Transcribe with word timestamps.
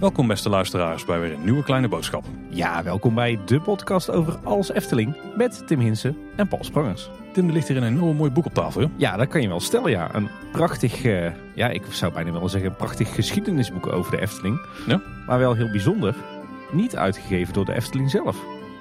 Welkom 0.00 0.26
beste 0.26 0.48
luisteraars 0.48 1.04
bij 1.04 1.20
weer 1.20 1.32
een 1.32 1.44
nieuwe 1.44 1.62
kleine 1.62 1.88
boodschap. 1.88 2.24
Ja, 2.48 2.82
welkom 2.82 3.14
bij 3.14 3.38
de 3.44 3.60
podcast 3.60 4.10
over 4.10 4.38
alles 4.44 4.72
Efteling 4.72 5.16
met 5.36 5.66
Tim 5.66 5.80
Hinsen 5.80 6.16
en 6.36 6.48
Paul 6.48 6.64
Sprangers. 6.64 7.10
Tim, 7.32 7.46
er 7.46 7.52
ligt 7.52 7.68
hier 7.68 7.76
een 7.76 7.82
enorm 7.82 8.16
mooi 8.16 8.30
boek 8.30 8.46
op 8.46 8.54
tafel. 8.54 8.80
hè? 8.80 8.86
Ja, 8.96 9.16
dat 9.16 9.28
kan 9.28 9.42
je 9.42 9.48
wel 9.48 9.60
stellen, 9.60 9.90
ja. 9.90 10.14
Een 10.14 10.28
prachtig, 10.52 11.04
eh, 11.04 11.32
ja, 11.54 11.68
ik 11.68 11.82
zou 11.90 12.12
bijna 12.12 12.32
willen 12.32 12.50
zeggen, 12.50 12.70
een 12.70 12.76
prachtig 12.76 13.14
geschiedenisboek 13.14 13.86
over 13.86 14.10
de 14.10 14.20
Efteling. 14.20 14.60
Ja. 14.86 15.00
Maar 15.26 15.38
wel 15.38 15.54
heel 15.54 15.70
bijzonder. 15.70 16.14
Niet 16.72 16.96
uitgegeven 16.96 17.54
door 17.54 17.64
de 17.64 17.74
Efteling 17.74 18.10
zelf. 18.10 18.36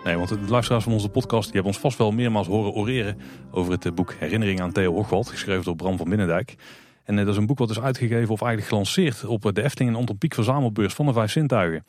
Nee, 0.06 0.18
want 0.18 0.30
de 0.30 0.40
luisteraars 0.48 0.84
van 0.84 0.94
onze 0.94 1.10
podcast 1.10 1.44
die 1.44 1.54
hebben 1.54 1.72
ons 1.72 1.82
vast 1.82 1.98
wel 1.98 2.12
meermaals 2.12 2.48
horen 2.48 2.74
oreren 2.74 3.18
over 3.52 3.72
het 3.72 3.86
eh, 3.86 3.92
boek 3.92 4.14
Herinnering 4.14 4.62
aan 4.62 4.72
Theo 4.72 4.94
Hochwald, 4.94 5.30
geschreven 5.30 5.64
door 5.64 5.76
Bram 5.76 5.98
van 5.98 6.10
Binnendijk. 6.10 6.56
En 7.04 7.20
eh, 7.20 7.26
dat 7.26 7.34
is 7.34 7.40
een 7.40 7.46
boek 7.46 7.58
wat 7.58 7.70
is 7.70 7.80
uitgegeven 7.80 8.34
of 8.34 8.42
eigenlijk 8.42 8.70
gelanceerd 8.70 9.26
op 9.26 9.46
eh, 9.46 9.52
de 9.52 9.64
Efteling 9.64 9.92
en 9.92 9.98
Anton 9.98 10.18
Pieck 10.18 10.34
verzamelbeurs 10.34 10.94
van 10.94 11.06
de 11.06 11.14
Vijf 11.14 11.32
Zintuigen. 11.32 11.86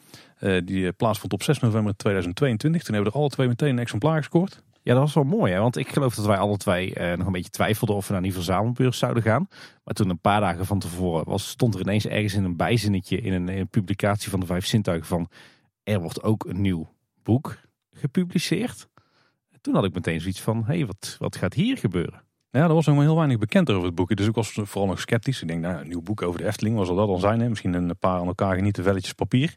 Die 0.64 0.92
plaatsvond 0.92 1.32
op 1.32 1.42
6 1.42 1.58
november 1.58 1.96
2022. 1.96 2.82
Toen 2.82 2.94
hebben 2.94 3.12
we 3.12 3.18
er 3.18 3.22
alle 3.22 3.34
twee 3.34 3.48
meteen 3.48 3.68
een 3.68 3.78
exemplaar 3.78 4.16
gescoord. 4.16 4.62
Ja, 4.86 4.92
dat 4.92 5.02
was 5.02 5.14
wel 5.14 5.24
mooi, 5.24 5.52
hè? 5.52 5.60
want 5.60 5.76
ik 5.76 5.88
geloof 5.88 6.14
dat 6.14 6.26
wij 6.26 6.36
alle 6.36 6.56
twee 6.56 6.94
eh, 6.94 7.16
nog 7.16 7.26
een 7.26 7.32
beetje 7.32 7.50
twijfelden 7.50 7.96
of 7.96 8.06
we 8.06 8.12
naar 8.12 8.22
die 8.22 8.32
verzamelbeurs 8.32 8.98
zouden 8.98 9.22
gaan. 9.22 9.48
Maar 9.84 9.94
toen 9.94 10.10
een 10.10 10.20
paar 10.20 10.40
dagen 10.40 10.66
van 10.66 10.78
tevoren 10.78 11.24
was, 11.24 11.48
stond 11.48 11.74
er 11.74 11.80
ineens 11.80 12.06
ergens 12.06 12.34
in 12.34 12.44
een 12.44 12.56
bijzinnetje 12.56 13.20
in 13.20 13.32
een, 13.32 13.48
in 13.48 13.58
een 13.58 13.68
publicatie 13.68 14.30
van 14.30 14.40
de 14.40 14.46
Vijf 14.46 14.66
Zintuigen 14.66 15.06
van 15.06 15.28
er 15.82 16.00
wordt 16.00 16.22
ook 16.22 16.44
een 16.44 16.60
nieuw 16.60 16.88
boek 17.22 17.56
gepubliceerd. 17.96 18.88
Toen 19.60 19.74
had 19.74 19.84
ik 19.84 19.94
meteen 19.94 20.20
zoiets 20.20 20.40
van, 20.40 20.58
hé, 20.58 20.76
hey, 20.76 20.86
wat, 20.86 21.16
wat 21.18 21.36
gaat 21.36 21.54
hier 21.54 21.76
gebeuren? 21.78 22.22
Ja, 22.50 22.62
er 22.62 22.74
was 22.74 22.86
nog 22.86 22.94
maar 22.94 23.04
heel 23.04 23.16
weinig 23.16 23.38
bekend 23.38 23.70
over 23.70 23.86
het 23.86 23.94
boek. 23.94 24.16
Dus 24.16 24.26
ik 24.26 24.34
was 24.34 24.52
vooral 24.52 24.86
nog 24.86 25.00
sceptisch. 25.00 25.42
Ik 25.42 25.48
denk, 25.48 25.60
nou, 25.60 25.80
een 25.80 25.88
nieuw 25.88 26.02
boek 26.02 26.22
over 26.22 26.40
de 26.40 26.46
Efteling, 26.46 26.76
wat 26.76 26.86
zal 26.86 26.96
dat 26.96 27.08
dan 27.08 27.20
zijn? 27.20 27.40
Hè? 27.40 27.48
Misschien 27.48 27.74
een 27.74 27.98
paar 27.98 28.20
aan 28.20 28.26
elkaar 28.26 28.54
genieten 28.54 28.84
velletjes 28.84 29.12
papier. 29.12 29.56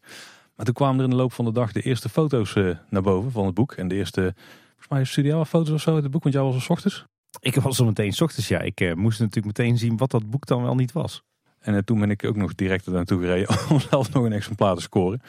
Maar 0.55 0.65
toen 0.65 0.73
kwamen 0.73 0.97
er 0.97 1.03
in 1.03 1.09
de 1.09 1.15
loop 1.15 1.33
van 1.33 1.45
de 1.45 1.51
dag 1.51 1.71
de 1.71 1.81
eerste 1.81 2.09
foto's 2.09 2.55
eh, 2.55 2.69
naar 2.89 3.01
boven 3.01 3.31
van 3.31 3.45
het 3.45 3.53
boek. 3.53 3.71
En 3.71 3.87
de 3.87 3.95
eerste, 3.95 4.21
volgens 4.67 4.87
mij, 4.89 5.03
studiale 5.03 5.45
foto's 5.45 5.73
of 5.73 5.81
zo 5.81 5.93
uit 5.93 6.03
het 6.03 6.11
boek, 6.11 6.23
want 6.23 6.35
jij 6.35 6.43
was 6.43 6.55
er 6.55 6.61
's 6.61 6.69
ochtends. 6.69 7.05
Ik 7.39 7.55
was 7.55 7.79
er 7.79 7.85
meteen 7.85 8.13
's 8.13 8.21
ochtends, 8.21 8.47
ja. 8.47 8.59
Ik 8.59 8.81
eh, 8.81 8.93
moest 8.93 9.19
natuurlijk 9.19 9.57
meteen 9.57 9.77
zien 9.77 9.97
wat 9.97 10.11
dat 10.11 10.29
boek 10.29 10.45
dan 10.45 10.63
wel 10.63 10.75
niet 10.75 10.91
was. 10.91 11.23
En 11.59 11.75
eh, 11.75 11.81
toen 11.81 11.99
ben 11.99 12.09
ik 12.09 12.23
ook 12.23 12.35
nog 12.35 12.55
direct 12.55 12.85
er 12.85 12.91
naartoe 12.91 13.21
gereden 13.21 13.57
om 13.71 13.79
zelf 13.79 14.13
nog 14.13 14.23
een 14.23 14.33
exemplaar 14.33 14.75
te 14.75 14.81
scoren. 14.81 15.21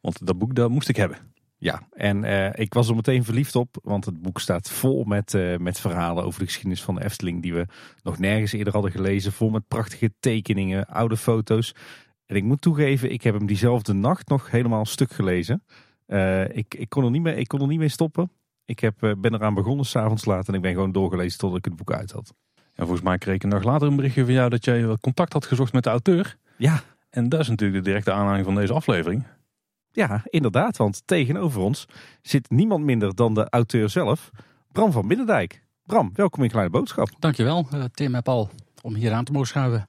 Want 0.00 0.26
dat 0.26 0.38
boek, 0.38 0.54
dat 0.54 0.70
moest 0.70 0.88
ik 0.88 0.96
hebben. 0.96 1.18
Ja, 1.58 1.82
en 1.90 2.24
eh, 2.24 2.62
ik 2.64 2.74
was 2.74 2.88
er 2.88 2.94
meteen 2.94 3.24
verliefd 3.24 3.54
op, 3.54 3.76
want 3.82 4.04
het 4.04 4.22
boek 4.22 4.40
staat 4.40 4.70
vol 4.70 5.04
met, 5.04 5.34
eh, 5.34 5.56
met 5.56 5.80
verhalen 5.80 6.24
over 6.24 6.38
de 6.40 6.46
geschiedenis 6.46 6.82
van 6.82 6.94
de 6.94 7.04
Efteling 7.04 7.42
die 7.42 7.54
we 7.54 7.66
nog 8.02 8.18
nergens 8.18 8.52
eerder 8.52 8.72
hadden 8.72 8.90
gelezen. 8.90 9.32
Vol 9.32 9.50
met 9.50 9.68
prachtige 9.68 10.12
tekeningen, 10.20 10.86
oude 10.86 11.16
foto's. 11.16 11.74
En 12.26 12.36
ik 12.36 12.44
moet 12.44 12.60
toegeven, 12.60 13.12
ik 13.12 13.22
heb 13.22 13.34
hem 13.34 13.46
diezelfde 13.46 13.92
nacht 13.92 14.28
nog 14.28 14.50
helemaal 14.50 14.86
stuk 14.86 15.12
gelezen. 15.12 15.62
Eh, 16.06 16.56
ik, 16.56 16.74
ik, 16.74 16.88
kon 16.88 17.04
er 17.04 17.10
niet 17.10 17.22
mee, 17.22 17.36
ik 17.36 17.48
kon 17.48 17.60
er 17.60 17.66
niet 17.66 17.78
mee 17.78 17.88
stoppen. 17.88 18.30
Ik 18.64 18.80
heb, 18.80 18.98
ben 18.98 19.34
eraan 19.34 19.54
begonnen 19.54 19.86
s'avonds 19.86 20.24
laat 20.24 20.48
en 20.48 20.54
ik 20.54 20.60
ben 20.62 20.72
gewoon 20.72 20.92
doorgelezen 20.92 21.38
tot 21.38 21.56
ik 21.56 21.64
het 21.64 21.76
boek 21.76 21.92
uit 21.92 22.10
had. 22.10 22.34
En 22.54 22.84
volgens 22.84 23.02
mij 23.02 23.18
kreeg 23.18 23.34
ik 23.34 23.42
een 23.42 23.50
dag 23.50 23.62
later 23.62 23.88
een 23.88 23.96
berichtje 23.96 24.24
van 24.24 24.32
jou 24.32 24.50
dat 24.50 24.64
jij 24.64 24.96
contact 25.00 25.32
had 25.32 25.46
gezocht 25.46 25.72
met 25.72 25.84
de 25.84 25.90
auteur. 25.90 26.36
Ja, 26.56 26.82
En 27.10 27.28
dat 27.28 27.40
is 27.40 27.48
natuurlijk 27.48 27.84
de 27.84 27.90
directe 27.90 28.12
aanleiding 28.12 28.46
van 28.46 28.54
deze 28.54 28.72
aflevering. 28.72 29.24
Ja, 29.96 30.22
inderdaad, 30.24 30.76
want 30.76 31.02
tegenover 31.04 31.60
ons 31.60 31.86
zit 32.22 32.50
niemand 32.50 32.84
minder 32.84 33.14
dan 33.14 33.34
de 33.34 33.48
auteur 33.50 33.90
zelf, 33.90 34.30
Bram 34.72 34.92
van 34.92 35.08
Binnendijk. 35.08 35.62
Bram, 35.86 36.10
welkom 36.14 36.42
in 36.42 36.50
Kleine 36.50 36.70
Boodschap. 36.70 37.08
Dankjewel, 37.18 37.66
eh, 37.70 37.84
Tim 37.84 38.14
en 38.14 38.22
Paul, 38.22 38.50
om 38.82 38.94
hier 38.94 39.12
aan 39.12 39.24
te 39.24 39.32
mogen 39.32 39.48
schuiven. 39.48 39.84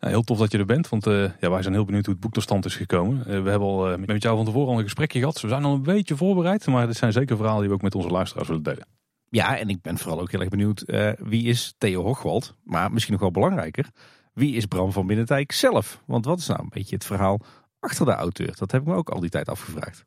Ja, 0.00 0.08
heel 0.08 0.22
tof 0.22 0.38
dat 0.38 0.52
je 0.52 0.58
er 0.58 0.64
bent, 0.64 0.88
want 0.88 1.06
eh, 1.06 1.30
ja, 1.40 1.50
wij 1.50 1.62
zijn 1.62 1.74
heel 1.74 1.84
benieuwd 1.84 2.04
hoe 2.04 2.14
het 2.14 2.22
boek 2.22 2.32
tot 2.32 2.42
stand 2.42 2.64
is 2.64 2.76
gekomen. 2.76 3.18
Eh, 3.18 3.42
we 3.42 3.50
hebben 3.50 3.68
al 3.68 3.98
met 3.98 4.22
jou 4.22 4.36
van 4.36 4.44
tevoren 4.44 4.72
al 4.72 4.78
een 4.78 4.84
gesprekje 4.84 5.18
gehad. 5.18 5.40
We 5.40 5.48
zijn 5.48 5.64
al 5.64 5.74
een 5.74 5.82
beetje 5.82 6.16
voorbereid, 6.16 6.66
maar 6.66 6.86
dit 6.86 6.96
zijn 6.96 7.12
zeker 7.12 7.36
verhalen 7.36 7.60
die 7.60 7.68
we 7.68 7.74
ook 7.74 7.82
met 7.82 7.94
onze 7.94 8.08
luisteraars 8.08 8.48
willen 8.48 8.62
delen. 8.62 8.86
Ja, 9.30 9.58
en 9.58 9.68
ik 9.68 9.82
ben 9.82 9.98
vooral 9.98 10.20
ook 10.20 10.30
heel 10.30 10.40
erg 10.40 10.48
benieuwd 10.48 10.80
eh, 10.80 11.12
wie 11.18 11.44
is 11.44 11.74
Theo 11.78 12.02
Hochwald? 12.02 12.54
Maar 12.64 12.92
misschien 12.92 13.12
nog 13.12 13.22
wel 13.22 13.30
belangrijker, 13.30 13.90
wie 14.32 14.54
is 14.54 14.66
Bram 14.66 14.92
van 14.92 15.06
Binnendijk 15.06 15.52
zelf? 15.52 16.02
Want 16.06 16.24
wat 16.24 16.38
is 16.38 16.46
nou 16.46 16.60
een 16.60 16.68
beetje 16.68 16.94
het 16.94 17.04
verhaal 17.04 17.40
achter 17.80 18.06
de 18.06 18.12
auteur? 18.12 18.56
Dat 18.56 18.70
heb 18.70 18.80
ik 18.80 18.86
me 18.86 18.94
ook 18.94 19.10
al 19.10 19.20
die 19.20 19.30
tijd 19.30 19.48
afgevraagd. 19.48 20.04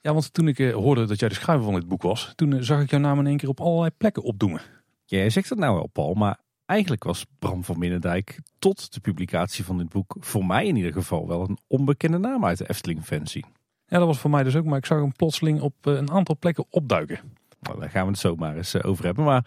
Ja, 0.00 0.12
want 0.12 0.32
toen 0.32 0.48
ik 0.48 0.58
eh, 0.58 0.72
hoorde 0.72 1.04
dat 1.04 1.20
jij 1.20 1.28
de 1.28 1.34
schrijver 1.34 1.64
van 1.64 1.74
dit 1.74 1.88
boek 1.88 2.02
was, 2.02 2.32
toen 2.34 2.52
eh, 2.52 2.62
zag 2.62 2.80
ik 2.80 2.90
jouw 2.90 3.00
naam 3.00 3.18
in 3.18 3.26
één 3.26 3.36
keer 3.36 3.48
op 3.48 3.60
allerlei 3.60 3.90
plekken 3.96 4.22
opdoemen. 4.22 4.60
Jij 5.04 5.30
zegt 5.30 5.48
het 5.48 5.58
nou 5.58 5.74
wel, 5.74 5.86
Paul, 5.86 6.14
maar 6.14 6.38
eigenlijk 6.66 7.04
was 7.04 7.26
Bram 7.38 7.64
van 7.64 7.78
Binnendijk 7.78 8.40
tot 8.58 8.92
de 8.92 9.00
publicatie 9.00 9.64
van 9.64 9.78
dit 9.78 9.88
boek 9.88 10.16
voor 10.20 10.46
mij 10.46 10.66
in 10.66 10.76
ieder 10.76 10.92
geval 10.92 11.28
wel 11.28 11.48
een 11.48 11.58
onbekende 11.66 12.18
naam 12.18 12.44
uit 12.44 12.58
de 12.58 12.68
Efteling-fancy. 12.68 13.42
Ja, 13.86 13.98
dat 13.98 14.06
was 14.06 14.18
voor 14.18 14.30
mij 14.30 14.42
dus 14.42 14.56
ook, 14.56 14.64
maar 14.64 14.78
ik 14.78 14.86
zag 14.86 14.98
hem 14.98 15.12
plotseling 15.12 15.60
op 15.60 15.74
eh, 15.80 15.94
een 15.94 16.10
aantal 16.10 16.36
plekken 16.38 16.64
opduiken. 16.70 17.20
Nou, 17.60 17.80
daar 17.80 17.90
gaan 17.90 18.04
we 18.04 18.10
het 18.10 18.20
zo 18.20 18.34
maar 18.34 18.56
eens 18.56 18.82
over 18.82 19.04
hebben. 19.04 19.24
Maar 19.24 19.44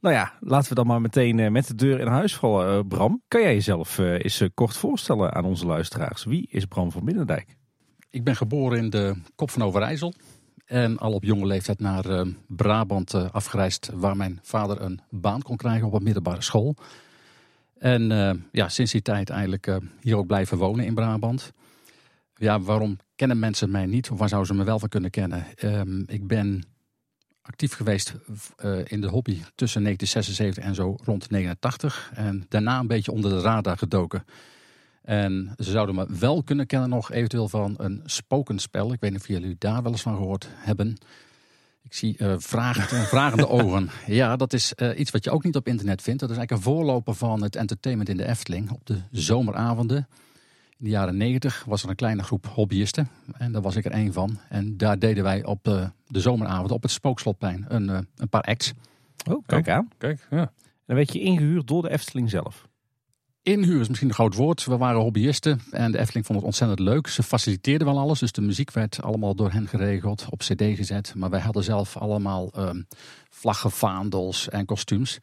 nou 0.00 0.14
ja, 0.14 0.32
laten 0.40 0.68
we 0.68 0.74
dan 0.74 0.86
maar 0.86 1.00
meteen 1.00 1.38
eh, 1.38 1.50
met 1.50 1.66
de 1.66 1.74
deur 1.74 2.00
in 2.00 2.06
huis 2.06 2.36
vallen. 2.36 2.78
Eh, 2.78 2.88
Bram, 2.88 3.22
kan 3.28 3.40
jij 3.40 3.54
jezelf 3.54 3.98
eh, 3.98 4.12
eens 4.12 4.44
kort 4.54 4.76
voorstellen 4.76 5.34
aan 5.34 5.44
onze 5.44 5.66
luisteraars? 5.66 6.24
Wie 6.24 6.46
is 6.50 6.64
Bram 6.64 6.92
van 6.92 7.04
Binnendijk? 7.04 7.56
Ik 8.10 8.24
ben 8.24 8.36
geboren 8.36 8.78
in 8.78 8.90
de 8.90 9.14
Kop 9.34 9.50
van 9.50 9.62
Overijssel. 9.62 10.14
En 10.64 10.98
al 10.98 11.12
op 11.12 11.24
jonge 11.24 11.46
leeftijd 11.46 11.80
naar 11.80 12.26
Brabant 12.46 13.14
afgereisd, 13.14 13.90
waar 13.94 14.16
mijn 14.16 14.38
vader 14.42 14.80
een 14.80 15.00
baan 15.10 15.42
kon 15.42 15.56
krijgen 15.56 15.86
op 15.86 15.92
een 15.92 16.02
middelbare 16.02 16.42
school. 16.42 16.74
En 17.78 18.02
ja, 18.52 18.68
sinds 18.68 18.92
die 18.92 19.02
tijd 19.02 19.30
eigenlijk 19.30 19.80
hier 20.00 20.16
ook 20.16 20.26
blijven 20.26 20.58
wonen 20.58 20.84
in 20.84 20.94
Brabant. 20.94 21.52
Ja, 22.34 22.60
waarom 22.60 22.96
kennen 23.16 23.38
mensen 23.38 23.70
mij 23.70 23.86
niet? 23.86 24.10
Of 24.10 24.18
waar 24.18 24.28
zouden 24.28 24.52
ze 24.54 24.60
me 24.60 24.64
wel 24.64 24.78
van 24.78 24.88
kunnen 24.88 25.10
kennen? 25.10 25.46
Ehm, 25.56 26.02
ik 26.06 26.26
ben 26.26 26.64
actief 27.42 27.74
geweest 27.74 28.14
eh, 28.56 28.78
in 28.84 29.00
de 29.00 29.08
hobby 29.08 29.42
tussen 29.54 29.82
1976 29.82 30.64
en 30.64 30.74
zo 30.74 30.96
rond 31.04 31.30
89. 31.30 32.10
En 32.14 32.44
daarna 32.48 32.78
een 32.78 32.86
beetje 32.86 33.12
onder 33.12 33.30
de 33.30 33.40
radar 33.40 33.78
gedoken. 33.78 34.24
En 35.02 35.54
ze 35.58 35.70
zouden 35.70 35.94
me 35.94 36.06
wel 36.18 36.42
kunnen 36.42 36.66
kennen 36.66 36.88
nog 36.88 37.12
eventueel 37.12 37.48
van 37.48 37.74
een 37.78 38.02
spokenspel. 38.04 38.92
Ik 38.92 39.00
weet 39.00 39.10
niet 39.10 39.20
of 39.20 39.28
jullie 39.28 39.56
daar 39.58 39.82
wel 39.82 39.92
eens 39.92 40.02
van 40.02 40.16
gehoord 40.16 40.48
hebben. 40.52 40.96
Ik 41.82 41.94
zie 41.94 42.16
eh 42.16 42.34
vragend, 42.38 43.06
vragende 43.08 43.48
ogen. 43.48 43.90
Ja, 44.06 44.36
dat 44.36 44.52
is 44.52 44.74
eh, 44.74 44.98
iets 44.98 45.10
wat 45.10 45.24
je 45.24 45.30
ook 45.30 45.44
niet 45.44 45.56
op 45.56 45.66
internet 45.66 46.02
vindt. 46.02 46.20
Dat 46.20 46.30
is 46.30 46.36
eigenlijk 46.36 46.66
een 46.66 46.72
voorloper 46.72 47.14
van 47.14 47.42
het 47.42 47.56
entertainment 47.56 48.08
in 48.08 48.16
de 48.16 48.26
Efteling. 48.26 48.70
Op 48.70 48.86
de 48.86 49.00
zomeravonden 49.10 50.08
in 50.80 50.86
de 50.86 50.90
jaren 50.92 51.16
90 51.16 51.64
was 51.66 51.82
er 51.82 51.88
een 51.88 51.94
kleine 51.96 52.22
groep 52.22 52.46
hobbyisten. 52.46 53.08
En 53.32 53.52
daar 53.52 53.62
was 53.62 53.76
ik 53.76 53.84
er 53.84 53.90
één 53.90 54.12
van. 54.12 54.38
En 54.48 54.76
daar 54.76 54.98
deden 54.98 55.22
wij 55.24 55.44
op 55.44 55.68
eh, 55.68 55.86
de 56.06 56.20
zomeravond 56.20 56.70
op 56.70 56.82
het 56.82 56.90
Spookslotplein 56.90 57.64
een, 57.68 57.88
eh, 57.88 57.98
een 58.16 58.28
paar 58.28 58.42
acts. 58.42 58.72
Oh, 59.30 59.42
kijk 59.46 59.68
aan. 59.68 59.88
Kijk, 59.98 60.26
ja. 60.30 60.38
En 60.38 60.50
dan 60.86 60.96
werd 60.96 61.12
je 61.12 61.20
ingehuurd 61.20 61.66
door 61.68 61.82
de 61.82 61.90
Efteling 61.90 62.30
zelf. 62.30 62.68
Inhuur 63.42 63.80
is 63.80 63.88
misschien 63.88 64.08
een 64.08 64.14
groot 64.14 64.34
woord. 64.34 64.64
We 64.64 64.76
waren 64.76 65.00
hobbyisten 65.00 65.60
en 65.70 65.92
de 65.92 65.98
Efteling 65.98 66.26
vond 66.26 66.38
het 66.38 66.46
ontzettend 66.46 66.78
leuk. 66.80 67.06
Ze 67.06 67.22
faciliteerden 67.22 67.86
wel 67.86 67.98
alles, 67.98 68.18
dus 68.18 68.32
de 68.32 68.40
muziek 68.40 68.70
werd 68.72 69.02
allemaal 69.02 69.34
door 69.34 69.50
hen 69.52 69.68
geregeld, 69.68 70.26
op 70.30 70.38
cd 70.38 70.62
gezet. 70.62 71.14
Maar 71.16 71.30
wij 71.30 71.40
hadden 71.40 71.64
zelf 71.64 71.96
allemaal 71.96 72.50
ehm 72.52 72.82
vlaggen, 73.30 73.70
vaandels 73.70 74.48
en 74.48 74.64
kostuums. 74.64 75.18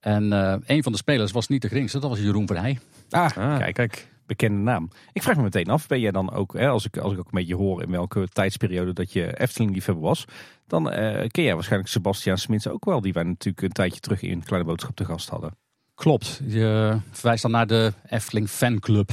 En 0.00 0.32
eh, 0.32 0.54
een 0.64 0.82
van 0.82 0.92
de 0.92 0.98
spelers 0.98 1.32
was 1.32 1.48
niet 1.48 1.62
de 1.62 1.68
geringste, 1.68 1.98
dat 1.98 2.10
was 2.10 2.18
Jeroen 2.20 2.46
Verheij. 2.46 2.78
Ah, 3.10 3.36
Ah. 3.36 3.58
kijk, 3.58 3.74
kijk, 3.74 4.08
bekende 4.36 4.62
naam. 4.62 4.90
Ik 5.12 5.22
vraag 5.22 5.36
me 5.36 5.42
meteen 5.42 5.68
af, 5.68 5.86
ben 5.86 6.00
jij 6.00 6.10
dan 6.10 6.32
ook, 6.32 6.52
hè, 6.52 6.68
als, 6.68 6.86
ik, 6.86 6.96
als 6.96 7.12
ik 7.12 7.18
ook 7.18 7.24
een 7.24 7.38
beetje 7.38 7.56
hoor 7.56 7.82
in 7.82 7.90
welke 7.90 8.28
tijdsperiode 8.28 8.92
dat 8.92 9.12
je 9.12 9.40
Efteling-liefhebber 9.40 10.04
was, 10.04 10.24
dan 10.66 10.90
eh, 10.90 11.28
ken 11.28 11.44
jij 11.44 11.54
waarschijnlijk 11.54 11.90
Sebastiaan 11.90 12.38
Smits 12.38 12.68
ook 12.68 12.84
wel, 12.84 13.00
die 13.00 13.12
wij 13.12 13.22
natuurlijk 13.22 13.62
een 13.62 13.72
tijdje 13.72 14.00
terug 14.00 14.22
in 14.22 14.42
Kleine 14.44 14.68
Boodschap 14.68 14.96
te 14.96 15.04
gast 15.04 15.28
hadden. 15.28 15.56
Klopt, 15.94 16.40
je 16.46 16.96
verwijst 17.10 17.42
dan 17.42 17.50
naar 17.50 17.66
de 17.66 17.92
Efteling 18.08 18.48
fanclub. 18.48 19.10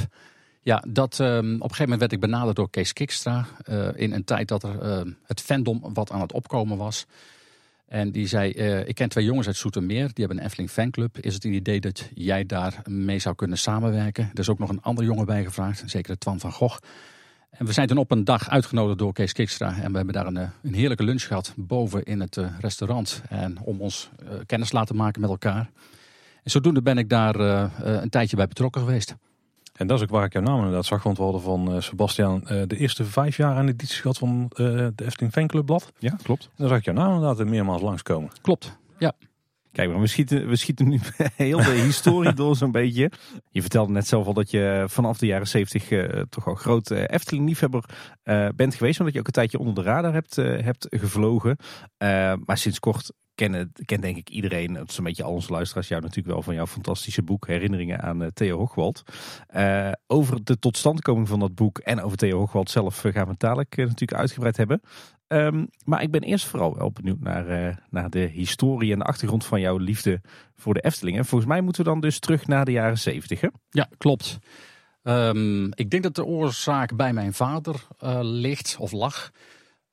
Ja, 0.62 0.84
dat, 0.88 1.20
ehm, 1.20 1.36
op 1.38 1.42
een 1.44 1.60
gegeven 1.60 1.82
moment 1.82 2.00
werd 2.00 2.12
ik 2.12 2.20
benaderd 2.20 2.56
door 2.56 2.70
Kees 2.70 2.92
Kikstra. 2.92 3.46
eh, 3.64 3.88
in 3.94 4.12
een 4.12 4.24
tijd 4.24 4.48
dat 4.48 4.62
er 4.62 4.80
ehm, 4.80 5.12
het 5.26 5.40
fandom 5.40 5.80
wat 5.94 6.10
aan 6.10 6.20
het 6.20 6.32
opkomen 6.32 6.76
was. 6.76 7.06
En 7.90 8.12
die 8.12 8.26
zei, 8.26 8.52
eh, 8.52 8.88
ik 8.88 8.94
ken 8.94 9.08
twee 9.08 9.24
jongens 9.24 9.46
uit 9.46 9.56
Soetermeer, 9.56 10.06
die 10.06 10.24
hebben 10.24 10.38
een 10.38 10.44
Efteling 10.44 10.70
fanclub. 10.70 11.18
Is 11.18 11.34
het 11.34 11.44
een 11.44 11.52
idee 11.52 11.80
dat 11.80 12.08
jij 12.14 12.46
daar 12.46 12.82
mee 12.88 13.18
zou 13.18 13.34
kunnen 13.34 13.58
samenwerken? 13.58 14.30
Er 14.32 14.38
is 14.38 14.48
ook 14.48 14.58
nog 14.58 14.68
een 14.68 14.82
ander 14.82 15.04
jongen 15.04 15.26
bij 15.26 15.44
gevraagd, 15.44 15.82
zeker 15.86 16.18
Twan 16.18 16.40
van 16.40 16.52
Gogh. 16.52 16.78
En 17.50 17.66
we 17.66 17.72
zijn 17.72 17.86
toen 17.86 17.96
op 17.96 18.10
een 18.10 18.24
dag 18.24 18.50
uitgenodigd 18.50 18.98
door 18.98 19.12
Kees 19.12 19.32
Kikstra. 19.32 19.76
En 19.82 19.90
we 19.90 19.96
hebben 19.96 20.14
daar 20.14 20.26
een, 20.26 20.36
eh, 20.36 20.48
een 20.62 20.74
heerlijke 20.74 21.04
lunch 21.04 21.22
gehad 21.22 21.54
boven 21.56 22.04
in 22.04 22.20
het 22.20 22.36
eh, 22.36 22.46
restaurant. 22.60 23.22
En 23.28 23.58
om 23.60 23.80
ons 23.80 24.10
kennis 24.46 24.72
laten 24.72 24.96
maken 24.96 25.20
met 25.20 25.30
elkaar. 25.30 25.70
En 26.42 26.50
zodoende 26.50 26.82
ben 26.82 26.98
ik 26.98 27.08
daar 27.08 27.40
een 27.80 28.10
tijdje 28.10 28.36
bij 28.36 28.46
betrokken 28.46 28.80
geweest. 28.80 29.14
En 29.80 29.86
dat 29.86 29.96
is 29.96 30.02
ook 30.02 30.10
waar 30.10 30.24
ik 30.24 30.32
jouw 30.32 30.42
naam 30.42 30.58
inderdaad 30.58 30.86
zag. 30.86 31.02
Want 31.02 31.16
we 31.16 31.22
hadden 31.22 31.42
van 31.42 31.72
eh, 31.72 31.80
Sebastian 31.80 32.48
eh, 32.48 32.62
de 32.66 32.76
eerste 32.76 33.04
vijf 33.04 33.36
jaar 33.36 33.56
aan 33.56 33.68
editie 33.68 34.00
gehad 34.00 34.18
van 34.18 34.50
eh, 34.54 34.66
de 34.94 35.04
Efteling 35.04 35.32
Fanclub 35.32 35.66
blad. 35.66 35.92
Ja, 35.98 36.16
klopt. 36.22 36.44
En 36.44 36.50
dan 36.56 36.68
zag 36.68 36.78
ik 36.78 36.84
jouw 36.84 36.94
naam 36.94 37.14
inderdaad 37.14 37.46
meermaals 37.46 37.82
langskomen. 37.82 38.30
Klopt. 38.42 38.78
Ja. 38.98 39.12
Kijk, 39.72 39.90
maar 39.90 40.00
we 40.00 40.06
schieten, 40.06 40.48
we 40.48 40.56
schieten 40.56 40.88
nu 40.88 41.00
heel 41.36 41.56
de 41.56 41.70
historie 41.70 42.32
door 42.32 42.56
zo'n 42.56 42.72
beetje. 42.72 43.10
Je 43.50 43.60
vertelde 43.60 43.92
net 43.92 44.06
zelf 44.06 44.26
al 44.26 44.34
dat 44.34 44.50
je 44.50 44.84
vanaf 44.88 45.18
de 45.18 45.26
jaren 45.26 45.48
zeventig 45.48 45.90
uh, 45.90 46.22
toch 46.30 46.46
al 46.46 46.54
groot 46.54 46.90
uh, 46.90 47.04
Efteling-liefhebber 47.06 47.84
uh, 48.24 48.48
bent 48.56 48.74
geweest. 48.74 48.98
Omdat 48.98 49.14
je 49.14 49.20
ook 49.20 49.26
een 49.26 49.32
tijdje 49.32 49.58
onder 49.58 49.74
de 49.74 49.82
radar 49.82 50.12
hebt, 50.12 50.36
hebt 50.36 50.86
gevlogen. 50.90 51.56
maar 52.44 52.58
sinds 52.58 52.78
kort 52.78 53.12
kent 53.84 54.02
denk 54.02 54.16
ik 54.16 54.30
iedereen, 54.30 54.74
het 54.74 54.90
is 54.90 54.98
een 54.98 55.04
beetje 55.04 55.22
al 55.22 55.32
onze 55.32 55.52
luisteraars, 55.52 55.88
jou 55.88 56.00
natuurlijk 56.00 56.34
wel 56.34 56.42
van 56.42 56.54
jouw 56.54 56.66
fantastische 56.66 57.22
boek 57.22 57.46
Herinneringen 57.46 58.00
aan 58.00 58.30
Theo 58.34 58.58
Hochwald. 58.58 59.02
over 60.06 60.44
de 60.44 60.58
totstandkoming 60.58 61.28
van 61.28 61.40
dat 61.40 61.54
boek 61.54 61.78
en 61.78 62.02
over 62.02 62.16
Theo 62.16 62.38
Hochwald 62.38 62.70
zelf 62.70 63.00
gaan 63.00 63.24
we 63.24 63.30
het 63.30 63.40
dadelijk 63.40 63.76
natuurlijk 63.76 64.14
uitgebreid 64.14 64.56
hebben. 64.56 64.80
Um, 65.32 65.68
maar 65.84 66.02
ik 66.02 66.10
ben 66.10 66.20
eerst 66.20 66.46
vooral 66.46 66.76
wel 66.76 66.92
benieuwd 66.92 67.20
naar, 67.20 67.78
naar 67.90 68.10
de 68.10 68.18
historie 68.18 68.92
en 68.92 68.98
de 68.98 69.04
achtergrond 69.04 69.44
van 69.44 69.60
jouw 69.60 69.76
liefde 69.76 70.20
voor 70.56 70.74
de 70.74 70.80
Efteling. 70.80 71.16
En 71.16 71.24
volgens 71.24 71.50
mij 71.50 71.60
moeten 71.60 71.84
we 71.84 71.90
dan 71.90 72.00
dus 72.00 72.18
terug 72.18 72.46
naar 72.46 72.64
de 72.64 72.72
jaren 72.72 72.98
zeventig, 72.98 73.50
Ja, 73.70 73.88
klopt. 73.98 74.38
Um, 75.02 75.64
ik 75.74 75.90
denk 75.90 76.02
dat 76.02 76.14
de 76.14 76.24
oorzaak 76.24 76.96
bij 76.96 77.12
mijn 77.12 77.32
vader 77.32 77.86
ligt, 78.22 78.76
of 78.78 78.92
lag. 78.92 79.30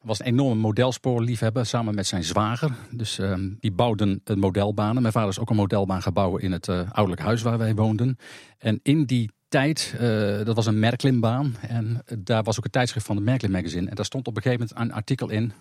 Was 0.08 0.20
een 0.20 0.26
enorme 0.26 0.62
modelspoorliefhebber 0.62 1.66
samen 1.66 1.96
met 1.96 2.08
zijn 2.08 2.24
zwager. 2.24 2.72
Dus 2.92 3.18
um, 3.18 3.58
die 3.60 3.72
bouwden 3.72 4.22
een 4.24 4.40
modelbanen. 4.40 5.02
Mijn 5.02 5.14
vader 5.14 5.30
is 5.30 5.40
ook 5.40 5.50
een 5.50 5.56
modelbaan 5.56 6.02
gebouwen 6.02 6.42
in 6.42 6.52
het 6.52 6.68
uh, 6.68 6.80
ouderlijk 6.92 7.22
huis 7.22 7.42
waar 7.42 7.58
wij 7.58 7.76
woonden. 7.76 8.18
En 8.58 8.80
in 8.84 9.06
die 9.06 9.32
tijd, 9.48 9.94
uh, 10.02 10.46
dat 10.46 10.56
was 10.56 10.66
een 10.66 10.80
Merklinbaan. 10.80 11.56
En 11.62 12.04
daar 12.18 12.44
was 12.44 12.58
ook 12.58 12.66
een 12.66 12.72
tijdschrift 12.72 13.06
van 13.06 13.16
de 13.16 13.22
Merklin 13.22 13.52
Magazine. 13.52 13.90
En 13.90 13.96
daar 13.96 14.06
stond 14.06 14.28
op 14.28 14.36
een 14.36 14.42
gegeven 14.42 14.68
moment 14.70 14.90
een 14.90 14.96
artikel 14.96 15.30
in. 15.30 15.54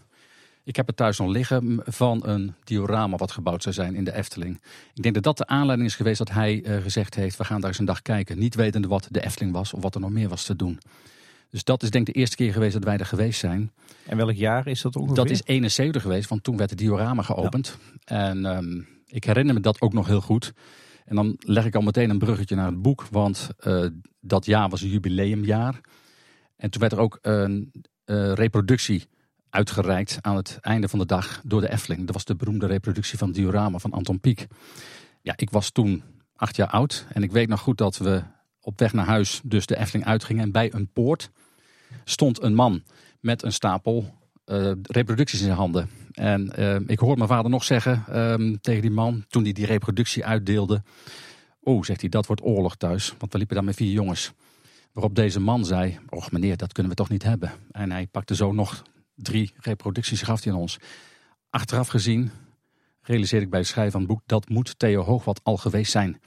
Ik 0.65 0.77
heb 0.77 0.87
het 0.87 0.97
thuis 0.97 1.19
nog 1.19 1.29
liggen 1.29 1.81
van 1.85 2.27
een 2.27 2.55
diorama 2.65 3.17
wat 3.17 3.31
gebouwd 3.31 3.63
zou 3.63 3.75
zijn 3.75 3.95
in 3.95 4.05
de 4.05 4.15
Efteling. 4.15 4.61
Ik 4.95 5.03
denk 5.03 5.15
dat 5.15 5.25
dat 5.25 5.39
de 5.39 5.47
aanleiding 5.47 5.89
is 5.89 5.97
geweest 5.97 6.19
dat 6.19 6.31
hij 6.31 6.63
uh, 6.65 6.83
gezegd 6.83 7.15
heeft: 7.15 7.37
we 7.37 7.45
gaan 7.45 7.61
daar 7.61 7.71
eens 7.71 7.79
een 7.79 7.85
dag 7.85 8.03
kijken. 8.03 8.39
Niet 8.39 8.55
wetende 8.55 8.89
wat 8.89 9.09
de 9.11 9.25
Efteling 9.25 9.53
was 9.53 9.73
of 9.73 9.83
wat 9.83 9.95
er 9.95 10.01
nog 10.01 10.11
meer 10.11 10.29
was 10.29 10.45
te 10.45 10.57
doen. 10.57 10.79
Dus 11.51 11.65
dat 11.65 11.83
is 11.83 11.91
denk 11.91 12.09
ik 12.09 12.15
de 12.15 12.21
eerste 12.21 12.37
keer 12.37 12.53
geweest 12.53 12.73
dat 12.73 12.85
wij 12.85 12.97
er 12.97 13.07
geweest 13.07 13.41
zijn. 13.41 13.73
En 14.07 14.17
welk 14.17 14.33
jaar 14.33 14.67
is 14.67 14.81
dat 14.81 14.97
ongeveer? 14.97 15.15
Dat 15.15 15.31
is 15.31 15.45
71 15.45 16.03
geweest, 16.03 16.29
want 16.29 16.43
toen 16.43 16.57
werd 16.57 16.71
het 16.71 16.79
diorama 16.79 17.23
geopend. 17.23 17.79
Ja. 17.99 18.17
En 18.17 18.45
um, 18.45 18.89
ik 19.07 19.25
herinner 19.25 19.55
me 19.55 19.61
dat 19.61 19.81
ook 19.81 19.93
nog 19.93 20.07
heel 20.07 20.21
goed. 20.21 20.53
En 21.05 21.17
dan 21.17 21.37
leg 21.39 21.65
ik 21.65 21.75
al 21.75 21.83
meteen 21.83 22.11
een 22.11 22.19
bruggetje 22.19 22.55
naar 22.55 22.67
het 22.67 22.83
boek, 22.83 23.07
want 23.11 23.49
uh, 23.67 23.87
dat 24.21 24.47
jaar 24.47 24.69
was 24.69 24.83
een 24.83 24.89
jubileumjaar. 24.89 25.81
En 26.57 26.71
toen 26.71 26.81
werd 26.81 26.93
er 26.93 26.99
ook 26.99 27.19
een 27.23 27.73
uh, 28.05 28.33
reproductie 28.33 29.09
uitgereikt 29.51 30.19
aan 30.21 30.37
het 30.37 30.59
einde 30.61 30.89
van 30.89 30.99
de 30.99 31.07
dag 31.07 31.41
door 31.45 31.61
de 31.61 31.71
Efteling. 31.73 32.05
Dat 32.05 32.15
was 32.15 32.25
de 32.25 32.37
beroemde 32.37 32.67
reproductie 32.67 33.19
van 33.19 33.29
het 33.29 33.37
diorama 33.37 33.79
van 33.79 33.93
Anton 33.93 34.21
Pieck. 34.21 34.47
Ja, 35.23 35.33
ik 35.37 35.51
was 35.51 35.71
toen 35.71 36.03
acht 36.35 36.57
jaar 36.57 36.69
oud 36.69 37.07
en 37.13 37.23
ik 37.23 37.33
weet 37.33 37.49
nog 37.49 37.61
goed 37.61 37.79
dat 37.79 37.97
we 37.97 38.23
op 38.67 38.79
weg 38.79 38.93
naar 38.93 39.07
huis 39.07 39.41
dus 39.45 39.67
de 39.67 39.77
Efteling 39.77 40.07
uitgingen. 40.07 40.43
En 40.43 40.53
bij 40.53 40.75
een 40.75 40.89
poort 40.93 41.31
stond 42.05 42.43
een 42.43 42.55
man 42.55 42.83
met 43.21 43.43
een 43.43 43.53
stapel 43.53 44.15
uh, 44.47 44.73
reproducties 44.83 45.39
in 45.39 45.45
zijn 45.45 45.57
handen. 45.57 45.89
En 46.13 46.53
uh, 46.59 46.77
ik 46.87 46.99
hoor 46.99 47.17
mijn 47.17 47.29
vader 47.29 47.51
nog 47.51 47.65
zeggen 47.65 48.05
um, 48.19 48.61
tegen 48.61 48.83
die 48.83 48.91
man, 48.91 49.25
toen 49.29 49.43
hij 49.43 49.53
die 49.53 49.67
reproductie 49.67 50.25
uitdeelde. 50.25 50.83
Oh, 51.61 51.83
zegt 51.83 52.01
hij, 52.01 52.09
dat 52.09 52.27
wordt 52.27 52.43
oorlog 52.43 52.77
thuis. 52.77 53.15
Want 53.19 53.33
we 53.33 53.39
liepen 53.39 53.57
daar 53.57 53.65
met 53.65 53.75
vier 53.75 53.93
jongens. 53.93 54.33
Waarop 54.93 55.15
deze 55.15 55.41
man 55.41 55.65
zei, 55.65 55.99
och 56.09 56.33
meneer, 56.33 56.57
dat 56.57 56.73
kunnen 56.73 56.93
we 56.93 56.99
toch 56.99 57.09
niet 57.09 57.23
hebben. 57.23 57.53
En 57.71 57.91
hij 57.91 58.07
pakte 58.07 58.35
zo 58.35 58.53
nog 58.53 58.83
drie 59.15 59.53
reproducties, 59.57 60.23
gaf 60.23 60.45
hij 60.45 60.53
aan 60.53 60.59
ons. 60.59 60.79
Achteraf 61.51 61.89
gezien 61.89 62.31
realiseerde 63.01 63.45
ik 63.45 63.51
bij 63.51 63.61
het 63.61 63.69
schrijven 63.69 63.93
van 63.93 64.01
het 64.01 64.11
boek, 64.11 64.23
dat 64.27 64.49
moet 64.49 64.79
Theo 64.79 65.03
Hoogwat 65.03 65.41
al 65.43 65.57
geweest 65.57 65.91
zijn. 65.91 66.21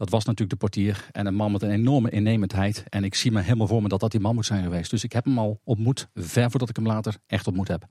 Dat 0.00 0.10
was 0.10 0.24
natuurlijk 0.24 0.50
de 0.50 0.66
portier 0.66 1.08
en 1.12 1.26
een 1.26 1.34
man 1.34 1.52
met 1.52 1.62
een 1.62 1.70
enorme 1.70 2.10
innemendheid. 2.10 2.84
En 2.88 3.04
ik 3.04 3.14
zie 3.14 3.32
me 3.32 3.40
helemaal 3.40 3.66
voor 3.66 3.82
me 3.82 3.88
dat 3.88 4.00
dat 4.00 4.10
die 4.10 4.20
man 4.20 4.34
moet 4.34 4.46
zijn 4.46 4.62
geweest. 4.62 4.90
Dus 4.90 5.04
ik 5.04 5.12
heb 5.12 5.24
hem 5.24 5.38
al 5.38 5.60
ontmoet, 5.64 6.08
ver 6.14 6.50
voordat 6.50 6.68
ik 6.68 6.76
hem 6.76 6.86
later 6.86 7.16
echt 7.26 7.46
ontmoet 7.46 7.68
heb. 7.68 7.86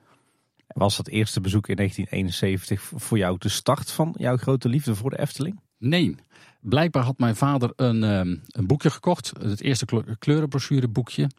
Was 0.68 0.98
dat 0.98 1.08
eerste 1.08 1.42
bezoek 1.42 1.68
in 1.68 1.76
1971 1.76 3.02
voor 3.02 3.18
jou 3.18 3.36
de 3.38 3.50
start 3.50 3.92
van 3.92 4.16
jouw 4.18 4.38
grote 4.38 4.70
liefde 4.70 4.96
voor 4.96 5.10
de 5.10 5.20
Efteling? 5.20 5.60
Nee. 5.78 6.16
Blijkbaar 6.62 7.04
had 7.04 7.18
mijn 7.20 7.36
vader 7.36 7.74
een, 7.76 8.04
um, 8.04 8.42
een 8.48 8.68
boekje 8.68 8.90
gekocht. 8.90 9.32
Het 9.42 9.62
eerste 9.62 9.86
kleurenbrochureboekje. 10.20 11.30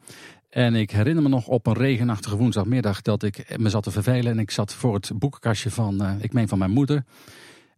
En 0.48 0.74
ik 0.74 0.90
herinner 0.90 1.22
me 1.22 1.28
nog 1.28 1.46
op 1.46 1.66
een 1.66 1.76
regenachtige 1.76 2.36
woensdagmiddag 2.36 3.02
dat 3.02 3.22
ik 3.22 3.58
me 3.58 3.68
zat 3.68 3.82
te 3.82 3.90
vervelen. 3.90 4.32
En 4.32 4.38
ik 4.38 4.50
zat 4.50 4.74
voor 4.74 4.94
het 4.94 5.10
boekenkastje 5.14 5.70
van, 5.70 6.02
uh, 6.02 6.12
ik 6.20 6.32
meen 6.32 6.48
van 6.48 6.58
mijn 6.58 6.70
moeder. 6.70 7.04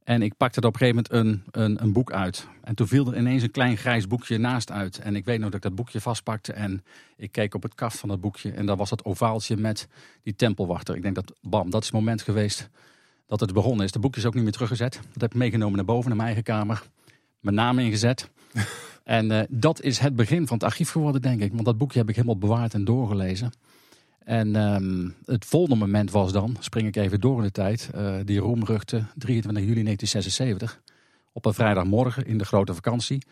En 0.05 0.23
ik 0.23 0.37
pakte 0.37 0.61
er 0.61 0.67
op 0.67 0.73
een 0.73 0.79
gegeven 0.79 1.05
moment 1.11 1.45
een, 1.53 1.63
een, 1.63 1.83
een, 1.83 1.93
boek 1.93 2.13
uit. 2.13 2.47
En 2.63 2.75
toen 2.75 2.87
viel 2.87 3.07
er 3.07 3.19
ineens 3.19 3.43
een 3.43 3.51
klein 3.51 3.77
grijs 3.77 4.07
boekje 4.07 4.39
naast 4.39 4.71
uit. 4.71 4.99
En 4.99 5.17
ik 5.17 5.25
weet 5.25 5.39
nog 5.39 5.47
dat 5.47 5.55
ik 5.55 5.63
dat 5.63 5.75
boekje 5.75 6.01
vastpakte. 6.01 6.53
En 6.53 6.85
ik 7.17 7.33
keek 7.33 7.55
op 7.55 7.63
het 7.63 7.75
kaft 7.75 7.99
van 7.99 8.09
dat 8.09 8.21
boekje. 8.21 8.51
En 8.51 8.67
daar 8.67 8.77
was 8.77 8.91
dat 8.91 9.05
ovaaltje 9.05 9.57
met 9.57 9.89
die 10.23 10.37
tempelwachter. 10.37 10.97
Ik 10.97 11.03
denk 11.03 11.15
dat, 11.15 11.33
bam, 11.41 11.71
dat 11.71 11.81
is 11.81 11.87
het 11.87 11.97
moment 11.97 12.23
geweest 12.23 12.69
dat 13.27 13.41
het 13.41 13.53
begonnen 13.53 13.85
is. 13.85 13.93
De 13.93 13.99
boekje 13.99 14.21
is 14.21 14.27
ook 14.27 14.35
niet 14.35 14.43
meer 14.43 14.53
teruggezet. 14.53 14.93
Dat 15.13 15.21
heb 15.21 15.33
ik 15.33 15.39
meegenomen 15.39 15.77
naar 15.77 15.85
boven, 15.85 16.09
naar 16.09 16.17
mijn 16.17 16.35
eigen 16.35 16.45
kamer. 16.45 16.83
Mijn 17.41 17.57
naam 17.57 17.79
ingezet. 17.79 18.31
en 19.05 19.31
uh, 19.31 19.41
dat 19.49 19.81
is 19.81 19.99
het 19.99 20.17
begin 20.17 20.47
van 20.47 20.57
het 20.57 20.67
archief 20.67 20.91
geworden, 20.91 21.23
denk 21.23 21.41
ik. 21.41 21.53
Want 21.53 21.65
dat 21.65 21.79
boekje 21.79 21.99
heb 21.99 22.09
ik 22.09 22.15
helemaal 22.15 22.39
bewaard 22.39 22.75
en 22.75 22.85
doorgelezen. 22.85 23.53
En 24.25 24.57
um, 24.57 25.15
het 25.25 25.45
volgende 25.45 25.77
moment 25.77 26.11
was 26.11 26.33
dan, 26.33 26.57
spring 26.59 26.89
ik 26.89 26.97
even 26.97 27.21
door 27.21 27.37
in 27.37 27.43
de 27.43 27.51
tijd, 27.51 27.91
uh, 27.95 28.17
die 28.25 28.39
roemruchte 28.39 29.05
23 29.15 29.65
juli 29.65 29.83
1976. 29.83 30.81
Op 31.33 31.45
een 31.45 31.55
vrijdagmorgen 31.55 32.27
in 32.27 32.39
de 32.39 32.45
grote 32.45 32.75
vakantie. 32.75 33.23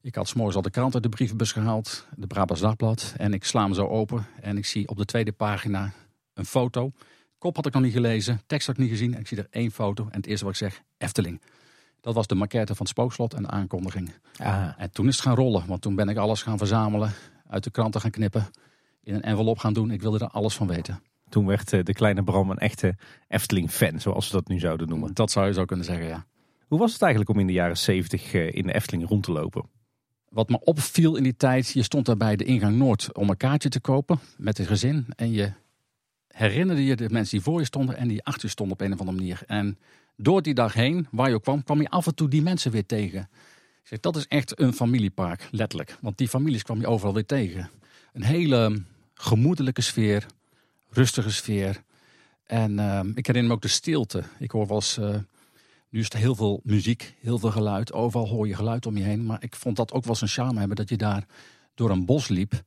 Ik 0.00 0.14
had 0.14 0.28
s'morgens 0.28 0.56
al 0.56 0.62
de 0.62 0.70
krant 0.70 0.94
uit 0.94 1.02
de 1.02 1.08
brievenbus 1.08 1.52
gehaald, 1.52 2.06
de 2.16 2.26
Brabants 2.26 2.62
Dagblad. 2.62 3.14
En 3.16 3.32
ik 3.32 3.44
sla 3.44 3.62
hem 3.62 3.74
zo 3.74 3.86
open 3.86 4.26
en 4.40 4.56
ik 4.56 4.66
zie 4.66 4.88
op 4.88 4.96
de 4.96 5.04
tweede 5.04 5.32
pagina 5.32 5.92
een 6.34 6.46
foto. 6.46 6.92
Kop 7.38 7.56
had 7.56 7.66
ik 7.66 7.72
nog 7.72 7.82
niet 7.82 7.92
gelezen, 7.92 8.40
tekst 8.46 8.66
had 8.66 8.76
ik 8.76 8.82
niet 8.82 8.90
gezien. 8.90 9.14
En 9.14 9.20
ik 9.20 9.26
zie 9.26 9.38
er 9.38 9.46
één 9.50 9.70
foto 9.70 10.04
en 10.10 10.16
het 10.16 10.26
eerste 10.26 10.44
wat 10.44 10.54
ik 10.54 10.60
zeg, 10.60 10.82
Efteling. 10.98 11.40
Dat 12.00 12.14
was 12.14 12.26
de 12.26 12.34
maquette 12.34 12.74
van 12.74 12.86
het 12.86 12.94
spookslot 12.94 13.34
en 13.34 13.42
de 13.42 13.48
aankondiging. 13.48 14.12
Ah. 14.36 14.68
En 14.76 14.90
toen 14.90 15.08
is 15.08 15.16
het 15.16 15.24
gaan 15.24 15.34
rollen, 15.34 15.66
want 15.66 15.82
toen 15.82 15.94
ben 15.94 16.08
ik 16.08 16.16
alles 16.16 16.42
gaan 16.42 16.58
verzamelen, 16.58 17.12
uit 17.48 17.64
de 17.64 17.70
kranten 17.70 18.00
gaan 18.00 18.10
knippen 18.10 18.46
in 19.04 19.14
een 19.14 19.22
envelop 19.22 19.58
gaan 19.58 19.72
doen. 19.72 19.90
Ik 19.90 20.02
wilde 20.02 20.18
er 20.18 20.30
alles 20.30 20.54
van 20.54 20.66
weten. 20.66 21.02
Toen 21.28 21.46
werd 21.46 21.70
de 21.70 21.92
kleine 21.92 22.22
Bram 22.22 22.50
een 22.50 22.58
echte 22.58 22.96
Efteling-fan, 23.28 24.00
zoals 24.00 24.26
we 24.26 24.32
dat 24.32 24.48
nu 24.48 24.58
zouden 24.58 24.88
noemen. 24.88 25.14
Dat 25.14 25.30
zou 25.30 25.46
je 25.46 25.52
zo 25.52 25.64
kunnen 25.64 25.86
zeggen, 25.86 26.06
ja. 26.06 26.26
Hoe 26.66 26.78
was 26.78 26.92
het 26.92 27.02
eigenlijk 27.02 27.30
om 27.30 27.38
in 27.38 27.46
de 27.46 27.52
jaren 27.52 27.78
zeventig 27.78 28.32
in 28.32 28.66
de 28.66 28.74
Efteling 28.74 29.08
rond 29.08 29.22
te 29.22 29.32
lopen? 29.32 29.68
Wat 30.28 30.48
me 30.48 30.60
opviel 30.60 31.16
in 31.16 31.22
die 31.22 31.36
tijd, 31.36 31.70
je 31.70 31.82
stond 31.82 32.06
daar 32.06 32.16
bij 32.16 32.36
de 32.36 32.44
ingang 32.44 32.76
Noord 32.76 33.14
om 33.16 33.30
een 33.30 33.36
kaartje 33.36 33.68
te 33.68 33.80
kopen 33.80 34.18
met 34.36 34.58
een 34.58 34.66
gezin. 34.66 35.06
En 35.16 35.32
je 35.32 35.52
herinnerde 36.28 36.84
je 36.84 36.96
de 36.96 37.10
mensen 37.10 37.36
die 37.36 37.44
voor 37.44 37.58
je 37.58 37.66
stonden 37.66 37.96
en 37.96 38.08
die 38.08 38.24
achter 38.24 38.44
je 38.44 38.50
stonden 38.50 38.74
op 38.74 38.80
een 38.80 38.92
of 38.92 38.98
andere 38.98 39.16
manier. 39.16 39.42
En 39.46 39.78
door 40.16 40.42
die 40.42 40.54
dag 40.54 40.72
heen, 40.72 41.06
waar 41.10 41.28
je 41.28 41.34
ook 41.34 41.42
kwam, 41.42 41.62
kwam 41.62 41.80
je 41.80 41.88
af 41.90 42.06
en 42.06 42.14
toe 42.14 42.28
die 42.28 42.42
mensen 42.42 42.70
weer 42.70 42.86
tegen. 42.86 43.20
Ik 43.20 43.90
zeg, 43.90 44.00
dat 44.00 44.16
is 44.16 44.26
echt 44.26 44.60
een 44.60 44.72
familiepark, 44.72 45.48
letterlijk. 45.50 45.96
Want 46.00 46.18
die 46.18 46.28
families 46.28 46.62
kwam 46.62 46.80
je 46.80 46.86
overal 46.86 47.14
weer 47.14 47.26
tegen. 47.26 47.70
Een 48.12 48.24
hele 48.24 48.82
gemoedelijke 49.24 49.82
sfeer, 49.82 50.26
rustige 50.90 51.32
sfeer. 51.32 51.82
En 52.44 52.72
uh, 52.72 53.00
ik 53.14 53.26
herinner 53.26 53.50
me 53.50 53.56
ook 53.56 53.62
de 53.62 53.68
stilte. 53.68 54.22
Ik 54.38 54.50
hoor 54.50 54.66
wel 54.66 54.76
eens, 54.76 54.98
uh, 54.98 55.16
nu 55.88 56.00
is 56.00 56.08
er 56.08 56.18
heel 56.18 56.34
veel 56.34 56.60
muziek, 56.64 57.14
heel 57.20 57.38
veel 57.38 57.50
geluid. 57.50 57.92
Overal 57.92 58.28
hoor 58.28 58.48
je 58.48 58.54
geluid 58.54 58.86
om 58.86 58.96
je 58.96 59.02
heen. 59.02 59.26
Maar 59.26 59.42
ik 59.42 59.56
vond 59.56 59.76
dat 59.76 59.92
ook 59.92 60.04
wel 60.04 60.14
zijn 60.14 60.30
charme 60.30 60.58
hebben 60.58 60.76
dat 60.76 60.88
je 60.88 60.96
daar 60.96 61.26
door 61.74 61.90
een 61.90 62.04
bos 62.04 62.28
liep. 62.28 62.62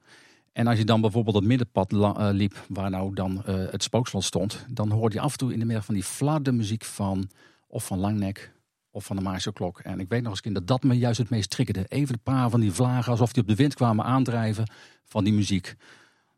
En 0.53 0.67
als 0.67 0.77
je 0.77 0.85
dan 0.85 1.01
bijvoorbeeld 1.01 1.35
het 1.35 1.45
middenpad 1.45 1.93
uh, 1.93 2.29
liep, 2.31 2.65
waar 2.67 2.89
nou 2.89 3.13
dan 3.13 3.41
het 3.45 3.83
spookslot 3.83 4.23
stond, 4.23 4.65
dan 4.69 4.91
hoorde 4.91 5.15
je 5.15 5.21
af 5.21 5.31
en 5.31 5.37
toe 5.37 5.53
in 5.53 5.59
de 5.59 5.65
middag 5.65 5.85
van 5.85 5.93
die 5.93 6.03
flarde 6.03 6.51
muziek 6.51 6.83
van 6.85 7.29
of 7.67 7.85
van 7.85 7.99
Langnek 7.99 8.53
of 8.91 9.05
van 9.05 9.15
de 9.15 9.21
Maarse 9.21 9.53
klok. 9.53 9.79
En 9.79 9.99
ik 9.99 10.09
weet 10.09 10.21
nog 10.21 10.31
eens 10.31 10.41
kind 10.41 10.55
dat 10.55 10.67
dat 10.67 10.83
me 10.83 10.97
juist 10.97 11.17
het 11.17 11.29
meest 11.29 11.49
triggerde. 11.49 11.85
Even 11.87 12.13
een 12.13 12.33
paar 12.33 12.49
van 12.49 12.59
die 12.59 12.71
vlagen, 12.71 13.11
alsof 13.11 13.33
die 13.33 13.41
op 13.41 13.49
de 13.49 13.55
wind 13.55 13.73
kwamen 13.73 14.05
aandrijven 14.05 14.71
van 15.05 15.23
die 15.23 15.33
muziek. 15.33 15.75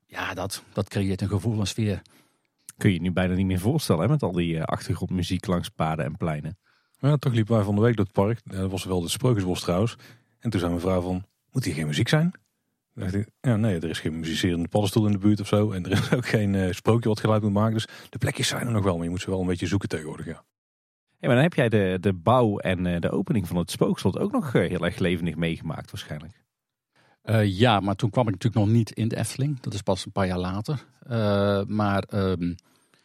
Ja, 0.09 0.33
dat, 0.33 0.63
dat 0.73 0.89
creëert 0.89 1.21
een 1.21 1.27
gevoel 1.27 1.59
en 1.59 1.67
sfeer. 1.67 2.01
Kun 2.77 2.89
je 2.89 2.95
je 2.95 3.01
nu 3.01 3.11
bijna 3.11 3.33
niet 3.33 3.45
meer 3.45 3.59
voorstellen 3.59 4.01
hè, 4.01 4.07
met 4.07 4.23
al 4.23 4.31
die 4.31 4.55
uh, 4.55 4.63
achtergrondmuziek 4.63 5.45
langs 5.45 5.69
paden 5.69 6.05
en 6.05 6.17
pleinen. 6.17 6.57
Ja, 6.99 7.17
toch 7.17 7.33
liepen 7.33 7.55
wij 7.55 7.63
van 7.63 7.75
de 7.75 7.81
week 7.81 7.95
door 7.95 8.05
het 8.05 8.13
park. 8.13 8.39
Dat 8.43 8.71
was 8.71 8.83
wel 8.83 9.01
de 9.01 9.09
Sprookjesbos 9.09 9.61
trouwens. 9.61 9.95
En 10.39 10.49
toen 10.49 10.59
zei 10.59 10.71
mijn 10.71 10.83
vrouw 10.83 11.01
van, 11.01 11.25
moet 11.51 11.63
hier 11.63 11.73
geen 11.73 11.87
muziek 11.87 12.07
zijn? 12.07 12.31
Toen 12.93 13.03
dacht 13.03 13.13
ik, 13.13 13.27
ja 13.41 13.55
nee, 13.55 13.79
er 13.79 13.89
is 13.89 13.99
geen 13.99 14.19
muzicerende 14.19 14.67
paddenstoel 14.67 15.05
in 15.05 15.11
de 15.11 15.17
buurt 15.17 15.39
of 15.39 15.47
zo. 15.47 15.71
En 15.71 15.85
er 15.85 15.91
is 15.91 16.13
ook 16.13 16.27
geen 16.27 16.53
uh, 16.53 16.71
sprookje 16.71 17.09
wat 17.09 17.19
geluid 17.19 17.41
moet 17.41 17.53
maken. 17.53 17.73
Dus 17.73 17.87
de 18.09 18.17
plekjes 18.17 18.47
zijn 18.47 18.67
er 18.67 18.73
nog 18.73 18.83
wel, 18.83 18.95
maar 18.95 19.03
je 19.03 19.09
moet 19.09 19.21
ze 19.21 19.29
wel 19.29 19.41
een 19.41 19.47
beetje 19.47 19.67
zoeken 19.67 19.89
tegenwoordig, 19.89 20.25
ja. 20.25 20.43
Ja, 21.19 21.27
maar 21.27 21.35
dan 21.35 21.43
heb 21.43 21.53
jij 21.53 21.69
de, 21.69 21.97
de 22.01 22.13
bouw 22.13 22.57
en 22.57 22.85
uh, 22.85 22.99
de 22.99 23.11
opening 23.11 23.47
van 23.47 23.57
het 23.57 23.71
spookslot 23.71 24.17
ook 24.17 24.31
nog 24.31 24.51
heel 24.51 24.85
erg 24.85 24.99
levendig 24.99 25.35
meegemaakt 25.35 25.91
waarschijnlijk. 25.91 26.43
Uh, 27.25 27.45
ja, 27.57 27.79
maar 27.79 27.95
toen 27.95 28.09
kwam 28.09 28.27
ik 28.27 28.33
natuurlijk 28.33 28.65
nog 28.65 28.75
niet 28.75 28.91
in 28.91 29.07
de 29.07 29.17
Efteling. 29.17 29.59
Dat 29.59 29.73
is 29.73 29.81
pas 29.81 30.05
een 30.05 30.11
paar 30.11 30.27
jaar 30.27 30.39
later. 30.39 30.85
Uh, 31.11 31.63
maar 31.65 32.03
um, 32.13 32.55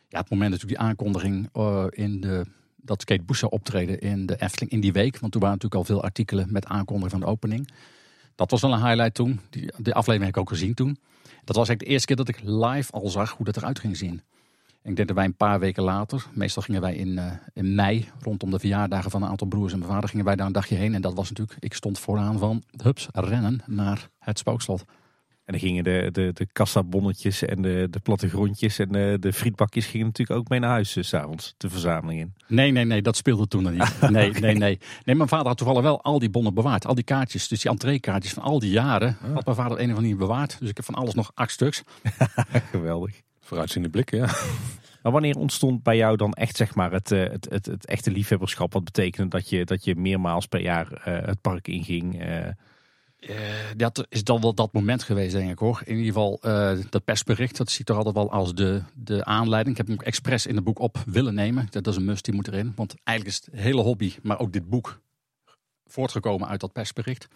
ja, 0.08 0.18
het 0.18 0.30
moment 0.30 0.50
natuurlijk 0.50 0.78
die 0.78 0.88
aankondiging 0.88 1.48
uh, 1.56 1.84
in 1.90 2.20
de 2.20 2.44
dat 2.76 3.04
Kate 3.04 3.22
Bush 3.22 3.38
zou 3.38 3.52
optreden 3.52 4.00
in 4.00 4.26
de 4.26 4.36
Efteling 4.42 4.70
in 4.70 4.80
die 4.80 4.92
week. 4.92 5.18
Want 5.18 5.32
toen 5.32 5.40
waren 5.40 5.56
natuurlijk 5.56 5.74
al 5.88 5.94
veel 5.94 6.02
artikelen 6.02 6.46
met 6.50 6.66
aankondiging 6.66 7.10
van 7.10 7.20
de 7.20 7.26
opening. 7.26 7.70
Dat 8.34 8.50
was 8.50 8.60
wel 8.60 8.72
een 8.72 8.84
highlight 8.84 9.14
toen. 9.14 9.40
Die, 9.50 9.72
die 9.78 9.94
aflevering 9.94 10.24
heb 10.24 10.34
ik 10.34 10.40
ook 10.40 10.48
gezien 10.48 10.74
toen. 10.74 10.98
Dat 11.44 11.56
was 11.56 11.68
eigenlijk 11.68 11.80
de 11.80 11.86
eerste 11.86 12.06
keer 12.06 12.16
dat 12.16 12.28
ik 12.28 12.40
live 12.42 12.92
al 12.92 13.08
zag 13.08 13.30
hoe 13.30 13.46
dat 13.46 13.56
eruit 13.56 13.78
ging 13.78 13.96
zien. 13.96 14.22
Ik 14.84 14.96
denk 14.96 15.08
dat 15.08 15.16
wij 15.16 15.26
een 15.26 15.36
paar 15.36 15.60
weken 15.60 15.82
later, 15.82 16.26
meestal 16.32 16.62
gingen 16.62 16.80
wij 16.80 16.94
in, 16.94 17.08
uh, 17.08 17.32
in 17.52 17.74
mei, 17.74 18.08
rondom 18.20 18.50
de 18.50 18.58
verjaardagen 18.58 19.10
van 19.10 19.22
een 19.22 19.28
aantal 19.28 19.46
broers 19.46 19.72
en 19.72 19.78
mijn 19.78 19.90
vader, 19.90 20.08
gingen 20.08 20.24
wij 20.24 20.36
daar 20.36 20.46
een 20.46 20.52
dagje 20.52 20.74
heen. 20.74 20.94
En 20.94 21.00
dat 21.00 21.14
was 21.14 21.28
natuurlijk, 21.28 21.56
ik 21.60 21.74
stond 21.74 21.98
vooraan 21.98 22.38
van 22.38 22.62
hups, 22.82 23.08
rennen 23.12 23.62
naar 23.66 24.08
het 24.18 24.38
spookslot. 24.38 24.84
En 25.44 25.52
dan 25.52 25.58
gingen 25.58 25.84
de, 25.84 26.08
de, 26.12 26.30
de 26.32 26.46
kassabonnetjes 26.52 27.44
en 27.44 27.62
de, 27.62 27.86
de 27.90 27.98
plattegrondjes 27.98 28.78
en 28.78 28.88
de, 28.92 29.16
de 29.20 29.32
frietbakjes 29.32 29.86
gingen 29.86 30.06
natuurlijk 30.06 30.38
ook 30.40 30.48
mee 30.48 30.60
naar 30.60 30.70
huis 30.70 30.90
s 30.90 31.08
s'avonds, 31.08 31.54
de 31.56 31.70
verzameling 31.70 32.20
in. 32.20 32.34
Nee, 32.46 32.70
nee, 32.70 32.84
nee, 32.84 33.02
dat 33.02 33.16
speelde 33.16 33.48
toen 33.48 33.62
nog 33.62 33.72
niet. 33.72 34.00
Nee, 34.10 34.30
nee, 34.30 34.54
nee. 34.54 34.78
Nee, 35.04 35.16
mijn 35.16 35.28
vader 35.28 35.46
had 35.46 35.56
toevallig 35.56 35.82
wel 35.82 36.02
al 36.02 36.18
die 36.18 36.30
bonnen 36.30 36.54
bewaard. 36.54 36.86
Al 36.86 36.94
die 36.94 37.04
kaartjes, 37.04 37.48
dus 37.48 37.60
die 37.60 37.70
entreekaartjes 37.70 38.32
van 38.32 38.42
al 38.42 38.58
die 38.58 38.70
jaren, 38.70 39.16
ah. 39.22 39.34
had 39.34 39.44
mijn 39.44 39.56
vader 39.56 39.80
een 39.80 39.90
of 39.90 39.96
andere 39.96 40.16
bewaard. 40.16 40.56
Dus 40.60 40.68
ik 40.68 40.76
heb 40.76 40.84
van 40.84 40.94
alles 40.94 41.14
nog 41.14 41.30
acht 41.34 41.50
stuks. 41.50 41.82
Geweldig. 42.70 43.22
Vooruitziende 43.54 43.88
blik, 43.88 44.10
ja. 44.10 44.28
Maar 45.02 45.12
wanneer 45.12 45.36
ontstond 45.36 45.82
bij 45.82 45.96
jou 45.96 46.16
dan 46.16 46.32
echt 46.32 46.56
zeg 46.56 46.74
maar, 46.74 46.92
het, 46.92 47.12
eh, 47.12 47.30
het, 47.30 47.46
het, 47.50 47.66
het 47.66 47.86
echte 47.86 48.10
liefhebberschap? 48.10 48.72
Wat 48.72 48.84
betekende 48.84 49.28
dat 49.28 49.48
je, 49.48 49.64
dat 49.64 49.84
je 49.84 49.96
meermaals 49.96 50.46
per 50.46 50.60
jaar 50.60 50.92
uh, 50.92 51.26
het 51.26 51.40
park 51.40 51.68
inging? 51.68 52.22
Uh... 52.22 52.46
Uh, 53.20 53.36
dat 53.76 54.06
is 54.08 54.24
dan 54.24 54.40
wel 54.40 54.54
dat 54.54 54.72
moment 54.72 55.02
geweest, 55.02 55.32
denk 55.32 55.50
ik 55.50 55.58
hoor. 55.58 55.82
In 55.84 55.96
ieder 55.96 56.12
geval, 56.12 56.38
uh, 56.42 56.78
dat 56.90 57.04
persbericht, 57.04 57.56
dat 57.56 57.70
zie 57.70 57.80
ik 57.80 57.86
toch 57.86 57.96
altijd 57.96 58.14
wel 58.14 58.30
als 58.30 58.54
de, 58.54 58.82
de 58.94 59.24
aanleiding. 59.24 59.78
Ik 59.78 59.86
heb 59.86 59.96
hem 59.96 60.06
expres 60.06 60.46
in 60.46 60.54
het 60.54 60.64
boek 60.64 60.78
op 60.78 61.02
willen 61.06 61.34
nemen. 61.34 61.66
Dat 61.70 61.86
is 61.86 61.96
een 61.96 62.04
must, 62.04 62.24
die 62.24 62.34
moet 62.34 62.48
erin. 62.48 62.72
Want 62.76 62.94
eigenlijk 63.04 63.38
is 63.38 63.46
het 63.46 63.60
hele 63.60 63.82
hobby, 63.82 64.14
maar 64.22 64.38
ook 64.38 64.52
dit 64.52 64.68
boek, 64.68 65.00
voortgekomen 65.86 66.48
uit 66.48 66.60
dat 66.60 66.72
persbericht. 66.72 67.28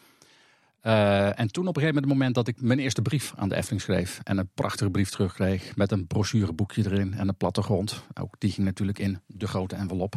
Uh, 0.82 1.38
en 1.38 1.52
toen 1.52 1.66
op 1.66 1.76
een 1.76 1.82
gegeven 1.82 2.02
moment, 2.02 2.06
moment 2.06 2.34
dat 2.34 2.48
ik 2.48 2.60
mijn 2.60 2.78
eerste 2.78 3.02
brief 3.02 3.32
aan 3.36 3.48
de 3.48 3.54
Efteling 3.54 3.82
schreef. 3.82 4.20
En 4.22 4.38
een 4.38 4.48
prachtige 4.54 4.90
brief 4.90 5.10
terugkreeg 5.10 5.76
met 5.76 5.92
een 5.92 6.06
brochureboekje 6.06 6.84
erin 6.84 7.14
en 7.14 7.28
een 7.28 7.36
plattegrond. 7.36 8.02
Ook 8.20 8.34
die 8.38 8.50
ging 8.50 8.66
natuurlijk 8.66 8.98
in 8.98 9.20
de 9.26 9.46
grote 9.46 9.76
envelop. 9.76 10.14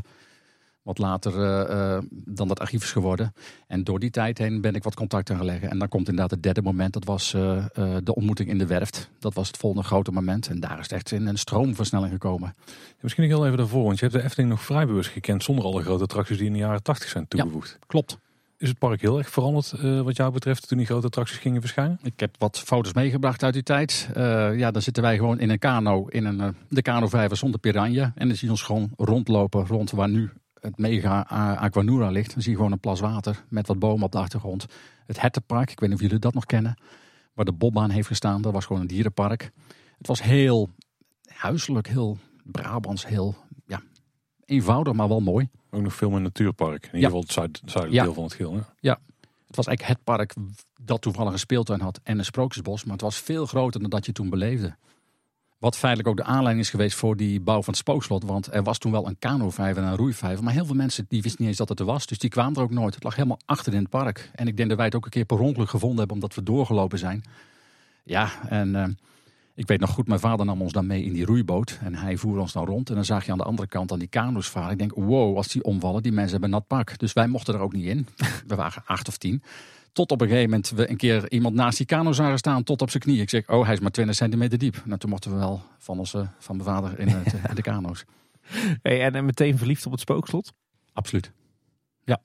Wat 0.81 0.97
later 0.97 1.33
uh, 1.33 1.75
uh, 1.75 1.97
dan 2.11 2.47
dat 2.47 2.59
archief 2.59 2.83
is 2.83 2.91
geworden. 2.91 3.33
En 3.67 3.83
door 3.83 3.99
die 3.99 4.09
tijd 4.09 4.37
heen 4.37 4.61
ben 4.61 4.75
ik 4.75 4.83
wat 4.83 4.95
contact 4.95 5.29
aangelegd. 5.29 5.63
En 5.63 5.79
dan 5.79 5.87
komt 5.87 6.07
inderdaad 6.07 6.31
het 6.31 6.43
derde 6.43 6.61
moment. 6.61 6.93
Dat 6.93 7.05
was 7.05 7.31
de 7.31 8.13
ontmoeting 8.15 8.49
in 8.49 8.57
de 8.57 8.65
werft. 8.65 9.09
Dat 9.19 9.33
was 9.33 9.47
het 9.47 9.57
volgende 9.57 9.87
grote 9.87 10.11
moment. 10.11 10.47
En 10.47 10.59
daar 10.59 10.77
is 10.77 10.83
het 10.83 10.91
echt 10.91 11.11
in 11.11 11.27
een 11.27 11.37
stroomversnelling 11.37 12.11
gekomen. 12.11 12.53
Ja, 12.65 12.73
misschien 13.01 13.23
heel 13.23 13.45
even 13.45 13.57
daarvoor. 13.57 13.83
Want 13.83 13.99
je 13.99 14.05
hebt 14.05 14.17
de 14.17 14.23
Efteling 14.23 14.49
nog 14.49 14.61
vrij 14.61 14.85
bewust 14.85 15.09
gekend. 15.09 15.43
Zonder 15.43 15.65
alle 15.65 15.81
grote 15.81 16.03
attracties 16.03 16.37
die 16.37 16.47
in 16.47 16.53
de 16.53 16.59
jaren 16.59 16.83
80 16.83 17.09
zijn 17.09 17.27
toegevoegd. 17.27 17.69
Ja, 17.69 17.85
klopt. 17.87 18.19
Is 18.61 18.69
het 18.69 18.77
park 18.77 19.01
heel 19.01 19.17
erg 19.17 19.29
veranderd 19.29 19.71
wat 20.03 20.15
jou 20.15 20.31
betreft 20.31 20.67
toen 20.67 20.77
die 20.77 20.87
grote 20.87 21.05
attracties 21.05 21.37
gingen 21.37 21.61
verschijnen? 21.61 21.99
Ik 22.03 22.19
heb 22.19 22.35
wat 22.37 22.59
foto's 22.59 22.93
meegebracht 22.93 23.43
uit 23.43 23.53
die 23.53 23.63
tijd. 23.63 24.09
ja, 24.55 24.71
dan 24.71 24.81
zitten 24.81 25.03
wij 25.03 25.15
gewoon 25.15 25.39
in 25.39 25.49
een 25.49 25.59
kano. 25.59 26.05
In 26.07 26.25
een, 26.25 26.55
de 26.69 26.81
kano 26.81 27.09
zonder 27.31 27.59
piranha. 27.59 28.11
En 28.15 28.27
dan 28.27 28.37
zie 28.37 28.45
je 28.45 28.53
ons 28.53 28.61
gewoon 28.61 28.91
rondlopen 28.97 29.67
rond 29.67 29.91
waar 29.91 30.09
nu 30.09 30.29
het 30.59 30.77
mega 30.77 31.21
Aquanura 31.59 32.09
ligt. 32.09 32.33
Dan 32.33 32.41
zie 32.41 32.51
je 32.51 32.57
gewoon 32.57 32.71
een 32.71 32.79
plas 32.79 32.99
water 32.99 33.43
met 33.49 33.67
wat 33.67 33.79
bomen 33.79 34.05
op 34.05 34.11
de 34.11 34.17
achtergrond. 34.17 34.65
Het 35.05 35.21
Hertenpark, 35.21 35.71
ik 35.71 35.79
weet 35.79 35.89
niet 35.89 35.97
of 35.97 36.03
jullie 36.03 36.19
dat 36.19 36.33
nog 36.33 36.45
kennen. 36.45 36.75
Waar 37.33 37.45
de 37.45 37.53
bobbaan 37.53 37.89
heeft 37.89 38.07
gestaan, 38.07 38.41
dat 38.41 38.53
was 38.53 38.65
gewoon 38.65 38.81
een 38.81 38.87
dierenpark. 38.87 39.51
Het 39.97 40.07
was 40.07 40.21
heel 40.21 40.69
huiselijk, 41.25 41.87
heel 41.87 42.17
Brabants, 42.43 43.07
heel 43.07 43.35
eenvoudig, 44.45 44.93
maar 44.93 45.07
wel 45.07 45.19
mooi. 45.19 45.49
Ook 45.69 45.81
nog 45.81 45.93
veel 45.93 46.09
meer 46.09 46.21
natuurpark. 46.21 46.85
In 46.85 46.95
ieder 46.95 47.05
geval 47.05 47.21
het 47.21 47.31
zuid, 47.31 47.61
zuidelijke 47.65 48.05
deel 48.05 48.13
van 48.13 48.23
het 48.23 48.33
geel. 48.33 48.63
Ja, 48.79 48.99
het 49.47 49.55
was 49.55 49.67
eigenlijk 49.67 49.97
het 49.97 50.03
park 50.03 50.33
dat 50.81 51.01
toevallig 51.01 51.33
een 51.33 51.39
speeltuin 51.39 51.81
had 51.81 51.99
en 52.03 52.17
een 52.17 52.25
sprookjesbos. 52.25 52.83
Maar 52.83 52.93
het 52.93 53.01
was 53.01 53.17
veel 53.17 53.45
groter 53.45 53.81
dan 53.81 53.89
dat 53.89 54.05
je 54.05 54.11
toen 54.11 54.29
beleefde. 54.29 54.75
Wat 55.57 55.77
feitelijk 55.77 56.09
ook 56.09 56.17
de 56.17 56.23
aanleiding 56.23 56.59
is 56.59 56.69
geweest 56.69 56.97
voor 56.97 57.17
die 57.17 57.39
bouw 57.39 57.61
van 57.61 57.73
het 57.73 57.81
spookslot. 57.81 58.23
Want 58.23 58.53
er 58.53 58.63
was 58.63 58.77
toen 58.77 58.91
wel 58.91 59.07
een 59.07 59.19
kanovijver 59.19 59.83
en 59.83 59.89
een 59.89 59.95
roeivijver. 59.95 60.43
Maar 60.43 60.53
heel 60.53 60.65
veel 60.65 60.75
mensen 60.75 61.05
die 61.07 61.21
wisten 61.21 61.39
niet 61.39 61.49
eens 61.49 61.57
dat 61.57 61.69
het 61.69 61.79
er 61.79 61.85
was. 61.85 62.05
Dus 62.05 62.17
die 62.17 62.29
kwamen 62.29 62.55
er 62.55 62.61
ook 62.61 62.71
nooit. 62.71 62.93
Het 62.93 63.03
lag 63.03 63.15
helemaal 63.15 63.39
achter 63.45 63.73
in 63.73 63.79
het 63.79 63.89
park. 63.89 64.31
En 64.35 64.47
ik 64.47 64.57
denk 64.57 64.69
dat 64.69 64.77
wij 64.77 64.87
het 64.87 64.95
ook 64.95 65.05
een 65.05 65.11
keer 65.11 65.25
per 65.25 65.39
ongeluk 65.39 65.69
gevonden 65.69 65.97
hebben. 65.97 66.15
Omdat 66.15 66.35
we 66.35 66.43
doorgelopen 66.43 66.99
zijn. 66.99 67.23
Ja, 68.03 68.31
en 68.49 68.67
uh, 68.75 68.85
ik 69.55 69.67
weet 69.67 69.79
nog 69.79 69.89
goed. 69.89 70.07
Mijn 70.07 70.19
vader 70.19 70.45
nam 70.45 70.61
ons 70.61 70.73
dan 70.73 70.87
mee 70.87 71.03
in 71.03 71.13
die 71.13 71.25
roeiboot. 71.25 71.79
En 71.81 71.95
hij 71.95 72.17
voerde 72.17 72.41
ons 72.41 72.53
dan 72.53 72.65
rond. 72.65 72.89
En 72.89 72.95
dan 72.95 73.05
zag 73.05 73.25
je 73.25 73.31
aan 73.31 73.37
de 73.37 73.43
andere 73.43 73.67
kant 73.67 73.91
aan 73.91 73.99
die 73.99 74.07
kano's 74.07 74.49
varen. 74.49 74.71
Ik 74.71 74.77
denk, 74.77 74.93
wow, 74.95 75.37
als 75.37 75.47
die 75.47 75.63
omvallen. 75.63 76.03
Die 76.03 76.11
mensen 76.11 76.31
hebben 76.31 76.49
nat 76.49 76.67
pak. 76.67 76.97
Dus 76.97 77.13
wij 77.13 77.27
mochten 77.27 77.53
er 77.53 77.59
ook 77.59 77.73
niet 77.73 77.85
in. 77.85 78.07
we 78.47 78.55
waren 78.55 78.83
acht 78.85 79.07
of 79.07 79.17
tien. 79.17 79.43
Tot 79.93 80.11
op 80.11 80.21
een 80.21 80.27
gegeven 80.27 80.49
moment 80.49 80.69
we 80.69 80.89
een 80.89 80.97
keer 80.97 81.31
iemand 81.31 81.55
naast 81.55 81.77
die 81.77 81.85
kano 81.85 82.11
zagen 82.11 82.37
staan 82.37 82.63
tot 82.63 82.81
op 82.81 82.89
zijn 82.89 83.03
knie. 83.03 83.21
Ik 83.21 83.29
zeg, 83.29 83.49
oh 83.49 83.63
hij 83.63 83.73
is 83.73 83.79
maar 83.79 83.91
20 83.91 84.15
centimeter 84.15 84.57
diep. 84.57 84.81
Nou 84.85 84.99
toen 84.99 85.09
mochten 85.09 85.31
we 85.31 85.37
wel 85.37 85.61
van, 85.77 85.99
onze, 85.99 86.27
van 86.39 86.55
mijn 86.55 86.69
vader 86.69 86.99
in, 86.99 87.07
het, 87.07 87.33
in 87.49 87.55
de 87.55 87.61
kano's. 87.61 88.05
Hey, 88.81 89.11
en 89.11 89.25
meteen 89.25 89.57
verliefd 89.57 89.85
op 89.85 89.91
het 89.91 90.01
spookslot? 90.01 90.53
Absoluut. 90.93 91.31
Ja, 92.03 92.21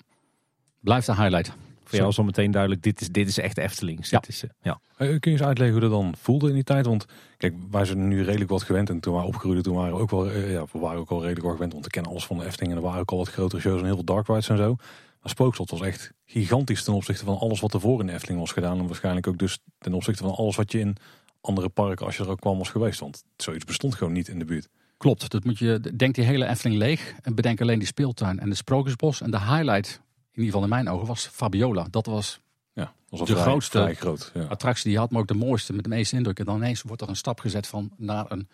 blijft 0.80 1.08
een 1.08 1.16
highlight. 1.16 1.52
Voor 1.88 1.98
jou 1.98 2.10
is 2.10 2.18
al 2.18 2.24
meteen 2.24 2.50
duidelijk, 2.50 2.82
dit 2.82 3.00
is, 3.00 3.08
dit 3.08 3.28
is 3.28 3.38
echt 3.38 3.58
Eftelings. 3.58 4.10
Ja. 4.10 4.18
Dit 4.18 4.28
is, 4.28 4.44
ja. 4.60 4.80
Kun 4.96 5.18
je 5.20 5.30
eens 5.30 5.42
uitleggen 5.42 5.80
hoe 5.80 5.88
dat 5.88 6.00
dan 6.00 6.14
voelde 6.18 6.48
in 6.48 6.54
die 6.54 6.62
tijd? 6.62 6.86
Want 6.86 7.06
kijk, 7.36 7.54
wij 7.70 7.84
zijn 7.84 8.08
nu 8.08 8.24
redelijk 8.24 8.50
wat 8.50 8.62
gewend. 8.62 8.90
En 8.90 9.00
toen 9.00 9.14
we 9.14 9.22
opgegroeid, 9.22 9.64
toen 9.64 9.74
waren 9.74 9.94
we 9.94 10.00
ook 10.00 10.10
wel, 10.10 10.30
ja, 10.30 10.64
we 10.72 10.78
waren 10.78 11.00
ook 11.00 11.10
al 11.10 11.20
redelijk 11.20 11.44
wat 11.44 11.54
gewend. 11.54 11.72
Want 11.72 11.84
we 11.84 11.90
kennen 11.90 12.10
alles 12.10 12.26
van 12.26 12.38
de 12.38 12.44
Efteling. 12.44 12.72
En 12.72 12.78
er 12.78 12.84
waren 12.84 13.00
ook 13.00 13.10
al 13.10 13.16
wat 13.16 13.28
grotere 13.28 13.60
shows 13.60 13.78
en 13.78 13.84
heel 13.84 13.94
veel 13.94 14.04
dark 14.04 14.26
rides 14.26 14.48
en 14.48 14.56
zo. 14.56 14.76
Maar 15.20 15.30
Spookslot 15.30 15.70
was 15.70 15.80
echt 15.80 16.12
gigantisch 16.24 16.84
ten 16.84 16.94
opzichte 16.94 17.24
van 17.24 17.38
alles 17.38 17.60
wat 17.60 17.74
ervoor 17.74 18.00
in 18.00 18.06
de 18.06 18.12
Efteling 18.12 18.40
was 18.40 18.52
gedaan. 18.52 18.78
En 18.78 18.86
waarschijnlijk 18.86 19.26
ook 19.26 19.38
dus 19.38 19.58
ten 19.78 19.94
opzichte 19.94 20.22
van 20.22 20.34
alles 20.34 20.56
wat 20.56 20.72
je 20.72 20.78
in 20.78 20.96
andere 21.40 21.68
parken, 21.68 22.06
als 22.06 22.16
je 22.16 22.22
er 22.22 22.30
ook 22.30 22.40
kwam, 22.40 22.58
was 22.58 22.70
geweest. 22.70 23.00
Want 23.00 23.24
zoiets 23.36 23.64
bestond 23.64 23.94
gewoon 23.94 24.12
niet 24.12 24.28
in 24.28 24.38
de 24.38 24.44
buurt. 24.44 24.68
Klopt, 24.96 25.30
dat 25.30 25.44
moet 25.44 25.58
je, 25.58 25.80
denk 25.96 26.14
die 26.14 26.24
hele 26.24 26.46
Efteling 26.46 26.78
leeg 26.78 27.14
en 27.22 27.34
bedenk 27.34 27.60
alleen 27.60 27.78
die 27.78 27.88
speeltuin 27.88 28.38
en 28.38 28.48
de 28.48 28.54
Sprookjesbos. 28.54 29.20
En 29.20 29.30
de 29.30 29.40
highlight, 29.40 30.00
in 30.36 30.42
ieder 30.42 30.60
geval 30.60 30.62
in 30.62 30.84
mijn 30.84 30.94
ogen, 30.94 31.06
was 31.06 31.26
Fabiola. 31.26 31.86
Dat 31.90 32.06
was 32.06 32.40
ja, 32.72 32.92
de 33.08 33.26
vrij, 33.26 33.42
grootste 33.42 33.78
vrij 33.78 33.94
groot, 33.94 34.30
ja. 34.34 34.44
attractie 34.44 34.84
die 34.84 34.92
je 34.92 34.98
had, 34.98 35.10
maar 35.10 35.20
ook 35.20 35.28
de 35.28 35.34
mooiste, 35.34 35.72
met 35.72 35.84
de 35.84 35.90
meeste 35.90 36.16
indruk. 36.16 36.38
En 36.38 36.44
dan 36.44 36.56
ineens 36.56 36.82
wordt 36.82 37.02
er 37.02 37.08
een 37.08 37.16
stap 37.16 37.40
gezet 37.40 37.66
van 37.66 37.90
naar 37.96 38.30
een 38.30 38.48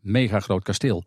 mega 0.00 0.40
groot 0.40 0.62
kasteel. 0.62 1.04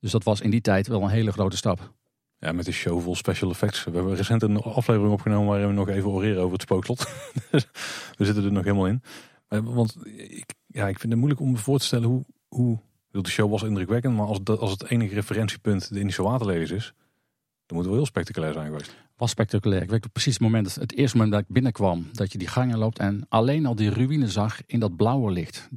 Dus 0.00 0.10
dat 0.10 0.24
was 0.24 0.40
in 0.40 0.50
die 0.50 0.60
tijd 0.60 0.86
wel 0.86 1.02
een 1.02 1.08
hele 1.08 1.32
grote 1.32 1.56
stap. 1.56 1.92
Ja, 2.38 2.52
met 2.52 2.64
de 2.64 2.72
show 2.72 3.02
vol 3.02 3.14
special 3.14 3.50
effects. 3.50 3.84
We 3.84 3.90
hebben 3.90 4.14
recent 4.14 4.42
een 4.42 4.56
aflevering 4.56 5.12
opgenomen 5.12 5.48
waarin 5.48 5.66
we 5.66 5.72
nog 5.72 5.88
even 5.88 6.10
oreren 6.10 6.40
over 6.40 6.52
het 6.52 6.62
spookslot. 6.62 6.98
we 8.18 8.24
zitten 8.24 8.44
er 8.44 8.52
nog 8.52 8.64
helemaal 8.64 8.86
in. 8.86 9.02
Want 9.48 9.96
ik, 10.14 10.54
ja, 10.66 10.88
ik 10.88 10.98
vind 10.98 11.12
het 11.12 11.20
moeilijk 11.20 11.40
om 11.40 11.50
me 11.50 11.56
voor 11.56 11.78
te 11.78 11.84
stellen 11.84 12.08
hoe... 12.08 12.24
hoe 12.48 12.78
de 13.10 13.30
show 13.30 13.50
was 13.50 13.62
indrukwekkend, 13.62 14.16
maar 14.16 14.26
als, 14.26 14.38
dat, 14.42 14.58
als 14.58 14.70
het 14.70 14.90
enige 14.90 15.14
referentiepunt 15.14 15.92
de 15.92 16.00
Indische 16.00 16.22
waterlelies 16.22 16.70
is... 16.70 16.94
dan 17.66 17.76
moet 17.76 17.78
het 17.78 17.86
wel 17.86 17.94
heel 17.94 18.06
spectaculair 18.06 18.52
zijn 18.52 18.66
geweest. 18.66 18.96
Was 19.20 19.30
spectaculair. 19.30 19.82
Ik 19.82 19.90
weet 19.90 20.06
op 20.06 20.12
precies 20.12 20.32
het 20.32 20.42
moment, 20.42 20.74
het 20.74 20.96
eerste 20.96 21.16
moment 21.16 21.34
dat 21.34 21.44
ik 21.44 21.48
binnenkwam... 21.48 22.08
dat 22.12 22.32
je 22.32 22.38
die 22.38 22.48
gangen 22.48 22.78
loopt 22.78 22.98
en 22.98 23.26
alleen 23.28 23.66
al 23.66 23.74
die 23.74 23.90
ruïne 23.90 24.28
zag 24.28 24.60
in 24.66 24.80
dat 24.80 24.96
blauwe 24.96 25.30
licht. 25.30 25.68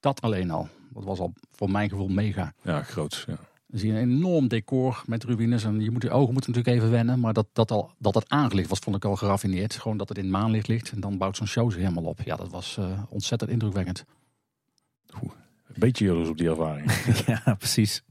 Dat 0.00 0.20
alleen 0.20 0.50
al. 0.50 0.68
Dat 0.92 1.04
was 1.04 1.18
al 1.18 1.32
voor 1.50 1.70
mijn 1.70 1.88
gevoel 1.88 2.08
mega. 2.08 2.54
Ja, 2.62 2.82
groot. 2.82 3.24
Ja. 3.26 3.38
Dan 3.66 3.80
zie 3.80 3.92
je 3.92 3.98
een 3.98 4.10
enorm 4.10 4.48
decor 4.48 5.02
met 5.06 5.24
ruïnes. 5.24 5.64
En 5.64 5.80
je 5.80 5.90
moet, 5.90 6.02
je 6.02 6.10
ogen 6.10 6.32
moeten 6.32 6.50
natuurlijk 6.50 6.76
even 6.76 6.90
wennen. 6.90 7.20
Maar 7.20 7.32
dat, 7.32 7.46
dat, 7.52 7.70
al, 7.70 7.90
dat 7.98 8.14
het 8.14 8.28
aangelicht 8.28 8.68
was, 8.68 8.78
vond 8.78 8.96
ik 8.96 9.04
al 9.04 9.16
geraffineerd. 9.16 9.74
Gewoon 9.74 9.96
dat 9.96 10.08
het 10.08 10.18
in 10.18 10.30
maanlicht 10.30 10.68
ligt. 10.68 10.90
En 10.90 11.00
dan 11.00 11.18
bouwt 11.18 11.36
zo'n 11.36 11.46
show 11.46 11.70
zich 11.70 11.80
helemaal 11.80 12.04
op. 12.04 12.20
Ja, 12.24 12.36
dat 12.36 12.50
was 12.50 12.76
uh, 12.78 13.02
ontzettend 13.08 13.50
indrukwekkend. 13.50 14.04
Oeh, 15.22 15.32
een 15.66 15.74
beetje 15.78 16.04
jaloers 16.04 16.28
op 16.28 16.38
die 16.38 16.48
ervaring. 16.48 16.92
ja, 17.44 17.54
precies. 17.54 18.02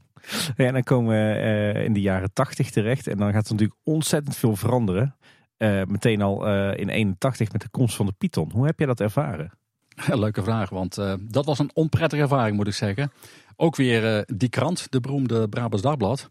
En 0.56 0.72
dan 0.72 0.82
komen 0.82 1.14
we 1.14 1.40
uh, 1.74 1.84
in 1.84 1.92
de 1.92 2.00
jaren 2.00 2.32
tachtig 2.32 2.70
terecht. 2.70 3.06
En 3.06 3.16
dan 3.16 3.32
gaat 3.32 3.46
er 3.46 3.52
natuurlijk 3.52 3.80
ontzettend 3.84 4.36
veel 4.36 4.56
veranderen. 4.56 5.16
Uh, 5.58 5.82
meteen 5.84 6.22
al 6.22 6.46
in 6.74 6.88
81 6.88 7.52
met 7.52 7.62
de 7.62 7.68
komst 7.68 7.96
van 7.96 8.06
de 8.06 8.12
Python. 8.18 8.50
Hoe 8.52 8.66
heb 8.66 8.78
je 8.78 8.86
dat 8.86 9.00
ervaren? 9.00 9.50
leuke 10.06 10.42
vraag, 10.42 10.70
want 10.70 10.94
dat 11.20 11.46
was 11.46 11.58
een 11.58 11.70
onprettige 11.74 12.22
ervaring 12.22 12.56
moet 12.56 12.66
ik 12.66 12.74
zeggen. 12.74 13.12
Ook 13.56 13.76
weer 13.76 14.24
die 14.26 14.48
krant, 14.48 14.86
de 14.90 15.00
beroemde 15.00 15.48
Brabants 15.48 15.82
Dagblad. 15.82 16.30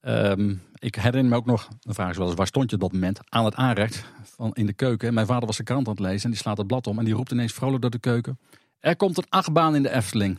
Um, 0.00 0.62
ik 0.84 0.94
herinner 0.94 1.30
me 1.30 1.36
ook 1.36 1.46
nog, 1.46 1.68
de 1.80 1.94
vraag 1.94 2.10
is 2.10 2.16
wel 2.16 2.26
eens, 2.26 2.36
waar 2.36 2.46
stond 2.46 2.70
je 2.70 2.76
op 2.76 2.82
dat 2.82 2.92
moment? 2.92 3.20
Aan 3.28 3.44
het 3.44 3.54
aanrecht 3.54 4.04
van 4.22 4.52
in 4.52 4.66
de 4.66 4.72
keuken. 4.72 5.14
Mijn 5.14 5.26
vader 5.26 5.46
was 5.46 5.56
de 5.56 5.62
krant 5.62 5.86
aan 5.86 5.92
het 5.92 6.02
lezen 6.02 6.24
en 6.24 6.30
die 6.30 6.38
slaat 6.38 6.58
het 6.58 6.66
blad 6.66 6.86
om 6.86 6.98
en 6.98 7.04
die 7.04 7.14
roept 7.14 7.30
ineens 7.30 7.52
vrolijk 7.52 7.82
door 7.82 7.90
de 7.90 7.98
keuken. 7.98 8.38
Er 8.80 8.96
komt 8.96 9.16
een 9.16 9.26
achtbaan 9.28 9.74
in 9.74 9.82
de 9.82 9.90
Efteling. 9.90 10.38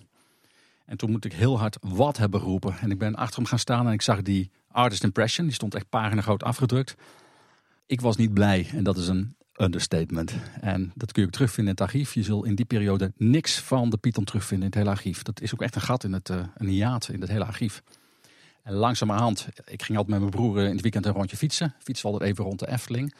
En 0.85 0.97
toen 0.97 1.11
moet 1.11 1.25
ik 1.25 1.33
heel 1.33 1.59
hard 1.59 1.77
wat 1.81 2.17
hebben 2.17 2.39
geroepen. 2.39 2.77
En 2.79 2.91
ik 2.91 2.97
ben 2.97 3.15
achter 3.15 3.35
hem 3.35 3.45
gaan 3.45 3.59
staan 3.59 3.87
en 3.87 3.93
ik 3.93 4.01
zag 4.01 4.21
die 4.21 4.51
artist 4.67 5.03
impression. 5.03 5.45
Die 5.45 5.55
stond 5.55 5.75
echt 5.75 5.89
pagina 5.89 6.21
groot 6.21 6.43
afgedrukt. 6.43 6.95
Ik 7.85 8.01
was 8.01 8.15
niet 8.15 8.33
blij 8.33 8.67
en 8.71 8.83
dat 8.83 8.97
is 8.97 9.07
een 9.07 9.35
understatement. 9.57 10.33
En 10.61 10.91
dat 10.95 11.11
kun 11.11 11.21
je 11.21 11.27
ook 11.27 11.33
terugvinden 11.33 11.75
in 11.75 11.83
het 11.83 11.93
archief. 11.93 12.13
Je 12.13 12.23
zult 12.23 12.45
in 12.45 12.55
die 12.55 12.65
periode 12.65 13.13
niks 13.17 13.59
van 13.59 13.89
de 13.89 13.97
Python 13.97 14.23
terugvinden 14.23 14.65
in 14.65 14.71
het 14.71 14.79
hele 14.79 14.95
archief. 14.95 15.21
Dat 15.21 15.41
is 15.41 15.53
ook 15.53 15.61
echt 15.61 15.75
een 15.75 15.81
gat 15.81 16.03
in 16.03 16.13
het 16.13 16.29
uh, 16.29 16.37
een 16.55 16.67
hiaat 16.67 17.09
in 17.09 17.21
het 17.21 17.29
hele 17.29 17.45
archief. 17.45 17.83
En 18.63 18.73
langzamerhand, 18.73 19.47
ik 19.65 19.83
ging 19.83 19.97
altijd 19.97 20.07
met 20.07 20.19
mijn 20.19 20.31
broer 20.31 20.59
in 20.59 20.71
het 20.71 20.81
weekend 20.81 21.05
een 21.05 21.13
rondje 21.13 21.37
fietsen. 21.37 21.75
Fietsen 21.79 22.09
altijd 22.09 22.31
even 22.31 22.43
rond 22.43 22.59
de 22.59 22.67
Efteling. 22.67 23.13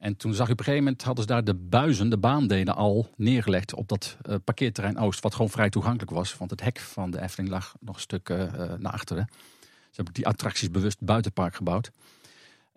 En 0.00 0.16
toen 0.16 0.34
zag 0.34 0.46
ik 0.46 0.52
op 0.52 0.58
een 0.58 0.64
gegeven 0.64 0.84
moment 0.84 1.02
hadden 1.02 1.24
ze 1.24 1.30
daar 1.30 1.44
de 1.44 1.54
buizen, 1.54 2.10
de 2.10 2.18
baandelen 2.18 2.76
al 2.76 3.10
neergelegd 3.16 3.74
op 3.74 3.88
dat 3.88 4.16
uh, 4.28 4.34
parkeerterrein 4.44 4.98
Oost. 4.98 5.22
Wat 5.22 5.34
gewoon 5.34 5.50
vrij 5.50 5.70
toegankelijk 5.70 6.10
was. 6.10 6.36
Want 6.36 6.50
het 6.50 6.62
hek 6.62 6.78
van 6.78 7.10
de 7.10 7.22
Efteling 7.22 7.52
lag 7.52 7.74
nog 7.80 7.94
een 7.94 8.00
stuk 8.00 8.28
uh, 8.28 8.38
naar 8.78 8.92
achteren. 8.92 9.28
Ze 9.60 9.96
hebben 9.96 10.14
die 10.14 10.26
attracties 10.26 10.70
bewust 10.70 11.00
buitenpark 11.00 11.54
gebouwd. 11.54 11.90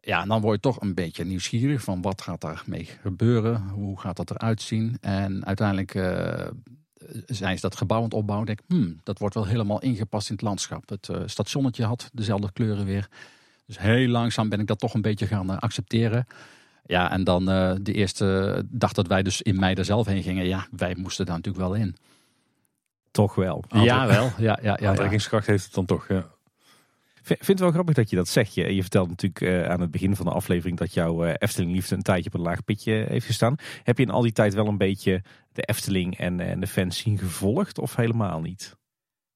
Ja, 0.01 0.22
en 0.22 0.27
dan 0.27 0.42
word 0.42 0.56
je 0.56 0.62
toch 0.62 0.82
een 0.82 0.94
beetje 0.94 1.24
nieuwsgierig 1.24 1.84
van 1.84 2.01
wat 2.01 2.22
gaat 2.22 2.42
daarmee 2.42 2.89
gebeuren? 3.01 3.70
Hoe 3.70 4.00
gaat 4.00 4.15
dat 4.15 4.32
eruit 4.32 4.62
zien? 4.62 4.98
En 5.01 5.46
uiteindelijk 5.46 5.92
zijn 7.25 7.56
ze 7.56 7.62
dat 7.62 7.75
gebouw 7.75 7.98
aan 7.98 8.03
het 8.03 8.13
opbouwen. 8.13 8.48
Denk, 8.48 8.60
hmm, 8.68 9.00
dat 9.03 9.20
wordt 9.20 9.36
wel 9.36 9.46
helemaal 9.46 9.82
ingepast 9.82 10.30
in 10.30 10.36
het 10.36 10.44
landschap. 10.44 10.89
Het 10.89 11.10
stationnetje 11.25 11.86
had 11.86 12.10
dezelfde 12.13 12.51
kleuren 12.51 12.86
weer. 12.86 13.10
Dus 13.65 13.80
heel 13.80 14.08
langzaam 14.08 14.50
ben 14.50 14.60
ik 14.60 14.68
dat 14.68 14.80
toch 14.80 14.94
een 14.94 15.01
beetje 15.01 15.27
gaan 15.27 15.60
accepteren. 15.60 16.27
Ja, 16.86 17.12
en 17.12 17.24
dan 17.24 17.50
uh, 17.50 17.74
de 17.82 17.94
eerste 17.94 18.62
dag 18.70 18.94
dat 18.94 19.08
wij 19.08 19.24
dus 19.24 19.42
in 19.42 19.60
mei 19.60 19.75
er 19.75 19.86
zelf 19.86 20.06
heen 20.06 20.24
gingen, 20.24 20.46
ja, 20.46 20.68
wij 20.72 20.96
moesten 20.96 21.25
daar 21.25 21.36
natuurlijk 21.36 21.66
wel 21.66 21.74
in. 21.74 21.96
Toch 23.12 23.36
wel. 23.36 23.63
Ja, 23.70 24.08
wel. 24.08 24.32
Ja, 24.38 24.60
ja, 24.62 24.78
ja, 24.82 24.90
Aantrekkingskracht 24.90 25.48
heeft 25.48 25.63
het 25.63 25.74
dan 25.74 25.86
toch. 25.86 26.08
Ja. 26.08 26.32
Vind 27.24 27.48
het 27.48 27.60
wel 27.60 27.72
grappig 27.72 27.96
dat 27.96 28.10
je 28.10 28.16
dat 28.16 28.28
zegt. 28.28 28.54
Je, 28.54 28.75
je 28.75 28.82
vertelde 28.82 29.10
natuurlijk 29.10 29.42
uh, 29.42 29.70
aan 29.70 29.82
het 29.82 29.92
begin 29.92 30.16
van 30.16 30.25
de 30.25 30.32
aflevering 30.32 30.78
dat 30.78 30.94
jouw 30.94 31.25
uh, 31.25 31.34
Efteling 31.38 31.72
liefde 31.72 31.96
een 31.96 32.02
tijdje 32.02 32.30
op 32.30 32.34
een 32.34 32.46
laag 32.46 32.63
pitje 32.63 33.06
heeft 33.08 33.25
gestaan. 33.25 33.56
Heb 33.84 33.98
je 33.98 34.04
in 34.04 34.10
al 34.10 34.22
die 34.22 34.32
tijd 34.32 34.54
wel 34.54 34.68
een 34.68 34.78
beetje 34.78 35.24
de 35.52 35.62
Efteling 35.62 36.18
en, 36.18 36.40
en 36.40 36.60
de 36.60 36.68
fans 36.68 36.98
zien 36.98 37.18
gevolgd 37.18 37.80
of 37.80 37.96
helemaal 37.96 38.42
niet? 38.42 38.75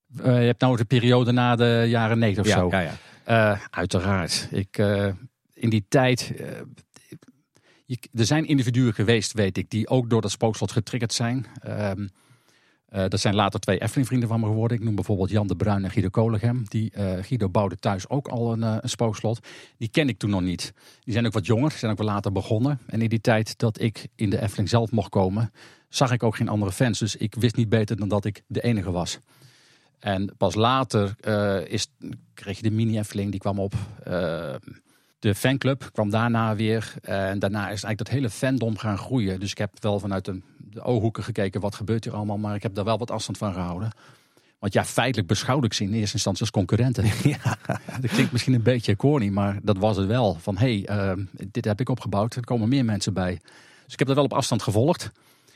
je 0.07 0.23
hebt 0.23 0.61
nou 0.61 0.77
de 0.77 0.85
periode 0.85 1.31
na 1.31 1.55
de 1.55 1.85
jaren 1.87 2.19
90 2.19 2.45
of 2.45 2.49
ja, 2.49 2.57
zo. 2.57 2.69
Ja, 2.69 2.97
ja. 3.25 3.59
uiteraard. 3.69 4.47
Ik, 4.51 4.77
in 5.53 5.69
die 5.69 5.85
tijd 5.89 6.33
er 7.87 8.25
zijn 8.25 8.45
individuen 8.45 8.93
geweest, 8.93 9.33
weet 9.33 9.57
ik, 9.57 9.69
die 9.69 9.87
ook 9.87 10.09
door 10.09 10.21
dat 10.21 10.31
spookslot 10.31 10.71
getriggerd 10.71 11.13
zijn. 11.13 11.45
Um, 11.67 12.09
dat 12.89 13.19
zijn 13.19 13.35
later 13.35 13.59
twee 13.59 13.81
Efteling-vrienden 13.81 14.29
van 14.29 14.39
me 14.39 14.45
geworden. 14.45 14.77
Ik 14.77 14.83
noem 14.83 14.95
bijvoorbeeld 14.95 15.29
Jan 15.29 15.47
de 15.47 15.55
Bruin 15.55 15.83
en 15.83 15.91
Guido 15.91 16.09
Kolegem. 16.09 16.63
Die, 16.67 16.91
uh, 16.97 17.11
Guido 17.21 17.49
bouwde 17.49 17.75
thuis 17.75 18.09
ook 18.09 18.27
al 18.27 18.51
een, 18.53 18.59
uh, 18.59 18.77
een, 18.81 18.89
spookslot. 18.89 19.47
Die 19.77 19.87
ken 19.87 20.09
ik 20.09 20.17
toen 20.17 20.29
nog 20.29 20.41
niet. 20.41 20.73
Die 21.03 21.13
zijn 21.13 21.25
ook 21.25 21.33
wat 21.33 21.45
jonger, 21.45 21.71
zijn 21.71 21.91
ook 21.91 21.97
wel 21.97 22.07
later 22.07 22.31
begonnen. 22.31 22.79
En 22.85 23.01
in 23.01 23.09
die 23.09 23.21
tijd 23.21 23.57
dat 23.57 23.81
ik 23.81 24.07
in 24.15 24.29
de 24.29 24.41
Efteling 24.41 24.69
zelf 24.69 24.91
mocht 24.91 25.09
komen, 25.09 25.51
zag 25.89 26.11
ik 26.11 26.23
ook 26.23 26.35
geen 26.35 26.49
andere 26.49 26.71
fans. 26.71 26.99
Dus 26.99 27.15
ik 27.15 27.35
wist 27.35 27.55
niet 27.55 27.69
beter 27.69 27.97
dan 27.97 28.07
dat 28.07 28.25
ik 28.25 28.41
de 28.47 28.61
enige 28.61 28.91
was. 28.91 29.19
En 29.99 30.33
pas 30.37 30.55
later 30.55 31.15
is, 31.69 31.87
kreeg 32.33 32.57
je 32.57 32.63
de 32.63 32.71
mini-Efteling, 32.71 33.31
die 33.31 33.39
kwam 33.39 33.59
op. 33.59 33.73
De 35.19 35.35
fanclub 35.35 35.89
kwam 35.91 36.09
daarna 36.09 36.55
weer. 36.55 36.93
En 37.01 37.39
daarna 37.39 37.61
is 37.61 37.67
eigenlijk 37.67 37.97
dat 37.97 38.09
hele 38.09 38.29
fandom 38.29 38.77
gaan 38.77 38.97
groeien. 38.97 39.39
Dus 39.39 39.51
ik 39.51 39.57
heb 39.57 39.71
wel 39.79 39.99
vanuit 39.99 40.25
de, 40.25 40.41
de 40.57 40.81
ooghoeken 40.81 41.23
gekeken 41.23 41.61
wat 41.61 41.75
gebeurt 41.75 42.03
hier 42.03 42.15
allemaal. 42.15 42.37
Maar 42.37 42.55
ik 42.55 42.63
heb 42.63 42.75
daar 42.75 42.85
wel 42.85 42.97
wat 42.97 43.11
afstand 43.11 43.37
van 43.37 43.53
gehouden. 43.53 43.91
Want 44.59 44.73
ja, 44.73 44.85
feitelijk 44.85 45.27
beschouwde 45.27 45.65
ik 45.65 45.73
ze 45.73 45.83
in 45.83 45.93
eerste 45.93 46.13
instantie 46.13 46.41
als 46.41 46.51
concurrenten. 46.51 47.05
Ja. 47.23 47.57
Dat 48.01 48.11
klinkt 48.11 48.31
misschien 48.31 48.53
een 48.53 48.61
beetje 48.61 48.95
corny, 48.95 49.27
maar 49.27 49.59
dat 49.63 49.77
was 49.77 49.97
het 49.97 50.07
wel. 50.07 50.37
Van 50.39 50.57
hé, 50.57 50.81
hey, 50.85 51.15
uh, 51.17 51.23
dit 51.51 51.65
heb 51.65 51.79
ik 51.79 51.89
opgebouwd, 51.89 52.35
er 52.35 52.45
komen 52.45 52.69
meer 52.69 52.85
mensen 52.85 53.13
bij. 53.13 53.39
Dus 53.83 53.93
ik 53.93 53.99
heb 53.99 54.07
dat 54.07 54.15
wel 54.15 54.25
op 54.25 54.33
afstand 54.33 54.63
gevolgd. 54.63 55.11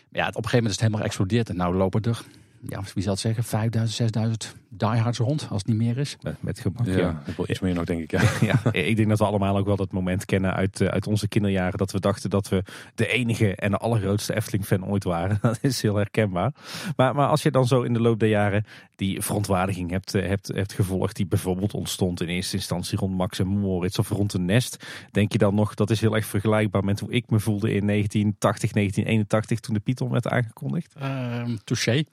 Maar 0.10 0.22
ja, 0.22 0.28
op 0.28 0.36
een 0.36 0.50
gegeven 0.50 0.58
moment 0.58 0.66
is 0.66 0.72
het 0.72 0.80
helemaal 0.80 1.02
geëxplodeerd. 1.02 1.50
En 1.50 1.56
nou 1.56 1.76
lopen 1.76 2.02
er 2.02 2.22
ja, 2.68 2.82
wie 2.94 3.04
zal 3.04 3.12
het 3.12 3.22
zeggen, 3.22 3.44
5000, 3.44 3.98
6000 3.98 4.56
diehards 4.70 5.18
rond, 5.18 5.48
als 5.50 5.62
het 5.62 5.68
niet 5.68 5.78
meer 5.78 5.98
is. 5.98 6.18
Met 6.40 6.60
gemak, 6.60 6.86
ja. 6.86 6.98
ja. 6.98 7.24
Wel 7.38 7.50
iets 7.50 7.60
meer 7.60 7.74
nog, 7.74 7.86
denk 7.86 8.02
ik. 8.02 8.12
Ja. 8.12 8.22
ja. 8.52 8.74
ik 8.74 8.96
denk 8.96 9.10
dat 9.10 9.18
we 9.18 9.26
allemaal 9.26 9.58
ook 9.58 9.66
wel 9.66 9.76
dat 9.76 9.92
moment 9.92 10.26
kennen 10.26 10.54
uit, 10.54 10.80
uh, 10.80 10.88
uit 10.88 11.08
onze 11.08 11.28
kinderjaren. 11.28 11.78
Dat 11.78 11.92
we 11.92 12.00
dachten 12.00 12.30
dat 12.30 12.50
we 12.50 12.64
de 12.96 13.08
enige 13.08 13.56
en 13.56 13.72
de 13.72 13.78
allergrootste 13.78 14.36
Efteling-fan 14.36 14.86
ooit 14.86 15.04
waren. 15.04 15.38
Dat 15.42 15.60
is 15.62 15.82
heel 15.82 15.96
herkenbaar. 15.96 16.52
Maar, 16.96 17.16
maar 17.16 17.28
als 17.28 17.44
je 17.44 17.52
dan 17.52 17.68
zo 17.68 17.82
in 17.82 17.94
de 17.94 18.02
loop 18.02 18.20
der 18.20 18.30
jaren 18.30 18.66
die 18.96 19.22
verontwaardiging 19.22 19.90
hebt, 19.90 20.16
uh, 20.16 20.28
hebt, 20.28 20.48
hebt 20.48 20.74
gevolgd. 20.74 21.16
Die 21.16 21.26
bijvoorbeeld 21.26 21.74
ontstond 21.74 22.22
in 22.22 22.28
eerste 22.28 22.56
instantie 22.56 22.98
rond 22.98 23.16
Max 23.16 23.40
en 23.40 23.48
Moritz 23.48 23.98
of 23.98 24.10
rond 24.10 24.32
de 24.32 24.40
Nest. 24.40 24.86
Denk 25.12 25.32
je 25.32 25.38
dan 25.38 25.56
nog, 25.56 25.74
dat 25.74 25.90
is 25.90 26.02
heel 26.02 26.16
erg 26.16 26.26
vergelijkbaar 26.26 26.84
met 26.84 27.00
hoe 27.00 27.12
ik 27.12 27.30
me 27.30 27.40
voelde 27.40 27.74
in 27.74 27.88
1980, 27.88 28.72
1981 28.72 29.60
toen 29.60 29.74
de 29.74 29.80
Python 29.80 30.10
werd 30.10 30.28
aangekondigd? 30.28 30.96
Uh, 31.02 31.44
touché. 31.64 32.04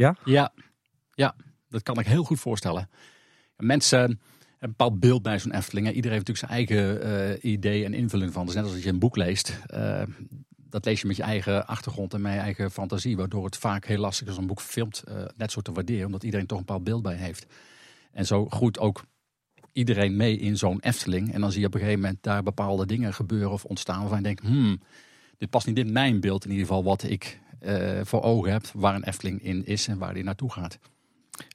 Ja? 0.00 0.16
Ja, 0.24 0.52
ja, 1.14 1.34
dat 1.68 1.82
kan 1.82 1.98
ik 1.98 2.06
heel 2.06 2.24
goed 2.24 2.40
voorstellen. 2.40 2.88
Mensen 3.56 3.98
hebben 3.98 4.18
een 4.58 4.68
bepaald 4.68 5.00
beeld 5.00 5.22
bij 5.22 5.38
zo'n 5.38 5.52
Efteling. 5.52 5.86
Iedereen 5.86 6.12
heeft 6.12 6.28
natuurlijk 6.28 6.68
zijn 6.68 6.86
eigen 6.90 7.06
uh, 7.42 7.52
idee 7.52 7.84
en 7.84 7.94
invulling 7.94 8.32
van. 8.32 8.46
Dus 8.46 8.54
net 8.54 8.64
als 8.64 8.82
je 8.82 8.88
een 8.88 8.98
boek 8.98 9.16
leest, 9.16 9.58
uh, 9.74 10.02
dat 10.56 10.84
lees 10.84 11.00
je 11.00 11.06
met 11.06 11.16
je 11.16 11.22
eigen 11.22 11.66
achtergrond 11.66 12.14
en 12.14 12.20
met 12.20 12.32
je 12.32 12.38
eigen 12.38 12.70
fantasie. 12.70 13.16
Waardoor 13.16 13.44
het 13.44 13.56
vaak 13.56 13.86
heel 13.86 13.98
lastig 13.98 14.28
is 14.28 14.34
om 14.34 14.40
een 14.40 14.46
boek 14.46 14.60
filmt 14.60 15.02
uh, 15.08 15.24
net 15.36 15.52
zo 15.52 15.60
te 15.60 15.72
waarderen. 15.72 16.06
Omdat 16.06 16.24
iedereen 16.24 16.46
toch 16.46 16.58
een 16.58 16.64
bepaald 16.64 16.84
beeld 16.84 17.02
bij 17.02 17.16
heeft. 17.16 17.46
En 18.12 18.26
zo 18.26 18.46
groeit 18.46 18.78
ook 18.78 19.04
iedereen 19.72 20.16
mee 20.16 20.38
in 20.38 20.56
zo'n 20.56 20.80
Efteling. 20.80 21.32
En 21.32 21.40
dan 21.40 21.50
zie 21.52 21.60
je 21.60 21.66
op 21.66 21.74
een 21.74 21.80
gegeven 21.80 22.00
moment 22.00 22.22
daar 22.22 22.42
bepaalde 22.42 22.86
dingen 22.86 23.14
gebeuren 23.14 23.50
of 23.50 23.64
ontstaan. 23.64 24.00
Waarvan 24.00 24.18
je 24.18 24.24
denkt, 24.24 24.42
hmm, 24.42 24.80
dit 25.38 25.50
past 25.50 25.66
niet 25.66 25.78
in 25.78 25.92
mijn 25.92 26.20
beeld 26.20 26.44
in 26.44 26.50
ieder 26.50 26.66
geval 26.66 26.84
wat 26.84 27.02
ik 27.02 27.40
voor 28.02 28.22
ogen 28.22 28.50
hebt 28.50 28.72
waar 28.74 28.94
een 28.94 29.04
Efteling 29.04 29.42
in 29.42 29.66
is 29.66 29.88
en 29.88 29.98
waar 29.98 30.14
die 30.14 30.24
naartoe 30.24 30.52
gaat. 30.52 30.78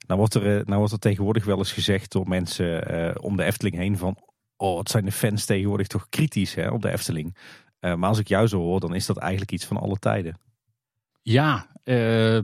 Nou 0.08 0.20
wordt 0.20 0.34
er, 0.34 0.64
nou 0.66 0.78
wordt 0.78 0.94
er 0.94 1.00
tegenwoordig 1.00 1.46
wel 1.46 1.58
eens 1.58 1.72
gezegd 1.72 2.12
door 2.12 2.28
mensen 2.28 2.94
uh, 2.94 3.16
om 3.22 3.38
de 3.38 3.44
Efteling 3.44 3.76
heen 3.76 3.98
van... 3.98 4.18
oh, 4.58 4.76
wat 4.76 4.90
zijn 4.90 5.06
de 5.06 5.12
fans 5.12 5.46
tegenwoordig 5.46 5.88
toch 5.88 6.10
kritisch 6.10 6.54
hè, 6.54 6.70
op 6.70 6.82
de 6.82 6.92
Efteling. 6.92 7.38
Uh, 7.80 7.96
maar 7.96 8.10
als 8.10 8.20
ik 8.20 8.28
jou 8.28 8.48
zo 8.48 8.60
hoor, 8.60 8.80
dan 8.80 8.96
is 8.96 9.06
dat 9.06 9.18
eigenlijk 9.18 9.52
iets 9.52 9.66
van 9.66 9.78
alle 9.78 9.98
tijden. 9.98 10.40
Ja, 11.22 11.68
uh, 11.84 12.38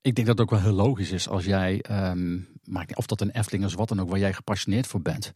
ik 0.00 0.14
denk 0.14 0.26
dat 0.26 0.28
het 0.28 0.40
ook 0.40 0.50
wel 0.50 0.60
heel 0.60 0.72
logisch 0.72 1.10
is 1.10 1.28
als 1.28 1.44
jij... 1.44 1.84
Um, 1.90 2.48
of 2.94 3.06
dat 3.06 3.20
een 3.20 3.30
Efteling 3.30 3.64
is, 3.64 3.74
wat 3.74 3.88
dan 3.88 4.00
ook, 4.00 4.08
waar 4.08 4.18
jij 4.18 4.32
gepassioneerd 4.32 4.86
voor 4.86 5.02
bent. 5.02 5.32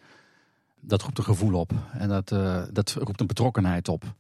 Dat 0.81 1.03
roept 1.03 1.19
een 1.19 1.25
gevoel 1.25 1.55
op 1.55 1.73
en 1.93 2.09
dat, 2.09 2.29
dat 2.73 2.93
roept 2.93 3.21
een 3.21 3.27
betrokkenheid 3.27 3.89
op. 3.89 4.15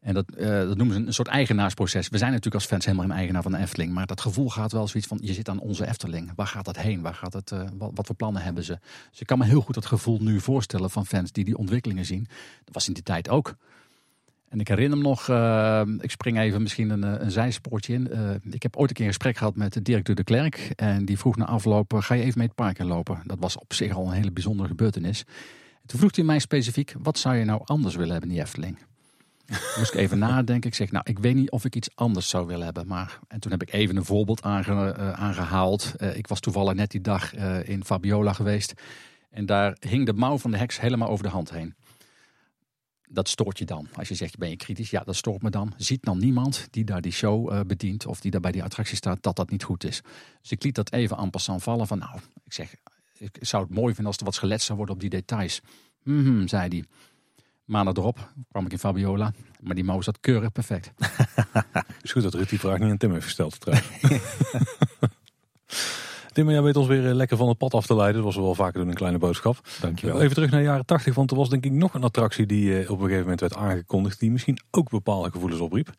En 0.00 0.14
dat, 0.14 0.24
uh, 0.36 0.48
dat 0.48 0.76
noemen 0.76 0.96
ze 0.96 1.06
een, 1.06 1.14
soort 1.14 1.28
eigenaarsproces. 1.28 2.08
We 2.08 2.18
zijn 2.18 2.30
natuurlijk 2.30 2.56
als 2.56 2.66
fans 2.66 2.84
helemaal 2.84 3.06
een 3.06 3.16
eigenaar 3.16 3.42
van 3.42 3.52
de 3.52 3.58
Efteling. 3.58 3.92
Maar 3.92 4.06
dat 4.06 4.20
gevoel 4.20 4.50
gaat 4.50 4.72
wel 4.72 4.88
zoiets 4.88 5.08
van, 5.08 5.18
je 5.22 5.32
zit 5.32 5.48
aan 5.48 5.60
onze 5.60 5.86
Efteling. 5.86 6.32
Waar 6.36 6.46
gaat 6.46 6.64
dat 6.64 6.76
heen? 6.76 7.00
Waar 7.00 7.14
gaat 7.14 7.32
het, 7.32 7.50
uh, 7.50 7.62
wat, 7.74 7.90
wat, 7.94 8.06
voor 8.06 8.16
plannen 8.16 8.42
hebben 8.42 8.64
ze? 8.64 8.78
Dus 9.10 9.20
ik 9.20 9.26
kan 9.26 9.38
me 9.38 9.44
heel 9.44 9.60
goed 9.60 9.74
dat 9.74 9.86
gevoel 9.86 10.18
nu 10.20 10.40
voorstellen 10.40 10.90
van 10.90 11.06
fans 11.06 11.32
die 11.32 11.44
die 11.44 11.56
ontwikkelingen 11.56 12.04
zien. 12.04 12.26
Dat 12.64 12.74
was 12.74 12.86
in 12.88 12.92
die 12.92 13.02
tijd 13.02 13.28
ook. 13.28 13.54
En 14.48 14.60
ik 14.60 14.68
herinner 14.68 14.98
me 14.98 15.04
nog, 15.04 15.28
uh, 15.28 15.82
ik 16.00 16.10
spring 16.10 16.38
even 16.38 16.62
misschien 16.62 16.90
een, 16.90 17.02
een 17.02 17.30
zijspoortje 17.30 17.94
in. 17.94 18.10
ik 18.50 18.62
heb 18.62 18.76
ooit 18.76 18.88
een 18.88 18.96
keer 18.96 19.04
een 19.04 19.12
gesprek 19.12 19.36
gehad 19.36 19.56
met 19.56 19.84
directeur 19.84 20.14
de 20.14 20.24
Klerk. 20.24 20.72
En 20.76 21.04
die 21.04 21.18
vroeg 21.18 21.36
na 21.36 21.44
afloop, 21.44 21.94
ga 21.94 22.14
je 22.14 22.22
even 22.22 22.38
mee 22.38 22.46
het 22.46 22.56
park 22.56 22.78
lopen? 22.78 23.22
Dat 23.24 23.38
was 23.40 23.58
op 23.58 23.72
zich 23.72 23.94
al 23.94 24.06
een 24.06 24.12
hele 24.12 24.32
bijzondere 24.32 24.68
gebeurtenis. 24.68 25.24
En 25.80 25.86
toen 25.86 25.98
vroeg 25.98 26.16
hij 26.16 26.24
mij 26.24 26.38
specifiek, 26.38 26.94
wat 26.98 27.18
zou 27.18 27.36
je 27.36 27.44
nou 27.44 27.60
anders 27.64 27.94
willen 27.94 28.12
hebben 28.12 28.28
in 28.28 28.34
die 28.34 28.44
Efteling? 28.44 28.78
Moest 29.48 29.94
ik 29.94 30.00
even 30.00 30.18
nadenken. 30.18 30.70
Ik 30.70 30.76
zeg, 30.76 30.90
nou, 30.90 31.04
ik 31.08 31.18
weet 31.18 31.34
niet 31.34 31.50
of 31.50 31.64
ik 31.64 31.76
iets 31.76 31.88
anders 31.94 32.28
zou 32.28 32.46
willen 32.46 32.64
hebben. 32.64 32.86
Maar, 32.86 33.18
en 33.28 33.40
toen 33.40 33.50
heb 33.50 33.62
ik 33.62 33.72
even 33.72 33.96
een 33.96 34.04
voorbeeld 34.04 34.42
aange, 34.42 34.96
uh, 34.98 35.12
aangehaald. 35.12 35.94
Uh, 35.98 36.16
ik 36.16 36.26
was 36.26 36.40
toevallig 36.40 36.74
net 36.74 36.90
die 36.90 37.00
dag 37.00 37.34
uh, 37.34 37.68
in 37.68 37.84
Fabiola 37.84 38.32
geweest. 38.32 38.74
En 39.30 39.46
daar 39.46 39.76
hing 39.80 40.06
de 40.06 40.12
mouw 40.12 40.38
van 40.38 40.50
de 40.50 40.56
heks 40.56 40.80
helemaal 40.80 41.08
over 41.08 41.24
de 41.24 41.30
hand 41.30 41.50
heen. 41.50 41.74
Dat 43.10 43.28
stoort 43.28 43.58
je 43.58 43.64
dan. 43.64 43.88
Als 43.94 44.08
je 44.08 44.14
zegt, 44.14 44.38
ben 44.38 44.50
je 44.50 44.56
kritisch? 44.56 44.90
Ja, 44.90 45.02
dat 45.04 45.16
stoort 45.16 45.42
me 45.42 45.50
dan. 45.50 45.72
Ziet 45.76 46.02
dan 46.02 46.18
niemand 46.18 46.68
die 46.70 46.84
daar 46.84 47.00
die 47.00 47.12
show 47.12 47.66
bedient 47.66 48.06
of 48.06 48.20
die 48.20 48.30
daar 48.30 48.40
bij 48.40 48.52
die 48.52 48.62
attractie 48.62 48.96
staat, 48.96 49.22
dat 49.22 49.36
dat 49.36 49.50
niet 49.50 49.62
goed 49.62 49.84
is. 49.84 50.00
Dus 50.40 50.50
ik 50.50 50.62
liet 50.62 50.74
dat 50.74 50.92
even 50.92 51.16
aan 51.16 51.30
passant 51.30 51.62
vallen 51.62 51.86
van, 51.86 51.98
nou, 51.98 52.18
ik 52.44 52.52
zeg, 52.52 52.74
ik 53.18 53.38
zou 53.40 53.62
het 53.62 53.74
mooi 53.74 53.86
vinden 53.86 54.06
als 54.06 54.16
er 54.16 54.24
wat 54.24 54.38
gelet 54.38 54.62
zou 54.62 54.76
worden 54.76 54.94
op 54.94 55.00
die 55.00 55.10
details. 55.10 55.60
-hmm, 56.02 56.48
zei 56.48 56.68
hij. 56.68 56.84
Maandag 57.68 57.94
erop 57.94 58.32
kwam 58.50 58.64
ik 58.64 58.72
in 58.72 58.78
Fabiola. 58.78 59.32
Maar 59.60 59.74
die 59.74 59.84
mouw 59.84 60.00
zat 60.00 60.20
keurig 60.20 60.52
perfect. 60.52 60.92
is 62.02 62.12
goed 62.12 62.22
dat 62.22 62.34
Ruud 62.34 62.48
die 62.48 62.58
vraag 62.58 62.78
niet 62.78 62.90
aan 62.90 62.96
Tim 62.96 63.12
heeft 63.12 63.24
gesteld. 63.24 63.58
Tim, 66.32 66.50
jij 66.50 66.62
weet 66.62 66.76
ons 66.76 66.86
weer 66.86 67.02
lekker 67.02 67.36
van 67.36 67.48
het 67.48 67.58
pad 67.58 67.74
af 67.74 67.86
te 67.86 67.94
leiden. 67.94 68.22
Dat 68.22 68.34
was 68.34 68.44
wel 68.44 68.54
vaker 68.54 68.80
doen 68.80 68.88
een 68.88 68.94
kleine 68.94 69.18
boodschap. 69.18 69.68
Dankjewel. 69.80 70.20
Even 70.20 70.34
terug 70.34 70.50
naar 70.50 70.60
de 70.60 70.66
jaren 70.66 70.86
80, 70.86 71.14
want 71.14 71.30
er 71.30 71.36
was 71.36 71.48
denk 71.48 71.64
ik 71.64 71.72
nog 71.72 71.94
een 71.94 72.02
attractie 72.02 72.46
die 72.46 72.80
op 72.80 72.88
een 72.88 72.98
gegeven 72.98 73.22
moment 73.22 73.40
werd 73.40 73.56
aangekondigd. 73.56 74.20
Die 74.20 74.30
misschien 74.30 74.58
ook 74.70 74.90
bepaalde 74.90 75.30
gevoelens 75.30 75.60
opriep. 75.60 75.92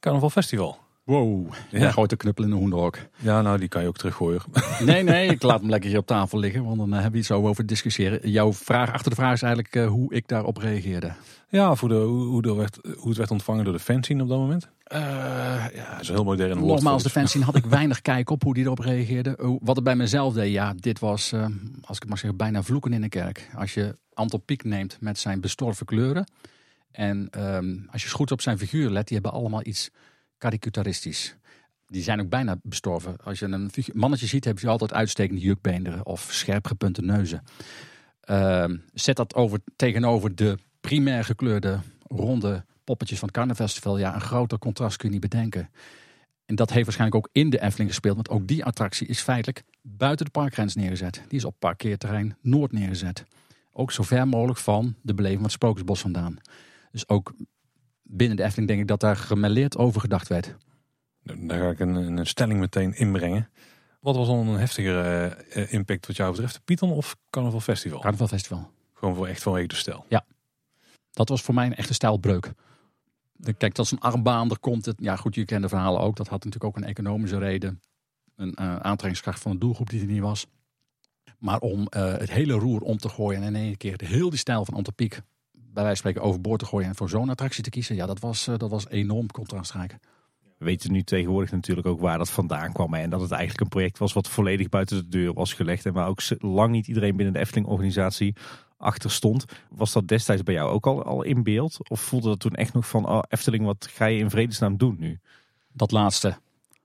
Carnaval 0.00 0.30
Festival. 0.30 0.78
Wow, 1.04 1.52
Ja. 1.70 1.90
gooit 1.90 2.10
de 2.10 2.16
knuppel 2.16 2.44
in 2.44 2.50
de 2.50 2.56
hoenderhok. 2.56 2.98
Ja, 3.16 3.42
nou 3.42 3.58
die 3.58 3.68
kan 3.68 3.82
je 3.82 3.88
ook 3.88 3.96
teruggooien. 3.96 4.40
Nee, 4.84 5.02
nee, 5.02 5.28
ik 5.28 5.42
laat 5.42 5.60
hem 5.60 5.70
lekker 5.70 5.90
hier 5.90 5.98
op 5.98 6.06
tafel 6.06 6.38
liggen, 6.38 6.64
want 6.64 6.76
dan 6.78 6.86
eh, 6.86 6.92
hebben 6.94 7.12
we 7.12 7.18
iets 7.18 7.26
zo 7.26 7.36
over 7.46 7.54
te 7.54 7.64
discussiëren. 7.64 8.30
Jouw 8.30 8.52
vraag 8.52 8.92
achter 8.92 9.10
de 9.10 9.16
vraag 9.16 9.32
is 9.32 9.42
eigenlijk 9.42 9.74
eh, 9.74 9.86
hoe 9.86 10.14
ik 10.14 10.28
daarop 10.28 10.56
reageerde. 10.56 11.12
Ja, 11.48 11.74
voor 11.74 11.88
de, 11.88 11.94
hoe, 11.94 12.24
hoe, 12.24 12.42
er 12.42 12.56
werd, 12.56 12.78
hoe 12.96 13.08
het 13.08 13.16
werd 13.16 13.30
ontvangen 13.30 13.64
door 13.64 13.72
de 13.72 13.78
fanscene 13.78 14.22
op 14.22 14.28
dat 14.28 14.38
moment. 14.38 14.68
Eh, 14.84 15.00
ja, 15.74 15.90
Dat 15.92 16.00
is 16.00 16.08
een 16.08 16.14
heel 16.14 16.24
modern. 16.24 16.66
Nogmaals, 16.66 17.02
de 17.02 17.10
fanscene 17.10 17.44
had 17.44 17.56
ik 17.56 17.64
weinig 17.78 18.00
kijk 18.02 18.30
op 18.30 18.42
hoe 18.42 18.54
die 18.54 18.64
erop 18.64 18.78
reageerde. 18.78 19.58
Wat 19.62 19.74
het 19.76 19.84
bij 19.84 19.96
mezelf 19.96 20.34
deed, 20.34 20.52
ja, 20.52 20.74
dit 20.76 20.98
was, 20.98 21.32
als 21.82 21.96
ik 21.96 22.02
het 22.02 22.08
mag 22.08 22.18
zeggen, 22.18 22.38
bijna 22.38 22.62
vloeken 22.62 22.92
in 22.92 23.00
de 23.00 23.08
kerk. 23.08 23.50
Als 23.56 23.74
je 23.74 23.96
Anton 24.14 24.44
Pieck 24.44 24.64
neemt 24.64 24.96
met 25.00 25.18
zijn 25.18 25.40
bestorven 25.40 25.86
kleuren. 25.86 26.26
En 26.90 27.28
ehm, 27.30 27.76
als 27.90 28.02
je 28.02 28.10
goed 28.10 28.30
op 28.32 28.40
zijn 28.40 28.58
figuur 28.58 28.90
let, 28.90 29.08
die 29.08 29.18
hebben 29.20 29.40
allemaal 29.40 29.66
iets 29.66 29.90
karikaturistisch. 30.44 31.36
Die 31.86 32.02
zijn 32.02 32.20
ook 32.20 32.28
bijna 32.28 32.56
bestorven. 32.62 33.16
Als 33.24 33.38
je 33.38 33.46
een 33.46 33.70
mannetje 33.92 34.26
ziet, 34.26 34.44
hebben 34.44 34.62
ze 34.62 34.68
altijd 34.68 34.92
uitstekende 34.92 35.40
jukbeenderen 35.40 36.06
of 36.06 36.28
scherp 36.30 36.66
gepunte 36.66 37.02
neuzen. 37.02 37.42
Ehm, 38.20 38.76
zet 38.92 39.16
dat 39.16 39.34
over, 39.34 39.60
tegenover 39.76 40.34
de 40.34 40.58
primair 40.80 41.24
gekleurde 41.24 41.80
ronde 42.08 42.64
poppetjes 42.84 43.18
van 43.18 43.28
het 43.28 43.36
Carnavalfestival. 43.36 43.98
Ja, 43.98 44.14
een 44.14 44.20
groter 44.20 44.58
contrast 44.58 44.96
kun 44.96 45.08
je 45.08 45.14
niet 45.14 45.30
bedenken. 45.30 45.70
En 46.46 46.54
dat 46.54 46.70
heeft 46.70 46.84
waarschijnlijk 46.84 47.24
ook 47.24 47.32
in 47.32 47.50
de 47.50 47.60
Efteling 47.60 47.90
gespeeld. 47.90 48.14
Want 48.14 48.28
ook 48.28 48.46
die 48.46 48.64
attractie 48.64 49.06
is 49.06 49.20
feitelijk 49.20 49.62
buiten 49.82 50.24
de 50.24 50.30
parkgrens 50.32 50.74
neergezet. 50.74 51.22
Die 51.28 51.38
is 51.38 51.44
op 51.44 51.56
parkeerterrein 51.58 52.36
Noord 52.40 52.72
neergezet. 52.72 53.24
Ook 53.72 53.92
zo 53.92 54.02
ver 54.02 54.28
mogelijk 54.28 54.58
van 54.58 54.94
de 55.02 55.14
beleving 55.14 55.40
van 55.40 55.48
het 55.48 55.54
Sprookjesbos 55.54 56.00
vandaan. 56.00 56.36
Dus 56.90 57.08
ook 57.08 57.34
binnen 58.16 58.36
de 58.36 58.42
Efteling 58.42 58.68
denk 58.68 58.80
ik 58.80 58.88
dat 58.88 59.00
daar 59.00 59.16
gemêleerd 59.16 59.76
over 59.76 60.00
gedacht 60.00 60.28
werd. 60.28 60.56
Daar 61.22 61.58
ga 61.58 61.70
ik 61.70 61.80
een, 61.80 61.94
een 61.94 62.26
stelling 62.26 62.60
meteen 62.60 62.96
inbrengen. 62.96 63.48
Wat 64.00 64.16
was 64.16 64.26
dan 64.26 64.48
een 64.48 64.58
heftigere 64.58 65.02
eh, 65.02 65.62
eh, 65.62 65.72
impact 65.72 66.06
wat 66.06 66.16
jou 66.16 66.30
betreft? 66.30 66.64
Python 66.64 66.90
of 66.90 67.16
Carnaval 67.30 67.60
Festival? 67.60 68.00
Carnavalfestival. 68.00 68.70
Gewoon 68.92 69.14
voor 69.14 69.26
echt 69.26 69.42
vanwege 69.42 69.66
de 69.66 69.74
stijl. 69.74 70.06
Dat 71.10 71.28
was 71.28 71.42
voor 71.42 71.54
mij 71.54 71.66
een 71.66 71.74
echte 71.74 71.94
stijlbreuk. 71.94 72.52
Kijk, 73.58 73.74
dat 73.74 73.84
is 73.84 73.90
een 73.90 74.00
armbaan, 74.00 74.50
er 74.50 74.58
komt 74.58 74.84
het. 74.84 74.96
Ja, 74.98 75.16
goed, 75.16 75.34
je 75.34 75.44
kent 75.44 75.62
de 75.62 75.68
verhalen 75.68 76.00
ook. 76.00 76.16
Dat 76.16 76.28
had 76.28 76.44
natuurlijk 76.44 76.64
ook 76.64 76.76
een 76.76 76.88
economische 76.88 77.38
reden. 77.38 77.80
Een 78.36 78.54
eh, 78.54 78.76
aantrekkingskracht 78.76 79.40
van 79.40 79.52
de 79.52 79.58
doelgroep 79.58 79.90
die 79.90 80.00
er 80.00 80.06
niet 80.06 80.20
was. 80.20 80.46
Maar 81.38 81.58
om 81.58 81.86
het 81.90 82.30
hele 82.30 82.52
roer 82.52 82.80
om 82.80 82.98
te 82.98 83.08
gooien 83.08 83.42
en 83.42 83.54
in 83.54 83.62
één 83.62 83.76
keer 83.76 83.96
de 83.96 84.06
heel 84.06 84.30
die 84.30 84.38
stijl 84.38 84.64
van 84.64 84.74
Antopiek 84.74 85.20
bij 85.74 85.82
wijze 85.82 86.02
van 86.02 86.10
spreken 86.10 86.22
overboord 86.30 86.60
te 86.60 86.66
gooien 86.66 86.88
en 86.88 86.94
voor 86.94 87.08
zo'n 87.08 87.30
attractie 87.30 87.62
te 87.62 87.70
kiezen, 87.70 87.96
ja, 87.96 88.06
dat 88.06 88.20
was, 88.20 88.46
eh, 88.46 88.58
dat 88.58 88.70
was 88.70 88.88
enorm 88.88 89.30
contrastrijk. 89.30 89.96
We 90.58 90.64
weten 90.64 90.92
nu 90.92 91.02
tegenwoordig 91.02 91.50
natuurlijk 91.50 91.86
ook 91.86 92.00
waar 92.00 92.18
dat 92.18 92.30
vandaan 92.30 92.72
kwam. 92.72 92.94
hè, 92.94 93.00
En 93.00 93.10
dat 93.10 93.20
het 93.20 93.30
eigenlijk 93.30 93.60
een 93.60 93.68
project 93.68 93.98
was 93.98 94.12
wat 94.12 94.28
volledig 94.28 94.68
buiten 94.68 94.96
de 94.96 95.08
deur 95.08 95.32
was 95.32 95.52
gelegd. 95.52 95.86
En 95.86 95.92
waar 95.92 96.08
ook 96.08 96.20
lang 96.38 96.72
niet 96.72 96.86
iedereen 96.86 97.16
binnen 97.16 97.34
de 97.34 97.40
Efteling-organisatie 97.40 98.34
achter 98.76 99.10
stond. 99.10 99.44
Was 99.70 99.92
dat 99.92 100.08
destijds 100.08 100.42
bij 100.42 100.54
jou 100.54 100.70
ook 100.70 100.86
al, 100.86 101.02
al 101.02 101.22
in 101.22 101.42
beeld? 101.42 101.88
Of 101.88 102.00
voelde 102.00 102.28
dat 102.28 102.40
toen 102.40 102.54
echt 102.54 102.72
nog 102.72 102.88
van, 102.88 103.08
oh 103.08 103.22
Efteling, 103.28 103.64
wat 103.64 103.88
ga 103.90 104.04
je 104.06 104.18
in 104.18 104.30
vredesnaam 104.30 104.76
doen 104.76 104.96
nu? 104.98 105.18
Dat 105.72 105.90
laatste, 105.90 106.36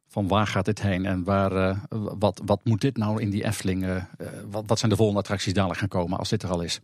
van 0.07 0.27
waar 0.27 0.47
gaat 0.47 0.65
dit 0.65 0.81
heen 0.81 1.05
en 1.05 1.23
waar, 1.23 1.51
eh, 1.51 1.77
wat, 2.19 2.41
wat 2.45 2.59
moet 2.63 2.81
dit 2.81 2.97
nou 2.97 3.21
in 3.21 3.29
die 3.29 3.45
Efteling? 3.45 3.85
eh, 3.85 4.03
wat, 4.49 4.63
wat 4.67 4.79
zijn 4.79 4.91
de 4.91 4.97
volgende 4.97 5.21
attracties 5.21 5.53
dadelijk 5.53 5.79
gaan 5.79 5.87
komen 5.87 6.17
als 6.17 6.29
dit 6.29 6.43
er 6.43 6.49
al 6.49 6.61
is? 6.61 6.81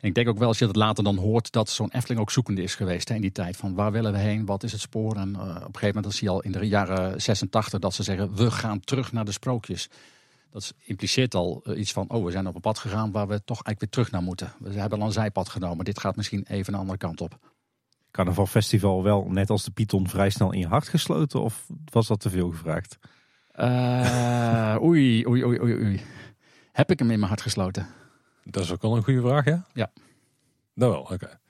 En 0.00 0.08
ik 0.08 0.14
denk 0.14 0.28
ook 0.28 0.38
wel 0.38 0.48
als 0.48 0.58
je 0.58 0.66
dat 0.66 0.76
later 0.76 1.04
dan 1.04 1.16
hoort 1.16 1.52
dat 1.52 1.70
zo'n 1.70 1.90
Efteling 1.90 2.20
ook 2.20 2.30
zoekende 2.30 2.62
is 2.62 2.74
geweest 2.74 3.08
hè, 3.08 3.14
in 3.14 3.20
die 3.20 3.32
tijd. 3.32 3.56
Van 3.56 3.74
waar 3.74 3.92
willen 3.92 4.12
we 4.12 4.18
heen, 4.18 4.46
wat 4.46 4.62
is 4.62 4.72
het 4.72 4.80
spoor? 4.80 5.16
En 5.16 5.34
eh, 5.34 5.40
op 5.40 5.46
een 5.46 5.56
gegeven 5.56 5.86
moment, 5.86 6.04
dat 6.04 6.14
zie 6.14 6.28
je 6.28 6.34
al 6.34 6.40
in 6.40 6.52
de 6.52 6.68
jaren 6.68 7.22
86, 7.22 7.80
dat 7.80 7.94
ze 7.94 8.02
zeggen 8.02 8.34
we 8.34 8.50
gaan 8.50 8.80
terug 8.80 9.12
naar 9.12 9.24
de 9.24 9.32
sprookjes. 9.32 9.88
Dat 10.50 10.74
impliceert 10.84 11.34
al 11.34 11.60
eh, 11.64 11.78
iets 11.78 11.92
van, 11.92 12.08
oh 12.08 12.24
we 12.24 12.30
zijn 12.30 12.46
op 12.46 12.54
een 12.54 12.60
pad 12.60 12.78
gegaan 12.78 13.10
waar 13.10 13.28
we 13.28 13.44
toch 13.44 13.62
eigenlijk 13.62 13.80
weer 13.80 13.88
terug 13.90 14.10
naar 14.10 14.22
moeten. 14.22 14.52
We 14.58 14.80
hebben 14.80 15.00
al 15.00 15.06
een 15.06 15.12
zijpad 15.12 15.48
genomen, 15.48 15.84
dit 15.84 16.00
gaat 16.00 16.16
misschien 16.16 16.44
even 16.48 16.72
een 16.72 16.80
andere 16.80 16.98
kant 16.98 17.20
op. 17.20 17.38
Carnaval 18.10 18.46
Festival 18.46 19.02
wel, 19.02 19.26
net 19.28 19.50
als 19.50 19.64
de 19.64 19.70
Python, 19.70 20.08
vrij 20.08 20.30
snel 20.30 20.52
in 20.52 20.58
je 20.58 20.66
hart 20.66 20.88
gesloten? 20.88 21.42
Of 21.42 21.66
was 21.84 22.06
dat 22.06 22.20
te 22.20 22.30
veel 22.30 22.50
gevraagd? 22.50 22.98
Eh, 23.52 24.76
oei, 24.88 25.26
oei, 25.26 25.44
oei, 25.44 25.60
oei, 25.60 25.74
oei. 25.74 26.00
Heb 26.72 26.90
ik 26.90 26.98
hem 26.98 27.10
in 27.10 27.18
mijn 27.18 27.28
hart 27.28 27.42
gesloten? 27.42 27.86
Dat 28.44 28.62
is 28.62 28.72
ook 28.72 28.82
wel 28.82 28.96
een 28.96 29.02
goede 29.02 29.20
vraag, 29.20 29.44
ja? 29.44 29.66
Ja. 29.72 29.92
Dat 30.74 30.90
wel, 30.90 31.00
oké. 31.00 31.40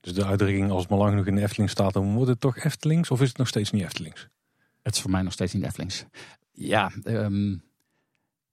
Dus 0.00 0.14
de 0.14 0.24
uitdrukking 0.24 0.70
als 0.70 0.80
het 0.80 0.90
maar 0.90 0.98
lang 0.98 1.10
genoeg 1.10 1.26
in 1.26 1.34
de 1.34 1.42
Efteling 1.42 1.70
staat, 1.70 1.92
dan 1.92 2.14
wordt 2.14 2.30
het 2.30 2.40
toch 2.40 2.56
Eftelings 2.56 3.10
of 3.10 3.20
is 3.20 3.28
het 3.28 3.36
nog 3.36 3.48
steeds 3.48 3.70
niet 3.70 3.82
Eftelings? 3.82 4.28
Het 4.82 4.94
is 4.94 5.00
voor 5.00 5.10
mij 5.10 5.22
nog 5.22 5.32
steeds 5.32 5.52
niet 5.52 5.64
Eftelings. 5.64 6.04
Ja, 6.52 6.92
ehm, 7.02 7.56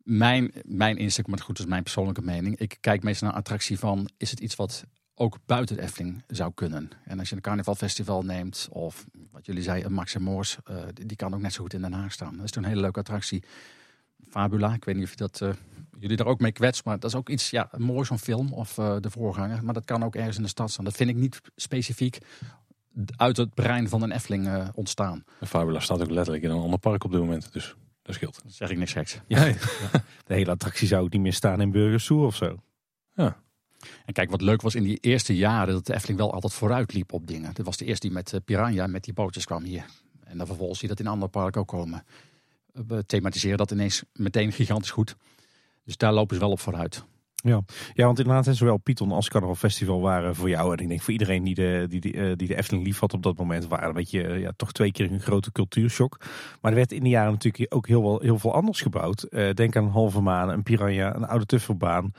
mijn, 0.04 0.52
mijn 0.64 0.98
insteek, 0.98 1.28
maar 1.28 1.40
goed, 1.40 1.58
dat 1.58 1.66
is 1.66 1.72
mijn 1.72 1.84
persoonlijke 1.84 2.22
mening. 2.22 2.58
Ik 2.58 2.78
kijk 2.80 3.04
meestal 3.04 3.28
naar 3.28 3.38
attractie 3.38 3.80
van, 3.80 4.10
is 4.18 4.30
het 4.30 4.40
iets 4.40 4.56
wat 4.56 4.86
ook 5.16 5.38
buiten 5.46 5.76
de 5.76 5.82
Efteling 5.82 6.24
zou 6.28 6.52
kunnen? 6.54 6.90
En 7.06 7.20
als 7.20 7.30
je 7.30 7.36
een 7.36 7.42
carnavalfestival 7.42 8.24
neemt, 8.24 8.68
of 8.72 9.06
wat 9.32 9.46
jullie 9.46 9.64
zeiden, 9.64 9.86
een 9.86 9.94
Max 9.94 10.16
en 10.16 10.22
Moors, 10.22 10.58
eh, 10.64 10.84
die 10.94 11.06
die 11.06 11.18
kan 11.18 11.34
ook 11.34 11.42
net 11.42 11.54
zo 11.54 11.62
goed 11.62 11.74
in 11.74 11.82
Den 11.82 11.94
Haag 11.94 12.12
staan. 12.12 12.36
Dat 12.36 12.46
is 12.46 12.52
toch 12.52 12.64
een 12.64 12.70
hele 12.70 12.82
leuke 12.82 13.00
attractie. 13.00 13.44
Fabula, 14.30 14.74
ik 14.74 14.86
weet 14.86 14.96
niet 14.96 15.04
of 15.04 15.10
je 15.10 15.18
dat, 15.18 15.42
eh, 15.42 15.50
jullie 16.00 16.18
daar 16.18 16.28
ook 16.28 16.40
mee 16.40 16.52
kwetst, 16.52 16.86
maar 16.86 17.00
dat 17.00 17.10
is 17.10 17.18
ook 17.18 17.30
iets, 17.30 17.50
ja, 17.50 17.70
mooi 17.78 18.06
zo'n 18.06 18.20
film 18.20 18.54
of 18.54 18.78
eh, 18.78 18.96
de 19.00 19.10
voorganger. 19.10 19.64
Maar 19.64 19.74
dat 19.74 19.86
kan 19.86 20.04
ook 20.04 20.16
ergens 20.16 20.38
in 20.38 20.44
de 20.44 20.50
stad 20.50 20.72
staan. 20.72 20.86
Dat 20.86 20.96
vind 20.96 21.10
ik 21.10 21.16
niet 21.16 21.42
specifiek 21.56 22.18
uit 23.16 23.38
het 23.38 23.54
brein 23.54 23.90
van 23.90 24.02
een 24.02 24.12
Efteling 24.12 24.48
eh, 24.48 24.68
ontstaan. 24.74 25.24
De 25.40 25.46
Fabula 25.46 25.80
staat 25.80 26.02
ook 26.02 26.10
letterlijk 26.10 26.44
in 26.44 26.50
een 26.50 26.62
ander 26.62 26.80
park 26.80 27.04
op 27.04 27.12
dit 27.12 27.20
moment, 27.20 27.54
dus 27.54 27.76
dat 28.02 28.16
scheelt. 28.16 28.40
Dat 28.44 28.54
zeg 28.54 28.70
ik 28.70 28.78
niks 28.78 28.92
geks. 28.92 29.20
Ja, 29.28 29.54
de 30.26 30.34
hele 30.34 30.52
attractie 30.52 30.88
zou 30.88 31.04
ook 31.04 31.12
niet 31.12 31.22
meer 31.22 31.34
staan 31.34 31.62
in 31.62 31.72
Burgersoer 31.72 32.26
of 32.26 32.36
zo. 32.36 32.62
En 34.06 34.14
kijk, 34.14 34.30
wat 34.30 34.42
leuk 34.42 34.62
was 34.62 34.76
in 34.76 34.84
die 34.84 34.98
eerste 34.98 35.36
jaren 35.36 35.74
dat 35.74 35.86
de 35.86 35.94
Efteling 35.94 36.20
wel 36.20 36.34
altijd 36.34 36.54
vooruit 36.54 36.94
liep 36.94 37.14
op 37.14 37.28
dingen. 37.28 37.54
Dat 37.54 37.66
was 37.66 37.78
de 37.78 37.86
eerste 37.86 38.08
die 38.08 38.16
met 38.16 38.40
Piranha, 38.46 38.88
met 38.88 39.04
die 39.04 39.14
bootjes 39.14 39.46
kwam 39.46 39.64
hier. 39.64 39.86
En 40.24 40.38
dan 40.38 40.48
vervolgens 40.48 40.80
zie 40.80 40.90
je 40.90 40.96
dat 40.96 41.06
in 41.06 41.12
andere 41.12 41.32
parken 41.32 41.62
ook 41.62 41.68
komen. 41.68 42.04
We 42.88 43.06
thematiseren 43.06 43.58
dat 43.58 43.72
ineens 43.72 44.04
meteen 44.14 44.52
gigantisch 44.52 44.92
goed. 44.92 45.16
Dus 45.86 45.98
daar 45.98 46.14
lopen 46.14 46.36
ze 46.36 46.42
wel 46.42 46.52
op 46.52 46.60
vooruit. 46.60 47.06
Ja, 47.94 48.06
want 48.06 48.20
inderdaad, 48.20 48.56
zowel 48.56 48.78
Python 48.78 49.12
als 49.12 49.30
Carnaval 49.30 49.56
Festival 49.56 50.02
waren 50.02 50.36
voor 50.36 50.50
jou 50.50 50.74
en 50.74 50.78
ik 50.78 50.88
denk 50.88 51.02
voor 51.02 51.14
iedereen 51.14 51.44
die 51.44 51.56
de, 51.56 51.86
die, 51.90 52.00
die, 52.00 52.14
eh, 52.14 52.32
die 52.36 52.48
de 52.48 52.56
Efteling 52.56 52.86
lief 52.86 53.00
had 53.00 53.14
op 53.14 53.24
dat 53.24 53.38
moment, 53.38 53.68
waren 53.68 53.88
een 53.88 53.94
beetje 53.94 54.24
eh, 54.24 54.40
ja, 54.40 54.52
toch 54.56 54.72
twee 54.72 54.92
keer 54.92 55.12
een 55.12 55.20
grote 55.20 55.52
cultuurshock. 55.52 56.18
Maar 56.62 56.72
er 56.72 56.78
werd 56.78 56.92
in 56.92 57.04
de 57.04 57.10
jaren 57.10 57.32
natuurlijk 57.32 57.74
ook 57.76 57.88
heel, 57.88 58.02
wel, 58.02 58.20
heel 58.20 58.40
veel 58.40 58.54
anders 58.54 58.82
gebouwd. 58.82 59.24
Eh, 59.24 59.54
denk 59.54 59.76
aan 59.76 59.84
een 59.84 59.90
halve 59.90 60.22
maan, 60.22 60.50
een 60.50 60.64
piranha, 60.64 61.16
een 61.16 61.28
oude 61.28 61.46
tuffelbaan. 61.46 62.12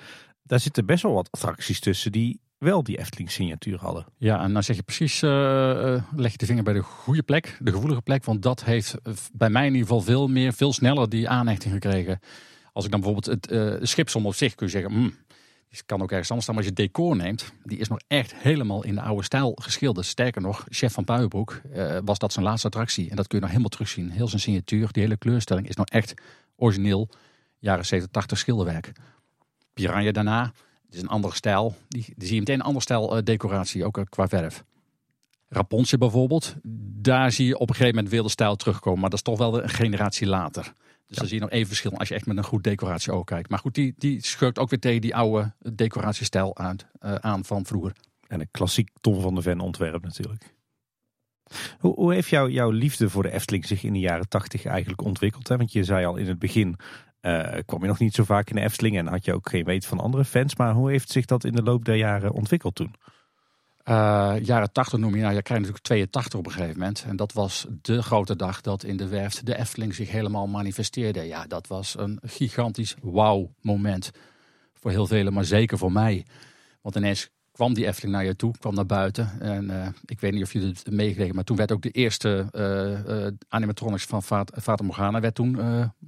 Daar 0.42 0.60
zitten 0.60 0.86
best 0.86 1.02
wel 1.02 1.12
wat 1.12 1.28
attracties 1.30 1.80
tussen 1.80 2.12
die 2.12 2.40
wel 2.58 2.82
die 2.82 2.98
Efteling 2.98 3.30
signatuur 3.30 3.78
hadden. 3.78 4.06
Ja, 4.16 4.42
en 4.42 4.52
dan 4.52 4.62
zeg 4.62 4.76
je 4.76 4.82
precies, 4.82 5.22
eh, 5.22 5.94
eh, 5.94 6.02
leg 6.16 6.32
je 6.32 6.38
de 6.38 6.46
vinger 6.46 6.62
bij 6.62 6.72
de 6.72 6.82
goede 6.82 7.22
plek, 7.22 7.56
de 7.60 7.72
gevoelige 7.72 8.02
plek. 8.02 8.24
Want 8.24 8.42
dat 8.42 8.64
heeft 8.64 8.94
eh, 9.02 9.12
bij 9.32 9.50
mij 9.50 9.66
in 9.66 9.72
ieder 9.72 9.86
geval 9.86 10.00
veel 10.02 10.28
meer, 10.28 10.52
veel 10.52 10.72
sneller 10.72 11.08
die 11.08 11.28
aanhechting 11.28 11.72
gekregen. 11.72 12.20
Als 12.72 12.84
ik 12.84 12.90
dan 12.90 13.00
bijvoorbeeld 13.00 13.34
het 13.34 13.52
uh, 13.52 13.74
schipsom 13.80 14.26
op 14.26 14.34
zich 14.34 14.54
kun 14.54 14.66
je 14.66 14.72
zeggen, 14.72 14.92
mm, 14.92 15.14
die 15.68 15.82
kan 15.86 16.02
ook 16.02 16.10
ergens 16.10 16.30
anders 16.30 16.42
staan. 16.42 16.54
Maar 16.54 16.64
als 16.64 16.74
je 16.74 16.82
het 16.82 16.92
decor 16.92 17.16
neemt, 17.16 17.52
die 17.64 17.78
is 17.78 17.88
nog 17.88 17.98
echt 18.06 18.34
helemaal 18.34 18.84
in 18.84 18.94
de 18.94 19.00
oude 19.00 19.22
stijl 19.22 19.52
geschilderd. 19.60 20.06
Sterker 20.06 20.42
nog, 20.42 20.64
chef 20.68 20.92
van 20.92 21.04
Puienbroek 21.04 21.60
was 22.04 22.18
dat 22.18 22.32
zijn 22.32 22.44
laatste 22.44 22.66
attractie. 22.66 23.10
En 23.10 23.16
dat 23.16 23.26
kun 23.26 23.36
je 23.36 23.42
nog 23.42 23.50
helemaal 23.50 23.70
terugzien. 23.70 24.10
Heel 24.10 24.28
zijn 24.28 24.40
signatuur, 24.40 24.88
die 24.92 25.02
hele 25.02 25.16
kleurstelling 25.16 25.68
is 25.68 25.76
nog 25.76 25.86
echt 25.86 26.14
origineel 26.56 27.08
jaren 27.58 27.86
70, 27.86 28.12
80 28.12 28.38
schilderwerk. 28.38 28.92
Piranha 29.72 30.12
daarna, 30.12 30.52
het 30.88 30.96
is 30.96 31.02
een 31.02 31.08
andere 31.08 31.34
stijl. 31.34 31.76
Die, 31.88 32.04
die 32.16 32.26
zie 32.26 32.34
je 32.34 32.40
meteen 32.40 32.54
een 32.54 32.66
andere 32.66 32.82
stijl 32.82 33.16
uh, 33.16 33.22
decoratie, 33.22 33.84
ook 33.84 33.98
uh, 33.98 34.04
qua 34.08 34.28
verf. 34.28 34.64
Rapunzel 35.48 35.98
bijvoorbeeld, 35.98 36.54
daar 37.00 37.32
zie 37.32 37.46
je 37.46 37.58
op 37.58 37.68
een 37.68 37.74
gegeven 37.74 37.94
moment 37.94 38.12
weer 38.12 38.22
de 38.22 38.28
stijl 38.28 38.56
terugkomen. 38.56 39.00
Maar 39.00 39.10
dat 39.10 39.18
is 39.18 39.24
toch 39.24 39.38
wel 39.38 39.62
een 39.62 39.68
generatie 39.68 40.26
later. 40.26 40.62
Dus 40.62 40.72
ja. 41.06 41.16
dan 41.16 41.26
zie 41.26 41.36
je 41.36 41.42
nog 41.42 41.50
even 41.50 41.66
verschil 41.66 41.92
als 41.92 42.08
je 42.08 42.14
echt 42.14 42.26
met 42.26 42.36
een 42.36 42.44
goed 42.44 42.64
decoratie 42.64 43.12
ook 43.12 43.26
kijkt. 43.26 43.50
Maar 43.50 43.58
goed, 43.58 43.74
die, 43.74 43.94
die 43.98 44.24
schurkt 44.24 44.58
ook 44.58 44.70
weer 44.70 44.78
tegen 44.78 45.00
die 45.00 45.16
oude 45.16 45.52
decoratiestijl 45.72 46.56
aan, 46.56 46.76
uh, 47.00 47.14
aan 47.14 47.44
van 47.44 47.66
vroeger. 47.66 47.92
En 48.26 48.40
een 48.40 48.50
klassiek 48.50 48.90
Tom 49.00 49.20
van 49.20 49.34
de 49.34 49.42
Ven 49.42 49.60
ontwerp 49.60 50.02
natuurlijk. 50.04 50.56
Hoe, 51.78 51.94
hoe 51.94 52.14
heeft 52.14 52.28
jou, 52.28 52.50
jouw 52.50 52.70
liefde 52.70 53.10
voor 53.10 53.22
de 53.22 53.32
Efteling 53.32 53.66
zich 53.66 53.82
in 53.82 53.92
de 53.92 53.98
jaren 53.98 54.28
tachtig 54.28 54.64
eigenlijk 54.64 55.02
ontwikkeld? 55.02 55.48
Hè? 55.48 55.56
Want 55.56 55.72
je 55.72 55.84
zei 55.84 56.06
al 56.06 56.16
in 56.16 56.26
het 56.26 56.38
begin, 56.38 56.76
uh, 57.22 57.56
je 57.80 57.86
nog 57.86 57.98
niet 57.98 58.14
zo 58.14 58.24
vaak 58.24 58.50
in 58.50 58.56
de 58.56 58.62
Efteling 58.62 58.96
en 58.96 59.06
had 59.06 59.24
je 59.24 59.34
ook 59.34 59.48
geen 59.48 59.64
weet 59.64 59.86
van 59.86 60.00
andere 60.00 60.24
fans. 60.24 60.56
Maar 60.56 60.72
hoe 60.72 60.90
heeft 60.90 61.10
zich 61.10 61.24
dat 61.24 61.44
in 61.44 61.52
de 61.52 61.62
loop 61.62 61.84
der 61.84 61.96
jaren 61.96 62.32
ontwikkeld 62.32 62.74
toen? 62.74 62.94
Uh, 63.84 64.34
jaren 64.42 64.72
80 64.72 64.98
noem 64.98 65.14
je, 65.14 65.22
nou, 65.22 65.34
je 65.34 65.42
krijgt 65.42 65.64
natuurlijk 65.64 65.84
82 65.84 66.38
op 66.38 66.46
een 66.46 66.52
gegeven 66.52 66.78
moment. 66.78 67.04
En 67.08 67.16
dat 67.16 67.32
was 67.32 67.66
de 67.82 68.02
grote 68.02 68.36
dag 68.36 68.60
dat 68.60 68.84
in 68.84 68.96
de 68.96 69.08
werft 69.08 69.46
de 69.46 69.58
Efteling 69.58 69.94
zich 69.94 70.10
helemaal 70.10 70.46
manifesteerde. 70.46 71.22
Ja, 71.22 71.46
dat 71.46 71.66
was 71.66 71.98
een 71.98 72.18
gigantisch 72.22 72.96
wauw 73.02 73.54
moment. 73.60 74.10
Voor 74.74 74.90
heel 74.90 75.06
velen, 75.06 75.32
maar 75.32 75.44
zeker 75.44 75.78
voor 75.78 75.92
mij. 75.92 76.26
Want 76.82 76.96
ineens 76.96 77.30
kwam 77.58 77.74
die 77.74 77.86
Efteling 77.86 78.14
naar 78.14 78.24
je 78.24 78.36
toe, 78.36 78.54
kwam 78.58 78.74
naar 78.74 78.86
buiten. 78.86 79.40
En 79.40 79.64
uh, 79.64 79.86
ik 80.04 80.20
weet 80.20 80.32
niet 80.32 80.42
of 80.42 80.52
jullie 80.52 80.68
het 80.68 80.90
meegekregen, 80.90 81.34
maar 81.34 81.44
toen 81.44 81.56
werd 81.56 81.72
ook 81.72 81.82
de 81.82 81.90
eerste 81.90 82.46
uh, 82.52 83.24
uh, 83.24 83.26
animatronics 83.48 84.04
van 84.04 84.22
Fata 84.22 84.84
Morgana 84.84 85.20
werd 85.20 85.34
toen 85.34 85.58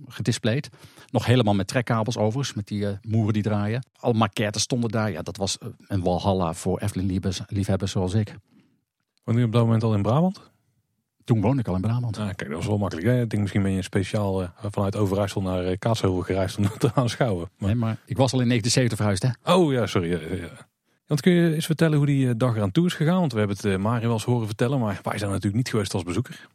gedisplayed. 0.09 0.69
Nog 1.11 1.27
helemaal 1.27 1.55
met 1.55 1.67
trekkabels 1.67 2.17
overigens, 2.17 2.57
met 2.57 2.67
die 2.67 2.87
moeren 3.03 3.33
die 3.33 3.43
draaien. 3.43 3.87
Al 3.97 4.13
maquettes 4.13 4.63
stonden 4.63 4.91
daar. 4.91 5.11
Ja, 5.11 5.23
dat 5.23 5.37
was 5.37 5.59
een 5.87 6.03
walhalla 6.03 6.55
voor 6.55 6.79
Efteling-liefhebbers 6.81 7.93
zoals 7.93 8.15
ik. 8.15 8.35
Woonde 9.25 9.41
je 9.41 9.47
op 9.47 9.53
dat 9.53 9.65
moment 9.65 9.83
al 9.83 9.95
in 9.95 10.03
Brabant? 10.03 10.41
Toen 11.25 11.41
woonde 11.41 11.61
ik 11.61 11.69
al 11.69 11.75
in 11.75 11.81
Brabant. 11.81 12.19
Ah, 12.19 12.25
kijk, 12.25 12.39
dat 12.51 12.59
was 12.59 12.67
wel 12.67 12.79
makkelijk. 12.79 13.07
Hè? 13.07 13.21
Ik 13.21 13.31
denk 13.31 13.43
misschien 13.43 13.63
ben 13.63 13.73
je 13.73 13.83
speciaal 13.83 14.53
vanuit 14.63 14.97
Overijssel 14.97 15.43
naar 15.43 15.79
Kaatsheuvel 15.79 16.21
gereisd 16.21 16.59
om 16.59 16.69
te 16.79 16.95
aanschouwen. 16.95 17.51
Maar... 17.59 17.69
Nee, 17.69 17.79
maar 17.79 17.99
ik 18.07 18.17
was 18.17 18.33
al 18.33 18.41
in 18.41 18.49
1970 18.49 18.97
verhuisd 18.97 19.23
hè? 19.23 19.55
Oh 19.55 19.73
ja, 19.73 19.87
sorry. 19.87 20.11
Ja, 20.11 20.37
ja. 20.37 20.69
Want 21.11 21.23
kun 21.23 21.33
je 21.33 21.55
eens 21.55 21.67
vertellen 21.67 21.97
hoe 21.97 22.07
die 22.07 22.29
eh, 22.29 22.35
dag 22.37 22.57
eraan 22.57 22.71
toe 22.71 22.87
is 22.87 22.95
gegaan? 22.95 23.19
Want 23.19 23.33
we 23.33 23.39
hebben 23.39 23.57
het 23.57 23.67
uh, 23.67 23.77
Mario 23.77 24.03
wel 24.03 24.13
eens 24.13 24.25
horen 24.25 24.47
vertellen, 24.47 24.79
maar 24.79 25.01
wij 25.03 25.19
zijn 25.19 25.31
natuurlijk 25.31 25.57
niet 25.57 25.69
geweest 25.69 25.95
als 25.95 26.03
bezoeker. 26.03 26.49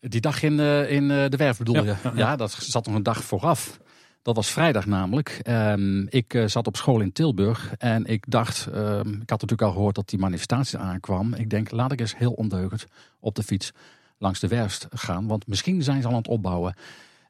Die 0.00 0.20
dag 0.20 0.42
in, 0.42 0.58
uh, 0.58 0.90
in 0.90 1.08
de 1.08 1.36
werf 1.36 1.58
bedoel 1.58 1.74
ja, 1.74 1.82
je? 1.82 1.94
Ja, 2.02 2.12
ja, 2.14 2.36
dat 2.36 2.52
zat 2.52 2.86
nog 2.86 2.94
een 2.94 3.02
dag 3.02 3.24
vooraf. 3.24 3.80
Dat 4.22 4.36
was 4.36 4.50
vrijdag 4.50 4.86
namelijk. 4.86 5.40
Um, 5.48 6.06
ik 6.08 6.42
zat 6.46 6.66
op 6.66 6.76
school 6.76 7.00
in 7.00 7.12
Tilburg 7.12 7.74
en 7.78 8.04
ik 8.06 8.24
dacht, 8.28 8.66
um, 8.66 9.12
ik 9.12 9.30
had 9.30 9.40
natuurlijk 9.40 9.62
al 9.62 9.72
gehoord 9.72 9.94
dat 9.94 10.08
die 10.08 10.18
manifestatie 10.18 10.78
aankwam. 10.78 11.34
Ik 11.34 11.50
denk, 11.50 11.70
laat 11.70 11.92
ik 11.92 12.00
eens 12.00 12.16
heel 12.16 12.32
ondeugend 12.32 12.84
op 13.20 13.34
de 13.34 13.42
fiets 13.42 13.72
langs 14.18 14.40
de 14.40 14.48
werf 14.48 14.86
gaan, 14.90 15.26
want 15.26 15.46
misschien 15.46 15.82
zijn 15.82 16.00
ze 16.00 16.06
al 16.06 16.12
aan 16.12 16.18
het 16.18 16.28
opbouwen. 16.28 16.74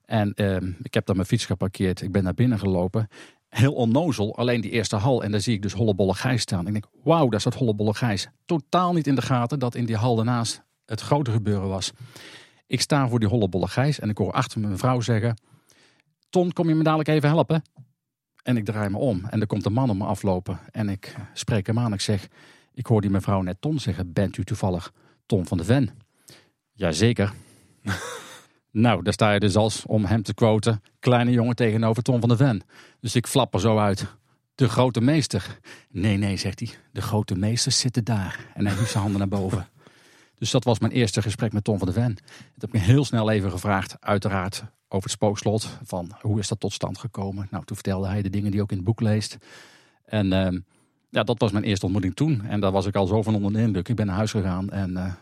En 0.05 0.33
um, 0.37 0.77
ik 0.83 0.95
heb 0.95 1.07
daar 1.07 1.17
mijn 1.17 1.29
fiets 1.29 1.47
geparkeerd. 1.47 2.03
Ik 2.03 2.13
ben 2.13 2.23
naar 2.23 2.35
binnen 2.35 2.59
gelopen 2.59 3.09
heel 3.55 3.73
onnozel. 3.73 4.37
Alleen 4.37 4.61
die 4.61 4.71
eerste 4.71 4.97
hal. 4.97 5.23
En 5.23 5.31
daar 5.31 5.41
zie 5.41 5.55
ik 5.55 5.63
dus 5.63 5.73
Hollebolle 5.73 6.15
Gijs 6.15 6.43
staan. 6.43 6.67
Ik 6.67 6.73
denk, 6.73 6.87
wauw, 7.03 7.29
daar 7.29 7.41
staat 7.41 7.55
Hollebolle 7.55 7.95
Gijs. 7.95 8.29
Totaal 8.45 8.93
niet 8.93 9.07
in 9.07 9.15
de 9.15 9.23
gaten 9.23 9.59
dat 9.59 9.75
in 9.75 9.85
die 9.85 9.97
hal 9.97 10.17
daarnaast 10.17 10.63
het 10.85 11.01
grote 11.01 11.31
gebeuren 11.31 11.69
was. 11.69 11.93
Ik 12.67 12.81
sta 12.81 13.09
voor 13.09 13.19
die 13.19 13.29
Hollebolle 13.29 13.69
Gijs 13.69 14.01
en 14.01 14.09
ik 14.09 14.19
hoor 14.19 14.33
achter 14.33 14.61
mijn 14.61 14.79
vrouw 14.79 15.01
zeggen... 15.01 15.37
Ton, 16.29 16.53
kom 16.53 16.69
je 16.69 16.75
me 16.75 16.83
dadelijk 16.83 17.09
even 17.09 17.29
helpen? 17.29 17.63
En 18.43 18.57
ik 18.57 18.65
draai 18.65 18.89
me 18.89 18.99
om 18.99 19.25
en 19.25 19.41
er 19.41 19.47
komt 19.47 19.67
een 19.67 19.73
man 19.73 19.91
om 19.91 19.97
me 19.97 20.05
aflopen. 20.05 20.61
En 20.71 20.89
ik 20.89 21.17
spreek 21.33 21.67
hem 21.67 21.79
aan. 21.79 21.93
Ik 21.93 22.01
zeg, 22.01 22.29
ik 22.75 22.87
hoor 22.87 23.01
die 23.01 23.11
mevrouw 23.11 23.43
net 23.43 23.61
Ton 23.61 23.79
zeggen. 23.79 24.13
Bent 24.13 24.37
u 24.37 24.45
toevallig 24.45 24.93
Ton 25.27 25.47
van 25.47 25.59
de 25.59 25.65
Ven? 25.65 25.91
Jazeker. 26.73 27.33
Nou, 28.73 29.03
daar 29.03 29.13
sta 29.13 29.33
je 29.33 29.41
dus 29.41 29.57
als, 29.57 29.87
om 29.87 30.05
hem 30.05 30.23
te 30.23 30.35
quoten, 30.35 30.83
kleine 30.99 31.31
jongen 31.31 31.55
tegenover 31.55 32.03
Tom 32.03 32.21
van 32.21 32.29
der 32.29 32.39
Ven. 32.39 32.63
Dus 33.01 33.15
ik 33.15 33.27
flap 33.27 33.55
er 33.55 33.61
zo 33.61 33.79
uit. 33.79 34.07
De 34.55 34.69
grote 34.69 35.01
meester. 35.01 35.59
Nee, 35.91 36.17
nee, 36.17 36.37
zegt 36.37 36.59
hij. 36.59 36.69
De 36.93 37.03
grote 37.03 37.35
meesters 37.35 37.79
zitten 37.79 38.05
daar. 38.05 38.47
En 38.55 38.67
hij 38.67 38.77
hief 38.77 38.91
zijn 38.91 39.03
handen 39.03 39.19
naar 39.21 39.41
boven. 39.41 39.67
Dus 40.39 40.51
dat 40.51 40.65
was 40.65 40.79
mijn 40.79 40.93
eerste 40.93 41.23
gesprek 41.23 41.53
met 41.53 41.65
Tom 41.65 41.79
van 41.79 41.87
der 41.87 42.03
Ven. 42.03 42.11
Ik 42.55 42.61
heb 42.61 42.73
me 42.73 42.79
heel 42.79 43.05
snel 43.05 43.31
even 43.31 43.51
gevraagd, 43.51 43.97
uiteraard, 44.01 44.65
over 44.89 45.03
het 45.03 45.11
spookslot. 45.11 45.79
Van 45.83 46.11
hoe 46.21 46.39
is 46.39 46.49
dat 46.49 46.61
tot 46.61 46.73
stand 46.73 46.99
gekomen? 46.99 47.49
Nou, 47.51 47.65
toen 47.65 47.77
vertelde 47.77 48.09
hij 48.09 48.23
de 48.23 48.31
dingen 48.31 48.51
die 48.51 48.63
ook 48.63 48.71
in 48.71 48.77
het 48.77 48.87
boek 48.87 49.01
leest. 49.01 49.39
En 50.05 50.27
uh, 50.27 50.61
ja, 51.09 51.23
dat 51.23 51.41
was 51.41 51.53
mijn 51.53 51.65
eerste 51.65 51.85
ontmoeting 51.85 52.15
toen. 52.15 52.45
En 52.45 52.61
daar 52.61 52.73
was 52.73 52.87
ik 52.87 52.95
al 52.95 53.07
zo 53.07 53.23
van 53.23 53.35
onder 53.35 53.53
de 53.53 53.61
indruk. 53.61 53.89
Ik 53.89 53.97
ben 53.97 54.07
naar 54.07 54.17
huis 54.17 54.31
gegaan 54.31 54.71
en 54.71 54.91
uh, 54.91 55.13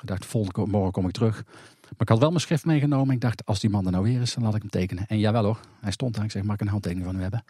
gedacht, 0.00 0.26
volgende 0.26 0.70
morgen 0.70 0.92
kom 0.92 1.06
ik 1.06 1.12
terug. 1.12 1.44
Maar 1.82 2.00
ik 2.00 2.08
had 2.08 2.18
wel 2.18 2.28
mijn 2.28 2.40
schrift 2.40 2.64
meegenomen. 2.64 3.14
Ik 3.14 3.20
dacht, 3.20 3.46
als 3.46 3.60
die 3.60 3.70
man 3.70 3.86
er 3.86 3.92
nou 3.92 4.04
weer 4.04 4.20
is, 4.20 4.34
dan 4.34 4.42
laat 4.42 4.54
ik 4.54 4.60
hem 4.60 4.70
tekenen. 4.70 5.06
En 5.06 5.18
jawel 5.18 5.44
hoor, 5.44 5.60
hij 5.80 5.92
stond 5.92 6.14
daar. 6.14 6.24
Ik 6.24 6.30
zeg, 6.30 6.42
mag 6.42 6.54
ik 6.54 6.60
een 6.60 6.68
handtekening 6.68 7.06
van 7.06 7.16
u 7.16 7.22
hebben? 7.22 7.44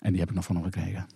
En 0.00 0.10
die 0.10 0.20
heb 0.20 0.28
ik 0.28 0.34
nog 0.34 0.44
van 0.44 0.56
hem 0.56 0.64
gekregen. 0.64 1.06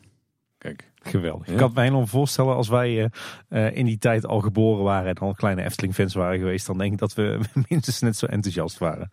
Kijk, 0.58 0.90
geweldig. 1.02 1.46
Ik 1.46 1.56
kan 1.56 1.72
me 1.74 1.80
helemaal 1.80 2.06
voorstellen 2.06 2.54
als 2.54 2.68
wij 2.68 3.10
uh, 3.48 3.76
in 3.76 3.84
die 3.84 3.98
tijd 3.98 4.26
al 4.26 4.40
geboren 4.40 4.84
waren 4.84 5.08
en 5.08 5.14
al 5.14 5.34
kleine 5.34 5.62
Efteling-fans 5.62 6.14
waren 6.14 6.38
geweest, 6.38 6.66
dan 6.66 6.78
denk 6.78 6.92
ik 6.92 6.98
dat 6.98 7.14
we 7.14 7.40
minstens 7.68 8.00
net 8.00 8.16
zo 8.16 8.26
enthousiast 8.26 8.78
waren. 8.78 9.10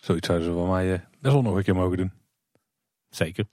Zoiets 0.00 0.26
zouden 0.26 0.48
ze 0.48 0.54
van 0.54 0.68
mij 0.68 0.92
uh, 0.92 0.98
best 1.20 1.34
wel 1.34 1.42
nog 1.42 1.54
een 1.54 1.62
keer 1.62 1.74
mogen 1.74 1.96
doen. 1.96 2.12
Zeker. 3.08 3.44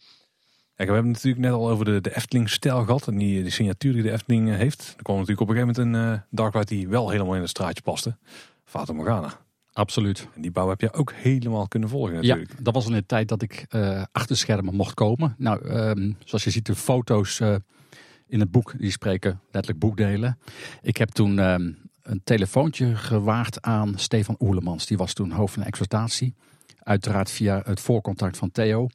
Kijk, 0.75 0.89
we 0.89 0.95
hebben 0.95 1.13
het 1.13 1.23
natuurlijk 1.23 1.53
net 1.53 1.61
al 1.61 1.69
over 1.69 1.85
de, 1.85 2.01
de 2.01 2.15
Efteling-stijl 2.15 2.83
gehad 2.83 3.07
en 3.07 3.17
die, 3.17 3.41
die 3.41 3.51
signatuur 3.51 3.93
die 3.93 4.01
de 4.01 4.11
Efteling 4.11 4.55
heeft. 4.55 4.93
Er 4.97 5.03
kwam 5.03 5.15
natuurlijk 5.15 5.41
op 5.41 5.49
een 5.49 5.55
gegeven 5.55 5.81
moment 5.81 6.03
een 6.03 6.13
uh, 6.13 6.19
Dark 6.29 6.67
die 6.67 6.87
wel 6.87 7.09
helemaal 7.09 7.35
in 7.35 7.41
het 7.41 7.49
straatje 7.49 7.81
paste. 7.81 8.17
Fata 8.63 8.93
Morgana. 8.93 9.33
Absoluut. 9.73 10.27
En 10.35 10.41
die 10.41 10.51
bouw 10.51 10.69
heb 10.69 10.81
je 10.81 10.93
ook 10.93 11.13
helemaal 11.13 11.67
kunnen 11.67 11.89
volgen 11.89 12.13
natuurlijk. 12.13 12.49
Ja, 12.49 12.63
dat 12.63 12.73
was 12.73 12.85
in 12.85 12.91
de 12.91 13.05
tijd 13.05 13.27
dat 13.27 13.41
ik 13.41 13.65
uh, 13.69 14.03
achter 14.11 14.37
schermen 14.37 14.75
mocht 14.75 14.93
komen. 14.93 15.35
Nou, 15.37 15.69
um, 15.69 16.17
zoals 16.25 16.43
je 16.43 16.49
ziet 16.49 16.65
de 16.65 16.75
foto's 16.75 17.39
uh, 17.39 17.55
in 18.27 18.39
het 18.39 18.51
boek, 18.51 18.73
die 18.77 18.91
spreken 18.91 19.39
letterlijk 19.51 19.79
boekdelen. 19.79 20.39
Ik 20.81 20.97
heb 20.97 21.09
toen 21.09 21.39
um, 21.39 21.77
een 22.01 22.21
telefoontje 22.23 22.95
gewaagd 22.95 23.61
aan 23.61 23.93
Stefan 23.97 24.35
Oerlemans. 24.39 24.85
Die 24.85 24.97
was 24.97 25.13
toen 25.13 25.31
hoofd 25.31 25.53
van 25.53 25.63
exploitatie. 25.63 26.33
Uiteraard 26.79 27.31
via 27.31 27.61
het 27.65 27.79
voorcontact 27.79 28.37
van 28.37 28.51
Theo. 28.51 28.87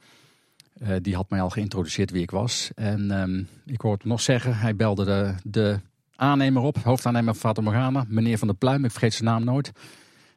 Uh, 0.83 0.97
die 1.03 1.15
had 1.15 1.31
mij 1.31 1.41
al 1.41 1.51
geïntroduceerd 1.51 2.11
wie 2.11 2.23
ik 2.23 2.31
was. 2.31 2.71
En 2.75 3.21
um, 3.21 3.49
ik 3.67 3.81
hoorde 3.81 4.09
nog 4.09 4.21
zeggen, 4.21 4.59
hij 4.59 4.77
belde 4.77 5.05
de, 5.05 5.35
de 5.43 5.81
aannemer 6.17 6.63
op, 6.63 6.77
hoofdaannemer 6.77 7.35
van 7.35 7.55
Fata 7.55 8.05
meneer 8.09 8.39
Van 8.39 8.49
der 8.49 8.57
Pluim, 8.57 8.85
ik 8.85 8.91
vergeet 8.91 9.15
zijn 9.15 9.29
naam 9.29 9.45
nooit. 9.45 9.73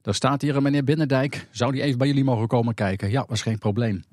Daar 0.02 0.14
staat 0.14 0.42
hier 0.42 0.56
een 0.56 0.64
meneer 0.64 0.84
Binnendijk, 0.84 1.48
zou 1.52 1.72
die 1.72 1.82
even 1.82 1.98
bij 1.98 2.08
jullie 2.08 2.24
mogen 2.24 2.48
komen 2.48 2.74
kijken? 2.74 3.12
Ja, 3.12 3.26
was 3.28 3.42
geen 3.42 3.58
probleem. 3.58 4.04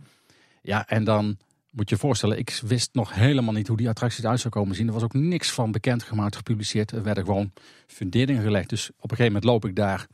Ja, 0.62 0.88
en 0.88 1.04
dan 1.04 1.36
moet 1.70 1.88
je 1.88 1.94
je 1.94 2.00
voorstellen, 2.00 2.38
ik 2.38 2.60
wist 2.66 2.90
nog 2.92 3.14
helemaal 3.14 3.54
niet 3.54 3.68
hoe 3.68 3.76
die 3.76 3.88
attractie 3.88 4.24
eruit 4.24 4.40
zou 4.40 4.52
komen 4.54 4.74
zien. 4.74 4.86
Er 4.86 4.92
was 4.92 5.02
ook 5.02 5.14
niks 5.14 5.50
van 5.50 5.72
bekend 5.72 6.02
gemaakt, 6.02 6.36
gepubliceerd. 6.36 6.90
Er 6.90 7.02
werden 7.02 7.24
gewoon 7.24 7.52
funderingen 7.86 8.42
gelegd. 8.42 8.68
Dus 8.68 8.90
op 8.90 9.10
een 9.10 9.16
gegeven 9.16 9.32
moment 9.32 9.44
loop 9.44 9.64
ik 9.64 9.76
daar 9.76 10.06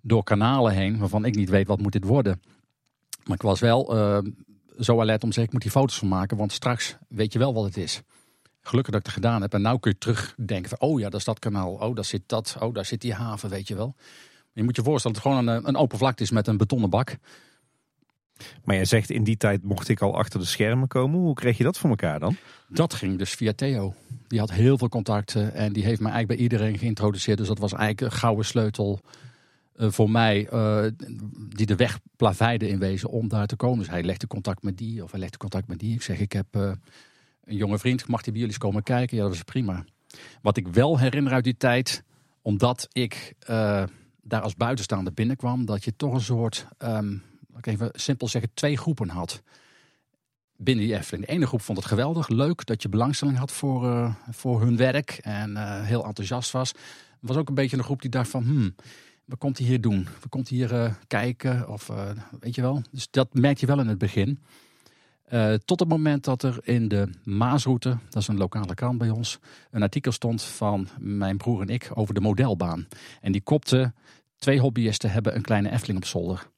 door 0.00 0.24
kanalen 0.24 0.72
heen, 0.72 0.98
waarvan 0.98 1.24
ik 1.24 1.34
niet 1.34 1.48
weet 1.48 1.66
wat 1.66 1.80
moet 1.80 1.92
dit 1.92 2.04
worden. 2.04 2.42
Maar 3.24 3.36
ik 3.36 3.42
was 3.42 3.60
wel 3.60 3.96
uh, 3.96 4.30
zo 4.78 5.00
alert 5.00 5.22
om 5.22 5.28
te 5.28 5.34
zeggen, 5.34 5.44
ik 5.44 5.52
moet 5.52 5.62
die 5.62 5.70
foto's 5.70 5.98
van 5.98 6.08
maken, 6.08 6.36
want 6.36 6.52
straks 6.52 6.96
weet 7.08 7.32
je 7.32 7.38
wel 7.38 7.54
wat 7.54 7.64
het 7.64 7.76
is 7.76 8.02
gelukkig 8.62 8.92
dat 8.92 9.00
ik 9.00 9.06
het 9.06 9.14
gedaan 9.14 9.42
heb. 9.42 9.54
En 9.54 9.62
nu 9.62 9.78
kun 9.78 9.90
je 9.90 9.98
terugdenken 9.98 10.68
van, 10.68 10.80
oh 10.80 11.00
ja, 11.00 11.08
dat 11.08 11.20
is 11.20 11.26
dat 11.26 11.38
kanaal. 11.38 11.72
Oh, 11.72 11.94
daar 11.94 12.04
zit 12.04 12.22
dat. 12.26 12.56
Oh, 12.60 12.74
daar 12.74 12.84
zit 12.84 13.00
die 13.00 13.14
haven, 13.14 13.50
weet 13.50 13.68
je 13.68 13.74
wel. 13.74 13.94
Je 14.52 14.62
moet 14.62 14.76
je 14.76 14.82
voorstellen 14.82 15.16
dat 15.16 15.24
het 15.24 15.34
gewoon 15.34 15.54
een, 15.54 15.68
een 15.68 15.76
open 15.76 15.98
vlakte 15.98 16.22
is 16.22 16.30
met 16.30 16.46
een 16.46 16.56
betonnen 16.56 16.90
bak. 16.90 17.16
Maar 18.64 18.76
je 18.76 18.84
zegt 18.84 19.10
in 19.10 19.24
die 19.24 19.36
tijd 19.36 19.62
mocht 19.62 19.88
ik 19.88 20.00
al 20.00 20.16
achter 20.16 20.40
de 20.40 20.46
schermen 20.46 20.88
komen. 20.88 21.20
Hoe 21.20 21.34
kreeg 21.34 21.58
je 21.58 21.64
dat 21.64 21.78
voor 21.78 21.90
elkaar 21.90 22.20
dan? 22.20 22.36
Dat 22.68 22.94
ging 22.94 23.18
dus 23.18 23.30
via 23.30 23.52
Theo. 23.52 23.94
Die 24.26 24.38
had 24.38 24.50
heel 24.50 24.78
veel 24.78 24.88
contacten 24.88 25.54
en 25.54 25.72
die 25.72 25.84
heeft 25.84 26.00
mij 26.00 26.12
eigenlijk 26.12 26.40
bij 26.40 26.48
iedereen 26.48 26.78
geïntroduceerd. 26.78 27.38
Dus 27.38 27.46
dat 27.46 27.58
was 27.58 27.72
eigenlijk 27.72 28.00
een 28.00 28.18
gouden 28.18 28.44
sleutel 28.44 29.00
uh, 29.76 29.90
voor 29.90 30.10
mij 30.10 30.52
uh, 30.52 30.86
die 31.48 31.66
de 31.66 31.76
weg 31.76 31.98
plaveide 32.16 32.68
in 32.68 32.78
wezen 32.78 33.08
om 33.08 33.28
daar 33.28 33.46
te 33.46 33.56
komen. 33.56 33.78
Dus 33.78 33.88
hij 33.88 34.02
legde 34.02 34.26
contact 34.26 34.62
met 34.62 34.78
die 34.78 35.02
of 35.02 35.10
hij 35.10 35.20
legde 35.20 35.38
contact 35.38 35.68
met 35.68 35.78
die. 35.78 35.94
Ik 35.94 36.02
zeg 36.02 36.18
ik 36.18 36.32
heb... 36.32 36.56
Uh, 36.56 36.72
een 37.42 37.56
jonge 37.56 37.78
vriend, 37.78 38.08
mag 38.08 38.22
die 38.22 38.32
bij 38.32 38.42
jullie 38.42 38.58
komen 38.58 38.82
kijken? 38.82 39.16
Ja, 39.16 39.22
dat 39.22 39.32
was 39.32 39.42
prima. 39.42 39.84
Wat 40.42 40.56
ik 40.56 40.68
wel 40.68 40.98
herinner 40.98 41.32
uit 41.32 41.44
die 41.44 41.56
tijd, 41.56 42.02
omdat 42.42 42.88
ik 42.92 43.34
daar 44.22 44.40
als 44.40 44.54
buitenstaander 44.54 45.12
binnenkwam, 45.12 45.64
dat 45.64 45.84
je 45.84 45.96
toch 45.96 46.14
een 46.14 46.20
soort, 46.20 46.66
um, 46.78 47.22
ik 47.56 47.66
even 47.66 47.90
simpel 47.92 48.28
zeggen, 48.28 48.50
twee 48.54 48.76
groepen 48.76 49.08
had. 49.08 49.42
Binnen 50.56 50.84
die 50.84 50.94
Efteling. 50.94 51.26
De 51.26 51.32
ene 51.32 51.46
groep 51.46 51.60
vond 51.60 51.78
het 51.78 51.86
geweldig, 51.86 52.28
leuk 52.28 52.66
dat 52.66 52.82
je 52.82 52.88
belangstelling 52.88 53.38
had 53.38 53.52
voor, 53.52 54.14
voor 54.30 54.60
hun 54.60 54.76
werk 54.76 55.10
en 55.10 55.82
heel 55.84 56.04
enthousiast 56.04 56.50
was. 56.50 56.72
Er 56.72 56.78
was 57.20 57.36
ook 57.36 57.48
een 57.48 57.54
beetje 57.54 57.76
een 57.76 57.84
groep 57.84 58.00
die 58.00 58.10
dacht 58.10 58.30
van, 58.30 58.42
hmm, 58.42 58.74
wat 59.24 59.38
komt 59.38 59.58
hij 59.58 59.66
hier 59.66 59.80
doen? 59.80 60.04
Wat 60.20 60.28
komt 60.28 60.48
hij 60.48 60.58
hier 60.58 60.98
kijken? 61.06 61.68
Of 61.68 61.90
weet 62.40 62.54
je 62.54 62.62
wel. 62.62 62.82
Dus 62.90 63.10
dat 63.10 63.34
merk 63.34 63.58
je 63.58 63.66
wel 63.66 63.80
in 63.80 63.88
het 63.88 63.98
begin. 63.98 64.38
Uh, 65.32 65.54
tot 65.64 65.80
het 65.80 65.88
moment 65.88 66.24
dat 66.24 66.42
er 66.42 66.58
in 66.62 66.88
de 66.88 67.08
Maasroute, 67.24 67.98
dat 68.08 68.22
is 68.22 68.28
een 68.28 68.36
lokale 68.36 68.74
krant 68.74 68.98
bij 68.98 69.10
ons, 69.10 69.38
een 69.70 69.82
artikel 69.82 70.12
stond 70.12 70.42
van 70.42 70.88
mijn 70.98 71.36
broer 71.36 71.60
en 71.60 71.68
ik 71.68 71.90
over 71.94 72.14
de 72.14 72.20
modelbaan. 72.20 72.88
En 73.20 73.32
die 73.32 73.40
kopte, 73.40 73.92
twee 74.36 74.60
hobbyisten 74.60 75.10
hebben 75.10 75.36
een 75.36 75.42
kleine 75.42 75.70
Efteling 75.70 75.98
op 75.98 76.04
zolder. 76.04 76.50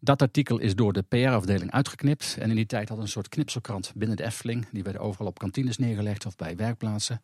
Dat 0.00 0.22
artikel 0.22 0.58
is 0.58 0.74
door 0.74 0.92
de 0.92 1.02
PR-afdeling 1.02 1.70
uitgeknipt. 1.70 2.36
En 2.40 2.50
in 2.50 2.56
die 2.56 2.66
tijd 2.66 2.88
had 2.88 2.98
een 2.98 3.08
soort 3.08 3.28
knipselkrant 3.28 3.92
binnen 3.94 4.16
de 4.16 4.24
Efteling. 4.24 4.66
Die 4.72 4.82
werden 4.82 5.02
overal 5.02 5.26
op 5.26 5.38
kantines 5.38 5.78
neergelegd 5.78 6.26
of 6.26 6.36
bij 6.36 6.56
werkplaatsen. 6.56 7.20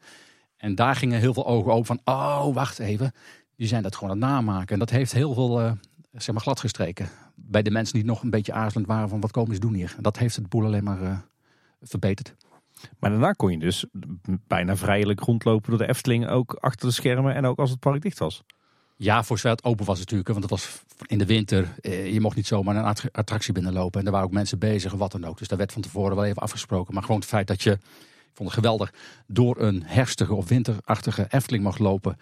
En 0.57 0.75
daar 0.75 0.97
gingen 0.97 1.21
heel 1.21 1.35
veel 1.35 1.47
ogen 1.47 1.73
open 1.73 1.87
van, 1.87 2.01
oh, 2.05 2.55
wacht 2.55 2.79
even. 2.79 3.13
Die 3.57 3.67
zijn 3.69 3.83
dat 3.83 3.97
gewoon 3.97 4.11
aan 4.11 4.21
het 4.21 4.31
namaken. 4.31 4.73
En 4.73 4.79
dat 4.79 4.91
heeft 4.91 5.12
heel 5.12 5.35
veel 5.35 5.61
uh, 5.61 5.73
zeg 6.12 6.35
maar 6.35 6.43
gladgestreken 6.43 7.09
bij 7.35 7.62
de 7.62 7.71
mensen 7.71 7.95
die 7.95 8.05
nog 8.05 8.23
een 8.23 8.31
beetje 8.31 8.53
aarzelend 8.53 8.88
waren 8.88 9.09
van 9.09 9.21
wat 9.21 9.31
komen 9.31 9.55
ze 9.55 9.61
doen 9.61 9.75
hier. 9.75 9.95
Dat 10.01 10.19
heeft 10.19 10.37
het 10.37 10.49
boel 10.49 10.65
alleen 10.65 10.85
maar 10.85 11.03
uh, 11.03 11.19
verbeterd. 11.81 12.35
Maar 12.99 13.11
daarna 13.11 13.33
kon 13.33 13.51
je 13.51 13.59
dus 13.59 13.85
bijna 14.47 14.77
vrijelijk 14.77 15.21
rondlopen 15.21 15.71
door 15.71 15.79
de 15.79 15.88
Efteling, 15.88 16.29
ook 16.29 16.53
achter 16.55 16.88
de 16.88 16.95
schermen 16.95 17.35
en 17.35 17.47
ook 17.47 17.59
als 17.59 17.71
het 17.71 17.79
park 17.79 18.03
dicht 18.03 18.19
was. 18.19 18.43
Ja, 18.97 19.23
voor 19.23 19.38
zover 19.38 19.57
het 19.57 19.65
open 19.65 19.87
was 19.87 19.99
natuurlijk, 19.99 20.29
want 20.29 20.43
het 20.43 20.51
was 20.51 20.83
in 21.07 21.19
de 21.19 21.27
winter. 21.27 21.75
Eh, 21.81 22.12
je 22.12 22.21
mocht 22.21 22.37
niet 22.37 22.47
zomaar 22.47 22.77
een 22.77 23.11
attractie 23.12 23.53
binnenlopen 23.53 24.01
en 24.01 24.07
er 24.07 24.12
waren 24.12 24.27
ook 24.27 24.33
mensen 24.33 24.59
bezig 24.59 24.93
wat 24.93 25.12
dan 25.12 25.25
ook. 25.25 25.38
Dus 25.38 25.49
daar 25.49 25.59
werd 25.59 25.73
van 25.73 25.83
tevoren 25.83 26.17
wel 26.17 26.25
even 26.25 26.43
afgesproken. 26.43 26.95
Maar 26.95 27.03
gewoon 27.03 27.21
het 27.21 27.29
feit 27.29 27.47
dat 27.47 27.62
je 27.62 27.71
Ik 27.71 28.38
vond 28.38 28.49
het 28.49 28.59
geweldig. 28.59 28.93
Door 29.27 29.61
een 29.61 29.83
herfstige 29.87 30.35
of 30.35 30.49
winterachtige 30.49 31.27
Efteling 31.29 31.65
mag 31.65 31.79
lopen. 31.79 32.17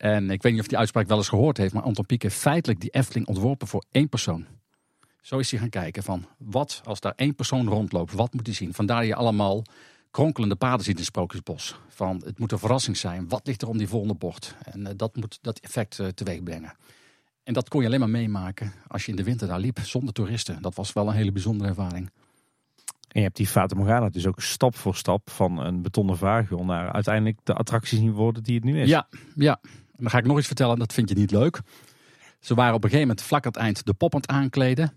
En 0.00 0.30
ik 0.30 0.42
weet 0.42 0.52
niet 0.52 0.60
of 0.60 0.66
die 0.66 0.78
uitspraak 0.78 1.06
wel 1.06 1.16
eens 1.16 1.28
gehoord 1.28 1.56
heeft, 1.56 1.74
maar 1.74 1.82
Anton 1.82 2.06
Pieck 2.06 2.22
heeft 2.22 2.36
feitelijk 2.36 2.80
die 2.80 2.90
Efteling 2.90 3.26
ontworpen 3.26 3.68
voor 3.68 3.84
één 3.90 4.08
persoon. 4.08 4.46
Zo 5.20 5.38
is 5.38 5.50
hij 5.50 5.60
gaan 5.60 5.68
kijken 5.68 6.02
van 6.02 6.26
wat 6.38 6.80
als 6.84 7.00
daar 7.00 7.12
één 7.16 7.34
persoon 7.34 7.68
rondloopt, 7.68 8.12
wat 8.12 8.34
moet 8.34 8.46
hij 8.46 8.54
zien? 8.54 8.74
Vandaar 8.74 9.04
je 9.04 9.14
allemaal 9.14 9.62
kronkelende 10.10 10.56
paden 10.56 10.84
ziet 10.84 10.98
in 10.98 11.04
Sprookjesbos. 11.04 11.80
Van 11.88 12.22
het 12.24 12.38
moet 12.38 12.52
een 12.52 12.58
verrassing 12.58 12.96
zijn. 12.96 13.28
Wat 13.28 13.46
ligt 13.46 13.62
er 13.62 13.68
om 13.68 13.78
die 13.78 13.88
volgende 13.88 14.14
bocht? 14.14 14.56
En 14.62 14.80
uh, 14.80 14.88
dat 14.96 15.16
moet 15.16 15.38
dat 15.42 15.58
effect 15.58 15.98
uh, 15.98 16.06
teweeg 16.06 16.42
brengen. 16.42 16.74
En 17.42 17.52
dat 17.52 17.68
kon 17.68 17.80
je 17.80 17.86
alleen 17.86 18.00
maar 18.00 18.10
meemaken 18.10 18.72
als 18.86 19.04
je 19.04 19.10
in 19.10 19.16
de 19.16 19.24
winter 19.24 19.48
daar 19.48 19.60
liep 19.60 19.78
zonder 19.78 20.14
toeristen. 20.14 20.62
Dat 20.62 20.74
was 20.74 20.92
wel 20.92 21.08
een 21.08 21.14
hele 21.14 21.32
bijzondere 21.32 21.68
ervaring. 21.68 22.10
En 22.86 23.20
je 23.20 23.22
hebt 23.22 23.36
die 23.36 23.46
Fata 23.46 23.76
Morgana 23.76 24.08
dus 24.08 24.26
ook 24.26 24.40
stap 24.40 24.76
voor 24.76 24.96
stap 24.96 25.30
van 25.30 25.58
een 25.58 25.82
betonnen 25.82 26.16
vaargeul 26.16 26.64
naar 26.64 26.92
uiteindelijk 26.92 27.38
de 27.44 27.54
attractie 27.54 27.98
zien 27.98 28.12
worden 28.12 28.42
die 28.42 28.54
het 28.54 28.64
nu 28.64 28.80
is. 28.80 28.88
Ja, 28.88 29.08
ja. 29.34 29.60
Dan 30.00 30.10
ga 30.10 30.18
ik 30.18 30.26
nog 30.26 30.38
iets 30.38 30.46
vertellen, 30.46 30.78
dat 30.78 30.92
vind 30.92 31.08
je 31.08 31.14
niet 31.14 31.30
leuk. 31.30 31.60
Ze 32.40 32.54
waren 32.54 32.74
op 32.74 32.84
een 32.84 32.90
gegeven 32.90 33.08
moment 33.08 33.26
vlak 33.26 33.44
aan 33.44 33.52
het 33.52 33.60
eind 33.60 33.86
de 33.86 33.94
pop 33.94 34.14
aan 34.14 34.20
het 34.20 34.30
aankleden. 34.30 34.92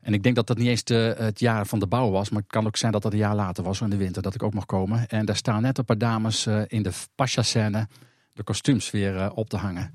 En 0.00 0.14
ik 0.14 0.22
denk 0.22 0.36
dat 0.36 0.46
dat 0.46 0.58
niet 0.58 0.66
eens 0.66 0.84
de, 0.84 1.14
het 1.18 1.40
jaar 1.40 1.66
van 1.66 1.78
de 1.78 1.86
bouw 1.86 2.10
was. 2.10 2.30
Maar 2.30 2.40
het 2.40 2.50
kan 2.50 2.66
ook 2.66 2.76
zijn 2.76 2.92
dat 2.92 3.02
dat 3.02 3.12
een 3.12 3.18
jaar 3.18 3.34
later 3.34 3.64
was, 3.64 3.80
in 3.80 3.90
de 3.90 3.96
winter, 3.96 4.22
dat 4.22 4.34
ik 4.34 4.42
ook 4.42 4.54
mag 4.54 4.66
komen. 4.66 5.08
En 5.08 5.26
daar 5.26 5.36
staan 5.36 5.62
net 5.62 5.78
een 5.78 5.84
paar 5.84 5.98
dames 5.98 6.46
uh, 6.46 6.62
in 6.66 6.82
de 6.82 6.92
pascha-scène 7.14 7.88
de 8.32 8.42
kostuums 8.42 8.90
weer 8.90 9.14
uh, 9.14 9.30
op 9.34 9.48
te 9.48 9.56
hangen. 9.56 9.94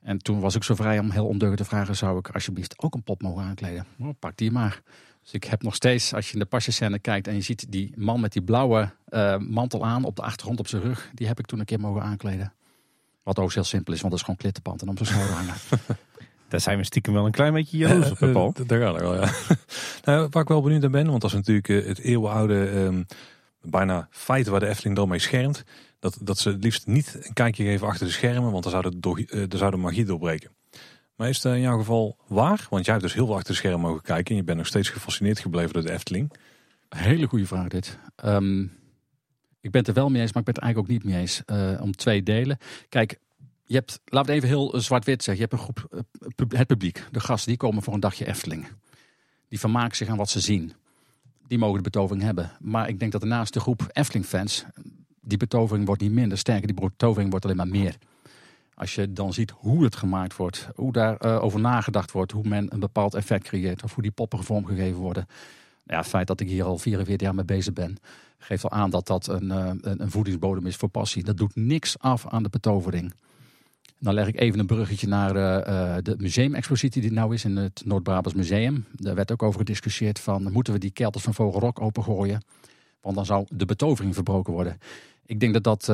En 0.00 0.18
toen 0.18 0.40
was 0.40 0.54
ik 0.54 0.62
zo 0.62 0.74
vrij 0.74 0.98
om 0.98 1.10
heel 1.10 1.26
ondeugend 1.26 1.60
te 1.60 1.66
vragen: 1.66 1.96
zou 1.96 2.18
ik 2.18 2.28
alsjeblieft 2.28 2.78
ook 2.78 2.94
een 2.94 3.02
pop 3.02 3.22
mogen 3.22 3.44
aankleden? 3.44 3.86
Oh, 3.98 4.08
pak 4.18 4.36
die 4.36 4.50
maar. 4.50 4.80
Dus 5.22 5.32
ik 5.32 5.44
heb 5.44 5.62
nog 5.62 5.74
steeds, 5.74 6.14
als 6.14 6.26
je 6.26 6.32
in 6.32 6.38
de 6.38 6.44
pascha-scène 6.44 6.98
kijkt 6.98 7.26
en 7.26 7.34
je 7.34 7.40
ziet 7.40 7.72
die 7.72 7.92
man 7.96 8.20
met 8.20 8.32
die 8.32 8.42
blauwe 8.42 8.90
uh, 9.08 9.36
mantel 9.36 9.86
aan 9.86 10.04
op 10.04 10.16
de 10.16 10.22
achtergrond 10.22 10.58
op 10.58 10.68
zijn 10.68 10.82
rug, 10.82 11.10
die 11.14 11.26
heb 11.26 11.38
ik 11.38 11.46
toen 11.46 11.58
een 11.58 11.64
keer 11.64 11.80
mogen 11.80 12.02
aankleden. 12.02 12.52
Wat 13.28 13.38
ook 13.38 13.52
heel 13.52 13.64
simpel 13.64 13.92
is, 13.92 14.00
want 14.00 14.10
dat 14.10 14.20
is 14.20 14.26
gewoon 14.26 14.40
klittenpand 14.40 14.82
en 14.82 14.88
om 14.88 14.96
zijn 14.96 15.08
schouder 15.08 15.36
hangen. 15.36 15.54
Daar 16.48 16.60
zijn 16.60 16.78
we 16.78 16.84
stiekem 16.84 17.12
wel 17.12 17.26
een 17.26 17.32
klein 17.32 17.52
beetje 17.52 17.76
jaloers 17.76 18.10
op, 18.10 18.18
Paul. 18.32 18.54
Daar 18.66 18.80
gaat 18.80 18.94
er 18.94 19.00
wel, 19.00 19.14
ja. 19.14 19.30
nou, 20.04 20.28
waar 20.30 20.42
ik 20.42 20.48
wel 20.48 20.62
benieuwd 20.62 20.80
naar 20.80 20.90
ben, 20.90 21.06
want 21.06 21.20
dat 21.20 21.30
is 21.30 21.36
natuurlijk 21.36 21.66
het 21.66 21.98
eeuwenoude, 21.98 22.54
um, 22.54 23.06
bijna 23.62 24.08
feit 24.10 24.46
waar 24.46 24.60
de 24.60 24.66
Efteling 24.66 24.96
dan 24.96 25.08
mee 25.08 25.18
schermt. 25.18 25.64
Dat, 25.98 26.18
dat 26.20 26.38
ze 26.38 26.50
het 26.50 26.64
liefst 26.64 26.86
niet 26.86 27.16
een 27.20 27.32
kijkje 27.32 27.64
geven 27.64 27.86
achter 27.86 28.06
de 28.06 28.12
schermen, 28.12 28.50
want 28.50 28.62
dan 28.62 28.72
zou 28.72 28.98
de, 28.98 29.26
uh, 29.26 29.48
dan 29.48 29.58
zou 29.58 29.70
de 29.70 29.76
magie 29.76 30.04
doorbreken. 30.04 30.50
Maar 31.16 31.28
is 31.28 31.42
het 31.42 31.52
in 31.54 31.60
jouw 31.60 31.78
geval 31.78 32.16
waar? 32.26 32.66
Want 32.70 32.84
jij 32.84 32.94
hebt 32.94 33.06
dus 33.06 33.14
heel 33.14 33.26
veel 33.26 33.34
achter 33.34 33.52
de 33.52 33.58
schermen 33.58 33.80
mogen 33.80 34.02
kijken 34.02 34.30
en 34.30 34.36
je 34.36 34.44
bent 34.44 34.58
nog 34.58 34.66
steeds 34.66 34.88
gefascineerd 34.88 35.38
gebleven 35.38 35.72
door 35.72 35.82
de 35.82 35.92
Efteling. 35.92 36.32
Hele 36.88 37.26
goede 37.26 37.46
vraag 37.46 37.68
dit. 37.68 37.98
Um, 38.24 38.72
ik 39.68 39.74
ben 39.74 39.80
het 39.80 39.88
er 39.88 40.02
wel 40.02 40.10
mee 40.10 40.22
eens, 40.22 40.32
maar 40.32 40.42
ik 40.42 40.52
ben 40.52 40.54
het 40.54 40.64
eigenlijk 40.64 40.92
ook 40.92 41.02
niet 41.02 41.12
mee 41.12 41.20
eens. 41.20 41.42
Uh, 41.46 41.82
om 41.82 41.96
twee 41.96 42.22
delen. 42.22 42.58
Kijk, 42.88 43.18
je 43.64 43.74
hebt, 43.74 44.00
laat 44.04 44.26
het 44.26 44.34
even 44.34 44.48
heel 44.48 44.80
zwart-wit 44.80 45.22
zeggen. 45.22 45.44
Je 45.44 45.48
hebt 45.50 45.52
een 45.52 45.74
groep, 45.74 46.04
het 46.56 46.66
publiek, 46.66 47.04
de 47.12 47.20
gasten, 47.20 47.48
die 47.48 47.58
komen 47.58 47.82
voor 47.82 47.94
een 47.94 48.00
dagje 48.00 48.26
Efteling. 48.26 48.66
Die 49.48 49.58
vermaken 49.58 49.96
zich 49.96 50.08
aan 50.08 50.16
wat 50.16 50.30
ze 50.30 50.40
zien. 50.40 50.72
Die 51.46 51.58
mogen 51.58 51.76
de 51.76 51.82
betovering 51.82 52.24
hebben. 52.24 52.52
Maar 52.60 52.88
ik 52.88 52.98
denk 52.98 53.12
dat 53.12 53.20
daarnaast 53.20 53.52
de 53.52 53.60
groep 53.60 53.88
Efteling-fans, 53.92 54.64
die 55.20 55.38
betovering 55.38 55.86
wordt 55.86 56.02
niet 56.02 56.12
minder. 56.12 56.38
Sterker, 56.38 56.66
die 56.66 56.80
betovering 56.80 57.30
wordt 57.30 57.44
alleen 57.44 57.56
maar 57.56 57.68
meer. 57.68 57.96
Als 58.74 58.94
je 58.94 59.12
dan 59.12 59.32
ziet 59.32 59.50
hoe 59.50 59.84
het 59.84 59.96
gemaakt 59.96 60.36
wordt, 60.36 60.68
hoe 60.74 60.92
daarover 60.92 61.40
over 61.40 61.60
nagedacht 61.60 62.12
wordt, 62.12 62.32
hoe 62.32 62.48
men 62.48 62.72
een 62.72 62.80
bepaald 62.80 63.14
effect 63.14 63.44
creëert, 63.44 63.82
of 63.82 63.94
hoe 63.94 64.02
die 64.02 64.12
poppen 64.12 64.44
vormgegeven 64.44 65.00
worden. 65.00 65.26
Ja, 65.88 65.96
het 65.96 66.06
feit 66.06 66.26
dat 66.26 66.40
ik 66.40 66.48
hier 66.48 66.64
al 66.64 66.78
44 66.78 67.26
jaar 67.26 67.34
mee 67.34 67.44
bezig 67.44 67.72
ben, 67.72 67.96
geeft 68.38 68.64
al 68.64 68.70
aan 68.70 68.90
dat 68.90 69.06
dat 69.06 69.26
een, 69.26 69.44
uh, 69.44 69.70
een 69.80 70.10
voedingsbodem 70.10 70.66
is 70.66 70.76
voor 70.76 70.88
passie. 70.88 71.24
Dat 71.24 71.36
doet 71.36 71.56
niks 71.56 71.98
af 71.98 72.26
aan 72.26 72.42
de 72.42 72.48
betovering. 72.48 73.14
Dan 73.98 74.14
leg 74.14 74.26
ik 74.26 74.40
even 74.40 74.58
een 74.58 74.66
bruggetje 74.66 75.06
naar 75.06 75.36
uh, 75.36 75.96
de 76.02 76.14
museumexpositie 76.18 77.02
die 77.02 77.12
nou 77.12 77.34
is 77.34 77.44
in 77.44 77.56
het 77.56 77.82
Noord-Brabants 77.84 78.34
Museum. 78.34 78.84
Daar 78.92 79.14
werd 79.14 79.32
ook 79.32 79.42
over 79.42 79.58
gediscussieerd 79.58 80.18
van 80.18 80.52
moeten 80.52 80.72
we 80.72 80.78
die 80.78 80.90
kelters 80.90 81.24
van 81.24 81.34
Vogelrok 81.34 81.80
opengooien? 81.80 82.42
Want 83.00 83.16
dan 83.16 83.26
zou 83.26 83.46
de 83.50 83.64
betovering 83.64 84.14
verbroken 84.14 84.52
worden. 84.52 84.78
Ik 85.26 85.40
denk 85.40 85.52
dat 85.52 85.64
dat, 85.64 85.84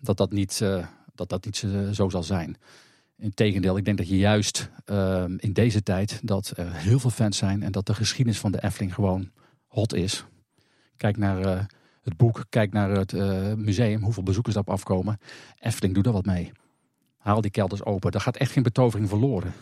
dat, 0.00 0.16
dat 0.16 0.32
niet, 0.32 0.58
dat 1.14 1.28
dat 1.28 1.44
niet 1.44 1.56
zo 1.92 2.08
zal 2.08 2.22
zijn. 2.22 2.56
Integendeel, 3.18 3.76
ik 3.76 3.84
denk 3.84 3.98
dat 3.98 4.08
je 4.08 4.18
juist 4.18 4.70
in 5.36 5.52
deze 5.52 5.82
tijd 5.82 6.20
dat 6.22 6.52
er 6.56 6.72
heel 6.72 6.98
veel 6.98 7.10
fans 7.10 7.36
zijn 7.36 7.62
en 7.62 7.72
dat 7.72 7.86
de 7.86 7.94
geschiedenis 7.94 8.40
van 8.40 8.52
de 8.52 8.62
Efteling 8.62 8.94
gewoon 8.94 9.30
hot 9.66 9.94
is. 9.94 10.24
Kijk 10.96 11.16
naar 11.16 11.68
het 12.02 12.16
boek, 12.16 12.44
kijk 12.48 12.72
naar 12.72 12.90
het 12.90 13.12
museum, 13.56 14.02
hoeveel 14.02 14.22
bezoekers 14.22 14.54
daarop 14.54 14.74
afkomen. 14.74 15.18
Efteling 15.58 15.94
doet 15.94 16.06
er 16.06 16.12
wat 16.12 16.26
mee. 16.26 16.52
Haal 17.16 17.40
die 17.40 17.50
kelders 17.50 17.84
open. 17.84 18.12
Daar 18.12 18.20
gaat 18.20 18.36
echt 18.36 18.50
geen 18.52 18.62
betovering 18.62 19.08
verloren. 19.08 19.52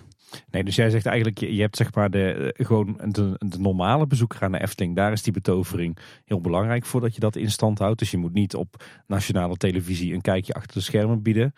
Nee, 0.50 0.64
dus 0.64 0.76
jij 0.76 0.90
zegt 0.90 1.06
eigenlijk, 1.06 1.38
je 1.38 1.60
hebt 1.60 1.76
zeg 1.76 1.94
maar 1.94 2.10
de, 2.10 2.54
gewoon 2.56 3.00
de, 3.08 3.34
de 3.38 3.58
normale 3.58 4.06
bezoeker 4.06 4.42
aan 4.42 4.52
de 4.52 4.60
Efteling. 4.60 4.96
Daar 4.96 5.12
is 5.12 5.22
die 5.22 5.32
betovering 5.32 5.98
heel 6.24 6.40
belangrijk 6.40 6.84
voor 6.84 7.00
dat 7.00 7.14
je 7.14 7.20
dat 7.20 7.36
in 7.36 7.50
stand 7.50 7.78
houdt. 7.78 7.98
Dus 7.98 8.10
je 8.10 8.16
moet 8.16 8.32
niet 8.32 8.54
op 8.54 8.84
nationale 9.06 9.56
televisie 9.56 10.14
een 10.14 10.20
kijkje 10.20 10.52
achter 10.52 10.72
de 10.72 10.80
schermen 10.80 11.22
bieden. 11.22 11.54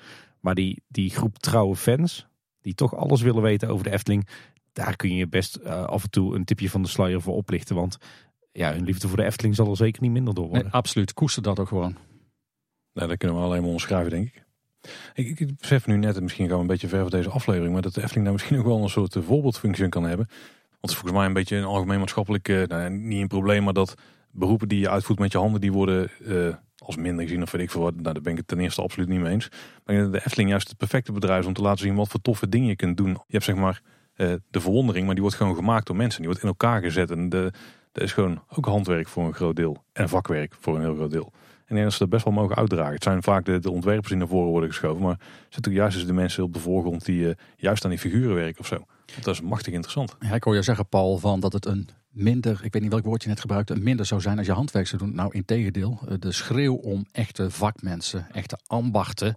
Maar 0.46 0.54
die, 0.54 0.82
die 0.88 1.10
groep 1.10 1.38
trouwe 1.38 1.76
fans, 1.76 2.26
die 2.60 2.74
toch 2.74 2.96
alles 2.96 3.22
willen 3.22 3.42
weten 3.42 3.68
over 3.68 3.84
de 3.84 3.90
Efteling. 3.90 4.28
Daar 4.72 4.96
kun 4.96 5.14
je 5.14 5.28
best 5.28 5.58
uh, 5.64 5.84
af 5.84 6.02
en 6.02 6.10
toe 6.10 6.34
een 6.34 6.44
tipje 6.44 6.70
van 6.70 6.82
de 6.82 6.88
sluier 6.88 7.20
voor 7.20 7.34
oplichten. 7.34 7.76
Want 7.76 7.98
ja, 8.52 8.72
hun 8.72 8.84
liefde 8.84 9.08
voor 9.08 9.16
de 9.16 9.24
Efteling 9.24 9.54
zal 9.54 9.70
er 9.70 9.76
zeker 9.76 10.02
niet 10.02 10.10
minder 10.10 10.34
door 10.34 10.44
worden. 10.44 10.62
Nee, 10.62 10.72
absoluut, 10.72 11.14
koester 11.14 11.42
dat 11.42 11.58
ook 11.58 11.68
gewoon. 11.68 11.96
Nou, 12.92 13.08
dat 13.08 13.16
kunnen 13.16 13.36
we 13.36 13.42
alleen 13.42 13.58
maar 13.58 13.66
onderschrijven, 13.66 14.10
denk 14.10 14.26
ik. 14.26 14.44
Ik, 15.14 15.40
ik 15.40 15.56
besef 15.56 15.86
nu 15.86 15.96
net, 15.96 16.20
misschien 16.20 16.46
gaan 16.46 16.56
we 16.56 16.60
een 16.60 16.66
beetje 16.66 16.88
ver 16.88 17.00
voor 17.00 17.10
deze 17.10 17.30
aflevering, 17.30 17.72
maar 17.72 17.82
dat 17.82 17.94
de 17.94 18.02
Efteling 18.02 18.24
daar 18.24 18.34
misschien 18.34 18.58
ook 18.58 18.66
wel 18.66 18.82
een 18.82 18.88
soort 18.88 19.16
voorbeeldfunctie 19.20 19.88
kan 19.88 20.04
hebben. 20.04 20.26
Want 20.26 20.80
het 20.80 20.90
is 20.90 20.96
volgens 20.96 21.18
mij 21.18 21.26
een 21.26 21.32
beetje 21.32 21.56
een 21.56 21.64
algemeen 21.64 21.98
maatschappelijk, 21.98 22.48
uh, 22.48 22.66
nou, 22.66 22.90
niet 22.90 23.20
een 23.20 23.28
probleem, 23.28 23.64
maar 23.64 23.72
dat 23.72 23.94
beroepen 24.30 24.68
die 24.68 24.80
je 24.80 24.90
uitvoert 24.90 25.18
met 25.18 25.32
je 25.32 25.38
handen, 25.38 25.60
die 25.60 25.72
worden 25.72 26.10
uh, 26.20 26.54
als 26.86 26.96
minder 26.96 27.24
gezien 27.24 27.42
of 27.42 27.50
weet 27.50 27.62
ik 27.62 27.70
veel 27.70 27.80
wat. 27.80 27.94
Nou, 27.94 28.12
daar 28.12 28.22
ben 28.22 28.32
ik 28.32 28.38
het 28.38 28.48
ten 28.48 28.60
eerste 28.60 28.82
absoluut 28.82 29.08
niet 29.08 29.20
mee 29.20 29.32
eens. 29.32 29.48
Maar 29.84 30.10
de 30.10 30.24
Efteling 30.24 30.50
juist 30.50 30.68
het 30.68 30.76
perfecte 30.76 31.12
bedrijf 31.12 31.40
is 31.40 31.46
om 31.46 31.52
te 31.52 31.62
laten 31.62 31.84
zien 31.84 31.94
wat 31.94 32.08
voor 32.08 32.20
toffe 32.20 32.48
dingen 32.48 32.68
je 32.68 32.76
kunt 32.76 32.96
doen. 32.96 33.10
Je 33.10 33.22
hebt 33.28 33.44
zeg 33.44 33.54
maar 33.54 33.82
uh, 34.16 34.32
de 34.50 34.60
verwondering, 34.60 35.04
maar 35.04 35.14
die 35.14 35.22
wordt 35.22 35.38
gewoon 35.38 35.54
gemaakt 35.54 35.86
door 35.86 35.96
mensen. 35.96 36.18
Die 36.18 36.28
wordt 36.28 36.42
in 36.42 36.48
elkaar 36.48 36.82
gezet 36.82 37.10
en 37.10 37.28
de, 37.28 37.52
is 37.92 38.12
gewoon 38.12 38.42
ook 38.48 38.66
handwerk 38.66 39.08
voor 39.08 39.24
een 39.24 39.34
groot 39.34 39.56
deel. 39.56 39.84
En 39.92 40.08
vakwerk 40.08 40.54
voor 40.60 40.74
een 40.74 40.80
heel 40.80 40.94
groot 40.94 41.10
deel. 41.10 41.32
En 41.66 41.82
dat 41.82 41.92
ze 41.92 41.98
dat 41.98 42.08
best 42.08 42.24
wel 42.24 42.32
mogen 42.32 42.56
uitdragen. 42.56 42.94
Het 42.94 43.02
zijn 43.02 43.22
vaak 43.22 43.44
de, 43.44 43.58
de 43.58 43.70
ontwerpers 43.70 44.08
die 44.08 44.16
naar 44.16 44.28
voren 44.28 44.50
worden 44.50 44.68
geschoven. 44.68 45.02
Maar 45.02 45.18
het 45.50 45.64
zijn 45.64 45.74
juist 45.74 45.96
dus 45.96 46.06
de 46.06 46.12
mensen 46.12 46.42
op 46.42 46.52
de 46.52 46.60
voorgrond 46.60 47.04
die 47.04 47.20
uh, 47.20 47.32
juist 47.56 47.84
aan 47.84 47.90
die 47.90 47.98
figuren 47.98 48.34
werken 48.34 48.60
of 48.60 48.66
zo. 48.66 48.84
Dat 49.20 49.34
is 49.34 49.40
machtig 49.40 49.72
interessant. 49.72 50.16
Ja, 50.20 50.34
ik 50.34 50.44
hoor 50.44 50.54
je 50.54 50.62
zeggen, 50.62 50.88
Paul, 50.88 51.18
van 51.18 51.40
dat 51.40 51.52
het 51.52 51.66
een 51.66 51.88
minder, 52.16 52.60
ik 52.62 52.72
weet 52.72 52.82
niet 52.82 52.90
welk 52.90 53.04
woord 53.04 53.22
je 53.22 53.28
net 53.28 53.40
gebruikte, 53.40 53.72
een 53.72 53.82
minder 53.82 54.06
zou 54.06 54.20
zijn 54.20 54.38
als 54.38 54.46
je 54.46 54.52
handwerk 54.52 54.86
zou 54.86 55.02
doen. 55.02 55.14
Nou, 55.14 55.30
in 55.32 55.44
tegendeel, 55.44 55.98
de 56.18 56.32
schreeuw 56.32 56.74
om 56.74 57.06
echte 57.12 57.50
vakmensen, 57.50 58.26
echte 58.32 58.58
ambachten, 58.66 59.34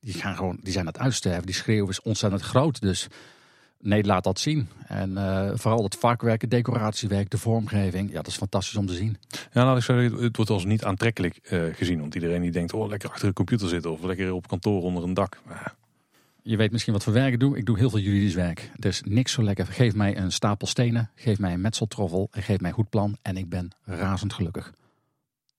die, 0.00 0.14
gaan 0.14 0.36
gewoon, 0.36 0.58
die 0.62 0.72
zijn 0.72 0.86
aan 0.86 0.92
het 0.92 1.02
uitsterven. 1.02 1.46
Die 1.46 1.54
schreeuw 1.54 1.88
is 1.88 2.02
ontzettend 2.02 2.42
groot. 2.42 2.80
Dus 2.80 3.08
nee, 3.80 4.04
laat 4.04 4.24
dat 4.24 4.40
zien. 4.40 4.68
En 4.86 5.10
uh, 5.10 5.50
vooral 5.54 5.82
het 5.82 5.96
vakwerk, 5.96 6.40
het 6.40 6.50
decoratiewerk, 6.50 7.30
de 7.30 7.38
vormgeving. 7.38 8.08
Ja, 8.08 8.14
dat 8.14 8.26
is 8.26 8.36
fantastisch 8.36 8.76
om 8.76 8.86
te 8.86 8.94
zien. 8.94 9.16
Ja, 9.52 9.64
laat 9.64 9.76
ik 9.76 9.82
zeggen, 9.82 10.22
het 10.22 10.36
wordt 10.36 10.50
als 10.50 10.64
niet 10.64 10.84
aantrekkelijk 10.84 11.38
uh, 11.50 11.74
gezien. 11.74 12.00
Want 12.00 12.14
iedereen 12.14 12.42
die 12.42 12.50
denkt, 12.50 12.72
oh, 12.72 12.88
lekker 12.88 13.10
achter 13.10 13.28
de 13.28 13.34
computer 13.34 13.68
zitten 13.68 13.90
of 13.90 14.02
lekker 14.02 14.32
op 14.32 14.48
kantoor 14.48 14.82
onder 14.82 15.02
een 15.02 15.14
dak. 15.14 15.40
Ja. 15.48 15.74
Je 16.42 16.56
weet 16.56 16.72
misschien 16.72 16.92
wat 16.92 17.04
voor 17.04 17.12
werk 17.12 17.32
ik 17.32 17.40
doe. 17.40 17.56
Ik 17.56 17.66
doe 17.66 17.78
heel 17.78 17.90
veel 17.90 17.98
juridisch 17.98 18.34
werk. 18.34 18.70
Dus 18.76 19.02
niks 19.04 19.32
zo 19.32 19.42
lekker. 19.42 19.66
Geef 19.66 19.94
mij 19.94 20.16
een 20.16 20.32
stapel 20.32 20.66
stenen, 20.66 21.10
geef 21.14 21.38
mij 21.38 21.52
een 21.52 21.60
metseltroffel 21.60 22.28
en 22.30 22.42
geef 22.42 22.60
mij 22.60 22.70
een 22.70 22.76
goed 22.76 22.90
plan. 22.90 23.16
En 23.22 23.36
ik 23.36 23.48
ben 23.48 23.68
razend 23.84 24.32
gelukkig. 24.32 24.72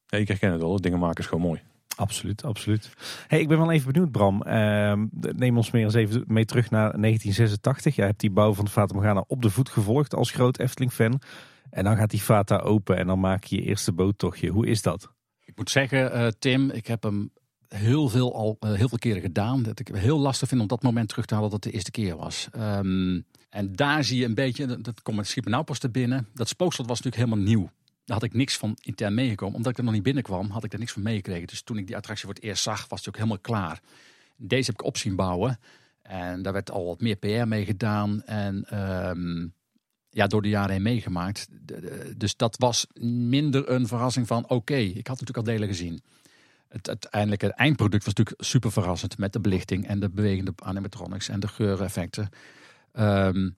Ja, 0.08 0.18
ik 0.18 0.28
herken 0.28 0.52
het 0.52 0.62
wel. 0.62 0.82
Dingen 0.82 1.00
maken 1.00 1.20
is 1.24 1.30
gewoon 1.30 1.44
mooi. 1.44 1.62
Absoluut, 1.96 2.44
absoluut. 2.44 2.90
Hey, 3.28 3.40
ik 3.40 3.48
ben 3.48 3.58
wel 3.58 3.72
even 3.72 3.92
benieuwd, 3.92 4.12
Bram. 4.12 4.44
Uh, 4.48 4.94
neem 5.36 5.58
ons 5.58 5.72
meer 5.72 5.84
eens 5.84 5.94
even 5.94 6.24
mee 6.28 6.46
terug 6.46 6.70
naar 6.70 6.92
1986. 7.02 7.96
Jij 7.96 8.06
hebt 8.06 8.20
die 8.20 8.32
bouw 8.32 8.54
van 8.54 8.66
de 8.66 8.72
Fata 8.72 8.94
Morgana 8.96 9.24
op 9.28 9.42
de 9.42 9.50
voet 9.50 9.70
gevolgd 9.70 10.16
als 10.16 10.32
groot 10.32 10.60
Efteling-fan. 10.60 11.22
En 11.70 11.84
dan 11.84 11.98
gaat 11.98 12.10
die 12.10 12.20
Fata 12.20 12.58
open 12.58 12.98
en 12.98 13.08
dan 13.08 13.20
maak 13.20 13.44
je 13.44 13.56
je 13.56 13.62
eerste 13.62 13.92
boottochtje. 13.92 14.50
Hoe 14.50 14.68
is 14.68 14.82
dat? 14.82 15.12
Ik 15.46 15.58
moet 15.58 15.70
zeggen, 15.70 16.18
uh, 16.18 16.28
Tim, 16.40 16.70
ik 16.70 16.88
heb 16.88 17.04
hem 17.04 17.32
heel 17.76 18.10
veel, 18.10 18.36
al, 18.36 18.58
uh, 18.60 18.74
heel 18.74 18.90
veel 18.90 18.98
keren 18.98 19.22
gedaan. 19.22 19.64
Dat 19.64 19.80
ik 19.80 19.88
heel 19.88 20.20
lastig 20.20 20.48
vind 20.48 20.62
om 20.62 20.68
dat 20.68 20.84
moment 20.84 21.10
terug 21.10 21.26
te 21.26 21.34
halen 21.34 21.50
dat 21.50 21.64
het 21.64 21.72
de 21.72 21.78
eerste 21.78 21.92
keer 21.92 22.16
was. 22.16 22.48
Um, 22.58 23.26
en 23.50 23.76
daar 23.76 24.04
zie 24.04 24.20
je 24.20 24.26
een 24.26 24.36
beetje, 24.36 24.82
dat 24.82 25.02
komt 25.02 25.18
met 25.18 25.28
Schiepen 25.28 25.52
nou 25.52 25.64
pas 25.64 25.80
te 25.80 25.90
binnen. 25.90 26.28
Dat 26.34 26.48
spookslot 26.48 26.88
was 26.88 27.02
natuurlijk 27.02 27.30
helemaal 27.30 27.46
nieuw. 27.54 27.72
Daar 28.06 28.18
had 28.18 28.26
ik 28.26 28.34
niks 28.34 28.58
van 28.58 28.78
intern 28.82 29.14
meegekomen. 29.14 29.56
Omdat 29.56 29.72
ik 29.72 29.78
er 29.78 29.84
nog 29.84 29.94
niet 29.94 30.04
binnenkwam, 30.04 30.50
had 30.50 30.64
ik 30.64 30.74
er 30.74 30.80
niks 30.80 30.92
van 30.92 31.02
meegekregen. 31.02 31.48
Dus 31.48 31.62
toen 31.62 31.78
ik 31.78 31.88
die 31.88 31.96
attractie 31.96 32.26
voor 32.26 32.34
het 32.34 32.44
eerst 32.44 32.64
zag, 32.64 32.88
was 32.88 33.00
het 33.00 33.08
ook 33.08 33.16
helemaal 33.16 33.40
klaar. 33.40 33.82
Deze 34.38 34.72
heb 34.72 34.80
ik 34.80 34.86
op 34.86 34.98
zien 34.98 35.16
bouwen. 35.16 35.60
En 36.02 36.42
daar 36.42 36.54
werd 36.54 36.72
al 36.72 36.86
wat 36.86 37.02
meer 37.02 37.16
PR 37.16 37.48
mee 37.48 37.66
gedaan. 37.66 38.24
En 38.24 38.80
um, 39.10 39.54
ja, 40.10 40.28
door 40.28 40.42
de 40.42 40.50
jaren 40.50 40.72
heen 40.72 40.82
meegemaakt. 40.82 41.48
Dus 42.18 42.36
dat 42.36 42.56
was 42.58 42.88
minder 43.04 43.70
een 43.70 43.88
verrassing 43.88 44.28
van 44.28 44.50
oké, 44.50 44.76
ik 44.76 45.08
had 45.08 45.20
natuurlijk 45.20 45.38
al 45.38 45.54
delen 45.54 45.68
gezien. 45.68 46.02
Het 46.74 46.88
uiteindelijke 46.88 47.54
eindproduct 47.54 48.06
was 48.06 48.14
natuurlijk 48.14 48.46
super 48.46 48.72
verrassend 48.72 49.18
met 49.18 49.34
de 49.34 49.40
belichting 49.40 49.88
en 49.88 50.00
de 50.00 50.10
bewegende 50.10 50.54
animatronics 50.56 51.30
en 51.30 51.40
de 51.40 51.48
geureffecten. 51.48 52.30
Ehm, 52.92 53.50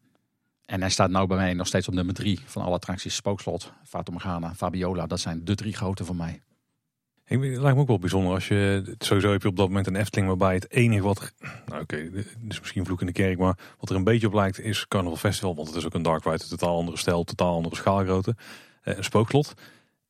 en 0.65 0.81
hij 0.81 0.89
staat 0.89 1.09
nou 1.09 1.27
bij 1.27 1.37
mij 1.37 1.53
nog 1.53 1.67
steeds 1.67 1.87
op 1.87 1.93
nummer 1.93 2.13
drie 2.13 2.39
van 2.45 2.61
alle 2.61 2.75
attracties. 2.75 3.15
Spookslot, 3.15 3.71
Fata 3.83 4.11
Morgana, 4.11 4.55
Fabiola, 4.55 5.07
dat 5.07 5.19
zijn 5.19 5.45
de 5.45 5.55
drie 5.55 5.73
grote 5.73 6.05
voor 6.05 6.15
mij. 6.15 6.41
Ik, 7.27 7.41
het 7.41 7.61
lijkt 7.61 7.75
me 7.75 7.81
ook 7.81 7.87
wel 7.87 7.99
bijzonder 7.99 8.33
als 8.33 8.47
je, 8.47 8.95
sowieso 8.97 9.31
heb 9.31 9.41
je 9.41 9.47
op 9.47 9.55
dat 9.55 9.67
moment 9.67 9.87
een 9.87 9.95
Efteling 9.95 10.27
waarbij 10.27 10.53
het 10.53 10.71
enige 10.71 11.03
wat, 11.03 11.33
nou 11.65 11.81
oké, 11.81 11.95
is 12.47 12.59
misschien 12.59 12.85
vloek 12.85 12.99
in 12.99 13.05
de 13.05 13.11
kerk, 13.11 13.37
maar 13.37 13.57
wat 13.79 13.89
er 13.89 13.95
een 13.95 14.03
beetje 14.03 14.27
op 14.27 14.33
lijkt 14.33 14.59
is 14.59 14.87
Carnival 14.87 15.17
Festival, 15.17 15.55
want 15.55 15.67
het 15.67 15.77
is 15.77 15.85
ook 15.85 15.93
een 15.93 16.01
dark 16.01 16.23
ride, 16.23 16.47
totaal 16.47 16.77
andere 16.77 16.97
stijl, 16.97 17.23
totaal 17.23 17.55
andere 17.55 17.75
schaalgrootte, 17.75 18.35
eh, 18.81 18.97
een 18.97 19.03
spookslot. 19.03 19.53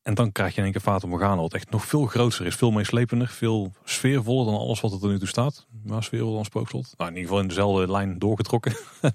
En 0.06 0.14
dan 0.14 0.32
krijg 0.32 0.50
je 0.50 0.56
in 0.56 0.62
één 0.62 0.72
keer 0.72 0.82
Fata 0.82 1.06
Morgana, 1.06 1.40
wat 1.40 1.54
echt 1.54 1.70
nog 1.70 1.84
veel 1.84 2.06
groter 2.06 2.46
is, 2.46 2.54
veel 2.54 2.70
meeslepender, 2.70 3.28
veel 3.28 3.72
sfeervoller 3.84 4.52
dan 4.52 4.60
alles 4.60 4.80
wat 4.80 5.02
er 5.02 5.08
nu 5.08 5.18
toe 5.18 5.28
staat. 5.28 5.66
Maar 5.84 6.02
sfeervol 6.02 6.34
dan 6.34 6.44
spookslot. 6.44 6.94
Nou, 6.96 7.10
in 7.10 7.16
ieder 7.16 7.28
geval 7.28 7.42
in 7.42 7.48
dezelfde 7.48 7.90
lijn 7.90 8.18
doorgetrokken. 8.18 8.76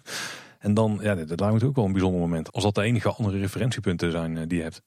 en 0.59 0.73
dan, 0.73 0.99
ja, 1.01 1.15
dat 1.15 1.39
lijkt 1.39 1.61
me 1.61 1.67
ook 1.67 1.75
wel 1.75 1.85
een 1.85 1.91
bijzonder 1.91 2.19
moment. 2.19 2.51
Als 2.51 2.63
dat 2.63 2.75
de 2.75 2.81
enige 2.81 3.09
andere 3.09 3.39
referentiepunten 3.39 4.11
zijn 4.11 4.37
eh, 4.37 4.43
die 4.47 4.57
je 4.57 4.63
hebt. 4.63 4.81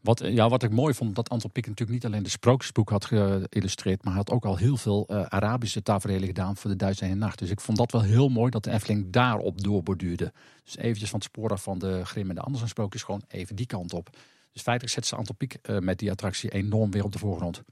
Wat, 0.00 0.22
ja, 0.24 0.48
wat 0.48 0.62
ik 0.62 0.70
mooi 0.70 0.94
vond, 0.94 1.14
dat 1.14 1.28
Anton 1.28 1.52
Pieck 1.52 1.66
natuurlijk 1.66 2.02
niet 2.02 2.12
alleen 2.12 2.22
de 2.22 2.30
sprookjesboek 2.30 2.90
had 2.90 3.04
geïllustreerd, 3.04 4.04
maar 4.04 4.14
had 4.14 4.30
ook 4.30 4.44
al 4.44 4.56
heel 4.56 4.76
veel 4.76 5.06
eh, 5.08 5.22
Arabische 5.22 5.82
tafereelen 5.82 6.26
gedaan 6.26 6.56
voor 6.56 6.70
de 6.70 6.76
Duitse 6.76 7.04
en 7.04 7.18
Nacht. 7.18 7.38
Dus 7.38 7.50
ik 7.50 7.60
vond 7.60 7.78
dat 7.78 7.92
wel 7.92 8.02
heel 8.02 8.28
mooi 8.28 8.50
dat 8.50 8.64
de 8.64 8.70
Efteling 8.70 9.12
daarop 9.12 9.62
doorborduurde. 9.62 10.32
Dus 10.64 10.76
eventjes 10.76 11.10
van 11.10 11.18
het 11.18 11.28
spoor 11.28 11.50
af 11.50 11.62
van 11.62 11.78
de 11.78 12.04
Grim 12.04 12.28
en 12.28 12.34
de 12.34 12.40
Andersen 12.40 12.68
sprookjes 12.68 13.02
gewoon 13.02 13.22
even 13.28 13.56
die 13.56 13.66
kant 13.66 13.92
op. 13.92 14.10
Dus 14.52 14.62
feitelijk 14.62 14.94
zet 14.94 15.06
ze 15.06 15.16
Anton 15.16 15.36
Pieck 15.36 15.54
eh, 15.62 15.78
met 15.78 15.98
die 15.98 16.10
attractie 16.10 16.50
enorm 16.50 16.90
weer 16.90 17.04
op 17.04 17.12
de 17.12 17.18
voorgrond. 17.18 17.62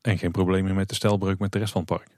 En 0.00 0.18
geen 0.18 0.30
probleem 0.30 0.64
meer 0.64 0.74
met 0.74 0.88
de 0.88 0.94
stijlbreuk 0.94 1.38
met 1.38 1.52
de 1.52 1.58
rest 1.58 1.72
van 1.72 1.80
het 1.86 1.90
park. 1.90 2.08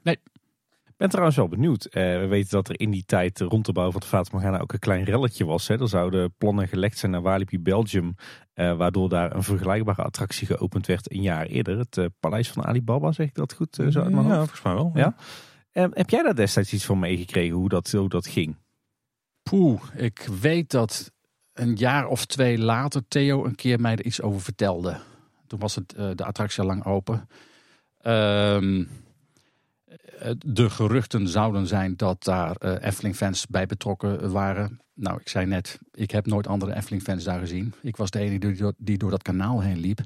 Ik 0.85 0.97
ben 0.97 1.09
trouwens 1.09 1.37
wel 1.37 1.47
benieuwd. 1.47 1.85
Eh, 1.85 2.19
we 2.19 2.25
weten 2.27 2.49
dat 2.49 2.69
er 2.69 2.79
in 2.79 2.91
die 2.91 3.03
tijd 3.05 3.39
rond 3.39 3.65
de 3.65 3.71
bouw 3.71 3.91
van 3.91 3.99
de 3.99 4.07
Fata 4.07 4.29
Morgana 4.33 4.59
ook 4.59 4.73
een 4.73 4.79
klein 4.79 5.03
relletje 5.03 5.45
was. 5.45 5.67
Hè. 5.67 5.79
Er 5.79 5.87
zouden 5.87 6.33
plannen 6.37 6.67
gelekt 6.67 6.97
zijn 6.97 7.11
naar 7.11 7.21
Walibi 7.21 7.59
Belgium. 7.59 8.15
eh, 8.53 8.77
waardoor 8.77 9.09
daar 9.09 9.35
een 9.35 9.43
vergelijkbare 9.43 10.01
attractie 10.03 10.47
geopend 10.47 10.85
werd 10.87 11.11
een 11.11 11.21
jaar 11.21 11.45
eerder. 11.45 11.77
Het 11.77 11.97
eh, 11.97 12.05
Paleis 12.19 12.49
van 12.51 12.63
Alibaba, 12.65 13.11
zeg 13.11 13.27
ik 13.27 13.33
dat 13.35 13.53
goed 13.53 13.79
eh, 13.79 13.87
zo 13.87 14.01
uit 14.01 14.11
mijn 14.11 14.25
ja, 14.27 14.37
hoofd? 14.37 14.51
volgens 14.51 14.63
mij 14.63 14.73
wel. 14.73 14.91
Ja. 14.93 15.15
Eh, 15.71 15.85
heb 15.91 16.09
jij 16.09 16.23
daar 16.23 16.35
destijds 16.35 16.73
iets 16.73 16.85
van 16.85 16.99
meegekregen 16.99 17.55
hoe 17.55 17.69
dat, 17.69 17.91
hoe 17.91 18.09
dat 18.09 18.27
ging? 18.27 18.55
Poeh, 19.43 19.81
ik 19.95 20.27
weet 20.41 20.71
dat 20.71 21.11
een 21.61 21.75
jaar 21.75 22.07
of 22.07 22.25
twee 22.25 22.57
later 22.57 23.01
Theo 23.07 23.45
een 23.45 23.55
keer 23.55 23.79
mij 23.79 23.91
er 23.91 24.05
iets 24.05 24.21
over 24.21 24.41
vertelde. 24.41 24.97
Toen 25.47 25.59
was 25.59 25.75
het, 25.75 25.93
eh, 25.93 26.09
de 26.15 26.25
attractie 26.25 26.61
al 26.61 26.65
lang 26.65 26.85
open. 26.85 27.27
Ehm, 27.97 28.83
eh, 30.19 30.31
de 30.37 30.69
geruchten 30.69 31.27
zouden 31.27 31.67
zijn 31.67 31.95
dat 31.97 32.23
daar 32.23 32.55
eh, 32.55 32.87
Efteling-fans 32.87 33.47
bij 33.47 33.65
betrokken 33.65 34.31
waren. 34.31 34.79
Nou, 34.93 35.19
ik 35.19 35.29
zei 35.29 35.45
net, 35.45 35.79
ik 35.91 36.11
heb 36.11 36.25
nooit 36.25 36.47
andere 36.47 36.75
Efteling-fans 36.75 37.23
daar 37.23 37.39
gezien. 37.39 37.73
Ik 37.81 37.97
was 37.97 38.11
de 38.11 38.19
enige 38.19 38.37
die 38.39 38.55
door, 38.55 38.73
die 38.77 38.97
door 38.97 39.11
dat 39.11 39.21
kanaal 39.21 39.61
heen 39.61 39.79
liep. 39.79 39.99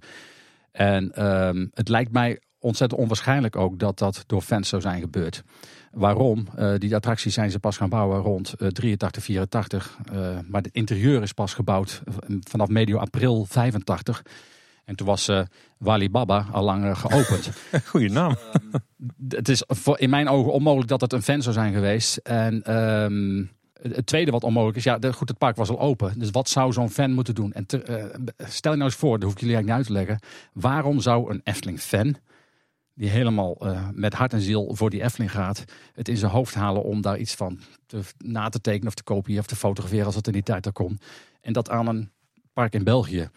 En 0.72 1.12
ehm, 1.12 1.68
het 1.74 1.90
lijkt 1.90 2.12
mij 2.12 2.40
ontzettend 2.66 3.02
onwaarschijnlijk 3.02 3.56
ook 3.56 3.80
dat 3.80 3.98
dat 3.98 4.24
door 4.28 4.42
fans 4.42 4.70
zou 4.70 4.82
zijn 4.82 5.02
gebeurd. 5.02 5.44
Waarom? 5.92 6.48
Eh, 6.56 6.74
die 6.78 6.96
attracties 6.96 7.34
zijn 7.34 7.52
ze 7.52 7.60
pas 7.60 7.78
gaan 7.78 7.90
bouwen 7.90 8.20
rond 8.22 8.54
eh, 8.54 8.68
83, 8.68 9.24
84. 9.24 9.98
eh, 10.12 10.38
maar 10.48 10.62
het 10.62 10.74
interieur 10.74 11.22
is 11.22 11.34
pas 11.34 11.54
gebouwd 11.54 12.02
eh, 12.06 12.36
vanaf 12.50 12.68
medio 12.68 12.98
april 12.98 13.46
85. 13.46 14.22
En 14.86 14.96
toen 14.96 15.08
was 15.08 15.28
eh 15.28 15.42
Wali 15.78 16.10
Baba 16.10 16.46
al 16.52 16.64
lang 16.64 16.98
geopend. 16.98 17.50
Goeie 17.90 18.10
naam. 18.12 18.36
het 19.30 19.50
is 19.50 19.64
voor, 19.68 20.00
in 20.00 20.10
mijn 20.10 20.28
ogen 20.28 20.52
onmogelijk 20.52 20.90
dat 20.90 21.02
het 21.02 21.14
een 21.14 21.22
fan 21.22 21.42
zou 21.42 21.54
zijn 21.56 21.74
geweest. 21.74 22.18
En 22.18 22.64
ehm, 22.64 23.44
het 23.94 24.06
tweede 24.06 24.32
wat 24.32 24.44
onmogelijk 24.44 24.78
is, 24.78 24.84
ja, 24.84 24.98
goed, 25.12 25.30
het 25.30 25.38
park 25.38 25.56
was 25.56 25.70
al 25.70 25.80
open. 25.80 26.20
Dus 26.20 26.30
wat 26.32 26.50
zou 26.50 26.74
zo'n 26.74 26.90
fan 26.90 27.12
moeten 27.12 27.36
doen? 27.36 27.54
En 27.54 27.66
te- 27.66 28.12
stel 28.38 28.72
je 28.72 28.78
nou 28.78 28.90
eens 28.90 29.00
voor, 29.00 29.14
dat 29.20 29.24
hoef 29.24 29.34
ik 29.34 29.40
jullie 29.40 29.56
eigenlijk 29.56 29.88
niet 29.88 29.98
uit 29.98 30.06
te 30.08 30.14
leggen. 30.16 30.30
Waarom 30.54 31.00
zou 31.00 31.32
een 31.34 31.42
Efteling-fan, 31.44 32.16
die 32.96 33.10
helemaal 33.10 33.56
eh, 33.60 33.88
met 33.94 34.14
hart 34.14 34.34
en 34.34 34.42
ziel 34.42 34.76
voor 34.76 34.90
die 34.90 35.04
Efteling 35.04 35.32
gaat, 35.32 35.64
het 35.94 36.08
in 36.08 36.18
zijn 36.18 36.32
hoofd 36.32 36.54
halen 36.54 36.84
om 36.84 37.02
daar 37.02 37.18
iets 37.18 37.34
van 37.34 37.60
te, 37.86 38.00
na 38.18 38.50
te 38.50 38.62
tekenen 38.62 38.88
of 38.88 38.94
te 38.94 39.04
kopiëren 39.04 39.42
of 39.42 39.48
te 39.48 39.56
fotograferen 39.56 40.06
als 40.06 40.16
het 40.16 40.28
in 40.28 40.34
die 40.34 40.44
tijd 40.44 40.66
er 40.66 40.72
kon. 40.72 41.00
En 41.42 41.54
dat 41.54 41.70
aan 41.70 41.88
een 41.88 42.12
park 42.54 42.74
in 42.74 42.84
België 42.84 43.20
eh, 43.20 43.30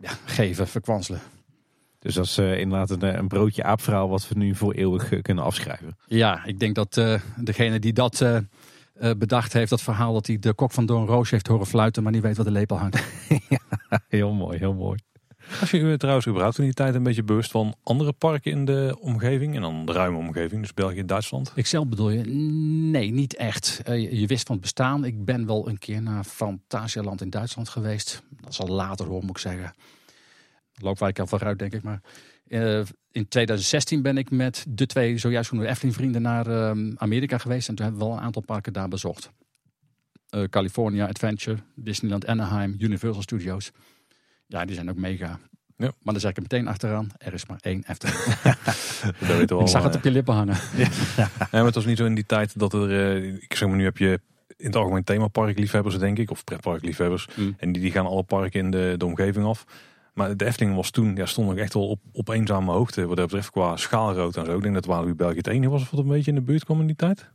ja, 0.00 0.10
geven, 0.24 0.68
verkwanselen. 0.68 1.20
Dus 1.98 2.14
dat 2.14 2.24
is 2.24 2.38
eh, 2.38 2.58
inderdaad 2.58 2.90
een, 2.90 3.18
een 3.18 3.28
broodje 3.28 3.62
aapverhaal 3.62 4.08
wat 4.08 4.28
we 4.28 4.34
nu 4.38 4.54
voor 4.54 4.72
eeuwig 4.72 5.22
kunnen 5.22 5.44
afschrijven. 5.44 5.96
Ja, 6.06 6.44
ik 6.44 6.58
denk 6.58 6.74
dat 6.74 6.94
degene 7.36 7.78
die 7.78 7.92
dat 7.92 8.24
bedacht 9.18 9.52
heeft, 9.52 9.70
dat 9.70 9.82
verhaal 9.82 10.12
dat 10.12 10.26
hij 10.26 10.38
de 10.38 10.54
kok 10.54 10.72
van 10.72 10.86
Don 10.86 11.06
Roos 11.06 11.30
heeft 11.30 11.46
horen 11.46 11.66
fluiten, 11.66 12.02
maar 12.02 12.12
niet 12.12 12.22
weet 12.22 12.36
waar 12.36 12.44
de 12.44 12.50
lepel 12.50 12.78
hangt. 12.78 13.04
heel 14.08 14.32
mooi, 14.32 14.58
heel 14.58 14.74
mooi. 14.74 14.98
Was 15.60 15.70
je 15.70 15.78
je 15.78 15.96
trouwens 15.96 16.26
überhaupt 16.26 16.58
in 16.58 16.64
die 16.64 16.72
tijd 16.72 16.94
een 16.94 17.02
beetje 17.02 17.22
bewust 17.22 17.50
van 17.50 17.74
andere 17.82 18.12
parken 18.12 18.50
in 18.52 18.64
de 18.64 18.96
omgeving? 19.00 19.54
En 19.54 19.60
dan 19.60 19.86
de 19.86 19.92
ruime 19.92 20.16
omgeving, 20.18 20.60
dus 20.60 20.74
België 20.74 21.04
Duitsland? 21.04 21.52
Ik 21.54 21.66
zelf 21.66 21.86
bedoel 21.86 22.10
je? 22.10 22.24
Nee, 22.90 23.10
niet 23.10 23.36
echt. 23.36 23.80
Eh, 23.84 24.20
je- 24.20 24.26
wist 24.26 24.46
van 24.46 24.54
het 24.54 24.64
bestaan. 24.64 25.04
Ik 25.04 25.24
ben 25.24 25.46
wel 25.46 25.68
een 25.68 25.78
keer 25.78 26.02
naar 26.02 26.24
Fantasialand 26.24 27.20
in 27.20 27.30
Duitsland 27.30 27.68
geweest. 27.68 28.22
Dat 28.40 28.50
is 28.50 28.60
al 28.60 28.68
later 28.68 29.06
hoor, 29.06 29.20
moet 29.20 29.30
ik 29.30 29.38
zeggen. 29.38 29.74
Loop 30.74 30.98
waar 30.98 31.08
ik 31.08 31.18
al 31.18 31.26
vooruit, 31.26 31.58
denk 31.58 31.72
ik. 31.74 31.82
Maar 31.82 32.00
eh, 32.48 32.80
in 33.12 33.28
2016 33.28 34.02
ben 34.02 34.16
ik 34.18 34.30
met 34.30 34.64
de 34.68 34.86
twee 34.86 35.18
zojuist 35.18 35.48
genoemde 35.48 35.70
Efteling 35.70 35.94
vrienden 35.96 36.22
naar 36.22 36.46
Amerika 36.96 37.38
geweest. 37.38 37.68
En 37.68 37.74
toen 37.74 37.84
hebben 37.84 38.02
we 38.02 38.08
wel 38.08 38.18
een 38.18 38.24
aantal 38.24 38.42
parken 38.42 38.72
daar 38.72 38.88
bezocht. 38.88 39.30
Eh, 40.28 40.42
California 40.42 41.06
Adventure, 41.08 41.56
Disneyland 41.74 42.26
Anaheim, 42.26 42.76
Universal 42.78 43.22
Studios. 43.22 43.70
Ja, 44.48 44.64
die 44.64 44.74
zijn 44.74 44.90
ook 44.90 44.96
mega. 44.96 45.38
Ja. 45.76 45.92
Maar 46.02 46.12
dan 46.12 46.20
zeg 46.20 46.30
ik 46.30 46.36
er 46.36 46.42
meteen 46.42 46.68
achteraan, 46.68 47.10
er 47.18 47.32
is 47.32 47.46
maar 47.46 47.58
één 47.60 47.84
Efteling. 47.86 48.18
Dat 49.18 49.36
weten 49.36 49.46
we 49.46 49.54
al. 49.54 49.60
ik 49.60 49.68
zag 49.68 49.82
het 49.82 49.96
op 49.96 50.04
je 50.04 50.10
lippen 50.10 50.34
hangen. 50.34 50.56
Ja, 51.16 51.28
maar 51.50 51.64
het 51.64 51.74
was 51.74 51.84
niet 51.84 51.98
zo 51.98 52.04
in 52.04 52.14
die 52.14 52.26
tijd 52.26 52.58
dat 52.58 52.72
er, 52.72 53.16
eh, 53.16 53.34
ik 53.34 53.54
zeg 53.54 53.68
maar 53.68 53.76
nu 53.76 53.84
heb 53.84 53.98
je 53.98 54.20
in 54.56 54.66
het 54.66 54.76
algemeen 54.76 55.04
themaparkliefhebbers 55.04 55.98
denk 55.98 56.18
ik, 56.18 56.30
of 56.30 56.44
pretparkliefhebbers. 56.44 57.28
Mm. 57.34 57.54
En 57.58 57.72
die, 57.72 57.82
die 57.82 57.90
gaan 57.90 58.06
alle 58.06 58.22
parken 58.22 58.60
in 58.60 58.70
de, 58.70 58.94
de 58.96 59.04
omgeving 59.04 59.46
af. 59.46 59.64
Maar 60.14 60.36
de 60.36 60.44
Efteling 60.44 60.74
was 60.74 60.90
toen, 60.90 61.16
ja, 61.16 61.26
stond 61.26 61.48
nog 61.48 61.56
echt 61.56 61.74
wel 61.74 61.88
op, 61.88 62.00
op 62.12 62.28
eenzame 62.28 62.72
hoogte. 62.72 63.06
Wat 63.06 63.16
dat 63.16 63.26
betreft 63.26 63.50
qua 63.50 63.76
schaalgrootte 63.76 64.40
en 64.40 64.46
zo. 64.46 64.56
Ik 64.56 64.62
denk 64.62 64.74
dat 64.74 64.84
Walibi 64.84 65.14
België 65.14 65.36
het 65.36 65.46
enige 65.46 65.70
was 65.70 65.90
wat 65.90 66.00
een 66.00 66.08
beetje 66.08 66.30
in 66.30 66.36
de 66.36 66.42
buurt 66.42 66.64
kwam 66.64 66.80
in 66.80 66.86
die 66.86 66.96
tijd. 66.96 67.30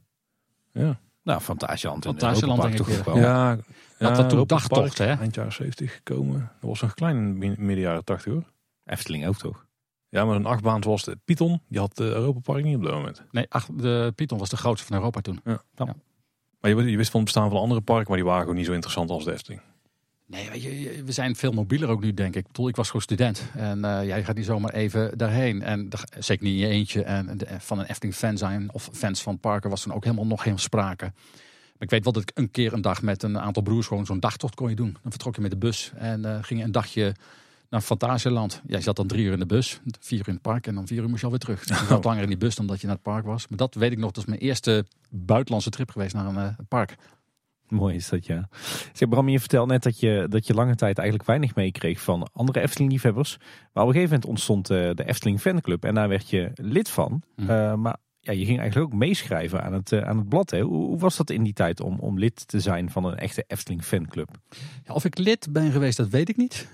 Ja, 0.74 0.99
Nou, 1.24 1.41
Fantasieland. 1.41 2.03
Fantasieland 2.03 2.61
denk 2.61 2.74
ik 2.74 2.80
toch 2.80 2.97
ook 2.97 3.05
wel. 3.05 3.18
ja, 3.18 3.57
dat 4.09 4.15
toen 4.29 4.29
Europa 4.31 4.55
dagtocht, 4.55 4.95
Park, 4.97 5.09
hè? 5.09 5.15
Eind 5.21 5.35
jaren 5.35 5.53
70 5.53 5.93
gekomen. 5.93 6.39
Dat 6.59 6.69
was 6.69 6.81
nog 6.81 6.93
klein 6.93 7.17
in 7.17 7.39
de 7.39 7.55
midden 7.61 7.79
jaren 7.83 8.03
80 8.03 8.33
hoor. 8.33 8.43
Efteling 8.85 9.27
ook 9.27 9.37
toch? 9.37 9.65
Ja, 10.09 10.25
maar 10.25 10.35
een 10.35 10.45
achtbaan 10.45 10.83
zoals 10.83 11.03
de 11.03 11.17
Python, 11.25 11.61
die 11.67 11.79
had 11.79 11.95
de 11.95 12.03
Europa 12.03 12.39
Park 12.39 12.63
niet 12.63 12.75
op 12.75 12.83
dat 12.83 12.93
moment. 12.93 13.23
Nee, 13.31 13.45
ach, 13.49 13.67
de 13.73 14.11
Python 14.15 14.37
was 14.37 14.49
de 14.49 14.57
grootste 14.57 14.87
van 14.87 14.95
Europa 14.97 15.21
toen. 15.21 15.39
Maar 16.59 16.71
je, 16.71 16.75
je 16.91 16.97
wist 16.97 17.11
van 17.11 17.19
het 17.19 17.31
bestaan 17.33 17.49
van 17.49 17.59
andere 17.59 17.81
parken, 17.81 18.07
maar 18.07 18.17
die 18.17 18.25
waren 18.25 18.41
gewoon 18.41 18.57
niet 18.57 18.65
zo 18.65 18.73
interessant 18.73 19.09
als 19.09 19.23
de 19.25 19.31
Efteling. 19.31 19.61
Nee, 20.25 20.49
weet 20.49 20.61
je, 20.63 21.01
we 21.05 21.11
zijn 21.11 21.35
veel 21.35 21.51
mobieler 21.51 21.89
ook 21.89 22.01
nu, 22.01 22.13
denk 22.13 22.35
ik. 22.35 22.41
Ik 22.41 22.47
bedoel, 22.47 22.67
ik 22.67 22.75
was 22.75 22.87
gewoon 22.87 23.01
student. 23.01 23.43
En 23.55 23.85
eh, 23.85 24.05
jij 24.05 24.23
gaat 24.23 24.35
niet 24.35 24.45
zomaar 24.45 24.73
even 24.73 25.17
daarheen. 25.17 25.61
En 25.63 25.89
zeker 26.19 26.43
niet 26.45 26.53
in 26.53 26.59
je 26.59 26.67
eentje. 26.67 27.03
En 27.03 27.37
de- 27.37 27.47
van 27.59 27.79
een 27.79 27.85
Efteling-fan 27.85 28.37
zijn 28.37 28.73
of 28.73 28.89
fans 28.93 29.21
van 29.21 29.39
parken 29.39 29.69
was 29.69 29.81
toen 29.81 29.93
ook 29.93 30.03
helemaal 30.03 30.25
nog 30.25 30.43
geen 30.43 30.59
sprake. 30.59 31.13
Maar 31.74 31.82
ik 31.82 31.89
weet 31.89 32.03
wel 32.03 32.13
dat 32.13 32.21
ik 32.21 32.32
een 32.34 32.51
keer 32.51 32.74
een 32.74 32.82
dag 32.82 33.01
met 33.01 33.24
een 33.24 33.39
aantal 33.39 33.63
broers 33.63 33.88
gewoon 33.88 34.05
zo'n 34.05 34.19
dagtocht 34.19 34.55
kon 34.55 34.69
je 34.69 34.76
doen. 34.76 34.97
Dan 35.01 35.11
vertrok 35.11 35.36
je 35.36 35.41
met 35.41 35.51
de 35.51 35.57
bus 35.57 35.91
en 35.95 36.26
eh, 36.26 36.38
ging 36.41 36.59
je 36.59 36.65
een 36.65 36.71
dagje 36.71 37.15
naar 37.74 37.82
Fantasieland. 37.82 38.61
Jij 38.67 38.82
zat 38.82 38.95
dan 38.95 39.07
drie 39.07 39.26
uur 39.26 39.34
in 39.34 39.39
de 39.39 39.45
bus, 39.45 39.80
vier 39.99 40.19
uur 40.19 40.28
in 40.28 40.34
het 40.34 40.41
park 40.41 40.67
en 40.67 40.76
dan 40.76 40.88
vier 40.88 41.01
uur 41.01 41.09
moest 41.09 41.19
je 41.19 41.26
alweer 41.26 41.39
terug. 41.39 41.63
Dus 41.65 41.80
je 41.80 41.86
zat 41.86 42.03
langer 42.03 42.21
in 42.21 42.28
die 42.28 42.38
bus 42.38 42.55
dan 42.55 42.67
dat 42.67 42.82
je 42.82 42.88
naar 42.88 42.95
het 42.95 43.03
park 43.03 43.26
was. 43.26 43.47
Maar 43.47 43.57
dat 43.57 43.76
weet 43.76 43.91
ik 43.91 43.97
nog, 43.97 44.11
dat 44.11 44.24
is 44.24 44.30
mijn 44.30 44.39
eerste 44.39 44.86
buitenlandse 45.09 45.69
trip 45.69 45.89
geweest 45.89 46.13
naar 46.13 46.26
een 46.26 46.38
eh, 46.38 46.65
park. 46.67 46.95
Mooi 47.67 47.95
is 47.95 48.09
dat, 48.09 48.26
ja. 48.26 48.49
Zeg, 48.93 49.09
Bram, 49.09 49.30
je 49.30 49.39
vertelt 49.39 49.67
net 49.67 49.84
dat 49.84 49.99
je, 49.99 50.26
dat 50.30 50.47
je 50.47 50.53
lange 50.53 50.76
tijd 50.76 50.97
eigenlijk 50.97 51.28
weinig 51.28 51.55
meekreeg 51.55 52.01
van 52.01 52.30
andere 52.34 52.61
Efteling-liefhebbers. 52.61 53.38
Maar 53.38 53.84
op 53.84 53.89
een 53.89 53.95
gegeven 53.95 54.09
moment 54.13 54.26
ontstond 54.26 54.69
eh, 54.69 54.89
de 54.93 55.05
Efteling 55.05 55.41
Fanclub 55.41 55.86
en 55.86 55.95
daar 55.95 56.09
werd 56.09 56.30
je 56.30 56.51
lid 56.53 56.89
van. 56.89 57.21
Mhm. 57.36 57.82
Maar 57.82 57.97
ja, 58.24 58.32
je 58.32 58.45
ging 58.45 58.59
eigenlijk 58.59 58.93
ook 58.93 58.99
meeschrijven 58.99 59.63
aan 59.63 59.74
het, 59.74 59.91
eh, 59.91 60.01
aan 60.01 60.17
het 60.17 60.30
blad. 60.30 60.51
Hè? 60.51 60.61
Hoe, 60.61 60.86
hoe 60.86 60.99
was 60.99 61.17
dat 61.17 61.30
in 61.30 61.43
die 61.43 61.53
tijd 61.53 61.82
om, 61.82 61.99
om 61.99 62.19
lid 62.19 62.47
te 62.47 62.59
zijn 62.59 62.89
van 62.89 63.05
een 63.05 63.17
echte 63.17 63.43
Efteling 63.47 63.84
Fanclub? 63.84 64.30
Ja, 64.86 64.93
of 64.93 65.05
ik 65.05 65.17
lid 65.17 65.47
ben 65.51 65.71
geweest, 65.71 65.97
dat 65.97 66.09
weet 66.09 66.30
ik 66.30 66.38
niet. 66.38 66.67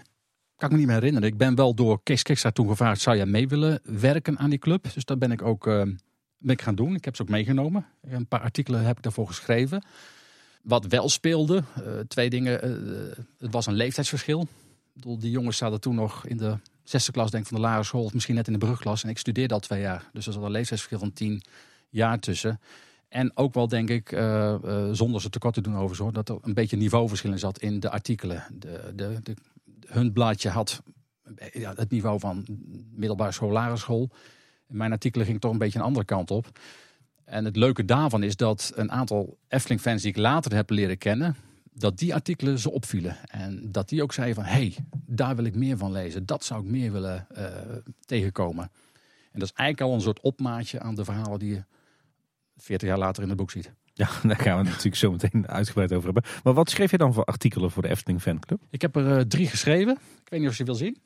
Kan 0.55 0.67
ik 0.67 0.71
me 0.71 0.77
niet 0.77 0.87
meer 0.87 0.95
herinneren. 0.95 1.29
Ik 1.29 1.37
ben 1.37 1.55
wel 1.55 1.73
door 1.73 2.03
Kees 2.03 2.23
Kikstra 2.23 2.51
toen 2.51 2.67
gevraagd, 2.67 3.01
zou 3.01 3.15
jij 3.15 3.25
mee 3.25 3.47
willen 3.47 3.79
werken 3.83 4.37
aan 4.37 4.49
die 4.49 4.59
club? 4.59 4.93
Dus 4.93 5.05
dat 5.05 5.19
ben 5.19 5.31
ik 5.31 5.41
ook 5.41 5.67
eh, 5.67 5.81
ben 6.37 6.53
ik 6.53 6.61
gaan 6.61 6.75
doen. 6.75 6.95
Ik 6.95 7.05
heb 7.05 7.15
ze 7.15 7.21
ook 7.21 7.29
meegenomen. 7.29 7.85
Een 8.01 8.27
paar 8.27 8.41
artikelen 8.41 8.85
heb 8.85 8.97
ik 8.97 9.03
daarvoor 9.03 9.27
geschreven. 9.27 9.83
Wat 10.63 10.85
wel 10.85 11.09
speelde, 11.09 11.63
eh, 11.75 11.99
twee 12.07 12.29
dingen. 12.29 12.59
het 13.37 13.51
was 13.51 13.65
een 13.65 13.73
leeftijdsverschil. 13.73 14.41
Ik 14.41 14.47
bedoel, 14.93 15.19
die 15.19 15.31
jongens 15.31 15.57
zaten 15.57 15.81
toen 15.81 15.95
nog 15.95 16.25
in 16.25 16.37
de 16.37 16.57
zesde 16.89 17.11
klas 17.11 17.31
denk 17.31 17.45
van 17.45 17.55
de 17.55 17.63
lagere 17.63 17.83
school, 17.83 18.03
of 18.03 18.13
misschien 18.13 18.35
net 18.35 18.47
in 18.47 18.53
de 18.53 18.59
brugklas. 18.59 19.03
En 19.03 19.09
ik 19.09 19.17
studeerde 19.17 19.53
al 19.53 19.59
twee 19.59 19.81
jaar. 19.81 20.09
Dus 20.13 20.27
er 20.27 20.33
zat 20.33 20.43
een 20.43 20.51
leeftijdsverschil 20.51 20.99
van 20.99 21.13
tien 21.13 21.41
jaar 21.89 22.19
tussen. 22.19 22.59
En 23.07 23.37
ook 23.37 23.53
wel, 23.53 23.67
denk 23.67 23.89
ik, 23.89 24.11
eh, 24.11 24.53
eh, 24.53 24.89
zonder 24.91 25.21
ze 25.21 25.29
tekort 25.29 25.53
te 25.53 25.61
doen 25.61 25.75
over 25.75 25.95
zo, 25.95 26.11
dat 26.11 26.29
er 26.29 26.37
een 26.41 26.53
beetje 26.53 26.77
niveauverschil 26.77 27.31
in 27.31 27.39
zat 27.39 27.59
in 27.59 27.79
de 27.79 27.89
artikelen. 27.89 28.43
De, 28.59 28.93
de, 28.95 29.35
hun 29.85 30.13
blaadje 30.13 30.49
had 30.49 30.81
ja, 31.53 31.73
het 31.75 31.89
niveau 31.89 32.19
van 32.19 32.45
middelbare 32.91 33.31
school, 33.31 33.51
lagere 33.51 33.77
school. 33.77 34.09
Mijn 34.67 34.91
artikelen 34.91 35.25
ging 35.25 35.41
toch 35.41 35.51
een 35.51 35.57
beetje 35.57 35.79
een 35.79 35.85
andere 35.85 36.05
kant 36.05 36.31
op. 36.31 36.59
En 37.25 37.45
het 37.45 37.55
leuke 37.55 37.85
daarvan 37.85 38.23
is 38.23 38.35
dat 38.35 38.71
een 38.75 38.91
aantal 38.91 39.37
Efteling-fans 39.47 40.01
die 40.01 40.11
ik 40.11 40.17
later 40.17 40.55
heb 40.55 40.69
leren 40.69 40.97
kennen, 40.97 41.35
dat 41.73 41.97
die 41.97 42.13
artikelen 42.13 42.59
ze 42.59 42.71
opvielen. 42.71 43.17
En 43.29 43.71
dat 43.71 43.89
die 43.89 44.03
ook 44.03 44.13
zeiden 44.13 44.35
van, 44.35 44.43
hé, 44.43 44.51
hey, 44.51 44.75
daar 45.05 45.35
wil 45.35 45.45
ik 45.45 45.55
meer 45.55 45.77
van 45.77 45.91
lezen. 45.91 46.25
Dat 46.25 46.43
zou 46.43 46.63
ik 46.63 46.69
meer 46.69 46.91
willen 46.91 47.27
eh, 47.29 47.45
tegenkomen. 48.05 48.63
En 49.31 49.39
dat 49.39 49.49
is 49.49 49.55
eigenlijk 49.55 49.89
al 49.89 49.95
een 49.95 50.03
soort 50.03 50.19
opmaatje 50.19 50.79
aan 50.79 50.95
de 50.95 51.03
verhalen 51.03 51.39
die 51.39 51.53
je 51.53 51.63
40 52.57 52.87
jaar 52.87 52.97
later 52.97 53.23
in 53.23 53.29
het 53.29 53.37
boek 53.37 53.51
ziet. 53.51 53.73
Ja, 53.93 54.09
daar 54.27 54.39
gaan 54.39 54.57
we 54.57 54.63
natuurlijk 54.63 54.95
zo 54.95 55.11
meteen 55.11 55.47
uitgebreid 55.47 55.91
over 55.93 56.03
hebben. 56.03 56.23
Maar 56.43 56.53
wat 56.53 56.69
schreef 56.69 56.91
je 56.91 56.97
dan 56.97 57.13
voor 57.13 57.23
artikelen 57.23 57.71
voor 57.71 57.81
de 57.81 57.89
Efteling 57.89 58.21
Fanclub? 58.21 58.61
Ik 58.69 58.81
heb 58.81 58.95
er 58.95 59.17
eh, 59.17 59.23
drie 59.23 59.47
geschreven. 59.47 59.93
Ik 60.23 60.29
weet 60.29 60.39
niet 60.39 60.49
of 60.49 60.57
je 60.57 60.63
wil 60.63 60.75
zien. 60.75 60.97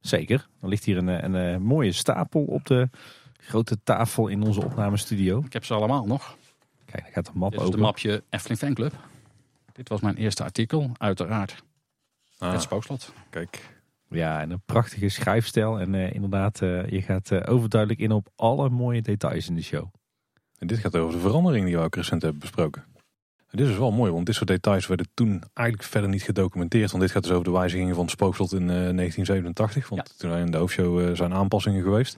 Zeker. 0.00 0.48
Er 0.60 0.68
ligt 0.68 0.84
hier 0.84 0.96
een, 0.96 1.24
een, 1.24 1.34
een 1.34 1.62
mooie 1.62 1.92
stapel 1.92 2.44
op 2.44 2.66
de 2.66 2.88
grote 3.38 3.78
tafel 3.84 4.28
in 4.28 4.42
onze 4.42 4.64
opnamestudio. 4.64 5.42
Ik 5.44 5.52
heb 5.52 5.64
ze 5.64 5.74
allemaal 5.74 6.06
nog. 6.06 6.36
Kijk, 6.84 7.02
daar 7.02 7.12
gaat 7.12 7.26
de 7.26 7.32
map 7.34 7.50
Dit 7.50 7.60
is 7.60 7.66
open. 7.66 7.78
de 7.78 7.84
mapje 7.84 8.22
Efteling 8.30 8.60
Fanclub. 8.60 8.92
Dit 9.80 9.88
was 9.88 10.00
mijn 10.00 10.16
eerste 10.16 10.42
artikel, 10.42 10.90
uiteraard. 10.98 11.64
Ah, 12.38 12.52
Het 12.52 12.62
spookslot. 12.62 13.12
kijk. 13.30 13.80
Ja, 14.08 14.40
en 14.40 14.50
een 14.50 14.62
prachtige 14.66 15.08
schrijfstijl. 15.08 15.80
En 15.80 15.94
eh, 15.94 16.14
inderdaad, 16.14 16.62
eh, 16.62 16.88
je 16.88 17.02
gaat 17.02 17.30
eh, 17.30 17.52
overduidelijk 17.52 18.00
in 18.00 18.12
op 18.12 18.28
alle 18.36 18.68
mooie 18.68 19.02
details 19.02 19.48
in 19.48 19.54
de 19.54 19.62
show. 19.62 19.92
En 20.58 20.66
dit 20.66 20.78
gaat 20.78 20.96
over 20.96 21.14
de 21.14 21.20
verandering 21.20 21.66
die 21.66 21.76
we 21.76 21.82
ook 21.82 21.94
recent 21.94 22.22
hebben 22.22 22.40
besproken. 22.40 22.84
En 23.46 23.58
dit 23.58 23.68
is 23.68 23.76
wel 23.78 23.92
mooi, 23.92 24.12
want 24.12 24.26
dit 24.26 24.34
soort 24.34 24.48
details 24.48 24.86
werden 24.86 25.08
toen 25.14 25.42
eigenlijk 25.54 25.88
verder 25.88 26.10
niet 26.10 26.22
gedocumenteerd. 26.22 26.90
Want 26.90 27.02
dit 27.02 27.12
gaat 27.12 27.22
dus 27.22 27.32
over 27.32 27.44
de 27.44 27.50
wijzigingen 27.50 27.94
van 27.94 28.04
het 28.04 28.12
spookslot 28.12 28.52
in 28.52 28.62
eh, 28.62 28.66
1987. 28.66 29.88
Want 29.88 30.18
toen 30.18 30.30
zijn 30.30 30.44
in 30.44 30.50
de 30.50 30.58
hoofdshow 30.58 31.16
zijn 31.16 31.32
aanpassingen 31.34 31.82
geweest. 31.82 32.16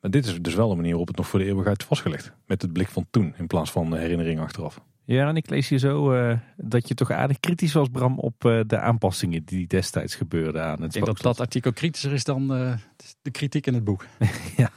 Maar 0.00 0.10
dit 0.10 0.26
is 0.26 0.42
dus 0.42 0.54
wel 0.54 0.70
een 0.70 0.76
manier 0.76 0.90
waarop 0.90 1.08
het 1.08 1.16
nog 1.16 1.28
voor 1.28 1.38
de 1.38 1.44
eeuwigheid 1.44 1.80
is 1.80 1.86
vastgelegd. 1.86 2.32
Met 2.46 2.62
het 2.62 2.72
blik 2.72 2.88
van 2.88 3.06
toen 3.10 3.34
in 3.36 3.46
plaats 3.46 3.70
van 3.70 3.90
de 3.90 3.98
herinnering 3.98 4.40
achteraf. 4.40 4.80
Ja, 5.14 5.28
en 5.28 5.36
ik 5.36 5.50
lees 5.50 5.68
hier 5.68 5.78
zo 5.78 6.12
eh, 6.12 6.38
dat 6.56 6.88
je 6.88 6.94
toch 6.94 7.10
aardig 7.10 7.40
kritisch 7.40 7.72
was, 7.72 7.88
Bram, 7.88 8.18
op 8.18 8.44
eh, 8.44 8.60
de 8.66 8.78
aanpassingen 8.78 9.44
die 9.44 9.66
destijds 9.66 10.14
gebeurden 10.14 10.64
aan 10.64 10.82
het 10.82 10.84
Ik 10.84 10.92
denk 10.92 11.06
dat 11.06 11.20
dat 11.20 11.40
artikel 11.40 11.72
kritischer 11.72 12.12
is 12.12 12.24
dan 12.24 12.54
eh, 12.54 12.74
de 13.22 13.30
kritiek 13.30 13.66
in 13.66 13.74
het 13.74 13.84
boek. 13.84 14.06
Ja. 14.56 14.70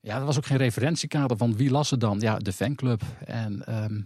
Ja, 0.00 0.18
er 0.18 0.24
was 0.24 0.36
ook 0.36 0.46
geen 0.46 0.56
referentiekader 0.56 1.36
van 1.36 1.56
wie 1.56 1.70
las 1.70 1.90
het 1.90 2.00
dan? 2.00 2.20
Ja, 2.20 2.38
de 2.38 2.52
fanclub. 2.52 3.02
En 3.24 3.66
ehm, 3.66 3.96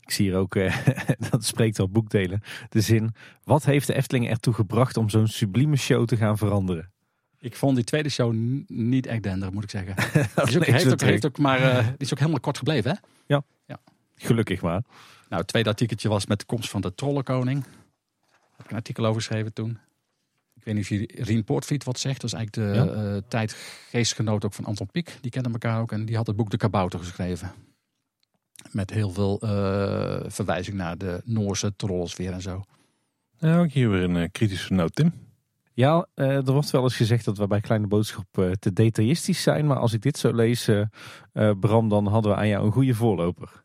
Ik 0.00 0.10
zie 0.10 0.26
hier 0.26 0.36
ook, 0.36 0.54
dat 1.30 1.44
spreekt 1.44 1.78
al 1.78 1.88
boekdelen, 1.88 2.42
de 2.68 2.80
zin... 2.80 3.14
Wat 3.44 3.64
heeft 3.64 3.86
de 3.86 3.94
Efteling 3.94 4.28
ertoe 4.28 4.54
gebracht 4.54 4.96
om 4.96 5.08
zo'n 5.08 5.26
sublieme 5.26 5.76
show 5.76 6.06
te 6.06 6.16
gaan 6.16 6.38
veranderen? 6.38 6.92
ik 7.38 7.56
vond 7.56 7.74
die 7.76 7.84
tweede 7.84 8.08
show 8.08 8.32
niet 8.66 9.06
echt 9.06 9.22
dender, 9.22 9.52
moet 9.52 9.64
ik 9.64 9.70
zeggen. 9.70 9.94
Dat 10.34 10.46
Die 10.46 10.54
is 10.54 10.56
ook, 10.56 10.66
lees 10.66 10.70
heeft, 10.70 10.82
je 10.84 10.90
ook, 10.90 10.96
terug. 10.96 11.12
heeft 11.12 11.26
ook 11.26 11.38
maar, 11.38 11.82
die 11.82 11.94
is 11.98 12.12
ook 12.12 12.18
helemaal 12.18 12.40
kort 12.40 12.58
gebleven, 12.58 12.90
hè? 12.90 12.96
Gelukkig 14.14 14.62
maar. 14.62 14.82
Nou, 15.28 15.40
het 15.40 15.46
tweede 15.46 15.68
artikeltje 15.68 16.08
was 16.08 16.26
met 16.26 16.38
de 16.38 16.44
komst 16.44 16.70
van 16.70 16.80
de 16.80 16.94
Trollenkoning. 16.94 17.62
Daar 17.62 17.72
heb 18.56 18.64
ik 18.64 18.70
een 18.70 18.76
artikel 18.76 19.04
over 19.04 19.20
geschreven 19.20 19.52
toen. 19.52 19.78
Ik 20.54 20.64
weet 20.64 20.74
niet 20.74 20.82
of 20.82 21.16
je 21.16 21.22
Rien 21.24 21.44
Poortvliet 21.44 21.84
wat 21.84 21.98
zegt. 21.98 22.20
Dat 22.20 22.32
is 22.32 22.36
eigenlijk 22.36 22.74
de 22.74 22.90
eh, 22.90 23.16
tijdgeestgenoot 23.28 24.44
ook 24.44 24.52
van 24.52 24.64
Anton 24.64 24.86
Pieck. 24.86 25.16
Die 25.20 25.30
kenden 25.30 25.52
elkaar 25.52 25.80
ook. 25.80 25.92
En 25.92 26.04
die 26.04 26.16
had 26.16 26.26
het 26.26 26.36
boek 26.36 26.50
De 26.50 26.56
Kabouter 26.56 26.98
geschreven. 26.98 27.52
Met 28.70 28.90
heel 28.90 29.10
veel 29.10 29.40
eh 29.40 30.20
verwijzing 30.26 30.76
naar 30.76 30.98
de 30.98 31.20
Noorse 31.24 31.76
trollsfeer 31.76 32.32
en 32.32 32.42
zo. 32.42 32.62
Ja, 33.38 33.58
ook 33.58 33.70
hier 33.70 33.90
weer 33.90 34.02
een 34.02 34.16
eh, 34.16 34.28
kritische 34.32 34.72
noot, 34.72 34.94
Tim. 34.94 35.12
Ja, 35.72 36.06
eh, 36.14 36.36
er 36.36 36.52
wordt 36.52 36.70
wel 36.70 36.82
eens 36.82 36.96
gezegd 36.96 37.24
dat 37.24 37.38
we 37.38 37.46
bij 37.46 37.60
Kleine 37.60 37.86
Boodschap 37.86 38.56
te 38.58 38.72
detailistisch 38.72 39.42
zijn. 39.42 39.66
Maar 39.66 39.78
als 39.78 39.92
ik 39.92 40.02
dit 40.02 40.18
zo 40.18 40.34
lees, 40.34 40.70
Bram, 41.60 41.88
dan 41.88 42.06
hadden 42.06 42.32
we 42.32 42.38
aan 42.38 42.48
jou 42.48 42.66
een 42.66 42.72
goede 42.72 42.94
voorloper. 42.94 43.63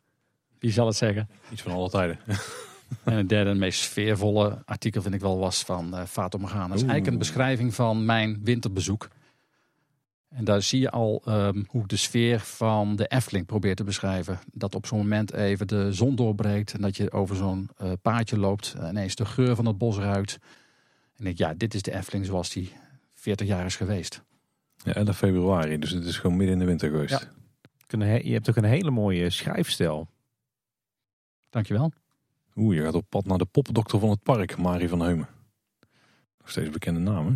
Wie 0.59 0.71
zal 0.71 0.87
het 0.87 0.95
zeggen? 0.95 1.29
Iets 1.51 1.61
van 1.61 1.71
alle 1.71 1.89
tijden. 1.89 2.19
En 3.03 3.13
het 3.13 3.29
derde, 3.29 3.49
en 3.49 3.57
meest 3.57 3.79
sfeervolle 3.79 4.61
artikel 4.65 5.01
vind 5.01 5.13
ik 5.13 5.21
wel 5.21 5.39
was 5.39 5.63
van 5.63 5.95
eh 5.95 6.03
Fato 6.05 6.37
Morgana. 6.37 6.67
Dat 6.67 6.75
is 6.75 6.81
eigenlijk 6.81 7.11
een 7.11 7.17
beschrijving 7.17 7.73
van 7.73 8.05
mijn 8.05 8.39
winterbezoek. 8.43 9.07
En 10.29 10.43
daar 10.43 10.61
zie 10.61 10.79
je 10.79 10.89
al 10.89 11.21
ehm, 11.25 11.63
hoe 11.67 11.87
de 11.87 11.95
sfeer 11.95 12.39
van 12.39 12.95
de 12.95 13.07
Efteling 13.07 13.45
probeert 13.45 13.77
te 13.77 13.83
beschrijven. 13.83 14.39
Dat 14.53 14.75
op 14.75 14.85
zo'n 14.85 14.97
moment 14.97 15.33
even 15.33 15.67
de 15.67 15.93
zon 15.93 16.15
doorbreekt 16.15 16.73
en 16.73 16.81
dat 16.81 16.97
je 16.97 17.11
over 17.11 17.35
zo'n 17.35 17.69
eh, 17.77 17.91
paadje 18.01 18.37
loopt. 18.37 18.75
En 18.79 18.89
ineens 18.89 19.15
de 19.15 19.25
geur 19.25 19.55
van 19.55 19.65
het 19.65 19.77
bos 19.77 19.97
ruikt. 19.97 20.37
En 21.15 21.25
ik 21.25 21.37
denk, 21.37 21.37
ja, 21.37 21.53
dit 21.57 21.73
is 21.73 21.81
de 21.81 21.95
Efteling 21.95 22.25
zoals 22.25 22.49
die 22.49 22.71
40 23.13 23.47
jaar 23.47 23.65
is 23.65 23.75
geweest. 23.75 24.23
Ja, 24.83 24.93
11 24.93 25.17
februari, 25.17 25.77
dus 25.77 25.91
het 25.91 26.05
is 26.05 26.17
gewoon 26.17 26.37
midden 26.37 26.53
in 26.53 26.59
de 26.59 26.65
winter 26.65 26.89
geweest. 26.89 27.27
Ja. 27.89 28.15
Je 28.15 28.33
hebt 28.33 28.49
ook 28.49 28.55
een 28.55 28.63
hele 28.63 28.91
mooie 28.91 29.29
schrijfstijl. 29.29 30.07
Dankjewel. 31.49 31.91
Oeh, 32.55 32.75
je 32.75 32.83
gaat 32.83 32.93
op 32.93 33.05
pad 33.09 33.25
naar 33.25 33.37
de 33.37 33.45
popdokter 33.45 33.99
van 33.99 34.09
het 34.09 34.23
park, 34.23 34.57
Marie 34.57 34.89
van 34.89 34.99
Heumen. 35.01 35.27
Nog 36.39 36.49
steeds 36.49 36.69
bekende 36.69 36.99
naam, 36.99 37.25
hè? 37.27 37.33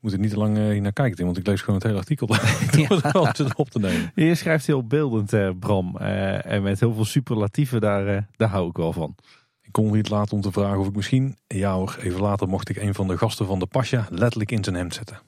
Moet 0.00 0.12
er 0.12 0.18
niet 0.18 0.30
te 0.30 0.36
lang 0.36 0.56
eh, 0.56 0.64
hier 0.64 0.80
naar 0.80 0.92
kijken, 0.92 1.24
want 1.24 1.36
ik 1.36 1.46
lees 1.46 1.60
gewoon 1.60 1.74
het 1.74 1.84
hele 1.84 1.98
artikel. 1.98 2.26
om 3.20 3.26
het 3.26 3.54
op 3.54 3.70
te 3.70 3.78
nemen. 3.78 4.12
Je 4.14 4.34
schrijft 4.34 4.66
heel 4.66 4.86
beeldend, 4.86 5.32
eh, 5.32 5.50
Bram. 5.58 5.96
eh, 5.96 6.46
en 6.46 6.62
met 6.62 6.80
heel 6.80 6.94
veel 6.94 7.04
superlatieven, 7.04 7.80
daar, 7.80 8.06
eh, 8.06 8.22
daar 8.36 8.48
hou 8.48 8.68
ik 8.68 8.76
wel 8.76 8.92
van. 8.92 9.14
Ik 9.60 9.72
kon 9.72 9.92
niet 9.92 10.08
laten 10.08 10.32
om 10.32 10.40
te 10.40 10.52
vragen 10.52 10.78
of 10.78 10.86
ik 10.86 10.94
misschien, 10.96 11.36
ja 11.46 11.74
hoor, 11.74 11.96
even 12.00 12.20
later 12.20 12.48
mocht 12.48 12.68
ik 12.68 12.76
een 12.76 12.94
van 12.94 13.08
de 13.08 13.18
gasten 13.18 13.46
van 13.46 13.58
de 13.58 13.66
Pasja 13.66 14.06
letterlijk 14.10 14.52
in 14.52 14.64
zijn 14.64 14.76
hemd 14.76 14.94
zetten. 14.94 15.20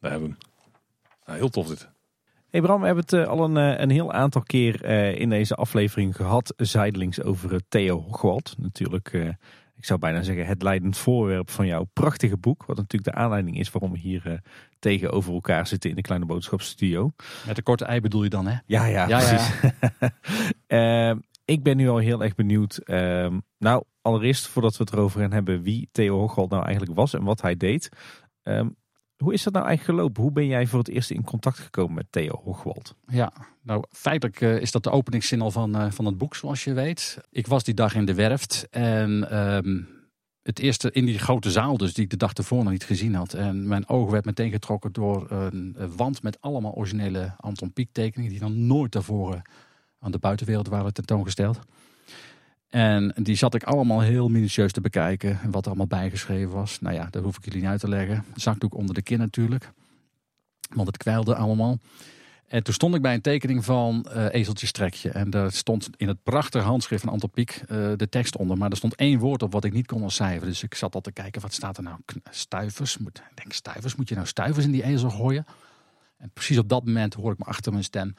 Daar 0.00 0.10
hebben 0.10 0.28
we 0.28 0.36
hem. 0.38 0.70
Nou, 1.26 1.38
heel 1.38 1.48
tof 1.48 1.68
dit. 1.68 1.88
Hey 2.50 2.60
Bram, 2.60 2.80
we 2.80 2.86
hebben 2.86 3.04
het 3.04 3.12
eh, 3.12 3.26
al 3.26 3.44
een, 3.44 3.56
eh, 3.56 3.80
een 3.80 3.90
heel 3.90 4.12
aantal 4.12 4.42
keer 4.42 4.84
eh, 4.84 5.18
in 5.18 5.30
deze 5.30 5.54
aflevering 5.54 6.16
gehad, 6.16 6.54
zijdelings 6.56 7.22
over 7.22 7.60
Theo 7.68 8.00
Hochwald. 8.00 8.54
Natuurlijk, 8.58 9.12
ik 9.76 9.84
zou 9.84 9.98
bijna 9.98 10.22
zeggen, 10.22 10.46
het 10.46 10.62
leidend 10.62 10.96
voorwerp 10.96 11.50
van 11.50 11.66
jouw 11.66 11.84
prachtige 11.92 12.36
boek. 12.36 12.64
Wat 12.66 12.76
natuurlijk 12.76 13.14
de 13.14 13.22
aanleiding 13.22 13.58
is 13.58 13.70
waarom 13.70 13.92
we 13.92 13.98
hier 13.98 14.42
tegenover 14.78 15.32
elkaar 15.32 15.66
zitten 15.66 15.90
in 15.90 15.96
de 15.96 16.02
Kleine 16.02 16.26
Boodschapstudio. 16.26 17.12
Met 17.46 17.56
de 17.56 17.62
korte 17.62 17.84
ei 17.84 18.00
bedoel 18.00 18.22
je 18.22 18.30
dan, 18.30 18.46
hè? 18.46 18.56
Ja, 18.66 18.84
ja, 18.84 19.08
Ja, 19.08 19.20
ja. 19.20 19.28
precies. 19.28 19.56
Ik 21.44 21.62
ben 21.62 21.76
nu 21.76 21.88
al 21.88 21.98
heel 21.98 22.22
erg 22.22 22.34
benieuwd. 22.34 22.76
Ehm, 22.76 23.38
nou, 23.58 23.84
allereerst 24.02 24.46
voordat 24.46 24.76
we 24.76 24.84
het 24.84 24.92
erover 24.92 25.20
gaan 25.20 25.32
hebben 25.32 25.62
wie 25.62 25.88
Theo 25.92 26.18
Hochwald 26.18 26.50
nou 26.50 26.64
eigenlijk 26.64 26.94
was 26.96 27.14
en 27.14 27.24
wat 27.24 27.40
hij 27.40 27.56
deed. 27.56 27.88
Ehm, 28.42 28.68
hoe 29.18 29.32
is 29.32 29.42
dat 29.42 29.52
nou 29.52 29.66
eigenlijk 29.66 29.98
gelopen? 29.98 30.22
Hoe 30.22 30.32
ben 30.32 30.46
jij 30.46 30.66
voor 30.66 30.78
het 30.78 30.88
eerst 30.88 31.10
in 31.10 31.24
contact 31.24 31.58
gekomen 31.58 31.94
met 31.94 32.06
Theo 32.10 32.40
Hochwald? 32.44 32.94
Ja, 33.06 33.32
nou 33.62 33.84
feitelijk 33.90 34.40
eh, 34.40 34.60
is 34.60 34.70
dat 34.70 34.82
de 34.82 34.90
openingszin 34.90 35.40
al 35.40 35.50
van, 35.50 35.76
eh, 35.76 35.90
van 35.90 36.04
het 36.04 36.18
boek, 36.18 36.34
zoals 36.34 36.64
je 36.64 36.72
weet. 36.72 37.18
Ik 37.30 37.46
was 37.46 37.64
die 37.64 37.74
dag 37.74 37.94
in 37.94 38.04
de 38.04 38.14
werft 38.14 38.66
en 38.70 39.30
ehm, 39.30 39.82
het 40.42 40.58
eerste 40.58 40.90
in 40.92 41.04
die 41.04 41.18
grote 41.18 41.50
zaal 41.50 41.76
dus, 41.76 41.94
die 41.94 42.04
ik 42.04 42.10
de 42.10 42.16
dag 42.16 42.32
ervoor 42.32 42.62
nog 42.62 42.72
niet 42.72 42.84
gezien 42.84 43.14
had. 43.14 43.34
En 43.34 43.68
mijn 43.68 43.88
oog 43.88 44.10
werd 44.10 44.24
meteen 44.24 44.50
getrokken 44.50 44.92
door 44.92 45.30
een, 45.30 45.76
wand 45.96 46.22
met 46.22 46.40
allemaal 46.40 46.74
originele 46.74 47.34
Anton 47.36 47.72
Pieck 47.72 47.88
tekeningen 47.92 48.30
die 48.30 48.40
dan 48.40 48.66
nooit 48.66 48.92
daarvoor 48.92 49.42
aan 49.98 50.10
de 50.10 50.18
buitenwereld 50.18 50.68
waren 50.68 50.92
tentoongesteld. 50.92 51.58
En 52.68 53.14
die 53.16 53.36
zat 53.36 53.54
ik 53.54 53.62
allemaal 53.62 54.00
heel 54.00 54.28
minutieus 54.28 54.72
te 54.72 54.80
bekijken. 54.80 55.40
En 55.40 55.50
wat 55.50 55.62
er 55.62 55.68
allemaal 55.68 55.86
bijgeschreven 55.86 56.52
was. 56.52 56.80
Nou 56.80 56.94
ja, 56.94 57.08
dat 57.10 57.22
hoef 57.22 57.36
ik 57.36 57.44
jullie 57.44 57.60
niet 57.60 57.70
uit 57.70 57.80
te 57.80 57.88
leggen. 57.88 58.24
Zakdoek 58.34 58.74
onder 58.74 58.94
de 58.94 59.02
kin 59.02 59.18
natuurlijk. 59.18 59.70
Want 60.74 60.86
het 60.86 60.96
kwijlde 60.96 61.34
allemaal. 61.34 61.78
En 62.48 62.62
toen 62.62 62.74
stond 62.74 62.94
ik 62.94 63.02
bij 63.02 63.14
een 63.14 63.20
tekening 63.20 63.64
van 63.64 64.04
eh 64.04 64.34
Ezeltje 64.34 64.66
Strekje. 64.66 65.10
En 65.10 65.30
daar 65.30 65.52
stond 65.52 65.90
in 65.96 66.08
het 66.08 66.22
prachtige 66.22 66.64
handschrift 66.64 67.02
van 67.02 67.12
Anton 67.12 67.30
Pieck 67.30 67.50
eh, 67.50 67.92
de 67.96 68.08
tekst 68.08 68.36
onder. 68.36 68.56
Maar 68.56 68.70
er 68.70 68.76
stond 68.76 68.94
één 68.94 69.18
woord 69.18 69.42
op 69.42 69.52
wat 69.52 69.64
ik 69.64 69.72
niet 69.72 69.86
kon 69.86 70.02
ontcijferen. 70.02 70.48
Dus 70.48 70.62
ik 70.62 70.74
zat 70.74 70.94
al 70.94 71.00
te 71.00 71.12
kijken, 71.12 71.40
wat 71.40 71.52
staat 71.52 71.76
er 71.76 71.82
nou? 71.82 71.96
Stuivers? 72.30 72.98
Moet, 72.98 73.22
denk, 73.34 73.52
stuivers? 73.52 73.96
Moet 73.96 74.08
je 74.08 74.14
nou 74.14 74.26
stuivers 74.26 74.64
in 74.64 74.72
die 74.72 74.84
ezel 74.84 75.10
gooien? 75.10 75.46
En 76.18 76.30
precies 76.32 76.58
op 76.58 76.68
dat 76.68 76.84
moment 76.84 77.14
hoor 77.14 77.32
ik 77.32 77.38
me 77.38 77.44
achter 77.44 77.72
mijn 77.72 77.84
stem. 77.84 78.14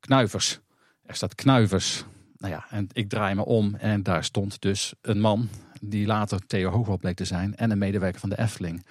Knuivers. 0.00 0.60
Er 1.06 1.14
staat 1.14 1.34
knuivers. 1.34 2.04
Nou 2.42 2.54
ja, 2.54 2.64
en 2.70 2.88
ik 2.92 3.08
draai 3.08 3.34
me 3.34 3.44
om 3.44 3.74
en 3.74 4.02
daar 4.02 4.24
stond 4.24 4.60
dus 4.60 4.94
een 5.00 5.20
man 5.20 5.48
die 5.80 6.06
later 6.06 6.46
Theo 6.46 6.70
Hoogwald 6.70 7.00
bleek 7.00 7.16
te 7.16 7.24
zijn 7.24 7.56
en 7.56 7.70
een 7.70 7.78
medewerker 7.78 8.20
van 8.20 8.28
de 8.28 8.38
Efteling. 8.38 8.86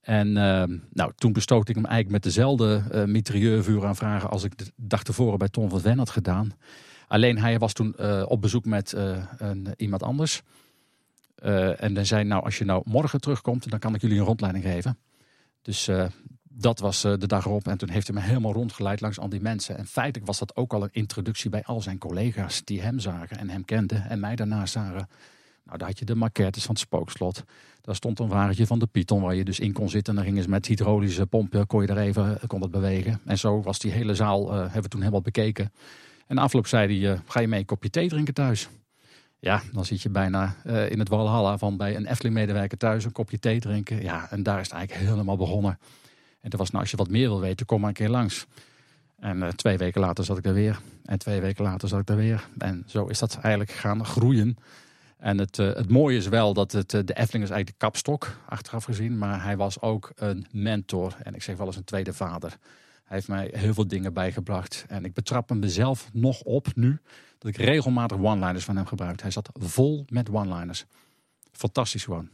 En 0.00 0.36
ehm, 0.36 0.78
nou, 0.92 1.12
toen 1.16 1.32
bestoot 1.32 1.68
ik 1.68 1.74
hem 1.74 1.84
eigenlijk 1.84 2.14
met 2.14 2.34
dezelfde 2.34 2.82
eh 2.90 3.04
mitrailleurvuur 3.04 3.86
aan 3.86 3.96
vragen 3.96 4.30
als 4.30 4.44
ik 4.44 4.58
de 4.58 4.72
dag 4.76 5.02
tevoren 5.02 5.38
bij 5.38 5.48
Tom 5.48 5.70
van 5.70 5.80
Ven 5.80 5.98
had 5.98 6.10
gedaan. 6.10 6.52
Alleen 7.06 7.38
hij 7.38 7.58
was 7.58 7.72
toen 7.72 7.98
op 8.26 8.40
bezoek 8.40 8.64
met 8.64 8.92
een, 9.38 9.68
iemand 9.76 10.02
anders. 10.02 10.42
en 11.76 11.94
dan 11.94 12.06
zei 12.06 12.24
nou, 12.24 12.44
als 12.44 12.58
je 12.58 12.64
nou 12.64 12.82
morgen 12.84 13.20
terugkomt, 13.20 13.70
dan 13.70 13.78
kan 13.78 13.94
ik 13.94 14.00
jullie 14.00 14.18
een 14.18 14.24
rondleiding 14.24 14.64
geven. 14.64 14.98
Dus 15.62 15.88
dat 16.54 16.78
was 16.78 17.00
de 17.00 17.26
dag 17.26 17.44
erop. 17.44 17.68
En 17.68 17.78
toen 17.78 17.88
heeft 17.88 18.06
hij 18.06 18.16
me 18.16 18.22
helemaal 18.22 18.52
rondgeleid 18.52 19.00
langs 19.00 19.18
al 19.18 19.28
die 19.28 19.40
mensen. 19.40 19.78
En 19.78 19.86
feitelijk 19.86 20.26
was 20.26 20.38
dat 20.38 20.56
ook 20.56 20.72
al 20.72 20.82
een 20.82 20.92
introductie 20.92 21.50
bij 21.50 21.62
al 21.64 21.80
zijn 21.80 21.98
collega's 21.98 22.64
die 22.64 22.82
hem 22.82 22.98
zagen 22.98 23.38
en 23.38 23.50
hem 23.50 23.64
kenden 23.64 24.08
en 24.08 24.20
mij 24.20 24.36
daarna 24.36 24.66
zagen. 24.66 25.08
Nou, 25.64 25.78
daar 25.78 25.88
had 25.88 25.98
je 25.98 26.04
de 26.04 26.14
maquettes 26.14 26.64
van 26.64 26.74
het 26.74 26.84
spookslot. 26.84 27.44
Daar 27.80 27.94
stond 27.94 28.18
een 28.18 28.28
wagentje 28.28 28.66
van 28.66 28.78
de 28.78 28.86
Python 28.86 29.22
waar 29.22 29.34
je 29.34 29.44
dus 29.44 29.60
in 29.60 29.72
kon 29.72 29.90
zitten. 29.90 30.12
En 30.12 30.18
dan 30.18 30.28
gingen 30.28 30.42
ze 30.42 30.50
met 30.50 30.66
hydraulische 30.66 31.26
pompen, 31.26 31.66
kon 31.66 31.82
je 31.82 31.88
er 31.88 31.98
even 31.98 32.38
kon 32.46 32.62
het 32.62 32.70
bewegen. 32.70 33.20
En 33.24 33.38
zo 33.38 33.62
was 33.62 33.78
die 33.78 33.92
hele 33.92 34.14
zaal, 34.14 34.52
uh, 34.52 34.60
hebben 34.60 34.82
we 34.82 34.88
toen 34.88 35.00
helemaal 35.00 35.22
bekeken. 35.22 35.72
En 36.26 36.38
afloop 36.38 36.66
zei 36.66 37.00
hij, 37.00 37.20
ga 37.26 37.40
je 37.40 37.48
mee 37.48 37.60
een 37.60 37.66
kopje 37.66 37.90
thee 37.90 38.08
drinken 38.08 38.34
thuis? 38.34 38.68
Ja, 39.38 39.62
dan 39.72 39.84
zit 39.84 40.02
je 40.02 40.10
bijna 40.10 40.56
in 40.64 40.98
het 40.98 41.08
Walhalla 41.08 41.58
van 41.58 41.76
bij 41.76 41.96
een 41.96 42.06
Efteling-medewerker 42.06 42.78
thuis 42.78 43.04
een 43.04 43.12
kopje 43.12 43.38
thee 43.38 43.60
drinken. 43.60 44.02
Ja, 44.02 44.30
en 44.30 44.42
daar 44.42 44.60
is 44.60 44.66
het 44.66 44.76
eigenlijk 44.76 45.08
helemaal 45.08 45.36
begonnen. 45.36 45.78
En 46.42 46.50
toen 46.50 46.58
was 46.58 46.70
nou, 46.70 46.82
als 46.82 46.90
je 46.90 46.96
wat 46.96 47.08
meer 47.08 47.28
wil 47.28 47.40
weten, 47.40 47.66
kom 47.66 47.80
maar 47.80 47.88
een 47.88 47.94
keer 47.94 48.08
langs. 48.08 48.46
En 49.18 49.56
twee 49.56 49.76
weken 49.76 50.00
later 50.00 50.24
zat 50.24 50.38
ik 50.38 50.44
er 50.44 50.54
weer. 50.54 50.80
En 51.04 51.18
twee 51.18 51.40
weken 51.40 51.64
later 51.64 51.88
zat 51.88 52.00
ik 52.00 52.08
er 52.08 52.16
weer. 52.16 52.48
En 52.58 52.84
zo 52.86 53.06
is 53.06 53.18
dat 53.18 53.38
eigenlijk 53.42 53.72
gaan 53.72 54.04
groeien. 54.04 54.56
En 55.18 55.38
het, 55.38 55.58
uh, 55.58 55.74
het 55.74 55.90
mooie 55.90 56.16
is 56.16 56.28
wel 56.28 56.54
dat 56.54 56.72
het, 56.72 56.92
uh, 56.92 57.00
de 57.04 57.14
Efteling 57.14 57.44
is 57.44 57.50
eigenlijk 57.50 57.68
de 57.68 57.86
kapstok, 57.86 58.36
achteraf 58.48 58.84
gezien. 58.84 59.18
Maar 59.18 59.42
hij 59.42 59.56
was 59.56 59.80
ook 59.80 60.12
een 60.14 60.46
mentor. 60.50 61.16
En 61.22 61.34
ik 61.34 61.42
zeg 61.42 61.56
wel 61.56 61.66
eens 61.66 61.76
een 61.76 61.84
tweede 61.84 62.12
vader. 62.12 62.50
Hij 63.04 63.16
heeft 63.16 63.28
mij 63.28 63.50
heel 63.54 63.74
veel 63.74 63.86
dingen 63.86 64.12
bijgebracht. 64.12 64.84
En 64.88 65.04
ik 65.04 65.14
betrap 65.14 65.48
hem 65.48 65.58
mezelf 65.58 66.08
nog 66.12 66.40
op 66.40 66.74
nu. 66.74 67.00
Dat 67.38 67.50
ik 67.50 67.56
regelmatig 67.56 68.18
one-liners 68.18 68.64
van 68.64 68.76
hem 68.76 68.86
gebruik. 68.86 69.22
Hij 69.22 69.30
zat 69.30 69.50
vol 69.52 70.04
met 70.08 70.30
one-liners. 70.30 70.84
Fantastisch 71.52 72.04
gewoon. 72.04 72.28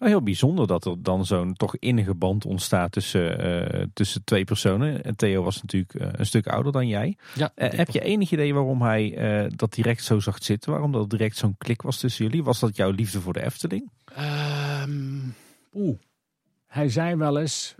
Nou, 0.00 0.12
heel 0.12 0.22
bijzonder 0.22 0.66
dat 0.66 0.84
er 0.84 1.02
dan 1.02 1.26
zo'n 1.26 1.54
toch 1.54 1.76
innige 1.76 2.14
band 2.14 2.44
ontstaat 2.44 2.92
tussen, 2.92 3.46
uh, 3.46 3.84
tussen 3.92 4.24
twee 4.24 4.44
personen. 4.44 5.04
En 5.04 5.16
Theo 5.16 5.42
was 5.42 5.62
natuurlijk 5.62 5.94
uh, 5.94 6.08
een 6.12 6.26
stuk 6.26 6.46
ouder 6.46 6.72
dan 6.72 6.88
jij. 6.88 7.16
Ja, 7.34 7.52
uh, 7.56 7.70
heb 7.70 7.90
je 7.90 8.00
enig 8.00 8.30
idee 8.30 8.54
waarom 8.54 8.82
hij 8.82 9.50
dat 9.56 9.74
direct 9.74 10.04
zo 10.04 10.20
zag 10.20 10.44
zitten? 10.44 10.70
Waarom 10.70 10.92
dat 10.92 11.10
direct 11.10 11.36
zo'n 11.36 11.54
klik 11.58 11.82
was 11.82 11.98
tussen 11.98 12.24
jullie? 12.24 12.44
Was 12.44 12.60
dat 12.60 12.76
jouw 12.76 12.90
liefde 12.90 13.20
voor 13.20 13.32
de 13.32 13.44
Efteling? 13.44 13.90
Um, 14.84 15.34
Oeh. 15.72 15.98
Hij 16.66 16.88
zei 16.88 17.16
wel 17.16 17.38
eens, 17.38 17.74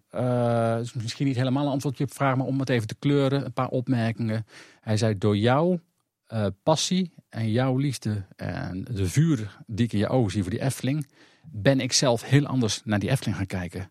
misschien 0.95 1.27
niet 1.27 1.37
helemaal 1.37 1.65
een 1.65 1.73
antwoordje 1.73 2.05
op 2.05 2.13
vraag, 2.13 2.37
maar 2.37 2.47
om 2.47 2.61
het 2.61 2.69
even 2.69 2.87
te 2.87 2.97
kleuren, 2.99 3.45
een 3.45 3.53
paar 3.53 3.69
opmerkingen. 3.69 4.47
Hij 4.81 4.97
zei: 4.97 5.19
Door 5.19 5.37
jouw 5.37 5.81
passie 6.63 7.13
en 7.29 7.51
jouw 7.51 7.77
liefde 7.77 8.25
en 8.37 8.85
de 8.91 9.09
vuur 9.09 9.59
die 9.67 9.85
ik 9.85 9.93
in 9.93 9.99
je 9.99 10.09
ogen 10.09 10.31
zie 10.31 10.43
voor 10.43 10.51
die 10.51 10.63
Efteling, 10.63 11.07
ben 11.45 11.81
ik 11.81 11.93
zelf 11.93 12.23
heel 12.23 12.47
anders 12.47 12.81
naar 12.85 12.99
die 12.99 13.11
Efteling 13.11 13.37
gaan 13.37 13.47
kijken. 13.47 13.91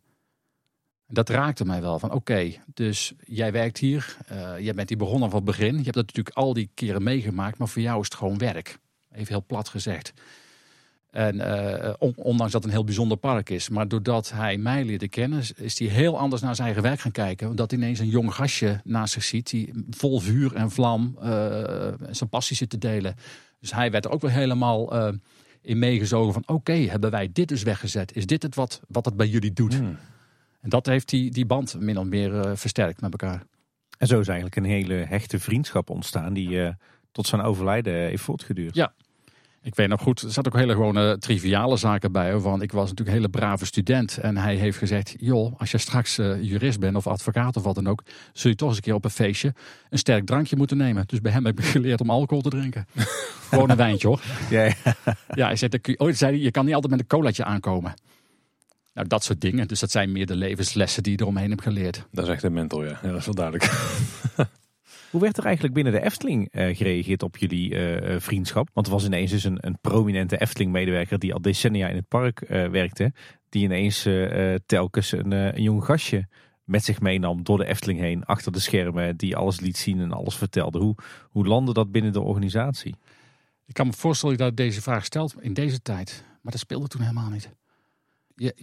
Dat 1.08 1.30
raakte 1.30 1.66
mij 1.66 1.82
wel. 1.82 2.00
Van 2.00 2.12
oké, 2.12 2.54
dus 2.74 3.14
jij 3.26 3.52
werkt 3.52 3.78
hier. 3.78 4.18
Uh, 4.32 4.60
jij 4.60 4.74
bent 4.74 4.90
hier 4.90 4.98
begonnen 4.98 5.30
van 5.30 5.38
het 5.38 5.48
begin. 5.48 5.78
Je 5.78 5.84
hebt 5.84 5.94
dat 5.94 6.06
natuurlijk 6.06 6.36
al 6.36 6.54
die 6.54 6.70
keren 6.74 7.04
meegemaakt. 7.04 7.58
Maar 7.58 7.68
voor 7.68 7.82
jou 7.82 8.00
is 8.00 8.06
het 8.06 8.16
gewoon 8.16 8.38
werk. 8.38 8.78
Even 9.12 9.28
heel 9.28 9.44
plat 9.48 9.70
gezegd. 9.70 10.14
En 11.10 11.36
uh, 11.36 11.94
ondanks 12.16 12.52
dat 12.52 12.54
het 12.54 12.64
een 12.64 12.78
heel 12.78 12.84
bijzonder 12.84 13.18
park 13.18 13.50
is. 13.50 13.70
Maar 13.70 13.88
doordat 13.88 14.32
hij 14.32 14.58
mij 14.58 14.86
leerde 14.86 15.08
kennen, 15.08 15.44
is 15.56 15.80
hij 15.80 15.88
heel 15.88 16.20
anders 16.20 16.42
naar 16.42 16.56
zijn 16.56 16.68
eigen 16.68 16.86
werk 16.86 17.00
gaan 17.00 17.12
kijken. 17.12 17.50
Omdat 17.50 17.72
hij 17.72 17.80
ineens 17.80 18.00
een 18.00 18.10
jong 18.10 18.34
gastje 18.34 18.82
naast 18.84 19.14
zich 19.14 19.24
ziet. 19.24 19.50
Die 19.50 19.86
vol 19.90 20.20
vuur 20.20 20.56
en 20.56 20.72
vlam 20.72 21.18
uh, 21.18 21.24
zijn 22.10 22.30
passie 22.30 22.56
zit 22.56 22.70
te 22.70 22.78
delen. 22.78 23.16
Dus 23.60 23.74
hij 23.74 23.92
werd 23.92 24.06
er 24.06 24.12
ook 24.12 24.22
weer 24.22 24.32
helemaal 24.32 25.12
in 25.62 25.80
meegezogen 25.80 26.34
van 26.34 26.44
oké, 26.46 26.74
hebben 26.74 27.12
wij 27.12 27.30
dit 27.34 27.48
dus 27.48 27.64
weggezet? 27.64 28.16
Is 28.16 28.26
dit 28.26 28.44
het 28.44 28.56
wat, 28.56 28.82
wat 28.88 29.06
het 29.06 29.16
bij 29.16 29.28
jullie 29.28 29.54
doet? 29.54 29.76
Hmm. 29.76 29.98
En 30.62 30.70
dat 30.70 30.86
heeft 30.86 31.10
die, 31.10 31.32
die 31.32 31.46
band 31.46 31.80
min 31.80 31.98
of 31.98 32.06
meer 32.06 32.34
uh, 32.34 32.52
versterkt 32.56 33.02
met 33.02 33.12
elkaar. 33.12 33.44
En 33.98 34.08
zo 34.08 34.20
is 34.20 34.28
eigenlijk 34.28 34.56
een 34.56 34.72
hele 34.72 34.94
hechte 34.94 35.40
vriendschap 35.40 35.90
ontstaan 35.90 36.34
die 36.34 36.50
uh, 36.50 36.70
tot 37.12 37.28
zijn 37.28 37.42
overlijden 37.42 37.94
heeft 37.94 38.24
voortgeduurd. 38.24 38.76
Ja, 38.76 38.94
ik 39.62 39.76
weet 39.76 39.88
nog 39.88 40.02
goed, 40.02 40.22
er 40.22 40.32
zat 40.32 40.48
ook 40.48 40.56
hele 40.56 40.74
gewone 40.74 41.18
triviale 41.18 41.78
zaken 41.78 42.12
bij. 42.12 42.38
Want 42.38 42.62
ik 42.62 42.72
was 42.72 42.90
natuurlijk 42.90 43.10
een 43.10 43.16
hele 43.16 43.30
brave 43.30 43.66
student. 43.66 44.18
En 44.18 44.38
hij 44.38 44.56
heeft 44.56 44.78
gezegd, 44.78 45.16
joh, 45.18 45.60
als 45.60 45.72
je 45.72 45.78
straks 45.78 46.20
uh, 46.20 46.44
jurist 46.44 46.80
bent 46.80 46.96
of 46.96 47.08
advocaat 47.08 47.58
of 47.58 47.64
wat 47.64 47.76
dan 47.76 47.88
ook. 47.88 48.04
Zul 48.34 48.50
je 48.50 48.56
toch 48.56 48.68
eens 48.68 48.78
een 48.78 48.84
keer 48.84 48.94
op 48.94 49.04
een 49.04 49.10
feestje 49.10 49.54
een 49.90 49.98
sterk 49.98 50.26
drankje 50.26 50.56
moeten 50.56 50.78
nemen. 50.78 51.04
Dus 51.08 51.22
bij 51.22 51.32
hem 51.32 51.46
heb 51.46 51.60
ik 51.60 51.66
geleerd 51.76 52.02
om 52.02 52.10
alcohol 52.10 52.42
te 52.42 52.50
drinken. 52.50 52.88
Gewoon 53.50 53.70
een 53.70 53.78
wijntje 53.78 54.08
hoor. 54.08 54.22
Ja, 54.50 54.64
ja. 54.64 54.76
ja 55.34 55.46
hij 55.46 55.56
zei, 55.56 55.70
ooit 55.98 56.18
zei 56.18 56.32
hij, 56.32 56.42
je 56.42 56.52
kan 56.52 56.66
niet 56.66 56.74
altijd 56.74 56.92
met 56.92 57.02
een 57.02 57.08
colaatje 57.08 57.44
aankomen. 57.44 57.94
Nou, 58.94 59.08
dat 59.08 59.24
soort 59.24 59.42
dingen. 59.42 59.68
Dus 59.68 59.80
dat 59.80 59.92
zijn 59.92 60.12
meer 60.12 60.26
de 60.26 60.36
levenslessen 60.36 61.04
die 61.04 61.12
je 61.12 61.22
eromheen 61.22 61.50
hebt 61.50 61.62
geleerd. 61.62 62.06
Dat 62.12 62.26
is 62.26 62.32
echt 62.32 62.44
een 62.44 62.54
mentor, 62.54 62.86
ja. 62.86 63.00
ja 63.02 63.10
dat 63.10 63.20
is 63.20 63.26
wel 63.26 63.36
duidelijk. 63.36 63.72
Hoe 65.12 65.22
werd 65.22 65.38
er 65.38 65.46
eigenlijk 65.46 65.74
binnen 65.74 65.94
de 65.94 66.02
Efteling 66.02 66.56
uh, 66.56 66.76
gereageerd 66.76 67.24
op 67.24 67.38
jullie 67.38 67.70
uh, 67.70 68.20
vriendschap? 68.20 68.70
Want 68.74 68.88
er 68.88 68.94
was 68.94 69.06
ineens 69.06 69.32
dus 69.32 69.44
een, 69.44 69.58
een 69.62 69.78
prominente 69.82 70.38
Efteling-medewerker 70.38 71.20
die 71.20 71.34
al 71.34 71.42
decennia 71.42 71.88
in 71.88 71.96
het 71.96 72.08
park 72.08 72.40
werkte. 72.48 73.14
Die 73.50 73.64
ineens 73.64 74.08
telkens 74.66 75.12
een, 75.12 75.32
een 75.32 75.62
jong 75.62 75.86
gastje 75.86 76.28
met 76.64 76.84
zich 76.84 77.02
meenam 77.02 77.44
door 77.44 77.58
de 77.58 77.66
Efteling 77.66 78.00
heen, 78.00 78.26
achter 78.26 78.52
de 78.52 78.60
schermen, 78.60 79.18
die 79.18 79.36
alles 79.36 79.60
liet 79.60 79.78
zien 79.78 80.00
en 80.00 80.12
alles 80.12 80.36
vertelde. 80.36 80.80
Hoe, 80.80 80.96
hoe 81.30 81.48
landde 81.48 81.74
dat 81.74 81.92
binnen 81.92 82.14
de 82.14 82.22
organisatie? 82.22 82.96
Ik 83.66 83.74
kan 83.74 83.88
me 83.88 83.94
voorstellen 83.94 84.38
dat 84.38 84.58
deze 84.58 84.82
vraag 84.82 85.06
stelt 85.06 85.42
in 85.42 85.54
deze 85.54 85.82
tijd. 85.82 86.24
Maar 86.42 86.52
dat 86.52 86.62
speelde 86.62 86.88
toen 86.88 87.02
helemaal 87.02 87.30
niet 87.30 87.50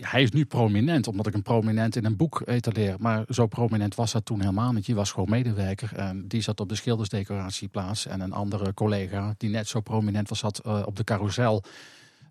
hij 0.00 0.22
is 0.22 0.30
nu 0.30 0.44
prominent, 0.44 1.08
omdat 1.08 1.26
ik 1.26 1.34
een 1.34 1.42
prominent 1.42 1.96
in 1.96 2.04
een 2.04 2.16
boek 2.16 2.42
etaleer. 2.44 2.96
Maar 2.98 3.24
zo 3.28 3.46
prominent 3.46 3.94
was 3.94 4.12
dat 4.12 4.24
toen 4.24 4.40
helemaal 4.40 4.72
niet. 4.72 4.86
Je 4.86 4.94
was 4.94 5.10
gewoon 5.10 5.30
medewerker. 5.30 5.96
En 5.96 6.28
die 6.28 6.40
zat 6.40 6.60
op 6.60 6.68
de 6.68 6.74
schildersdecoratieplaats. 6.74 8.06
En 8.06 8.20
een 8.20 8.32
andere 8.32 8.74
collega 8.74 9.34
die 9.36 9.50
net 9.50 9.68
zo 9.68 9.80
prominent 9.80 10.28
was, 10.28 10.38
zat 10.38 10.62
uh, 10.66 10.82
op 10.86 10.96
de 10.96 11.04
carousel. 11.04 11.62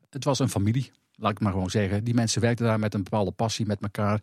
Het 0.10 0.24
was 0.24 0.39
een 0.39 0.50
familie, 0.50 0.91
laat 1.16 1.32
ik 1.32 1.39
maar 1.39 1.52
gewoon 1.52 1.70
zeggen. 1.70 2.04
Die 2.04 2.14
mensen 2.14 2.41
werkten 2.41 2.66
daar 2.66 2.80
met 2.80 2.93
een 2.93 3.04
bepaalde 3.04 3.32
passie 3.32 3.66
met 3.66 3.82
elkaar. 3.82 4.20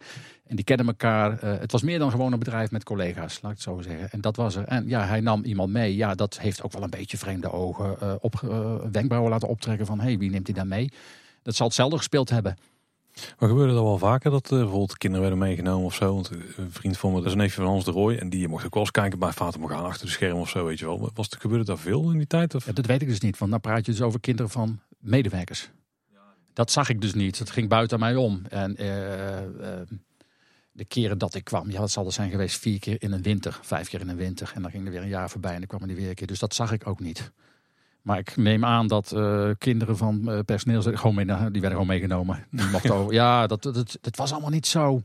En 0.46 0.56
die 0.56 0.64
kennen 0.64 0.86
elkaar. 0.86 1.44
Uh, 1.44 1.58
het 1.58 1.72
was 1.72 1.82
meer 1.82 1.98
dan 1.98 2.10
gewoon 2.10 2.32
een 2.32 2.38
bedrijf 2.38 2.70
met 2.70 2.84
collega's, 2.84 3.38
laat 3.42 3.52
ik 3.52 3.58
het 3.58 3.66
zo 3.66 3.80
zeggen. 3.80 4.10
En 4.10 4.20
dat 4.20 4.36
was 4.36 4.54
er. 4.56 4.64
En 4.64 4.88
ja, 4.88 5.06
hij 5.06 5.20
nam 5.20 5.44
iemand 5.44 5.72
mee. 5.72 5.96
Ja, 5.96 6.14
dat 6.14 6.38
heeft 6.38 6.62
ook 6.62 6.72
wel 6.72 6.82
een 6.82 6.90
beetje 6.90 7.18
vreemde 7.18 7.52
ogen 7.52 7.96
uh, 8.02 8.14
op, 8.20 8.40
wenkbrauwen 8.92 9.30
laten 9.30 9.48
optrekken 9.48 9.86
van... 9.86 9.98
hé, 9.98 10.04
hey, 10.04 10.18
wie 10.18 10.30
neemt 10.30 10.46
hij 10.46 10.56
daar 10.56 10.66
mee? 10.66 10.92
Dat 11.42 11.54
zal 11.54 11.66
hetzelfde 11.66 11.96
gespeeld 11.96 12.30
hebben. 12.30 12.56
Maar 13.38 13.48
gebeurde 13.48 13.72
dat 13.72 13.82
wel 13.82 13.98
vaker 13.98 14.30
dat 14.30 14.50
uh, 14.50 14.58
bijvoorbeeld 14.58 14.98
kinderen 14.98 15.28
werden 15.28 15.46
meegenomen 15.46 15.86
of 15.86 15.94
zo? 15.94 16.14
Want 16.14 16.30
eh, 16.30 16.38
een 16.56 16.72
vriend 16.72 16.98
van 16.98 17.10
me, 17.10 17.16
dat 17.16 17.26
is 17.26 17.32
een 17.32 17.38
neefje 17.38 17.60
van 17.60 17.70
Hans 17.70 17.84
de 17.84 17.90
Roy. 17.90 18.14
En 18.14 18.28
die 18.28 18.48
mocht 18.48 18.64
ook 18.64 18.74
wel 18.74 18.82
eens 18.82 18.90
kijken 18.90 19.18
bij 19.18 19.32
Vater 19.32 19.68
gaan 19.68 19.84
achter 19.84 20.06
de 20.06 20.12
scherm 20.12 20.38
of 20.38 20.48
zo, 20.48 20.64
weet 20.64 20.78
je 20.78 20.84
wel. 20.84 21.10
Was 21.14 21.26
het, 21.30 21.40
gebeurde 21.40 21.64
dat 21.64 21.80
veel 21.80 22.10
in 22.10 22.18
die 22.18 22.26
tijd? 22.26 22.54
Of? 22.54 22.64
Dat 22.64 22.86
weet 22.86 23.02
ik 23.02 23.08
dus 23.08 23.20
niet, 23.20 23.38
want 23.38 23.50
dan 23.50 23.60
praat 23.60 23.86
je 23.86 23.92
dus 23.92 24.02
over 24.02 24.20
kinderen 24.20 24.50
van 24.50 24.80
medewerkers. 24.98 25.70
Dat 26.52 26.70
zag 26.70 26.88
ik 26.88 27.00
dus 27.00 27.14
niet. 27.14 27.38
Het 27.38 27.50
ging 27.50 27.68
buiten 27.68 27.98
mij 27.98 28.16
om. 28.16 28.42
En 28.48 28.70
uh, 28.70 28.86
de 30.72 30.84
keren 30.84 31.18
dat 31.18 31.34
ik 31.34 31.44
kwam, 31.44 31.70
ja, 31.70 31.80
dat 31.80 31.90
zal 31.90 32.06
er 32.06 32.12
zijn 32.12 32.30
geweest 32.30 32.58
vier 32.58 32.78
keer 32.78 33.02
in 33.02 33.12
een 33.12 33.22
winter, 33.22 33.58
vijf 33.62 33.88
keer 33.88 34.00
in 34.00 34.08
een 34.08 34.16
winter. 34.16 34.52
En 34.54 34.62
dan 34.62 34.70
ging 34.70 34.84
er 34.84 34.92
weer 34.92 35.02
een 35.02 35.08
jaar 35.08 35.30
voorbij 35.30 35.52
en 35.52 35.58
dan 35.58 35.78
kwam 35.78 35.88
er 35.88 35.96
weer 35.96 36.08
een 36.08 36.14
keer. 36.14 36.26
Dus 36.26 36.38
dat 36.38 36.54
zag 36.54 36.72
ik 36.72 36.86
ook 36.86 37.00
niet. 37.00 37.30
Maar 38.02 38.18
ik 38.18 38.36
neem 38.36 38.64
aan 38.64 38.86
dat 38.86 39.12
uh, 39.14 39.50
kinderen 39.58 39.96
van 39.96 40.20
uh, 40.24 40.38
personeel 40.44 40.82
gewoon 40.82 41.14
mee, 41.14 41.24
die 41.26 41.36
werden 41.36 41.70
gewoon 41.70 41.86
meegenomen. 41.86 42.44
Die 42.50 42.66
mochten 42.66 42.94
over. 42.94 43.12
Ja, 43.22 43.46
dat, 43.46 43.62
dat, 43.62 43.98
dat 44.00 44.16
was 44.16 44.32
allemaal 44.32 44.50
niet 44.50 44.66
zo 44.66 45.02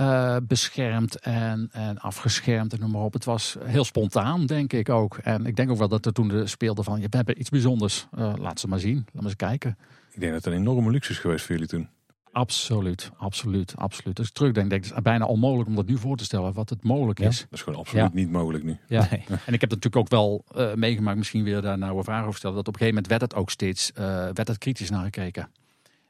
uh, 0.00 0.36
beschermd 0.42 1.18
en, 1.18 1.68
en 1.72 1.98
afgeschermd 1.98 2.72
en 2.72 2.80
noem 2.80 2.90
maar 2.90 3.02
op. 3.02 3.12
Het 3.12 3.24
was 3.24 3.56
heel 3.64 3.84
spontaan, 3.84 4.46
denk 4.46 4.72
ik 4.72 4.88
ook. 4.88 5.16
En 5.16 5.46
ik 5.46 5.56
denk 5.56 5.70
ook 5.70 5.78
wel 5.78 5.88
dat 5.88 6.06
er 6.06 6.12
toen 6.12 6.28
de 6.28 6.46
speelde 6.46 6.82
van, 6.82 7.00
je 7.00 7.06
hebben 7.10 7.40
iets 7.40 7.50
bijzonders. 7.50 8.06
laat 8.16 8.60
ze 8.60 8.68
maar 8.68 8.80
zien, 8.80 8.96
laat 8.96 9.14
maar 9.14 9.24
eens 9.24 9.36
kijken. 9.36 9.78
Ik 10.10 10.20
denk 10.20 10.32
dat 10.32 10.44
het 10.44 10.52
een 10.52 10.60
enorme 10.60 10.90
luxe 10.90 11.10
is 11.10 11.18
geweest 11.18 11.44
voor 11.44 11.54
jullie 11.54 11.70
toen. 11.70 11.88
Absoluut, 12.34 13.10
absoluut, 13.16 13.74
absoluut. 13.76 14.18
Als 14.18 14.28
ik 14.28 14.34
terugdenk, 14.34 14.70
denk 14.70 14.82
ik, 14.82 14.88
het 14.88 14.96
is 14.98 15.02
bijna 15.02 15.26
onmogelijk 15.26 15.68
om 15.68 15.74
dat 15.74 15.86
nu 15.86 15.98
voor 15.98 16.16
te 16.16 16.24
stellen, 16.24 16.52
wat 16.52 16.70
het 16.70 16.84
mogelijk 16.84 17.20
is. 17.20 17.38
dat 17.38 17.46
is 17.50 17.62
gewoon 17.62 17.78
absoluut 17.78 18.14
niet 18.14 18.30
mogelijk 18.30 18.64
nu. 18.64 18.78
Ja. 18.88 19.10
En 19.46 19.52
ik 19.52 19.60
heb 19.60 19.70
natuurlijk 19.70 19.96
ook 19.96 20.08
wel 20.08 20.44
uh, 20.56 20.74
meegemaakt, 20.74 21.18
misschien 21.18 21.44
weer 21.44 21.60
daar 21.60 21.78
nou 21.78 21.96
een 21.96 22.04
vraag 22.04 22.24
over 22.24 22.38
stellen, 22.38 22.56
dat 22.56 22.68
op 22.68 22.74
een 22.74 22.80
gegeven 22.80 23.02
moment 23.02 23.20
werd 23.20 23.32
het 23.32 23.40
ook 23.40 23.50
steeds, 23.50 23.90
uh, 23.98 24.04
werd 24.06 24.48
het 24.48 24.58
kritisch 24.58 24.90
naar 24.90 25.04
gekeken. 25.04 25.50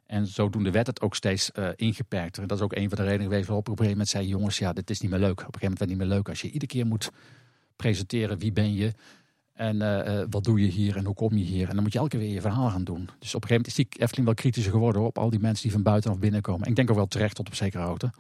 En 0.07 0.27
zodoende 0.27 0.71
werd 0.71 0.87
het 0.87 1.01
ook 1.01 1.15
steeds 1.15 1.51
uh, 1.59 1.69
ingeperkter. 1.77 2.43
En 2.43 2.49
dat 2.49 2.59
is 2.59 2.65
ook 2.65 2.77
een 2.77 2.89
van 2.89 2.99
de 2.99 3.05
redenen 3.05 3.27
geweest 3.27 3.47
waarop 3.47 3.67
ik 3.67 3.73
op 3.73 3.79
een 3.79 3.85
gegeven 3.85 4.07
moment 4.07 4.09
zei, 4.09 4.27
jongens, 4.27 4.59
ja, 4.59 4.73
dit 4.73 4.91
is 4.91 5.01
niet 5.01 5.11
meer 5.11 5.21
leuk. 5.21 5.31
Op 5.31 5.39
een 5.39 5.45
gegeven 5.45 5.61
moment 5.63 5.79
werd 5.79 5.91
het 5.91 5.99
niet 5.99 6.09
meer 6.09 6.17
leuk 6.17 6.29
als 6.29 6.41
je 6.41 6.51
iedere 6.51 6.67
keer 6.67 6.87
moet 6.87 7.11
presenteren 7.77 8.39
wie 8.39 8.53
ben 8.53 8.75
je, 8.75 8.93
en 9.55 9.77
uh, 9.77 10.23
wat 10.31 10.45
doe 10.45 10.61
je 10.61 10.67
hier 10.67 10.97
en 10.97 11.05
hoe 11.05 11.15
kom 11.15 11.37
je 11.37 11.45
hier? 11.45 11.69
En 11.69 11.75
dan 11.75 11.83
moet 11.83 11.93
je 11.93 11.99
elke 11.99 12.11
keer 12.11 12.21
weer 12.21 12.35
je 12.35 12.41
verhaal 12.41 12.71
gaan 12.71 12.85
doen. 12.85 13.09
Dus 13.19 13.35
op 13.35 13.43
een 13.43 13.49
gegeven 13.49 13.49
moment 13.49 13.67
is 13.67 13.75
die 13.75 13.87
Efteling 13.99 14.27
wel 14.27 14.35
kritischer 14.35 14.73
geworden 14.73 15.03
op 15.03 15.19
al 15.19 15.31
die 15.31 15.41
mensen 15.41 15.63
die 15.63 15.73
van 15.73 15.83
buitenaf 15.83 16.19
binnenkomen. 16.19 16.63
En 16.63 16.71
ik 16.71 16.77
denk 16.77 16.91
ook 16.91 16.97
wel 16.97 17.07
terecht 17.07 17.35
tot 17.35 17.47
op 17.47 17.55
zekere 17.55 17.83
hoogte. 17.83 18.11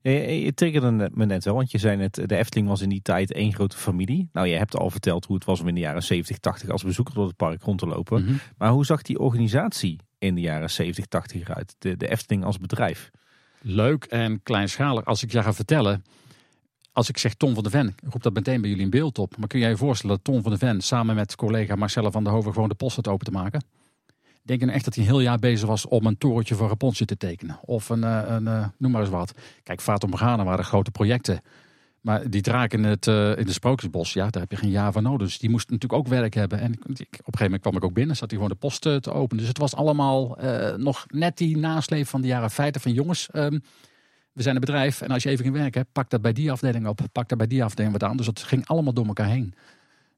Je, 0.00 0.40
je 0.40 0.54
triggerde 0.54 1.10
me 1.12 1.26
net 1.26 1.44
wel, 1.44 1.54
want 1.54 1.70
je 1.70 1.78
zei 1.78 1.96
net, 1.96 2.14
de 2.14 2.36
Efteling 2.36 2.68
was 2.68 2.80
in 2.80 2.88
die 2.88 3.02
tijd 3.02 3.32
één 3.32 3.54
grote 3.54 3.76
familie. 3.76 4.28
Nou, 4.32 4.46
je 4.46 4.56
hebt 4.56 4.76
al 4.76 4.90
verteld 4.90 5.24
hoe 5.24 5.36
het 5.36 5.44
was 5.44 5.60
om 5.60 5.68
in 5.68 5.74
de 5.74 5.80
jaren 5.80 6.02
70, 6.02 6.38
80 6.38 6.70
als 6.70 6.82
bezoeker 6.82 7.14
door 7.14 7.26
het 7.26 7.36
park 7.36 7.62
rond 7.62 7.78
te 7.78 7.86
lopen. 7.86 8.24
Mhm. 8.24 8.34
Maar 8.56 8.70
hoe 8.70 8.84
zag 8.84 9.02
die 9.02 9.18
organisatie 9.18 10.00
in 10.18 10.34
de 10.34 10.40
jaren 10.40 10.70
70, 10.70 11.06
80 11.06 11.40
eruit? 11.40 11.74
De, 11.78 11.96
de 11.96 12.08
Efteling 12.08 12.44
als 12.44 12.58
bedrijf? 12.58 13.10
Leuk 13.60 14.04
en 14.04 14.42
kleinschalig. 14.42 15.04
Als 15.04 15.22
ik 15.22 15.32
je 15.32 15.42
ga 15.42 15.52
vertellen, 15.52 16.04
als 16.96 17.08
ik 17.08 17.18
zeg 17.18 17.34
Tom 17.34 17.54
van 17.54 17.62
de 17.62 17.70
Ven, 17.70 17.94
roept 18.02 18.22
dat 18.22 18.34
meteen 18.34 18.60
bij 18.60 18.70
jullie 18.70 18.84
in 18.84 18.90
beeld 18.90 19.18
op. 19.18 19.36
Maar 19.36 19.48
kun 19.48 19.58
jij 19.58 19.68
je 19.68 19.76
voorstellen 19.76 20.16
dat 20.16 20.24
Tom 20.24 20.42
van 20.42 20.52
de 20.52 20.58
Ven 20.58 20.80
samen 20.80 21.14
met 21.14 21.34
collega 21.34 21.74
Marcella 21.74 22.10
van 22.10 22.24
der 22.24 22.32
Hoven 22.32 22.52
gewoon 22.52 22.68
de 22.68 22.74
post 22.74 22.96
had 22.96 23.08
open 23.08 23.26
te 23.26 23.32
maken? 23.32 23.64
Denk 24.42 24.58
je 24.60 24.64
nou 24.64 24.76
echt 24.76 24.84
dat 24.84 24.94
hij 24.94 25.04
een 25.04 25.10
heel 25.10 25.20
jaar 25.20 25.38
bezig 25.38 25.68
was 25.68 25.86
om 25.86 26.06
een 26.06 26.18
torentje 26.18 26.54
voor 26.54 26.68
Rapunzel 26.68 27.06
te 27.06 27.16
tekenen? 27.16 27.58
Of 27.64 27.88
een, 27.88 28.04
eh, 28.04 28.22
een 28.26 28.46
eh, 28.46 28.66
noem 28.78 28.90
maar 28.90 29.00
eens 29.00 29.10
wat. 29.10 29.32
Kijk, 29.62 29.80
Vaart 29.80 30.06
Morgana 30.06 30.44
waren 30.44 30.64
grote 30.64 30.90
projecten. 30.90 31.40
Maar 32.00 32.30
die 32.30 32.42
draak 32.42 32.72
in 32.72 32.84
het, 32.84 33.06
eh, 33.06 33.38
in 33.38 33.46
de 33.46 33.52
Sprookjesbos, 33.52 34.12
ja, 34.12 34.30
daar 34.30 34.42
heb 34.42 34.50
je 34.50 34.56
geen 34.56 34.70
jaar 34.70 34.92
voor 34.92 35.02
nodig. 35.02 35.26
Dus 35.26 35.38
die 35.38 35.50
moest 35.50 35.70
natuurlijk 35.70 36.00
ook 36.00 36.08
werk 36.08 36.34
hebben. 36.34 36.60
En 36.60 36.72
op 36.72 36.88
een 36.88 36.96
gegeven 36.96 37.42
moment 37.42 37.60
kwam 37.60 37.76
ik 37.76 37.84
ook 37.84 37.94
binnen, 37.94 38.16
zat 38.16 38.30
hij 38.30 38.38
gewoon 38.38 38.54
de 38.54 38.60
post 38.66 38.82
te 38.82 39.12
openen. 39.12 39.38
Dus 39.38 39.48
het 39.48 39.58
was 39.58 39.74
allemaal 39.74 40.38
nog 40.76 41.06
net 41.08 41.36
die 41.36 41.56
nasleep 41.56 42.06
van 42.06 42.20
de 42.20 42.26
jaren 42.26 42.50
50 42.50 42.82
van 42.82 42.92
jongens. 42.92 43.28
ehm, 43.30 43.58
we 44.36 44.42
zijn 44.42 44.54
een 44.54 44.60
bedrijf 44.60 45.00
en 45.00 45.10
als 45.10 45.22
je 45.22 45.28
even 45.28 45.44
geen 45.44 45.52
werk 45.52 45.74
hebt, 45.74 45.92
pak 45.92 46.10
dat 46.10 46.22
bij 46.22 46.32
die 46.32 46.52
afdeling 46.52 46.86
op. 46.86 47.00
Pak 47.12 47.28
dat 47.28 47.38
bij 47.38 47.46
die 47.46 47.64
afdeling 47.64 47.92
wat 47.92 48.02
aan. 48.02 48.16
Dus 48.16 48.26
het 48.26 48.42
ging 48.42 48.66
allemaal 48.66 48.92
door 48.92 49.06
elkaar 49.06 49.28
heen. 49.28 49.54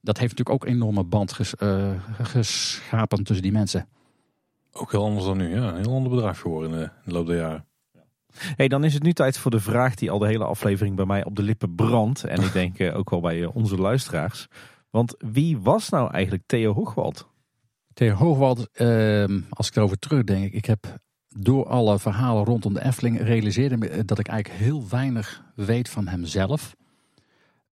Dat 0.00 0.18
heeft 0.18 0.30
natuurlijk 0.30 0.50
ook 0.50 0.64
een 0.64 0.74
enorme 0.74 1.04
band 1.04 1.32
ges- 1.32 1.56
eh, 1.56 1.90
geschapen 2.22 3.24
tussen 3.24 3.42
die 3.42 3.52
mensen. 3.52 3.88
Ook 4.72 4.90
heel 4.90 5.04
anders 5.04 5.24
dan 5.24 5.36
nu. 5.36 5.54
Ja, 5.54 5.68
een 5.68 5.76
heel 5.76 5.94
ander 5.94 6.10
bedrijf 6.10 6.40
geworden 6.40 6.70
in 6.70 6.78
de, 6.78 6.82
in 6.84 6.90
de 7.04 7.12
loop 7.12 7.26
der 7.26 7.36
jaren. 7.36 7.66
Hey, 8.56 8.68
dan 8.68 8.84
is 8.84 8.94
het 8.94 9.02
nu 9.02 9.12
tijd 9.12 9.38
voor 9.38 9.50
de 9.50 9.60
vraag 9.60 9.94
die 9.94 10.10
al 10.10 10.18
de 10.18 10.26
hele 10.26 10.44
aflevering 10.44 10.96
bij 10.96 11.06
mij 11.06 11.24
op 11.24 11.36
de 11.36 11.42
lippen 11.42 11.74
brandt. 11.74 12.24
En 12.24 12.42
ik 12.42 12.52
denk 12.52 12.78
eh, 12.78 12.96
ook 12.96 13.10
wel 13.10 13.20
bij 13.20 13.42
eh, 13.42 13.56
onze 13.56 13.76
luisteraars. 13.76 14.46
Want 14.90 15.14
wie 15.18 15.58
was 15.58 15.88
nou 15.88 16.10
eigenlijk 16.12 16.42
Theo 16.46 16.74
Hoogwald? 16.74 17.28
Theo 17.94 18.14
Hoogwald, 18.14 18.68
ehm, 18.72 19.40
als 19.50 19.68
ik 19.68 19.76
erover 19.76 19.98
terugdenk, 19.98 20.52
ik 20.52 20.64
heb 20.64 20.98
door 21.37 21.66
alle 21.66 21.99
verhalen 21.99 22.45
rondom 22.45 22.74
de 22.74 22.85
Efteling 22.85 23.20
realiseerde 23.20 23.76
me 23.76 24.05
dat 24.05 24.18
ik 24.18 24.29
eigenlijk 24.29 24.61
heel 24.61 24.89
weinig 24.89 25.43
weet 25.55 25.89
van 25.89 26.07
hemzelf. 26.07 26.76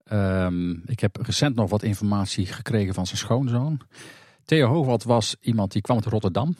Ehm, 0.03 0.71
ik 0.71 0.99
heb 0.99 1.17
recent 1.21 1.55
nog 1.55 1.69
wat 1.69 1.83
informatie 1.83 2.45
gekregen 2.45 2.93
van 2.93 3.05
zijn 3.05 3.17
schoonzoon. 3.17 3.79
Theo 4.45 4.67
Hoogwald 4.67 5.03
was 5.03 5.35
iemand 5.41 5.71
die 5.71 5.81
kwam 5.81 5.97
uit 5.97 6.05
Rotterdam. 6.05 6.55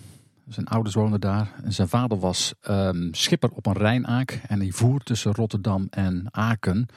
Zijn 0.49 0.67
ouders 0.67 0.95
woonden 0.95 1.19
daar. 1.19 1.53
En 1.63 1.73
zijn 1.73 1.87
vader 1.87 2.19
was 2.19 2.53
ehm, 2.61 3.07
schipper 3.11 3.49
op 3.51 3.65
een 3.65 3.77
Rijnaak. 3.77 4.41
En 4.47 4.59
die 4.59 4.75
voer 4.75 4.99
tussen 5.03 5.33
Rotterdam 5.33 5.87
en 5.89 6.27
Aken. 6.31 6.87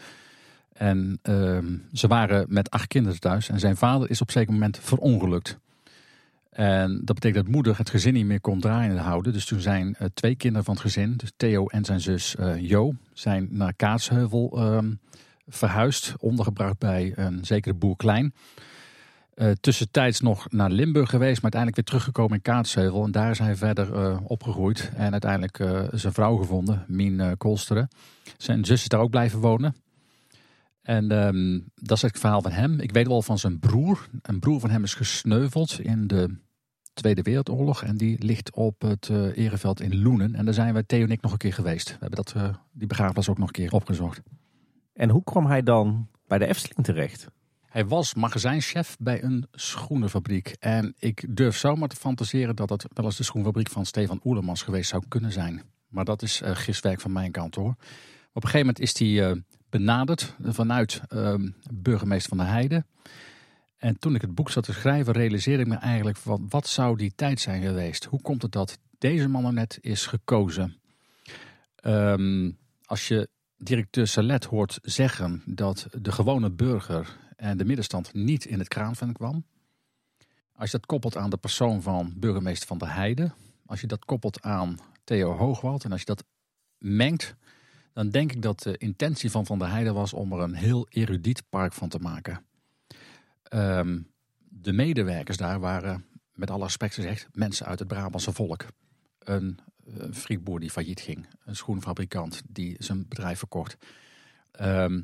En 0.73 1.19
ehm, 1.23 1.77
ze 1.93 2.07
waren 2.07 2.47
met 2.49 2.71
acht 2.71 2.87
kinderen 2.87 3.21
thuis. 3.21 3.49
En 3.49 3.59
zijn 3.59 3.77
vader 3.77 4.11
is 4.11 4.21
op 4.21 4.27
een 4.27 4.33
zeker 4.33 4.53
moment 4.53 4.79
verongelukt. 4.79 5.59
En 6.51 7.01
dat 7.05 7.15
betekent 7.15 7.45
dat 7.45 7.55
moeder 7.55 7.79
het 7.79 7.91
gezin 7.91 8.13
niet 8.13 8.27
meer 8.27 8.41
kon 8.41 8.61
draaiende 8.61 9.01
houden. 9.01 9.33
Dus 9.33 9.45
toen 9.45 9.61
zijn 9.61 9.95
eh, 9.95 10.07
twee 10.15 10.35
kinderen 10.35 10.65
van 10.65 10.75
het 10.75 10.83
gezin, 10.83 11.17
dus 11.17 11.33
Theo 11.37 11.67
en 11.67 11.85
zijn 11.85 12.01
zus 12.01 12.37
eh, 12.37 12.57
Jo, 12.57 12.95
zijn 13.13 13.49
naar 13.51 13.75
Kaatsheuvel 13.75 14.53
ehm, 14.57 14.93
verhuisd. 15.49 16.15
Ondergebracht 16.19 16.79
bij 16.79 17.13
een 17.17 17.45
zekere 17.45 17.75
boer 17.75 17.97
Klein. 17.97 18.35
Eh, 19.35 19.51
tussentijds 19.61 20.21
nog 20.21 20.51
naar 20.51 20.71
Limburg 20.71 21.11
geweest, 21.11 21.43
maar 21.43 21.53
uiteindelijk 21.53 21.77
weer 21.77 21.85
teruggekomen 21.85 22.37
in 22.37 22.43
Kaatsheuvel. 22.43 23.05
En 23.05 23.11
daar 23.11 23.31
is 23.31 23.39
hij 23.39 23.57
verder 23.57 24.19
opgegroeid. 24.23 24.91
En 24.97 25.13
uiteindelijk 25.13 25.57
zijn 25.93 26.13
vrouw 26.13 26.37
gevonden, 26.37 26.85
Mien 26.87 27.37
Kolsteren. 27.37 27.89
Zijn 28.37 28.65
zus 28.65 28.83
is 28.83 28.89
daar 28.89 29.01
ook 29.01 29.11
blijven 29.11 29.39
wonen. 29.39 29.75
En 30.83 31.11
ehm, 31.11 31.61
dat 31.75 31.97
is 31.97 32.03
het 32.03 32.19
verhaal 32.19 32.43
van 32.43 32.53
hem. 32.53 32.81
Ik 32.81 32.93
weet 32.93 33.07
wel 33.07 33.23
van 33.23 33.39
zijn 33.39 33.59
broer. 33.59 34.09
Een 34.23 34.41
broer 34.41 34.61
van 34.61 34.71
hem 34.71 34.83
is 34.83 34.95
gesneuveld 34.95 35.81
in 35.81 36.07
de 36.07 36.37
Tweede 36.93 37.23
Wereldoorlog. 37.23 37.83
En 37.83 37.97
die 37.97 38.25
ligt 38.25 38.55
op 38.55 38.81
het 38.83 39.09
eh 39.09 39.37
Ereveld 39.37 39.81
in 39.81 40.03
Loenen. 40.03 40.35
En 40.35 40.45
daar 40.45 40.55
zijn 40.55 40.75
we, 40.75 40.87
Theo 40.87 41.05
en 41.05 41.11
ik, 41.11 41.21
nog 41.21 41.33
een 41.33 41.39
keer 41.39 41.53
geweest. 41.53 41.89
We 41.89 41.97
hebben 42.01 42.25
dat, 42.25 42.33
eh, 42.37 42.55
die 42.73 42.87
begraafplaats 42.87 43.29
ook 43.29 43.39
nog 43.39 43.47
een 43.47 43.53
keer 43.53 43.73
opgezocht. 43.73 44.21
En 44.93 45.11
hoe 45.11 45.25
kwam 45.25 45.47
hij 45.47 45.63
dan 45.63 46.09
bij 46.27 46.39
de 46.39 46.47
Efteling 46.47 46.85
terecht? 46.87 47.27
Hij 47.67 47.87
was 47.87 48.15
magazijnchef 48.15 48.97
bij 49.01 49.23
een 49.23 49.47
schoenenfabriek. 49.53 50.57
En 50.59 50.95
ik 50.99 51.37
durf 51.37 51.57
zomaar 51.57 51.89
te 51.89 51.97
fantaseren 51.97 52.57
dat 52.57 52.71
het 52.71 52.87
wel 52.95 53.05
eens 53.05 53.17
de 53.17 53.23
schoenfabriek 53.23 53.69
van 53.69 53.87
Stefan 53.87 54.21
Oelemans 54.25 54.63
geweest 54.63 54.91
zou 54.91 55.03
kunnen 55.09 55.33
zijn. 55.33 55.63
Maar 55.89 56.05
dat 56.05 56.23
is 56.23 56.41
eh 56.41 56.57
giswerk 56.57 57.01
van 57.01 57.13
mijn 57.13 57.31
kant 57.31 57.55
hoor. 57.55 57.75
Op 58.33 58.45
een 58.45 58.51
gegeven 58.51 58.59
moment 58.59 58.81
is 58.81 58.99
hij 58.99 59.43
benaderd 59.71 60.35
vanuit 60.43 61.01
ehm, 61.09 61.49
burgemeester 61.73 62.29
van 62.29 62.39
der 62.39 62.47
Heijden. 62.47 62.87
En 63.77 63.99
toen 63.99 64.15
ik 64.15 64.21
het 64.21 64.35
boek 64.35 64.51
zat 64.51 64.65
te 64.65 64.73
schrijven, 64.73 65.13
realiseerde 65.13 65.63
ik 65.63 65.69
me 65.69 65.75
eigenlijk 65.77 66.17
van 66.17 66.47
wat 66.49 66.67
zou 66.67 66.97
die 66.97 67.13
tijd 67.15 67.41
zijn 67.41 67.63
geweest? 67.63 68.05
Hoe 68.05 68.21
komt 68.21 68.43
het 68.43 68.53
dat 68.53 68.79
deze 68.99 69.29
man 69.29 69.43
nou 69.43 69.55
net 69.55 69.79
is 69.81 70.07
gekozen? 70.07 70.81
Ehm, 71.75 72.51
als 72.85 73.09
je 73.09 73.29
directeur 73.57 74.07
Salet 74.07 74.45
hoort 74.45 74.79
zeggen 74.83 75.43
dat 75.47 75.87
de 75.93 76.13
gewone 76.13 76.51
burger 76.51 77.17
en 77.37 77.57
de 77.57 77.65
middenstand 77.65 78.15
niet 78.15 78.45
in 78.45 78.59
het 78.59 78.69
kraanveld 78.69 79.13
kwam. 79.13 79.45
Als 80.53 80.71
je 80.71 80.77
dat 80.77 80.87
koppelt 80.87 81.17
aan 81.17 81.31
de 81.31 81.37
persoon 81.37 81.83
van 81.83 82.13
burgemeester 82.17 82.67
van 82.67 82.79
der 82.79 82.95
Heijden. 82.95 83.35
Als 83.67 83.81
je 83.81 83.87
dat 83.87 84.05
koppelt 84.05 84.43
aan 84.43 84.79
Theo 85.05 85.33
Hoogwald. 85.33 85.85
En 85.85 85.93
als 85.93 86.01
je 86.01 86.07
dat 86.07 86.25
mengt. 86.79 87.35
Dan 88.01 88.11
denk 88.11 88.33
ik 88.33 88.43
dat 88.43 88.63
de 88.63 88.77
intentie 88.79 89.31
van 89.31 89.47
Van 89.47 89.59
der 89.59 89.71
Heijden 89.71 89.95
was 89.95 90.13
om 90.13 90.33
er 90.33 90.41
een 90.41 90.55
heel 90.55 90.87
erudiet 90.91 91.43
park 91.49 91.73
van 91.73 91.89
te 91.89 91.99
maken. 91.99 92.45
Ehm, 93.43 94.01
de 94.39 94.73
medewerkers 94.73 95.37
daar 95.37 95.61
waren, 95.61 96.05
met 96.35 96.51
alle 96.51 96.63
respect 96.63 96.95
gezegd, 96.95 97.29
mensen 97.33 97.67
uit 97.67 97.79
het 97.79 97.89
Brabantse 97.89 98.33
volk. 98.33 98.67
Een, 99.19 99.59
een 99.85 100.15
frietboer 100.15 100.61
die 100.61 100.71
failliet 100.71 101.01
ging. 101.01 101.27
Een 101.45 101.57
schoenfabrikant 101.57 102.43
die 102.49 102.77
zijn 102.79 103.09
bedrijf 103.09 103.39
verkocht. 103.39 103.77
Ehm, 104.51 105.03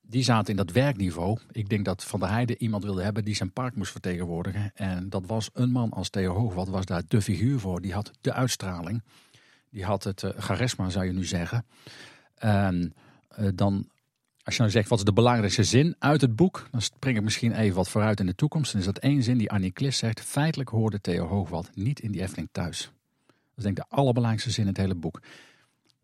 die 0.00 0.22
zaten 0.22 0.50
in 0.50 0.56
dat 0.56 0.72
werkniveau. 0.72 1.38
Ik 1.52 1.68
denk 1.68 1.84
dat 1.84 2.04
Van 2.04 2.20
der 2.20 2.30
Heijden 2.30 2.62
iemand 2.62 2.84
wilde 2.84 3.02
hebben 3.02 3.24
die 3.24 3.34
zijn 3.34 3.52
park 3.52 3.76
moest 3.76 3.92
vertegenwoordigen. 3.92 4.72
En 4.74 5.10
dat 5.10 5.26
was 5.26 5.50
een 5.52 5.70
man 5.70 5.90
als 5.90 6.10
Theo 6.10 6.34
Hoogwald, 6.34 6.68
was 6.68 6.84
daar 6.84 7.02
de 7.08 7.22
figuur 7.22 7.58
voor. 7.58 7.80
Die 7.80 7.92
had 7.92 8.10
de 8.20 8.32
uitstraling. 8.32 9.02
Die 9.70 9.84
had 9.84 10.04
het 10.04 10.22
uh, 10.22 10.30
charisma, 10.36 10.90
zou 10.90 11.04
je 11.04 11.12
nu 11.12 11.24
zeggen. 11.24 11.64
En 12.34 12.94
uh, 13.38 13.48
dan, 13.54 13.88
als 14.42 14.54
je 14.54 14.60
nou 14.60 14.72
zegt, 14.72 14.88
wat 14.88 14.98
is 14.98 15.04
de 15.04 15.12
belangrijkste 15.12 15.64
zin 15.64 15.96
uit 15.98 16.20
het 16.20 16.36
boek? 16.36 16.68
Dan 16.70 16.82
spring 16.82 17.16
ik 17.16 17.22
misschien 17.22 17.52
even 17.52 17.76
wat 17.76 17.88
vooruit 17.88 18.20
in 18.20 18.26
de 18.26 18.34
toekomst. 18.34 18.72
En 18.72 18.78
is 18.78 18.84
dat 18.84 18.98
één 18.98 19.22
zin 19.22 19.38
die 19.38 19.50
Annie 19.50 19.72
Klis 19.72 19.98
zegt. 19.98 20.20
Feitelijk 20.20 20.70
hoorde 20.70 21.00
Theo 21.00 21.26
Hoogwald 21.26 21.70
niet 21.74 22.00
in 22.00 22.12
die 22.12 22.22
Efteling 22.22 22.48
thuis. 22.52 22.90
Dat 23.26 23.56
is 23.56 23.62
denk 23.62 23.78
ik 23.78 23.84
de 23.88 23.96
allerbelangrijkste 23.96 24.50
zin 24.50 24.62
in 24.62 24.68
het 24.68 24.80
hele 24.80 24.94
boek. 24.94 25.20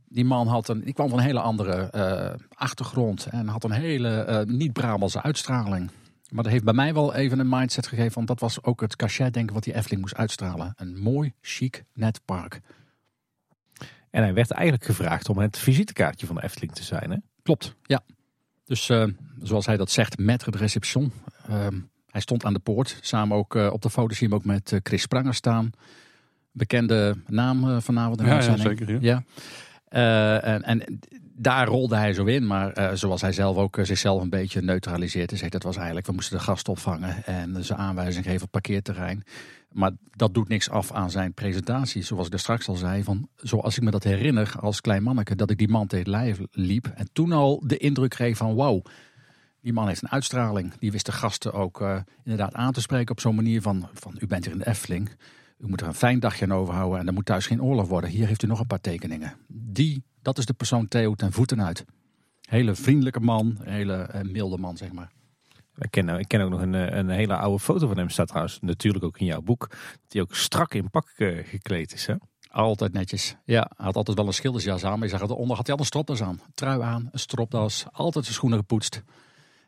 Die 0.09 0.24
man 0.24 0.47
had 0.47 0.68
een, 0.68 0.81
die 0.81 0.95
kwam 0.95 1.09
van 1.09 1.18
een 1.18 1.24
hele 1.24 1.41
andere 1.41 1.93
uh, 1.95 2.47
achtergrond 2.55 3.26
en 3.26 3.49
had 3.49 3.64
een 3.64 3.70
hele 3.70 4.26
uh, 4.28 4.55
niet-Brabantse 4.55 5.22
uitstraling. 5.22 5.91
Maar 6.31 6.43
dat 6.43 6.53
heeft 6.53 6.64
bij 6.64 6.74
mij 6.74 6.95
wel 6.95 7.14
even 7.14 7.39
een 7.39 7.49
mindset 7.49 7.87
gegeven, 7.87 8.14
want 8.14 8.26
dat 8.26 8.41
was 8.41 8.62
ook 8.62 8.81
het 8.81 8.97
cachet 8.97 9.33
denken 9.35 9.55
wat 9.55 9.64
die 9.64 9.74
Efteling 9.74 10.01
moest 10.01 10.14
uitstralen. 10.14 10.72
Een 10.76 10.99
mooi, 10.99 11.33
chic, 11.41 11.85
net 11.93 12.20
park. 12.24 12.61
En 14.11 14.22
hij 14.22 14.34
werd 14.34 14.50
eigenlijk 14.50 14.84
gevraagd 14.84 15.28
om 15.28 15.38
het 15.38 15.58
visitekaartje 15.58 16.26
van 16.26 16.36
de 16.36 16.42
Efteling 16.42 16.72
te 16.72 16.82
zijn, 16.82 17.11
hè? 17.11 17.16
Klopt, 17.42 17.74
ja. 17.82 18.00
Dus 18.64 18.88
uh, 18.88 19.06
zoals 19.42 19.66
hij 19.66 19.76
dat 19.76 19.90
zegt, 19.90 20.18
met 20.18 20.44
het 20.44 20.56
reception. 20.56 21.12
hij 22.06 22.20
stond 22.20 22.44
aan 22.44 22.52
de 22.52 22.58
poort, 22.58 22.98
samen 23.00 23.36
ook 23.36 23.54
op 23.54 23.82
de 23.82 23.90
foto 23.90 24.14
zie 24.14 24.28
je 24.28 24.34
hem 24.34 24.42
ook 24.42 24.44
met 24.44 24.80
Chris 24.82 25.02
Spranger 25.02 25.34
staan. 25.34 25.70
Bekende 26.52 27.16
naam 27.26 27.80
vanavond. 27.80 28.20
In 28.20 28.26
ja, 28.26 28.42
ja, 28.42 28.56
zeker. 28.56 28.90
Ja. 28.90 28.98
ja. 29.00 29.22
Uh, 29.90 30.44
en, 30.54 30.62
en, 30.62 30.98
daar 31.34 31.66
rolde 31.66 31.96
hij 31.96 32.12
zo 32.12 32.24
in, 32.24 32.46
maar 32.46 32.78
uh, 32.78 32.90
zoals 32.92 33.20
hij 33.20 33.32
zelf 33.32 33.56
ook 33.56 33.76
uh, 33.76 33.84
zichzelf 33.84 34.22
een 34.22 34.30
beetje 34.30 34.62
neutraliseert. 34.62 35.32
Zegt 35.34 35.52
dat 35.52 35.62
was 35.62 35.76
eigenlijk, 35.76 36.06
we 36.06 36.12
moesten 36.12 36.36
de 36.36 36.42
gast 36.42 36.68
opvangen 36.68 37.24
en 37.24 37.64
zijn 37.64 37.78
aanwijzing 37.78 38.24
geven 38.24 38.42
op 38.42 38.50
parkeerterrein. 38.50 39.22
Maar 39.71 39.91
dat 40.11 40.35
doet 40.35 40.49
niks 40.49 40.71
af 40.71 40.93
aan 40.93 41.11
zijn 41.11 41.35
presentatie. 41.35 42.03
Zoals 42.03 42.27
ik 42.27 42.33
er 42.33 42.39
straks 42.39 42.68
al 42.68 42.75
zei, 42.75 43.03
van, 43.03 43.29
zoals 43.37 43.77
ik 43.77 43.83
me 43.83 43.91
dat 43.91 44.05
herinner 44.05 44.55
als 44.61 44.81
klein 44.81 45.03
manneke, 45.03 45.37
dat 45.37 45.51
ik 45.51 45.59
die 45.59 45.68
man 45.68 45.87
tegen 45.87 46.11
lijf 46.11 46.41
liep. 46.51 46.87
En 46.87 47.09
toen 47.12 47.33
al 47.33 47.62
de 47.66 47.77
indruk 47.77 48.11
kreeg 48.11 48.37
van 48.37 48.55
wauw, 48.55 48.83
die 49.61 49.73
man 49.73 49.89
heeft 49.89 50.03
een 50.03 50.11
uitstraling. 50.11 50.75
Die 50.79 50.93
wist 50.93 51.07
de 51.07 51.12
gasten 51.12 51.53
ook 51.53 52.05
inderdaad 52.25 52.55
aan 52.55 52.73
te 52.73 52.81
spreken 52.81 53.11
op 53.11 53.21
zo'n 53.21 53.35
manier 53.35 53.62
van, 53.62 53.89
van 53.93 54.16
u 54.18 54.27
bent 54.27 54.45
hier 54.45 54.53
in 54.53 54.59
de 54.59 54.66
Efteling. 54.66 55.11
U 55.59 55.68
moet 55.68 55.81
er 55.81 55.87
een 55.87 55.95
fijn 55.95 56.21
dagje 56.21 56.45
aan 56.45 56.53
overhouden 56.53 57.01
en 57.01 57.07
er 57.07 57.12
moet 57.12 57.25
thuis 57.25 57.47
geen 57.47 57.62
oorlog 57.62 57.89
worden. 57.89 58.11
Hier 58.11 58.27
heeft 58.27 58.43
u 58.43 58.47
nog 58.47 58.61
een 58.61 58.66
paar 58.66 58.81
tekeningen. 58.81 59.37
Die, 59.47 60.05
dat 60.23 60.39
is 60.39 60.47
de 60.47 60.53
persoon 60.53 60.89
Theo 60.89 61.14
ten 61.14 61.33
voeten 61.33 61.62
uit. 61.62 61.85
Hele 62.41 62.75
vriendelijke 62.75 63.21
man, 63.21 63.59
hele 63.62 64.11
uh, 64.14 64.33
milde 64.33 64.59
man, 64.59 64.77
zeg 64.77 64.93
maar. 64.93 65.11
Ik 65.81 65.91
ken, 65.91 66.09
ik 66.09 66.28
ken 66.28 66.41
ook 66.41 66.51
nog 66.51 66.61
een, 66.61 66.99
een, 66.99 67.09
hele 67.09 67.37
oude 67.37 67.59
foto 67.59 67.87
van 67.87 67.99
hem, 67.99 68.09
staat 68.09 68.28
trouwens 68.28 68.59
natuurlijk 68.61 69.05
ook 69.05 69.18
in 69.18 69.26
jouw 69.26 69.41
boek. 69.41 69.70
Die 70.09 70.20
ook 70.20 70.35
strak 70.35 70.74
in 70.74 70.91
pak 70.91 71.12
uh, 71.16 71.47
gekleed 71.47 71.93
is, 71.93 72.07
hè? 72.07 72.14
Altijd 72.51 72.93
netjes. 72.93 73.37
Ja, 73.45 73.70
hij 73.76 73.87
had 73.87 73.97
altijd 73.97 74.16
wel 74.16 74.26
een 74.26 74.33
schildersjas 74.33 74.85
aan. 74.85 74.99
Maar 74.99 75.09
je 75.09 75.16
zag 75.16 75.28
eronder 75.28 75.57
had 75.57 75.66
hij 75.66 75.74
al 75.74 75.81
een 75.81 75.87
stropdas 75.87 76.22
aan. 76.22 76.41
Trui 76.55 76.83
aan, 76.83 77.09
een 77.12 77.18
stropdas. 77.18 77.85
Altijd 77.93 78.24
zijn 78.24 78.37
schoenen 78.37 78.59
gepoetst. 78.59 79.03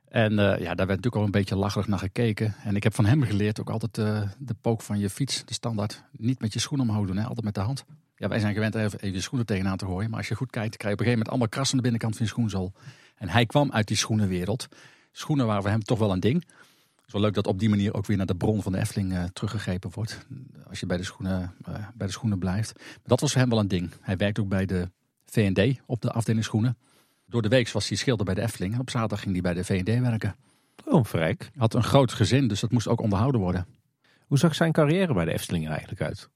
En 0.08 0.32
uh, 0.32 0.38
ja, 0.38 0.74
daar 0.74 0.86
werd 0.86 0.88
natuurlijk 0.88 1.16
al 1.16 1.24
een 1.24 1.30
beetje 1.30 1.56
lacherig 1.56 1.86
naar 1.86 1.98
gekeken. 1.98 2.54
En 2.64 2.76
ik 2.76 2.82
heb 2.82 2.94
van 2.94 3.04
hem 3.04 3.22
geleerd 3.22 3.60
ook 3.60 3.70
altijd 3.70 3.94
de 4.38 4.54
pook 4.60 4.82
van 4.82 4.98
je 4.98 5.10
fiets, 5.10 5.44
de 5.44 5.54
standaard, 5.54 6.04
niet 6.12 6.40
met 6.40 6.52
je 6.52 6.58
schoenen 6.58 6.88
omhoog 6.88 7.06
doen. 7.06 7.16
Hè? 7.16 7.24
Altijd 7.24 7.44
met 7.44 7.54
de 7.54 7.60
hand. 7.60 7.84
Ja, 8.16 8.28
wij 8.28 8.38
zijn 8.38 8.54
gewend 8.54 8.74
even, 8.74 8.98
even 9.00 9.12
je 9.12 9.20
schoenen 9.20 9.46
tegenaan 9.46 9.76
te 9.76 9.84
gooien. 9.84 10.10
Maar 10.10 10.18
als 10.18 10.28
je 10.28 10.34
goed 10.34 10.50
kijkt, 10.50 10.76
krijg 10.76 10.88
je 10.88 10.92
op 10.92 10.98
een 11.00 11.06
gegeven 11.06 11.18
moment 11.18 11.28
allemaal 11.28 11.48
krassen 11.48 11.76
aan 11.76 11.82
de 11.82 11.90
binnenkant 11.90 12.16
van 12.16 12.26
je 12.26 12.32
schoenzool. 12.32 12.72
En 13.16 13.28
hij 13.28 13.46
kwam 13.46 13.72
uit 13.72 13.86
die 13.86 13.96
schoenenwereld. 13.96 14.68
Schoenen 15.12 15.46
waren 15.46 15.62
voor 15.62 15.70
hem 15.70 15.82
toch 15.82 15.98
wel 15.98 16.12
een 16.12 16.20
ding. 16.20 16.44
Het 16.96 17.06
is 17.06 17.12
wel 17.12 17.22
leuk 17.22 17.34
dat 17.34 17.46
op 17.46 17.58
die 17.58 17.68
manier 17.68 17.94
ook 17.94 18.06
weer 18.06 18.16
naar 18.16 18.26
de 18.26 18.34
bron 18.34 18.62
van 18.62 18.72
de 18.72 18.78
Efteling 18.78 19.12
uh, 19.12 19.24
teruggegrepen 19.24 19.90
wordt. 19.94 20.26
Als 20.68 20.80
je 20.80 20.86
bij 20.86 20.96
de, 20.96 21.02
schoenen, 21.02 21.54
bij 21.94 22.06
de 22.06 22.12
schoenen 22.12 22.38
blijft. 22.38 22.74
Maar 22.74 23.02
dat 23.04 23.20
was 23.20 23.32
voor 23.32 23.40
hem 23.40 23.50
wel 23.50 23.58
een 23.58 23.68
ding. 23.68 23.90
Hij 24.00 24.16
werkt 24.16 24.38
ook 24.38 24.48
bij 24.48 24.66
de 24.66 24.90
VND 25.26 25.80
op 25.86 26.00
de 26.00 26.12
afdeling 26.12 26.44
schoenen. 26.44 26.76
Door 27.26 27.42
de 27.42 27.48
week 27.48 27.70
was 27.70 27.88
hij 27.88 27.96
schilder 27.96 28.24
bij 28.24 28.34
de 28.34 28.40
Efteling. 28.40 28.74
En 28.74 28.80
op 28.80 28.90
zaterdag 28.90 29.20
ging 29.20 29.32
hij 29.32 29.42
bij 29.42 29.54
de 29.54 29.64
VND 29.64 30.00
werken. 30.00 30.36
Oh, 30.84 31.04
vrijk. 31.04 31.50
Had 31.56 31.74
een 31.74 31.82
groot 31.82 32.12
gezin, 32.12 32.48
dus 32.48 32.60
dat 32.60 32.70
moest 32.70 32.88
ook 32.88 33.00
onderhouden 33.00 33.40
worden. 33.40 33.66
Hoe 34.26 34.38
zag 34.38 34.54
zijn 34.54 34.72
carrière 34.72 35.14
bij 35.14 35.24
de 35.24 35.32
Efteling 35.32 35.68
eigenlijk 35.68 36.00
uit? 36.00 36.28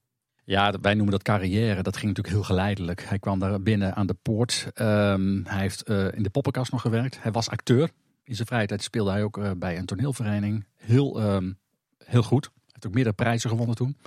Ja, 0.43 0.73
wij 0.81 0.93
noemen 0.93 1.11
dat 1.11 1.23
carrière. 1.23 1.83
Dat 1.83 1.97
ging 1.97 2.07
natuurlijk 2.07 2.35
heel 2.35 2.43
geleidelijk. 2.43 3.03
Hij 3.03 3.19
kwam 3.19 3.39
daar 3.39 3.61
binnen 3.61 3.95
aan 3.95 4.07
de 4.07 4.13
poort. 4.21 4.67
Um, 4.75 5.43
hij 5.45 5.59
heeft 5.61 5.89
uh, 5.89 6.11
in 6.11 6.23
de 6.23 6.29
poppenkast 6.29 6.71
nog 6.71 6.81
gewerkt. 6.81 7.21
Hij 7.21 7.31
was 7.31 7.49
acteur. 7.49 7.89
In 8.27 8.35
zijn 8.35 8.47
vrije 8.47 8.67
tijd 8.67 8.83
speelde 8.83 9.11
hij 9.11 9.23
ook 9.23 9.37
uh, 9.37 9.51
bij 9.57 9.77
een 9.77 9.85
toneelvereniging. 9.85 10.65
Heel, 10.75 11.33
um, 11.33 11.57
heel 12.05 12.23
goed. 12.23 12.43
Hij 12.43 12.63
heeft 12.67 12.87
ook 12.87 12.93
meerdere 12.93 13.15
prijzen 13.15 13.49
gewonnen 13.49 13.75
toen. 13.75 13.97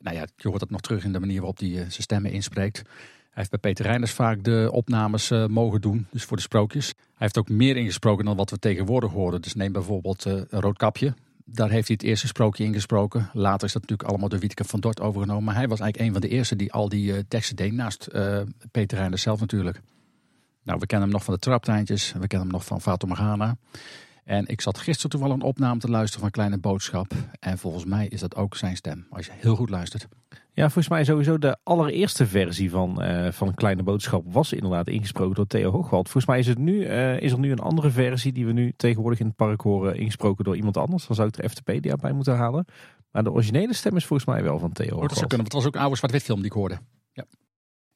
Nou 0.00 0.16
ja, 0.16 0.26
je 0.36 0.48
hoort 0.48 0.60
dat 0.60 0.70
nog 0.70 0.80
terug 0.80 1.04
in 1.04 1.12
de 1.12 1.20
manier 1.20 1.36
waarop 1.36 1.58
hij 1.58 1.68
uh, 1.68 1.76
zijn 1.76 1.90
stemmen 1.90 2.30
inspreekt. 2.30 2.76
Hij 2.76 3.30
heeft 3.30 3.50
bij 3.50 3.58
Peter 3.58 3.84
Reiners 3.84 4.12
vaak 4.12 4.44
de 4.44 4.68
opnames 4.72 5.30
uh, 5.30 5.46
mogen 5.46 5.80
doen, 5.80 6.06
dus 6.10 6.24
voor 6.24 6.36
de 6.36 6.42
sprookjes. 6.42 6.86
Hij 6.86 7.14
heeft 7.16 7.38
ook 7.38 7.48
meer 7.48 7.76
ingesproken 7.76 8.24
dan 8.24 8.36
wat 8.36 8.50
we 8.50 8.58
tegenwoordig 8.58 9.10
horen. 9.10 9.42
Dus 9.42 9.54
neem 9.54 9.72
bijvoorbeeld 9.72 10.26
uh, 10.26 10.42
Roodkapje. 10.50 11.14
Daar 11.44 11.70
heeft 11.70 11.88
hij 11.88 11.96
het 12.00 12.08
eerste 12.08 12.26
sprookje 12.26 12.64
ingesproken. 12.64 13.30
Later 13.32 13.66
is 13.66 13.72
dat 13.72 13.82
natuurlijk 13.82 14.08
allemaal 14.08 14.28
door 14.28 14.38
Wietke 14.38 14.64
van 14.64 14.80
Dort 14.80 15.00
overgenomen. 15.00 15.44
Maar 15.44 15.54
hij 15.54 15.68
was 15.68 15.80
eigenlijk 15.80 16.08
een 16.08 16.20
van 16.20 16.28
de 16.30 16.36
eerste 16.36 16.56
die 16.56 16.72
al 16.72 16.88
die 16.88 17.28
teksten 17.28 17.56
deed, 17.56 17.72
naast 17.72 18.08
Peter 18.70 18.98
Reiners 18.98 19.22
zelf 19.22 19.40
natuurlijk. 19.40 19.80
Nou, 20.68 20.80
we 20.80 20.86
kennen 20.86 21.08
hem 21.08 21.16
nog 21.16 21.24
van 21.24 21.34
de 21.34 21.40
Traptijntjes, 21.40 22.12
we 22.12 22.26
kennen 22.26 22.48
hem 22.48 22.56
nog 22.56 22.64
van 22.64 22.98
Morgana. 23.06 23.56
En 24.24 24.46
ik 24.46 24.60
zat 24.60 24.78
gisteren 24.78 25.10
toevallig 25.10 25.34
een 25.34 25.42
opname 25.42 25.80
te 25.80 25.90
luisteren 25.90 26.20
van 26.20 26.30
Kleine 26.30 26.58
Boodschap. 26.58 27.12
En 27.40 27.58
volgens 27.58 27.84
mij 27.84 28.06
is 28.08 28.20
dat 28.20 28.36
ook 28.36 28.56
zijn 28.56 28.76
stem, 28.76 29.06
als 29.10 29.26
je 29.26 29.32
heel 29.34 29.56
goed 29.56 29.70
luistert. 29.70 30.08
Ja, 30.52 30.64
volgens 30.64 30.88
mij 30.88 31.04
sowieso 31.04 31.38
de 31.38 31.56
allereerste 31.62 32.26
versie 32.26 32.70
van, 32.70 33.04
uh, 33.04 33.30
van 33.30 33.54
Kleine 33.54 33.82
Boodschap 33.82 34.24
was 34.32 34.52
inderdaad 34.52 34.88
ingesproken 34.88 35.34
door 35.34 35.46
Theo 35.46 35.70
Hoogwald. 35.70 36.04
Volgens 36.04 36.26
mij 36.26 36.38
is, 36.38 36.46
het 36.46 36.58
nu, 36.58 36.86
uh, 36.86 37.20
is 37.20 37.32
er 37.32 37.38
nu 37.38 37.50
een 37.50 37.58
andere 37.58 37.90
versie 37.90 38.32
die 38.32 38.46
we 38.46 38.52
nu 38.52 38.72
tegenwoordig 38.76 39.20
in 39.20 39.26
het 39.26 39.36
park 39.36 39.60
horen 39.60 39.96
ingesproken 39.96 40.44
door 40.44 40.56
iemand 40.56 40.76
anders. 40.76 41.06
Dan 41.06 41.16
zou 41.16 41.28
ik 41.28 41.34
de 41.34 41.48
FTP 41.48 42.00
bij 42.00 42.12
moeten 42.12 42.36
halen. 42.36 42.64
Maar 43.10 43.24
de 43.24 43.32
originele 43.32 43.74
stem 43.74 43.96
is 43.96 44.06
volgens 44.06 44.28
mij 44.28 44.42
wel 44.42 44.58
van 44.58 44.72
Theo 44.72 44.86
Hoogwald. 44.86 45.08
Dat 45.08 45.18
zou 45.18 45.28
kunnen, 45.28 45.46
want 45.46 45.52
het 45.52 45.62
was 45.62 45.66
ook 45.66 45.74
een 45.74 45.80
oude 45.80 45.96
zwart-wit 45.96 46.22
film 46.22 46.38
die 46.38 46.46
ik 46.46 46.52
hoorde. 46.52 46.78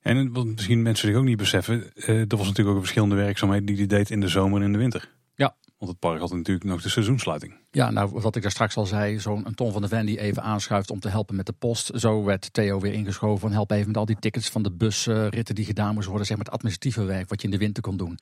En 0.03 0.33
wat 0.33 0.47
misschien 0.47 0.83
mensen 0.83 1.09
zich 1.09 1.17
ook 1.17 1.25
niet 1.25 1.37
beseffen, 1.37 1.91
uh, 1.95 2.09
er 2.09 2.37
was 2.37 2.47
natuurlijk 2.47 2.69
ook 2.69 2.75
een 2.75 2.81
verschillende 2.81 3.15
werkzaamheden 3.15 3.67
die 3.67 3.77
hij 3.77 3.87
deed 3.87 4.11
in 4.11 4.21
de 4.21 4.29
zomer 4.29 4.61
en 4.61 4.67
in 4.67 4.73
de 4.73 4.79
winter. 4.79 5.11
Ja. 5.35 5.55
Want 5.79 5.91
het 5.91 6.01
park 6.01 6.21
had 6.21 6.33
natuurlijk 6.33 6.67
nog 6.67 6.83
de 6.83 6.89
seizoensluiting. 6.89 7.55
Ja, 7.71 7.91
nou 7.91 8.11
wat 8.13 8.37
ik 8.37 8.43
daar 8.43 8.51
straks 8.51 8.77
al 8.77 8.87
zei, 8.87 9.21
zo'n 9.21 9.55
Ton 9.55 9.73
van 9.73 9.83
de 9.83 9.89
Ven 9.89 10.07
die 10.07 10.21
even 10.21 10.43
aanschuift 10.43 10.91
om 10.91 11.01
te 11.01 11.09
helpen 11.09 11.37
met 11.37 11.47
de 11.47 11.53
post. 11.53 11.91
Zo 11.95 12.25
werd 12.25 12.53
Theo 12.53 12.81
weer 12.81 12.93
ingeschoven 12.93 13.41
van 13.41 13.53
help 13.53 13.71
even 13.71 13.87
met 13.87 13.97
al 13.97 14.05
die 14.05 14.17
tickets 14.19 14.49
van 14.49 14.63
de 14.63 14.71
busritten 14.71 15.55
die 15.55 15.65
gedaan 15.65 15.93
moesten 15.93 16.09
worden. 16.09 16.27
Zeg 16.27 16.37
maar 16.37 16.47
het 16.47 16.55
administratieve 16.55 17.05
werk 17.05 17.29
wat 17.29 17.41
je 17.41 17.47
in 17.47 17.53
de 17.53 17.59
winter 17.59 17.83
kon 17.83 17.97
doen. 17.97 18.19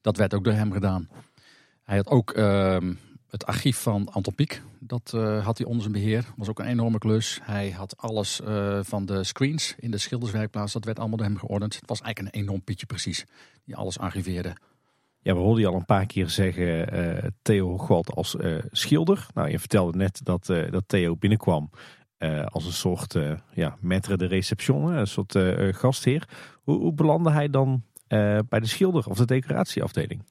Dat 0.00 0.16
werd 0.16 0.34
ook 0.34 0.44
door 0.44 0.52
hem 0.52 0.72
gedaan. 0.72 1.08
Hij 1.84 1.96
had 1.96 2.08
ook 2.08 2.36
uh, 2.36 2.76
het 3.34 3.46
archief 3.46 3.78
van 3.78 4.08
Anton 4.12 4.34
Pieck. 4.34 4.62
Dat 4.78 5.12
uh, 5.14 5.44
had 5.44 5.58
hij 5.58 5.66
onder 5.66 5.82
zijn 5.82 5.92
beheer. 5.92 6.24
was 6.36 6.48
ook 6.48 6.58
een 6.58 6.66
enorme 6.66 6.98
klus. 6.98 7.40
Hij 7.42 7.70
had 7.70 7.96
alles 7.96 8.40
uh, 8.40 8.78
van 8.82 9.06
de 9.06 9.24
screens 9.24 9.74
in 9.78 9.90
de 9.90 9.98
schilderswerkplaats. 9.98 10.72
Dat 10.72 10.84
werd 10.84 10.98
allemaal 10.98 11.16
door 11.16 11.26
hem 11.26 11.38
geordend. 11.38 11.74
Het 11.74 11.88
was 11.88 12.00
eigenlijk 12.00 12.34
een 12.34 12.42
enorm 12.42 12.62
pietje 12.62 12.86
precies. 12.86 13.24
Die 13.64 13.76
alles 13.76 13.98
archiveerde. 13.98 14.56
Ja, 15.20 15.34
we 15.34 15.40
hoorden 15.40 15.60
je 15.60 15.68
al 15.68 15.74
een 15.74 15.84
paar 15.84 16.06
keer 16.06 16.28
zeggen 16.28 16.94
uh, 16.94 17.30
Theo 17.42 17.68
Hoogwald 17.68 18.10
als 18.10 18.36
schilder. 18.70 19.26
Nou, 19.34 19.50
je 19.50 19.58
vertelde 19.58 19.98
net 19.98 20.20
dat, 20.24 20.46
dat 20.46 20.84
Theo 20.86 21.16
binnenkwam 21.16 21.70
als 22.44 22.66
een 22.66 22.72
soort 22.72 23.16
ja, 23.52 23.76
maître 23.76 24.16
de 24.16 24.26
reception, 24.26 24.92
een 24.92 25.06
soort 25.06 25.38
gastheer. 25.76 26.28
Hoe, 26.62 26.78
hoe 26.78 26.94
belandde 26.94 27.30
hij 27.30 27.50
dan 27.50 27.82
bij 28.48 28.60
de 28.60 28.66
schilder 28.66 29.06
of 29.06 29.16
de 29.16 29.24
decoratieafdeling? 29.24 30.22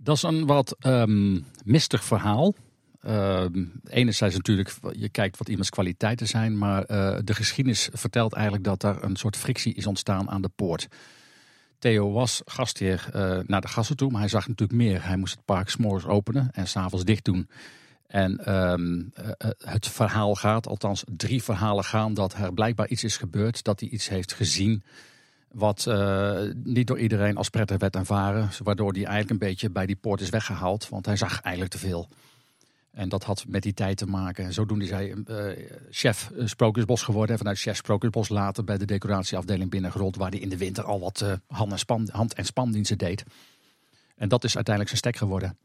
Dat 0.00 0.16
is 0.16 0.22
een 0.22 0.46
wat 0.46 0.76
um, 0.86 1.44
mistig 1.64 2.04
verhaal. 2.04 2.54
Uh, 3.02 3.44
enerzijds 3.84 4.34
natuurlijk, 4.34 4.74
je 4.92 5.08
kijkt 5.08 5.38
wat 5.38 5.48
iemands 5.48 5.70
kwaliteiten 5.70 6.26
zijn, 6.26 6.58
maar 6.58 6.86
de 7.24 7.34
geschiedenis 7.34 7.88
vertelt 7.92 8.32
eigenlijk 8.32 8.64
dat 8.64 8.82
er 8.82 9.04
een 9.04 9.16
soort 9.16 9.36
frictie 9.36 9.74
is 9.74 9.86
ontstaan 9.86 10.30
aan 10.30 10.42
de 10.42 10.50
poort. 10.56 10.88
Theo 11.78 12.12
was 12.12 12.42
gastheer 12.44 13.08
uh, 13.14 13.38
naar 13.46 13.60
de 13.60 13.68
gasten 13.68 13.96
toe, 13.96 14.10
maar 14.10 14.20
hij 14.20 14.28
zag 14.28 14.48
natuurlijk 14.48 14.78
meer. 14.78 15.04
Hij 15.04 15.16
moest 15.16 15.34
het 15.34 15.44
park 15.44 15.68
s'morgens 15.68 16.06
openen 16.06 16.50
en 16.52 16.68
s'avonds 16.68 17.04
dicht 17.04 17.24
doen. 17.24 17.48
En 18.06 18.54
um, 18.54 19.12
uh, 19.20 19.28
het 19.58 19.88
verhaal 19.88 20.34
gaat, 20.34 20.66
althans 20.66 21.04
drie 21.16 21.42
verhalen 21.42 21.84
gaan, 21.84 22.14
dat 22.14 22.34
er 22.34 22.54
blijkbaar 22.54 22.88
iets 22.88 23.04
is 23.04 23.16
gebeurd. 23.16 23.64
Dat 23.64 23.80
hij 23.80 23.88
iets 23.88 24.08
heeft 24.08 24.32
gezien 24.32 24.82
wat 25.52 25.84
uh, 25.88 26.40
niet 26.64 26.86
door 26.86 26.98
iedereen 26.98 27.36
als 27.36 27.48
prettig 27.48 27.78
werd 27.78 27.96
ervaren. 27.96 28.48
Waardoor 28.62 28.92
hij 28.92 29.04
eigenlijk 29.04 29.30
een 29.30 29.48
beetje 29.48 29.70
bij 29.70 29.86
die 29.86 29.96
poort 29.96 30.20
is 30.20 30.28
weggehaald, 30.28 30.88
want 30.88 31.06
hij 31.06 31.16
zag 31.16 31.40
eigenlijk 31.40 31.72
te 31.74 31.78
veel. 31.78 32.08
En 32.90 33.08
dat 33.08 33.24
had 33.24 33.44
met 33.48 33.62
die 33.62 33.74
tijd 33.74 33.96
te 33.96 34.06
maken. 34.06 34.44
En 34.44 34.52
zodoende 34.52 34.84
is 34.84 34.90
hij 34.90 35.14
uh, 35.26 35.66
chef 35.90 36.30
Sprookjesbos 36.44 37.02
geworden. 37.02 37.32
En 37.32 37.38
vanuit 37.38 37.58
chef 37.58 37.76
Sprookjesbos 37.76 38.28
later 38.28 38.64
bij 38.64 38.78
de 38.78 38.84
decoratieafdeling 38.84 39.70
binnengerold. 39.70 40.16
Waar 40.16 40.30
hij 40.30 40.38
in 40.38 40.48
de 40.48 40.56
winter 40.56 40.84
al 40.84 41.00
wat 41.00 41.24
hand, 41.46 41.72
en 41.72 41.78
span, 41.78 42.08
hand- 42.12 42.34
en 42.34 42.44
spandiensten 42.44 42.98
deed. 42.98 43.24
En 44.16 44.28
dat 44.28 44.44
is 44.44 44.54
uiteindelijk 44.54 44.96
zijn 44.96 45.12
stek 45.12 45.16
geworden. 45.16 45.56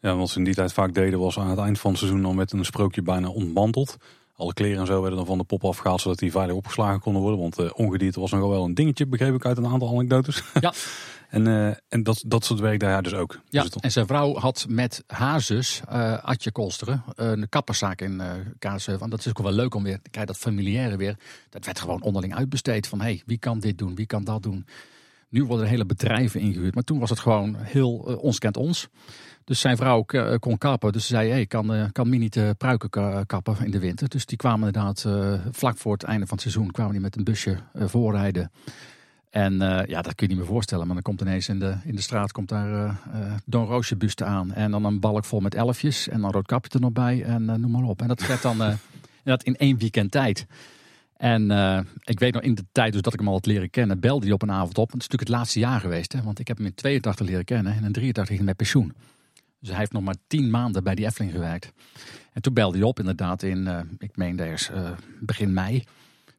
Ja, 0.00 0.16
wat 0.16 0.30
ze 0.30 0.38
in 0.38 0.44
die 0.44 0.54
tijd 0.54 0.72
vaak 0.72 0.94
deden 0.94 1.18
was 1.18 1.38
aan 1.38 1.50
het 1.50 1.58
eind 1.58 1.78
van 1.78 1.90
het 1.90 1.98
seizoen 1.98 2.22
dan 2.22 2.34
met 2.34 2.52
een 2.52 2.64
sprookje 2.64 3.02
bijna 3.02 3.28
ontmanteld. 3.28 3.96
Alle 4.36 4.52
kleren 4.52 4.80
en 4.80 4.86
zo 4.86 5.00
werden 5.00 5.16
dan 5.16 5.26
van 5.26 5.38
de 5.38 5.44
pop 5.44 5.64
afgehaald 5.64 6.00
zodat 6.00 6.18
die 6.18 6.30
veilig 6.30 6.56
opgeslagen 6.56 7.00
konden 7.00 7.22
worden. 7.22 7.40
Want 7.40 7.60
uh, 7.60 7.70
ongedierte 7.74 8.20
was 8.20 8.30
nog 8.30 8.48
wel 8.48 8.64
een 8.64 8.74
dingetje, 8.74 9.06
begreep 9.06 9.34
ik 9.34 9.44
uit 9.44 9.56
een 9.56 9.66
aantal 9.66 9.88
anekdotes. 9.88 10.42
Ja. 10.60 10.72
En, 11.28 11.46
uh, 11.46 11.66
en 11.88 12.02
dat, 12.02 12.24
dat 12.26 12.44
soort 12.44 12.60
werk 12.60 12.80
hij 12.80 13.00
dus 13.00 13.14
ook. 13.14 13.40
Ja, 13.48 13.62
dus 13.62 13.70
en 13.70 13.92
zijn 13.92 14.06
vrouw 14.06 14.34
had 14.34 14.66
met 14.68 15.04
haar 15.06 15.40
zus, 15.40 15.80
uh, 15.92 16.18
Atje 16.24 16.52
Kolsteren, 16.52 17.04
een 17.14 17.48
kapperszaak 17.48 18.00
in 18.00 18.12
uh, 18.12 18.32
Kaatsheuvel. 18.58 19.08
Dat 19.08 19.18
is 19.18 19.28
ook 19.28 19.38
wel 19.38 19.52
leuk 19.52 19.74
om 19.74 19.82
weer, 19.82 19.98
kijk 20.10 20.26
dat 20.26 20.36
familiaire 20.36 20.96
weer. 20.96 21.16
Dat 21.50 21.64
werd 21.64 21.80
gewoon 21.80 22.02
onderling 22.02 22.34
uitbesteed 22.34 22.86
van, 22.86 23.00
hé, 23.00 23.06
hey, 23.06 23.22
wie 23.26 23.38
kan 23.38 23.60
dit 23.60 23.78
doen, 23.78 23.94
wie 23.94 24.06
kan 24.06 24.24
dat 24.24 24.42
doen. 24.42 24.66
Nu 25.28 25.44
worden 25.44 25.66
hele 25.66 25.86
bedrijven 25.86 26.40
ingehuurd, 26.40 26.74
maar 26.74 26.84
toen 26.84 26.98
was 26.98 27.10
het 27.10 27.18
gewoon 27.18 27.56
heel 27.56 27.92
ons 27.96 28.38
kent 28.38 28.56
ons. 28.56 28.88
Dus 29.46 29.60
zijn 29.60 29.76
vrouw 29.76 30.04
kon 30.38 30.58
kappen, 30.58 30.92
dus 30.92 31.06
ze 31.06 31.14
zei, 31.14 31.30
hey, 31.30 31.46
kan, 31.46 31.90
kan 31.92 32.08
Mini 32.08 32.28
de 32.28 32.54
pruiken 32.58 33.26
kappen 33.26 33.56
in 33.64 33.70
de 33.70 33.78
winter. 33.78 34.08
Dus 34.08 34.26
die 34.26 34.36
kwamen 34.36 34.66
inderdaad 34.66 35.06
vlak 35.50 35.78
voor 35.78 35.92
het 35.92 36.02
einde 36.02 36.26
van 36.26 36.38
het 36.38 36.40
seizoen, 36.40 36.70
kwamen 36.70 36.92
die 36.92 37.00
met 37.00 37.16
een 37.16 37.24
busje 37.24 37.58
voorrijden. 37.74 38.50
En 39.36 39.52
uh, 39.52 39.80
ja, 39.86 40.02
dat 40.02 40.14
kun 40.14 40.26
je 40.26 40.34
niet 40.34 40.36
meer 40.36 40.52
voorstellen. 40.52 40.86
Maar 40.86 40.94
dan 40.94 41.02
komt 41.02 41.20
ineens 41.20 41.48
in 41.48 41.58
de, 41.58 41.74
in 41.84 41.94
de 41.94 42.00
straat 42.00 42.32
komt 42.32 42.48
daar 42.48 42.70
uh, 42.70 42.92
Don 43.44 43.66
Roosje 43.66 43.96
buste 43.96 44.24
aan. 44.24 44.52
En 44.52 44.70
dan 44.70 44.84
een 44.84 45.00
balk 45.00 45.24
vol 45.24 45.40
met 45.40 45.54
elfjes. 45.54 46.08
En 46.08 46.20
dan 46.20 46.30
rood 46.30 46.46
kapje 46.46 46.70
er 46.72 46.80
nog 46.80 46.92
bij. 46.92 47.22
En 47.22 47.44
noem 47.44 47.70
maar 47.70 47.82
op. 47.82 48.02
En 48.02 48.08
dat 48.08 48.26
werd 48.26 48.42
dan 48.42 48.56
dat 49.24 49.42
in 49.42 49.56
één 49.56 49.78
weekend 49.78 50.10
tijd. 50.10 50.46
En 51.16 51.50
ik 52.04 52.18
weet 52.18 52.32
nog 52.32 52.42
in 52.42 52.54
de 52.54 52.64
tijd 52.72 52.92
dus 52.92 53.02
dat 53.02 53.12
ik 53.12 53.18
hem 53.18 53.28
al 53.28 53.34
had 53.34 53.46
leren 53.46 53.70
kennen. 53.70 54.00
Belde 54.00 54.24
hij 54.24 54.34
op 54.34 54.42
een 54.42 54.50
avond 54.50 54.78
op. 54.78 54.92
Het 54.92 55.00
is 55.02 55.08
natuurlijk 55.08 55.30
het 55.30 55.38
laatste 55.38 55.58
jaar 55.58 55.80
geweest. 55.80 56.12
Hè, 56.12 56.22
want 56.22 56.38
ik 56.38 56.48
heb 56.48 56.56
hem 56.56 56.66
in 56.66 56.74
82 56.74 57.26
leren 57.26 57.44
kennen. 57.44 57.72
En 57.72 57.84
in 57.84 57.92
83 57.92 58.26
ging 58.26 58.38
hij 58.38 58.46
met 58.46 58.56
pensioen. 58.56 58.92
Dus 59.58 59.68
hij 59.68 59.78
heeft 59.78 59.92
nog 59.92 60.02
maar 60.02 60.16
tien 60.26 60.50
maanden 60.50 60.84
bij 60.84 60.94
die 60.94 61.06
Efteling 61.06 61.32
gewerkt. 61.32 61.72
En 62.32 62.42
toen 62.42 62.54
belde 62.54 62.78
hij 62.78 62.86
op 62.86 62.98
inderdaad 62.98 63.42
in, 63.42 63.68
ik 63.98 64.16
meen 64.16 64.40
eerst 64.40 64.70
begin 65.20 65.52
mei 65.52 65.84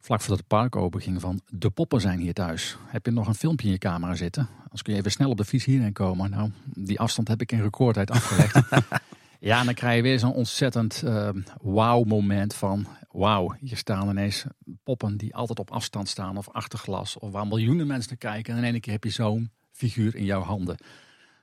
vlak 0.08 0.22
voordat 0.22 0.38
het 0.38 0.48
park 0.48 0.76
open 0.76 1.02
ging 1.02 1.22
van 1.22 1.42
de 1.50 1.70
poppen 1.70 2.02
zijn 2.02 2.20
hier 2.20 2.34
thuis. 2.34 2.78
Heb 2.86 3.06
je 3.06 3.12
nog 3.12 3.28
een 3.28 3.36
filmpje 3.36 3.66
in 3.66 3.74
je 3.74 3.80
camera 3.80 4.16
zitten? 4.16 4.50
Als 4.70 4.82
kun 4.82 4.94
je 4.94 5.00
even 5.00 5.12
snel 5.12 5.30
op 5.30 5.38
de 5.38 5.46
fiets 5.46 5.66
hierheen 5.66 5.94
komen. 5.94 6.30
Nou, 6.30 6.52
die 6.66 7.00
afstand 7.00 7.28
heb 7.28 7.42
ik 7.42 7.52
in 7.52 7.62
recordtijd 7.62 8.12
afgelegd. 8.12 8.62
ja, 9.40 9.60
en 9.60 9.66
dan 9.66 9.74
krijg 9.74 9.96
je 9.96 10.02
weer 10.02 10.20
zo'n 10.20 10.34
ontzettend 10.34 11.02
uh, 11.06 11.30
wauw 11.62 12.04
moment 12.04 12.54
van... 12.54 12.88
wauw, 13.12 13.56
hier 13.60 13.78
staan 13.78 14.10
ineens 14.10 14.46
poppen 14.84 15.18
die 15.18 15.36
altijd 15.36 15.60
op 15.60 15.72
afstand 15.72 16.10
staan 16.10 16.38
of 16.38 16.50
achter 16.50 16.80
glas... 16.80 17.20
of 17.20 17.32
waar 17.32 17.48
miljoenen 17.48 17.88
mensen 17.88 18.10
naar 18.20 18.34
kijken. 18.34 18.54
En 18.54 18.64
in 18.64 18.72
één 18.72 18.82
keer 18.82 18.94
heb 18.94 19.04
je 19.04 19.10
zo'n 19.10 19.52
figuur 19.72 20.16
in 20.16 20.26
jouw 20.26 20.42
handen. 20.42 20.78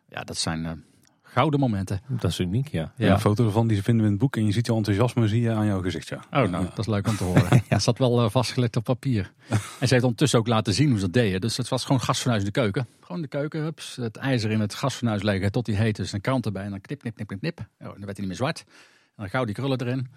Ja, 0.08 0.24
dat 0.24 0.36
zijn 0.36 0.84
Gouden 1.35 1.61
momenten. 1.61 2.01
Dat 2.09 2.30
is 2.30 2.39
uniek, 2.39 2.68
ja. 2.68 2.93
Ja. 2.97 3.12
Een 3.12 3.20
foto 3.20 3.45
ervan 3.45 3.66
die 3.66 3.76
ze 3.76 3.82
vinden 3.82 4.05
in 4.05 4.11
het 4.11 4.20
boek 4.20 4.37
en 4.37 4.45
je 4.45 4.53
ziet 4.53 4.66
je 4.66 4.74
enthousiasme 4.74 5.28
zie 5.28 5.41
je 5.41 5.51
aan 5.51 5.66
jouw 5.66 5.82
gezicht. 5.82 6.09
Ja. 6.09 6.16
Oh, 6.16 6.51
nou, 6.51 6.64
dat 6.64 6.78
is 6.78 6.87
leuk 6.87 7.09
om 7.09 7.16
te 7.16 7.24
horen. 7.24 7.62
ja. 7.68 7.78
zat 7.78 7.99
wel 7.99 8.24
uh, 8.24 8.30
vastgelegd 8.30 8.76
op 8.76 8.85
papier. 8.85 9.32
en 9.80 9.89
ze 9.89 9.95
heeft 9.95 10.03
ondertussen 10.03 10.39
ook 10.39 10.47
laten 10.47 10.74
zien 10.74 10.89
hoe 10.89 10.99
ze 10.99 11.05
dat 11.05 11.12
deden. 11.12 11.41
Dus 11.41 11.57
het 11.57 11.68
was 11.68 11.85
gewoon 11.85 12.01
gasfornuis 12.01 12.41
in 12.41 12.47
de 12.47 12.61
keuken. 12.61 12.87
Gewoon 13.01 13.22
de 13.22 13.28
keuken, 13.28 13.62
hups, 13.62 13.97
het 13.97 14.16
ijzer 14.16 14.51
in 14.51 14.61
het 14.61 14.74
gasfornuis 14.74 15.22
leggen 15.22 15.53
tot 15.53 15.64
die 15.64 15.76
heet 15.76 15.99
is. 15.99 16.12
Een 16.12 16.20
krant 16.20 16.47
erbij 16.47 16.64
en 16.64 16.70
dan 16.70 16.80
knip, 16.80 17.01
knip, 17.01 17.14
knip, 17.14 17.28
knip, 17.28 17.41
knip. 17.41 17.59
Oh, 17.59 17.66
dan 17.78 17.89
werd 17.89 17.99
hij 18.05 18.14
niet 18.16 18.26
meer 18.26 18.37
zwart. 18.37 18.64
En 18.66 19.14
dan 19.16 19.28
gauw 19.28 19.45
die 19.45 19.55
krullen 19.55 19.80
erin. 19.80 20.09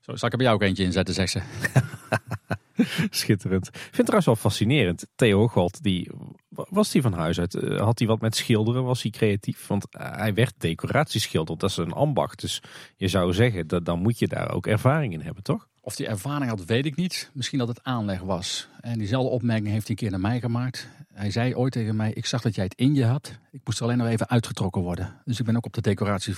Zo, 0.00 0.16
zal 0.16 0.26
ik 0.26 0.32
er 0.32 0.38
bij 0.38 0.46
jou 0.46 0.54
ook 0.54 0.62
eentje 0.62 0.84
inzetten, 0.84 1.14
zegt 1.14 1.30
ze. 1.30 1.40
Schitterend. 3.10 3.66
Ik 3.66 3.72
vind 3.74 3.96
het 3.96 4.06
trouwens 4.06 4.26
wel 4.26 4.36
fascinerend. 4.36 5.06
Theo 5.14 5.38
Hoogwald, 5.38 5.82
die, 5.82 6.10
was 6.48 6.90
die 6.90 7.02
van 7.02 7.12
huis 7.12 7.40
uit? 7.40 7.54
Eh, 7.54 7.80
had 7.80 7.98
hij 7.98 8.08
wat 8.08 8.20
met 8.20 8.36
schilderen? 8.36 8.84
Was 8.84 9.02
hij 9.02 9.10
creatief? 9.10 9.66
Want 9.66 9.86
hij 9.90 10.34
werd 10.34 10.54
decoratieschilder. 10.58 11.58
Dat 11.58 11.70
is 11.70 11.76
een 11.76 11.92
ambacht. 11.92 12.40
Dus 12.40 12.62
je 12.96 13.08
zou 13.08 13.32
zeggen, 13.32 13.66
dat, 13.66 13.84
dan 13.84 14.02
moet 14.02 14.18
je 14.18 14.28
daar 14.28 14.52
ook 14.52 14.66
ervaring 14.66 15.12
in 15.12 15.20
hebben, 15.20 15.42
toch? 15.42 15.68
Of 15.80 15.96
die 15.96 16.06
ervaring 16.06 16.50
had, 16.50 16.64
weet 16.64 16.86
ik 16.86 16.96
niet. 16.96 17.30
Misschien 17.32 17.58
dat 17.58 17.68
het 17.68 17.82
aanleg 17.82 18.20
was. 18.20 18.68
En 18.80 18.98
diezelfde 18.98 19.30
opmerking 19.30 19.68
heeft 19.68 19.86
hij 19.86 19.90
een 19.90 20.02
keer 20.02 20.10
naar 20.10 20.30
mij 20.30 20.40
gemaakt. 20.40 20.88
Hij 21.14 21.30
zei 21.30 21.54
ooit 21.54 21.72
tegen 21.72 21.96
mij, 21.96 22.12
ik 22.12 22.26
zag 22.26 22.42
dat 22.42 22.54
jij 22.54 22.64
het 22.64 22.74
in 22.74 22.94
je 22.94 23.04
had. 23.04 23.38
Ik 23.50 23.60
moest 23.64 23.82
alleen 23.82 23.98
nog 23.98 24.06
even 24.06 24.28
uitgetrokken 24.28 24.82
worden. 24.82 25.20
Dus 25.24 25.38
ik 25.38 25.46
ben 25.46 25.56
ook 25.56 25.66
op 25.66 25.72
de 25.72 25.80
decoratie 25.80 26.34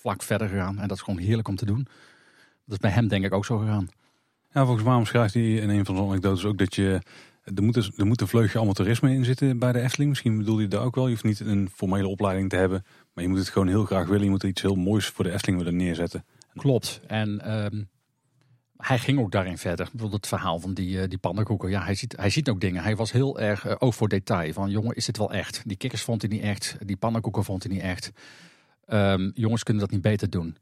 vlak 0.00 0.22
verder 0.22 0.48
gegaan. 0.48 0.78
En 0.78 0.88
dat 0.88 0.96
is 0.96 1.02
gewoon 1.02 1.20
heerlijk 1.20 1.48
om 1.48 1.56
te 1.56 1.66
doen. 1.66 1.86
Dat 2.64 2.74
is 2.74 2.78
bij 2.78 2.90
hem 2.90 3.08
denk 3.08 3.24
ik 3.24 3.32
ook 3.32 3.44
zo 3.44 3.58
gegaan. 3.58 3.88
Volgens 4.64 4.86
mij 4.86 4.94
omschrijft 4.94 5.34
hij 5.34 5.54
in 5.54 5.68
een 5.68 5.84
van 5.84 5.96
zijn 5.96 6.08
anekdotes 6.08 6.44
ook 6.44 6.58
dat 6.58 6.74
je... 6.74 7.00
Er 7.54 7.62
moet, 7.62 7.74
dus, 7.74 7.90
er 7.96 8.06
moet 8.06 8.20
een 8.20 8.28
vleugje 8.28 8.58
amateurisme 8.58 9.14
in 9.14 9.24
zitten 9.24 9.58
bij 9.58 9.72
de 9.72 9.80
Efteling. 9.80 10.08
Misschien 10.08 10.36
bedoel 10.36 10.60
je 10.60 10.68
dat 10.68 10.82
ook 10.82 10.94
wel. 10.94 11.04
Je 11.04 11.10
hoeft 11.10 11.24
niet 11.24 11.40
een 11.40 11.70
formele 11.74 12.08
opleiding 12.08 12.50
te 12.50 12.56
hebben. 12.56 12.84
Maar 13.14 13.24
je 13.24 13.30
moet 13.30 13.38
het 13.38 13.48
gewoon 13.48 13.68
heel 13.68 13.84
graag 13.84 14.06
willen. 14.06 14.24
Je 14.24 14.30
moet 14.30 14.42
iets 14.42 14.62
heel 14.62 14.74
moois 14.74 15.06
voor 15.06 15.24
de 15.24 15.32
Efteling 15.32 15.58
willen 15.58 15.76
neerzetten. 15.76 16.24
Klopt. 16.54 17.00
En 17.06 17.40
ehm, 17.40 17.82
hij 18.76 18.98
ging 18.98 19.18
ook 19.18 19.30
daarin 19.30 19.58
verder. 19.58 19.88
Bijvoorbeeld 19.90 20.24
het 20.24 20.26
verhaal 20.26 20.60
van 20.60 20.74
die, 20.74 20.96
uh, 20.96 21.08
die 21.08 21.18
pannenkoeken. 21.18 21.70
Ja, 21.70 21.84
hij 21.84 21.94
ziet, 21.94 22.16
hij 22.16 22.30
ziet 22.30 22.48
ook 22.48 22.60
dingen. 22.60 22.82
Hij 22.82 22.96
was 22.96 23.12
heel 23.12 23.40
erg 23.40 23.66
uh, 23.66 23.74
oog 23.78 23.94
voor 23.94 24.08
detail. 24.08 24.52
Van 24.52 24.70
jongen, 24.70 24.96
is 24.96 25.04
dit 25.04 25.18
wel 25.18 25.32
echt? 25.32 25.62
Die 25.64 25.76
kikkers 25.76 26.02
vond 26.02 26.22
hij 26.22 26.30
niet 26.30 26.42
echt. 26.42 26.76
Die 26.80 26.96
pannenkoeken 26.96 27.44
vond 27.44 27.62
hij 27.62 27.72
niet 27.72 27.82
echt. 27.82 28.12
Um, 28.88 29.32
jongens 29.34 29.62
kunnen 29.62 29.82
dat 29.82 29.92
niet 29.92 30.02
beter 30.02 30.30
doen. 30.30 30.56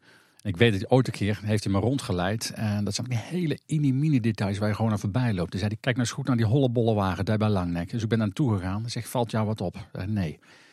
Ik 0.45 0.57
weet 0.57 0.73
dat 0.73 0.81
hij 0.81 0.91
ooit 0.91 1.07
een 1.07 1.13
keer 1.13 1.41
heeft 1.43 1.65
hij 1.65 1.73
me 1.73 1.79
rondgeleid. 1.79 2.53
En 2.55 2.85
dat 2.85 2.95
zijn 2.95 3.07
die 3.07 3.19
hele 3.19 3.59
mini 3.67 4.21
details 4.21 4.59
waar 4.59 4.69
je 4.69 4.75
gewoon 4.75 4.91
aan 4.91 4.99
voorbij 4.99 5.35
loopt. 5.35 5.51
Dus 5.51 5.61
zei 5.61 5.73
hij, 5.73 5.81
kijk 5.81 5.97
nou 5.97 6.09
eens 6.09 6.17
goed 6.17 6.27
naar 6.27 6.37
die 6.37 6.47
hollebolle 6.47 6.95
wagen 6.95 7.25
daar 7.25 7.39
bij 7.39 7.49
Langnek. 7.49 7.91
Dus 7.91 8.03
ik 8.03 8.09
ben 8.09 8.19
naar 8.19 8.27
naartoe 8.27 8.57
gegaan. 8.57 8.81
Hij 8.81 8.91
zegt, 8.91 9.09
valt 9.09 9.31
jou 9.31 9.47
wat 9.47 9.61
op? 9.61 9.77
Nee. 10.07 10.33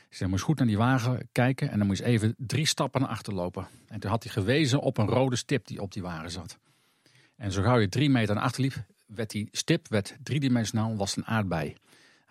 Ik 0.10 0.18
zei, 0.18 0.32
eens 0.32 0.42
goed 0.42 0.58
naar 0.58 0.68
die 0.68 0.78
wagen 0.78 1.28
kijken. 1.32 1.72
En 1.72 1.78
dan 1.78 1.88
moet 1.88 1.98
je 1.98 2.04
even 2.04 2.36
drie 2.38 2.66
stappen 2.66 3.02
naar 3.02 3.10
achter 3.10 3.34
lopen. 3.34 3.68
En 3.88 4.00
toen 4.00 4.10
had 4.10 4.24
hij 4.24 4.32
gewezen 4.32 4.80
op 4.80 4.98
een 4.98 5.08
rode 5.08 5.36
stip 5.36 5.68
die 5.68 5.82
op 5.82 5.94
die 5.94 6.02
wagen 6.02 6.32
zat. 6.32 6.58
En 7.36 7.52
zo 7.52 7.62
gauw 7.62 7.78
je 7.78 7.90
drie 7.90 8.10
meter 8.10 8.36
naar 8.36 8.44
achter 8.44 8.62
liep, 8.62 8.84
werd 9.06 9.30
die 9.30 9.48
stip 9.52 9.88
werd 9.88 10.18
driedimensionaal, 10.24 10.96
was 10.96 11.18
een 11.18 11.26
aardbei. 11.26 11.76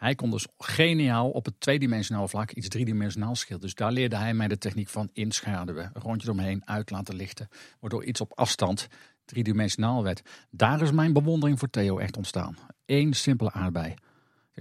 Hij 0.00 0.14
kon 0.14 0.30
dus 0.30 0.46
geniaal 0.58 1.30
op 1.30 1.44
het 1.44 1.60
tweedimensionaal 1.60 2.28
vlak 2.28 2.50
iets 2.50 2.68
driedimensionaal 2.68 3.34
schilderen. 3.34 3.60
Dus 3.60 3.74
daar 3.74 3.92
leerde 3.92 4.16
hij 4.16 4.34
mij 4.34 4.48
de 4.48 4.58
techniek 4.58 4.88
van 4.88 5.10
inschaduwen. 5.12 5.90
Een 5.94 6.02
rondje 6.02 6.30
omheen, 6.30 6.62
uit 6.64 6.90
laten 6.90 7.14
lichten. 7.14 7.48
Waardoor 7.80 8.04
iets 8.04 8.20
op 8.20 8.32
afstand 8.34 8.88
driedimensionaal 9.24 10.02
werd. 10.02 10.22
Daar 10.50 10.82
is 10.82 10.90
mijn 10.90 11.12
bewondering 11.12 11.58
voor 11.58 11.70
Theo 11.70 11.98
echt 11.98 12.16
ontstaan. 12.16 12.56
Eén 12.86 13.12
simpele 13.12 13.52
aardbei. 13.52 13.94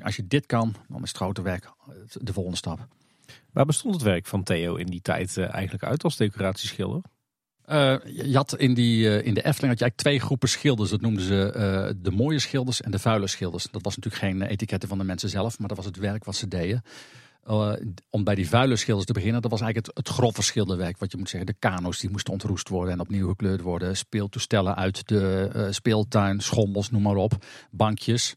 Als 0.01 0.15
je 0.15 0.27
dit 0.27 0.45
kan, 0.45 0.75
dan 0.87 1.03
is 1.03 1.07
het 1.07 1.17
grote 1.17 1.41
werk 1.41 1.71
de 2.13 2.33
volgende 2.33 2.57
stap. 2.57 2.87
Waar 3.51 3.65
bestond 3.65 3.93
het 3.93 4.03
werk 4.03 4.25
van 4.25 4.43
Theo 4.43 4.75
in 4.75 4.85
die 4.85 5.01
tijd 5.01 5.37
eh, 5.37 5.53
eigenlijk 5.53 5.83
uit 5.83 6.03
als 6.03 6.17
decoratieschilder? 6.17 7.01
Uh, 7.69 7.95
je 8.03 8.35
had 8.35 8.57
in, 8.57 8.73
die, 8.73 9.03
uh, 9.03 9.25
in 9.25 9.33
de 9.33 9.45
Efteling 9.45 9.49
had 9.49 9.59
je 9.59 9.65
eigenlijk 9.65 9.95
twee 9.95 10.19
groepen 10.19 10.49
schilders. 10.49 10.89
Dat 10.89 11.01
noemden 11.01 11.23
ze 11.23 11.53
uh, 11.55 12.01
de 12.01 12.11
mooie 12.11 12.39
schilders 12.39 12.81
en 12.81 12.91
de 12.91 12.99
vuile 12.99 13.27
schilders. 13.27 13.67
Dat 13.71 13.83
was 13.83 13.95
natuurlijk 13.95 14.23
geen 14.23 14.41
etiketten 14.41 14.89
van 14.89 14.97
de 14.97 15.03
mensen 15.03 15.29
zelf, 15.29 15.59
maar 15.59 15.67
dat 15.67 15.77
was 15.77 15.85
het 15.85 15.97
werk 15.97 16.23
wat 16.23 16.35
ze 16.35 16.47
deden. 16.47 16.83
om 18.09 18.23
bij 18.23 18.35
die 18.35 18.49
vuile 18.49 18.75
schilders 18.75 19.05
te 19.05 19.13
beginnen, 19.13 19.41
dat 19.41 19.51
was 19.51 19.61
eigenlijk 19.61 19.95
het, 19.95 20.05
het 20.07 20.15
grove 20.15 20.41
schilderwerk. 20.41 20.97
Wat 20.97 21.11
je 21.11 21.17
moet 21.17 21.29
zeggen, 21.29 21.53
de 21.53 21.59
kano's 21.59 21.99
die 21.99 22.09
moesten 22.09 22.33
ontroest 22.33 22.69
worden 22.69 22.93
en 22.93 22.99
opnieuw 22.99 23.27
gekleurd 23.27 23.61
worden. 23.61 23.97
Speeltoestellen 23.97 24.75
uit 24.75 25.07
de 25.07 25.67
speeltuin, 25.69 26.39
schommels, 26.39 26.91
noem 26.91 27.01
maar 27.01 27.15
op. 27.15 27.45
Bankjes. 27.71 28.35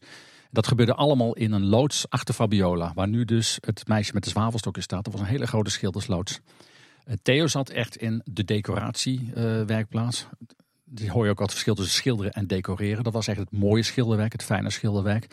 Dat 0.51 0.67
gebeurde 0.67 0.93
allemaal 0.93 1.33
in 1.33 1.51
een 1.51 1.65
loods 1.65 2.05
achter 2.09 2.33
Fabiola. 2.33 2.91
Waar 2.95 3.07
nu 3.07 3.25
dus 3.25 3.57
het 3.59 3.87
meisje 3.87 4.13
met 4.13 4.23
de 4.23 4.29
zwavelstokje 4.29 4.81
staat. 4.81 5.03
Dat 5.03 5.13
was 5.13 5.21
een 5.21 5.27
hele 5.27 5.47
grote 5.47 5.71
schildersloods. 5.71 6.39
Eh, 7.05 7.15
Theo 7.21 7.47
zat 7.47 7.69
echt 7.69 7.95
in 7.95 8.21
de 8.25 8.43
decoratiewerkplaats. 8.43 10.27
Die 10.83 11.11
hoor 11.11 11.25
je 11.25 11.31
ook 11.31 11.39
wat 11.39 11.51
verschil 11.51 11.75
tussen 11.75 11.95
schilderen 11.95 12.31
en 12.31 12.47
decoreren. 12.47 13.03
Dat 13.03 13.13
was 13.13 13.27
echt 13.27 13.39
het 13.39 13.51
mooie 13.51 13.83
schilderwerk, 13.83 14.31
het 14.31 14.43
fijne 14.43 14.69
schilderwerk. 14.69 15.27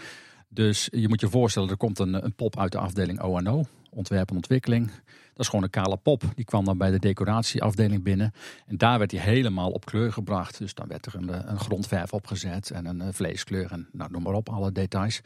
Dus 0.49 0.89
je 0.93 1.09
moet 1.09 1.21
je 1.21 1.29
voorstellen, 1.29 1.68
er 1.68 1.77
komt 1.77 1.99
een, 1.99 2.25
een 2.25 2.35
pop 2.35 2.59
uit 2.59 2.73
de 2.73 2.79
afdeling 2.79 3.21
O&O, 3.21 3.64
ontwerp 3.91 4.31
en 4.31 4.37
ontwikkeling. 4.37 4.87
Dat 5.33 5.39
is 5.39 5.49
gewoon 5.49 5.64
een 5.64 5.71
kale 5.71 5.97
pop. 5.97 6.23
Die 6.35 6.45
kwam 6.45 6.64
dan 6.64 6.79
bij 6.79 6.91
de 6.91 6.99
decoratieafdeling 6.99 8.03
binnen. 8.03 8.33
En 8.66 8.77
daar 8.77 8.99
werd 8.99 9.11
hij 9.11 9.21
helemaal 9.21 9.71
op 9.71 9.85
kleur 9.85 10.12
gebracht. 10.12 10.59
Dus 10.59 10.75
dan 10.75 10.89
werd 10.89 11.07
er 11.07 11.14
een, 11.14 11.51
een 11.51 11.59
grondverf 11.59 12.12
opgezet 12.12 12.71
en 12.71 12.87
een 12.87 13.14
vleeskleur 13.14 13.73
en 13.73 13.89
nou, 13.93 14.11
noem 14.11 14.23
maar 14.23 14.35
op, 14.35 14.49
alle 14.49 14.73
details. 14.73 15.21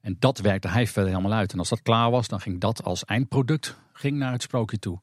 En 0.00 0.16
dat 0.18 0.38
werkte 0.38 0.68
hij 0.68 0.86
verder 0.86 1.10
helemaal 1.10 1.38
uit. 1.38 1.52
En 1.52 1.58
als 1.58 1.68
dat 1.68 1.82
klaar 1.82 2.10
was, 2.10 2.28
dan 2.28 2.40
ging 2.40 2.60
dat 2.60 2.84
als 2.84 3.04
eindproduct 3.04 3.76
ging 3.92 4.16
naar 4.16 4.32
het 4.32 4.42
sprookje 4.42 4.78
toe. 4.78 4.98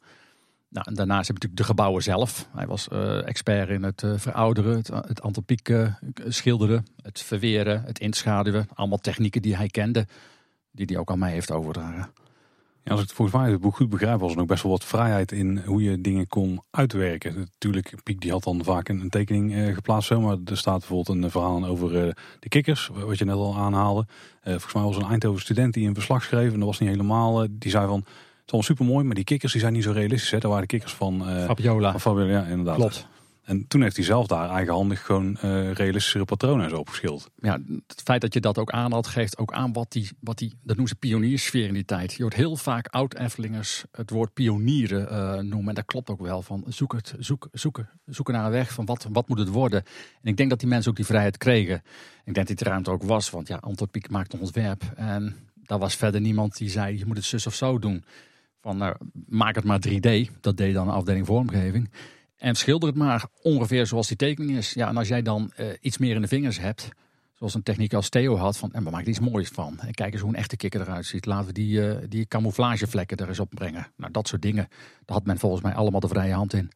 Nou, 0.76 0.88
en 0.88 0.94
daarnaast 0.94 1.28
heb 1.28 1.38
je 1.38 1.44
natuurlijk 1.44 1.62
de 1.62 1.74
gebouwen 1.74 2.04
zelf. 2.04 2.48
Hij 2.56 2.68
was 2.68 2.88
uh, 2.94 3.28
expert 3.28 3.70
in 3.70 3.84
het 3.84 4.02
uh, 4.02 4.14
verouderen, 4.18 4.76
het, 4.76 4.88
het 4.88 5.22
antropiek 5.22 5.70
uh, 5.70 5.94
schilderen, 6.28 6.86
het 7.02 7.22
verweren, 7.22 7.84
het 7.86 8.00
inschaduwen. 8.00 8.68
Allemaal 8.74 8.98
technieken 8.98 9.42
die 9.42 9.56
hij 9.56 9.68
kende, 9.68 10.08
die 10.72 10.86
hij 10.86 10.98
ook 10.98 11.12
aan 11.12 11.20
mij 11.20 11.32
heeft 11.32 11.52
overdragen. 11.52 12.10
Als 12.86 13.00
ik 13.00 13.08
het 13.08 13.16
volgens 13.16 13.38
mij 13.38 13.52
het 13.52 13.62
boek 13.62 13.76
goed 13.76 13.90
begrijp, 13.90 14.20
was 14.20 14.34
er 14.34 14.40
ook 14.40 14.48
best 14.48 14.64
wel 14.64 14.72
wat 14.72 14.84
vrijheid 14.84 15.32
in 15.32 15.58
hoe 15.66 15.84
je 15.84 16.02
dingen 16.02 16.28
kon 16.28 16.62
uitwerken. 16.72 17.36
Natuurlijk, 17.36 17.94
Piek 18.04 18.22
die 18.22 18.32
had 18.32 18.44
dan 18.44 18.64
vaak 18.64 18.90
een, 18.90 19.10
tekening 19.10 19.76
geplaatst, 19.76 20.12
maar 20.12 20.38
er 20.46 20.58
staat 20.58 20.80
bijvoorbeeld 20.80 21.24
een 21.24 21.32
verhaal 21.32 21.66
over 21.66 21.92
de 22.40 22.50
kikkers, 22.50 22.90
wat 22.94 23.18
je 23.18 23.26
net 23.26 23.36
al 23.36 23.58
aanhaalde. 23.58 24.06
volgens 24.44 24.74
mij 24.74 24.84
was 24.84 24.96
een 24.96 25.10
Eindhoven 25.10 25.42
student 25.42 25.74
die 25.74 25.88
een 25.88 25.94
verslag 25.94 26.24
schreef 26.24 26.54
en 26.54 26.60
dat 26.60 26.68
was 26.68 26.80
niet 26.80 26.90
helemaal, 26.90 27.48
die 27.50 27.72
zei 27.72 27.88
van 27.88 28.06
is 28.46 28.52
al 28.52 28.64
super 28.64 28.86
mooi, 28.86 29.06
maar 29.06 29.16
die 29.16 29.24
kikkers 29.24 29.52
die 29.52 29.62
zijn 29.62 29.74
niet 29.74 29.84
zo 29.84 29.92
realistisch. 29.92 30.32
Hè? 30.32 30.38
Dat 30.38 30.50
waren 30.50 30.68
de 30.68 30.74
kikkers 30.74 30.94
van 30.94 31.30
uh, 31.30 31.46
Fabiola. 31.46 31.92
Van 31.92 32.00
Fabiola, 32.00 32.32
ja, 32.32 32.46
inderdaad. 32.46 32.76
Klopt. 32.76 33.08
En 33.44 33.68
toen 33.68 33.82
heeft 33.82 33.96
hij 33.96 34.06
zelf 34.06 34.28
daar 34.28 34.50
eigenhandig 34.50 35.06
gewoon 35.06 35.38
uh, 35.44 35.72
realistischere 35.72 36.26
patronen 36.26 36.70
zo 36.70 36.76
opgeschilderd. 36.76 37.30
Ja, 37.36 37.60
het 37.88 38.02
feit 38.04 38.22
dat 38.22 38.34
je 38.34 38.40
dat 38.40 38.58
ook 38.58 38.72
aanhaalt, 38.72 39.08
geeft 39.08 39.38
ook 39.38 39.54
aan 39.54 39.74
wat 39.74 39.92
die, 39.92 40.10
wat 40.20 40.38
die 40.38 40.50
dat 40.50 40.76
noemen 40.76 40.88
ze 40.88 40.96
pioniersfeer 40.96 41.68
in 41.68 41.74
die 41.74 41.86
tijd. 41.86 42.14
Je 42.14 42.22
hoort 42.22 42.34
heel 42.34 42.56
vaak 42.56 42.88
oud-Effelingers 42.88 43.84
het 43.92 44.10
woord 44.10 44.34
pionieren 44.34 45.08
uh, 45.12 45.34
noemen. 45.34 45.70
En 45.70 45.76
dat 45.76 45.86
klopt 45.86 46.10
ook 46.10 46.22
wel. 46.22 46.42
Van 46.42 46.64
zoek 46.68 46.94
het, 46.94 47.14
zoek, 47.20 47.48
zoeken, 47.52 47.90
zoeken 48.06 48.34
naar 48.34 48.46
een 48.46 48.52
weg 48.52 48.74
van 48.74 48.86
wat, 48.86 49.08
wat 49.12 49.28
moet 49.28 49.40
het 49.40 49.50
worden. 49.50 49.84
En 50.22 50.30
ik 50.30 50.38
denk 50.38 50.50
dat 50.50 50.60
die 50.60 50.70
mensen 50.70 50.90
ook 50.90 50.98
die 50.98 51.06
vrijheid 51.06 51.38
kregen. 51.38 51.76
Ik 52.24 52.34
denk 52.34 52.48
dat 52.48 52.58
die 52.58 52.68
ruimte 52.68 52.92
ook 52.92 53.04
was, 53.04 53.30
want 53.30 53.48
ja, 53.48 53.56
Anton 53.56 53.90
Pieck 53.90 54.10
maakt 54.10 54.34
een 54.34 54.40
ontwerp. 54.40 54.84
En 54.96 55.36
daar 55.64 55.80
was 55.80 55.96
verder 55.96 56.22
niemand 56.22 56.58
die 56.58 56.70
zei, 56.70 56.98
je 56.98 57.06
moet 57.06 57.18
het 57.18 57.26
zus 57.26 57.48
of 57.48 57.54
zo 57.54 57.80
doen. 57.80 58.04
Van 58.66 58.78
nou, 58.78 58.96
maak 59.28 59.56
het 59.56 59.64
maar 59.64 59.80
3D. 59.88 60.40
Dat 60.42 60.58
deed 60.58 60.74
dan 60.74 60.88
een 60.88 60.94
afdeling 60.94 61.26
vormgeving. 61.26 61.92
En 62.38 62.56
schilder 62.56 62.90
het 62.90 62.98
maar 62.98 63.26
ongeveer 63.42 63.88
zoals 63.88 64.08
die 64.08 64.18
tekening 64.18 64.58
is. 64.58 64.74
Ja, 64.74 64.88
en 64.88 64.98
als 64.98 65.08
jij 65.08 65.22
dan 65.22 65.52
uh, 65.60 65.68
iets 65.82 65.98
meer 65.98 66.16
in 66.16 66.22
de 66.22 66.28
vingers 66.28 66.60
hebt, 66.60 66.90
zoals 67.34 67.54
een 67.54 67.64
techniek 67.64 67.94
als 67.94 68.10
Theo 68.10 68.36
had, 68.36 68.58
van 68.58 68.74
en 68.74 68.84
we 68.84 68.90
maken 68.90 69.06
er 69.06 69.12
iets 69.12 69.20
moois 69.20 69.50
van. 69.50 69.80
En 69.80 69.94
kijk 69.94 70.14
eens 70.14 70.22
hoe 70.22 70.30
een 70.30 70.36
echte 70.36 70.58
kikker 70.58 70.82
eruit 70.82 71.06
ziet. 71.06 71.26
Laten 71.26 71.48
we 71.48 71.54
die, 71.54 71.80
uh, 71.80 71.96
die 72.10 72.26
camouflagevlekken 72.28 73.18
er 73.18 73.28
eens 73.28 73.40
op 73.40 73.50
brengen. 73.50 73.88
Nou, 73.98 74.12
dat 74.12 74.28
soort 74.28 74.42
dingen. 74.42 74.68
Daar 75.06 75.18
had 75.18 75.26
men 75.26 75.38
volgens 75.38 75.62
mij 75.62 75.74
allemaal 75.74 76.00
de 76.00 76.08
vrije 76.08 76.34
hand 76.34 76.54
in. 76.54 76.70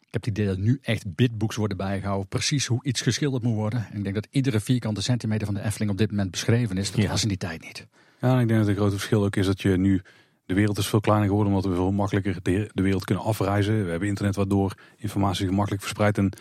Ik 0.00 0.14
heb 0.14 0.24
het 0.24 0.26
idee 0.26 0.46
dat 0.46 0.58
nu 0.58 0.78
echt 0.82 1.14
bitboeks 1.14 1.56
worden 1.56 1.76
bijgehouden. 1.76 2.28
Precies 2.28 2.66
hoe 2.66 2.84
iets 2.84 3.00
geschilderd 3.00 3.42
moet 3.42 3.54
worden. 3.54 3.86
En 3.90 3.96
ik 3.96 4.02
denk 4.02 4.14
dat 4.14 4.28
iedere 4.30 4.60
vierkante 4.60 5.02
centimeter 5.02 5.46
van 5.46 5.54
de 5.54 5.62
Efteling 5.62 5.90
op 5.90 5.98
dit 5.98 6.10
moment 6.10 6.30
beschreven 6.30 6.76
is. 6.78 6.90
Dat 6.90 7.02
ja. 7.02 7.08
was 7.08 7.22
in 7.22 7.28
die 7.28 7.38
tijd 7.38 7.62
niet. 7.62 7.86
Ja, 8.20 8.40
ik 8.40 8.48
denk 8.48 8.58
dat 8.58 8.68
het 8.68 8.76
grote 8.76 8.96
verschil 8.96 9.24
ook 9.24 9.36
is 9.36 9.46
dat 9.46 9.62
je 9.62 9.76
nu 9.76 10.02
de 10.48 10.54
wereld 10.54 10.78
is 10.78 10.86
veel 10.86 11.00
kleiner 11.00 11.28
geworden 11.28 11.54
omdat 11.54 11.70
we 11.70 11.76
veel 11.76 11.92
makkelijker 11.92 12.36
de, 12.42 12.70
wereld 12.74 13.04
kunnen 13.04 13.24
afreizen. 13.24 13.84
We 13.84 13.90
hebben 13.90 14.08
internet 14.08 14.36
waardoor 14.36 14.74
informatie 14.96 15.46
gemakkelijk 15.46 15.82
verspreidt. 15.82 16.18
En 16.18 16.32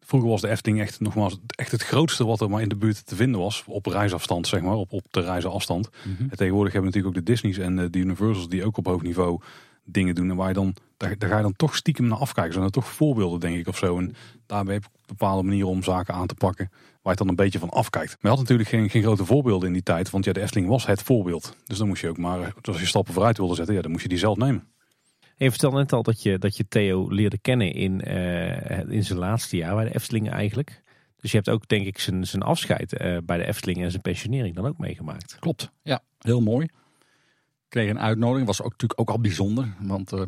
vroeger 0.00 0.28
was 0.28 0.40
de 0.40 0.48
Efteling 0.48 0.80
echt, 0.80 1.00
nogmaals, 1.00 1.38
echt 1.46 1.70
het 1.70 1.82
grootste 1.82 2.24
wat 2.24 2.40
er 2.40 2.50
maar 2.50 2.62
in 2.62 2.68
de 2.68 2.76
buurt 2.76 3.06
te 3.06 3.16
vinden 3.16 3.40
was. 3.40 3.64
Op 3.66 3.86
reisafstand, 3.86 4.46
zeg 4.46 4.60
maar, 4.60 4.74
op, 4.74 4.92
op 4.92 5.04
de 5.10 5.20
reizenafstand. 5.20 5.88
Mm 6.04 6.16
En 6.30 6.36
tegenwoordig 6.36 6.72
hebben 6.72 6.90
we 6.90 6.96
natuurlijk 6.96 7.16
ook 7.16 7.24
de 7.24 7.32
Disney's 7.32 7.58
en 7.58 7.90
de 7.90 7.98
Universals 7.98 8.48
die 8.48 8.64
ook 8.64 8.76
op 8.76 8.86
hoog 8.86 9.02
niveau 9.02 9.40
dingen 9.84 10.14
doen. 10.14 10.30
En 10.30 10.36
waar 10.36 10.48
je 10.48 10.54
dan, 10.54 10.74
daar, 10.96 11.18
daar 11.18 11.30
ga 11.30 11.36
je 11.36 11.42
dan 11.42 11.56
toch 11.56 11.76
stiekem 11.76 12.06
naar 12.06 12.18
afkijken. 12.18 12.52
Zijn 12.52 12.64
er 12.64 12.70
toch 12.70 12.88
voorbeelden, 12.88 13.40
denk 13.40 13.56
ik, 13.56 13.68
of 13.68 13.78
zo. 13.78 13.98
En 13.98 14.14
daarbij 14.46 14.74
heb 14.74 14.84
ik 14.84 14.90
bepaalde 15.06 15.42
manieren 15.42 15.68
om 15.68 15.82
zaken 15.82 16.14
aan 16.14 16.26
te 16.26 16.34
pakken. 16.34 16.70
Waar 17.08 17.16
je 17.16 17.24
dan 17.24 17.32
een 17.32 17.44
beetje 17.44 17.58
van 17.58 17.70
afkijkt. 17.70 18.10
Maar 18.10 18.18
je 18.20 18.28
had 18.28 18.38
natuurlijk 18.38 18.68
geen, 18.68 18.90
geen 18.90 19.02
grote 19.02 19.24
voorbeelden 19.24 19.66
in 19.66 19.72
die 19.72 19.82
tijd. 19.82 20.10
Want 20.10 20.24
ja, 20.24 20.32
de 20.32 20.40
Efteling 20.40 20.68
was 20.68 20.86
het 20.86 21.02
voorbeeld. 21.02 21.56
Dus 21.64 21.78
dan 21.78 21.86
moest 21.88 22.00
je 22.00 22.08
ook 22.08 22.18
maar, 22.18 22.54
als 22.62 22.80
je 22.80 22.86
stappen 22.86 23.12
vooruit 23.14 23.36
wilde 23.36 23.54
zetten, 23.54 23.74
ja, 23.74 23.82
dan 23.82 23.90
moest 23.90 24.02
je 24.02 24.08
die 24.08 24.18
zelf 24.18 24.36
nemen. 24.36 24.68
Je 25.36 25.50
vertelde 25.50 25.76
net 25.76 25.92
al 25.92 26.02
dat 26.02 26.22
je, 26.22 26.38
dat 26.38 26.56
je 26.56 26.68
Theo 26.68 27.08
leerde 27.08 27.38
kennen 27.38 27.72
in, 27.72 28.00
eh, 28.00 28.88
in 28.88 29.04
zijn 29.04 29.18
laatste 29.18 29.56
jaar 29.56 29.74
bij 29.74 29.84
de 29.84 29.94
Efteling 29.94 30.30
eigenlijk. 30.30 30.82
Dus 31.16 31.30
je 31.30 31.36
hebt 31.36 31.48
ook 31.48 31.68
denk 31.68 31.86
ik 31.86 31.98
zijn, 31.98 32.26
zijn 32.26 32.42
afscheid 32.42 32.92
eh, 32.92 33.16
bij 33.24 33.38
de 33.38 33.46
Efteling 33.46 33.82
en 33.82 33.90
zijn 33.90 34.02
pensionering 34.02 34.54
dan 34.54 34.66
ook 34.66 34.78
meegemaakt. 34.78 35.36
Klopt, 35.38 35.70
ja, 35.82 36.02
heel 36.18 36.40
mooi. 36.40 36.64
Ik 36.64 37.68
kreeg 37.68 37.90
een 37.90 38.00
uitnodiging, 38.00 38.46
was 38.46 38.62
ook, 38.62 38.70
natuurlijk 38.70 39.00
ook 39.00 39.10
al 39.10 39.20
bijzonder. 39.20 39.74
Want 39.80 40.12
uh, 40.12 40.22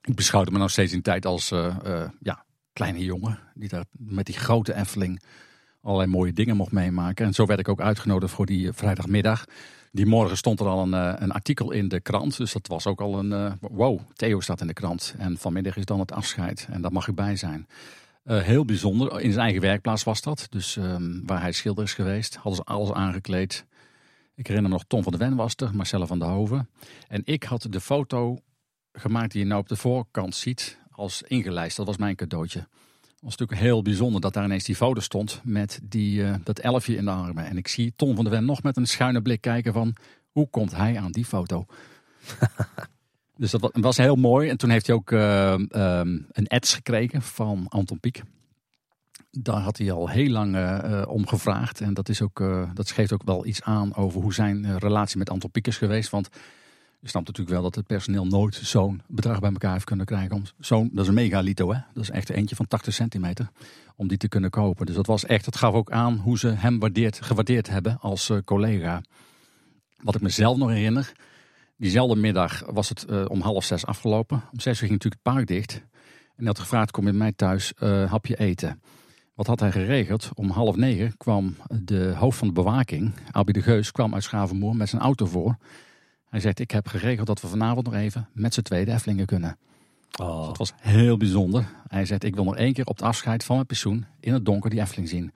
ik 0.00 0.14
beschouwde 0.14 0.50
me 0.50 0.58
nog 0.58 0.70
steeds 0.70 0.92
in 0.92 1.02
tijd 1.02 1.26
als 1.26 1.48
ja, 2.20 2.44
kleine 2.72 3.04
jongen. 3.04 3.38
Die 3.54 3.68
daar 3.68 3.84
met 3.92 4.26
die 4.26 4.38
grote 4.38 4.74
Efteling 4.74 5.22
allerlei 5.84 6.10
mooie 6.10 6.32
dingen 6.32 6.56
mocht 6.56 6.72
meemaken. 6.72 7.26
En 7.26 7.34
zo 7.34 7.46
werd 7.46 7.60
ik 7.60 7.68
ook 7.68 7.80
uitgenodigd 7.80 8.32
voor 8.32 8.46
die 8.46 8.72
vrijdagmiddag. 8.72 9.44
Die 9.92 10.06
morgen 10.06 10.36
stond 10.36 10.60
er 10.60 10.66
al 10.66 10.82
een, 10.82 10.94
eh, 10.94 11.12
een 11.16 11.32
artikel 11.32 11.70
in 11.70 11.88
de 11.88 12.00
krant. 12.00 12.36
Dus 12.36 12.52
dat 12.52 12.66
was 12.66 12.86
ook 12.86 13.00
al 13.00 13.18
een. 13.18 13.30
Uh, 13.30 13.52
wow, 13.60 14.00
Theo 14.14 14.40
staat 14.40 14.60
in 14.60 14.66
de 14.66 14.72
krant. 14.72 15.14
En 15.18 15.36
vanmiddag 15.36 15.76
is 15.76 15.84
dan 15.84 15.98
het 15.98 16.12
afscheid. 16.12 16.68
En 16.70 16.80
daar 16.80 16.92
mag 16.92 17.08
ik 17.08 17.14
bij 17.14 17.36
zijn. 17.36 17.66
Heel 18.24 18.64
bijzonder. 18.64 19.20
In 19.20 19.30
zijn 19.32 19.44
eigen 19.44 19.62
werkplaats 19.62 20.04
was 20.04 20.22
dat. 20.22 20.46
Dus 20.50 20.76
um, 20.76 21.22
waar 21.26 21.40
hij 21.40 21.52
schilder 21.52 21.84
is 21.84 21.94
geweest. 21.94 22.34
Hadden 22.34 22.54
ze 22.54 22.62
alles 22.62 22.92
aangekleed. 22.92 23.64
Ik 24.34 24.46
herinner 24.46 24.70
me 24.70 24.76
nog 24.76 24.84
Tom 24.86 25.02
van 25.02 25.12
de 25.12 25.18
Ven 25.18 25.36
was 25.36 25.54
er. 25.56 26.06
Van 26.06 26.18
der 26.18 26.28
Hoven. 26.28 26.68
En 27.08 27.22
ik 27.24 27.42
had 27.42 27.66
de 27.70 27.80
foto 27.80 28.38
gemaakt 28.92 29.32
die 29.32 29.40
je 29.40 29.46
nou 29.46 29.60
op 29.60 29.68
de 29.68 29.76
voorkant 29.76 30.34
ziet. 30.34 30.78
Als 30.90 31.22
ingelijst. 31.22 31.76
Dat 31.76 31.86
was 31.86 31.96
mijn 31.96 32.16
cadeautje 32.16 32.66
was 33.24 33.36
natuurlijk 33.36 33.68
heel 33.68 33.82
bijzonder 33.82 34.20
dat 34.20 34.32
daar 34.32 34.44
ineens 34.44 34.64
die 34.64 34.76
foto 34.76 35.00
stond 35.00 35.40
met 35.44 35.80
die, 35.82 36.20
uh, 36.20 36.34
dat 36.42 36.58
elfje 36.58 36.96
in 36.96 37.04
de 37.04 37.10
armen. 37.10 37.46
En 37.46 37.56
ik 37.56 37.68
zie 37.68 37.92
Tom 37.96 38.14
van 38.14 38.24
der 38.24 38.32
Ven 38.32 38.44
nog 38.44 38.62
met 38.62 38.76
een 38.76 38.86
schuine 38.86 39.22
blik 39.22 39.40
kijken 39.40 39.72
van 39.72 39.96
hoe 40.30 40.48
komt 40.50 40.76
hij 40.76 40.98
aan 40.98 41.12
die 41.12 41.24
foto? 41.24 41.66
dus 43.36 43.50
dat 43.50 43.70
was 43.72 43.96
heel 43.96 44.16
mooi. 44.16 44.48
En 44.48 44.56
toen 44.56 44.70
heeft 44.70 44.86
hij 44.86 44.96
ook 44.96 45.10
uh, 45.10 45.52
um, 45.52 46.26
een 46.30 46.48
ads 46.48 46.74
gekregen 46.74 47.22
van 47.22 47.66
Anton 47.68 48.00
Pieck. 48.00 48.22
Daar 49.30 49.60
had 49.60 49.78
hij 49.78 49.92
al 49.92 50.08
heel 50.08 50.30
lang 50.30 50.54
uh, 50.54 51.02
om 51.06 51.26
gevraagd. 51.26 51.80
En 51.80 51.94
dat, 51.94 52.08
is 52.08 52.22
ook, 52.22 52.42
dat 52.74 52.90
geeft 52.90 53.12
ook 53.12 53.22
wel 53.24 53.46
iets 53.46 53.62
aan 53.62 53.94
over 53.94 54.20
hoe 54.20 54.34
zijn 54.34 54.78
relatie 54.78 55.18
met 55.18 55.30
Anton 55.30 55.50
Pieck 55.50 55.66
is 55.66 55.78
geweest. 55.78 56.10
Want 56.10 56.28
je 57.04 57.10
snapt 57.10 57.26
natuurlijk 57.26 57.56
wel 57.56 57.62
dat 57.62 57.74
het 57.74 57.86
personeel 57.86 58.26
nooit 58.26 58.54
zo'n 58.54 59.02
bedrag 59.06 59.40
bij 59.40 59.50
elkaar 59.50 59.72
heeft 59.72 59.84
kunnen 59.84 60.06
krijgen. 60.06 60.44
Zo'n, 60.58 60.90
dat 60.92 61.02
is 61.02 61.08
een 61.08 61.14
megalito, 61.14 61.72
hè? 61.72 61.78
Dat 61.94 62.02
is 62.02 62.10
echt 62.10 62.30
eentje 62.30 62.56
van 62.56 62.66
80 62.66 62.94
centimeter 62.94 63.50
om 63.96 64.08
die 64.08 64.18
te 64.18 64.28
kunnen 64.28 64.50
kopen. 64.50 64.86
Dus 64.86 64.94
dat 64.94 65.06
was 65.06 65.24
echt, 65.24 65.46
het 65.46 65.56
gaf 65.56 65.74
ook 65.74 65.90
aan 65.90 66.16
hoe 66.16 66.38
ze 66.38 66.48
hem 66.48 66.78
waardeerd, 66.78 67.22
gewaardeerd 67.22 67.68
hebben 67.68 67.98
als 68.00 68.28
uh, 68.28 68.38
collega. 68.44 69.02
Wat 70.02 70.14
ik 70.14 70.20
mezelf 70.20 70.56
nog 70.56 70.68
herinner, 70.68 71.12
diezelfde 71.76 72.16
middag 72.16 72.62
was 72.66 72.88
het 72.88 73.06
uh, 73.10 73.24
om 73.28 73.40
half 73.40 73.64
zes 73.64 73.86
afgelopen. 73.86 74.42
Om 74.52 74.60
zes 74.60 74.78
ging 74.78 74.90
natuurlijk 74.90 75.22
het 75.22 75.34
park 75.34 75.46
dicht. 75.46 75.72
En 75.74 75.80
hij 76.36 76.46
had 76.46 76.58
gevraagd, 76.58 76.90
kom 76.90 77.06
je 77.06 77.12
mij 77.12 77.32
thuis, 77.32 77.72
uh, 77.82 78.10
hapje 78.10 78.36
eten. 78.36 78.82
Wat 79.34 79.46
had 79.46 79.60
hij 79.60 79.72
geregeld? 79.72 80.30
Om 80.34 80.50
half 80.50 80.76
negen 80.76 81.16
kwam 81.16 81.56
de 81.82 82.14
hoofd 82.16 82.38
van 82.38 82.48
de 82.48 82.54
bewaking, 82.54 83.12
Albi 83.30 83.52
de 83.52 83.62
Geus, 83.62 83.92
kwam 83.92 84.14
uit 84.14 84.22
Schavenmoer 84.22 84.76
met 84.76 84.88
zijn 84.88 85.02
auto 85.02 85.26
voor. 85.26 85.56
Hij 86.34 86.42
zegt, 86.42 86.58
ik 86.58 86.70
heb 86.70 86.86
geregeld 86.88 87.26
dat 87.26 87.40
we 87.40 87.48
vanavond 87.48 87.86
nog 87.86 87.94
even 87.94 88.28
met 88.32 88.54
z'n 88.54 88.60
tweede 88.60 88.92
Effelingen 88.92 89.26
kunnen. 89.26 89.58
Oh. 90.20 90.38
Dus 90.38 90.46
dat 90.46 90.56
was 90.56 90.72
heel 90.80 91.16
bijzonder. 91.16 91.66
Hij 91.88 92.04
zegt, 92.04 92.24
ik 92.24 92.34
wil 92.34 92.44
nog 92.44 92.56
één 92.56 92.72
keer 92.72 92.86
op 92.86 92.96
het 92.96 93.06
afscheid 93.06 93.44
van 93.44 93.54
mijn 93.54 93.66
pensioen 93.66 94.06
in 94.20 94.32
het 94.32 94.44
donker 94.44 94.70
die 94.70 94.80
Efteling 94.80 95.08
zien. 95.08 95.32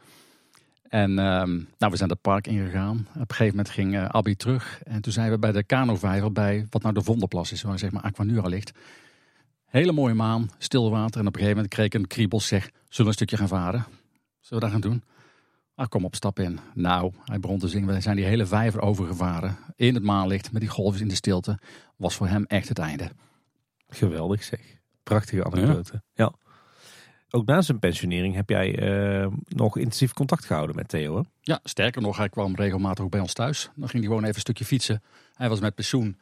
En 0.88 1.10
um, 1.10 1.68
nou, 1.78 1.92
we 1.92 1.96
zijn 1.96 2.10
het 2.10 2.20
park 2.20 2.46
ingegaan. 2.46 2.96
Op 3.08 3.14
een 3.14 3.36
gegeven 3.36 3.56
moment 3.56 3.70
ging 3.70 3.94
uh, 3.94 4.08
Abby 4.08 4.34
terug. 4.34 4.82
En 4.82 5.00
toen 5.00 5.12
zijn 5.12 5.30
we 5.30 5.38
bij 5.38 5.52
de 5.52 5.64
kanovijver 5.64 6.32
bij 6.32 6.66
wat 6.70 6.82
nou 6.82 6.94
de 6.94 7.02
Vondelplas 7.02 7.52
is, 7.52 7.62
waar 7.62 7.78
zeg 7.78 7.90
maar 7.90 8.02
Aquanura 8.02 8.48
ligt. 8.48 8.72
Hele 9.66 9.92
mooie 9.92 10.14
maan, 10.14 10.50
stil 10.58 10.90
water. 10.90 11.20
En 11.20 11.26
op 11.26 11.34
een 11.34 11.40
gegeven 11.40 11.56
moment 11.56 11.74
kreeg 11.74 11.86
ik 11.86 11.94
een 11.94 12.06
kriebel, 12.06 12.40
zeg, 12.40 12.62
zullen 12.62 12.96
we 12.96 13.06
een 13.06 13.12
stukje 13.12 13.36
gaan 13.36 13.48
varen? 13.48 13.84
Zullen 14.40 14.64
we 14.64 14.70
dat 14.70 14.70
gaan 14.70 14.90
doen? 14.90 15.02
Ah, 15.78 15.88
kom 15.88 16.04
op, 16.04 16.14
stap 16.14 16.38
in. 16.38 16.58
Nou, 16.74 17.12
hij 17.24 17.40
begon 17.40 17.58
te 17.58 17.68
zingen. 17.68 17.94
We 17.94 18.00
zijn 18.00 18.16
die 18.16 18.24
hele 18.24 18.46
vijver 18.46 18.80
overgevaren. 18.80 19.56
In 19.76 19.94
het 19.94 20.02
maanlicht, 20.02 20.52
met 20.52 20.60
die 20.60 20.70
golven 20.70 21.00
in 21.00 21.08
de 21.08 21.14
stilte. 21.14 21.58
Was 21.96 22.14
voor 22.14 22.28
hem 22.28 22.44
echt 22.44 22.68
het 22.68 22.78
einde. 22.78 23.10
Geweldig 23.88 24.42
zeg. 24.42 24.60
Prachtige 25.02 25.44
anekdote. 25.44 26.02
Ja. 26.14 26.32
Ook 27.30 27.46
na 27.46 27.62
zijn 27.62 27.78
pensionering 27.78 28.34
heb 28.34 28.48
jij 28.48 28.82
uh, 29.22 29.26
nog 29.48 29.76
intensief 29.76 30.12
contact 30.12 30.44
gehouden 30.44 30.76
met 30.76 30.88
Theo, 30.88 31.16
hè? 31.16 31.22
Ja, 31.40 31.60
sterker 31.62 32.02
nog, 32.02 32.16
hij 32.16 32.28
kwam 32.28 32.54
regelmatig 32.54 33.04
ook 33.04 33.10
bij 33.10 33.20
ons 33.20 33.32
thuis. 33.32 33.70
Dan 33.74 33.88
ging 33.88 34.02
hij 34.02 34.02
gewoon 34.02 34.22
even 34.22 34.34
een 34.34 34.40
stukje 34.40 34.64
fietsen. 34.64 35.02
Hij 35.34 35.48
was 35.48 35.60
met 35.60 35.74
pensioen. 35.74 36.18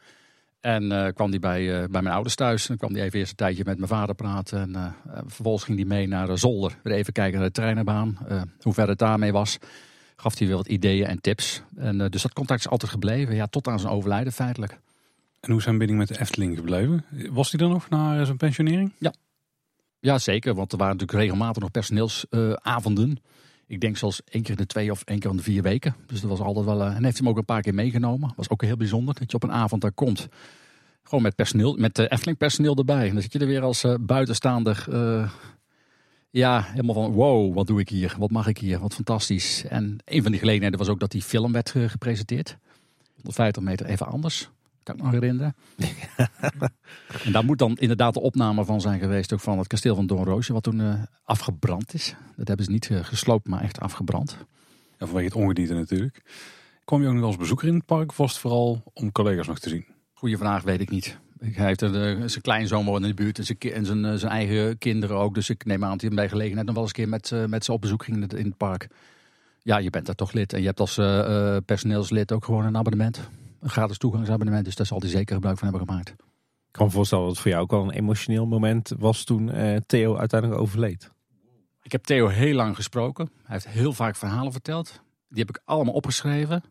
En 0.66 0.82
uh, 0.82 1.06
kwam 1.14 1.30
hij 1.30 1.38
bij, 1.38 1.62
uh, 1.62 1.88
bij 1.88 2.02
mijn 2.02 2.14
ouders 2.14 2.34
thuis. 2.34 2.66
Dan 2.66 2.76
kwam 2.76 2.94
hij 2.94 3.02
even 3.02 3.18
eerst 3.18 3.30
een 3.30 3.36
tijdje 3.36 3.64
met 3.64 3.76
mijn 3.76 3.88
vader 3.88 4.14
praten. 4.14 4.60
En 4.60 4.70
uh, 4.70 4.86
vervolgens 5.26 5.64
ging 5.64 5.78
hij 5.78 5.86
mee 5.86 6.08
naar 6.08 6.38
Zolder. 6.38 6.78
Weer 6.82 6.94
even 6.94 7.12
kijken 7.12 7.38
naar 7.38 7.48
de 7.48 7.54
treinenbaan. 7.54 8.18
hoe 8.60 8.72
ver 8.72 8.88
het 8.88 8.98
daarmee 8.98 9.32
was. 9.32 9.58
Gaf 10.16 10.38
hij 10.38 10.46
weer 10.46 10.56
wat 10.56 10.68
ideeën 10.68 11.06
en 11.06 11.20
tips. 11.20 11.62
En, 11.76 11.98
dus 12.10 12.22
dat 12.22 12.32
contact 12.32 12.60
is 12.60 12.68
altijd 12.68 12.90
gebleven. 12.90 13.34
Ja, 13.34 13.46
tot 13.46 13.68
aan 13.68 13.80
zijn 13.80 13.92
overlijden 13.92 14.32
feitelijk. 14.32 14.78
En 15.40 15.50
hoe 15.52 15.62
zijn 15.62 15.78
binding 15.78 15.98
met 15.98 16.08
de 16.08 16.20
Efteling 16.20 16.56
gebleven? 16.56 17.04
Was 17.30 17.50
hij 17.50 17.60
dan 17.60 17.70
nog 17.70 17.88
na 17.88 18.24
zijn 18.24 18.36
pensionering? 18.36 18.92
Ja. 18.98 19.12
ja, 19.98 20.18
zeker. 20.18 20.54
Want 20.54 20.72
er 20.72 20.78
waren 20.78 20.96
natuurlijk 20.96 21.20
regelmatig 21.20 21.62
nog 21.62 21.70
personeelsavonden. 21.70 23.18
Ik 23.66 23.80
denk 23.80 23.96
zelfs 23.96 24.22
één 24.24 24.42
keer 24.42 24.50
in 24.50 24.56
de 24.56 24.66
twee 24.66 24.90
of 24.90 25.02
één 25.02 25.18
keer 25.18 25.30
in 25.30 25.36
de 25.36 25.42
vier 25.42 25.62
weken. 25.62 25.96
Dus 26.06 26.20
dat 26.20 26.30
was 26.30 26.40
altijd 26.40 26.64
wel. 26.64 26.80
Uh, 26.80 26.96
en 26.96 27.04
heeft 27.04 27.18
hem 27.18 27.28
ook 27.28 27.36
een 27.36 27.44
paar 27.44 27.62
keer 27.62 27.74
meegenomen. 27.74 28.32
Was 28.36 28.48
ook 28.48 28.62
heel 28.62 28.76
bijzonder 28.76 29.14
dat 29.14 29.30
je 29.30 29.36
op 29.36 29.42
een 29.42 29.52
avond 29.52 29.82
daar 29.82 29.92
komt. 29.92 30.28
Gewoon 31.02 31.22
met 31.22 31.34
personeel, 31.34 31.76
met 31.76 31.98
uh, 31.98 32.06
Efteling 32.08 32.38
personeel 32.38 32.76
erbij. 32.76 33.06
En 33.06 33.12
dan 33.12 33.22
zit 33.22 33.32
je 33.32 33.38
er 33.38 33.46
weer 33.46 33.62
als 33.62 33.84
uh, 33.84 33.94
buitenstaander. 34.00 34.86
ja, 36.30 36.62
helemaal 36.62 36.94
van 36.94 37.12
wow, 37.12 37.54
wat 37.54 37.66
doe 37.66 37.80
ik 37.80 37.88
hier? 37.88 38.14
Wat 38.18 38.30
mag 38.30 38.46
ik 38.46 38.58
hier? 38.58 38.78
Wat 38.78 38.94
fantastisch. 38.94 39.64
En 39.64 39.98
een 40.04 40.22
van 40.22 40.30
die 40.30 40.40
gelegenheden 40.40 40.78
was 40.78 40.88
ook 40.88 41.00
dat 41.00 41.10
die 41.10 41.22
film 41.22 41.52
werd 41.52 41.70
gepresenteerd. 41.70 42.58
150 43.14 43.62
meter 43.62 43.86
even 43.86 44.06
anders. 44.06 44.50
Kan 44.86 44.94
ik 44.94 45.02
me 45.02 45.06
nog 45.10 45.20
herinneren. 45.20 45.54
en 47.24 47.32
daar 47.32 47.44
moet 47.44 47.58
dan 47.58 47.76
inderdaad 47.76 48.14
de 48.14 48.20
opname 48.20 48.64
van 48.64 48.80
zijn 48.80 49.00
geweest. 49.00 49.32
Ook 49.32 49.40
van 49.40 49.58
het 49.58 49.66
kasteel 49.66 49.94
van 49.94 50.06
Doornroosje. 50.06 50.52
Wat 50.52 50.62
toen 50.62 50.80
uh, 50.80 51.02
afgebrand 51.24 51.94
is. 51.94 52.14
Dat 52.36 52.48
hebben 52.48 52.66
ze 52.66 52.72
niet 52.72 52.88
uh, 52.88 53.04
gesloopt, 53.04 53.48
maar 53.48 53.62
echt 53.62 53.80
afgebrand. 53.80 54.36
Ja, 54.98 55.06
vanwege 55.06 55.24
het 55.24 55.34
ongedierte 55.34 55.74
natuurlijk. 55.74 56.22
Kwam 56.84 57.02
je 57.02 57.08
ook 57.08 57.14
nog 57.14 57.24
als 57.24 57.36
bezoeker 57.36 57.68
in 57.68 57.74
het 57.74 57.86
park? 57.86 58.10
Of 58.10 58.16
was 58.16 58.30
het 58.30 58.40
vooral 58.40 58.82
om 58.92 59.12
collega's 59.12 59.46
nog 59.46 59.58
te 59.58 59.68
zien? 59.68 59.86
Goeie 60.12 60.36
vraag, 60.36 60.62
weet 60.62 60.80
ik 60.80 60.90
niet. 60.90 61.18
Hij 61.38 61.66
heeft 61.66 61.80
er, 61.80 62.30
zijn 62.30 62.42
kleinzoon 62.42 62.84
woont 62.84 63.02
in 63.02 63.08
de 63.08 63.14
buurt 63.14 63.38
en 63.38 63.44
zijn, 63.44 63.58
en 63.58 63.86
zijn, 63.86 64.04
eh, 64.04 64.14
zijn 64.14 64.32
eigen 64.32 64.78
kinderen 64.78 65.16
ook. 65.16 65.34
Dus 65.34 65.50
ik 65.50 65.64
neem 65.64 65.84
aan 65.84 65.90
dat 65.90 66.00
hij 66.00 66.10
bij 66.10 66.28
gelegenheid 66.28 66.66
nog 66.66 66.74
wel 66.74 66.84
eens 66.84 66.92
een 66.96 67.04
keer 67.04 67.38
met, 67.38 67.50
met 67.50 67.64
ze 67.64 67.72
op 67.72 67.80
bezoek 67.80 68.04
ging 68.04 68.32
in 68.32 68.46
het 68.46 68.56
park. 68.56 68.88
Ja, 69.62 69.78
je 69.78 69.90
bent 69.90 70.06
daar 70.06 70.14
toch 70.14 70.32
lid. 70.32 70.52
En 70.52 70.60
je 70.60 70.66
hebt 70.66 70.80
als 70.80 70.98
uh, 70.98 71.56
personeelslid 71.64 72.32
ook 72.32 72.44
gewoon 72.44 72.64
een 72.64 72.76
abonnement 72.76 73.28
een 73.60 73.70
gratis 73.70 73.98
toegangsabonnement. 73.98 74.64
Dus 74.64 74.74
daar 74.74 74.86
zal 74.86 75.00
hij 75.00 75.08
zeker 75.08 75.34
gebruik 75.34 75.58
van 75.58 75.68
hebben 75.68 75.86
gemaakt. 75.88 76.08
Ik 76.66 76.72
kan 76.82 76.86
me 76.86 76.92
voorstellen 76.92 77.24
dat 77.24 77.32
het 77.32 77.42
voor 77.42 77.50
jou 77.50 77.62
ook 77.62 77.72
al 77.72 77.82
een 77.82 77.90
emotioneel 77.90 78.46
moment 78.46 78.92
was 78.98 79.24
toen 79.24 79.56
uh, 79.56 79.76
Theo 79.86 80.16
uiteindelijk 80.16 80.60
overleed. 80.60 81.10
Ik 81.82 81.92
heb 81.92 82.04
Theo 82.04 82.28
heel 82.28 82.54
lang 82.54 82.76
gesproken. 82.76 83.30
Hij 83.42 83.54
heeft 83.54 83.68
heel 83.68 83.92
vaak 83.92 84.16
verhalen 84.16 84.52
verteld. 84.52 85.00
Die 85.28 85.38
heb 85.38 85.48
ik 85.48 85.62
allemaal 85.64 85.94
opgeschreven. 85.94 86.62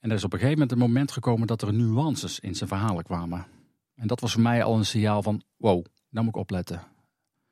En 0.00 0.10
er 0.10 0.16
is 0.16 0.24
op 0.24 0.32
een 0.32 0.38
gegeven 0.38 0.58
moment 0.58 0.72
een 0.72 0.86
moment 0.86 1.12
gekomen 1.12 1.46
dat 1.46 1.62
er 1.62 1.72
nuances 1.72 2.40
in 2.40 2.54
zijn 2.54 2.68
verhalen 2.68 3.04
kwamen. 3.04 3.46
En 3.94 4.06
dat 4.06 4.20
was 4.20 4.32
voor 4.32 4.42
mij 4.42 4.62
al 4.62 4.76
een 4.76 4.84
signaal 4.84 5.22
van, 5.22 5.42
wow, 5.56 5.84
nou 6.10 6.24
moet 6.24 6.34
ik 6.34 6.40
opletten. 6.40 6.82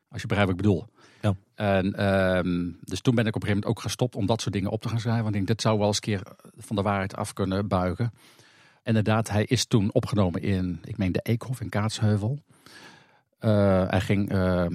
Als 0.09 0.21
je 0.23 0.29
begrijpt 0.29 0.51
wat 0.51 0.61
ik 0.61 0.67
bedoel. 0.67 0.87
Ja. 1.21 1.35
En, 1.55 2.07
um, 2.37 2.79
dus 2.81 3.01
toen 3.01 3.15
ben 3.15 3.27
ik 3.27 3.37
op 3.37 3.43
een 3.43 3.49
gegeven 3.49 3.63
moment 3.63 3.67
ook 3.67 3.81
gestopt 3.81 4.17
om 4.17 4.27
dat 4.27 4.41
soort 4.41 4.55
dingen 4.55 4.71
op 4.71 4.81
te 4.81 4.89
gaan 4.89 5.01
schrijven. 5.01 5.23
Want 5.23 5.35
ik 5.35 5.47
denk, 5.47 5.57
dit 5.57 5.63
zou 5.63 5.79
wel 5.79 5.87
eens 5.87 5.97
een 5.97 6.03
keer 6.03 6.23
van 6.57 6.77
de 6.77 6.83
waarheid 6.83 7.17
af 7.17 7.33
kunnen 7.33 7.69
buigen. 7.69 8.13
Inderdaad, 8.85 9.29
hij 9.29 9.45
is 9.45 9.67
toen 9.67 9.93
opgenomen 9.93 10.43
in, 10.43 10.81
ik 10.85 10.97
meen 10.97 11.13
de 11.13 11.21
Eekhof 11.23 11.61
in 11.61 11.69
Kaatsheuvel. 11.69 12.39
Uh, 13.41 13.89
hij 13.89 14.01
ging 14.01 14.33
uh, 14.33 14.67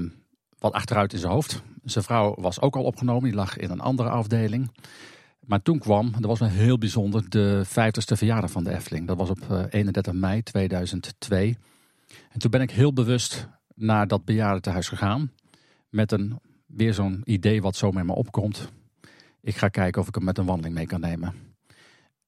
wat 0.59 0.73
achteruit 0.73 1.13
in 1.13 1.19
zijn 1.19 1.31
hoofd. 1.31 1.61
Zijn 1.83 2.03
vrouw 2.03 2.35
was 2.39 2.61
ook 2.61 2.75
al 2.75 2.83
opgenomen, 2.83 3.23
die 3.23 3.33
lag 3.33 3.57
in 3.57 3.69
een 3.69 3.79
andere 3.79 4.09
afdeling. 4.09 4.71
Maar 5.45 5.61
toen 5.61 5.79
kwam, 5.79 6.11
dat 6.11 6.25
was 6.25 6.39
een 6.39 6.49
heel 6.49 6.77
bijzonder, 6.77 7.29
de 7.29 7.65
50ste 7.65 8.17
verjaardag 8.17 8.51
van 8.51 8.63
de 8.63 8.71
Efteling. 8.71 9.07
Dat 9.07 9.17
was 9.17 9.29
op 9.29 9.39
uh, 9.51 9.59
eh, 9.59 9.65
31 9.69 10.13
mei 10.13 10.43
2002. 10.43 11.57
En 12.29 12.39
toen 12.39 12.51
ben 12.51 12.61
ik 12.61 12.71
heel 12.71 12.93
bewust 12.93 13.47
naar 13.75 14.07
dat 14.07 14.25
bejaardentehuis 14.25 14.87
gegaan. 14.87 15.31
Met 15.89 16.11
een, 16.11 16.39
weer 16.65 16.93
zo'n 16.93 17.21
idee 17.23 17.61
wat 17.61 17.75
zo 17.75 17.91
met 17.91 18.05
me 18.05 18.13
opkomt. 18.13 18.69
Ik 19.41 19.55
ga 19.55 19.67
kijken 19.67 20.01
of 20.01 20.07
ik 20.07 20.15
hem 20.15 20.23
met 20.23 20.37
een 20.37 20.45
wandeling 20.45 20.75
mee 20.75 20.85
kan 20.85 20.99
nemen. 20.99 21.48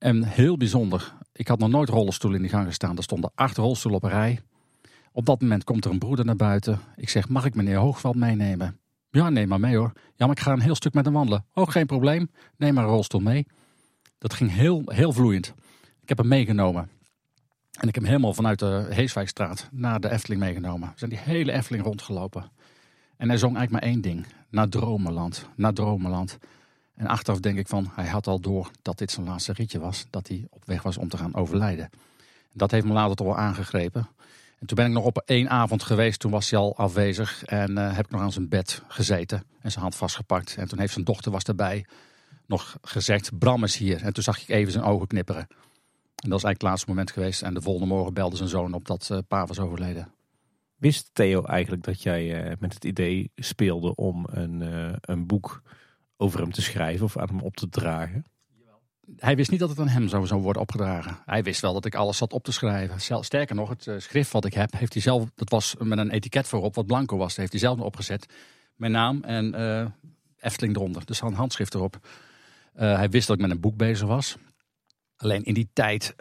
En 0.01 0.23
heel 0.23 0.57
bijzonder, 0.57 1.13
ik 1.33 1.47
had 1.47 1.59
nog 1.59 1.69
nooit 1.69 1.89
rollenstoelen 1.89 2.39
in 2.39 2.45
de 2.45 2.51
gang 2.51 2.67
gestaan. 2.67 2.97
Er 2.97 3.03
stonden 3.03 3.31
acht 3.35 3.57
rolstoelen 3.57 4.01
op 4.01 4.09
een 4.09 4.17
rij. 4.17 4.39
Op 5.11 5.25
dat 5.25 5.41
moment 5.41 5.63
komt 5.63 5.85
er 5.85 5.91
een 5.91 5.99
broeder 5.99 6.25
naar 6.25 6.35
buiten. 6.35 6.79
Ik 6.95 7.09
zeg, 7.09 7.29
mag 7.29 7.45
ik 7.45 7.55
meneer 7.55 7.77
Hoogveld 7.77 8.15
meenemen? 8.15 8.79
Ja, 9.09 9.29
neem 9.29 9.47
maar 9.47 9.59
mee 9.59 9.75
hoor. 9.75 9.91
Ja, 9.95 10.25
maar 10.25 10.35
ik 10.35 10.39
ga 10.39 10.51
een 10.51 10.59
heel 10.59 10.75
stuk 10.75 10.93
met 10.93 11.05
hem 11.05 11.13
wandelen. 11.13 11.45
Oh, 11.53 11.67
geen 11.67 11.85
probleem. 11.85 12.29
Neem 12.57 12.73
maar 12.73 12.83
een 12.83 12.89
rolstoel 12.89 13.21
mee. 13.21 13.47
Dat 14.17 14.33
ging 14.33 14.51
heel, 14.51 14.81
heel 14.85 15.13
vloeiend. 15.13 15.53
Ik 16.01 16.09
heb 16.09 16.17
hem 16.17 16.27
meegenomen. 16.27 16.89
En 17.79 17.87
ik 17.87 17.93
heb 17.95 18.03
hem 18.03 18.05
helemaal 18.05 18.33
vanuit 18.33 18.59
de 18.59 18.87
Heeswijkstraat 18.89 19.69
naar 19.71 19.99
de 19.99 20.09
Efteling 20.09 20.41
meegenomen. 20.41 20.89
We 20.89 20.97
zijn 20.97 21.09
die 21.09 21.19
hele 21.19 21.51
Efteling 21.51 21.83
rondgelopen. 21.83 22.51
En 23.17 23.27
hij 23.27 23.37
zong 23.37 23.55
eigenlijk 23.57 23.85
maar 23.85 23.93
één 23.93 24.01
ding. 24.01 24.25
Naar 24.49 24.69
Dromenland, 24.69 25.49
naar 25.55 25.73
Dromenland. 25.73 26.37
En 27.01 27.07
achteraf 27.07 27.39
denk 27.39 27.57
ik 27.57 27.67
van, 27.67 27.91
hij 27.95 28.07
had 28.07 28.27
al 28.27 28.39
door 28.39 28.71
dat 28.81 28.97
dit 28.97 29.11
zijn 29.11 29.25
laatste 29.25 29.53
ritje 29.53 29.79
was. 29.79 30.05
Dat 30.09 30.27
hij 30.27 30.47
op 30.49 30.65
weg 30.65 30.81
was 30.81 30.97
om 30.97 31.09
te 31.09 31.17
gaan 31.17 31.35
overlijden. 31.35 31.89
Dat 32.53 32.71
heeft 32.71 32.85
me 32.85 32.93
later 32.93 33.15
toch 33.15 33.27
wel 33.27 33.37
aangegrepen. 33.37 34.09
En 34.59 34.67
toen 34.67 34.75
ben 34.75 34.85
ik 34.85 34.91
nog 34.91 35.05
op 35.05 35.17
één 35.25 35.49
avond 35.49 35.83
geweest. 35.83 36.19
Toen 36.19 36.31
was 36.31 36.49
hij 36.49 36.59
al 36.59 36.77
afwezig. 36.77 37.43
En 37.45 37.71
uh, 37.71 37.95
heb 37.95 38.05
ik 38.05 38.11
nog 38.11 38.21
aan 38.21 38.31
zijn 38.31 38.49
bed 38.49 38.83
gezeten. 38.87 39.43
En 39.61 39.71
zijn 39.71 39.83
hand 39.83 39.95
vastgepakt. 39.95 40.55
En 40.55 40.67
toen 40.67 40.79
heeft 40.79 40.93
zijn 40.93 41.05
dochter 41.05 41.31
was 41.31 41.43
erbij 41.43 41.85
nog 42.45 42.77
gezegd, 42.81 43.37
Bram 43.39 43.63
is 43.63 43.77
hier. 43.77 44.03
En 44.03 44.13
toen 44.13 44.23
zag 44.23 44.41
ik 44.41 44.49
even 44.49 44.71
zijn 44.71 44.83
ogen 44.83 45.07
knipperen. 45.07 45.47
En 45.49 46.29
dat 46.29 46.37
is 46.37 46.43
eigenlijk 46.43 46.61
het 46.61 46.69
laatste 46.69 46.89
moment 46.89 47.11
geweest. 47.11 47.41
En 47.41 47.53
de 47.53 47.61
volgende 47.61 47.93
morgen 47.93 48.13
belde 48.13 48.35
zijn 48.35 48.49
zoon 48.49 48.73
op 48.73 48.85
dat 48.85 49.09
uh, 49.11 49.17
pa 49.27 49.45
was 49.45 49.59
overleden. 49.59 50.13
Wist 50.75 51.09
Theo 51.13 51.43
eigenlijk 51.43 51.83
dat 51.83 52.01
jij 52.01 52.45
uh, 52.45 52.53
met 52.59 52.73
het 52.73 52.85
idee 52.85 53.31
speelde 53.35 53.95
om 53.95 54.25
een, 54.29 54.61
uh, 54.61 54.93
een 55.01 55.27
boek 55.27 55.61
over 56.22 56.39
hem 56.39 56.52
te 56.52 56.61
schrijven 56.61 57.06
of 57.06 57.18
aan 57.18 57.27
hem 57.27 57.41
op 57.41 57.56
te 57.56 57.69
dragen? 57.69 58.26
Hij 59.18 59.35
wist 59.35 59.52
niet 59.52 59.60
dat 59.60 59.69
het 59.69 59.80
aan 59.80 59.88
hem 59.88 60.07
zou, 60.07 60.41
worden 60.41 60.61
opgedragen. 60.61 61.18
Hij 61.26 61.43
wist 61.43 61.61
wel 61.61 61.73
dat 61.73 61.85
ik 61.85 61.95
alles 61.95 62.18
zat 62.18 62.34
op 62.34 62.43
te 62.43 62.52
schrijven. 62.52 63.23
Sterker 63.23 63.56
nog, 63.56 63.69
het 63.69 64.03
schrift 64.03 64.31
wat 64.31 64.45
ik 64.45 64.53
heb, 64.53 64.72
heeft 64.77 64.93
hij 64.93 65.02
zelf, 65.02 65.30
dat 65.35 65.49
was 65.49 65.76
met 65.80 65.98
een 65.98 66.10
etiket 66.10 66.48
voorop, 66.48 66.76
wat 66.76 66.85
blanco 66.85 67.18
was, 67.18 67.27
dat 67.27 67.38
heeft 67.38 67.52
hij 67.52 67.60
zelf 67.61 67.80
opgezet. 67.80 68.34
Mijn 68.76 68.91
naam 68.91 69.23
en 69.23 69.56
Efteling 70.39 70.76
eronder. 70.76 71.06
Dus 71.06 71.22
een 71.22 71.34
handschrift 71.34 71.73
erop. 71.73 72.07
hij 72.73 73.10
wist 73.10 73.27
dat 73.27 73.35
ik 73.35 73.41
met 73.41 73.52
een 73.52 73.60
boek 73.60 73.77
bezig 73.77 74.07
was. 74.07 74.38
Alleen 75.15 75.43
in 75.43 75.53
die 75.53 75.69
tijd 75.73 76.15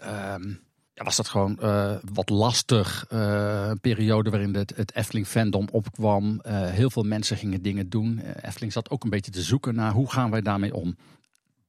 was 1.07 1.17
dat 1.17 1.29
gewoon 1.29 1.59
uh, 1.63 1.95
wat 2.13 2.29
lastig. 2.29 3.07
Uh, 3.13 3.67
een 3.69 3.81
periode 3.81 4.31
waarin 4.31 4.55
het, 4.55 4.73
het 4.77 4.95
Efteling 4.95 5.27
fandom 5.27 5.69
opkwam. 5.71 6.41
Uh, 6.47 6.67
heel 6.67 6.91
veel 6.91 7.03
mensen 7.03 7.37
gingen 7.37 7.63
dingen 7.63 7.89
doen. 7.89 8.21
Efteling 8.21 8.73
zat 8.73 8.91
ook 8.91 9.05
een 9.05 9.11
beetje 9.11 9.31
te 9.31 9.43
zoeken 9.43 9.75
naar 9.75 9.93
hoe 9.93 10.11
gaan 10.11 10.31
wij 10.31 10.41
daarmee 10.41 10.75
om. 10.75 10.97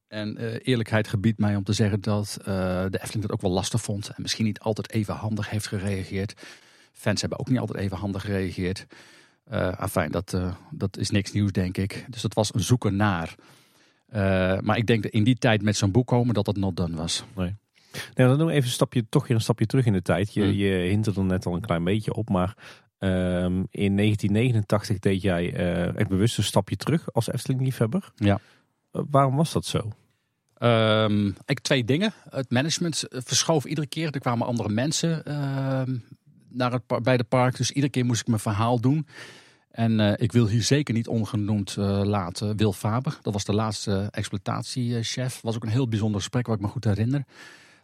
En 0.08 0.58
eerlijkheid 0.58 1.08
gebiedt 1.08 1.40
mij 1.40 1.56
om 1.56 1.64
te 1.64 1.74
zeggen 1.74 2.02
dat 2.02 2.38
de 2.44 3.00
Efteling 3.02 3.22
dat 3.22 3.32
ook 3.32 3.42
wel 3.42 3.52
lastig 3.52 3.82
vond. 3.82 4.08
En 4.08 4.22
misschien 4.22 4.46
niet 4.46 4.60
altijd 4.60 4.92
even 4.92 5.14
handig 5.14 5.50
heeft 5.50 5.68
gereageerd. 5.68 6.34
Fans 6.92 7.22
hebben 7.22 7.40
ook 7.40 7.50
niet 7.50 7.60
altijd 7.60 7.80
even 7.80 7.98
handig 7.98 8.22
gereageerd. 8.22 8.86
afijn, 9.78 10.12
dat, 10.12 10.38
dat 10.72 10.98
is 10.98 11.10
niks 11.10 11.32
nieuws 11.32 11.52
denk 11.52 11.78
ik. 11.78 12.06
Dus 12.10 12.22
dat 12.22 12.34
was 12.34 12.54
een 12.54 12.62
zoeken 12.62 12.96
naar. 12.96 13.36
Maar 14.62 14.78
ik 14.78 14.88
denk 14.88 15.04
dat 15.04 15.12
in 15.12 15.24
die 15.24 15.38
tijd 15.38 15.62
met 15.62 15.78
zo'n 15.78 15.92
boek 15.92 16.08
komen 16.08 16.34
dat 16.34 16.46
dat 16.46 16.58
not 16.58 16.78
done 16.78 16.96
was. 16.96 17.24
Nee. 17.36 17.56
Nou, 17.92 18.30
dan 18.30 18.38
doen 18.38 18.48
we 18.48 18.54
even 18.54 18.66
een 18.66 18.74
stapje, 18.74 19.06
toch 19.10 19.28
weer 19.28 19.38
een 19.38 19.44
stapje 19.44 19.66
terug 19.66 19.86
in 19.86 19.94
de 19.94 20.02
tijd. 20.02 20.34
Je, 20.34 20.44
mm. 20.44 20.52
je 20.52 20.70
hint 20.70 21.08
er 21.08 21.24
net 21.24 21.46
al 21.46 21.56
een 21.56 21.62
klein 21.62 21.84
beetje 21.84 22.14
op, 22.14 22.30
maar 22.30 22.56
um, 23.00 23.68
in 23.72 23.98
1989 23.98 25.00
deed 25.00 25.22
jij 25.22 25.54
uh, 25.54 25.98
echt 25.98 26.10
bewust 26.10 26.38
een 26.38 26.44
stapje 26.44 26.76
terug 26.76 27.14
als 27.14 27.32
Efteling-liefhebber. 27.32 28.12
Ja. 28.16 28.40
Uh, 28.94 29.02
waarom 29.10 29.36
was 29.36 29.52
dat 29.52 29.66
zo? 29.66 29.92
Um, 30.64 31.36
ik 31.46 31.60
twee 31.60 31.86
dingen. 31.86 32.14
Het 32.30 32.52
management 32.52 33.04
verschoof 33.10 33.66
iedere 33.66 33.88
keer. 33.88 34.12
Er 34.12 34.20
kwamen 34.20 34.48
andere 34.48 34.70
mensen 34.70 35.24
uh, 35.28 35.34
naar 36.50 36.72
het, 36.72 37.04
bij 37.04 37.18
de 37.18 37.24
park. 37.24 37.58
Dus 37.58 37.72
iedere 37.72 37.92
keer 37.92 38.06
moest 38.06 38.22
ik 38.22 38.28
mijn 38.28 38.40
verhaal 38.40 38.80
doen. 38.80 39.08
En 39.72 40.00
uh, 40.00 40.14
ik 40.16 40.32
wil 40.32 40.48
hier 40.48 40.64
zeker 40.64 40.94
niet 40.94 41.08
ongenoemd 41.08 41.76
uh, 41.80 42.02
laten 42.04 42.58
Wil 42.58 42.74
Faber. 42.74 43.18
Dat 43.22 43.34
was 43.34 43.46
de 43.46 43.54
laatste 43.54 44.08
exploitatiechef. 44.12 45.42
Was 45.42 45.56
ook 45.56 45.64
een 45.64 45.70
heel 45.70 45.88
bijzonder 45.88 46.20
gesprek 46.20 46.48
wat 46.48 46.56
ik 46.56 46.62
me 46.62 46.68
goed 46.68 46.84
herinner. 46.84 47.24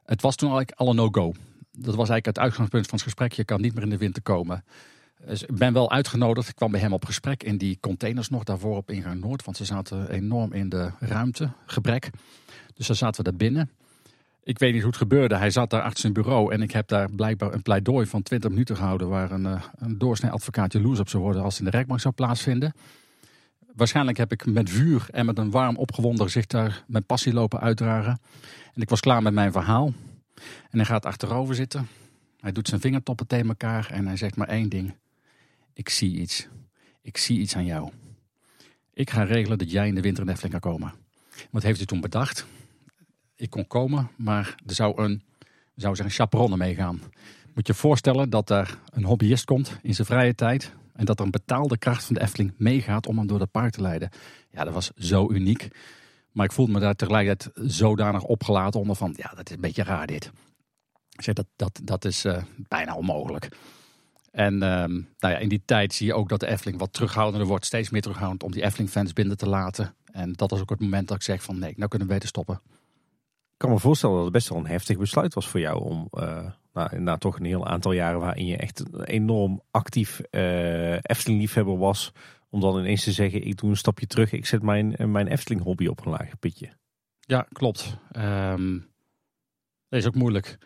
Het 0.07 0.21
was 0.21 0.35
toen 0.35 0.49
eigenlijk 0.49 0.79
al 0.79 0.89
een 0.89 0.95
no-go. 0.95 1.33
Dat 1.71 1.95
was 1.95 2.09
eigenlijk 2.09 2.25
het 2.25 2.39
uitgangspunt 2.39 2.85
van 2.85 2.93
het 2.93 3.03
gesprek. 3.03 3.31
Je 3.31 3.43
kan 3.43 3.61
niet 3.61 3.73
meer 3.73 3.83
in 3.83 3.89
de 3.89 3.97
winter 3.97 4.21
komen. 4.21 4.63
Dus 5.25 5.43
ik 5.43 5.55
ben 5.55 5.73
wel 5.73 5.91
uitgenodigd. 5.91 6.49
Ik 6.49 6.55
kwam 6.55 6.71
bij 6.71 6.79
hem 6.79 6.93
op 6.93 7.05
gesprek 7.05 7.43
in 7.43 7.57
die 7.57 7.77
containers 7.79 8.29
nog 8.29 8.43
daarvoor 8.43 8.77
op 8.77 8.91
ingang 8.91 9.21
Noord. 9.21 9.45
Want 9.45 9.57
ze 9.57 9.65
zaten 9.65 10.09
enorm 10.09 10.53
in 10.53 10.69
de 10.69 10.91
ruimte, 10.99 11.49
gebrek. 11.65 12.09
Dus 12.73 12.87
daar 12.87 12.95
zaten 12.95 13.23
we 13.23 13.29
daar 13.29 13.39
binnen. 13.39 13.69
Ik 14.43 14.59
weet 14.59 14.71
niet 14.71 14.81
hoe 14.81 14.89
het 14.89 14.99
gebeurde. 14.99 15.35
Hij 15.35 15.49
zat 15.49 15.69
daar 15.69 15.81
achter 15.81 15.99
zijn 15.99 16.13
bureau 16.13 16.53
en 16.53 16.61
ik 16.61 16.71
heb 16.71 16.87
daar 16.87 17.11
blijkbaar 17.11 17.53
een 17.53 17.61
pleidooi 17.61 18.05
van 18.05 18.23
20 18.23 18.49
minuten 18.49 18.75
gehouden. 18.75 19.07
Waar 19.07 19.31
een, 19.31 19.45
uh, 19.45 19.63
een 19.75 19.97
doorsnee 19.97 20.31
advocaat 20.31 20.73
jaloers 20.73 20.99
op 20.99 21.09
zou 21.09 21.23
worden 21.23 21.43
als 21.43 21.57
het 21.57 21.65
in 21.65 21.71
de 21.71 21.77
rechtbank 21.77 21.99
zou 21.99 22.13
plaatsvinden. 22.13 22.73
Waarschijnlijk 23.75 24.17
heb 24.17 24.31
ik 24.31 24.45
met 24.45 24.69
vuur 24.69 25.07
en 25.11 25.25
met 25.25 25.37
een 25.37 25.51
warm 25.51 25.77
opgewonden 25.77 26.25
gezicht 26.25 26.51
daar 26.51 26.83
mijn 26.87 27.05
passie 27.05 27.33
lopen 27.33 27.59
uitdragen. 27.59 28.19
En 28.77 28.83
ik 28.83 28.89
was 28.89 28.99
klaar 28.99 29.21
met 29.21 29.33
mijn 29.33 29.51
verhaal. 29.51 29.93
En 30.69 30.77
hij 30.77 30.85
gaat 30.85 31.05
achterover 31.05 31.55
zitten. 31.55 31.87
Hij 32.39 32.51
doet 32.51 32.67
zijn 32.67 32.81
vingertoppen 32.81 33.27
tegen 33.27 33.47
elkaar 33.47 33.89
en 33.91 34.07
hij 34.07 34.17
zegt 34.17 34.35
maar 34.35 34.47
één 34.47 34.69
ding. 34.69 34.95
Ik 35.73 35.89
zie 35.89 36.19
iets. 36.19 36.47
Ik 37.01 37.17
zie 37.17 37.39
iets 37.39 37.55
aan 37.55 37.65
jou. 37.65 37.91
Ik 38.93 39.09
ga 39.09 39.23
regelen 39.23 39.57
dat 39.57 39.71
jij 39.71 39.87
in 39.87 39.95
de 39.95 40.01
winter 40.01 40.23
in 40.23 40.29
Efteling 40.29 40.59
kan 40.59 40.71
komen. 40.71 40.93
Wat 41.51 41.63
heeft 41.63 41.77
hij 41.77 41.85
toen 41.85 42.01
bedacht? 42.01 42.45
ik 43.37 43.49
kon 43.49 43.67
komen, 43.67 44.09
maar 44.15 44.55
er 44.65 44.75
zou 44.75 45.03
een, 45.03 45.21
zou 45.75 45.95
zeggen, 45.95 46.15
chaperonne 46.15 46.57
meegaan. 46.57 47.01
Moet 47.53 47.67
je 47.67 47.73
je 47.73 47.79
voorstellen 47.79 48.29
dat 48.29 48.49
er 48.49 48.77
een 48.89 49.03
hobbyist 49.03 49.45
komt 49.45 49.79
in 49.81 49.95
zijn 49.95 50.07
vrije 50.07 50.35
tijd. 50.35 50.71
En 50.93 51.05
dat 51.05 51.19
er 51.19 51.25
een 51.25 51.31
betaalde 51.31 51.77
kracht 51.77 52.03
van 52.03 52.15
de 52.15 52.21
Efteling 52.21 52.53
meegaat 52.57 53.07
om 53.07 53.17
hem 53.17 53.27
door 53.27 53.39
het 53.39 53.51
park 53.51 53.71
te 53.71 53.81
leiden. 53.81 54.09
Ja, 54.51 54.63
dat 54.63 54.73
was 54.73 54.91
zo 54.95 55.31
uniek. 55.31 55.67
Maar 56.37 56.45
ik 56.45 56.51
voelde 56.51 56.71
me 56.71 56.79
daar 56.79 56.95
tegelijkertijd 56.95 57.51
zodanig 57.71 58.23
opgelaten 58.23 58.79
onder 58.79 58.95
van, 58.95 59.13
ja, 59.15 59.31
dat 59.35 59.49
is 59.49 59.55
een 59.55 59.61
beetje 59.61 59.83
raar 59.83 60.07
dit. 60.07 60.31
Zeg, 61.09 61.33
dat, 61.33 61.45
dat, 61.55 61.79
dat 61.83 62.05
is 62.05 62.25
uh, 62.25 62.43
bijna 62.55 62.95
onmogelijk. 62.95 63.49
En 64.31 64.53
uh, 64.53 64.59
nou 64.59 65.03
ja, 65.19 65.37
in 65.37 65.49
die 65.49 65.61
tijd 65.65 65.93
zie 65.93 66.05
je 66.05 66.13
ook 66.13 66.29
dat 66.29 66.39
de 66.39 66.47
Efteling 66.47 66.79
wat 66.79 66.93
terughoudender 66.93 67.47
wordt. 67.47 67.65
Steeds 67.65 67.89
meer 67.89 68.01
terughoudend 68.01 68.43
om 68.43 68.51
die 68.51 68.63
Efteling-fans 68.63 69.13
binnen 69.13 69.37
te 69.37 69.49
laten. 69.49 69.95
En 70.11 70.33
dat 70.33 70.49
was 70.49 70.61
ook 70.61 70.69
het 70.69 70.79
moment 70.79 71.07
dat 71.07 71.17
ik 71.17 71.23
zeg 71.23 71.43
van, 71.43 71.59
nee, 71.59 71.73
nou 71.75 71.89
kunnen 71.89 72.07
we 72.07 72.13
beter 72.13 72.29
stoppen. 72.29 72.61
Ik 73.53 73.57
kan 73.57 73.69
me 73.69 73.79
voorstellen 73.79 74.15
dat 74.15 74.23
het 74.23 74.33
best 74.33 74.49
wel 74.49 74.57
een 74.57 74.67
heftig 74.67 74.97
besluit 74.97 75.33
was 75.33 75.47
voor 75.47 75.59
jou 75.59 75.83
om 75.83 76.07
uh, 76.11 76.45
nou, 76.73 76.99
na 76.99 77.17
toch 77.17 77.39
een 77.39 77.45
heel 77.45 77.67
aantal 77.67 77.91
jaren 77.91 78.19
waarin 78.19 78.45
je 78.45 78.57
echt 78.57 78.79
een 78.79 79.03
enorm 79.03 79.61
actief 79.71 80.21
uh, 80.31 80.93
Efteling-liefhebber 80.93 81.77
was, 81.77 82.13
om 82.63 82.71
dan 82.71 82.79
ineens 82.79 83.03
te 83.03 83.11
zeggen: 83.11 83.43
ik 83.43 83.57
doe 83.57 83.69
een 83.69 83.77
stapje 83.77 84.07
terug, 84.07 84.31
ik 84.31 84.45
zet 84.45 84.61
mijn, 84.61 84.95
mijn 85.11 85.27
Efteling-hobby 85.27 85.87
op 85.87 86.05
een 86.05 86.11
lager 86.11 86.37
pitje. 86.37 86.69
Ja, 87.19 87.47
klopt. 87.51 87.97
Dat 89.89 89.99
is 89.99 90.05
ook 90.05 90.15
moeilijk 90.15 90.57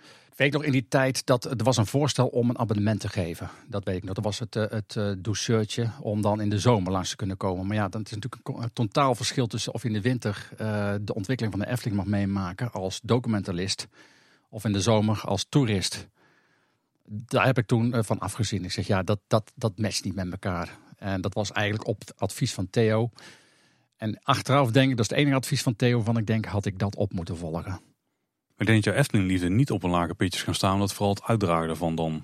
weet 0.41 0.53
nog 0.53 0.63
in 0.63 0.71
die 0.71 0.87
tijd 0.87 1.25
dat 1.25 1.45
er 1.45 1.63
was 1.63 1.77
een 1.77 1.85
voorstel 1.85 2.27
om 2.27 2.49
een 2.49 2.57
abonnement 2.57 2.99
te 2.99 3.09
geven. 3.09 3.49
Dat 3.67 3.83
weet 3.83 3.95
ik 3.95 4.03
nog. 4.03 4.13
Dat 4.13 4.23
was 4.23 4.39
het, 4.39 4.55
eh, 4.55 4.69
het 4.69 4.95
uh, 4.95 5.11
douceurtje 5.17 5.89
om 5.99 6.21
dan 6.21 6.41
in 6.41 6.49
de 6.49 6.59
zomer 6.59 6.91
langs 6.91 7.09
te 7.09 7.15
kunnen 7.15 7.37
komen. 7.37 7.67
Maar 7.67 7.75
ja, 7.75 7.87
dat 7.87 8.05
is 8.05 8.11
natuurlijk 8.11 8.47
een 8.47 8.73
totaal 8.73 9.15
verschil 9.15 9.47
tussen 9.47 9.73
of 9.73 9.81
je 9.81 9.87
in 9.87 9.93
de 9.93 10.01
winter 10.01 10.49
de 11.01 11.13
ontwikkeling 11.13 11.55
van 11.55 11.65
de 11.65 11.71
Efteling 11.71 11.97
mag 11.97 12.05
meemaken 12.05 12.71
als 12.71 12.99
documentalist. 13.03 13.87
Of 14.49 14.65
in 14.65 14.71
de 14.71 14.81
zomer 14.81 15.21
als 15.25 15.45
toerist. 15.49 16.07
Daar 17.05 17.45
heb 17.45 17.57
ik 17.57 17.65
toen 17.65 18.03
van 18.03 18.19
afgezien. 18.19 18.63
Ik 18.63 18.71
zeg 18.71 18.87
ja, 18.87 19.03
dat, 19.03 19.19
dat, 19.27 19.51
dat 19.55 19.77
matcht 19.77 20.03
niet 20.03 20.15
met 20.15 20.31
elkaar. 20.31 20.77
En 21.01 21.21
dat 21.21 21.33
was 21.33 21.51
eigenlijk 21.51 21.87
op 21.87 21.99
het 21.99 22.19
advies 22.19 22.53
van 22.53 22.69
Theo. 22.69 23.09
En 23.97 24.19
achteraf 24.23 24.71
denk 24.71 24.89
ik, 24.89 24.97
dat 24.97 25.05
is 25.05 25.11
het 25.11 25.19
enige 25.19 25.35
advies 25.35 25.61
van 25.61 25.75
Theo 25.75 26.01
van 26.01 26.17
ik 26.17 26.27
denk, 26.27 26.45
had 26.45 26.65
ik 26.65 26.79
dat 26.79 26.95
op 26.95 27.13
moeten 27.13 27.37
volgen. 27.37 27.79
Ik 28.57 28.65
denk 28.65 28.83
dat 28.83 28.83
jouw 28.83 28.93
Efteling-liefde 28.93 29.49
niet 29.49 29.71
op 29.71 29.83
een 29.83 29.89
lager 29.89 30.15
pitje 30.15 30.39
gaan 30.39 30.55
staan. 30.55 30.73
Omdat 30.73 30.93
vooral 30.93 31.13
het 31.13 31.23
uitdragen 31.23 31.69
ervan 31.69 31.95
dan, 31.95 32.23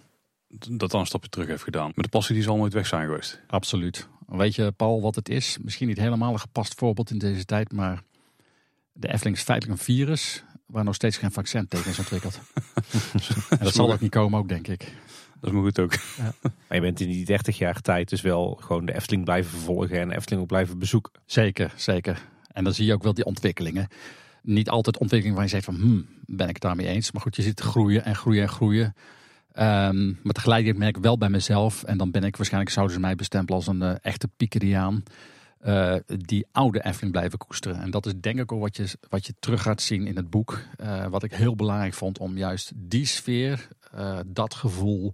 dat 0.70 0.92
dan 0.92 1.00
een 1.00 1.06
stapje 1.06 1.30
terug 1.30 1.48
heeft 1.48 1.64
gedaan. 1.64 1.92
Met 1.96 2.06
de 2.06 2.12
passie 2.12 2.36
die 2.36 2.44
zal 2.44 2.58
nooit 2.58 2.74
weg 2.74 2.88
zijn 2.88 3.06
geweest. 3.06 3.42
Absoluut. 3.48 4.08
Weet 4.28 4.56
je, 4.56 4.72
Paul, 4.72 5.02
wat 5.02 5.16
het 5.16 5.30
is? 5.30 5.58
Misschien 5.62 5.88
niet 5.88 5.98
helemaal 5.98 6.34
een 6.34 6.40
gepast 6.40 6.74
voorbeeld 6.76 7.10
in 7.10 7.18
deze 7.18 7.46
tijd. 7.46 7.72
Maar 7.72 8.04
de 8.94 9.08
Efteling 9.08 9.38
is 9.38 9.44
feitelijk 9.44 9.80
een 9.80 9.86
virus 9.86 10.44
waar 10.66 10.84
nog 10.84 10.96
steeds 10.96 11.18
geen 11.18 11.32
vaccin 11.32 11.68
tegen 11.68 11.92
is 11.92 12.00
ontwikkeld. 12.00 12.40
en 13.50 13.58
dat 13.60 13.74
zal 13.74 13.92
ook 13.92 14.00
niet 14.00 14.12
komen 14.12 14.40
ook, 14.40 14.50
denk 14.50 14.68
ik. 14.68 14.94
Dat 15.40 15.50
is 15.50 15.52
maar 15.52 15.64
goed 15.64 15.80
ook. 15.80 15.94
Ja. 15.94 16.34
Maar 16.68 16.78
je 16.78 16.84
bent 16.84 17.00
in 17.00 17.08
die 17.08 17.26
30 17.26 17.58
jaar 17.58 17.82
tijd 17.82 18.10
dus 18.10 18.22
wel 18.22 18.58
gewoon 18.62 18.86
de 18.86 18.96
Efteling 18.96 19.24
blijven 19.24 19.52
vervolgen 19.52 20.00
en 20.00 20.10
de 20.10 20.16
Efteling 20.16 20.42
ook 20.42 20.48
blijven 20.48 20.80
bezoeken. 20.80 21.12
Zeker, 21.26 21.74
zeker. 21.76 22.22
En 22.52 22.64
dan 22.64 22.74
zie 22.74 22.86
je 22.86 22.94
ook 22.94 23.04
wel 23.04 23.14
die 23.14 23.26
ontwikkelingen 23.26 23.88
niet 24.48 24.70
altijd 24.70 24.98
ontwikkeling 24.98 25.36
waar 25.36 25.46
je 25.46 25.52
zegt 25.52 25.66
van, 25.66 25.76
hmm, 25.76 26.06
ben 26.26 26.48
ik 26.48 26.54
het 26.54 26.64
daarmee 26.64 26.88
eens. 26.88 27.12
Maar 27.12 27.22
goed, 27.22 27.36
je 27.36 27.42
zit 27.42 27.56
te 27.56 27.64
groeien 27.64 28.06
en 28.06 28.16
groeien 28.16 28.42
en 28.42 28.50
groeien. 28.50 28.96
Um, 29.60 30.20
maar 30.24 30.34
tegelijkertijd 30.34 30.78
merk 30.78 30.98
ik 30.98 31.04
wel 31.04 31.18
bij 31.18 31.30
mezelf, 31.30 31.84
en 31.84 31.98
dan 31.98 32.12
ben 32.12 32.24
ik 32.24 32.38
waarschijnlijk, 32.38 32.74
zouden 32.74 32.96
ze 32.96 33.02
mij 33.02 33.16
bestempelen 33.16 33.60
als 33.60 33.68
een 33.68 33.82
uh, 33.82 33.94
echte 34.02 34.30
piekeriaan, 34.38 35.04
uh, 35.66 35.96
die 36.06 36.46
oude 36.52 36.84
Efteling 36.84 37.12
blijven 37.12 37.38
koesteren. 37.38 37.82
En 37.82 37.92
dat 37.92 38.06
is 38.06 38.14
denk 38.20 38.40
ik 38.40 38.52
ook 38.52 38.62
wat 38.62 38.76
je, 38.76 38.88
wat 39.10 39.26
je 39.26 39.34
terug 39.40 39.62
gaat 39.62 39.82
zien 39.82 40.08
in 40.08 40.16
het 40.16 40.30
boek. 40.30 40.60
Uh, 40.82 41.06
wat 41.06 41.24
ik 41.24 41.34
heel 41.34 41.56
belangrijk 41.56 41.94
vond 41.94 42.18
om 42.18 42.38
juist 42.38 42.72
die 42.76 43.06
sfeer, 43.06 43.68
dat 44.28 44.54
gevoel, 44.54 45.14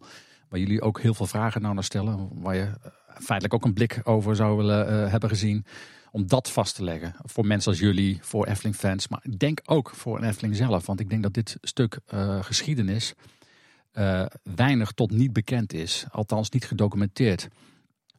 waar 0.50 0.60
jullie 0.60 0.82
ook 0.82 1.02
heel 1.02 1.14
veel 1.14 1.26
vragen 1.26 1.62
naar 1.62 1.84
stellen, 1.84 2.30
waar 2.34 2.56
je 2.56 2.72
feitelijk 3.08 3.54
ook 3.54 3.66
een 3.66 3.74
blik 3.74 4.02
over 4.04 4.36
zou 4.36 4.58
willen 4.58 5.10
hebben 5.10 5.30
gezien 5.30 5.66
om 6.12 6.28
dat 6.28 6.52
vast 6.52 6.76
te 6.76 6.84
leggen. 6.84 7.16
Voor 7.24 7.46
mensen 7.46 7.72
als 7.72 7.80
jullie, 7.80 8.20
voor 8.22 8.46
Efteling-fans. 8.46 9.08
Maar 9.08 9.20
ik 9.24 9.40
denk 9.40 9.62
ook 9.66 9.90
voor 9.90 10.18
een 10.18 10.28
Efteling 10.28 10.56
zelf. 10.56 10.86
Want 10.86 11.00
ik 11.00 11.10
denk 11.10 11.24
dat 11.24 11.34
dit 11.34 11.58
stuk 11.62 12.00
geschiedenis 12.42 13.16
eh, 13.94 14.26
weinig 14.56 14.92
tot 14.92 15.12
niet 15.12 15.34
bekend 15.34 15.74
is. 15.74 16.06
Althans 16.12 16.50
niet 16.50 16.66
gedocumenteerd. 16.66 17.48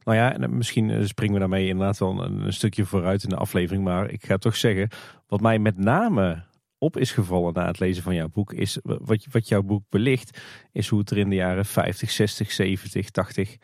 Nou 0.03 0.17
ja, 0.17 0.33
en 0.33 0.57
misschien 0.57 0.89
eh, 0.89 1.05
springen 1.05 1.33
we 1.33 1.39
daarmee 1.39 1.67
inderdaad 1.67 1.97
wel 1.97 2.23
een 2.23 2.53
stukje 2.53 2.85
vooruit 2.85 3.23
in 3.23 3.29
de 3.29 3.35
aflevering. 3.35 3.83
Maar 3.83 4.09
ik 4.09 4.25
ga 4.25 4.37
toch 4.37 4.55
zeggen, 4.55 4.89
wat 5.27 5.41
mij 5.41 5.59
met 5.59 5.77
name 5.77 6.43
op 6.85 6.97
is 6.97 7.11
gevallen 7.11 7.53
na 7.53 7.65
het 7.65 7.79
lezen 7.79 8.03
van 8.03 8.15
jouw 8.15 8.29
boek, 8.29 8.53
is 8.53 8.79
wat, 8.83 9.25
wat 9.31 9.47
jouw 9.47 9.61
boek 9.61 9.83
belicht, 9.89 10.41
is 10.71 10.87
hoe 10.87 10.99
het 10.99 11.09
er 11.09 11.17
in 11.17 11.29
de 11.29 11.35
jaren 11.35 11.65
50, 11.65 12.11
60, 12.11 12.51
70, 12.51 13.09
80 13.09 13.57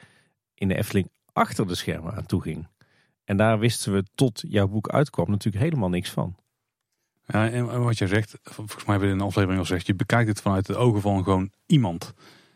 in 0.56 0.68
de 0.68 0.76
Efteling 0.76 1.10
achter 1.34 1.68
de 1.68 1.76
schermen 1.76 2.14
aan 2.14 2.26
toe 2.26 2.41
ging. 2.41 2.68
En 3.23 3.38
daar 3.38 3.60
wisten 3.60 3.93
we 3.93 4.03
tot 4.15 4.43
jouw 4.48 4.68
boek 4.68 4.89
uitkwam 4.89 5.30
natuurlijk 5.30 5.64
helemaal 5.64 5.89
niks 5.89 6.10
van. 6.10 6.35
Ja, 7.26 7.49
en 7.49 7.84
wat 7.84 7.98
jij 7.98 8.07
zegt, 8.07 8.38
volgens 8.43 8.85
mij 8.85 8.95
hebben 8.95 9.07
we 9.07 9.14
in 9.14 9.19
de 9.19 9.23
aflevering 9.23 9.60
al 9.60 9.65
gezegd, 9.65 9.88
je 9.88 9.95
bekijkt 9.95 10.27
het 10.27 10.41
vanuit 10.41 10.65
de 10.65 10.76
ogen 10.76 11.02
van 11.02 11.23
gewoon 11.23 11.52
iemand. 11.65 12.14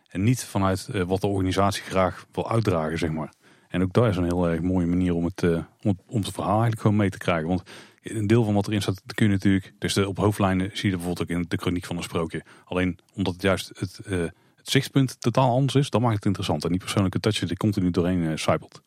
En 0.07 0.23
niet 0.23 0.43
vanuit 0.43 0.87
eh, 0.87 1.01
wat 1.01 1.21
de 1.21 1.27
organisatie 1.27 1.83
graag 1.83 2.27
wil 2.31 2.49
uitdragen, 2.51 2.97
zeg 2.97 3.11
maar. 3.11 3.33
En 3.67 3.81
ook 3.81 3.93
daar 3.93 4.09
is 4.09 4.17
een 4.17 4.23
heel 4.23 4.49
erg 4.49 4.61
mooie 4.61 4.85
manier 4.85 5.13
om 5.13 5.25
het, 5.25 5.41
uh, 5.41 5.63
om, 5.81 5.99
om 6.07 6.21
het 6.21 6.31
verhaal 6.31 6.51
eigenlijk 6.51 6.81
gewoon 6.81 6.95
mee 6.95 7.09
te 7.09 7.17
krijgen. 7.17 7.47
Want 7.47 7.63
een 8.11 8.27
deel 8.27 8.43
van 8.43 8.53
wat 8.53 8.67
erin 8.67 8.81
staat, 8.81 9.01
kun 9.13 9.25
je 9.25 9.31
natuurlijk. 9.31 9.73
Dus 9.79 9.93
de, 9.93 10.07
op 10.07 10.17
hoofdlijnen 10.17 10.69
zie 10.73 10.89
je 10.89 10.95
bijvoorbeeld 10.95 11.21
ook 11.21 11.37
in 11.37 11.45
de 11.47 11.57
chroniek 11.57 11.85
van 11.85 11.97
een 11.97 12.03
sprookje. 12.03 12.43
Alleen 12.65 12.99
omdat 13.15 13.33
het 13.33 13.41
juist 13.41 13.71
het, 13.79 13.99
uh, 14.07 14.19
het 14.55 14.69
zichtpunt 14.69 15.21
totaal 15.21 15.51
anders 15.51 15.75
is, 15.75 15.89
dan 15.89 16.01
maakt 16.01 16.15
het 16.15 16.25
interessant. 16.25 16.63
En 16.63 16.69
die 16.69 16.79
persoonlijke 16.79 17.19
touch 17.19 17.39
die 17.39 17.57
continu 17.57 17.91
doorheen 17.91 18.19
uh, 18.19 18.35
cypelt. 18.35 18.81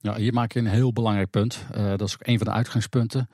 Ja, 0.00 0.16
hier 0.16 0.32
maak 0.32 0.52
je 0.52 0.58
een 0.58 0.66
heel 0.66 0.92
belangrijk 0.92 1.30
punt. 1.30 1.66
Uh, 1.76 1.88
dat 1.88 2.08
is 2.08 2.14
ook 2.14 2.26
een 2.26 2.38
van 2.38 2.46
de 2.46 2.52
uitgangspunten. 2.52 3.28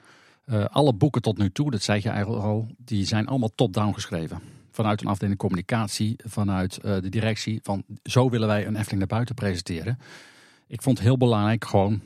alle 0.67 0.93
boeken 0.93 1.23
tot 1.23 1.39
nu 1.39 1.51
toe, 1.51 1.71
dat 1.71 1.83
zei 1.83 2.01
je 2.03 2.09
eigenlijk 2.09 2.45
al, 2.45 2.67
die 2.77 3.05
zijn 3.05 3.27
allemaal 3.27 3.53
top-down 3.55 3.93
geschreven. 3.93 4.41
Vanuit 4.71 5.01
een 5.01 5.07
afdeling 5.07 5.39
communicatie, 5.39 6.17
vanuit 6.25 6.81
de 6.83 7.09
directie. 7.09 7.61
Van 7.63 7.85
zo 8.03 8.31
willen 8.31 8.49
wij 8.49 8.67
een 8.67 8.77
Efteling 8.77 8.99
naar 8.99 9.07
buiten 9.07 9.35
presenteren. 9.35 9.99
Ik 10.67 10.83
vond 10.83 10.99
het 10.99 11.07
heel 11.07 11.17
belangrijk 11.17 11.65
gewoon 11.65 12.03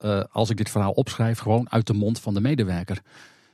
uh, 0.00 0.22
als 0.30 0.50
ik 0.50 0.56
dit 0.56 0.70
verhaal 0.70 0.92
opschrijf, 0.92 1.38
gewoon 1.38 1.70
uit 1.70 1.86
de 1.86 1.92
mond 1.92 2.20
van 2.20 2.34
de 2.34 2.40
medewerker. 2.40 3.00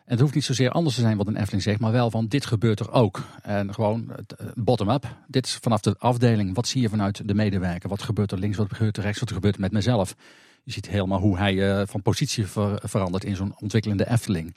En 0.04 0.10
het 0.10 0.20
hoeft 0.20 0.34
niet 0.34 0.44
zozeer 0.44 0.70
anders 0.70 0.94
te 0.94 1.00
zijn 1.00 1.16
wat 1.16 1.26
een 1.26 1.36
Efteling 1.36 1.62
zegt, 1.62 1.80
maar 1.80 1.92
wel 1.92 2.10
van 2.10 2.26
dit 2.26 2.46
gebeurt 2.46 2.80
er 2.80 2.92
ook. 2.92 3.22
En 3.42 3.74
gewoon 3.74 4.10
uh, 4.10 4.46
bottom-up. 4.54 5.16
Dit 5.26 5.46
is 5.46 5.58
vanaf 5.60 5.80
de 5.80 5.96
afdeling. 5.98 6.54
Wat 6.54 6.68
zie 6.68 6.82
je 6.82 6.88
vanuit 6.88 7.28
de 7.28 7.34
medewerker? 7.34 7.88
Wat 7.88 8.02
gebeurt 8.02 8.32
er 8.32 8.38
links, 8.38 8.56
wat 8.56 8.72
gebeurt 8.72 8.96
er 8.96 9.02
rechts, 9.02 9.20
wat 9.20 9.32
gebeurt 9.32 9.54
er 9.54 9.60
met 9.60 9.72
mezelf? 9.72 10.14
Je 10.62 10.72
ziet 10.72 10.88
helemaal 10.88 11.20
hoe 11.20 11.38
hij 11.38 11.54
uh, 11.54 11.82
van 11.86 12.02
positie 12.02 12.46
ver, 12.46 12.80
verandert 12.82 13.24
in 13.24 13.36
zo'n 13.36 13.54
ontwikkelende 13.60 14.10
Efteling. 14.10 14.56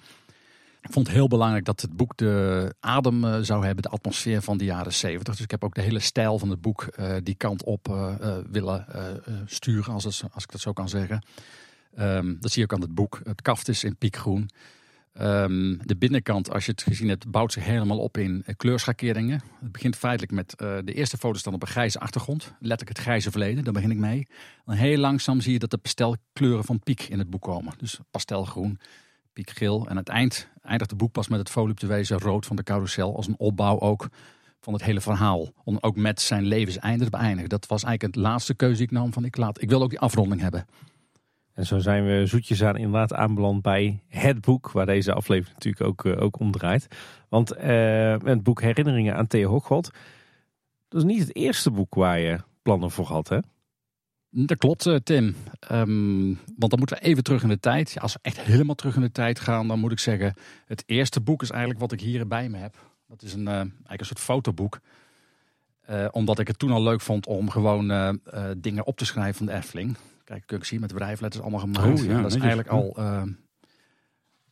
Ik 0.81 0.93
vond 0.93 1.07
het 1.07 1.15
heel 1.15 1.27
belangrijk 1.27 1.65
dat 1.65 1.81
het 1.81 1.95
boek 1.95 2.17
de 2.17 2.75
adem 2.79 3.43
zou 3.43 3.65
hebben, 3.65 3.83
de 3.83 3.89
atmosfeer 3.89 4.41
van 4.41 4.57
de 4.57 4.65
jaren 4.65 4.93
70. 4.93 5.33
Dus 5.33 5.43
ik 5.43 5.51
heb 5.51 5.63
ook 5.63 5.75
de 5.75 5.81
hele 5.81 5.99
stijl 5.99 6.39
van 6.39 6.49
het 6.49 6.61
boek 6.61 6.89
die 7.23 7.35
kant 7.35 7.63
op 7.63 8.15
willen 8.51 8.85
sturen, 9.45 9.93
als, 9.93 10.03
het, 10.03 10.23
als 10.33 10.43
ik 10.43 10.51
dat 10.51 10.61
zo 10.61 10.73
kan 10.73 10.89
zeggen. 10.89 11.21
Um, 11.99 12.37
dat 12.39 12.51
zie 12.51 12.61
je 12.61 12.67
ook 12.71 12.73
aan 12.73 12.85
het 12.85 12.95
boek. 12.95 13.21
Het 13.23 13.41
kaft 13.41 13.67
is 13.67 13.83
in 13.83 13.95
piekgroen. 13.95 14.49
Um, 15.21 15.79
de 15.83 15.97
binnenkant, 15.97 16.51
als 16.51 16.65
je 16.65 16.71
het 16.71 16.81
gezien 16.81 17.09
hebt, 17.09 17.31
bouwt 17.31 17.53
zich 17.53 17.63
helemaal 17.63 17.99
op 17.99 18.17
in 18.17 18.43
uh, 18.45 18.55
kleurschakeringen. 18.55 19.41
Het 19.59 19.71
begint 19.71 19.95
feitelijk 19.95 20.31
met 20.31 20.53
uh, 20.61 20.77
de 20.83 20.93
eerste 20.93 21.17
foto's 21.17 21.43
dan 21.43 21.53
op 21.53 21.61
een 21.61 21.67
grijze 21.67 21.99
achtergrond. 21.99 22.53
Letterlijk 22.59 22.97
het 22.97 23.07
grijze 23.07 23.31
verleden, 23.31 23.63
daar 23.63 23.73
begin 23.73 23.91
ik 23.91 23.97
mee. 23.97 24.27
Dan 24.65 24.75
heel 24.75 24.97
langzaam 24.97 25.41
zie 25.41 25.53
je 25.53 25.59
dat 25.59 25.71
de 25.71 25.77
pastelkleuren 25.77 26.63
van 26.63 26.79
piek 26.79 27.01
in 27.01 27.19
het 27.19 27.29
boek 27.29 27.41
komen. 27.41 27.73
Dus 27.77 27.99
pastelgroen, 28.11 28.79
piekgeel. 29.33 29.87
En 29.87 29.97
het 29.97 30.09
eind 30.09 30.49
eindigt 30.61 30.89
het 30.89 30.99
boek 30.99 31.11
pas 31.11 31.27
met 31.27 31.39
het 31.39 31.49
voluptueuze 31.49 32.15
rood 32.15 32.45
van 32.45 32.55
de 32.55 32.63
carousel. 32.63 33.15
Als 33.15 33.27
een 33.27 33.39
opbouw 33.39 33.79
ook 33.79 34.09
van 34.59 34.73
het 34.73 34.83
hele 34.83 35.01
verhaal. 35.01 35.51
Om 35.63 35.77
ook 35.81 35.95
met 35.95 36.21
zijn 36.21 36.45
levenseinde 36.45 37.03
te 37.03 37.09
beëindigen. 37.09 37.49
Dat 37.49 37.67
was 37.67 37.83
eigenlijk 37.83 38.15
het 38.15 38.25
laatste 38.25 38.53
keuze 38.53 38.75
die 38.75 38.85
ik 38.85 38.91
nam 38.91 39.13
van 39.13 39.25
ik, 39.25 39.37
laat, 39.37 39.61
ik 39.61 39.69
wil 39.69 39.81
ook 39.81 39.89
die 39.89 39.99
afronding 39.99 40.41
hebben. 40.41 40.65
En 41.57 41.65
zo 41.65 41.79
zijn 41.79 42.05
we 42.05 42.25
zoetjes 42.25 42.63
aan 42.63 42.77
inderdaad 42.77 43.13
aanbeland 43.13 43.61
bij 43.61 44.03
het 44.07 44.41
boek, 44.41 44.71
waar 44.71 44.85
deze 44.85 45.13
aflevering 45.13 45.53
natuurlijk 45.53 45.85
ook, 45.85 46.05
uh, 46.05 46.21
ook 46.21 46.39
om 46.39 46.51
draait. 46.51 46.87
Want 47.29 47.57
uh, 47.57 48.15
het 48.23 48.43
boek 48.43 48.61
Herinneringen 48.61 49.15
aan 49.15 49.27
Theo 49.27 49.49
Hochwald, 49.49 49.91
dat 50.87 51.01
is 51.01 51.07
niet 51.07 51.19
het 51.19 51.35
eerste 51.35 51.71
boek 51.71 51.95
waar 51.95 52.19
je 52.19 52.39
plannen 52.61 52.91
voor 52.91 53.05
had, 53.05 53.29
hè? 53.29 53.37
Dat 54.29 54.57
klopt, 54.57 54.85
uh, 54.85 54.95
Tim. 54.95 55.35
Um, 55.71 56.39
want 56.57 56.71
dan 56.71 56.79
moeten 56.79 56.97
we 56.97 57.03
even 57.03 57.23
terug 57.23 57.43
in 57.43 57.49
de 57.49 57.59
tijd. 57.59 57.97
Als 57.99 58.13
we 58.13 58.19
echt 58.21 58.41
helemaal 58.41 58.75
terug 58.75 58.95
in 58.95 59.01
de 59.01 59.11
tijd 59.11 59.39
gaan, 59.39 59.67
dan 59.67 59.79
moet 59.79 59.91
ik 59.91 59.99
zeggen... 59.99 60.33
het 60.65 60.83
eerste 60.85 61.21
boek 61.21 61.41
is 61.41 61.49
eigenlijk 61.49 61.79
wat 61.79 61.91
ik 61.91 62.01
hier 62.01 62.27
bij 62.27 62.49
me 62.49 62.57
heb. 62.57 62.75
Dat 63.07 63.21
is 63.21 63.33
een, 63.33 63.47
eigenlijk 63.47 63.99
een 63.99 64.05
soort 64.05 64.19
fotoboek. 64.19 64.79
omdat 66.11 66.39
ik 66.39 66.47
het 66.47 66.59
toen 66.59 66.71
al 66.71 66.83
leuk 66.83 67.01
vond 67.01 67.27
om 67.27 67.49
gewoon 67.49 68.19
dingen 68.57 68.85
op 68.85 68.97
te 68.97 69.05
schrijven 69.05 69.35
van 69.35 69.45
de 69.45 69.53
Efteling. 69.53 69.97
Kijk, 70.27 70.43
kun 70.45 70.57
je 70.57 70.65
zien 70.65 70.79
met 70.79 70.93
bedrijfsletters 70.93 71.41
allemaal 71.41 71.59
gemaakt. 71.59 71.99
Oh, 71.99 72.05
ja, 72.05 72.21
dat 72.21 72.33
is 72.33 72.39
eigenlijk 72.39 72.69
al 72.69 72.95
uh, 72.99 73.23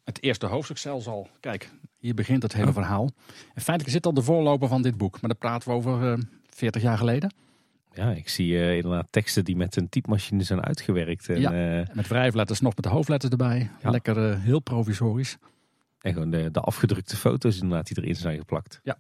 het 0.03 0.23
eerste 0.23 0.45
hoofdstuk 0.45 0.77
zelfs 0.77 1.07
al. 1.07 1.30
Kijk, 1.39 1.69
hier 1.97 2.14
begint 2.14 2.43
het 2.43 2.53
hele 2.53 2.68
oh. 2.68 2.73
verhaal. 2.73 3.10
En 3.53 3.61
feitelijk 3.61 3.95
zit 3.95 4.06
al 4.06 4.14
de 4.14 4.22
voorloper 4.22 4.68
van 4.68 4.81
dit 4.81 4.97
boek. 4.97 5.22
Maar 5.22 5.30
daar 5.30 5.39
praten 5.39 5.69
we 5.69 5.76
over 5.76 6.02
uh, 6.02 6.14
eh, 6.14 6.19
40 6.49 6.81
jaar 6.81 6.97
geleden. 6.97 7.34
Ja, 7.93 8.11
ik 8.11 8.30
zie 8.30 8.52
uh, 8.52 8.76
inderdaad 8.76 9.07
teksten 9.10 9.45
die 9.45 9.56
met 9.56 9.76
een 9.76 9.89
typemachine 9.89 10.43
zijn 10.43 10.61
uitgewerkt. 10.61 11.30
En, 11.30 11.39
ja, 11.39 11.52
met 11.93 12.07
wrijfletters 12.07 12.60
nog 12.60 12.76
met 12.76 12.84
de 12.84 12.89
hoofdletters 12.89 13.31
erbij. 13.31 13.69
Ja. 13.81 13.89
Lekker 13.89 14.39
heel 14.39 14.60
provisorisch. 14.60 15.38
En 15.99 16.14
gewoon 16.14 16.30
de, 16.30 16.52
de 16.52 16.60
afgedrukte 16.60 17.15
foto's 17.15 17.60
inderdaad 17.60 17.88
die 17.88 17.97
erin 17.97 18.15
zijn 18.15 18.38
geplakt. 18.38 18.80
Ja, 18.84 18.97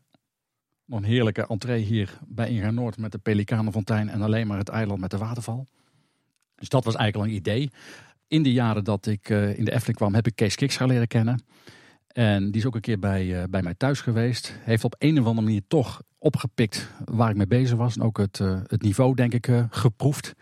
nog 0.85 0.99
een 0.99 1.05
heerlijke 1.05 1.47
entree 1.47 1.83
hier 1.83 2.19
bij 2.27 2.49
Inga 2.49 2.71
Noord 2.71 2.97
met 2.97 3.11
de 3.11 3.17
Pelikanenfontein 3.17 4.09
en 4.09 4.21
alleen 4.21 4.47
maar 4.47 4.57
het 4.57 4.69
eiland 4.69 4.99
met 4.99 5.11
de 5.11 5.17
waterval. 5.17 5.67
Dus 6.55 6.69
dat 6.69 6.83
was 6.85 6.95
eigenlijk 6.95 7.25
al 7.25 7.33
een 7.33 7.39
idee. 7.39 7.69
In 8.27 8.43
de 8.43 8.51
jaren 8.51 8.83
dat 8.83 9.05
ik 9.05 9.29
uh, 9.29 9.57
in 9.57 9.65
de 9.65 9.71
Efteling 9.71 9.97
kwam, 9.97 10.13
heb 10.13 10.27
ik 10.27 10.35
Kees 10.35 10.55
Kiks 10.55 10.77
gaan 10.77 10.87
leren 10.87 11.07
kennen. 11.07 11.43
En 12.07 12.45
die 12.45 12.61
is 12.61 12.67
ook 12.67 12.75
een 12.75 12.81
keer 12.81 12.99
bij, 12.99 13.25
uh, 13.25 13.43
bij 13.49 13.61
mij 13.61 13.73
thuis 13.73 14.01
geweest. 14.01 14.59
Heeft 14.61 14.83
op 14.83 14.95
een 14.97 15.19
of 15.19 15.25
andere 15.25 15.45
manier 15.45 15.61
toch 15.67 16.01
opgepikt 16.17 16.89
waar 17.05 17.29
ik 17.29 17.35
mee 17.35 17.47
bezig 17.47 17.77
was. 17.77 17.95
En 17.95 18.01
ook 18.01 18.17
het, 18.17 18.39
uh, 18.39 18.59
het 18.67 18.81
niveau, 18.81 19.15
denk 19.15 19.33
ik, 19.33 19.49
geproefd. 19.69 20.33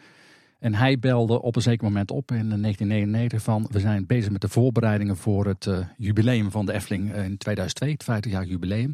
En 0.60 0.74
hij 0.76 1.00
belde 1.00 1.42
op 1.42 1.56
een 1.56 1.62
zeker 1.62 1.84
moment 1.84 2.12
op 2.12 2.32
in 2.32 2.50
1999 2.50 3.42
van... 3.42 3.68
we 3.72 3.80
zijn 3.80 4.06
bezig 4.06 4.32
met 4.32 4.42
de 4.42 4.50
voorbereidingen 4.50 5.18
voor 5.18 5.46
het 5.46 5.70
jubileum 5.98 6.52
van 6.52 6.66
de 6.66 6.74
Efteling 6.74 7.14
in 7.14 7.38
2002. 7.38 7.92
Het 7.92 8.04
50 8.04 8.32
jaar 8.32 8.46
jubileum. 8.46 8.90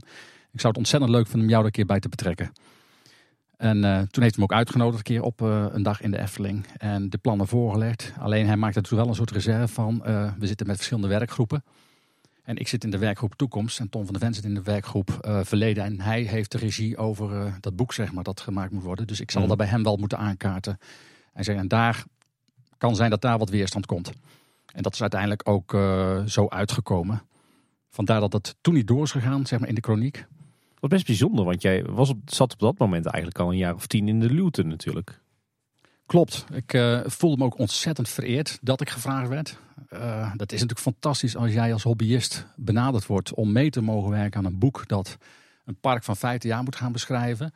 Ik 0.52 0.60
zou 0.60 0.68
het 0.68 0.78
ontzettend 0.78 1.12
leuk 1.12 1.26
vinden 1.26 1.42
om 1.42 1.50
jou 1.50 1.60
er 1.62 1.66
een 1.66 1.72
keer 1.72 1.86
bij 1.86 2.00
te 2.00 2.10
betrekken. 2.10 2.52
En 3.60 3.78
uh, 3.78 3.84
toen 3.84 3.94
heeft 3.98 4.16
hij 4.18 4.30
hem 4.30 4.44
ook 4.44 4.54
uitgenodigd 4.54 4.98
een 4.98 5.04
keer 5.04 5.22
op 5.22 5.42
uh, 5.42 5.66
een 5.70 5.84
dag 5.84 6.02
in 6.02 6.12
de 6.12 6.20
Efteling. 6.20 6.66
En 6.78 7.10
de 7.10 7.18
plannen 7.18 7.48
voorgelegd. 7.48 8.14
Alleen 8.20 8.46
hij 8.46 8.58
maakte 8.58 8.80
er 8.80 8.86
toen 8.86 8.98
wel 8.98 9.08
een 9.08 9.16
soort 9.16 9.32
reserve 9.32 9.74
van. 9.74 10.04
Uh, 10.08 10.32
we 10.38 10.48
zitten 10.48 10.68
met 10.68 10.76
verschillende 10.76 11.08
werkgroepen. 11.08 11.64
En 12.44 12.58
ik 12.58 12.68
zit 12.68 12.84
in 12.84 12.90
de 12.90 12.98
werkgroep 12.98 13.36
Toekomst. 13.36 13.80
En 13.80 13.90
Tom 13.90 14.04
van 14.04 14.14
der 14.14 14.22
Ven 14.22 14.34
zit 14.34 14.44
in 14.44 14.54
de 14.54 14.62
werkgroep 14.62 15.30
Verleden. 15.44 15.84
En 15.84 16.02
hij 16.02 16.22
heeft 16.22 16.52
de 16.52 16.58
regie 16.58 16.98
over 16.98 17.58
dat 17.60 17.76
boek, 17.76 17.94
zeg 17.94 18.12
maar, 18.12 18.24
dat 18.24 18.42
gemaakt 18.42 18.72
moet 18.72 18.84
worden. 18.84 19.08
Dus 19.08 19.20
ik 19.20 19.32
zal 19.32 19.42
mm. 19.42 19.48
dat 19.48 19.58
bij 19.58 19.68
hem 19.68 19.84
wel 19.84 19.98
moeten 19.98 20.18
aankaarten. 20.18 20.78
En 21.34 21.44
zeggen, 21.44 21.64
en 21.64 21.70
daar 21.70 22.04
kan 22.78 22.96
zijn 22.96 23.10
dat 23.10 23.22
daar 23.22 23.38
wat 23.38 23.50
weerstand 23.50 23.86
komt. 23.86 24.12
En 24.74 24.82
dat 24.82 24.94
is 24.94 25.02
uiteindelijk 25.02 25.50
ook 25.50 25.78
zo 26.26 26.48
uitgekomen. 26.48 27.22
Vandaar 27.90 28.20
dat 28.20 28.34
het 28.34 28.56
toen 28.62 28.74
niet 28.74 28.88
door 28.88 29.04
is 29.04 29.12
gegaan, 29.12 29.46
zeg 29.46 29.60
maar, 29.60 29.70
in 29.70 29.76
de 29.76 29.82
chroniek. 29.82 30.26
Wat 30.80 30.90
best 30.90 31.06
bijzonder, 31.06 31.46
want 31.46 31.62
jij 31.62 31.84
was 31.84 32.10
op, 32.10 32.18
zat 32.26 32.54
op 32.54 32.60
dat 32.60 32.78
moment 32.78 33.06
eigenlijk 33.06 33.40
al 33.40 33.52
een 33.52 33.58
jaar 33.58 33.76
of 33.76 33.88
tien 33.88 34.08
in 34.08 34.20
de 34.20 34.30
luwte 34.30 34.64
natuurlijk. 34.64 35.22
Klopt. 36.06 36.46
Ik 36.54 36.74
uh, 36.74 37.00
voelde 37.06 37.38
me 37.38 37.44
ook 37.44 37.58
ontzettend 37.58 38.10
vereerd 38.10 38.58
dat 38.62 38.82
ik 38.82 38.90
gevraagd 38.90 39.30
werd. 39.30 39.58
Uh, 39.94 40.32
dat 40.36 40.52
is 40.52 40.62
natuurlijk 40.62 40.80
fantastisch 40.80 41.36
als 41.36 41.54
jij 41.54 41.74
als 41.74 41.84
hobbyist 41.84 42.46
benaderd 42.56 43.06
wordt 43.06 43.34
om 43.34 43.52
mee 43.52 43.70
te 43.70 43.82
mogen 43.82 44.10
werken 44.10 44.40
aan 44.40 44.46
een 44.46 44.60
boek 44.60 44.88
dat 44.88 45.18
een 45.66 45.80
park 45.80 46.04
van 46.04 46.16
15 46.16 46.50
jaar 46.50 46.64
moet 46.64 46.76
gaan 46.76 46.92
beschrijven. 46.92 47.54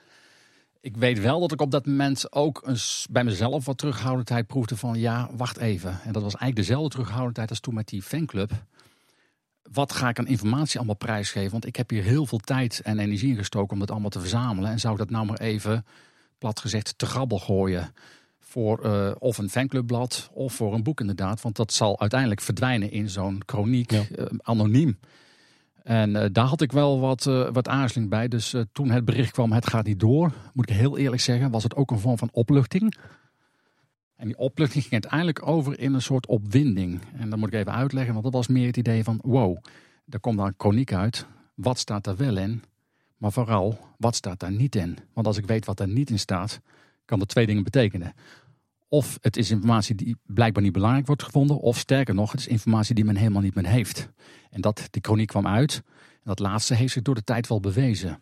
Ik 0.81 0.97
weet 0.97 1.19
wel 1.19 1.39
dat 1.39 1.51
ik 1.51 1.61
op 1.61 1.71
dat 1.71 1.85
moment 1.85 2.33
ook 2.33 2.65
bij 3.09 3.23
mezelf 3.23 3.65
wat 3.65 3.77
terughoudendheid 3.77 4.47
proefde 4.47 4.77
van 4.77 4.99
ja, 4.99 5.29
wacht 5.35 5.57
even. 5.57 5.89
En 5.89 6.13
dat 6.13 6.21
was 6.21 6.35
eigenlijk 6.35 6.55
dezelfde 6.55 6.89
terughoudendheid 6.89 7.49
als 7.49 7.59
toen 7.59 7.73
met 7.73 7.87
die 7.87 8.01
fanclub 8.01 8.51
wat 9.71 9.93
ga 9.93 10.09
ik 10.09 10.19
aan 10.19 10.27
informatie 10.27 10.77
allemaal 10.77 10.95
prijsgeven? 10.95 11.51
Want 11.51 11.65
ik 11.65 11.75
heb 11.75 11.89
hier 11.89 12.03
heel 12.03 12.25
veel 12.25 12.37
tijd 12.37 12.81
en 12.83 12.99
energie 12.99 13.29
in 13.29 13.37
gestoken 13.37 13.73
om 13.73 13.79
dat 13.79 13.91
allemaal 13.91 14.09
te 14.09 14.19
verzamelen. 14.19 14.71
En 14.71 14.79
zou 14.79 14.93
ik 14.93 14.99
dat 14.99 15.09
nou 15.09 15.25
maar 15.25 15.39
even, 15.39 15.85
plat 16.37 16.59
gezegd, 16.59 16.97
te 16.97 17.05
grabbel 17.05 17.39
gooien? 17.39 17.93
Voor 18.39 18.85
uh, 18.85 19.11
of 19.19 19.37
een 19.37 19.49
fanclubblad 19.49 20.29
of 20.33 20.53
voor 20.53 20.73
een 20.73 20.83
boek 20.83 20.99
inderdaad. 20.99 21.41
Want 21.41 21.55
dat 21.55 21.73
zal 21.73 21.99
uiteindelijk 21.99 22.41
verdwijnen 22.41 22.91
in 22.91 23.09
zo'n 23.09 23.41
chroniek, 23.45 23.91
ja. 23.91 24.03
uh, 24.15 24.25
anoniem. 24.41 24.99
En 25.83 26.09
uh, 26.09 26.25
daar 26.31 26.45
had 26.45 26.61
ik 26.61 26.71
wel 26.71 26.99
wat, 26.99 27.23
wat 27.51 27.67
aarzeling 27.67 28.09
bij. 28.09 28.27
Dus 28.27 28.55
toen 28.71 28.89
het 28.89 29.05
bericht 29.05 29.31
kwam, 29.31 29.51
het 29.51 29.69
gaat 29.69 29.85
niet 29.85 29.99
door. 29.99 30.33
Moet 30.53 30.69
ik 30.69 30.75
heel 30.75 30.97
eerlijk 30.97 31.21
zeggen, 31.21 31.51
was 31.51 31.63
het 31.63 31.75
ook 31.75 31.91
een 31.91 31.99
vorm 31.99 32.17
van 32.17 32.29
opluchting. 32.31 32.95
En 34.23 34.29
die 34.29 34.37
opluchting 34.37 34.83
ging 34.83 34.93
uiteindelijk 34.93 35.47
over 35.47 35.79
in 35.79 35.93
een 35.93 36.01
soort 36.01 36.25
opwinding. 36.25 37.01
En 37.15 37.29
dat 37.29 37.39
moet 37.39 37.47
ik 37.47 37.59
even 37.59 37.73
uitleggen, 37.73 38.11
want 38.11 38.23
dat 38.23 38.33
was 38.33 38.47
meer 38.47 38.67
het 38.67 38.77
idee 38.77 39.03
van: 39.03 39.19
wow, 39.21 39.57
daar 40.05 40.19
komt 40.19 40.37
dan 40.37 40.45
een 40.45 40.53
chroniek 40.57 40.93
uit. 40.93 41.25
Wat 41.53 41.79
staat 41.79 42.07
er 42.07 42.15
wel 42.15 42.37
in? 42.37 42.63
Maar 43.17 43.31
vooral, 43.31 43.79
wat 43.97 44.15
staat 44.15 44.39
daar 44.39 44.51
niet 44.51 44.75
in? 44.75 44.97
Want 45.13 45.27
als 45.27 45.37
ik 45.37 45.45
weet 45.45 45.65
wat 45.65 45.77
daar 45.77 45.87
niet 45.87 46.09
in 46.09 46.19
staat, 46.19 46.61
kan 47.05 47.19
dat 47.19 47.27
twee 47.27 47.45
dingen 47.45 47.63
betekenen. 47.63 48.13
Of 48.87 49.17
het 49.21 49.37
is 49.37 49.51
informatie 49.51 49.95
die 49.95 50.17
blijkbaar 50.25 50.63
niet 50.63 50.73
belangrijk 50.73 51.07
wordt 51.07 51.23
gevonden. 51.23 51.59
Of 51.59 51.77
sterker 51.77 52.15
nog, 52.15 52.31
het 52.31 52.39
is 52.39 52.47
informatie 52.47 52.95
die 52.95 53.05
men 53.05 53.15
helemaal 53.15 53.41
niet 53.41 53.55
meer 53.55 53.67
heeft. 53.67 54.09
En 54.49 54.61
dat, 54.61 54.87
die 54.91 55.01
chroniek 55.01 55.27
kwam 55.27 55.47
uit. 55.47 55.81
En 56.11 56.21
dat 56.23 56.39
laatste 56.39 56.73
heeft 56.73 56.93
zich 56.93 57.01
door 57.01 57.15
de 57.15 57.23
tijd 57.23 57.47
wel 57.47 57.59
bewezen. 57.59 58.21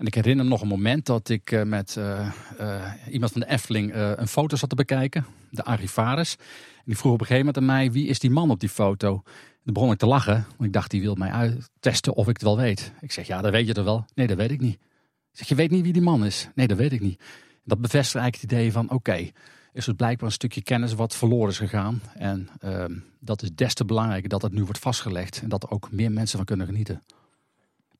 En 0.00 0.06
ik 0.06 0.14
herinner 0.14 0.44
me 0.44 0.50
nog 0.50 0.60
een 0.60 0.68
moment 0.68 1.06
dat 1.06 1.28
ik 1.28 1.52
eh, 1.52 1.62
met 1.62 1.96
uh, 1.98 2.28
uh, 2.60 2.92
iemand 3.10 3.32
van 3.32 3.40
de 3.40 3.48
Efteling 3.48 3.94
een 3.94 4.28
foto 4.28 4.56
zat 4.56 4.68
te 4.68 4.74
bekijken. 4.74 5.26
De 5.50 5.64
Arivaris. 5.64 6.36
En 6.76 6.82
die 6.84 6.96
vroeg 6.96 7.12
op 7.12 7.20
een 7.20 7.26
gegeven 7.26 7.46
moment 7.46 7.56
aan 7.56 7.76
mij, 7.76 7.92
wie 7.92 8.06
is 8.06 8.18
die 8.18 8.30
man 8.30 8.50
op 8.50 8.60
die 8.60 8.68
foto? 8.68 9.22
En 9.24 9.60
dan 9.64 9.74
begon 9.74 9.92
ik 9.92 9.98
te 9.98 10.06
lachen. 10.06 10.34
Want 10.34 10.64
ik 10.64 10.72
dacht, 10.72 10.90
die 10.90 11.00
wil 11.00 11.14
mij 11.14 11.30
uittesten 11.30 12.14
of 12.14 12.28
ik 12.28 12.32
het 12.32 12.42
wel 12.42 12.56
weet. 12.56 12.92
Ik 13.00 13.12
zeg, 13.12 13.26
ja, 13.26 13.40
dat 13.40 13.52
weet 13.52 13.66
je 13.66 13.74
er 13.74 13.84
wel. 13.84 14.04
Nee, 14.14 14.26
dat 14.26 14.36
weet 14.36 14.50
ik 14.50 14.60
niet. 14.60 14.74
Ik 14.74 15.38
zeg, 15.38 15.48
je 15.48 15.54
weet 15.54 15.70
niet 15.70 15.82
wie 15.82 15.92
die 15.92 16.02
man 16.02 16.24
is? 16.24 16.48
Nee, 16.54 16.66
dat 16.66 16.76
weet 16.76 16.92
ik 16.92 17.00
niet. 17.00 17.22
Dat 17.64 17.80
bevestigt 17.80 18.14
eigenlijk 18.22 18.52
het 18.52 18.60
idee 18.60 18.72
van, 18.72 18.90
oké, 18.90 19.30
is 19.72 19.86
het 19.86 19.96
blijkbaar 19.96 20.26
een 20.26 20.34
stukje 20.34 20.62
kennis 20.62 20.92
wat 20.92 21.16
verloren 21.16 21.48
is 21.48 21.58
gegaan. 21.58 22.00
En 22.14 22.48
ehm, 22.60 22.98
dat 23.18 23.42
is 23.42 23.50
des 23.54 23.74
te 23.74 23.84
belangrijker 23.84 24.28
dat 24.28 24.42
het 24.42 24.52
nu 24.52 24.64
wordt 24.64 24.78
vastgelegd. 24.78 25.40
En 25.42 25.48
dat 25.48 25.62
er 25.62 25.70
ook 25.70 25.92
meer 25.92 26.12
mensen 26.12 26.36
van 26.36 26.46
kunnen 26.46 26.66
genieten. 26.66 27.02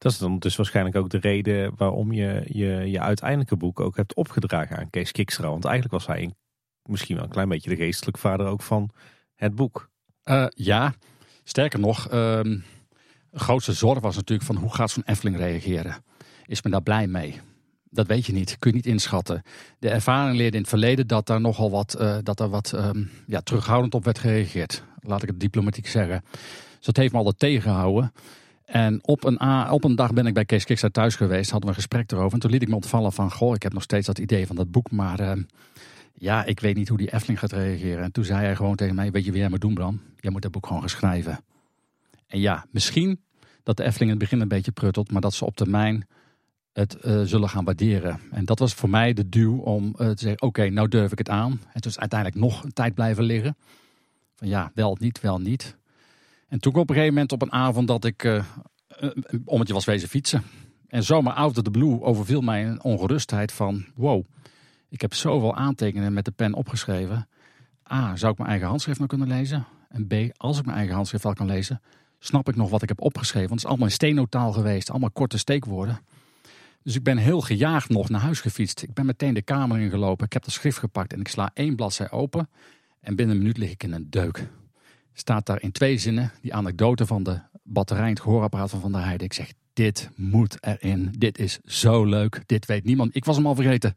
Dat 0.00 0.12
is 0.12 0.18
dan 0.18 0.38
dus 0.38 0.56
waarschijnlijk 0.56 0.96
ook 0.96 1.10
de 1.10 1.18
reden 1.18 1.72
waarom 1.76 2.12
je 2.12 2.44
je, 2.46 2.90
je 2.90 3.00
uiteindelijke 3.00 3.56
boek 3.56 3.80
ook 3.80 3.96
hebt 3.96 4.14
opgedragen 4.14 4.76
aan 4.76 4.90
Kees 4.90 5.12
Kikstra. 5.12 5.48
Want 5.48 5.64
eigenlijk 5.64 5.94
was 5.94 6.06
hij 6.06 6.34
misschien 6.82 7.14
wel 7.14 7.24
een 7.24 7.30
klein 7.30 7.48
beetje 7.48 7.70
de 7.70 7.76
geestelijke 7.76 8.20
vader 8.20 8.46
ook 8.46 8.62
van 8.62 8.90
het 9.34 9.54
boek. 9.54 9.90
Uh, 10.24 10.46
ja, 10.48 10.94
sterker 11.44 11.80
nog, 11.80 12.08
de 12.08 12.62
grootste 13.32 13.72
zorg 13.72 14.00
was 14.00 14.16
natuurlijk 14.16 14.46
van 14.46 14.56
hoe 14.56 14.74
gaat 14.74 14.90
zo'n 14.90 15.02
Efteling 15.06 15.36
reageren? 15.36 16.04
Is 16.46 16.62
men 16.62 16.72
daar 16.72 16.82
blij 16.82 17.06
mee? 17.06 17.40
Dat 17.90 18.06
weet 18.06 18.26
je 18.26 18.32
niet, 18.32 18.58
kun 18.58 18.70
je 18.70 18.76
niet 18.76 18.86
inschatten. 18.86 19.42
De 19.78 19.88
ervaring 19.88 20.36
leerde 20.36 20.56
in 20.56 20.62
het 20.62 20.70
verleden 20.70 21.06
dat 21.06 21.26
daar 21.26 21.40
nogal 21.40 21.70
wat, 21.70 21.96
uh, 22.00 22.16
dat 22.22 22.40
er 22.40 22.48
wat 22.48 22.72
um, 22.72 23.10
ja, 23.26 23.40
terughoudend 23.40 23.94
op 23.94 24.04
werd 24.04 24.18
gereageerd. 24.18 24.82
Laat 25.00 25.22
ik 25.22 25.28
het 25.28 25.40
diplomatiek 25.40 25.86
zeggen. 25.86 26.22
Dus 26.76 26.86
dat 26.86 26.96
heeft 26.96 27.12
me 27.12 27.18
altijd 27.18 27.38
tegengehouden. 27.38 28.12
En 28.70 28.98
op 29.02 29.24
een, 29.24 29.70
op 29.70 29.84
een 29.84 29.94
dag 29.94 30.12
ben 30.12 30.26
ik 30.26 30.34
bij 30.34 30.44
Kees 30.44 30.64
Kikstra 30.64 30.88
thuis 30.88 31.16
geweest, 31.16 31.50
hadden 31.50 31.70
we 31.70 31.76
een 31.76 31.82
gesprek 31.82 32.12
erover. 32.12 32.32
En 32.32 32.38
toen 32.38 32.50
liet 32.50 32.62
ik 32.62 32.68
me 32.68 32.74
ontvallen 32.74 33.12
van, 33.12 33.32
goh, 33.32 33.54
ik 33.54 33.62
heb 33.62 33.72
nog 33.72 33.82
steeds 33.82 34.06
dat 34.06 34.18
idee 34.18 34.46
van 34.46 34.56
dat 34.56 34.70
boek, 34.70 34.90
maar 34.90 35.20
uh, 35.20 35.32
ja, 36.14 36.44
ik 36.44 36.60
weet 36.60 36.76
niet 36.76 36.88
hoe 36.88 36.98
die 36.98 37.12
Efteling 37.12 37.38
gaat 37.38 37.52
reageren. 37.52 38.04
En 38.04 38.12
toen 38.12 38.24
zei 38.24 38.44
hij 38.44 38.56
gewoon 38.56 38.76
tegen 38.76 38.94
mij, 38.94 39.10
weet 39.10 39.24
je 39.24 39.30
wie 39.30 39.40
jij 39.40 39.48
moet 39.48 39.60
doen 39.60 39.74
Bram? 39.74 40.00
Jij 40.16 40.30
moet 40.30 40.42
dat 40.42 40.50
boek 40.50 40.66
gewoon 40.66 40.80
gaan 40.80 40.90
schrijven. 40.90 41.40
En 42.26 42.40
ja, 42.40 42.66
misschien 42.70 43.20
dat 43.62 43.76
de 43.76 43.82
Efteling 43.82 44.12
in 44.12 44.18
het 44.18 44.28
begin 44.28 44.40
een 44.40 44.48
beetje 44.48 44.72
pruttelt, 44.72 45.12
maar 45.12 45.20
dat 45.20 45.34
ze 45.34 45.44
op 45.44 45.56
termijn 45.56 46.06
het 46.72 46.96
uh, 47.04 47.22
zullen 47.22 47.48
gaan 47.48 47.64
waarderen. 47.64 48.20
En 48.30 48.44
dat 48.44 48.58
was 48.58 48.74
voor 48.74 48.90
mij 48.90 49.12
de 49.12 49.28
duw 49.28 49.58
om 49.58 49.84
uh, 49.84 49.92
te 49.92 50.14
zeggen, 50.16 50.42
oké, 50.42 50.68
nou 50.68 50.88
durf 50.88 51.12
ik 51.12 51.18
het 51.18 51.28
aan. 51.28 51.60
En 51.72 51.80
toen 51.80 51.90
is 51.90 51.98
uiteindelijk 51.98 52.40
nog 52.40 52.64
een 52.64 52.72
tijd 52.72 52.94
blijven 52.94 53.24
liggen. 53.24 53.56
Van 54.34 54.48
ja, 54.48 54.70
wel 54.74 54.96
niet, 55.00 55.20
wel 55.20 55.38
niet. 55.38 55.78
En 56.50 56.60
toen 56.60 56.74
op 56.74 56.88
een 56.88 56.94
gegeven 56.94 57.14
moment 57.14 57.32
op 57.32 57.42
een 57.42 57.52
avond 57.52 57.88
dat 57.88 58.04
ik 58.04 58.24
uh, 58.24 58.44
een 58.98 59.42
ommetje 59.44 59.74
was 59.74 59.84
wezen 59.84 60.08
fietsen. 60.08 60.42
En 60.88 61.02
zomaar 61.02 61.34
out 61.34 61.56
of 61.56 61.62
the 61.62 61.70
blue 61.70 62.02
overviel 62.02 62.40
mij 62.40 62.66
een 62.66 62.82
ongerustheid 62.82 63.52
van... 63.52 63.84
wow, 63.94 64.24
ik 64.88 65.00
heb 65.00 65.14
zoveel 65.14 65.54
aantekeningen 65.54 66.12
met 66.12 66.24
de 66.24 66.30
pen 66.30 66.54
opgeschreven. 66.54 67.28
A, 67.92 68.16
zou 68.16 68.32
ik 68.32 68.38
mijn 68.38 68.50
eigen 68.50 68.68
handschrift 68.68 68.98
nog 68.98 69.08
kunnen 69.08 69.28
lezen? 69.28 69.66
En 69.88 70.06
B, 70.06 70.14
als 70.36 70.58
ik 70.58 70.64
mijn 70.64 70.76
eigen 70.76 70.94
handschrift 70.94 71.24
al 71.24 71.32
kan 71.32 71.46
lezen... 71.46 71.80
snap 72.18 72.48
ik 72.48 72.56
nog 72.56 72.70
wat 72.70 72.82
ik 72.82 72.88
heb 72.88 73.00
opgeschreven. 73.00 73.48
Want 73.48 73.60
het 73.60 73.70
is 73.70 73.70
allemaal 73.70 73.88
in 73.88 73.94
stenotaal 73.94 74.52
geweest. 74.52 74.90
Allemaal 74.90 75.10
korte 75.10 75.38
steekwoorden. 75.38 76.00
Dus 76.82 76.94
ik 76.94 77.02
ben 77.02 77.16
heel 77.16 77.40
gejaagd 77.40 77.88
nog 77.88 78.08
naar 78.08 78.20
huis 78.20 78.40
gefietst. 78.40 78.82
Ik 78.82 78.94
ben 78.94 79.06
meteen 79.06 79.34
de 79.34 79.42
kamer 79.42 79.80
ingelopen. 79.80 80.26
Ik 80.26 80.32
heb 80.32 80.44
de 80.44 80.50
schrift 80.50 80.78
gepakt 80.78 81.12
en 81.12 81.20
ik 81.20 81.28
sla 81.28 81.50
één 81.54 81.76
bladzij 81.76 82.10
open. 82.10 82.48
En 83.00 83.16
binnen 83.16 83.34
een 83.34 83.42
minuut 83.42 83.58
lig 83.58 83.70
ik 83.70 83.82
in 83.82 83.92
een 83.92 84.10
deuk 84.10 84.48
staat 85.12 85.46
daar 85.46 85.62
in 85.62 85.72
twee 85.72 85.98
zinnen 85.98 86.32
die 86.40 86.54
anekdote 86.54 87.06
van 87.06 87.22
de 87.22 87.40
batterij 87.62 88.04
in 88.04 88.12
het 88.12 88.20
gehoorapparaat 88.20 88.70
van 88.70 88.80
Van 88.80 88.92
der 88.92 89.04
Heijden. 89.04 89.26
Ik 89.26 89.32
zeg, 89.32 89.52
dit 89.72 90.10
moet 90.16 90.56
erin. 90.60 91.14
Dit 91.18 91.38
is 91.38 91.58
zo 91.64 92.04
leuk. 92.04 92.42
Dit 92.46 92.66
weet 92.66 92.84
niemand. 92.84 93.16
Ik 93.16 93.24
was 93.24 93.36
hem 93.36 93.46
al 93.46 93.54
vergeten. 93.54 93.96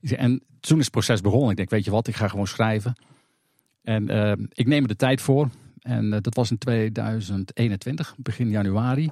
En 0.00 0.42
toen 0.60 0.78
is 0.78 0.84
het 0.84 0.92
proces 0.92 1.20
begonnen. 1.20 1.50
Ik 1.50 1.56
denk, 1.56 1.70
weet 1.70 1.84
je 1.84 1.90
wat, 1.90 2.06
ik 2.06 2.16
ga 2.16 2.28
gewoon 2.28 2.46
schrijven. 2.46 2.94
En 3.82 4.10
uh, 4.10 4.32
ik 4.52 4.66
neem 4.66 4.82
er 4.82 4.88
de 4.88 4.96
tijd 4.96 5.20
voor. 5.20 5.48
En 5.80 6.04
uh, 6.04 6.16
dat 6.20 6.34
was 6.34 6.50
in 6.50 6.58
2021, 6.58 8.14
begin 8.18 8.50
januari. 8.50 9.10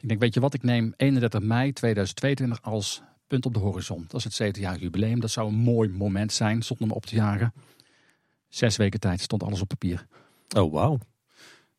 Ik 0.00 0.08
denk, 0.08 0.20
weet 0.20 0.34
je 0.34 0.40
wat, 0.40 0.54
ik 0.54 0.62
neem 0.62 0.94
31 0.96 1.40
mei 1.40 1.72
2022 1.72 2.62
als 2.62 3.02
punt 3.26 3.46
op 3.46 3.54
de 3.54 3.60
horizon. 3.60 4.04
Dat 4.08 4.18
is 4.18 4.24
het 4.24 4.34
70 4.34 4.62
jaar 4.62 4.78
jubileum. 4.78 5.20
Dat 5.20 5.30
zou 5.30 5.48
een 5.48 5.54
mooi 5.54 5.88
moment 5.88 6.32
zijn, 6.32 6.62
zonder 6.62 6.86
me 6.86 6.94
op 6.94 7.06
te 7.06 7.14
jagen. 7.14 7.52
Zes 8.48 8.76
weken 8.76 9.00
tijd 9.00 9.20
stond 9.20 9.42
alles 9.42 9.60
op 9.60 9.68
papier. 9.68 10.06
Oh, 10.56 10.72
wauw. 10.72 10.98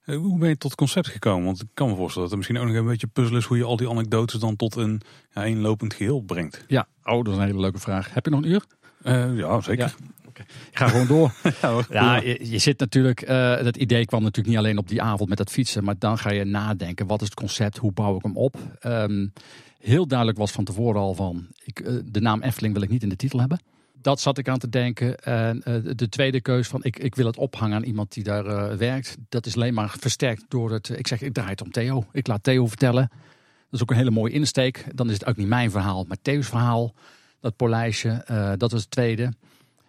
Hoe 0.05 0.39
ben 0.39 0.49
je 0.49 0.57
tot 0.57 0.71
het 0.71 0.79
concept 0.79 1.07
gekomen? 1.07 1.45
Want 1.45 1.61
ik 1.61 1.67
kan 1.73 1.89
me 1.89 1.95
voorstellen 1.95 2.29
dat 2.29 2.37
het 2.37 2.47
misschien 2.47 2.67
ook 2.67 2.73
nog 2.73 2.83
een 2.83 2.91
beetje 2.91 3.07
puzzel 3.07 3.37
is 3.37 3.45
hoe 3.45 3.57
je 3.57 3.63
al 3.63 3.77
die 3.77 3.89
anekdotes 3.89 4.39
dan 4.39 4.55
tot 4.55 4.75
een 4.75 5.01
ja, 5.33 5.43
eenlopend 5.43 5.93
geheel 5.93 6.21
brengt. 6.21 6.65
Ja, 6.67 6.87
oh, 7.03 7.23
dat 7.23 7.27
is 7.27 7.39
een 7.39 7.45
hele 7.45 7.59
leuke 7.59 7.79
vraag. 7.79 8.13
Heb 8.13 8.25
je 8.25 8.31
nog 8.31 8.41
een 8.41 8.49
uur? 8.49 8.63
Uh, 9.03 9.37
ja, 9.37 9.61
zeker. 9.61 9.85
Ja. 9.85 10.07
Okay. 10.27 10.45
Ik 10.71 10.77
ga 10.77 10.87
gewoon 10.87 11.07
door. 11.07 11.33
ja, 11.61 11.83
ja 11.89 12.15
je, 12.15 12.49
je, 12.51 12.57
zit 12.57 12.79
natuurlijk, 12.79 13.29
uh, 13.29 13.63
dat 13.63 13.77
idee 13.77 14.05
kwam 14.05 14.21
natuurlijk 14.21 14.47
niet 14.47 14.57
alleen 14.57 14.77
op 14.77 14.87
die 14.87 15.01
avond 15.01 15.29
met 15.29 15.37
dat 15.37 15.51
fietsen, 15.51 15.83
maar 15.83 15.95
dan 15.99 16.17
ga 16.17 16.31
je 16.31 16.43
nadenken, 16.43 17.07
wat 17.07 17.21
is 17.21 17.27
het 17.27 17.35
concept, 17.37 17.77
hoe 17.77 17.91
bouw 17.91 18.15
ik 18.15 18.23
hem 18.23 18.37
op? 18.37 18.55
Um, 18.85 19.33
heel 19.79 20.07
duidelijk 20.07 20.37
was 20.37 20.51
van 20.51 20.63
tevoren 20.63 21.01
al 21.01 21.13
van, 21.13 21.47
ik, 21.63 21.79
uh, 21.79 21.99
de 22.05 22.21
naam 22.21 22.41
Efteling 22.41 22.73
wil 22.73 22.83
ik 22.83 22.89
niet 22.89 23.03
in 23.03 23.09
de 23.09 23.15
titel 23.15 23.39
hebben 23.39 23.59
dat 24.01 24.19
zat 24.19 24.37
ik 24.37 24.47
aan 24.47 24.59
te 24.59 24.69
denken. 24.69 25.17
En 25.17 25.63
uh, 25.67 25.75
de 25.95 26.09
tweede 26.09 26.41
keus 26.41 26.67
van 26.67 26.83
ik, 26.83 26.99
ik 26.99 27.15
wil 27.15 27.25
het 27.25 27.37
ophangen 27.37 27.75
aan 27.75 27.83
iemand 27.83 28.13
die 28.13 28.23
daar 28.23 28.45
uh, 28.45 28.73
werkt. 28.77 29.17
Dat 29.29 29.45
is 29.45 29.55
alleen 29.55 29.73
maar 29.73 29.95
versterkt 29.99 30.45
door 30.47 30.71
het. 30.71 30.89
Ik 30.89 31.07
zeg, 31.07 31.21
ik 31.21 31.33
draai 31.33 31.49
het 31.49 31.61
om 31.61 31.71
Theo. 31.71 32.05
Ik 32.11 32.27
laat 32.27 32.43
Theo 32.43 32.67
vertellen. 32.67 33.07
Dat 33.09 33.79
is 33.79 33.81
ook 33.81 33.89
een 33.89 33.95
hele 33.95 34.11
mooie 34.11 34.33
insteek. 34.33 34.85
Dan 34.95 35.07
is 35.07 35.13
het 35.13 35.25
ook 35.25 35.35
niet 35.35 35.47
mijn 35.47 35.71
verhaal, 35.71 36.05
maar 36.07 36.17
Theo's 36.21 36.47
verhaal. 36.47 36.93
Dat 37.39 37.55
polijsje, 37.55 38.25
uh, 38.31 38.51
dat 38.57 38.71
was 38.71 38.81
het 38.81 38.91
tweede. 38.91 39.33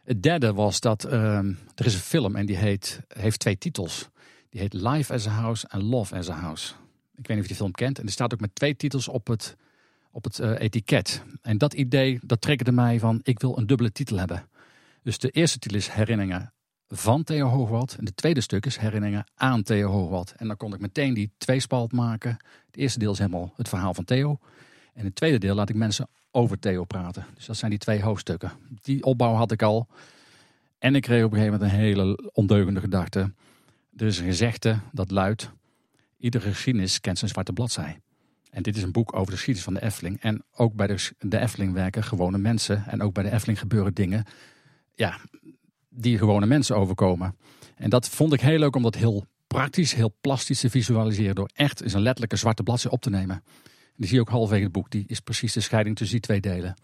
Het 0.05 0.23
derde 0.23 0.53
was 0.53 0.81
dat 0.81 1.05
er 1.05 1.87
is 1.87 1.95
een 1.95 2.01
film 2.01 2.37
en 2.37 2.47
die 2.47 2.57
heet, 2.57 3.01
heeft 3.09 3.39
twee 3.39 3.59
titels. 3.59 4.09
Die 4.51 4.61
heet 4.61 4.73
Life 4.73 5.13
as 5.13 5.27
a 5.27 5.31
House 5.31 5.67
en 5.69 5.83
Love 5.83 6.17
as 6.17 6.31
a 6.31 6.35
House. 6.35 6.75
Ik 7.17 7.27
weet 7.27 7.37
niet 7.37 7.37
of 7.37 7.43
je 7.43 7.49
die 7.49 7.57
film 7.57 7.71
kent. 7.71 7.99
En 7.99 8.05
die 8.05 8.13
staat 8.13 8.33
ook 8.33 8.41
met 8.41 8.55
twee 8.55 8.77
titels 8.77 9.09
op 9.09 9.27
het 9.27 9.57
op 10.11 10.25
het 10.25 10.39
uh, 10.39 10.61
etiket. 10.61 11.23
En 11.43 11.59
dat 11.59 11.75
idee, 11.75 12.19
dat 12.23 12.41
triggerde 12.41 12.73
mij 12.73 12.99
van, 12.99 13.21
ik 13.23 13.41
wil 13.41 13.59
een 13.59 13.67
dubbele 13.67 13.93
titel 13.93 14.19
hebben. 14.19 14.49
Dus 15.03 15.19
de 15.19 15.31
eerste 15.31 15.59
titel 15.59 15.79
is 15.79 15.89
herinneringen 15.89 16.53
van 16.89 17.25
Theo 17.25 17.47
Hoogwald. 17.47 17.97
En 17.99 18.05
de 18.05 18.15
tweede 18.15 18.41
stuk 18.41 18.67
is 18.67 18.77
herinneringen 18.77 19.25
aan 19.35 19.63
Theo 19.63 19.91
Hoogwald. 19.91 20.33
En 20.37 20.47
dan 20.47 20.57
kon 20.57 20.75
ik 20.75 20.81
meteen 20.81 21.15
die 21.15 21.33
tweespalt 21.39 21.93
maken. 21.93 22.37
Het 22.67 22.77
eerste 22.77 22.99
deel 22.99 23.13
is 23.13 23.19
helemaal 23.19 23.53
het 23.57 23.69
verhaal 23.69 23.95
van 23.95 24.05
Theo. 24.05 24.39
En 24.95 25.05
het 25.05 25.15
tweede 25.15 25.39
deel 25.39 25.55
laat 25.55 25.69
ik 25.69 25.77
mensen 25.77 26.09
over 26.31 26.59
Theo 26.59 26.85
praten. 26.85 27.27
Dus 27.35 27.47
dat 27.47 27.57
zijn 27.57 27.71
die 27.71 27.81
twee 27.81 28.03
hoofdstukken. 28.03 28.53
Die 28.83 29.05
opbouw 29.05 29.35
had 29.35 29.53
ik 29.53 29.63
al. 29.63 29.89
En 30.79 30.95
ik 30.95 31.03
kreeg 31.03 31.25
op 31.25 31.33
een 31.33 31.39
gegeven 31.39 31.59
moment 31.59 31.73
een 31.73 31.79
hele 31.79 32.31
ondeugende 32.33 32.81
gedachte. 32.81 33.33
Er 33.97 34.07
is 34.07 34.19
een 34.19 34.25
gezegde 34.25 34.79
dat 34.93 35.11
luidt... 35.11 35.51
Iedere 36.21 36.49
geschiedenis 36.49 37.01
kent 37.01 37.19
zijn 37.19 37.31
zwarte 37.31 37.53
bladzij. 37.53 38.01
En 38.51 38.63
dit 38.63 38.77
is 38.77 38.83
een 38.83 38.93
boek 38.93 39.15
over 39.15 39.27
de 39.27 39.33
geschiedenis 39.33 39.65
van 39.65 39.75
de 39.75 39.83
Efteling. 39.83 40.21
En 40.21 40.43
ook 40.55 40.75
bij 40.75 40.87
de, 40.87 41.11
de 41.19 41.39
Efteling 41.39 41.73
werken 41.73 42.05
gewone 42.05 42.39
mensen. 42.39 42.85
En 42.87 43.03
ook 43.03 43.15
bij 43.15 43.23
de 43.23 43.33
Efteling 43.33 43.59
gebeuren 43.59 43.95
dingen 43.95 44.25
ja, 44.95 45.19
die 45.89 46.19
gewone 46.19 46.47
mensen 46.47 46.77
overkomen. 46.77 47.37
En 47.77 47.91
dat 47.91 48.09
vond 48.09 48.33
ik 48.33 48.41
heel 48.41 48.59
leuk 48.59 48.77
om 48.77 48.83
dat 48.83 48.95
heel 48.95 49.25
praktisch, 49.47 49.95
heel 49.95 50.15
plastisch 50.21 50.61
te 50.61 50.71
visualiseren. 50.71 51.35
Door 51.35 51.51
echt 51.55 51.81
eens 51.81 51.93
een 51.93 52.01
letterlijke 52.01 52.37
zwarte 52.37 52.63
bladzij 52.63 52.91
op 52.91 53.01
te 53.01 53.11
nemen. 53.11 53.37
En 53.65 53.97
die 53.97 54.07
zie 54.07 54.15
je 54.15 54.21
ook 54.21 54.29
halverwege 54.29 54.63
het 54.63 54.73
boek. 54.73 54.91
Die 54.91 55.05
is 55.07 55.21
precies 55.21 55.53
de 55.53 55.61
scheiding 55.61 55.97
tussen 55.97 56.17
die 56.17 56.27
twee 56.27 56.41
delen. 56.41 56.75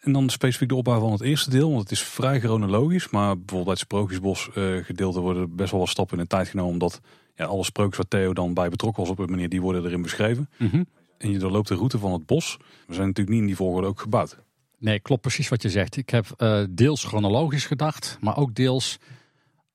En 0.00 0.12
dan 0.12 0.28
specifiek 0.28 0.68
de 0.68 0.74
opbouw 0.74 1.00
van 1.00 1.12
het 1.12 1.20
eerste 1.20 1.50
deel, 1.50 1.68
want 1.68 1.82
het 1.82 1.90
is 1.90 2.02
vrij 2.02 2.40
chronologisch. 2.40 3.10
Maar 3.10 3.38
bijvoorbeeld 3.38 3.64
bij 3.64 3.72
het 3.72 3.78
Sprookjesbos 3.78 4.48
uh, 4.54 4.84
gedeelte 4.84 5.20
worden 5.20 5.56
best 5.56 5.70
wel 5.70 5.80
wat 5.80 5.88
stappen 5.88 6.16
in 6.16 6.22
de 6.22 6.28
tijd 6.28 6.48
genomen. 6.48 6.72
Omdat 6.72 7.00
ja, 7.34 7.44
alle 7.44 7.64
sprookjes 7.64 7.96
waar 7.96 8.08
Theo 8.08 8.32
dan 8.32 8.54
bij 8.54 8.68
betrokken 8.68 9.02
was 9.02 9.12
op 9.12 9.18
een 9.18 9.30
manier, 9.30 9.48
die 9.48 9.60
worden 9.60 9.84
erin 9.84 10.02
beschreven. 10.02 10.48
Mm 10.58 10.68
-hmm 10.68 10.86
en 11.18 11.30
je 11.30 11.38
doorloopt 11.38 11.68
de 11.68 11.74
route 11.74 11.98
van 11.98 12.12
het 12.12 12.26
bos. 12.26 12.56
We 12.86 12.94
zijn 12.94 13.06
natuurlijk 13.06 13.28
niet 13.28 13.40
in 13.40 13.46
die 13.46 13.56
volgorde 13.56 13.86
ook 13.86 14.00
gebouwd. 14.00 14.38
Nee, 14.78 15.00
klopt 15.00 15.20
precies 15.20 15.48
wat 15.48 15.62
je 15.62 15.70
zegt. 15.70 15.96
Ik 15.96 16.10
heb 16.10 16.26
uh, 16.38 16.64
deels 16.70 17.04
chronologisch 17.04 17.66
gedacht, 17.66 18.18
maar 18.20 18.36
ook 18.36 18.54
deels 18.54 18.98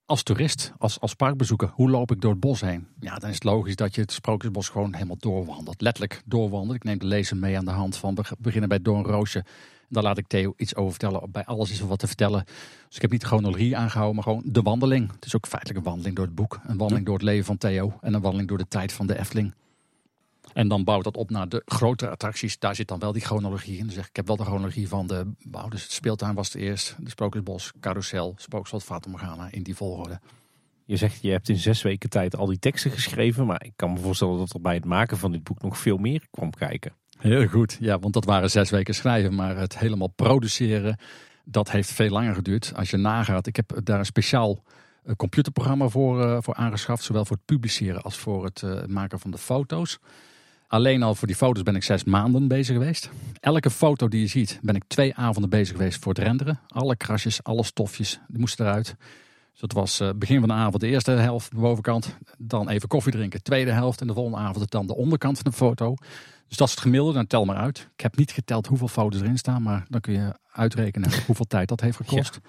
als 0.06 0.24
toerist, 0.24 0.72
als, 0.78 1.00
als 1.00 1.14
parkbezoeker. 1.14 1.72
Hoe 1.74 1.90
loop 1.90 2.12
ik 2.12 2.22
door 2.22 2.32
het 2.32 2.40
bos 2.40 2.62
heen? 2.62 2.88
Ja, 3.00 3.16
dan 3.16 3.30
is 3.30 3.36
het 3.36 3.44
logisch 3.44 3.76
dat 3.76 3.96
je 3.96 4.02
het 4.02 4.12
Sprookjesbos 4.12 4.70
gewoon 4.70 4.94
helemaal 4.94 5.18
doorwandelt. 5.20 5.82
Letterlijk 5.82 6.22
doorwandelt. 6.26 6.76
Ik 6.76 6.84
neem 6.84 7.00
de 7.00 7.06
lezer 7.06 7.38
mee 7.38 7.58
aan 7.58 7.66
de 7.66 7.72
hand 7.72 7.98
van 7.98 8.18
beginnen 8.40 8.70
bij 8.70 8.82
Doornroosje. 8.82 9.46
Daar 9.90 10.04
laat 10.04 10.18
ik 10.18 10.28
Theo 10.28 10.54
iets 10.58 10.76
over 10.76 10.92
vertellen. 10.92 11.32
Bij 11.32 11.46
alles 11.46 11.72
is 11.72 11.80
er 11.80 11.88
wat 11.88 12.00
te 12.00 12.08
vertellen. 12.08 12.44
Dus 12.88 12.96
ik 12.96 13.02
heb 13.02 13.12
niet 13.12 13.22
de 13.22 13.28
chronologie 13.28 13.78
aangehouden, 13.78 14.16
maar 14.16 14.24
gewoon 14.24 14.44
de 14.46 14.62
wandeling. 14.62 15.12
Het 15.12 15.26
is 15.26 15.36
ook 15.36 15.48
feitelijk 15.48 15.80
een 15.80 15.86
wandeling 15.92 16.16
door 16.16 16.26
het 16.26 16.36
boek. 16.36 16.60
Een 16.68 16.78
wandeling 16.78 17.06
door 17.06 17.16
het 17.16 17.24
leven 17.24 17.46
van 17.46 17.58
Theo. 17.58 17.98
En 18.02 18.14
een 18.14 18.22
wandeling 18.22 18.50
door 18.50 18.58
de 18.58 18.68
tijd 18.68 18.94
van 18.94 19.08
de 19.08 19.20
Efteling. 19.20 19.54
En 20.54 20.68
dan 20.68 20.84
bouwt 20.84 21.04
dat 21.04 21.18
op 21.18 21.30
naar 21.30 21.50
de 21.50 21.62
grotere 21.66 22.12
attracties. 22.12 22.60
Daar 22.60 22.76
zit 22.76 22.88
dan 22.88 23.00
wel 23.00 23.12
die 23.12 23.22
chronologie 23.22 23.78
in. 23.78 23.88
Dus 23.88 23.98
ik 23.98 24.16
heb 24.16 24.28
wel 24.28 24.36
de 24.36 24.44
chronologie 24.44 24.88
van 24.88 25.08
de 25.08 25.32
bouw. 25.44 25.68
Dus 25.68 25.84
het 25.84 25.92
speeltuin 25.92 26.36
was 26.36 26.54
het 26.54 26.62
eerst. 26.62 26.96
De 27.00 27.10
Sprookjesbos, 27.10 27.72
Carousel, 27.80 28.34
Spookslot, 28.38 28.84
Fata 28.84 29.10
Morgana 29.10 29.48
in 29.52 29.64
die 29.64 29.76
volgorde. 29.76 30.20
Je 30.86 30.98
zegt 30.98 31.22
je 31.22 31.32
hebt 31.32 31.50
in 31.50 31.58
zes 31.58 31.82
weken 31.82 32.10
tijd 32.10 32.36
al 32.36 32.46
die 32.46 32.60
teksten 32.60 32.92
geschreven. 32.92 33.46
Maar 33.46 33.64
ik 33.66 33.74
kan 33.76 33.94
me 33.94 34.00
voorstellen 34.00 34.38
dat 34.38 34.54
er 34.54 34.62
bij 34.62 34.74
het 34.74 34.86
maken 34.86 35.18
van 35.18 35.32
dit 35.32 35.44
boek 35.44 35.62
nog 35.62 35.78
veel 35.78 35.98
meer 35.98 36.28
kwam 36.32 36.52
kijken. 36.52 36.94
Heel 37.18 37.48
goed. 37.48 37.78
Ja, 37.80 38.00
want 38.00 38.14
dat 38.14 38.26
waren 38.26 38.50
zes 38.50 38.70
weken 38.70 38.96
schrijven. 38.96 39.36
Maar 39.36 39.58
het 39.58 39.78
helemaal 39.78 40.08
produceren, 40.08 40.98
dat 41.46 41.72
heeft 41.72 41.92
veel 41.92 42.10
langer 42.10 42.36
geduurd. 42.36 42.72
Als 42.76 42.90
je 42.90 42.98
nagaat, 42.98 43.48
ik 43.48 43.56
heb 43.56 43.80
daar 43.84 44.00
een 44.00 44.06
speciaal 44.06 44.64
eh, 45.04 45.16
computerprogramma 45.16 45.88
voor, 45.88 46.24
uh, 46.24 46.38
voor 46.42 46.54
aangeschaft. 46.54 47.04
Zowel 47.04 47.26
voor 47.26 47.36
het 47.36 47.46
publiceren 47.46 48.02
als 48.02 48.18
voor 48.18 48.46
het 48.46 48.62
uh, 48.62 48.86
maken 48.86 49.20
van 49.20 49.32
de 49.32 49.38
foto's. 49.38 50.00
Alleen 50.70 51.04
al 51.04 51.16
voor 51.16 51.28
die 51.28 51.36
foto's 51.36 51.64
ben 51.64 51.76
ik 51.76 51.84
zes 51.84 52.04
maanden 52.04 52.48
bezig 52.48 52.76
geweest. 52.76 53.10
Elke 53.40 53.70
foto 53.70 54.08
die 54.08 54.22
je 54.22 54.28
ziet, 54.28 54.60
ben 54.62 54.76
ik 54.76 54.84
twee 54.88 55.16
avonden 55.16 55.50
bezig 55.50 55.78
geweest 55.78 56.04
voor 56.04 56.14
het 56.14 56.24
renderen. 56.24 56.60
Alle 56.68 56.96
krasjes, 56.96 57.44
alle 57.44 57.64
stofjes, 57.64 58.20
die 58.28 58.40
moesten 58.40 58.66
eruit. 58.66 58.96
Dus 59.52 59.60
dat 59.60 59.74
was 59.74 60.02
begin 60.16 60.40
van 60.40 60.48
de 60.48 60.54
avond 60.54 60.80
de 60.80 60.88
eerste 60.88 61.12
helft, 61.12 61.52
de 61.52 61.58
bovenkant. 61.58 62.18
Dan 62.38 62.70
even 62.70 62.88
koffie 62.88 63.12
drinken, 63.12 63.44
tweede 63.44 63.72
helft. 63.72 64.02
En 64.02 64.08
de 64.08 64.14
volgende 64.14 64.38
avond 64.38 64.72
dan 64.72 64.88
de 64.88 64.96
onderkant 64.96 65.40
van 65.40 65.52
de 65.52 65.58
foto. 65.58 65.96
Dus 66.48 66.58
dat 66.58 66.68
is 66.68 66.74
het 66.74 66.84
gemiddelde, 66.84 67.14
dan 67.14 67.28
tel 67.28 67.46
maar 67.46 67.56
uit. 67.56 67.90
Ik 67.94 68.02
heb 68.02 68.18
niet 68.18 68.32
geteld 68.32 68.68
hoeveel 68.68 68.88
foto's 68.88 69.22
erin 69.22 69.38
staan, 69.38 69.62
maar 69.62 69.86
dan 69.88 70.02
kun 70.02 70.14
je 70.14 70.34
uitrekenen 70.52 71.10
hoeveel 71.26 71.46
tijd 71.46 71.68
dat 71.68 71.82
heeft 71.82 71.98
gekost. 71.98 72.40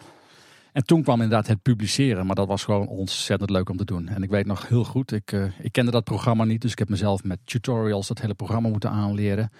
En 0.72 0.84
toen 0.84 1.02
kwam 1.02 1.20
inderdaad 1.20 1.47
het 1.47 1.62
publiceren, 1.62 2.26
maar 2.26 2.34
dat 2.34 2.47
was 2.47 2.64
gewoon 2.64 2.86
ontzettend 2.86 3.51
leuk 3.51 3.68
om 3.68 3.76
te 3.76 3.84
doen. 3.84 4.09
En 4.09 4.22
ik 4.22 4.30
weet 4.30 4.47
nog 4.47 4.68
heel 4.68 4.84
goed, 4.84 5.12
ik, 5.12 5.32
uh, 5.32 5.44
ik 5.60 5.72
kende 5.72 5.90
dat 5.90 6.05
programma 6.05 6.44
niet, 6.44 6.60
dus 6.60 6.72
ik 6.72 6.78
heb 6.78 6.88
mezelf 6.88 7.24
met 7.24 7.38
tutorials 7.44 8.09
dat 8.09 8.20
hele 8.20 8.34
programma 8.34 8.68
moeten 8.68 8.90
aanleren. 8.90 9.51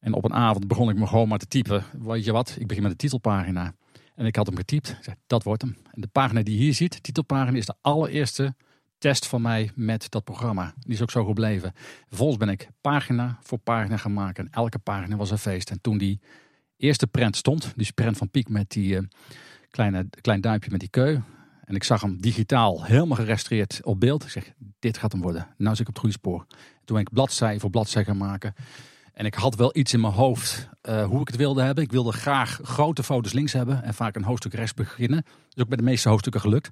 En 0.00 0.12
op 0.12 0.24
een 0.24 0.34
avond 0.34 0.66
begon 0.66 0.90
ik 0.90 0.96
me 0.96 1.06
gewoon 1.06 1.28
maar 1.28 1.38
te 1.38 1.46
typen. 1.46 1.84
Weet 1.98 2.24
je 2.24 2.32
wat, 2.32 2.56
ik 2.58 2.66
begin 2.66 2.82
met 2.82 2.92
de 2.92 2.98
titelpagina. 2.98 3.74
En 4.14 4.26
ik 4.26 4.36
had 4.36 4.46
hem 4.46 4.56
getypt. 4.56 4.96
Ik 5.02 5.14
dat 5.26 5.42
wordt 5.42 5.62
hem. 5.62 5.76
En 5.90 6.00
de 6.00 6.06
pagina 6.06 6.42
die 6.42 6.56
je 6.56 6.62
hier 6.62 6.74
ziet, 6.74 6.92
de 6.92 7.00
titelpagina, 7.00 7.58
is 7.58 7.66
de 7.66 7.74
allereerste 7.80 8.54
test 8.98 9.26
van 9.26 9.42
mij 9.42 9.70
met 9.74 10.10
dat 10.10 10.24
programma. 10.24 10.74
Die 10.78 10.92
is 10.92 11.02
ook 11.02 11.10
zo 11.10 11.24
gebleven. 11.24 11.72
Vervolgens 12.08 12.38
ben 12.38 12.48
ik 12.48 12.68
pagina 12.80 13.38
voor 13.42 13.58
pagina 13.58 13.96
gaan 13.96 14.12
maken. 14.12 14.44
En 14.44 14.52
elke 14.52 14.78
pagina 14.78 15.16
was 15.16 15.30
een 15.30 15.38
feest. 15.38 15.70
En 15.70 15.80
toen 15.80 15.98
die 15.98 16.20
eerste 16.76 17.06
prent 17.06 17.36
stond, 17.36 17.72
die 17.76 17.92
prent 17.92 18.16
van 18.16 18.30
Piek 18.30 18.48
met 18.48 18.70
die 18.70 18.94
uh, 18.94 19.00
kleine, 19.70 20.06
klein 20.20 20.40
duimpje 20.40 20.70
met 20.70 20.80
die 20.80 20.88
keu. 20.88 21.18
En 21.64 21.74
ik 21.74 21.84
zag 21.84 22.00
hem 22.00 22.20
digitaal 22.20 22.84
helemaal 22.84 23.16
gerestaureerd 23.16 23.80
op 23.84 24.00
beeld. 24.00 24.24
Ik 24.24 24.30
zeg, 24.30 24.52
dit 24.78 24.98
gaat 24.98 25.12
hem 25.12 25.20
worden. 25.20 25.46
Nou 25.56 25.76
zit 25.76 25.80
ik 25.80 25.88
op 25.88 25.92
het 25.94 25.98
goede 25.98 26.14
spoor. 26.14 26.46
Toen 26.84 26.96
ben 26.96 27.00
ik 27.00 27.12
bladzij 27.12 27.58
voor 27.58 27.70
bladzij 27.70 28.04
gaan 28.04 28.16
maken. 28.16 28.54
En 29.12 29.26
ik 29.26 29.34
had 29.34 29.54
wel 29.54 29.76
iets 29.76 29.92
in 29.92 30.00
mijn 30.00 30.12
hoofd 30.12 30.68
uh, 30.88 31.04
hoe 31.04 31.20
ik 31.20 31.26
het 31.26 31.36
wilde 31.36 31.62
hebben. 31.62 31.84
Ik 31.84 31.92
wilde 31.92 32.12
graag 32.12 32.60
grote 32.62 33.02
foto's 33.02 33.32
links 33.32 33.52
hebben 33.52 33.82
en 33.82 33.94
vaak 33.94 34.16
een 34.16 34.24
hoofdstuk 34.24 34.54
rechts 34.54 34.74
beginnen. 34.74 35.24
Dus 35.48 35.62
ook 35.62 35.68
bij 35.68 35.76
de 35.76 35.82
meeste 35.82 36.08
hoofdstukken 36.08 36.40
gelukt. 36.40 36.70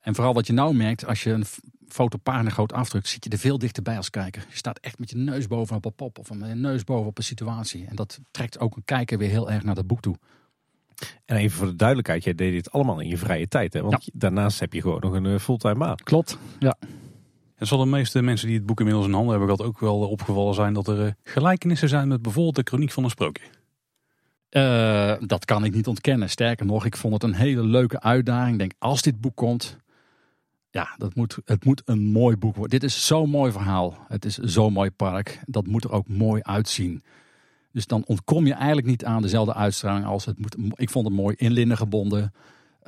En 0.00 0.14
vooral 0.14 0.34
wat 0.34 0.46
je 0.46 0.52
nou 0.52 0.74
merkt, 0.74 1.06
als 1.06 1.22
je 1.22 1.30
een 1.30 1.44
fotopagina 1.88 2.50
groot 2.50 2.72
afdrukt, 2.72 3.08
zit 3.08 3.24
je 3.24 3.30
er 3.30 3.38
veel 3.38 3.58
dichterbij 3.58 3.96
als 3.96 4.10
kijker. 4.10 4.46
Je 4.48 4.56
staat 4.56 4.78
echt 4.78 4.98
met 4.98 5.10
je 5.10 5.16
neus 5.16 5.46
bovenop 5.46 5.84
een 5.84 5.94
pop 5.94 6.18
of 6.18 6.30
met 6.30 6.48
je 6.48 6.54
neus 6.54 6.84
bovenop 6.84 7.18
een 7.18 7.24
situatie. 7.24 7.86
En 7.86 7.96
dat 7.96 8.20
trekt 8.30 8.58
ook 8.58 8.76
een 8.76 8.84
kijker 8.84 9.18
weer 9.18 9.28
heel 9.28 9.50
erg 9.50 9.62
naar 9.62 9.74
dat 9.74 9.86
boek 9.86 10.00
toe. 10.00 10.16
En 11.24 11.36
even 11.36 11.58
voor 11.58 11.66
de 11.66 11.76
duidelijkheid, 11.76 12.24
jij 12.24 12.34
deed 12.34 12.52
dit 12.52 12.70
allemaal 12.70 13.00
in 13.00 13.08
je 13.08 13.16
vrije 13.16 13.48
tijd. 13.48 13.72
Hè? 13.72 13.82
Want 13.82 14.08
daarnaast 14.12 14.60
heb 14.60 14.72
je 14.72 14.80
gewoon 14.80 15.00
nog 15.00 15.12
een 15.12 15.26
eh, 15.26 15.38
fulltime 15.38 15.74
baan. 15.74 15.96
Klopt, 15.96 16.38
ja. 16.58 16.76
En 17.56 17.66
zal 17.66 17.78
de 17.78 17.86
meeste 17.86 18.22
mensen 18.22 18.46
die 18.46 18.56
het 18.56 18.66
boek 18.66 18.78
inmiddels 18.78 19.06
in 19.06 19.12
handen 19.12 19.30
hebben 19.30 19.56
gehad 19.56 19.70
ook 19.70 19.80
wel 19.80 19.98
opgevallen 19.98 20.54
zijn 20.54 20.72
dat 20.72 20.88
er 20.88 21.06
eh, 21.06 21.12
gelijkenissen 21.24 21.88
zijn 21.88 22.08
met 22.08 22.22
bijvoorbeeld 22.22 22.56
de 22.56 22.62
kroniek 22.62 22.92
van 22.92 23.04
een 23.04 23.10
sprookje? 23.10 23.44
Uh, 24.50 25.14
dat 25.20 25.44
kan 25.44 25.64
ik 25.64 25.74
niet 25.74 25.86
ontkennen. 25.86 26.30
Sterker 26.30 26.66
nog, 26.66 26.84
ik 26.84 26.96
vond 26.96 27.12
het 27.12 27.22
een 27.22 27.34
hele 27.34 27.62
leuke 27.62 28.00
uitdaging. 28.00 28.52
Ik 28.52 28.58
denk, 28.58 28.72
als 28.78 29.02
dit 29.02 29.20
boek 29.20 29.36
komt, 29.36 29.76
ja, 30.70 30.94
dat 30.98 31.14
moet, 31.14 31.38
het 31.44 31.64
moet 31.64 31.82
een 31.84 32.02
mooi 32.02 32.36
boek 32.36 32.56
worden. 32.56 32.80
Dit 32.80 32.90
is 32.90 33.06
zo'n 33.06 33.30
mooi 33.30 33.52
verhaal. 33.52 33.98
Het 34.08 34.24
is 34.24 34.36
zo'n 34.38 34.72
mooi 34.72 34.90
park. 34.90 35.40
Dat 35.44 35.66
moet 35.66 35.84
er 35.84 35.92
ook 35.92 36.08
mooi 36.08 36.42
uitzien. 36.42 37.02
Dus 37.76 37.86
dan 37.86 38.04
ontkom 38.06 38.46
je 38.46 38.52
eigenlijk 38.52 38.86
niet 38.86 39.04
aan 39.04 39.22
dezelfde 39.22 39.54
uitstraling 39.54 40.06
als 40.06 40.24
het 40.24 40.38
moet. 40.38 40.56
Ik 40.74 40.90
vond 40.90 41.06
het 41.06 41.14
mooi 41.14 41.34
inlinnen 41.38 41.76
gebonden. 41.76 42.32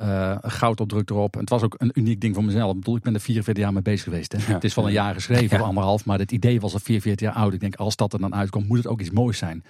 Uh, 0.01 0.37
goudopdruk 0.41 1.09
erop. 1.09 1.33
En 1.33 1.39
het 1.39 1.49
was 1.49 1.61
ook 1.61 1.75
een 1.77 1.91
uniek 1.93 2.21
ding 2.21 2.35
voor 2.35 2.43
mezelf. 2.43 2.71
Ik 2.71 2.77
bedoel, 2.77 2.95
ik 2.95 3.01
ben 3.01 3.13
er 3.13 3.19
44 3.19 3.63
jaar 3.63 3.73
mee 3.73 3.81
bezig 3.81 4.03
geweest. 4.03 4.31
Hè. 4.31 4.53
Het 4.53 4.63
is 4.63 4.75
wel 4.75 4.85
een 4.85 4.91
jaar 4.91 5.13
geschreven, 5.13 5.57
ja. 5.57 5.61
of 5.61 5.67
anderhalf. 5.67 6.05
Maar 6.05 6.19
het 6.19 6.31
idee 6.31 6.59
was 6.59 6.73
al 6.73 6.79
44 6.79 7.27
jaar 7.27 7.35
oud. 7.35 7.53
Ik 7.53 7.59
denk, 7.59 7.75
als 7.75 7.95
dat 7.95 8.13
er 8.13 8.19
dan 8.19 8.35
uitkomt, 8.35 8.67
moet 8.67 8.77
het 8.77 8.87
ook 8.87 8.99
iets 8.99 9.11
moois 9.11 9.37
zijn. 9.37 9.63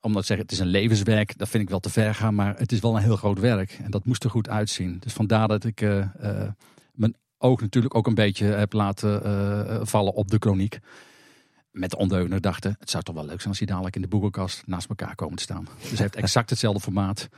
Omdat 0.00 0.26
zeggen, 0.26 0.46
het 0.46 0.54
is 0.54 0.60
een 0.60 0.66
levenswerk. 0.66 1.38
Dat 1.38 1.48
vind 1.48 1.62
ik 1.62 1.68
wel 1.68 1.80
te 1.80 1.90
ver 1.90 2.14
gaan. 2.14 2.34
Maar 2.34 2.54
het 2.58 2.72
is 2.72 2.80
wel 2.80 2.96
een 2.96 3.02
heel 3.02 3.16
groot 3.16 3.38
werk. 3.38 3.78
En 3.82 3.90
dat 3.90 4.04
moest 4.04 4.24
er 4.24 4.30
goed 4.30 4.48
uitzien. 4.48 4.96
Dus 5.00 5.12
vandaar 5.12 5.48
dat 5.48 5.64
ik... 5.64 5.80
Uh, 5.80 6.04
uh, 6.22 6.42
mijn 6.92 7.14
oog 7.38 7.60
natuurlijk 7.60 7.94
ook 7.94 8.06
een 8.06 8.14
beetje 8.14 8.46
heb 8.46 8.72
laten 8.72 9.86
vallen 9.86 10.14
op 10.14 10.30
de 10.30 10.36
chroniek. 10.40 10.78
Met 11.78 11.90
de 11.90 11.96
ondeugende 11.96 12.40
dachten, 12.40 12.76
het 12.78 12.90
zou 12.90 13.02
toch 13.02 13.14
wel 13.14 13.24
leuk 13.24 13.36
zijn 13.36 13.48
als 13.48 13.58
die 13.58 13.66
dadelijk 13.66 13.96
in 13.96 14.02
de 14.02 14.08
boekenkast 14.08 14.62
naast 14.66 14.88
elkaar 14.88 15.14
komen 15.14 15.36
te 15.36 15.42
staan. 15.42 15.68
Dus 15.80 15.88
hij 15.88 15.98
heeft 15.98 16.16
exact 16.16 16.50
hetzelfde 16.50 16.80
formaat 16.80 17.28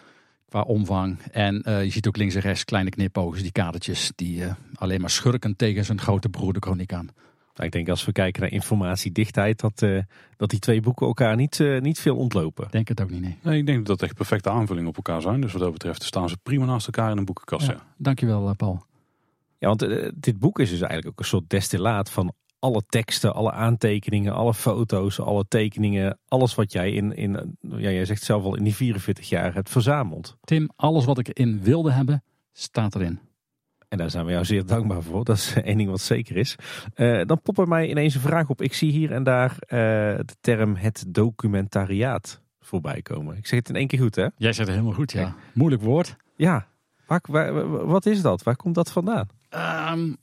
qua 0.48 0.60
omvang. 0.62 1.18
En 1.32 1.62
uh, 1.66 1.84
je 1.84 1.90
ziet 1.90 2.06
ook 2.06 2.16
links 2.16 2.34
en 2.34 2.40
rechts 2.40 2.64
kleine 2.64 2.90
knipoogjes, 2.90 3.42
die 3.42 3.52
kadertjes, 3.52 4.12
die 4.14 4.40
uh, 4.40 4.52
alleen 4.74 5.00
maar 5.00 5.10
schurken 5.10 5.56
tegen 5.56 5.84
zijn 5.84 6.00
grote 6.00 6.28
broer 6.28 6.52
de 6.52 6.60
chroniek 6.60 6.92
aan. 6.92 7.08
Nou, 7.54 7.66
ik 7.66 7.72
denk 7.72 7.88
als 7.88 8.04
we 8.04 8.12
kijken 8.12 8.42
naar 8.42 8.50
informatiedichtheid, 8.50 9.60
dat, 9.60 9.82
uh, 9.82 10.02
dat 10.36 10.50
die 10.50 10.58
twee 10.58 10.80
boeken 10.80 11.06
elkaar 11.06 11.36
niet, 11.36 11.64
niet 11.80 12.00
veel 12.00 12.16
ontlopen. 12.16 12.68
Denk 12.70 12.88
het 12.88 13.00
ook 13.00 13.10
niet, 13.10 13.20
nee. 13.20 13.38
nee. 13.42 13.58
Ik 13.58 13.66
denk 13.66 13.86
dat 13.86 14.00
het 14.00 14.02
echt 14.02 14.16
perfecte 14.16 14.50
aanvulling 14.50 14.88
op 14.88 14.96
elkaar 14.96 15.22
zijn. 15.22 15.40
Dus 15.40 15.52
wat 15.52 15.62
dat 15.62 15.72
betreft 15.72 16.02
staan 16.02 16.28
ze 16.28 16.36
prima 16.42 16.64
naast 16.64 16.86
elkaar 16.86 17.10
in 17.10 17.18
een 17.18 17.24
boekenkast. 17.24 17.66
Ja, 17.66 17.72
ja. 17.72 17.82
Dankjewel, 17.96 18.54
Paul. 18.54 18.84
Ja, 19.58 19.68
want 19.68 19.82
uh, 19.82 20.08
dit 20.14 20.38
boek 20.38 20.58
is 20.58 20.70
dus 20.70 20.80
eigenlijk 20.80 21.10
ook 21.10 21.18
een 21.18 21.24
soort 21.24 21.50
destillaat 21.50 22.10
van 22.10 22.32
alle 22.60 22.82
teksten, 22.88 23.34
alle 23.34 23.52
aantekeningen, 23.52 24.34
alle 24.34 24.54
foto's, 24.54 25.20
alle 25.20 25.44
tekeningen. 25.48 26.18
Alles 26.28 26.54
wat 26.54 26.72
jij 26.72 26.92
in, 26.92 27.16
in 27.16 27.56
ja, 27.60 27.90
jij 27.90 28.04
zegt 28.04 28.22
zelf 28.22 28.44
al, 28.44 28.56
in 28.56 28.64
die 28.64 28.74
44 28.74 29.28
jaar 29.28 29.54
hebt 29.54 29.70
verzameld. 29.70 30.36
Tim, 30.44 30.70
alles 30.76 31.04
wat 31.04 31.18
ik 31.18 31.28
erin 31.28 31.62
wilde 31.62 31.92
hebben, 31.92 32.22
staat 32.52 32.94
erin. 32.94 33.20
En 33.88 33.98
daar 33.98 34.10
zijn 34.10 34.24
we 34.24 34.32
jou 34.32 34.44
zeer 34.44 34.66
dankbaar 34.66 35.02
voor. 35.02 35.24
Dat 35.24 35.36
is 35.36 35.54
één 35.62 35.76
ding 35.76 35.90
wat 35.90 36.00
zeker 36.00 36.36
is. 36.36 36.56
Uh, 36.96 37.20
dan 37.26 37.42
popt 37.42 37.58
er 37.58 37.68
mij 37.68 37.88
ineens 37.88 38.14
een 38.14 38.20
vraag 38.20 38.48
op. 38.48 38.62
Ik 38.62 38.74
zie 38.74 38.92
hier 38.92 39.12
en 39.12 39.22
daar 39.22 39.50
uh, 39.50 39.68
de 40.18 40.36
term 40.40 40.76
het 40.76 41.04
documentariaat 41.08 42.40
voorbij 42.60 43.02
komen. 43.02 43.36
Ik 43.36 43.46
zeg 43.46 43.58
het 43.58 43.68
in 43.68 43.76
één 43.76 43.86
keer 43.86 43.98
goed, 43.98 44.14
hè? 44.14 44.26
Jij 44.36 44.52
zegt 44.52 44.58
het 44.58 44.68
helemaal 44.68 44.92
goed, 44.92 45.12
ja. 45.12 45.20
ja. 45.20 45.34
Moeilijk 45.54 45.82
woord. 45.82 46.16
Ja. 46.36 46.66
Waar, 47.06 47.22
waar, 47.28 47.86
wat 47.86 48.06
is 48.06 48.22
dat? 48.22 48.42
Waar 48.42 48.56
komt 48.56 48.74
dat 48.74 48.92
vandaan? 48.92 49.28
Um, 49.92 50.16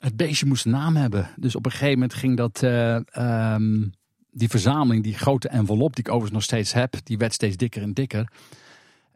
het 0.00 0.16
beestje 0.16 0.46
moest 0.46 0.64
een 0.64 0.70
naam 0.70 0.96
hebben. 0.96 1.30
Dus 1.36 1.56
op 1.56 1.64
een 1.64 1.70
gegeven 1.70 1.92
moment 1.92 2.14
ging 2.14 2.36
dat. 2.36 2.62
Uh, 2.62 3.54
um, 3.54 3.92
die 4.32 4.48
verzameling, 4.48 5.02
die 5.02 5.14
grote 5.14 5.48
envelop, 5.48 5.96
die 5.96 6.04
ik 6.04 6.10
overigens 6.10 6.32
nog 6.32 6.42
steeds 6.42 6.72
heb, 6.72 6.94
die 7.04 7.18
werd 7.18 7.32
steeds 7.32 7.56
dikker 7.56 7.82
en 7.82 7.92
dikker. 7.92 8.32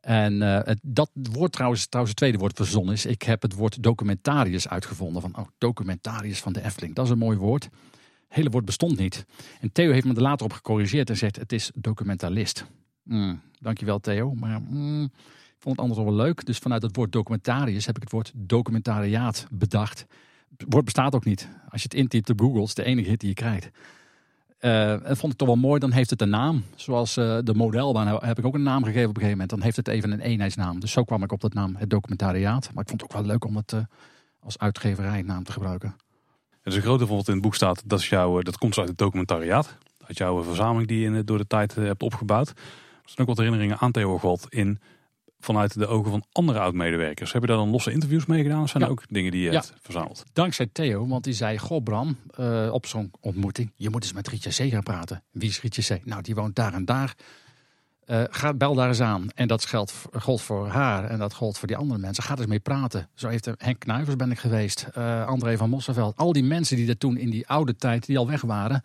En 0.00 0.40
het, 0.40 0.78
dat 0.82 1.10
woord 1.14 1.52
trouwens, 1.52 1.86
trouwens 1.86 2.10
het 2.10 2.16
tweede 2.16 2.38
woord 2.38 2.56
verzonnen 2.56 2.94
is. 2.94 3.06
Ik 3.06 3.22
heb 3.22 3.42
het 3.42 3.54
woord 3.54 3.82
documentarius 3.82 4.68
uitgevonden. 4.68 5.22
Van, 5.22 5.36
oh, 5.36 5.46
documentarius 5.58 6.40
van 6.40 6.52
de 6.52 6.64
Efteling. 6.64 6.94
Dat 6.94 7.04
is 7.04 7.10
een 7.10 7.18
mooi 7.18 7.38
woord. 7.38 7.64
Het 7.64 7.72
hele 8.28 8.50
woord 8.50 8.64
bestond 8.64 8.98
niet. 8.98 9.26
En 9.60 9.72
Theo 9.72 9.92
heeft 9.92 10.06
me 10.06 10.14
er 10.14 10.20
later 10.20 10.46
op 10.46 10.52
gecorrigeerd 10.52 11.10
en 11.10 11.16
zegt, 11.16 11.36
het 11.36 11.52
is 11.52 11.70
documentalist. 11.74 12.64
Mm, 13.02 13.40
dankjewel 13.60 14.00
Theo. 14.00 14.34
Maar 14.34 14.60
mm, 14.60 15.04
ik 15.04 15.58
vond 15.58 15.76
het 15.76 15.84
anders 15.84 16.04
wel 16.04 16.14
leuk. 16.14 16.46
Dus 16.46 16.58
vanuit 16.58 16.82
het 16.82 16.96
woord 16.96 17.12
documentarius 17.12 17.86
heb 17.86 17.96
ik 17.96 18.02
het 18.02 18.12
woord 18.12 18.32
documentariaat 18.34 19.46
bedacht. 19.50 20.06
Het 20.56 20.66
woord 20.68 20.84
bestaat 20.84 21.14
ook 21.14 21.24
niet. 21.24 21.48
Als 21.68 21.82
je 21.82 21.88
het 21.88 21.98
intypt 21.98 22.30
op 22.30 22.40
Google, 22.40 22.62
is 22.62 22.68
het 22.68 22.76
de 22.76 22.84
enige 22.84 23.08
hit 23.08 23.20
die 23.20 23.28
je 23.28 23.34
krijgt. 23.34 23.70
Uh, 24.60 25.08
en 25.08 25.16
vond 25.16 25.32
ik 25.32 25.38
toch 25.38 25.48
wel 25.48 25.56
mooi, 25.56 25.80
dan 25.80 25.92
heeft 25.92 26.10
het 26.10 26.20
een 26.22 26.28
naam. 26.28 26.64
Zoals 26.74 27.16
uh, 27.16 27.38
de 27.42 27.54
modelbaan 27.54 28.06
heb 28.26 28.38
ik 28.38 28.44
ook 28.44 28.54
een 28.54 28.62
naam 28.62 28.84
gegeven 28.84 29.08
op 29.08 29.16
een 29.16 29.22
gegeven 29.22 29.30
moment. 29.30 29.50
Dan 29.50 29.62
heeft 29.62 29.76
het 29.76 29.88
even 29.88 30.10
een 30.10 30.20
eenheidsnaam. 30.20 30.80
Dus 30.80 30.92
zo 30.92 31.04
kwam 31.04 31.22
ik 31.22 31.32
op 31.32 31.40
dat 31.40 31.54
naam, 31.54 31.76
het 31.76 31.90
documentariaat. 31.90 32.70
Maar 32.72 32.82
ik 32.82 32.88
vond 32.88 33.00
het 33.00 33.10
ook 33.10 33.16
wel 33.18 33.26
leuk 33.26 33.44
om 33.44 33.56
het 33.56 33.72
uh, 33.72 33.80
als 34.40 34.58
uitgeverijnaam 34.58 35.44
te 35.44 35.52
gebruiken. 35.52 35.96
Dus 36.62 36.74
een 36.74 36.82
grote 36.82 37.06
wat 37.06 37.28
in 37.28 37.32
het 37.32 37.42
boek 37.42 37.54
staat, 37.54 37.82
dat, 37.86 37.98
is 37.98 38.08
jouw, 38.08 38.40
dat 38.40 38.58
komt 38.58 38.78
uit 38.78 38.88
het 38.88 38.98
documentariaat. 38.98 39.76
Uit 40.06 40.18
jouw 40.18 40.42
verzameling 40.42 40.88
die 40.88 41.10
je 41.10 41.24
door 41.24 41.38
de 41.38 41.46
tijd 41.46 41.74
hebt 41.74 42.02
opgebouwd. 42.02 42.48
Er 42.48 42.54
zijn 43.04 43.20
ook 43.20 43.26
wat 43.26 43.36
herinneringen 43.36 43.78
aan 43.78 43.92
Theo 43.92 44.18
Gold 44.18 44.46
in 44.48 44.80
vanuit 45.44 45.78
de 45.78 45.86
ogen 45.86 46.10
van 46.10 46.24
andere 46.32 46.58
oud-medewerkers. 46.58 47.32
Heb 47.32 47.42
je 47.42 47.48
daar 47.48 47.56
dan 47.56 47.70
losse 47.70 47.92
interviews 47.92 48.26
mee 48.26 48.42
gedaan? 48.42 48.62
Of 48.62 48.68
zijn 48.68 48.82
ja. 48.82 48.88
er 48.88 48.94
ook 48.94 49.02
dingen 49.08 49.30
die 49.30 49.40
je 49.40 49.50
ja. 49.50 49.52
hebt 49.52 49.72
verzameld? 49.80 50.24
Dankzij 50.32 50.68
Theo, 50.72 51.06
want 51.06 51.24
die 51.24 51.32
zei, 51.32 51.58
goh 51.58 51.82
Bram, 51.82 52.16
uh, 52.40 52.72
op 52.72 52.86
zo'n 52.86 53.10
ontmoeting, 53.20 53.72
je 53.76 53.90
moet 53.90 54.02
eens 54.02 54.12
met 54.12 54.28
Rietje 54.28 54.50
C 54.50 54.70
gaan 54.70 54.82
praten. 54.82 55.22
Wie 55.30 55.48
is 55.48 55.60
Rietje 55.60 55.96
C? 55.96 56.06
Nou, 56.06 56.22
die 56.22 56.34
woont 56.34 56.56
daar 56.56 56.74
en 56.74 56.84
daar. 56.84 57.14
Uh, 58.06 58.22
ga, 58.30 58.54
bel 58.54 58.74
daar 58.74 58.88
eens 58.88 59.00
aan. 59.00 59.28
En 59.34 59.48
dat 59.48 59.64
geldt, 59.64 59.94
gold 60.12 60.42
voor 60.42 60.68
haar 60.68 61.04
en 61.04 61.18
dat 61.18 61.34
gold 61.34 61.58
voor 61.58 61.68
die 61.68 61.76
andere 61.76 62.00
mensen. 62.00 62.24
Ga 62.24 62.36
eens 62.36 62.46
mee 62.46 62.60
praten. 62.60 63.08
Zo 63.14 63.28
heeft 63.28 63.46
er, 63.46 63.54
Henk 63.58 63.78
Knuivers 63.78 64.16
ben 64.16 64.30
ik 64.30 64.38
geweest. 64.38 64.86
Uh, 64.98 65.26
André 65.26 65.56
van 65.56 65.70
Mosselveld. 65.70 66.16
Al 66.16 66.32
die 66.32 66.44
mensen 66.44 66.76
die 66.76 66.88
er 66.88 66.98
toen 66.98 67.16
in 67.16 67.30
die 67.30 67.48
oude 67.48 67.76
tijd, 67.76 68.06
die 68.06 68.18
al 68.18 68.26
weg 68.26 68.40
waren 68.40 68.82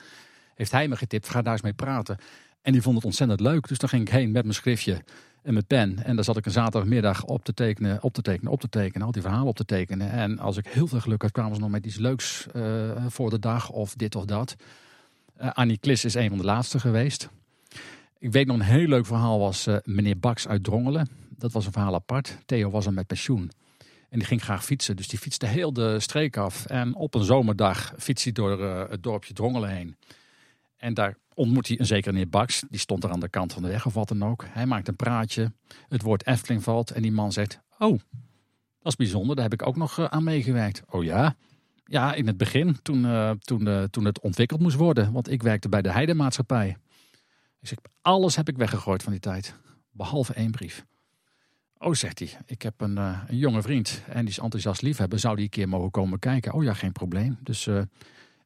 heeft 0.60 0.72
hij 0.72 0.88
me 0.88 0.96
getipt, 0.96 1.30
ga 1.30 1.42
daar 1.42 1.54
eens 1.54 1.62
mee 1.62 1.74
praten. 1.74 2.18
En 2.62 2.72
die 2.72 2.82
vond 2.82 2.96
het 2.96 3.06
ontzettend 3.06 3.40
leuk. 3.40 3.68
Dus 3.68 3.78
dan 3.78 3.90
ging 3.90 4.02
ik 4.02 4.10
heen 4.10 4.32
met 4.32 4.44
mijn 4.44 4.56
schriftje 4.56 5.04
en 5.50 5.56
mijn 5.56 5.66
pen. 5.66 6.04
En 6.04 6.16
dan 6.16 6.24
zat 6.24 6.38
ik 6.38 6.46
een 6.46 6.52
zaterdagmiddag 6.52 7.24
op 7.24 7.44
te 7.44 7.54
tekenen, 7.54 8.04
op 8.04 8.14
te 8.14 8.22
tekenen, 8.22 8.52
op 8.52 8.60
te 8.60 8.70
tekenen. 8.70 9.06
Al 9.06 9.12
die 9.12 9.22
verhalen 9.22 9.48
op 9.48 9.56
te 9.56 9.66
tekenen. 9.66 10.12
En 10.12 10.40
als 10.40 10.58
ik 10.58 10.68
heel 10.68 10.88
veel 10.88 11.00
geluk 11.00 11.22
had, 11.22 11.32
kwamen 11.32 11.56
ze 11.56 11.62
nog 11.62 11.70
met 11.70 11.86
iets 11.86 11.98
leuks 11.98 12.48
uh, 12.56 13.06
voor 13.08 13.30
de 13.30 13.40
dag. 13.40 13.70
Of 13.70 13.94
dit 13.94 14.16
of 14.16 14.26
dat. 14.26 14.56
Uh, 15.42 15.52
Annie 15.52 15.78
Klis 15.78 16.06
is 16.06 16.14
een 16.14 16.30
van 16.30 16.38
de 16.38 16.44
laatste 16.44 16.80
geweest. 16.80 17.30
Ik 18.20 18.32
weet 18.32 18.48
nog 18.48 18.56
een 18.56 18.64
heel 18.64 18.88
leuk 18.88 19.06
verhaal 19.06 19.40
was 19.40 19.68
uh, 19.68 19.78
meneer 19.84 20.20
Baks 20.20 20.48
uit 20.48 20.64
Drongelen. 20.64 21.10
Dat 21.30 21.52
was 21.52 21.66
een 21.66 21.72
verhaal 21.72 21.94
apart. 21.94 22.38
Theo 22.46 22.70
was 22.70 22.86
er 22.86 22.94
met 22.94 23.08
pensioen. 23.08 23.52
En 24.10 24.20
die 24.20 24.28
ging 24.28 24.44
graag 24.44 24.66
fietsen. 24.66 24.96
Dus 24.96 25.08
die 25.08 25.20
fietste 25.20 25.46
heel 25.46 25.74
de 25.74 26.00
streek 26.00 26.38
af. 26.38 26.66
En 26.66 26.96
op 26.96 27.16
een 27.16 27.24
zomerdag 27.24 27.94
fietst 27.98 28.24
hij 28.24 28.34
door 28.34 28.62
het 28.90 29.04
dorpje 29.04 29.34
Drongelen 29.34 29.70
heen. 29.70 29.96
En 30.78 30.94
daar 30.94 31.18
ontmoet 31.40 31.68
hij 31.68 31.80
een 31.80 31.86
zekere 31.86 32.12
meneer 32.12 32.30
Baks. 32.30 32.64
Die 32.70 32.80
stond 32.80 33.04
er 33.04 33.12
aan 33.12 33.20
de 33.20 33.30
kant 33.30 33.54
van 33.54 33.62
de 33.62 33.68
weg 33.68 33.86
of 33.86 33.94
wat 33.94 34.08
dan 34.08 34.24
ook. 34.24 34.46
Hij 34.50 34.66
maakt 34.66 34.88
een 34.88 34.96
praatje. 34.96 35.54
Het 35.88 36.02
woord 36.02 36.28
Efteling 36.28 36.64
valt. 36.64 36.92
En 36.92 37.02
die 37.02 37.12
man 37.12 37.32
zegt, 37.32 37.60
oh, 37.78 38.00
dat 38.80 38.92
is 38.92 38.96
bijzonder. 38.96 39.36
Daar 39.36 39.44
heb 39.44 39.62
ik 39.62 39.68
ook 39.68 39.76
nog 39.76 40.10
aan 40.10 40.24
meegewerkt. 40.24 40.82
Oh 40.90 41.04
ja? 41.04 41.36
Ja, 41.84 42.14
in 42.14 42.28
het 42.28 42.38
begin, 42.38 42.82
toen, 42.82 43.04
uh, 43.04 43.32
toen, 43.32 43.68
uh, 43.68 43.84
toen 43.84 44.06
het 44.06 44.20
ontwikkeld 44.20 44.60
moest 44.60 44.76
worden. 44.76 45.12
Want 45.12 45.32
ik 45.32 45.44
werkte 45.44 45.70
bij 45.70 45.82
de 45.82 45.92
Heidemaatschappij. 45.92 46.78
Ik 47.60 47.68
zeg, 47.68 47.78
alles 48.02 48.36
heb 48.36 48.50
ik 48.50 48.58
weggegooid 48.58 49.04
van 49.04 49.12
die 49.12 49.22
tijd. 49.22 49.56
Behalve 49.92 50.34
één 50.34 50.52
brief. 50.52 50.86
Oh, 51.78 51.94
zegt 51.94 52.20
hij, 52.20 52.38
ik 52.46 52.62
heb 52.62 52.82
een, 52.82 52.98
een 52.98 53.38
jonge 53.38 53.62
vriend 53.62 54.04
en 54.08 54.20
die 54.20 54.30
is 54.30 54.40
enthousiast 54.40 54.82
liefhebber. 54.82 55.20
Zou 55.20 55.36
die 55.36 55.44
een 55.44 55.50
keer 55.50 55.70
mogen 55.70 55.92
komen 55.92 56.20
kijken? 56.20 56.54
Oh 56.54 56.64
ja, 56.64 56.74
geen 56.74 56.92
probleem. 56.92 57.38
Dus 57.42 57.68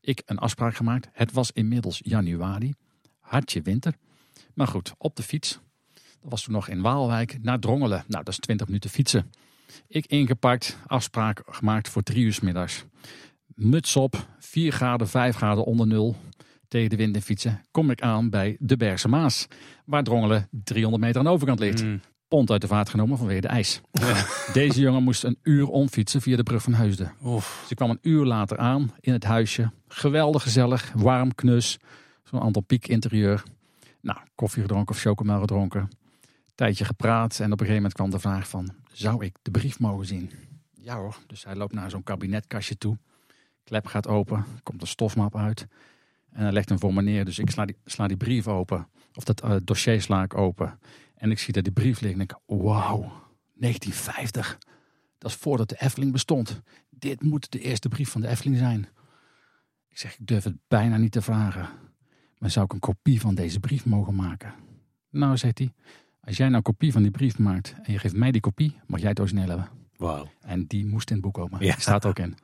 ik 0.03 0.21
een 0.25 0.37
afspraak 0.37 0.75
gemaakt. 0.75 1.09
Het 1.11 1.31
was 1.31 1.51
inmiddels 1.51 1.99
januari. 2.03 2.73
Hartje 3.19 3.61
winter. 3.61 3.93
Maar 4.53 4.67
goed, 4.67 4.93
op 4.97 5.15
de 5.15 5.23
fiets. 5.23 5.59
Dat 5.93 6.31
was 6.31 6.43
toen 6.43 6.53
nog 6.53 6.67
in 6.67 6.81
Waalwijk 6.81 7.37
naar 7.41 7.59
Drongelen. 7.59 8.03
Nou, 8.07 8.23
dat 8.23 8.33
is 8.33 8.39
20 8.39 8.67
minuten 8.67 8.89
fietsen. 8.89 9.31
Ik 9.87 10.05
ingepakt, 10.05 10.77
afspraak 10.87 11.41
gemaakt 11.45 11.89
voor 11.89 12.03
drie 12.03 12.25
uur 12.25 12.39
middags. 12.41 12.85
Muts 13.55 13.95
op, 13.95 14.27
4 14.39 14.71
graden, 14.71 15.07
5 15.07 15.35
graden 15.35 15.65
onder 15.65 15.87
nul. 15.87 16.15
Tegen 16.67 16.89
de 16.89 16.95
wind 16.95 17.15
en 17.15 17.21
fietsen 17.21 17.61
kom 17.71 17.89
ik 17.89 18.01
aan 18.01 18.29
bij 18.29 18.55
de 18.59 18.77
Bergse 18.77 19.07
Maas. 19.07 19.47
Waar 19.85 20.03
Drongelen 20.03 20.47
300 20.51 21.03
meter 21.03 21.19
aan 21.19 21.25
de 21.25 21.31
overkant 21.31 21.59
ligt. 21.59 21.83
Mm. 21.83 22.01
Pont 22.33 22.51
uit 22.51 22.61
de 22.61 22.67
vaart 22.67 22.89
genomen 22.89 23.17
vanwege 23.17 23.41
de 23.41 23.47
ijs. 23.47 23.81
Deze 24.53 24.81
jongen 24.81 25.03
moest 25.03 25.23
een 25.23 25.37
uur 25.43 25.67
omfietsen 25.67 26.21
via 26.21 26.35
de 26.35 26.43
brug 26.43 26.63
van 26.63 26.73
Heusden. 26.73 27.13
Oef. 27.23 27.57
Dus 27.61 27.69
ik 27.69 27.75
kwam 27.75 27.89
een 27.89 27.99
uur 28.01 28.25
later 28.25 28.57
aan 28.57 28.91
in 28.99 29.13
het 29.13 29.23
huisje. 29.23 29.71
Geweldig 29.87 30.43
gezellig, 30.43 30.91
warm, 30.95 31.35
knus. 31.35 31.79
Zo'n 32.23 32.41
aantal 32.41 32.61
piek 32.61 32.87
interieur. 32.87 33.43
Nou, 34.01 34.19
koffie 34.35 34.61
gedronken 34.61 34.95
of 34.95 35.01
chocomel 35.01 35.39
gedronken. 35.39 35.89
Tijdje 36.55 36.85
gepraat 36.85 37.39
en 37.39 37.45
op 37.45 37.51
een 37.51 37.57
gegeven 37.57 37.75
moment 37.75 37.93
kwam 37.93 38.09
de 38.09 38.19
vraag 38.19 38.47
van... 38.47 38.73
zou 38.91 39.25
ik 39.25 39.35
de 39.41 39.51
brief 39.51 39.79
mogen 39.79 40.05
zien? 40.05 40.31
Ja 40.73 40.97
hoor, 40.97 41.17
dus 41.27 41.43
hij 41.43 41.55
loopt 41.55 41.73
naar 41.73 41.89
zo'n 41.89 42.03
kabinetkastje 42.03 42.77
toe. 42.77 42.97
Klep 43.63 43.85
gaat 43.85 44.07
open, 44.07 44.45
komt 44.63 44.81
een 44.81 44.87
stofmap 44.87 45.35
uit. 45.35 45.67
En 46.31 46.43
hij 46.43 46.51
legt 46.51 46.69
hem 46.69 46.79
voor 46.79 46.93
me 46.93 47.01
neer. 47.01 47.25
Dus 47.25 47.39
ik 47.39 47.49
sla 47.49 47.65
die, 47.65 47.75
sla 47.85 48.07
die 48.07 48.17
brief 48.17 48.47
open. 48.47 48.87
Of 49.15 49.23
dat 49.23 49.43
uh, 49.43 49.55
dossier 49.63 50.01
sla 50.01 50.23
ik 50.23 50.37
open. 50.37 50.79
En 51.23 51.31
ik 51.31 51.39
zie 51.39 51.53
dat 51.53 51.63
die 51.63 51.73
brief 51.73 52.01
ligt 52.01 52.13
en 52.13 52.21
ik, 52.21 52.35
wauw, 52.45 52.99
1950. 53.53 54.57
Dat 55.17 55.31
is 55.31 55.37
voordat 55.37 55.69
de 55.69 55.75
Efteling 55.79 56.11
bestond. 56.11 56.61
Dit 56.89 57.21
moet 57.21 57.51
de 57.51 57.59
eerste 57.59 57.89
brief 57.89 58.09
van 58.09 58.21
de 58.21 58.27
Efteling 58.27 58.57
zijn. 58.57 58.87
Ik 59.89 59.97
zeg, 59.97 60.19
ik 60.19 60.27
durf 60.27 60.43
het 60.43 60.55
bijna 60.67 60.97
niet 60.97 61.11
te 61.11 61.21
vragen. 61.21 61.69
Maar 62.37 62.49
zou 62.49 62.65
ik 62.65 62.73
een 62.73 62.79
kopie 62.79 63.21
van 63.21 63.35
deze 63.35 63.59
brief 63.59 63.85
mogen 63.85 64.15
maken? 64.15 64.53
Nou, 65.09 65.37
zegt 65.37 65.57
hij, 65.57 65.73
als 66.21 66.37
jij 66.37 66.45
nou 66.45 66.57
een 66.57 66.63
kopie 66.63 66.91
van 66.91 67.01
die 67.01 67.11
brief 67.11 67.37
maakt 67.37 67.75
en 67.83 67.93
je 67.93 67.99
geeft 67.99 68.15
mij 68.15 68.31
die 68.31 68.41
kopie, 68.41 68.79
mag 68.87 68.99
jij 68.99 69.09
het 69.09 69.19
origineel 69.19 69.47
hebben. 69.47 69.69
Wauw. 69.95 70.31
En 70.41 70.65
die 70.65 70.85
moest 70.85 71.09
in 71.09 71.15
het 71.15 71.25
boek 71.25 71.33
komen. 71.33 71.65
Ja. 71.65 71.75
Staat 71.77 72.05
ook 72.05 72.19
in. 72.19 72.35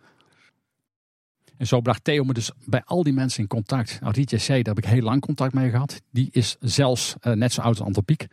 En 1.58 1.68
zo 1.68 1.82
bracht 1.82 2.04
Theo 2.04 2.24
me 2.24 2.34
dus 2.34 2.52
bij 2.66 2.84
al 2.84 3.04
die 3.04 3.14
mensen 3.14 3.42
in 3.42 3.48
contact. 3.48 4.00
Nou, 4.02 4.24
C, 4.24 4.48
daar 4.48 4.58
heb 4.58 4.78
ik 4.78 4.86
heel 4.86 5.02
lang 5.02 5.22
contact 5.22 5.54
mee 5.54 5.70
gehad. 5.70 6.02
Die 6.12 6.30
is 6.32 6.58
zelfs 6.60 7.16
uh, 7.22 7.34
net 7.34 7.54
zo 7.54 7.62
oud 7.62 7.78
als 7.78 7.88
Antopiek 7.88 8.28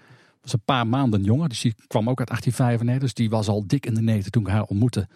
was 0.47 0.61
een 0.61 0.75
paar 0.75 0.87
maanden 0.87 1.23
jonger. 1.23 1.49
Dus 1.49 1.61
die 1.61 1.75
kwam 1.87 2.09
ook 2.09 2.19
uit 2.19 2.29
1895. 2.29 3.01
Dus 3.01 3.15
die 3.15 3.31
was 3.31 3.49
al 3.49 3.67
dik 3.67 3.87
in 3.87 3.95
de 3.95 4.01
neten 4.01 4.31
toen 4.31 4.43
ik 4.43 4.49
haar 4.49 4.63
ontmoette. 4.63 5.09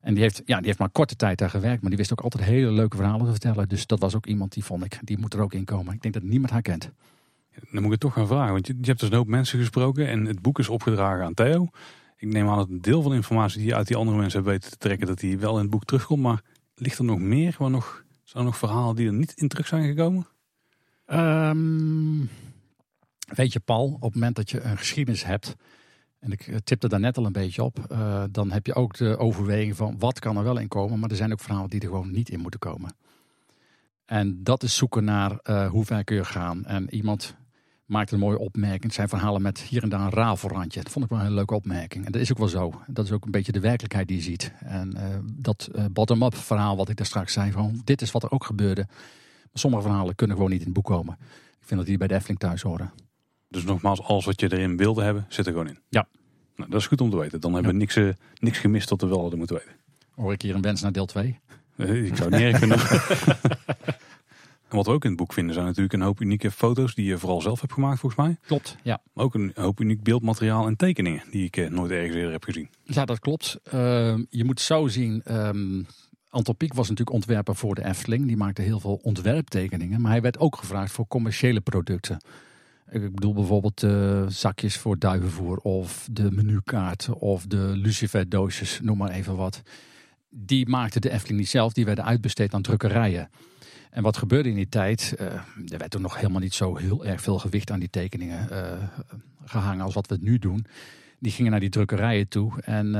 En 0.00 0.14
die 0.14 0.22
heeft, 0.22 0.42
ja, 0.44 0.56
die 0.56 0.66
heeft 0.66 0.78
maar 0.78 0.90
korte 0.90 1.16
tijd 1.16 1.38
daar 1.38 1.50
gewerkt. 1.50 1.80
Maar 1.80 1.90
die 1.90 1.98
wist 1.98 2.12
ook 2.12 2.20
altijd 2.20 2.44
hele 2.44 2.70
leuke 2.70 2.96
verhalen 2.96 3.24
te 3.24 3.30
vertellen. 3.30 3.68
Dus 3.68 3.86
dat 3.86 4.00
was 4.00 4.14
ook 4.14 4.26
iemand 4.26 4.52
die 4.52 4.64
vond 4.64 4.84
ik, 4.84 4.98
die 5.02 5.18
moet 5.18 5.34
er 5.34 5.40
ook 5.40 5.52
in 5.52 5.64
komen. 5.64 5.94
Ik 5.94 6.02
denk 6.02 6.14
dat 6.14 6.22
niemand 6.22 6.52
haar 6.52 6.62
kent. 6.62 6.90
Dan 7.54 7.82
moet 7.82 7.84
ik 7.84 7.90
het 7.90 8.00
toch 8.00 8.12
gaan 8.12 8.26
vragen. 8.26 8.52
Want 8.52 8.66
je, 8.66 8.76
je 8.80 8.86
hebt 8.86 9.00
dus 9.00 9.08
een 9.08 9.16
hoop 9.16 9.26
mensen 9.26 9.58
gesproken. 9.58 10.08
En 10.08 10.24
het 10.24 10.40
boek 10.40 10.58
is 10.58 10.68
opgedragen 10.68 11.24
aan 11.24 11.34
Theo. 11.34 11.68
Ik 12.16 12.28
neem 12.28 12.48
aan 12.48 12.56
dat 12.56 12.68
een 12.68 12.82
deel 12.82 13.02
van 13.02 13.10
de 13.10 13.16
informatie 13.16 13.58
die 13.58 13.68
je 13.68 13.74
uit 13.74 13.86
die 13.86 13.96
andere 13.96 14.16
mensen 14.16 14.38
hebt 14.38 14.50
weten 14.50 14.70
te 14.70 14.76
trekken. 14.76 15.06
Dat 15.06 15.18
die 15.18 15.38
wel 15.38 15.54
in 15.54 15.62
het 15.62 15.70
boek 15.70 15.84
terugkomt. 15.84 16.22
Maar 16.22 16.42
ligt 16.74 16.98
er 16.98 17.04
nog 17.04 17.18
meer? 17.18 17.56
Waar 17.58 17.70
nog, 17.70 18.04
zijn 18.24 18.42
er 18.42 18.48
nog 18.48 18.58
verhalen 18.58 18.96
die 18.96 19.06
er 19.06 19.12
niet 19.12 19.32
in 19.36 19.48
terug 19.48 19.66
zijn 19.66 19.84
gekomen? 19.84 20.26
Um, 21.06 22.28
Weet 23.24 23.52
je, 23.52 23.60
Paul, 23.60 23.86
op 23.86 24.02
het 24.02 24.14
moment 24.14 24.36
dat 24.36 24.50
je 24.50 24.60
een 24.60 24.78
geschiedenis 24.78 25.24
hebt, 25.24 25.56
en 26.24 26.32
ik 26.32 26.46
eh, 26.46 26.56
tipte 26.64 26.88
daar 26.88 27.00
net 27.00 27.16
al 27.16 27.26
een 27.26 27.32
beetje 27.32 27.62
op, 27.62 27.86
uh, 27.92 28.24
dan 28.30 28.50
heb 28.50 28.66
je 28.66 28.74
ook 28.74 28.96
de 28.96 29.18
overweging 29.18 29.76
van 29.76 29.98
wat 29.98 30.18
kan 30.18 30.36
er 30.36 30.44
wel 30.44 30.58
in 30.58 30.68
komen, 30.68 30.98
maar 30.98 31.10
er 31.10 31.16
zijn 31.16 31.32
ook 31.32 31.40
verhalen 31.40 31.70
die 31.70 31.80
er 31.80 31.86
gewoon 31.86 32.10
niet 32.10 32.28
in 32.28 32.40
moeten 32.40 32.60
komen. 32.60 32.96
En 34.04 34.42
dat 34.42 34.62
is 34.62 34.76
zoeken 34.76 35.04
naar 35.04 35.38
uh, 35.42 35.70
hoe 35.70 35.84
ver 35.84 36.04
kun 36.04 36.16
je 36.16 36.24
gaan. 36.24 36.64
En 36.64 36.94
iemand 36.94 37.36
maakt 37.84 38.10
een 38.10 38.18
mooie 38.18 38.38
opmerking. 38.38 38.82
Het 38.82 38.94
zijn 38.94 39.08
verhalen 39.08 39.42
met 39.42 39.60
hier 39.60 39.82
en 39.82 39.88
daar 39.88 40.00
een 40.00 40.10
rafelrandje. 40.10 40.82
Dat 40.82 40.92
vond 40.92 41.04
ik 41.04 41.10
wel 41.10 41.20
een 41.20 41.34
leuke 41.34 41.54
opmerking. 41.54 42.06
En 42.06 42.12
dat 42.12 42.20
is 42.20 42.30
ook 42.30 42.38
wel 42.38 42.48
zo. 42.48 42.82
Dat 42.86 43.04
is 43.04 43.12
ook 43.12 43.24
een 43.24 43.30
beetje 43.30 43.52
de 43.52 43.60
werkelijkheid 43.60 44.08
die 44.08 44.16
je 44.16 44.22
ziet. 44.22 44.52
En 44.58 44.96
dat 45.32 45.68
bottom-up 45.92 46.34
verhaal 46.34 46.76
wat 46.76 46.88
ik 46.88 46.96
daar 46.96 47.06
straks 47.06 47.32
zei. 47.32 47.52
Van, 47.52 47.80
dit 47.84 48.02
is 48.02 48.10
wat 48.10 48.22
er 48.22 48.30
ook 48.30 48.44
gebeurde. 48.44 48.84
Maar 48.86 49.48
sommige 49.52 49.82
verhalen 49.82 50.14
kunnen 50.14 50.36
gewoon 50.36 50.50
niet 50.50 50.60
in 50.60 50.66
het 50.66 50.74
boek 50.74 50.84
komen. 50.86 51.16
Ik 51.60 51.66
vind 51.66 51.80
dat 51.80 51.88
die 51.88 51.98
bij 51.98 52.08
de 52.08 52.14
Efteling 52.14 52.38
thuis 52.38 52.62
horen. 52.62 52.92
Dus 53.48 53.64
nogmaals, 53.64 54.02
alles 54.02 54.24
wat 54.24 54.40
je 54.40 54.52
erin 54.52 54.76
wilde 54.76 55.02
hebben, 55.02 55.26
zit 55.28 55.46
er 55.46 55.52
gewoon 55.52 55.68
in. 55.68 55.78
Ja. 55.88 56.06
Nou, 56.56 56.70
dat 56.70 56.80
is 56.80 56.86
goed 56.86 57.00
om 57.00 57.10
te 57.10 57.16
weten. 57.16 57.40
Dan 57.40 57.54
hebben 57.54 57.72
we 57.72 57.78
niks, 57.78 57.96
uh, 57.96 58.12
niks 58.38 58.58
gemist 58.58 58.88
tot 58.88 59.00
we 59.00 59.06
wel 59.06 59.20
hadden 59.20 59.38
moeten 59.38 59.56
weten. 59.56 59.72
Hoor 60.14 60.32
ik 60.32 60.42
hier 60.42 60.54
een 60.54 60.62
wens 60.62 60.82
naar 60.82 60.92
deel 60.92 61.06
2? 61.06 61.40
Uh, 61.76 62.04
ik 62.04 62.16
zou 62.16 62.34
het 62.34 62.44
niet 62.44 62.56
vinden. 62.56 62.78
en 64.68 64.76
wat 64.76 64.86
we 64.86 64.92
ook 64.92 65.04
in 65.04 65.10
het 65.10 65.18
boek 65.18 65.32
vinden 65.32 65.54
zijn 65.54 65.66
natuurlijk 65.66 65.94
een 65.94 66.00
hoop 66.00 66.20
unieke 66.20 66.50
foto's 66.50 66.94
die 66.94 67.06
je 67.06 67.18
vooral 67.18 67.40
zelf 67.40 67.60
hebt 67.60 67.72
gemaakt 67.72 68.00
volgens 68.00 68.26
mij. 68.26 68.36
Klopt, 68.46 68.76
ja. 68.82 69.00
Maar 69.12 69.24
ook 69.24 69.34
een 69.34 69.52
hoop 69.54 69.80
uniek 69.80 70.02
beeldmateriaal 70.02 70.66
en 70.66 70.76
tekeningen 70.76 71.22
die 71.30 71.44
ik 71.44 71.56
uh, 71.56 71.70
nooit 71.70 71.90
ergens 71.90 72.14
eerder 72.14 72.32
heb 72.32 72.44
gezien. 72.44 72.68
Ja, 72.82 73.04
dat 73.04 73.18
klopt. 73.18 73.58
Ehm, 73.64 74.24
je 74.30 74.44
moet 74.44 74.60
zo 74.60 74.88
zien... 74.88 75.22
Um, 75.30 75.86
Anton 76.34 76.56
Pieck 76.56 76.74
was 76.74 76.88
natuurlijk 76.88 77.16
ontwerper 77.16 77.56
voor 77.56 77.74
de 77.74 77.84
Efteling. 77.84 78.26
Die 78.26 78.36
maakte 78.36 78.62
heel 78.62 78.80
veel 78.80 79.00
ontwerptekeningen. 79.02 80.00
Maar 80.00 80.10
hij 80.10 80.20
werd 80.20 80.38
ook 80.38 80.56
gevraagd 80.56 80.92
voor 80.92 81.06
commerciële 81.06 81.60
producten. 81.60 82.18
Ik 82.94 83.14
bedoel 83.14 83.34
bijvoorbeeld 83.34 83.82
uh, 83.82 84.26
zakjes 84.28 84.76
voor 84.76 84.98
duivenvoer 84.98 85.56
of 85.56 86.08
de 86.12 86.30
menukaart 86.30 87.08
of 87.08 87.46
de 87.46 87.56
lucifer 87.56 88.28
doosjes, 88.28 88.80
noem 88.82 88.96
maar 88.96 89.10
even 89.10 89.36
wat. 89.36 89.62
Die 90.28 90.68
maakte 90.68 91.00
de 91.00 91.10
Efteling 91.10 91.38
niet 91.38 91.48
zelf, 91.48 91.72
die 91.72 91.84
werden 91.84 92.04
uitbesteed 92.04 92.54
aan 92.54 92.62
drukkerijen. 92.62 93.30
En 93.90 94.02
wat 94.02 94.16
gebeurde 94.16 94.48
in 94.48 94.54
die 94.54 94.68
tijd? 94.68 95.14
Uh, 95.20 95.26
er 95.72 95.78
werd 95.78 95.94
er 95.94 96.00
nog 96.00 96.16
helemaal 96.16 96.40
niet 96.40 96.54
zo 96.54 96.76
heel 96.76 97.04
erg 97.04 97.20
veel 97.20 97.38
gewicht 97.38 97.70
aan 97.70 97.78
die 97.78 97.90
tekeningen 97.90 98.48
uh, 98.52 98.72
gehangen 99.44 99.84
als 99.84 99.94
wat 99.94 100.06
we 100.06 100.16
nu 100.20 100.38
doen. 100.38 100.66
Die 101.18 101.32
gingen 101.32 101.50
naar 101.50 101.60
die 101.60 101.68
drukkerijen 101.68 102.28
toe. 102.28 102.60
En 102.60 102.94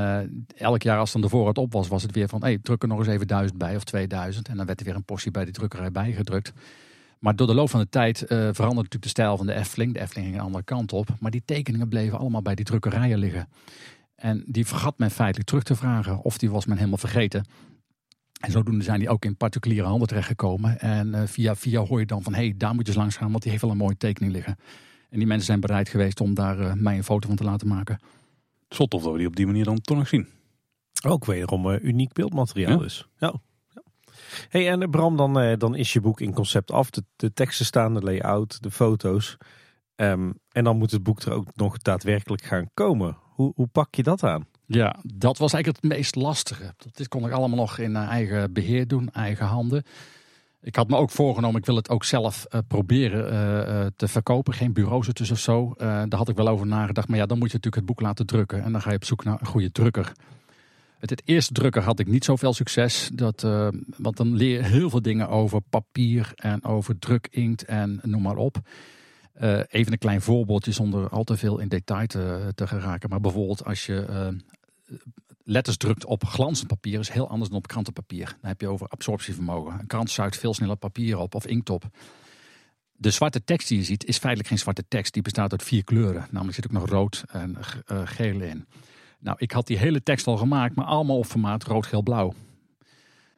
elk 0.57 0.83
jaar 0.83 0.99
als 0.99 1.13
dan 1.13 1.21
de 1.21 1.29
voorraad 1.29 1.59
op 1.59 1.73
was, 1.73 1.89
was 1.89 2.03
het 2.03 2.15
weer 2.15 2.29
van... 2.29 2.41
hé, 2.41 2.47
hey, 2.47 2.59
druk 2.63 2.83
er 2.83 2.89
nog 2.89 2.99
eens 2.99 3.09
even 3.09 3.27
duizend 3.27 3.59
bij 3.59 3.77
of 3.77 3.85
2000. 3.85 4.49
En 4.49 4.57
dan 4.57 4.67
werd 4.67 4.81
er 4.81 4.87
weer 4.87 4.95
een 4.95 5.05
portie 5.05 5.31
bij 5.31 5.45
die 5.45 5.53
drukkerij 5.53 5.91
bijgedrukt. 5.91 6.53
Maar 7.19 7.37
door 7.37 7.47
de 7.47 7.55
loop 7.55 7.71
van 7.71 7.81
de 7.81 7.89
tijd 7.89 8.23
uh, 8.23 8.29
veranderde 8.29 8.75
natuurlijk 8.75 9.03
de 9.03 9.09
stijl 9.09 9.37
van 9.37 9.47
de 9.47 9.55
Efteling. 9.55 9.95
De 9.95 10.01
Efteling 10.01 10.27
ging 10.27 10.39
een 10.39 10.47
andere 10.47 10.65
kant 10.65 10.93
op. 10.93 11.09
Maar 11.21 11.31
die 11.31 11.43
tekeningen 11.45 11.89
bleven 11.89 12.19
allemaal 12.19 12.43
bij 12.43 12.55
die 12.55 12.65
drukkerijen 12.65 13.19
liggen. 13.19 13.49
En 14.15 14.45
die 14.47 14.67
vergat 14.67 14.99
men 14.99 15.11
feitelijk 15.11 15.49
terug 15.49 15.63
te 15.63 15.77
vragen. 15.77 16.23
Of 16.23 16.39
die 16.39 16.51
was 16.51 16.67
men 16.67 16.77
helemaal 16.77 16.99
vergeten. 16.99 17.47
En 18.41 18.51
zodoende 18.51 18.85
zijn 18.85 18.99
die 18.99 19.09
ook 19.09 19.25
in 19.25 19.37
particuliere 19.37 19.87
handen 19.87 20.09
terechtgekomen. 20.09 20.81
En 20.81 21.09
uh, 21.09 21.23
via 21.25 21.57
via 21.57 21.81
hoor 21.81 22.01
je 22.01 22.07
dan 22.07 22.23
van, 22.23 22.35
hé, 22.35 22.45
hey, 22.45 22.55
daar 22.57 22.75
moet 22.75 22.83
je 22.83 22.89
eens 22.89 23.01
langs 23.01 23.17
gaan. 23.17 23.31
Want 23.31 23.43
die 23.43 23.51
heeft 23.51 23.63
wel 23.63 23.73
een 23.73 23.77
mooie 23.77 23.97
tekening 23.97 24.33
liggen. 24.33 24.57
En 25.11 25.19
die 25.19 25.27
mensen 25.27 25.47
zijn 25.47 25.61
bereid 25.61 25.89
geweest 25.89 26.21
om 26.21 26.35
daar 26.35 26.61
uh, 26.61 26.73
mij 26.73 26.97
een 26.97 27.05
foto 27.05 27.29
van 27.29 27.37
te 27.37 27.45
laten 27.45 27.69
maken. 27.69 27.99
Zot 28.69 28.91
tof 28.91 29.03
dat 29.03 29.13
we 29.13 29.19
die 29.19 29.27
op 29.27 29.37
die 29.37 29.47
manier 29.47 29.65
dan 29.65 29.81
toch 29.81 29.97
nog 29.97 30.09
zien. 30.09 30.29
Ook 31.07 31.25
wederom 31.25 31.69
uniek 31.69 32.13
beeldmateriaal 32.13 32.71
ja? 32.71 32.77
dus. 32.77 33.09
Ja. 33.19 33.35
Hey, 34.49 34.71
en 34.71 34.91
Bram, 34.91 35.17
dan, 35.17 35.41
eh, 35.41 35.59
dan 35.59 35.75
is 35.75 35.93
je 35.93 36.01
boek 36.01 36.21
in 36.21 36.35
concept 36.35 36.71
af. 36.71 36.91
De, 36.91 37.05
de 37.17 37.33
teksten 37.33 37.67
staan, 37.67 37.95
de 37.95 38.01
layout, 38.01 38.63
de 38.63 38.71
foto's. 38.71 39.37
Um, 39.97 40.39
en 40.53 40.65
dan 40.65 40.77
moet 40.77 40.91
het 40.91 41.03
boek 41.03 41.21
er 41.21 41.33
ook 41.33 41.49
nog 41.55 41.79
daadwerkelijk 41.79 42.43
gaan 42.43 42.71
komen. 42.75 43.17
Hoe, 43.21 43.53
hoe 43.55 43.67
pak 43.67 43.95
je 43.95 44.03
dat 44.03 44.23
aan? 44.23 44.47
Ja, 44.67 44.97
dat 45.03 45.39
was 45.39 45.53
eigenlijk 45.53 45.83
het 45.83 45.93
meest 45.93 46.15
lastige. 46.15 46.75
Dit 46.93 47.09
kon 47.09 47.27
ik 47.27 47.33
allemaal 47.33 47.59
nog 47.59 47.79
in 47.79 47.97
eigen 47.97 48.53
beheer 48.53 48.87
doen, 48.87 49.11
eigen 49.13 49.47
handen. 49.47 49.85
Ik 50.61 50.77
had 50.77 50.89
me 50.89 50.97
ook 50.97 51.11
voorgenomen, 51.11 51.61
ik 51.61 51.67
wil 51.67 51.77
het 51.77 51.91
ook 51.91 52.05
zelf 52.05 52.47
proberen 52.69 53.93
te 53.97 54.09
verkopen. 54.09 54.55
Geen 54.55 54.73
bureaus 54.73 55.07
ertussen 55.07 55.37
of 55.37 55.43
zo. 55.43 55.75
Daar 55.77 56.17
had 56.17 56.29
ik 56.29 56.37
wel 56.37 56.49
over 56.49 56.67
nagedacht. 56.67 57.09
Maar 57.09 57.19
ja, 57.19 57.27
dan 57.27 57.39
moet 57.39 57.51
je 57.51 57.55
natuurlijk 57.55 57.87
het 57.87 57.97
boek 57.97 58.07
laten 58.07 58.27
drukken. 58.27 58.63
En 58.63 58.73
dan 58.73 58.83
ga 58.83 58.91
je 58.91 58.97
op 58.97 59.05
zoek 59.05 59.25
naar 59.25 59.41
een 59.41 59.47
goede 59.47 59.73
drukker. 59.73 60.13
Met 61.05 61.19
het 61.19 61.29
eerste 61.29 61.53
drukker 61.53 61.83
had 61.83 61.99
ik 61.99 62.07
niet 62.07 62.25
zoveel 62.25 62.53
succes. 62.53 63.11
Dat, 63.13 63.41
want 63.97 64.17
dan 64.17 64.35
leer 64.35 64.57
je 64.57 64.65
heel 64.65 64.91
veel 64.91 65.03
dingen 65.03 65.29
over 65.29 65.61
papier 65.61 66.33
en 66.35 66.65
over 66.65 66.99
drukinkt 66.99 67.65
en 67.65 68.01
noem 68.03 68.23
maar 68.23 68.37
op. 68.37 68.57
even 69.69 69.93
een 69.93 69.99
klein 69.99 70.21
voorbeeldje 70.21 70.73
zonder 70.73 71.09
al 71.09 71.25
te 71.25 71.37
veel 71.37 71.59
in 71.59 71.69
detail 71.69 72.07
te, 72.07 72.67
geraken. 72.67 73.09
Maar 73.09 73.21
bijvoorbeeld 73.21 73.65
als 73.65 73.87
je 73.87 74.07
letters 75.43 75.77
drukt 75.77 76.05
op 76.05 76.25
glanzend 76.25 76.69
papier 76.69 76.99
is 76.99 77.11
heel 77.11 77.29
anders 77.29 77.49
dan 77.49 77.59
op 77.59 77.67
krantenpapier. 77.67 78.27
Dan 78.41 78.51
heb 78.51 78.61
je 78.61 78.69
over 78.69 78.89
absorptievermogen. 78.89 79.81
Een 79.81 79.87
krant 79.87 80.11
zuigt 80.11 80.39
veel 80.39 80.55
sneller 80.55 80.77
papier 80.77 81.19
op 81.19 81.35
of 81.35 81.47
inkt 81.47 81.71
op. 81.71 81.85
De 82.93 83.11
zwarte 83.11 83.45
tekst 83.45 83.69
die 83.69 83.79
je 83.79 83.85
ziet 83.85 84.05
is 84.05 84.19
feitelijk 84.19 84.49
geen 84.49 84.59
zwarte 84.59 84.85
tekst. 84.89 85.13
Die 85.13 85.23
bestaat 85.23 85.53
uit 85.53 85.63
vier 85.63 85.85
kleuren. 85.85 86.27
Namelijk 86.31 86.55
zit 86.55 86.67
ook 86.67 86.73
nog 86.73 86.89
rood 86.89 87.25
en 87.27 87.57
geel 88.05 88.41
in. 88.41 88.67
Nou, 89.25 89.37
ik 89.41 89.53
had 89.53 89.67
die 89.67 89.79
hele 89.79 90.03
tekst 90.03 90.27
al 90.27 90.37
gemaakt, 90.37 90.75
maar 90.75 90.85
allemaal 90.85 91.19
op 91.19 91.27
formaat 91.27 91.65
rood, 91.65 91.87
geel, 91.87 92.03
blauw. 92.03 92.33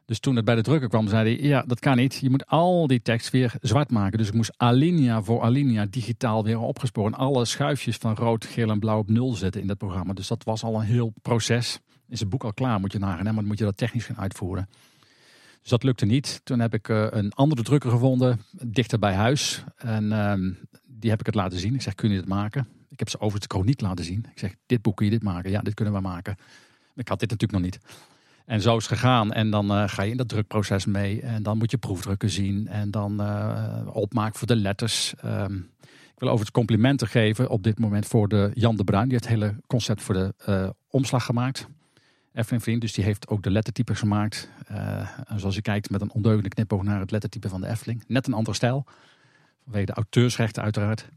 Dus 0.05 0.19
toen 0.19 0.35
het 0.35 0.45
bij 0.45 0.55
de 0.55 0.61
drukker 0.61 0.89
kwam, 0.89 1.07
zei 1.07 1.35
hij: 1.35 1.47
Ja, 1.47 1.63
dat 1.67 1.79
kan 1.79 1.97
niet. 1.97 2.15
Je 2.15 2.29
moet 2.29 2.45
al 2.45 2.87
die 2.87 3.01
tekst 3.01 3.29
weer 3.29 3.53
zwart 3.61 3.91
maken. 3.91 4.17
Dus 4.17 4.27
ik 4.27 4.33
moest 4.33 4.53
alinea 4.57 5.21
voor 5.21 5.41
alinea 5.41 5.85
digitaal 5.89 6.43
weer 6.43 6.59
opgesporen. 6.59 7.13
Alle 7.13 7.45
schuifjes 7.45 7.97
van 7.97 8.15
rood, 8.15 8.45
geel 8.45 8.69
en 8.69 8.79
blauw 8.79 8.97
op 8.97 9.09
nul 9.09 9.33
zetten 9.33 9.61
in 9.61 9.67
dat 9.67 9.77
programma. 9.77 10.13
Dus 10.13 10.27
dat 10.27 10.43
was 10.43 10.63
al 10.63 10.75
een 10.75 10.85
heel 10.85 11.13
proces 11.21 11.79
is 12.07 12.19
het 12.19 12.29
boek 12.29 12.43
al 12.43 12.53
klaar, 12.53 12.79
moet 12.79 12.91
je 12.91 12.99
nagaan. 12.99 13.23
Maar 13.23 13.33
dan 13.33 13.45
moet 13.45 13.57
je 13.57 13.63
dat 13.63 13.77
technisch 13.77 14.05
gaan 14.05 14.17
uitvoeren. 14.17 14.69
Dus 15.61 15.69
dat 15.69 15.83
lukte 15.83 16.05
niet. 16.05 16.41
Toen 16.43 16.59
heb 16.59 16.73
ik 16.73 16.87
uh, 16.87 17.07
een 17.09 17.33
andere 17.33 17.63
drukker 17.63 17.89
gevonden, 17.89 18.41
dichter 18.65 18.99
bij 18.99 19.13
huis. 19.13 19.63
En 19.77 20.03
uh, 20.03 20.33
die 20.85 21.09
heb 21.09 21.19
ik 21.19 21.25
het 21.25 21.35
laten 21.35 21.59
zien. 21.59 21.73
Ik 21.73 21.81
zeg, 21.81 21.95
kun 21.95 22.09
je 22.09 22.15
dit 22.15 22.27
maken? 22.27 22.67
Ik 22.89 22.99
heb 22.99 23.09
ze 23.09 23.19
overigens 23.19 23.59
de 23.59 23.63
niet 23.63 23.81
laten 23.81 24.05
zien. 24.05 24.25
Ik 24.31 24.39
zeg, 24.39 24.55
dit 24.65 24.81
boek 24.81 24.95
kun 24.95 25.05
je 25.05 25.11
dit 25.11 25.23
maken? 25.23 25.51
Ja, 25.51 25.61
dit 25.61 25.73
kunnen 25.73 25.93
we 25.93 25.99
maken. 25.99 26.35
Ik 26.95 27.07
had 27.07 27.19
dit 27.19 27.29
natuurlijk 27.29 27.59
nog 27.59 27.71
niet. 27.71 27.79
En 28.45 28.61
zo 28.61 28.77
is 28.77 28.87
het 28.87 28.99
gegaan. 28.99 29.33
En 29.33 29.49
dan 29.49 29.71
uh, 29.71 29.87
ga 29.87 30.03
je 30.03 30.11
in 30.11 30.17
dat 30.17 30.29
drukproces 30.29 30.85
mee. 30.85 31.21
En 31.21 31.43
dan 31.43 31.57
moet 31.57 31.71
je 31.71 31.77
proefdrukken 31.77 32.29
zien. 32.29 32.67
En 32.67 32.91
dan 32.91 33.21
uh, 33.21 33.81
opmaak 33.85 34.35
voor 34.35 34.47
de 34.47 34.55
letters. 34.55 35.13
Um, 35.25 35.69
ik 35.81 36.23
wil 36.23 36.29
over 36.29 36.45
het 36.45 36.53
complimenten 36.53 37.07
geven 37.07 37.49
op 37.49 37.63
dit 37.63 37.79
moment 37.79 38.05
voor 38.05 38.27
de 38.27 38.51
Jan 38.53 38.75
de 38.75 38.83
Bruin. 38.83 39.03
Die 39.03 39.11
heeft 39.11 39.29
het 39.29 39.33
hele 39.33 39.55
concept 39.67 40.01
voor 40.01 40.13
de 40.13 40.33
uh, 40.49 40.69
omslag 40.89 41.25
gemaakt. 41.25 41.67
Efteling 42.33 42.63
Vriend, 42.63 42.81
dus 42.81 42.93
die 42.93 43.03
heeft 43.03 43.27
ook 43.27 43.43
de 43.43 43.51
lettertypes 43.51 43.99
gemaakt. 43.99 44.49
Zoals 45.35 45.55
je 45.55 45.61
kijkt 45.61 45.89
met 45.89 46.01
een 46.01 46.11
ondeugende 46.11 46.49
knipoog 46.49 46.83
naar 46.83 46.99
het 46.99 47.11
lettertype 47.11 47.49
van 47.49 47.61
de 47.61 47.67
Efteling. 47.67 48.03
Net 48.07 48.27
een 48.27 48.33
andere 48.33 48.55
stijl. 48.55 48.85
Vanwege 49.63 49.85
de 49.85 49.93
auteursrechten 49.93 50.63
uiteraard. 50.63 51.09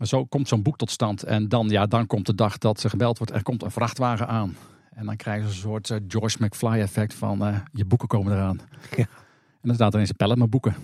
Maar 0.00 0.08
zo 0.08 0.24
komt 0.24 0.48
zo'n 0.48 0.62
boek 0.62 0.76
tot 0.76 0.90
stand. 0.90 1.22
En 1.22 1.48
dan, 1.48 1.68
ja, 1.68 1.86
dan 1.86 2.06
komt 2.06 2.26
de 2.26 2.34
dag 2.34 2.58
dat 2.58 2.80
ze 2.80 2.88
gebeld 2.88 3.18
wordt. 3.18 3.32
Er 3.32 3.42
komt 3.42 3.62
een 3.62 3.70
vrachtwagen 3.70 4.28
aan. 4.28 4.56
En 4.90 5.06
dan 5.06 5.16
krijgen 5.16 5.48
ze 5.48 5.54
een 5.54 5.60
soort 5.60 5.88
uh, 5.88 5.98
George 6.08 6.44
McFly 6.44 6.80
effect 6.80 7.14
van 7.14 7.48
uh, 7.48 7.58
je 7.72 7.84
boeken 7.84 8.08
komen 8.08 8.32
eraan. 8.32 8.60
Ja. 8.96 9.06
En 9.62 9.68
dan 9.68 9.74
staat 9.74 9.94
er 9.94 10.00
eens 10.00 10.08
een 10.08 10.16
pallet 10.16 10.38
met 10.38 10.50
boeken. 10.50 10.74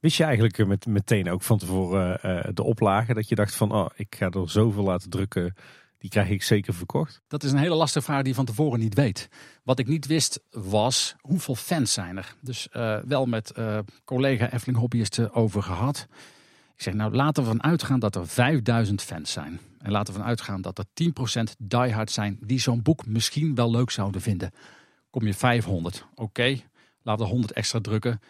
Wist 0.00 0.16
je 0.16 0.24
eigenlijk 0.24 0.66
met, 0.66 0.86
meteen 0.86 1.30
ook 1.30 1.42
van 1.42 1.58
tevoren 1.58 2.54
de 2.54 2.62
oplagen 2.62 3.14
dat 3.14 3.28
je 3.28 3.34
dacht 3.34 3.54
van 3.54 3.72
oh, 3.72 3.86
ik 3.94 4.14
ga 4.18 4.30
er 4.30 4.50
zoveel 4.50 4.82
laten 4.82 5.10
drukken 5.10 5.54
die 5.98 6.10
krijg 6.10 6.28
ik 6.28 6.42
zeker 6.42 6.74
verkocht? 6.74 7.22
Dat 7.28 7.42
is 7.42 7.52
een 7.52 7.58
hele 7.58 7.74
lastige 7.74 8.04
vraag 8.04 8.18
die 8.18 8.28
je 8.28 8.34
van 8.34 8.44
tevoren 8.44 8.78
niet 8.78 8.94
weet. 8.94 9.28
Wat 9.62 9.78
ik 9.78 9.86
niet 9.86 10.06
wist 10.06 10.40
was 10.50 11.16
hoeveel 11.20 11.54
fans 11.54 11.92
zijn 11.92 12.16
er. 12.16 12.34
Dus 12.40 12.68
wel 13.06 13.26
met 13.26 13.52
collega 14.04 14.52
Efteling 14.52 14.78
hobbyisten 14.78 15.32
over 15.32 15.62
gehad. 15.62 16.06
Ik 16.76 16.82
zeg 16.82 16.94
nou 16.94 17.14
laten 17.14 17.42
we 17.42 17.48
ervan 17.48 17.70
uitgaan 17.70 18.00
dat 18.00 18.14
er 18.14 18.28
5000 18.28 19.02
fans 19.02 19.32
zijn. 19.32 19.60
En 19.78 19.90
laten 19.90 20.12
we 20.12 20.18
ervan 20.18 20.28
uitgaan 20.28 20.62
dat 20.62 20.78
er 20.78 20.84
10% 21.50 21.56
diehard 21.58 22.10
zijn 22.10 22.38
die 22.40 22.60
zo'n 22.60 22.82
boek 22.82 23.06
misschien 23.06 23.54
wel 23.54 23.70
leuk 23.70 23.90
zouden 23.90 24.20
vinden. 24.20 24.50
Kom 25.10 25.26
je 25.26 25.34
500, 25.34 26.06
oké, 26.14 26.60
laten 27.02 27.24
we 27.24 27.30
100 27.30 27.52
extra 27.52 27.80
drukken. 27.80 28.20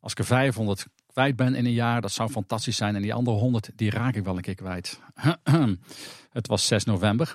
Als 0.00 0.12
ik 0.12 0.18
er 0.18 0.24
500 0.24 0.86
kwijt 1.06 1.36
ben 1.36 1.54
in 1.54 1.64
een 1.64 1.72
jaar, 1.72 2.00
dat 2.00 2.12
zou 2.12 2.30
fantastisch 2.30 2.76
zijn. 2.76 2.94
En 2.94 3.02
die 3.02 3.14
andere 3.14 3.36
100, 3.36 3.70
die 3.74 3.90
raak 3.90 4.14
ik 4.14 4.24
wel 4.24 4.36
een 4.36 4.42
keer 4.42 4.54
kwijt. 4.54 5.00
het 6.30 6.46
was 6.46 6.66
6 6.66 6.84
november. 6.84 7.34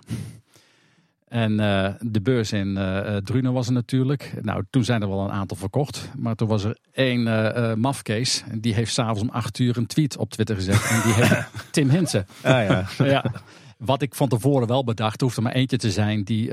En 1.33 1.51
uh, 1.51 1.89
de 1.99 2.21
beurs 2.21 2.51
in 2.51 2.67
uh, 2.67 3.15
Drunen 3.15 3.53
was 3.53 3.67
er 3.67 3.73
natuurlijk. 3.73 4.33
Nou, 4.41 4.63
toen 4.69 4.83
zijn 4.83 5.01
er 5.01 5.09
wel 5.09 5.19
een 5.19 5.31
aantal 5.31 5.57
verkocht. 5.57 6.09
Maar 6.17 6.35
toen 6.35 6.47
was 6.47 6.63
er 6.63 6.77
één 6.91 7.27
uh, 7.27 7.73
mafkees. 7.73 8.43
En 8.49 8.59
die 8.59 8.73
heeft 8.73 8.93
s'avonds 8.93 9.21
om 9.21 9.29
acht 9.29 9.59
uur 9.59 9.77
een 9.77 9.85
tweet 9.85 10.17
op 10.17 10.29
Twitter 10.29 10.55
gezet. 10.55 10.87
En 10.89 11.01
die 11.01 11.13
heet 11.13 11.45
Tim 11.71 11.89
Hinsen. 11.89 12.25
Ah, 12.41 12.65
ja. 12.65 12.85
ja. 13.05 13.25
Wat 13.77 14.01
ik 14.01 14.15
van 14.15 14.29
tevoren 14.29 14.67
wel 14.67 14.83
bedacht, 14.83 15.21
hoeft 15.21 15.37
er 15.37 15.43
maar 15.43 15.53
eentje 15.53 15.77
te 15.77 15.91
zijn 15.91 16.23
die 16.23 16.51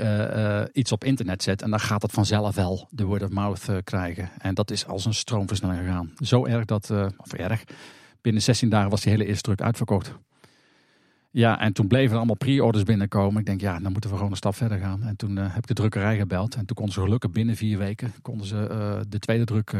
iets 0.71 0.91
op 0.91 1.03
internet 1.03 1.43
zet. 1.43 1.61
En 1.61 1.69
dan 1.69 1.79
gaat 1.79 2.01
het 2.01 2.11
vanzelf 2.11 2.55
wel 2.55 2.87
de 2.89 3.03
word 3.03 3.23
of 3.23 3.29
mouth 3.29 3.65
krijgen. 3.83 4.29
En 4.37 4.53
dat 4.53 4.71
is 4.71 4.87
als 4.87 5.05
een 5.05 5.13
stroomversnelling 5.13 5.79
gegaan. 5.79 6.13
Zo 6.17 6.45
erg 6.45 6.65
dat, 6.65 6.91
of 7.17 7.33
erg, 7.33 7.63
binnen 8.21 8.41
16 8.41 8.69
dagen 8.69 8.89
was 8.89 9.01
die 9.01 9.11
hele 9.11 9.25
eerste 9.25 9.43
druk 9.43 9.61
uitverkocht. 9.61 10.13
Ja, 11.31 11.59
en 11.59 11.73
toen 11.73 11.87
bleven 11.87 12.11
er 12.11 12.17
allemaal 12.17 12.35
pre-orders 12.35 12.83
binnenkomen. 12.83 13.39
Ik 13.39 13.45
denk, 13.45 13.61
ja, 13.61 13.79
dan 13.79 13.91
moeten 13.91 14.09
we 14.09 14.15
gewoon 14.15 14.31
een 14.31 14.37
stap 14.37 14.55
verder 14.55 14.79
gaan. 14.79 15.03
En 15.03 15.15
toen 15.15 15.37
heb 15.37 15.57
ik 15.57 15.67
de 15.67 15.73
drukkerij 15.73 16.17
gebeld. 16.17 16.55
En 16.55 16.65
toen 16.65 16.75
konden 16.75 16.93
ze 16.93 17.01
gelukkig 17.01 17.31
binnen 17.31 17.55
vier 17.55 17.77
weken 17.77 18.13
konden 18.21 18.47
ze 18.47 19.05
de 19.09 19.19
tweede 19.19 19.43
druk 19.43 19.73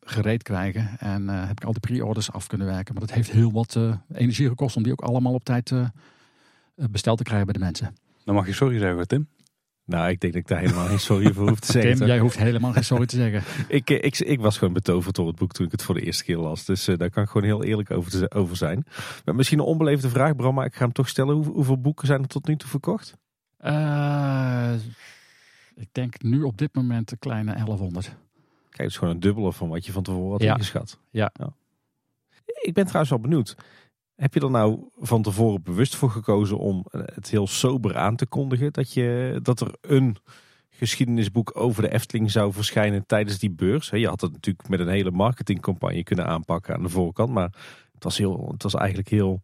gereed 0.00 0.42
krijgen. 0.42 0.98
En 0.98 1.28
heb 1.28 1.60
ik 1.60 1.64
al 1.64 1.72
de 1.72 1.80
pre-orders 1.80 2.32
af 2.32 2.46
kunnen 2.46 2.66
werken. 2.66 2.94
Maar 2.94 3.06
dat 3.06 3.14
heeft 3.14 3.30
heel 3.30 3.52
wat 3.52 3.78
energie 4.14 4.48
gekost 4.48 4.76
om 4.76 4.82
die 4.82 4.92
ook 4.92 5.00
allemaal 5.00 5.34
op 5.34 5.44
tijd 5.44 5.72
eh, 6.78 6.86
besteld 6.90 7.18
te 7.18 7.24
krijgen 7.24 7.46
bij 7.46 7.54
de 7.54 7.64
mensen. 7.64 7.94
Dan 8.24 8.34
mag 8.34 8.46
je 8.46 8.52
sorry 8.52 8.78
zeggen, 8.78 9.08
Tim. 9.08 9.28
Nou, 9.88 10.08
ik 10.08 10.20
denk 10.20 10.32
dat 10.32 10.42
ik 10.42 10.48
daar 10.48 10.60
helemaal 10.60 10.86
geen 10.86 11.00
sorry 11.00 11.32
voor 11.32 11.48
hoef 11.48 11.60
te 11.60 11.72
zeggen. 11.72 11.96
Tim, 11.96 12.06
jij 12.06 12.18
hoeft 12.18 12.38
helemaal 12.38 12.72
geen 12.72 12.84
sorry 12.84 13.06
te 13.06 13.16
zeggen. 13.24 13.42
ik, 13.68 13.90
eh, 13.90 14.04
ik, 14.04 14.18
ik, 14.18 14.40
was 14.40 14.58
gewoon 14.58 14.74
betoverd 14.74 15.14
door 15.14 15.26
het 15.26 15.36
boek 15.36 15.52
toen 15.52 15.66
ik 15.66 15.72
het 15.72 15.82
voor 15.82 15.94
de 15.94 16.00
eerste 16.00 16.24
keer 16.24 16.36
las. 16.36 16.64
Dus 16.64 16.88
uh, 16.88 16.96
daar 16.96 17.10
kan 17.10 17.22
ik 17.22 17.28
gewoon 17.28 17.46
heel 17.46 17.64
eerlijk 17.64 17.90
over, 17.90 18.30
over 18.34 18.56
zijn. 18.56 18.86
Maar 19.24 19.34
misschien 19.34 19.58
een 19.58 19.64
onbeleefde 19.64 20.08
vraag, 20.08 20.36
Bram, 20.36 20.54
maar 20.54 20.66
ik 20.66 20.74
ga 20.74 20.84
hem 20.84 20.92
toch 20.92 21.08
stellen. 21.08 21.34
Hoe, 21.34 21.46
hoeveel 21.46 21.80
boeken 21.80 22.06
zijn 22.06 22.22
er 22.22 22.28
tot 22.28 22.46
nu 22.46 22.56
toe 22.56 22.68
verkocht? 22.68 23.16
Uh, 23.60 24.72
ik 25.74 25.88
denk 25.92 26.22
nu 26.22 26.42
op 26.42 26.58
dit 26.58 26.74
moment 26.74 27.12
een 27.12 27.18
kleine 27.18 27.52
1100. 27.52 28.04
Kijk, 28.04 28.16
het 28.70 28.86
is 28.86 28.96
gewoon 28.96 29.14
een 29.14 29.20
dubbele 29.20 29.52
van 29.52 29.68
wat 29.68 29.86
je 29.86 29.92
van 29.92 30.02
tevoren 30.02 30.30
had 30.30 30.42
ja. 30.42 30.52
ingeschat. 30.52 30.98
Ja. 31.10 31.30
ja. 31.32 31.52
Ik 32.60 32.74
ben 32.74 32.84
trouwens 32.84 33.10
wel 33.10 33.20
benieuwd. 33.20 33.56
Heb 34.18 34.34
je 34.34 34.40
er 34.40 34.50
nou 34.50 34.88
van 34.96 35.22
tevoren 35.22 35.62
bewust 35.62 35.96
voor 35.96 36.10
gekozen 36.10 36.58
om 36.58 36.84
het 36.90 37.30
heel 37.30 37.46
sober 37.46 37.96
aan 37.96 38.16
te 38.16 38.26
kondigen? 38.26 38.72
Dat, 38.72 38.92
je, 38.92 39.38
dat 39.42 39.60
er 39.60 39.74
een 39.80 40.16
geschiedenisboek 40.70 41.50
over 41.56 41.82
de 41.82 41.92
Efteling 41.92 42.30
zou 42.30 42.52
verschijnen 42.52 43.06
tijdens 43.06 43.38
die 43.38 43.50
beurs? 43.50 43.88
Je 43.88 44.08
had 44.08 44.20
het 44.20 44.32
natuurlijk 44.32 44.68
met 44.68 44.80
een 44.80 44.88
hele 44.88 45.10
marketingcampagne 45.10 46.02
kunnen 46.02 46.26
aanpakken 46.26 46.74
aan 46.74 46.82
de 46.82 46.88
voorkant. 46.88 47.32
Maar 47.32 47.52
het 47.94 48.04
was, 48.04 48.18
heel, 48.18 48.48
het 48.52 48.62
was 48.62 48.74
eigenlijk 48.74 49.08
heel 49.08 49.42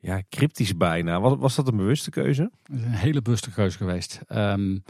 ja, 0.00 0.22
cryptisch 0.28 0.76
bijna. 0.76 1.20
Was, 1.20 1.36
was 1.38 1.54
dat 1.54 1.68
een 1.68 1.76
bewuste 1.76 2.10
keuze? 2.10 2.50
Een 2.64 2.82
hele 2.82 3.22
bewuste 3.22 3.50
keuze 3.50 3.76
geweest. 3.76 4.20
Um, 4.28 4.82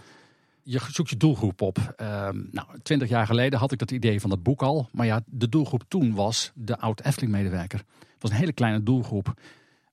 je 0.63 0.81
zoekt 0.91 1.11
je 1.11 1.17
doelgroep 1.17 1.61
op. 1.61 1.79
Um, 1.79 2.49
nou, 2.53 2.67
twintig 2.83 3.09
jaar 3.09 3.27
geleden 3.27 3.59
had 3.59 3.73
ik 3.73 3.79
dat 3.79 3.91
idee 3.91 4.21
van 4.21 4.31
dat 4.31 4.43
boek 4.43 4.63
al. 4.63 4.89
Maar 4.93 5.07
ja, 5.07 5.23
de 5.27 5.49
doelgroep 5.49 5.85
toen 5.89 6.15
was 6.15 6.53
de 6.55 6.79
oud-Efteling-medewerker. 6.79 7.85
Het 8.17 8.25
was 8.25 8.31
een 8.31 8.37
hele 8.37 8.53
kleine 8.53 8.83
doelgroep. 8.83 9.35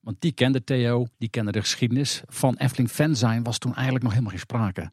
Want 0.00 0.16
die 0.20 0.32
kende 0.32 0.64
Theo, 0.64 1.06
die 1.18 1.28
kende 1.28 1.52
de 1.52 1.60
geschiedenis. 1.60 2.22
Van 2.26 2.56
Efteling 2.56 2.90
fan 2.90 3.16
zijn 3.16 3.42
was 3.42 3.58
toen 3.58 3.74
eigenlijk 3.74 4.04
nog 4.04 4.12
helemaal 4.12 4.34
geen 4.34 4.46
sprake. 4.46 4.90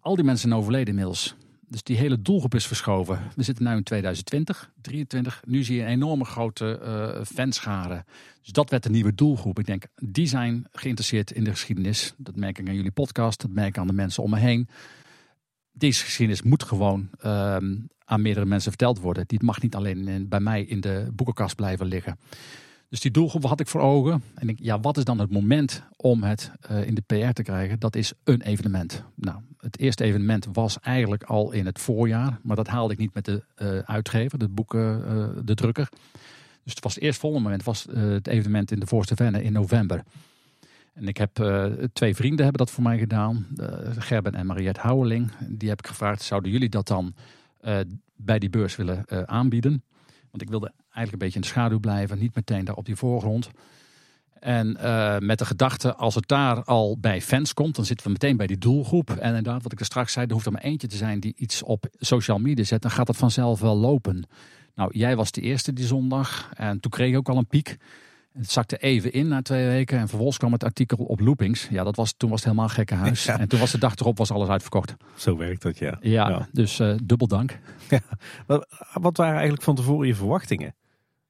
Al 0.00 0.14
die 0.14 0.24
mensen 0.24 0.48
zijn 0.48 0.60
overleden 0.60 0.88
inmiddels. 0.88 1.34
Dus 1.68 1.82
die 1.82 1.96
hele 1.96 2.22
doelgroep 2.22 2.54
is 2.54 2.66
verschoven. 2.66 3.20
We 3.36 3.42
zitten 3.42 3.64
nu 3.64 3.70
in 3.70 3.82
2020, 3.82 4.70
2023. 4.80 5.42
Nu 5.46 5.62
zie 5.62 5.76
je 5.76 5.82
een 5.82 5.88
enorme 5.88 6.24
grote 6.24 6.80
uh. 7.66 7.98
Dus 8.40 8.52
dat 8.52 8.70
werd 8.70 8.82
de 8.82 8.90
nieuwe 8.90 9.14
doelgroep. 9.14 9.58
Ik 9.58 9.66
denk, 9.66 9.84
die 9.94 10.26
zijn 10.26 10.66
geïnteresseerd 10.72 11.30
in 11.30 11.44
de 11.44 11.50
geschiedenis. 11.50 12.14
Dat 12.16 12.36
merk 12.36 12.58
ik 12.58 12.68
aan 12.68 12.74
jullie 12.74 12.90
podcast, 12.90 13.40
dat 13.40 13.50
merk 13.50 13.68
ik 13.68 13.78
aan 13.78 13.86
de 13.86 13.92
mensen 13.92 14.22
om 14.22 14.30
me 14.30 14.38
heen. 14.38 14.68
Deze 15.72 16.04
geschiedenis 16.04 16.42
moet 16.42 16.62
gewoon 16.62 17.10
uh, 17.24 17.56
aan 18.10 18.22
meerdere 18.22 18.46
mensen 18.46 18.70
verteld 18.70 19.00
worden. 19.00 19.24
Die 19.26 19.44
mag 19.44 19.62
niet 19.62 19.74
alleen 19.74 20.28
bij 20.28 20.40
mij 20.40 20.62
in 20.62 20.80
de 20.80 21.08
boekenkast 21.12 21.56
blijven 21.56 21.86
liggen. 21.86 22.18
Dus 22.88 23.00
die 23.00 23.10
doelgroep 23.10 23.44
had 23.44 23.60
ik 23.60 23.68
voor 23.68 23.80
ogen. 23.80 24.22
En 24.34 24.48
ik, 24.48 24.58
ja, 24.60 24.80
wat 24.80 24.96
is 24.96 25.04
dan 25.04 25.18
het 25.18 25.30
moment 25.30 25.82
om 25.96 26.22
het 26.22 26.52
uh, 26.70 26.86
in 26.86 26.94
de 26.94 27.02
PR 27.06 27.32
te 27.32 27.42
krijgen? 27.42 27.78
Dat 27.78 27.96
is 27.96 28.12
een 28.24 28.42
evenement. 28.42 29.04
Nou, 29.14 29.38
het 29.58 29.78
eerste 29.78 30.04
evenement 30.04 30.46
was 30.52 30.80
eigenlijk 30.80 31.22
al 31.22 31.52
in 31.52 31.66
het 31.66 31.80
voorjaar. 31.80 32.38
Maar 32.42 32.56
dat 32.56 32.66
haalde 32.66 32.92
ik 32.92 32.98
niet 32.98 33.14
met 33.14 33.24
de 33.24 33.42
uh, 33.56 33.78
uitgever, 33.78 34.38
de 34.38 34.48
boeken, 34.48 35.04
uh, 35.06 35.28
de 35.44 35.54
drukker. 35.54 35.88
Dus 36.64 36.74
het 36.74 36.84
was 36.84 36.94
het 36.94 37.02
eerstvolgende 37.02 37.44
moment 37.44 37.64
was 37.64 37.86
het 37.92 38.26
evenement 38.26 38.70
in 38.70 38.80
de 38.80 38.86
Voorste 38.86 39.14
Venne 39.14 39.42
in 39.42 39.52
november. 39.52 40.02
En 40.94 41.08
ik 41.08 41.16
heb 41.16 41.30
twee 41.92 42.14
vrienden 42.14 42.44
hebben 42.44 42.64
dat 42.64 42.70
voor 42.70 42.82
mij 42.82 42.98
gedaan. 42.98 43.46
Gerben 43.98 44.34
en 44.34 44.46
Mariette 44.46 44.80
Houweling. 44.80 45.32
Die 45.48 45.68
heb 45.68 45.78
ik 45.78 45.86
gevraagd, 45.86 46.22
zouden 46.22 46.50
jullie 46.50 46.68
dat 46.68 46.86
dan 46.86 47.14
bij 48.16 48.38
die 48.38 48.50
beurs 48.50 48.76
willen 48.76 49.28
aanbieden? 49.28 49.82
Want 50.30 50.42
ik 50.42 50.50
wilde 50.50 50.72
eigenlijk 50.82 51.12
een 51.12 51.18
beetje 51.18 51.34
in 51.34 51.40
de 51.40 51.46
schaduw 51.46 51.78
blijven, 51.80 52.18
niet 52.18 52.34
meteen 52.34 52.64
daar 52.64 52.74
op 52.74 52.84
die 52.84 52.96
voorgrond. 52.96 53.50
En 54.40 54.76
uh, 54.80 55.18
met 55.18 55.38
de 55.38 55.44
gedachte, 55.44 55.94
als 55.94 56.14
het 56.14 56.28
daar 56.28 56.64
al 56.64 56.98
bij 56.98 57.22
fans 57.22 57.54
komt, 57.54 57.76
dan 57.76 57.84
zitten 57.84 58.06
we 58.06 58.12
meteen 58.12 58.36
bij 58.36 58.46
die 58.46 58.58
doelgroep. 58.58 59.10
En 59.10 59.28
inderdaad, 59.28 59.62
wat 59.62 59.72
ik 59.72 59.80
er 59.80 59.84
straks 59.84 60.12
zei, 60.12 60.26
er 60.26 60.32
hoeft 60.32 60.46
er 60.46 60.52
maar 60.52 60.62
eentje 60.62 60.88
te 60.88 60.96
zijn 60.96 61.20
die 61.20 61.32
iets 61.36 61.62
op 61.62 61.86
social 61.98 62.38
media 62.38 62.64
zet. 62.64 62.82
Dan 62.82 62.90
gaat 62.90 63.06
dat 63.06 63.16
vanzelf 63.16 63.60
wel 63.60 63.76
lopen. 63.76 64.24
Nou, 64.74 64.98
jij 64.98 65.16
was 65.16 65.30
de 65.30 65.40
eerste 65.40 65.72
die 65.72 65.86
zondag 65.86 66.50
en 66.54 66.80
toen 66.80 66.90
kreeg 66.90 67.10
ik 67.10 67.16
ook 67.16 67.28
al 67.28 67.36
een 67.36 67.46
piek. 67.46 67.76
Het 68.40 68.50
zakte 68.50 68.76
even 68.76 69.12
in 69.12 69.28
na 69.28 69.42
twee 69.42 69.66
weken 69.66 69.98
en 69.98 70.08
vervolgens 70.08 70.38
kwam 70.38 70.52
het 70.52 70.64
artikel 70.64 71.04
op 71.04 71.20
loopings. 71.20 71.68
Ja, 71.70 71.84
dat 71.84 71.96
was, 71.96 72.14
toen 72.16 72.30
was 72.30 72.38
het 72.38 72.48
helemaal 72.48 72.68
gekke 72.68 72.94
huis. 72.94 73.26
En 73.26 73.48
toen 73.48 73.60
was 73.60 73.70
de 73.70 73.78
dag 73.78 73.96
erop 73.96 74.18
was 74.18 74.30
alles 74.30 74.48
uitverkocht. 74.48 74.94
Zo 75.16 75.36
werkt 75.36 75.62
dat, 75.62 75.78
ja. 75.78 75.98
Ja, 76.00 76.48
dus 76.52 76.80
uh, 76.80 76.94
dubbel 77.02 77.26
dank. 77.26 77.58
Ja. 77.88 78.00
Wat, 78.46 78.66
wat 78.92 79.16
waren 79.16 79.34
eigenlijk 79.34 79.62
van 79.62 79.74
tevoren 79.74 80.06
je 80.06 80.14
verwachtingen? 80.14 80.74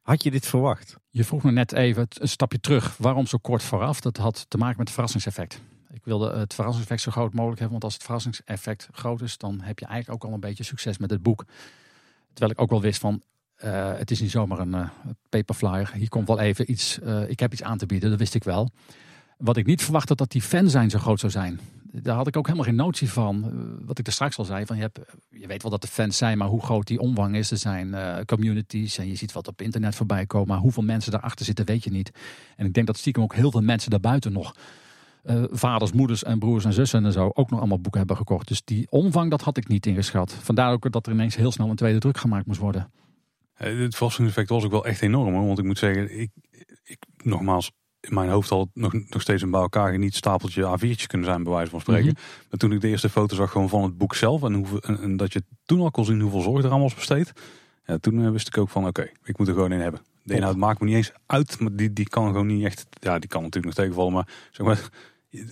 Had 0.03 0.23
je 0.23 0.31
dit 0.31 0.47
verwacht? 0.47 0.97
Je 1.09 1.25
vroeg 1.25 1.43
me 1.43 1.51
net 1.51 1.73
even 1.73 2.07
een 2.09 2.29
stapje 2.29 2.61
terug. 2.61 2.97
Waarom 2.97 3.27
zo 3.27 3.39
kort 3.39 3.63
vooraf? 3.63 4.01
Dat 4.01 4.17
had 4.17 4.47
te 4.49 4.59
maken 4.59 4.77
met 4.77 4.87
het 4.87 4.95
verrassingseffect. 4.95 5.61
Ik 5.93 6.05
wilde 6.05 6.39
het 6.39 6.55
verrassingseffect 6.55 7.03
zo 7.03 7.11
groot 7.11 7.35
mogelijk 7.35 7.61
hebben. 7.61 7.71
Want 7.71 7.85
als 7.85 7.95
het 7.95 8.03
verrassingseffect 8.03 8.89
groot 8.93 9.21
is, 9.21 9.39
dan 9.39 9.61
heb 9.61 9.79
je 9.79 9.87
eigenlijk 9.87 10.25
ook 10.25 10.31
al 10.31 10.35
een 10.35 10.41
beetje 10.41 10.65
succes 10.65 10.99
met 10.99 11.11
het 11.11 11.23
boek. 11.23 11.45
Terwijl 12.33 12.53
ik 12.53 12.61
ook 12.61 12.71
wel 12.71 12.81
wist 12.81 13.01
van, 13.01 13.23
uh, 13.65 13.93
het 13.97 14.11
is 14.11 14.21
niet 14.21 14.31
zomaar 14.31 14.59
een 14.59 14.75
uh, 14.75 14.89
paperflyer. 15.29 15.93
Hier 15.95 16.09
komt 16.09 16.27
wel 16.27 16.39
even 16.39 16.71
iets, 16.71 16.99
uh, 17.03 17.29
ik 17.29 17.41
heb 17.41 17.53
iets 17.53 17.63
aan 17.63 17.79
te 17.79 17.87
bieden, 17.87 18.11
dat 18.11 18.19
wist 18.19 18.35
ik 18.35 18.45
wel. 18.45 18.71
Wat 19.39 19.57
ik 19.57 19.67
niet 19.67 19.83
verwachtte 19.83 20.15
dat 20.15 20.31
die 20.31 20.43
fan 20.43 20.71
zijn 20.71 20.91
zo 20.91 20.99
groot 20.99 21.21
zou 21.21 21.33
zijn. 21.33 21.61
Daar 21.93 22.17
had 22.17 22.27
ik 22.27 22.37
ook 22.37 22.47
helemaal 22.47 22.67
geen 22.67 22.77
notie 22.77 23.11
van. 23.11 23.53
Wat 23.87 23.99
ik 23.99 24.07
er 24.07 24.13
straks 24.13 24.39
al 24.39 24.45
zei, 24.45 24.67
van 24.67 24.77
je, 24.77 24.83
hebt, 24.83 24.99
je 25.31 25.47
weet 25.47 25.63
wel 25.63 25.71
dat 25.71 25.83
de 25.83 25.89
fans 25.89 26.17
zijn, 26.17 26.39
maar 26.39 26.49
hoe 26.49 26.63
groot 26.63 26.87
die 26.87 27.01
omvang 27.01 27.37
is. 27.37 27.51
Er 27.51 27.57
zijn 27.57 27.97
communities 28.27 28.99
en 28.99 29.09
je 29.09 29.15
ziet 29.15 29.33
wat 29.33 29.49
op 29.49 29.63
internet 29.63 29.95
voorbij 29.95 30.27
komen. 30.27 30.49
Maar 30.49 30.59
hoeveel 30.59 30.83
mensen 30.83 31.13
daarachter 31.13 31.45
zitten, 31.45 31.65
weet 31.65 31.85
je 31.85 31.91
niet. 31.91 32.11
En 32.57 32.67
ik 32.67 32.75
denk 32.75 32.87
dat 32.87 32.97
stiekem 32.97 33.23
ook 33.23 33.35
heel 33.35 33.51
veel 33.51 33.63
mensen 33.63 33.91
daarbuiten 33.91 34.33
nog 34.33 34.55
vaders, 35.51 35.93
moeders 35.93 36.25
en 36.25 36.39
broers 36.39 36.65
en 36.65 36.73
zussen 36.73 37.05
en 37.05 37.13
zo 37.13 37.31
ook 37.35 37.51
nog 37.51 37.59
allemaal 37.59 37.81
boeken 37.81 37.99
hebben 37.99 38.17
gekocht. 38.17 38.49
Dus 38.49 38.65
die 38.65 38.87
omvang, 38.91 39.31
dat 39.31 39.43
had 39.43 39.57
ik 39.57 39.69
niet 39.69 39.87
ingeschat. 39.87 40.33
Vandaar 40.33 40.73
ook 40.73 40.93
dat 40.93 41.07
er 41.07 41.13
ineens 41.13 41.37
heel 41.37 41.53
snel 41.53 41.71
een 41.71 41.77
tweede 41.77 41.99
druk 41.99 42.19
gemaakt 42.19 42.47
moest 42.47 42.61
worden. 42.61 42.91
Het 43.65 43.95
verrassingseffect 43.95 44.49
was 44.49 44.65
ook 44.65 44.71
wel 44.71 44.87
echt 44.87 45.03
enorm. 45.03 45.35
Hoor. 45.35 45.47
Want 45.47 45.59
ik 45.59 45.65
moet 45.65 45.79
zeggen, 45.79 46.21
ik, 46.21 46.31
ik, 46.85 46.99
nogmaals, 47.23 47.73
in 48.01 48.15
mijn 48.15 48.29
hoofd 48.29 48.49
had 48.49 48.61
het 48.61 48.69
nog, 48.75 48.93
nog 48.93 49.23
steeds 49.23 49.43
een 49.43 49.51
bij 49.51 49.61
elkaar 49.61 49.99
niet 49.99 50.15
stapeltje 50.15 50.79
A4'tjes 50.79 51.07
kunnen 51.07 51.27
zijn, 51.27 51.43
bij 51.43 51.53
wijze 51.53 51.71
van 51.71 51.81
spreken. 51.81 52.05
Mm 52.05 52.15
-hmm. 52.15 52.47
Maar 52.51 52.59
toen 52.59 52.73
ik 52.73 52.81
de 52.81 52.89
eerste 52.89 53.09
foto 53.09 53.37
zag 53.37 53.51
gewoon 53.51 53.69
van 53.69 53.83
het 53.83 53.99
boek 53.99 54.15
zelf 54.15 54.43
en, 54.43 54.55
hoeveel, 54.55 54.81
en, 54.81 55.01
en, 55.01 55.17
dat 55.17 55.33
je 55.33 55.43
toen 55.65 55.81
al 55.81 55.91
kon 55.91 56.05
zien 56.05 56.21
hoeveel 56.21 56.41
zorg 56.41 56.65
er 56.65 56.71
aan 56.71 56.81
was 56.81 56.95
besteed. 56.95 57.33
Ja, 57.85 57.99
toen 57.99 58.19
uh, 58.19 58.31
wist 58.31 58.47
ik 58.47 58.59
ook 58.59 58.69
van 58.69 58.87
oké, 58.87 59.01
okay, 59.01 59.15
ik 59.25 59.39
moet 59.39 59.49
er 59.49 59.55
gewoon 59.55 59.73
in 59.73 59.81
hebben. 59.81 60.01
De 60.23 60.35
inhoud 60.35 60.57
maakt 60.57 60.81
me 60.81 60.87
niet 60.87 60.97
eens 60.97 61.13
uit, 61.27 61.61
maar 61.61 61.77
die, 61.77 61.93
die 61.93 62.09
kan 62.09 62.27
gewoon 62.27 62.47
niet 62.47 62.65
echt, 62.65 62.87
ja 62.91 63.19
die 63.19 63.29
kan 63.29 63.43
natuurlijk 63.43 63.75
nog 63.75 63.85
tegenvallen. 63.85 64.13
Maar 64.13 64.29
zeg 64.51 64.67
maar, 64.67 64.89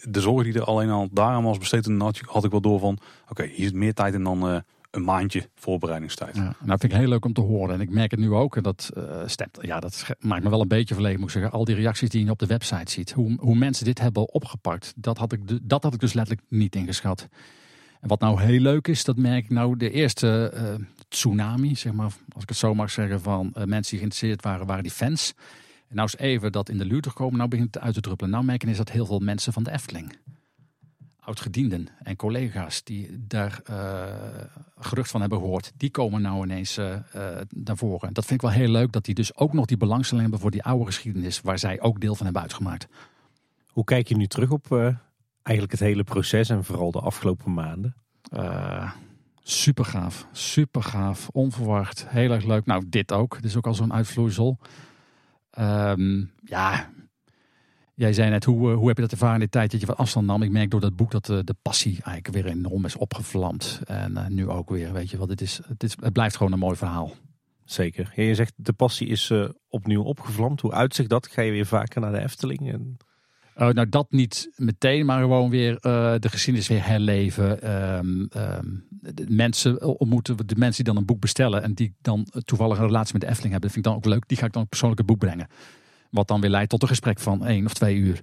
de 0.02 0.20
zorg 0.20 0.44
die 0.44 0.54
er 0.54 0.64
alleen 0.64 0.90
al 0.90 1.08
daaraan 1.10 1.44
was 1.44 1.58
besteed, 1.58 1.86
had, 1.98 2.20
had 2.26 2.44
ik 2.44 2.50
wel 2.50 2.60
door 2.60 2.78
van 2.78 2.98
oké, 3.22 3.30
okay, 3.30 3.46
hier 3.46 3.66
zit 3.66 3.74
meer 3.74 3.94
tijd 3.94 4.14
in 4.14 4.24
dan... 4.24 4.50
Uh, 4.50 4.58
een 4.90 5.04
maandje 5.04 5.48
voorbereidingstijd. 5.54 6.36
Ja, 6.36 6.42
nou 6.42 6.78
vind 6.78 6.92
ik 6.92 6.98
heel 6.98 7.08
leuk 7.08 7.24
om 7.24 7.32
te 7.32 7.40
horen. 7.40 7.74
En 7.74 7.80
ik 7.80 7.90
merk 7.90 8.10
het 8.10 8.20
nu 8.20 8.32
ook. 8.32 8.56
En 8.56 8.62
dat 8.62 8.90
uh. 8.96 9.22
Ja, 9.60 9.80
dat 9.80 10.06
maakt 10.20 10.42
me 10.42 10.50
wel 10.50 10.60
een 10.60 10.68
beetje 10.68 10.94
verlegen, 10.94 11.20
moet 11.20 11.28
ik 11.28 11.34
zeggen. 11.34 11.52
Al 11.52 11.64
die 11.64 11.74
reacties 11.74 12.08
die 12.08 12.24
je 12.24 12.30
op 12.30 12.38
de 12.38 12.46
website 12.46 12.90
ziet. 12.90 13.12
Hoe, 13.12 13.36
hoe 13.40 13.54
mensen 13.54 13.84
dit 13.84 13.98
hebben 13.98 14.32
opgepakt. 14.32 14.92
Dat 14.96 15.18
had, 15.18 15.32
ik, 15.32 15.40
dat 15.62 15.82
had 15.82 15.94
ik 15.94 16.00
dus 16.00 16.12
letterlijk 16.12 16.46
niet 16.50 16.74
ingeschat. 16.74 17.28
En 18.00 18.08
wat 18.08 18.20
nou 18.20 18.42
heel 18.42 18.60
leuk 18.60 18.88
is, 18.88 19.04
dat 19.04 19.16
merk 19.16 19.44
ik 19.44 19.50
nou 19.50 19.76
de 19.76 19.90
eerste 19.90 20.52
uh, 20.54 20.86
tsunami, 21.08 21.76
zeg 21.76 21.92
maar, 21.92 22.12
als 22.34 22.42
ik 22.42 22.48
het 22.48 22.58
zo 22.58 22.74
mag 22.74 22.90
zeggen, 22.90 23.20
van 23.20 23.46
uh, 23.46 23.52
mensen 23.52 23.90
die 23.90 23.98
geïnteresseerd 23.98 24.42
waren, 24.42 24.66
waren 24.66 24.82
die 24.82 24.92
fans. 24.92 25.34
En 25.88 25.96
nou 25.96 26.08
is 26.08 26.16
even 26.16 26.52
dat 26.52 26.68
in 26.68 26.78
de 26.78 26.84
luwte 26.84 27.08
gekomen, 27.08 27.36
nou 27.36 27.48
begint 27.48 27.74
het 27.74 27.82
uit 27.82 27.94
te 27.94 28.00
druppelen. 28.00 28.30
Nou 28.32 28.44
merken 28.44 28.68
is 28.68 28.76
dat 28.76 28.90
heel 28.90 29.06
veel 29.06 29.18
mensen 29.18 29.52
van 29.52 29.62
de 29.62 29.70
Efteling 29.70 30.12
oud-gedienden 31.28 31.88
en 32.02 32.16
collega's 32.16 32.84
die 32.84 33.24
daar 33.26 33.60
uh, 33.70 34.04
gerucht 34.78 35.10
van 35.10 35.20
hebben 35.20 35.38
gehoord, 35.38 35.72
die 35.76 35.90
komen 35.90 36.22
nou 36.22 36.44
ineens 36.44 36.78
uh, 36.78 36.96
naar 37.48 37.76
voren. 37.76 38.12
Dat 38.12 38.24
vind 38.24 38.42
ik 38.42 38.48
wel 38.48 38.58
heel 38.58 38.70
leuk 38.70 38.92
dat 38.92 39.04
die 39.04 39.14
dus 39.14 39.36
ook 39.36 39.52
nog 39.52 39.66
die 39.66 39.76
belangstelling 39.76 40.22
hebben 40.22 40.40
voor 40.40 40.50
die 40.50 40.62
oude 40.62 40.84
geschiedenis, 40.84 41.40
waar 41.40 41.58
zij 41.58 41.80
ook 41.80 42.00
deel 42.00 42.14
van 42.14 42.24
hebben 42.24 42.42
uitgemaakt. 42.42 42.88
Hoe 43.66 43.84
kijk 43.84 44.08
je 44.08 44.16
nu 44.16 44.26
terug 44.26 44.50
op 44.50 44.72
eigenlijk 45.42 45.78
het 45.78 45.88
hele 45.88 46.04
proces 46.04 46.48
en 46.48 46.64
vooral 46.64 46.90
de 46.90 47.00
afgelopen 47.00 47.54
maanden? 47.54 47.94
super 49.42 49.84
gaaf, 49.84 50.26
super 50.32 50.82
gaaf, 50.82 51.28
onverwacht, 51.28 52.08
heel 52.08 52.30
erg 52.30 52.44
leuk. 52.44 52.66
Nou, 52.66 52.84
dit 52.86 53.12
ook. 53.12 53.34
Dit 53.34 53.44
is 53.44 53.56
ook 53.56 53.66
al 53.66 53.74
zo'n 53.74 53.92
uitvloeisel. 53.92 54.58
Um, 55.58 56.30
ja, 56.44 56.90
Jij 57.98 58.12
zei 58.12 58.30
net, 58.30 58.44
hoe, 58.44 58.70
hoe 58.70 58.86
heb 58.88 58.96
je 58.96 59.02
dat 59.02 59.12
ervaren 59.12 59.34
in 59.34 59.40
de 59.40 59.48
tijd 59.48 59.70
dat 59.70 59.80
je 59.80 59.86
wat 59.86 59.96
afstand 59.96 60.26
nam? 60.26 60.42
Ik 60.42 60.50
merk 60.50 60.70
door 60.70 60.80
dat 60.80 60.96
boek 60.96 61.10
dat 61.10 61.26
de, 61.26 61.44
de 61.44 61.54
passie 61.62 61.98
eigenlijk 62.02 62.34
weer 62.34 62.46
enorm 62.46 62.84
is 62.84 62.96
opgevlamd. 62.96 63.80
En 63.84 64.12
uh, 64.12 64.26
nu 64.26 64.48
ook 64.48 64.70
weer, 64.70 64.92
weet 64.92 65.10
je 65.10 65.16
wel, 65.16 65.26
dit 65.26 65.40
is, 65.40 65.60
het, 65.68 65.82
is, 65.82 65.96
het 66.00 66.12
blijft 66.12 66.36
gewoon 66.36 66.52
een 66.52 66.58
mooi 66.58 66.76
verhaal. 66.76 67.12
Zeker. 67.64 68.12
Ja, 68.14 68.22
je 68.22 68.34
zegt 68.34 68.52
de 68.56 68.72
passie 68.72 69.08
is 69.08 69.30
uh, 69.30 69.48
opnieuw 69.68 70.02
opgevlamd. 70.02 70.60
Hoe 70.60 70.72
uitzicht 70.72 71.08
dat? 71.08 71.26
Ga 71.26 71.42
je 71.42 71.50
weer 71.50 71.66
vaker 71.66 72.00
naar 72.00 72.12
de 72.12 72.22
Efteling? 72.22 72.72
En... 72.72 72.96
Uh, 73.56 73.68
nou, 73.68 73.88
dat 73.88 74.06
niet 74.10 74.50
meteen, 74.56 75.06
maar 75.06 75.20
gewoon 75.20 75.50
weer 75.50 75.78
de 75.80 76.28
geschiedenis 76.28 76.68
weer 76.68 76.86
herleven. 76.86 77.70
Um, 77.96 78.28
um, 78.36 78.86
de 78.90 79.26
mensen 79.28 79.98
ontmoeten, 79.98 80.36
de 80.46 80.56
mensen 80.56 80.84
die 80.84 80.92
dan 80.92 81.02
een 81.02 81.08
boek 81.08 81.20
bestellen 81.20 81.62
en 81.62 81.74
die 81.74 81.94
dan 82.00 82.26
toevallig 82.44 82.78
een 82.78 82.86
relatie 82.86 83.12
met 83.12 83.22
de 83.22 83.28
Efteling 83.28 83.52
hebben. 83.52 83.70
Dat 83.70 83.72
vind 83.72 83.86
ik 83.86 83.92
dan 83.92 84.02
ook 84.02 84.14
leuk. 84.14 84.28
Die 84.28 84.36
ga 84.36 84.46
ik 84.46 84.52
dan 84.52 84.68
persoonlijk 84.68 85.00
het 85.00 85.08
boek 85.08 85.18
brengen. 85.18 85.48
Wat 86.10 86.28
dan 86.28 86.40
weer 86.40 86.50
leidt 86.50 86.70
tot 86.70 86.82
een 86.82 86.88
gesprek 86.88 87.18
van 87.18 87.46
één 87.46 87.64
of 87.64 87.74
twee 87.74 87.96
uur. 87.96 88.22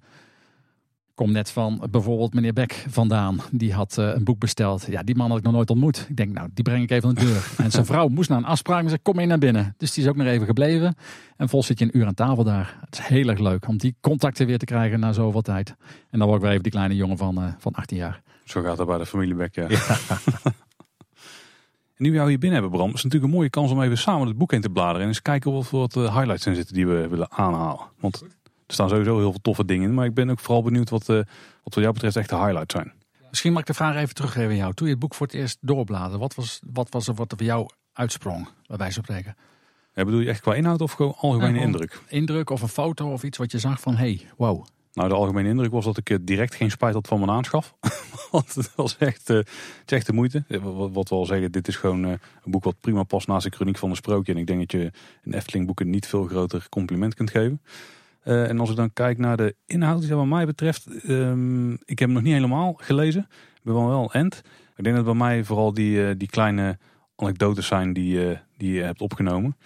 Kom 1.15 1.31
net 1.31 1.49
van 1.49 1.87
bijvoorbeeld 1.91 2.33
meneer 2.33 2.53
Beck 2.53 2.85
vandaan. 2.89 3.39
Die 3.51 3.73
had 3.73 3.97
uh, 3.99 4.13
een 4.13 4.23
boek 4.23 4.39
besteld. 4.39 4.85
Ja, 4.89 5.03
die 5.03 5.15
man 5.15 5.29
had 5.29 5.37
ik 5.37 5.43
nog 5.43 5.53
nooit 5.53 5.69
ontmoet. 5.69 6.05
Ik 6.09 6.15
denk, 6.15 6.33
nou, 6.33 6.49
die 6.53 6.63
breng 6.63 6.83
ik 6.83 6.91
even 6.91 7.09
aan 7.09 7.15
de 7.15 7.25
deur. 7.25 7.47
en 7.63 7.71
zijn 7.71 7.85
vrouw 7.85 8.07
moest 8.07 8.29
naar 8.29 8.37
een 8.37 8.45
afspraak 8.45 8.83
en 8.83 8.89
zei, 8.89 9.01
kom 9.01 9.15
mee 9.15 9.25
naar 9.25 9.37
binnen. 9.37 9.73
Dus 9.77 9.93
die 9.93 10.03
is 10.03 10.09
ook 10.09 10.15
nog 10.15 10.27
even 10.27 10.45
gebleven. 10.45 10.95
En 11.37 11.49
vol 11.49 11.63
zit 11.63 11.79
je 11.79 11.85
een 11.85 11.97
uur 11.97 12.05
aan 12.05 12.13
tafel 12.13 12.43
daar. 12.43 12.77
Het 12.85 12.99
is 12.99 13.05
heel 13.05 13.27
erg 13.27 13.39
leuk 13.39 13.67
om 13.67 13.77
die 13.77 13.95
contacten 14.01 14.45
weer 14.45 14.57
te 14.57 14.65
krijgen 14.65 14.99
na 14.99 15.11
zoveel 15.11 15.41
tijd. 15.41 15.75
En 16.09 16.19
dan 16.19 16.27
word 16.27 16.35
ik 16.35 16.41
weer 16.41 16.51
even 16.51 16.63
die 16.63 16.71
kleine 16.71 16.95
jongen 16.95 17.17
van, 17.17 17.43
uh, 17.43 17.49
van 17.57 17.73
18 17.73 17.97
jaar. 17.97 18.21
Zo 18.43 18.61
gaat 18.61 18.77
het 18.77 18.87
bij 18.87 18.97
de 18.97 19.05
familie 19.05 19.35
Beck, 19.35 19.55
ja. 19.55 19.69
ja. 19.69 19.97
En 21.95 22.03
nu 22.03 22.09
we 22.09 22.15
jou 22.15 22.29
hier 22.29 22.39
binnen 22.39 22.61
hebben, 22.61 22.77
Bram, 22.77 22.93
is 22.93 22.93
het 22.93 23.03
natuurlijk 23.03 23.31
een 23.31 23.37
mooie 23.37 23.49
kans 23.49 23.71
om 23.71 23.81
even 23.81 23.97
samen 23.97 24.27
het 24.27 24.37
boek 24.37 24.53
in 24.53 24.61
te 24.61 24.69
bladeren. 24.69 25.01
En 25.01 25.07
eens 25.07 25.21
kijken 25.21 25.51
of 25.51 25.71
er 25.71 25.77
wat 25.77 25.93
highlights 25.93 26.45
in 26.45 26.55
zitten 26.55 26.75
die 26.75 26.87
we 26.87 27.07
willen 27.07 27.31
aanhalen. 27.31 27.79
Want 27.99 28.21
er 28.21 28.73
staan 28.73 28.89
sowieso 28.89 29.17
heel 29.17 29.31
veel 29.31 29.41
toffe 29.41 29.65
dingen 29.65 29.89
in. 29.89 29.93
Maar 29.93 30.05
ik 30.05 30.13
ben 30.13 30.29
ook 30.29 30.39
vooral 30.39 30.63
benieuwd 30.63 30.89
wat, 30.89 31.09
uh, 31.09 31.15
wat 31.63 31.73
voor 31.73 31.81
jou 31.81 31.93
betreft 31.93 32.15
echt 32.15 32.29
de 32.29 32.35
highlights 32.35 32.73
zijn. 32.73 32.93
Misschien 33.29 33.51
mag 33.51 33.61
ik 33.61 33.67
de 33.67 33.73
vraag 33.73 33.95
even 33.95 34.15
teruggeven 34.15 34.49
aan 34.49 34.55
jou. 34.55 34.73
Toen 34.73 34.85
je 34.87 34.91
het 34.91 35.01
boek 35.01 35.15
voor 35.15 35.25
het 35.25 35.35
eerst 35.35 35.57
doorbladerde, 35.61 36.17
wat 36.17 36.35
was, 36.35 36.59
wat 36.73 36.89
was 36.89 37.07
er 37.07 37.13
wat 37.13 37.31
er 37.31 37.37
voor 37.37 37.45
jou 37.45 37.69
uitsprong, 37.93 38.47
bij 38.67 38.77
wijze 38.77 38.93
van 38.93 39.03
spreken? 39.03 39.35
Ja, 39.93 40.05
bedoel 40.05 40.19
je 40.19 40.29
echt 40.29 40.41
qua 40.41 40.53
inhoud 40.53 40.81
of 40.81 40.91
gewoon 40.91 41.15
algemene 41.17 41.59
indruk? 41.59 42.01
Indruk 42.07 42.49
of 42.49 42.61
een 42.61 42.67
foto 42.67 43.11
of 43.11 43.23
iets 43.23 43.37
wat 43.37 43.51
je 43.51 43.59
zag 43.59 43.79
van, 43.79 43.95
hey, 43.95 44.21
wow. 44.37 44.65
Nou, 44.95 45.09
de 45.09 45.15
algemene 45.15 45.49
indruk 45.49 45.71
was 45.71 45.85
dat 45.85 45.97
ik 45.97 46.17
direct 46.21 46.55
geen 46.55 46.71
spijt 46.71 46.93
had 46.93 47.07
van 47.07 47.19
mijn 47.19 47.31
aanschaf. 47.31 47.75
Want 48.31 48.55
het 48.55 48.75
was 48.75 48.97
echt, 48.97 49.29
uh, 49.29 49.37
het 49.79 49.91
echt 49.91 50.05
de 50.05 50.13
moeite. 50.13 50.43
Wat, 50.47 50.91
wat 50.91 51.09
we 51.09 51.15
al 51.15 51.25
zeggen, 51.25 51.51
dit 51.51 51.67
is 51.67 51.75
gewoon 51.75 52.03
een 52.03 52.19
boek 52.43 52.63
wat 52.63 52.79
prima 52.79 53.03
past 53.03 53.27
naast 53.27 53.43
de 53.43 53.55
chroniek 53.55 53.77
van 53.77 53.89
de 53.89 53.95
sprookje. 53.95 54.33
En 54.33 54.39
ik 54.39 54.47
denk 54.47 54.59
dat 54.59 54.71
je 54.71 54.91
een 55.23 55.33
Efteling 55.33 55.65
boeken 55.65 55.89
niet 55.89 56.07
veel 56.07 56.25
groter 56.25 56.67
compliment 56.69 57.13
kunt 57.13 57.29
geven. 57.29 57.61
En 58.23 58.59
als 58.59 58.69
ik 58.69 58.75
dan 58.75 58.93
kijk 58.93 59.17
naar 59.17 59.37
de 59.37 59.55
inhoud, 59.65 60.01
die 60.01 60.15
wat 60.15 60.25
mij 60.25 60.45
betreft, 60.45 61.09
um, 61.09 61.73
ik 61.73 61.99
heb 61.99 61.99
hem 61.99 62.11
nog 62.11 62.23
niet 62.23 62.33
helemaal 62.33 62.73
gelezen. 62.77 63.27
Ik 63.31 63.61
ben 63.63 63.73
wel 63.73 63.87
wel 63.87 64.13
end. 64.13 64.41
Ik 64.75 64.83
denk 64.83 64.95
dat 64.95 65.05
bij 65.05 65.13
mij 65.13 65.43
vooral 65.43 65.73
die, 65.73 66.17
die 66.17 66.27
kleine 66.27 66.77
anekdotes 67.15 67.67
zijn 67.67 67.93
die, 67.93 68.37
die 68.57 68.73
je 68.73 68.81
hebt 68.81 69.01
opgenomen. 69.01 69.57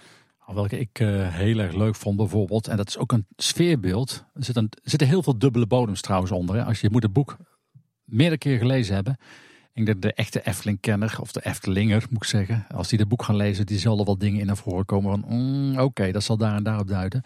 Welke 0.54 0.80
ik 0.80 1.00
uh, 1.00 1.28
heel 1.36 1.60
erg 1.60 1.74
leuk 1.74 1.96
vond 1.96 2.18
bijvoorbeeld. 2.18 2.68
En 2.68 2.78
dat 2.78 2.88
is 2.88 2.98
ook 2.98 3.12
een 3.12 3.26
sfeerbeeld. 3.36 4.26
Er, 4.34 4.44
zit 4.44 4.56
een, 4.56 4.70
zitten 4.84 5.08
heel 5.08 5.24
veel 5.24 5.38
dubbele 5.38 5.68
bodems 5.68 6.02
trouwens 6.02 6.32
onder. 6.32 6.56
Hè. 6.56 6.64
Als 6.64 6.82
je, 6.82 6.90
moet 6.90 7.04
het 7.04 7.14
boek 7.14 7.38
meerdere 8.04 8.38
keer 8.38 8.58
gelezen 8.58 8.96
hebben. 8.96 9.18
Ik 9.74 9.86
denk 9.86 9.88
dat 9.88 10.02
de 10.02 10.14
echte 10.14 10.42
Efteling-kenner, 10.42 11.18
of 11.20 11.32
de 11.32 11.42
Eftelinger 11.42 12.06
moet 12.10 12.24
ik 12.24 12.30
zeggen. 12.30 12.66
Als 12.76 12.88
die 12.88 13.00
het 13.00 13.08
boek 13.08 13.24
gaan 13.24 13.36
lezen, 13.36 13.66
die 13.66 13.80
zullen 13.80 14.06
wel 14.06 14.18
dingen 14.18 14.40
in 14.40 14.46
naar 14.46 14.58
voren 14.58 14.86
komen 14.86 15.12
van... 15.12 15.38
Mm, 15.38 15.80
Oké, 15.80 16.12
dat 16.12 16.24
zal 16.24 16.38
daar 16.38 16.56
en 16.56 16.64
daarop 16.64 16.88
duiden. 16.88 17.24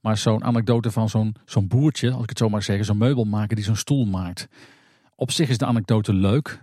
Maar 0.00 0.16
zo'n 0.16 0.44
anekdote 0.44 0.90
van 0.90 1.08
zo'n 1.08 1.34
zo'n 1.44 1.68
boertje, 1.68 2.10
als 2.10 2.22
ik 2.22 2.28
het 2.28 2.38
zo 2.38 2.48
maar 2.48 2.62
zeg. 2.62 2.84
Zo'n 2.84 2.98
meubelmaker 2.98 3.56
die 3.56 3.64
zo'n 3.64 3.76
stoel 3.76 4.04
maakt. 4.04 4.48
Op 5.14 5.30
zich 5.30 5.48
is 5.48 5.58
de 5.58 5.66
anekdote 5.66 6.12
leuk. 6.12 6.62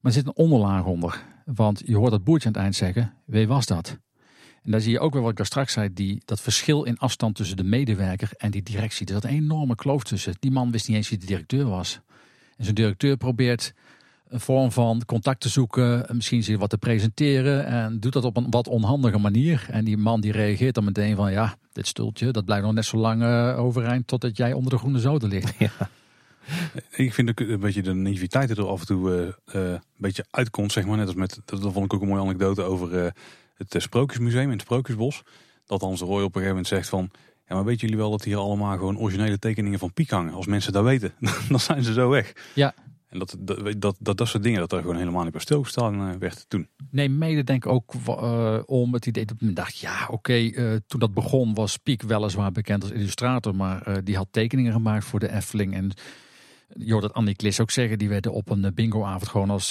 Maar 0.00 0.12
er 0.12 0.12
zit 0.12 0.26
een 0.26 0.36
onderlaag 0.36 0.84
onder. 0.84 1.24
Want 1.44 1.82
je 1.84 1.96
hoort 1.96 2.10
dat 2.10 2.24
boertje 2.24 2.46
aan 2.46 2.52
het 2.52 2.62
eind 2.62 2.74
zeggen, 2.74 3.14
wie 3.24 3.48
was 3.48 3.66
dat? 3.66 3.98
En 4.66 4.72
daar 4.72 4.80
zie 4.80 4.92
je 4.92 5.00
ook 5.00 5.12
weer 5.12 5.22
wat 5.22 5.30
ik 5.30 5.36
daar 5.36 5.46
straks 5.46 5.72
zei, 5.72 5.92
die, 5.92 6.22
dat 6.24 6.40
verschil 6.40 6.84
in 6.84 6.98
afstand 6.98 7.34
tussen 7.34 7.56
de 7.56 7.64
medewerker 7.64 8.30
en 8.36 8.50
die 8.50 8.62
directie. 8.62 9.06
Er 9.06 9.12
zat 9.12 9.24
een 9.24 9.30
enorme 9.30 9.74
kloof 9.74 10.04
tussen. 10.04 10.34
Die 10.38 10.50
man 10.50 10.70
wist 10.70 10.88
niet 10.88 10.96
eens 10.96 11.08
wie 11.08 11.18
de 11.18 11.26
directeur 11.26 11.68
was. 11.68 12.00
En 12.56 12.64
zijn 12.64 12.74
directeur 12.74 13.16
probeert 13.16 13.74
een 14.28 14.40
vorm 14.40 14.72
van 14.72 15.02
contact 15.04 15.40
te 15.40 15.48
zoeken, 15.48 16.06
misschien 16.12 16.42
zich 16.42 16.58
wat 16.58 16.70
te 16.70 16.78
presenteren 16.78 17.66
en 17.66 18.00
doet 18.00 18.12
dat 18.12 18.24
op 18.24 18.36
een 18.36 18.50
wat 18.50 18.68
onhandige 18.68 19.18
manier. 19.18 19.66
En 19.70 19.84
die 19.84 19.96
man 19.96 20.20
die 20.20 20.32
reageert 20.32 20.74
dan 20.74 20.84
meteen 20.84 21.16
van 21.16 21.32
ja, 21.32 21.56
dit 21.72 21.86
stultje, 21.86 22.30
dat 22.30 22.44
blijft 22.44 22.64
nog 22.64 22.74
net 22.74 22.84
zo 22.84 22.96
lang 22.96 23.22
uh, 23.22 23.58
overeind 23.58 24.06
totdat 24.06 24.36
jij 24.36 24.52
onder 24.52 24.70
de 24.70 24.78
groene 24.78 24.98
zoden 24.98 25.28
ligt. 25.28 25.54
Ja. 25.66 25.90
Ik 26.90 27.14
vind 27.14 27.28
ook 27.28 27.40
een 27.40 27.60
beetje 27.60 27.82
de 27.82 27.92
naïviteit 27.92 28.50
er 28.50 28.66
af 28.66 28.80
en 28.80 28.86
toe 28.86 29.34
uh, 29.54 29.62
een 29.62 29.80
beetje 29.96 30.24
uitkomt, 30.30 30.72
zeg 30.72 30.86
maar. 30.86 30.96
Net 30.96 31.06
als 31.06 31.14
met, 31.14 31.40
dat 31.44 31.60
vond 31.60 31.84
ik 31.84 31.94
ook 31.94 32.02
een 32.02 32.08
mooie 32.08 32.20
anekdote 32.20 32.62
over 32.62 33.12
het 33.56 33.82
Sprookjesmuseum 33.82 34.44
in 34.44 34.50
het 34.50 34.60
Sprookjesbos. 34.60 35.22
Dat 35.64 35.80
Hans 35.80 36.00
Roy 36.00 36.10
op 36.10 36.22
een 36.22 36.24
gegeven 36.26 36.48
moment 36.48 36.66
zegt 36.66 36.88
van, 36.88 37.10
ja 37.46 37.54
maar 37.54 37.64
weten 37.64 37.80
jullie 37.80 37.96
wel 37.96 38.10
dat 38.10 38.24
hier 38.24 38.36
allemaal 38.36 38.76
gewoon 38.76 38.98
originele 38.98 39.38
tekeningen 39.38 39.78
van 39.78 39.92
Piek 39.92 40.10
hangen? 40.10 40.34
Als 40.34 40.46
mensen 40.46 40.72
dat 40.72 40.84
weten, 40.84 41.14
dan 41.48 41.60
zijn 41.60 41.84
ze 41.84 41.92
zo 41.92 42.08
weg. 42.08 42.32
Ja, 42.54 42.74
en 43.08 43.18
dat 43.18 43.36
dat, 43.38 43.80
dat, 43.80 43.96
dat, 43.98 44.16
dat 44.16 44.28
soort 44.28 44.42
dingen, 44.42 44.60
dat 44.60 44.72
er 44.72 44.80
gewoon 44.80 44.96
helemaal 44.96 45.22
niet 45.22 45.32
bij 45.32 45.40
stilgestaan 45.40 46.08
uh, 46.08 46.14
werd 46.18 46.44
toen. 46.48 46.68
Nee, 46.90 47.08
mede 47.08 47.44
denk 47.44 47.64
ik 47.64 47.72
ook 47.72 47.94
uh, 48.08 48.58
om 48.66 48.92
het 48.92 49.06
idee 49.06 49.24
dat 49.24 49.40
men 49.40 49.54
dacht, 49.54 49.78
ja 49.78 50.02
oké, 50.02 50.12
okay, 50.12 50.46
uh, 50.46 50.76
toen 50.86 51.00
dat 51.00 51.14
begon 51.14 51.54
was 51.54 51.76
Piek 51.76 52.02
weliswaar 52.02 52.52
bekend 52.52 52.82
als 52.82 52.92
illustrator, 52.92 53.54
maar 53.54 54.04
die 54.04 54.16
had 54.16 54.28
tekeningen 54.30 54.72
gemaakt 54.72 55.04
voor 55.04 55.20
de 55.20 55.32
Efteling. 55.32 55.74
En 55.74 55.90
je 56.68 56.92
hoort 56.92 57.02
dat 57.02 57.12
Annie 57.12 57.36
Klis 57.36 57.60
ook 57.60 57.70
zeggen, 57.70 57.98
die 57.98 58.08
werden 58.08 58.32
op 58.32 58.50
een 58.50 58.72
bingoavond 58.74 59.28
gewoon 59.28 59.50
als 59.50 59.70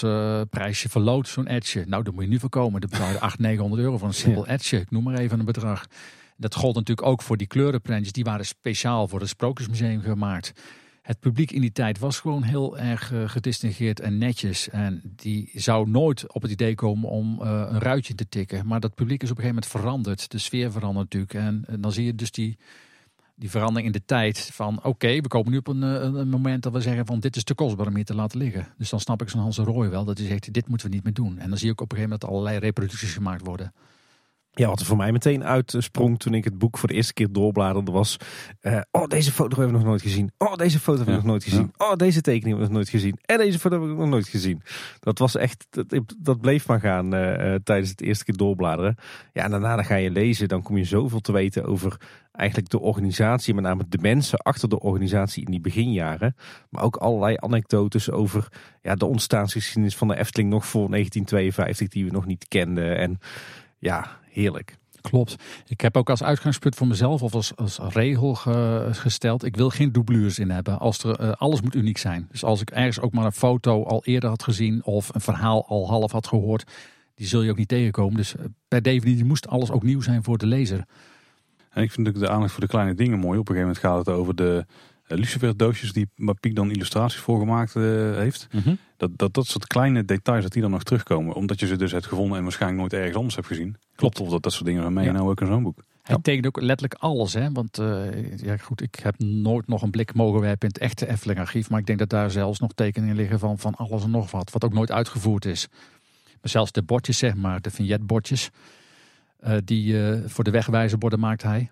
prijsje 0.50 0.90
verloot, 0.90 1.28
zo'n 1.28 1.48
etje. 1.48 1.86
Nou, 1.88 2.04
daar 2.04 2.14
moet 2.14 2.24
je 2.24 2.30
nu 2.30 2.40
voorkomen. 2.40 2.82
Dat 2.82 2.90
betaalde 2.90 3.20
800, 3.20 3.40
900 3.40 3.82
euro 3.82 3.98
voor 3.98 4.08
een 4.08 4.14
simpel 4.14 4.48
etje. 4.48 4.80
Ik 4.80 4.92
noem 4.92 5.04
maar 5.04 5.18
even 5.18 5.40
een 5.40 5.46
bedrag. 5.46 5.86
Dat 6.38 6.56
gold 6.56 6.76
natuurlijk 6.76 7.08
ook 7.08 7.22
voor 7.22 7.38
die 7.38 7.48
kleurenprentjes. 7.48 8.12
Die 8.12 8.24
waren 8.24 8.46
speciaal 8.46 9.08
voor 9.08 9.20
het 9.20 9.30
Sprookjesmuseum 9.30 10.02
gemaakt 10.02 10.54
het 11.06 11.20
publiek 11.20 11.52
in 11.52 11.62
die 11.62 11.72
tijd 11.72 12.00
was 12.00 12.20
gewoon 12.20 12.44
heel 12.44 12.78
erg 12.78 13.12
uh, 13.12 13.30
gedistingeerd 13.30 14.00
en 14.00 14.18
netjes. 14.18 14.70
En 14.70 15.02
die 15.04 15.50
zou 15.54 15.90
nooit 15.90 16.34
op 16.34 16.42
het 16.42 16.52
idee 16.52 16.76
komen 16.76 17.10
om 17.10 17.40
uh, 17.42 17.68
een 17.70 17.80
ruitje 17.80 18.16
te 18.16 18.30
tikken. 18.30 18.68
Maar 18.68 18.80
dat 18.80 18.96
publiek 18.96 19.24
is 19.24 19.32
op 19.32 19.38
een 19.38 19.44
gegeven 19.44 19.64
moment 19.64 19.86
veranderd. 19.86 20.32
De 20.32 20.38
sfeer 20.38 20.72
verandert 20.72 21.14
natuurlijk. 21.14 21.34
En, 21.34 21.64
en 21.68 21.82
dan 21.82 21.92
zie 21.92 22.06
je 22.06 22.16
dus 22.16 22.32
die, 22.32 22.58
die 23.36 23.50
verandering 23.50 23.86
in 23.86 23.92
de 23.92 24.06
tijd. 24.06 24.50
Van 24.54 24.84
oké, 24.84 25.22
we 25.22 25.28
komen 25.28 25.52
nu 25.52 25.58
op 25.58 25.68
een, 25.68 25.82
een, 25.82 26.16
een, 26.16 26.30
moment 26.30 26.64
dat 26.64 26.74
we 26.74 26.82
zeggen 26.82 27.06
van 27.06 27.20
dit 27.20 27.36
is 27.36 27.44
te 27.44 27.54
kostbaar 27.54 27.88
om 27.88 27.96
hier 27.96 28.06
te 28.06 28.16
laten 28.16 28.38
liggen. 28.38 28.68
Dus 28.78 28.90
dan 28.90 29.00
snap 29.00 29.22
ik 29.22 29.30
zo'n 29.30 29.42
Hans 29.42 29.58
Roy 29.58 29.90
wel. 29.90 30.06
Dat 30.06 30.18
hij 30.18 30.28
zegt 30.28 30.54
dit 30.54 30.68
moeten 30.68 30.90
we 30.90 30.94
niet 30.94 31.04
meer 31.04 31.14
doen. 31.14 31.38
En 31.38 31.50
dan 31.50 31.58
zie 31.58 31.72
ik 31.72 31.82
op 31.82 31.92
een 31.92 31.98
gegeven 31.98 32.18
moment 32.20 32.30
allerlei 32.30 32.58
reproducties 32.66 33.14
gemaakt 33.14 33.46
worden. 33.46 33.74
Ja, 34.58 34.68
wat 34.68 34.80
er 34.80 34.86
voor 34.86 34.98
mij 34.98 35.12
meteen 35.12 35.44
uitsprong 35.44 36.20
toen 36.20 36.34
ik 36.34 36.44
het 36.44 36.58
boek 36.58 36.78
voor 36.78 36.88
de 36.88 36.96
eerste 36.96 37.14
keer 37.14 37.32
doorbladerde 37.32 37.92
was... 37.92 38.18
Uh, 38.62 38.80
oh, 38.92 39.08
deze 39.08 39.32
foto 39.32 39.58
hebben 39.58 39.68
we 39.68 39.78
nog 39.78 39.88
nooit 39.88 40.02
gezien. 40.02 40.32
Oh, 40.38 40.56
deze 40.56 40.80
foto 40.80 40.98
hebben 40.98 41.16
we 41.16 41.22
nog 41.22 41.30
nooit 41.30 41.44
gezien. 41.44 41.74
Oh, 41.78 41.96
deze 41.96 42.22
tekening 42.22 42.48
hebben 42.48 42.68
we 42.68 42.74
nog 42.74 42.74
nooit 42.74 42.90
gezien. 42.90 43.18
En 43.26 43.38
deze 43.38 43.60
foto 43.60 43.76
hebben 43.76 43.96
we 43.96 44.02
nog 44.02 44.12
nooit 44.12 44.28
gezien. 44.28 44.62
Dat 45.00 45.20
was 45.20 45.36
echt, 45.36 45.68
dat, 45.70 46.14
dat 46.18 46.42
bleef 46.42 46.68
maar 46.68 46.80
gaan 46.80 47.06
uh, 47.16 47.56
tijdens 47.64 47.90
het 47.90 48.02
eerste 48.02 48.24
keer 48.24 48.36
doorbladeren. 48.36 48.96
Ja, 49.34 49.44
en 49.44 49.52
daarna 49.52 49.76
dan 49.76 49.86
ga 49.86 49.96
je 49.96 50.12
lezen, 50.12 50.48
dan 50.48 50.62
kom 50.62 50.78
je 50.78 50.84
zoveel 50.84 51.20
te 51.20 51.32
weten 51.32 51.66
over 51.66 51.98
eigenlijk 52.32 52.70
de 52.70 52.80
organisatie. 52.80 53.54
Met 53.54 53.64
name 53.64 53.86
de 53.90 53.98
mensen 54.02 54.40
achter 54.40 54.70
de 54.70 54.80
organisatie 54.80 55.46
in 55.46 55.52
die 55.52 55.62
beginjaren. 55.62 56.36
Maar 56.70 56.84
ook 56.84 56.96
allerlei 56.96 57.36
anekdotes 57.40 58.12
over 58.12 58.48
ja, 58.82 58.96
de 58.96 59.06
ontstaansgeschiedenis 59.06 59.96
van 59.96 60.08
de 60.08 60.18
Efteling 60.18 60.50
nog 60.50 60.66
voor 60.66 60.90
1952 60.90 61.88
die 61.88 62.06
we 62.06 62.12
nog 62.12 62.26
niet 62.26 62.48
kenden. 62.48 62.98
En 62.98 63.20
ja, 63.80 64.20
heerlijk. 64.36 64.78
Klopt. 65.02 65.36
Ik 65.68 65.82
heb 65.82 65.98
ook 65.98 66.10
als 66.10 66.24
uitgangspunt 66.24 66.76
voor 66.76 66.88
mezelf 66.88 67.22
of 67.22 67.34
als, 67.34 67.56
als 67.56 67.80
regel 67.80 68.36
gesteld. 68.92 69.44
Ik 69.44 69.56
wil 69.56 69.70
geen 69.70 69.92
doublures 69.92 70.40
in 70.40 70.50
hebben. 70.50 70.80
Als 70.80 71.04
er, 71.04 71.22
uh, 71.22 71.32
alles 71.32 71.62
moet 71.62 71.76
uniek 71.76 71.98
zijn. 71.98 72.28
Dus 72.32 72.44
als 72.44 72.62
ik 72.62 72.70
ergens 72.70 73.00
ook 73.00 73.14
maar 73.14 73.26
een 73.26 73.32
foto 73.32 73.84
al 73.84 74.04
eerder 74.06 74.30
had 74.30 74.44
gezien 74.44 74.84
of 74.84 75.14
een 75.14 75.22
verhaal 75.22 75.68
al 75.68 75.88
half 75.88 76.12
had 76.12 76.28
gehoord, 76.28 76.72
die 77.16 77.28
zul 77.28 77.42
je 77.42 77.52
ook 77.52 77.58
niet 77.58 77.68
tegenkomen. 77.68 78.16
Dus 78.16 78.36
eh, 78.36 78.46
per 78.68 78.82
definitie 78.82 79.26
moest 79.26 79.48
alles 79.48 79.72
ook 79.72 79.84
nieuw 79.84 80.02
zijn 80.02 80.24
voor 80.24 80.38
de 80.38 80.46
lezer. 80.46 80.86
En 81.70 81.84
ik 81.84 81.92
vind 81.92 82.08
ook 82.08 82.20
de 82.20 82.30
aandacht 82.30 82.52
voor 82.52 82.62
de 82.62 82.68
kleine 82.68 82.94
dingen 82.94 83.20
mooi. 83.20 83.40
Op 83.40 83.50
een 83.50 83.56
gegeven 83.56 83.76
moment 83.76 83.78
gaat 83.78 84.06
het 84.06 84.16
over 84.16 84.36
de 84.36 84.66
lucifer 85.08 85.58
doosjes 85.58 85.94
die 85.94 86.08
Piek 86.40 86.56
dan 86.56 86.72
illustraties 86.72 87.20
voor 87.20 87.40
gemaakt 87.40 87.76
uh, 87.76 87.84
heeft. 88.18 88.48
Mm 88.52 88.62
-hmm. 88.62 88.78
dat, 88.98 89.10
dat, 89.14 89.34
dat 89.34 89.48
soort 89.48 89.68
kleine 89.68 90.06
details 90.06 90.44
dat 90.44 90.52
die 90.52 90.62
dan 90.62 90.72
nog 90.72 90.84
terugkomen. 90.84 91.36
Omdat 91.36 91.60
je 91.60 91.68
ze 91.68 91.76
dus 91.76 91.92
hebt 91.92 92.06
gevonden 92.06 92.38
en 92.38 92.44
waarschijnlijk 92.44 92.82
nooit 92.82 92.94
ergens 92.94 93.16
anders 93.16 93.36
hebt 93.36 93.48
gezien. 93.48 93.76
Klopt. 93.96 94.20
Of 94.20 94.30
dat 94.30 94.44
dat 94.44 94.54
soort 94.54 94.66
dingen 94.66 94.94
ja. 94.94 95.02
je 95.02 95.12
nou 95.12 95.30
ook 95.30 95.42
in 95.42 95.48
zo'n 95.48 95.64
boek. 95.64 95.84
Hij 96.02 96.16
ja. 96.16 96.22
tekent 96.22 96.48
ook 96.48 96.62
letterlijk 96.62 97.02
alles. 97.02 97.34
Hè? 97.34 97.52
Want 97.52 97.80
uh, 97.80 98.38
ja, 98.38 98.58
goed, 98.58 98.82
ik 98.82 98.96
heb 98.96 99.20
nooit 99.20 99.68
nog 99.68 99.82
een 99.82 99.90
blik 99.90 100.14
mogen 100.14 100.42
werpen 100.42 100.68
in 100.68 100.74
het 100.74 100.84
echte 100.84 101.08
Efteling 101.08 101.40
archief. 101.40 101.70
Maar 101.70 101.80
ik 101.80 101.86
denk 101.86 102.00
dat 102.00 102.10
daar 102.10 102.32
zelfs 102.32 102.60
nog 102.60 102.72
tekeningen 102.76 103.16
liggen 103.16 103.40
van, 103.40 103.58
van 103.58 103.76
alles 103.76 104.04
en 104.04 104.12
nog 104.12 104.32
wat. 104.32 104.52
Wat 104.52 104.64
ook 104.64 104.74
nooit 104.74 104.92
uitgevoerd 104.92 105.46
is. 105.46 105.68
Maar 106.42 106.52
zelfs 106.52 106.72
de 106.72 106.84
bordjes, 106.84 107.18
zeg 107.18 107.36
maar, 107.36 107.62
de 107.62 107.72
vignetbordjes. 107.72 108.50
Uh, 109.48 109.58
die 109.64 109.94
uh, 109.94 110.20
voor 110.26 110.44
de 110.44 110.52
wegwijzerborden 110.52 111.20
maakt 111.20 111.44
hij. 111.44 111.70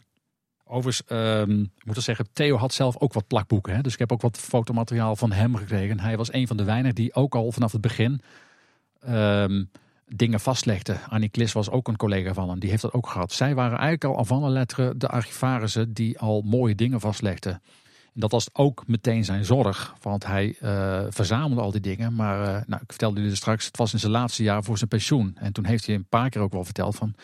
Overigens, 0.74 1.10
um, 1.12 1.62
ik 1.62 1.86
moet 1.86 1.96
wel 1.96 2.04
zeggen, 2.04 2.28
Theo 2.34 2.58
had 2.58 2.74
zelf 2.74 2.98
ook 2.98 3.14
wat 3.14 3.28
plakboeken. 3.28 3.76
Hè? 3.76 3.82
Dus 3.82 3.94
ik 3.94 4.00
heb 4.00 4.12
ook 4.12 4.22
wat 4.22 4.38
fotomateriaal 4.38 5.16
van 5.16 5.32
hem 5.32 5.56
gekregen. 5.56 6.00
Hij 6.00 6.18
was 6.18 6.34
een 6.34 6.48
van 6.48 6.58
de 6.58 6.64
weinigen 6.64 6.96
die 6.96 7.14
ook 7.14 7.36
al 7.36 7.52
vanaf 7.52 7.72
het 7.72 7.82
begin 7.82 8.22
um, 9.10 9.70
dingen 10.08 10.40
vastlegde. 10.40 10.98
Annie 11.10 11.30
Klis 11.30 11.54
was 11.54 11.70
ook 11.70 11.88
een 11.88 11.96
collega 11.96 12.34
van 12.34 12.50
hem, 12.50 12.60
die 12.60 12.70
heeft 12.70 12.82
dat 12.82 12.94
ook 12.94 13.08
gehad. 13.08 13.32
Zij 13.32 13.56
waren 13.56 13.78
eigenlijk 13.78 14.18
al 14.18 14.26
van 14.26 14.42
de 14.42 14.50
letteren 14.50 14.98
de 14.98 15.08
archivarissen 15.08 15.94
die 15.94 16.20
al 16.20 16.42
mooie 16.42 16.76
dingen 16.76 17.00
vastlegden. 17.00 17.62
En 18.14 18.20
dat 18.20 18.32
was 18.32 18.50
ook 18.54 18.84
meteen 18.88 19.26
zijn 19.26 19.46
zorg, 19.46 19.96
want 20.02 20.26
hij 20.26 20.56
uh, 20.62 21.02
verzamelde 21.10 21.62
al 21.62 21.72
die 21.72 21.82
dingen. 21.82 22.16
Maar 22.16 22.40
uh, 22.40 22.62
nou, 22.66 22.82
ik 22.82 22.90
vertelde 22.90 23.22
jullie 23.22 23.36
straks, 23.36 23.66
het 23.66 23.78
was 23.78 23.94
in 23.94 24.00
zijn 24.00 24.12
laatste 24.12 24.44
jaar 24.44 24.64
voor 24.64 24.78
zijn 24.78 24.90
pensioen. 24.90 25.36
En 25.40 25.54
toen 25.54 25.66
heeft 25.66 25.86
hij 25.86 25.96
een 25.96 26.10
paar 26.10 26.30
keer 26.30 26.42
ook 26.42 26.54
wel 26.54 26.64
verteld 26.64 26.96
van 26.96 27.16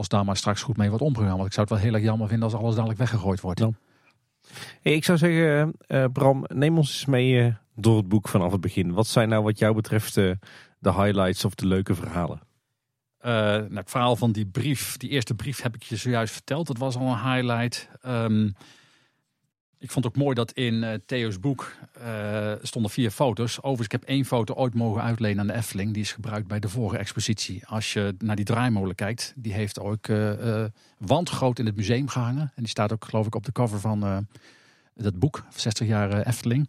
als 0.00 0.08
daar 0.08 0.24
maar 0.24 0.36
straks 0.36 0.62
goed 0.62 0.76
mee 0.76 0.88
wordt 0.88 1.04
omgegaan. 1.04 1.36
Want 1.36 1.46
ik 1.46 1.52
zou 1.52 1.66
het 1.66 1.74
wel 1.74 1.84
heel 1.84 1.94
erg 1.94 2.04
jammer 2.04 2.28
vinden 2.28 2.48
als 2.48 2.58
alles 2.58 2.74
dadelijk 2.74 2.98
weggegooid 2.98 3.40
wordt. 3.40 3.60
Ja. 3.60 3.70
Hey, 4.80 4.92
ik 4.92 5.04
zou 5.04 5.18
zeggen, 5.18 5.72
uh, 5.88 6.04
Bram, 6.12 6.44
neem 6.48 6.76
ons 6.76 6.88
eens 6.88 7.04
mee 7.04 7.32
uh, 7.32 7.54
door 7.74 7.96
het 7.96 8.08
boek 8.08 8.28
vanaf 8.28 8.52
het 8.52 8.60
begin. 8.60 8.92
Wat 8.92 9.06
zijn 9.06 9.28
nou 9.28 9.42
wat 9.42 9.58
jou 9.58 9.74
betreft 9.74 10.16
uh, 10.16 10.32
de 10.78 10.92
highlights 10.92 11.44
of 11.44 11.54
de 11.54 11.66
leuke 11.66 11.94
verhalen? 11.94 12.40
nou, 13.22 13.74
het 13.74 13.90
verhaal 13.90 14.16
van 14.16 14.32
die 14.32 14.46
brief, 14.46 14.96
die 14.96 15.10
eerste 15.10 15.34
brief 15.34 15.62
heb 15.62 15.74
ik 15.74 15.82
je 15.82 15.96
zojuist 15.96 16.32
verteld. 16.32 16.66
Dat 16.66 16.78
was 16.78 16.96
al 16.96 17.12
een 17.12 17.32
highlight. 17.32 17.88
Um, 18.06 18.54
ik 19.80 19.90
vond 19.90 20.04
het 20.04 20.14
ook 20.14 20.22
mooi 20.22 20.34
dat 20.34 20.52
in 20.52 20.74
uh, 20.74 20.94
Theo's 21.06 21.40
boek 21.40 21.72
uh, 22.02 22.52
stonden 22.62 22.90
vier 22.90 23.10
foto's. 23.10 23.56
Overigens, 23.56 23.86
ik 23.86 23.92
heb 23.92 24.02
één 24.02 24.24
foto 24.24 24.54
ooit 24.54 24.74
mogen 24.74 25.02
uitlenen 25.02 25.40
aan 25.40 25.46
de 25.46 25.52
Efteling. 25.52 25.92
Die 25.92 26.02
is 26.02 26.12
gebruikt 26.12 26.46
bij 26.46 26.60
de 26.60 26.68
vorige 26.68 26.98
expositie. 26.98 27.66
Als 27.66 27.92
je 27.92 28.14
naar 28.18 28.36
die 28.36 28.44
draaimolen 28.44 28.94
kijkt, 28.94 29.32
die 29.36 29.52
heeft 29.52 29.80
ook 29.80 30.08
uh, 30.08 30.64
wandgroot 30.98 31.58
in 31.58 31.66
het 31.66 31.76
museum 31.76 32.08
gehangen. 32.08 32.52
En 32.54 32.62
die 32.62 32.68
staat 32.68 32.92
ook, 32.92 33.04
geloof 33.04 33.26
ik, 33.26 33.34
op 33.34 33.44
de 33.44 33.52
cover 33.52 33.80
van 33.80 34.26
dat 34.94 35.18
boek, 35.18 35.44
60 35.54 35.86
jaar 35.86 36.26
Efteling. 36.26 36.68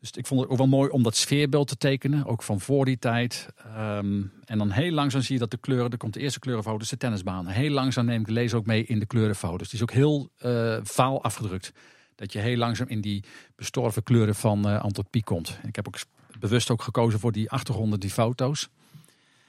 Dus 0.00 0.10
ik 0.10 0.26
vond 0.26 0.40
het 0.40 0.50
ook 0.50 0.56
wel 0.56 0.66
mooi 0.66 0.90
om 0.90 1.02
dat 1.02 1.16
sfeerbeeld 1.16 1.68
te 1.68 1.76
tekenen, 1.76 2.26
ook 2.26 2.42
van 2.42 2.60
voor 2.60 2.84
die 2.84 2.98
tijd. 2.98 3.48
Um, 3.76 4.32
en 4.44 4.58
dan 4.58 4.70
heel 4.70 4.92
langzaam 4.92 5.22
zie 5.22 5.34
je 5.34 5.40
dat 5.40 5.50
de 5.50 5.56
kleuren, 5.56 5.90
er 5.90 5.96
komt 5.96 6.14
de 6.14 6.20
eerste 6.20 6.38
kleurenfoto, 6.38 6.78
dus 6.78 6.88
de 6.88 6.96
tennisbaan. 6.96 7.46
Heel 7.46 7.70
langzaam 7.70 8.04
neem 8.04 8.20
ik 8.20 8.26
de 8.26 8.32
lezer 8.32 8.58
ook 8.58 8.66
mee 8.66 8.84
in 8.84 8.98
de 8.98 9.06
kleurenfoto's. 9.06 9.68
Die 9.68 9.76
is 9.76 9.82
ook 9.82 9.90
heel 9.90 10.30
uh, 10.44 10.78
vaal 10.82 11.22
afgedrukt. 11.22 11.72
Dat 12.14 12.32
je 12.32 12.38
heel 12.38 12.56
langzaam 12.56 12.88
in 12.88 13.00
die 13.00 13.24
bestorven 13.56 14.02
kleuren 14.02 14.34
van 14.34 14.68
uh, 14.68 14.80
Anton 14.80 15.06
Pieck 15.10 15.24
komt. 15.24 15.58
Ik 15.66 15.76
heb 15.76 15.86
ook 15.86 15.98
bewust 16.38 16.70
ook 16.70 16.82
gekozen 16.82 17.20
voor 17.20 17.32
die 17.32 17.50
achtergronden, 17.50 18.00
die 18.00 18.10
foto's. 18.10 18.68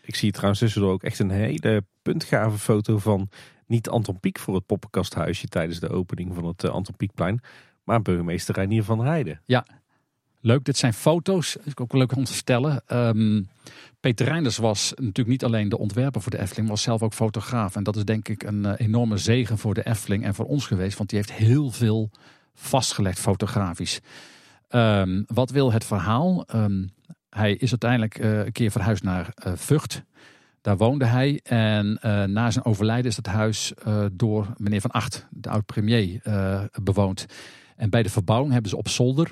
Ik 0.02 0.16
zie 0.16 0.32
trouwens 0.32 0.60
tussendoor 0.60 0.92
ook 0.92 1.04
echt 1.04 1.20
een 1.20 1.30
hele 1.30 1.84
puntgave 2.02 2.58
foto 2.58 2.98
van 2.98 3.30
niet 3.68 3.90
Anton 3.90 4.20
Pieck 4.20 4.40
voor 4.40 4.56
het 4.56 4.66
poppenkasthuisje 4.66 5.48
tijdens 5.48 5.80
de 5.80 5.90
opening 5.90 6.36
van 6.36 6.46
het 6.46 6.64
uh, 6.64 6.72
Anton 6.72 6.96
Pieckplein, 6.96 7.42
maar 7.84 8.02
burgemeester 8.02 8.56
Reinier 8.56 8.84
van 8.84 9.06
Heijden. 9.06 9.42
Ja, 9.46 9.66
Leuk, 10.44 10.64
dit 10.64 10.78
zijn 10.78 10.94
foto's. 10.94 11.56
Is 11.64 11.78
ook 11.78 11.94
leuk 11.94 12.16
om 12.16 12.24
te 12.24 12.34
vertellen. 12.34 12.84
Um, 12.88 13.50
Peter 14.00 14.26
Reinders 14.26 14.58
was 14.58 14.94
natuurlijk 14.96 15.28
niet 15.28 15.44
alleen 15.44 15.70
de 15.70 15.78
ontwerper 15.78 16.22
voor 16.22 16.32
de 16.32 16.40
Efteling, 16.40 16.68
maar 16.68 16.76
was 16.76 16.82
zelf 16.82 17.04
ook 17.04 17.14
fotograaf. 17.14 17.76
En 17.76 17.84
dat 17.84 17.96
is 17.96 18.06
denk 18.06 18.28
ik 18.28 18.44
een 18.44 18.64
uh, 18.64 18.74
enorme 18.78 19.18
zegen 19.18 19.58
voor 19.58 19.74
de 19.74 19.86
Efteling 19.86 20.24
en 20.24 20.36
voor 20.36 20.46
ons 20.46 20.68
geweest, 20.68 20.98
want 20.98 21.10
die 21.10 21.18
heeft 21.20 21.32
heel 21.32 21.72
veel 21.72 22.10
vastgelegd 22.54 23.20
fotografisch. 23.20 24.00
Um, 24.70 25.24
wat 25.28 25.50
wil 25.50 25.72
het 25.72 25.86
verhaal? 25.86 26.46
Um, 26.56 26.92
hij 27.30 27.54
is 27.54 27.70
uiteindelijk 27.70 28.20
uh, 28.20 28.46
een 28.46 28.52
keer 28.52 28.72
verhuisd 28.72 29.04
naar 29.04 29.34
uh, 29.46 29.54
Vught. 29.56 30.04
Daar 30.62 30.78
woonde 30.78 31.06
hij 31.06 31.40
en 31.44 32.00
na 32.34 32.52
zijn 32.52 32.66
overlijden 32.66 33.12
is 33.12 33.16
het 33.16 33.28
huis 33.28 33.74
door 34.12 34.54
meneer 34.58 34.82
Van 34.82 34.92
Acht, 34.92 35.28
de 35.30 35.50
oud-premier, 35.50 36.22
bewoond. 36.84 37.26
En 37.76 37.90
bij 37.90 38.04
de 38.04 38.10
verbouwing 38.10 38.52
hebben 38.52 38.70
ze 38.70 38.78
op 38.78 38.88
zolder 38.88 39.32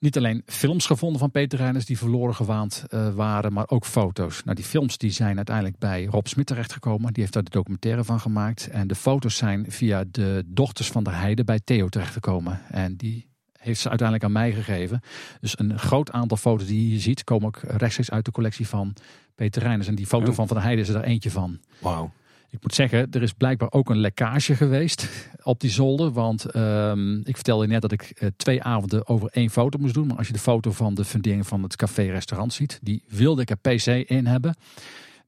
niet 0.00 0.16
alleen 0.16 0.42
films 0.46 0.86
gevonden 0.86 1.18
van 1.18 1.30
Peter 1.30 1.58
Reiners 1.58 1.84
die 1.84 1.98
verloren 1.98 2.34
gewaand 2.34 2.84
uh, 2.90 3.08
waren, 3.14 3.52
maar 3.52 3.68
ook 3.68 3.84
foto's. 3.86 4.44
Nou, 4.44 4.56
die 4.56 4.64
films 4.64 4.98
die 4.98 5.10
zijn 5.10 5.36
uiteindelijk 5.36 5.78
bij 5.78 6.04
Rob 6.04 6.26
Smit 6.26 6.46
terechtgekomen. 6.46 7.12
Die 7.12 7.22
heeft 7.22 7.34
daar 7.34 7.44
de 7.44 7.50
documentaire 7.50 8.04
van 8.04 8.20
gemaakt. 8.20 8.68
En 8.68 8.86
de 8.86 8.94
foto's 8.94 9.36
zijn 9.36 9.64
via 9.68 10.04
de 10.10 10.44
dochters 10.46 10.88
van 10.88 11.04
de 11.04 11.10
Heide 11.10 11.44
bij 11.44 11.60
Theo 11.64 11.88
terechtgekomen. 11.88 12.60
En 12.70 12.96
die 12.96 13.28
heeft 13.58 13.80
ze 13.80 13.88
uiteindelijk 13.88 14.26
aan 14.28 14.32
mij 14.42 14.52
gegeven. 14.52 15.00
Dus 15.40 15.58
een 15.58 15.78
groot 15.78 16.10
aantal 16.12 16.36
foto's 16.36 16.66
die 16.66 16.82
je 16.82 16.88
hier 16.88 17.00
ziet, 17.00 17.24
komen 17.24 17.46
ook 17.46 17.58
rechtstreeks 17.62 18.10
uit 18.10 18.24
de 18.24 18.30
collectie 18.30 18.68
van 18.68 18.94
Peter 19.34 19.62
Reiners. 19.62 19.88
En 19.88 19.94
die 19.94 20.06
foto 20.06 20.26
Ja. 20.26 20.32
van 20.32 20.46
Van 20.46 20.56
der 20.56 20.64
Heijden 20.64 20.84
is 20.84 20.90
er 20.90 21.02
eentje 21.02 21.30
van. 21.30 21.58
Wauw. 21.78 22.10
Ik 22.50 22.62
moet 22.62 22.74
zeggen, 22.74 23.10
er 23.10 23.22
is 23.22 23.32
blijkbaar 23.32 23.72
ook 23.72 23.90
een 23.90 24.00
lekkage 24.00 24.56
geweest 24.56 25.08
op 25.42 25.60
die 25.60 25.70
zolder. 25.70 26.12
Want 26.12 26.44
ehm, 26.44 27.18
ik 27.18 27.34
vertelde 27.34 27.64
je 27.64 27.72
net 27.72 27.82
dat 27.82 27.92
ik 27.92 28.02
eh, 28.02 28.28
twee 28.36 28.62
avonden 28.62 29.08
over 29.08 29.28
één 29.32 29.50
foto 29.50 29.78
moest 29.78 29.94
doen. 29.94 30.06
Maar 30.06 30.16
als 30.16 30.26
je 30.26 30.32
de 30.32 30.38
foto 30.38 30.72
van 30.72 30.94
de 30.94 31.04
fundering 31.04 31.46
van 31.46 31.62
het 31.62 31.76
café-restaurant 31.76 32.52
ziet, 32.52 32.78
die 32.82 33.02
wilde 33.08 33.42
ik 33.42 33.50
er 33.50 33.56
PC 33.56 33.86
in 34.08 34.26
hebben. 34.26 34.56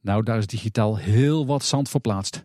Nou, 0.01 0.23
daar 0.23 0.39
is 0.39 0.47
digitaal 0.47 0.97
heel 0.97 1.47
wat 1.47 1.65
zand 1.65 1.89
verplaatst. 1.89 2.43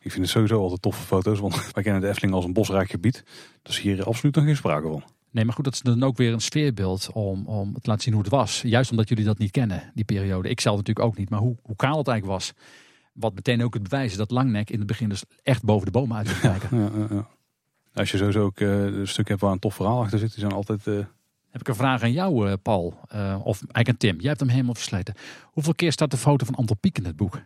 Ik 0.00 0.10
vind 0.10 0.24
het 0.24 0.32
sowieso 0.32 0.60
altijd 0.60 0.82
toffe 0.82 1.02
foto's, 1.02 1.38
want 1.38 1.54
wij 1.74 1.82
kennen 1.82 2.00
de 2.00 2.08
Efteling 2.08 2.34
als 2.34 2.44
een 2.44 2.52
bosrijk 2.52 2.90
gebied. 2.90 3.24
Dus 3.62 3.80
hier 3.80 4.04
absoluut 4.04 4.34
nog 4.34 4.44
geen 4.44 4.56
sprake 4.56 4.88
van. 4.88 5.02
Nee, 5.30 5.44
maar 5.44 5.54
goed, 5.54 5.64
dat 5.64 5.74
is 5.74 5.80
dan 5.80 6.02
ook 6.02 6.16
weer 6.16 6.32
een 6.32 6.40
sfeerbeeld 6.40 7.10
om, 7.12 7.46
om 7.46 7.72
te 7.72 7.88
laten 7.88 8.02
zien 8.02 8.14
hoe 8.14 8.22
het 8.22 8.32
was. 8.32 8.62
Juist 8.62 8.90
omdat 8.90 9.08
jullie 9.08 9.24
dat 9.24 9.38
niet 9.38 9.50
kennen, 9.50 9.90
die 9.94 10.04
periode. 10.04 10.48
Ik 10.48 10.60
zelf 10.60 10.76
natuurlijk 10.76 11.06
ook 11.06 11.16
niet, 11.16 11.30
maar 11.30 11.38
hoe, 11.38 11.56
hoe 11.62 11.76
kaal 11.76 11.98
het 11.98 12.08
eigenlijk 12.08 12.38
was. 12.38 12.52
Wat 13.18 13.34
meteen 13.34 13.62
ook 13.62 13.74
het 13.74 13.82
bewijs 13.82 14.10
is 14.10 14.16
dat 14.16 14.30
Langnek 14.30 14.70
in 14.70 14.78
het 14.78 14.86
begin 14.86 15.08
dus 15.08 15.22
echt 15.42 15.62
boven 15.64 15.84
de 15.86 15.92
bomen 15.92 16.16
uit 16.16 16.30
kon 16.40 16.50
kijken. 16.50 16.78
Ja, 16.78 16.90
ja, 16.98 17.06
ja. 17.10 17.26
Als 17.94 18.10
je 18.10 18.16
sowieso 18.16 18.42
ook 18.44 18.60
eh, 18.60 18.84
een 18.84 19.08
stuk 19.08 19.28
hebt 19.28 19.40
waar 19.40 19.52
een 19.52 19.58
tof 19.58 19.74
verhaal 19.74 20.00
achter 20.00 20.18
zit, 20.18 20.30
die 20.30 20.40
zijn 20.40 20.52
altijd... 20.52 20.86
eh, 20.86 20.94
Heb 21.50 21.60
ik 21.60 21.68
een 21.68 21.74
vraag 21.74 22.02
aan 22.02 22.12
jou, 22.12 22.48
eh, 22.50 22.54
Paul. 22.62 23.00
Eh, 23.08 23.40
of 23.44 23.56
eigenlijk 23.60 23.88
aan 23.88 23.96
Tim. 23.96 24.16
Jij 24.20 24.28
hebt 24.28 24.40
hem 24.40 24.48
helemaal 24.48 24.74
versleten. 24.74 25.14
Hoeveel 25.44 25.74
keer 25.74 25.92
staat 25.92 26.10
de 26.10 26.16
foto 26.16 26.44
van 26.46 26.54
Anton 26.54 26.78
Pieck 26.80 26.98
in 26.98 27.04
het 27.04 27.16
boek? 27.16 27.40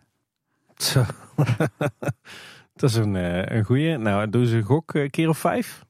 Zo. 0.75 1.03
dat 2.75 2.89
is 2.89 2.95
een, 2.95 3.15
eh, 3.15 3.57
een 3.57 3.63
goeie. 3.63 3.97
Nou, 3.97 4.29
doen 4.29 4.45
ze 4.45 4.55
een 4.55 4.63
gok, 4.63 4.93
eh, 4.93 5.09
keer 5.09 5.29
of 5.29 5.37
vijf? 5.37 5.85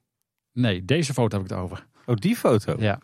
Nee, 0.54 0.86
deze 0.86 1.14
foto 1.14 1.38
heb 1.38 1.46
ik 1.46 1.52
het 1.52 1.60
over. 1.62 1.86
Oh, 2.06 2.16
die 2.16 2.36
foto? 2.36 2.76
Ja, 2.80 3.00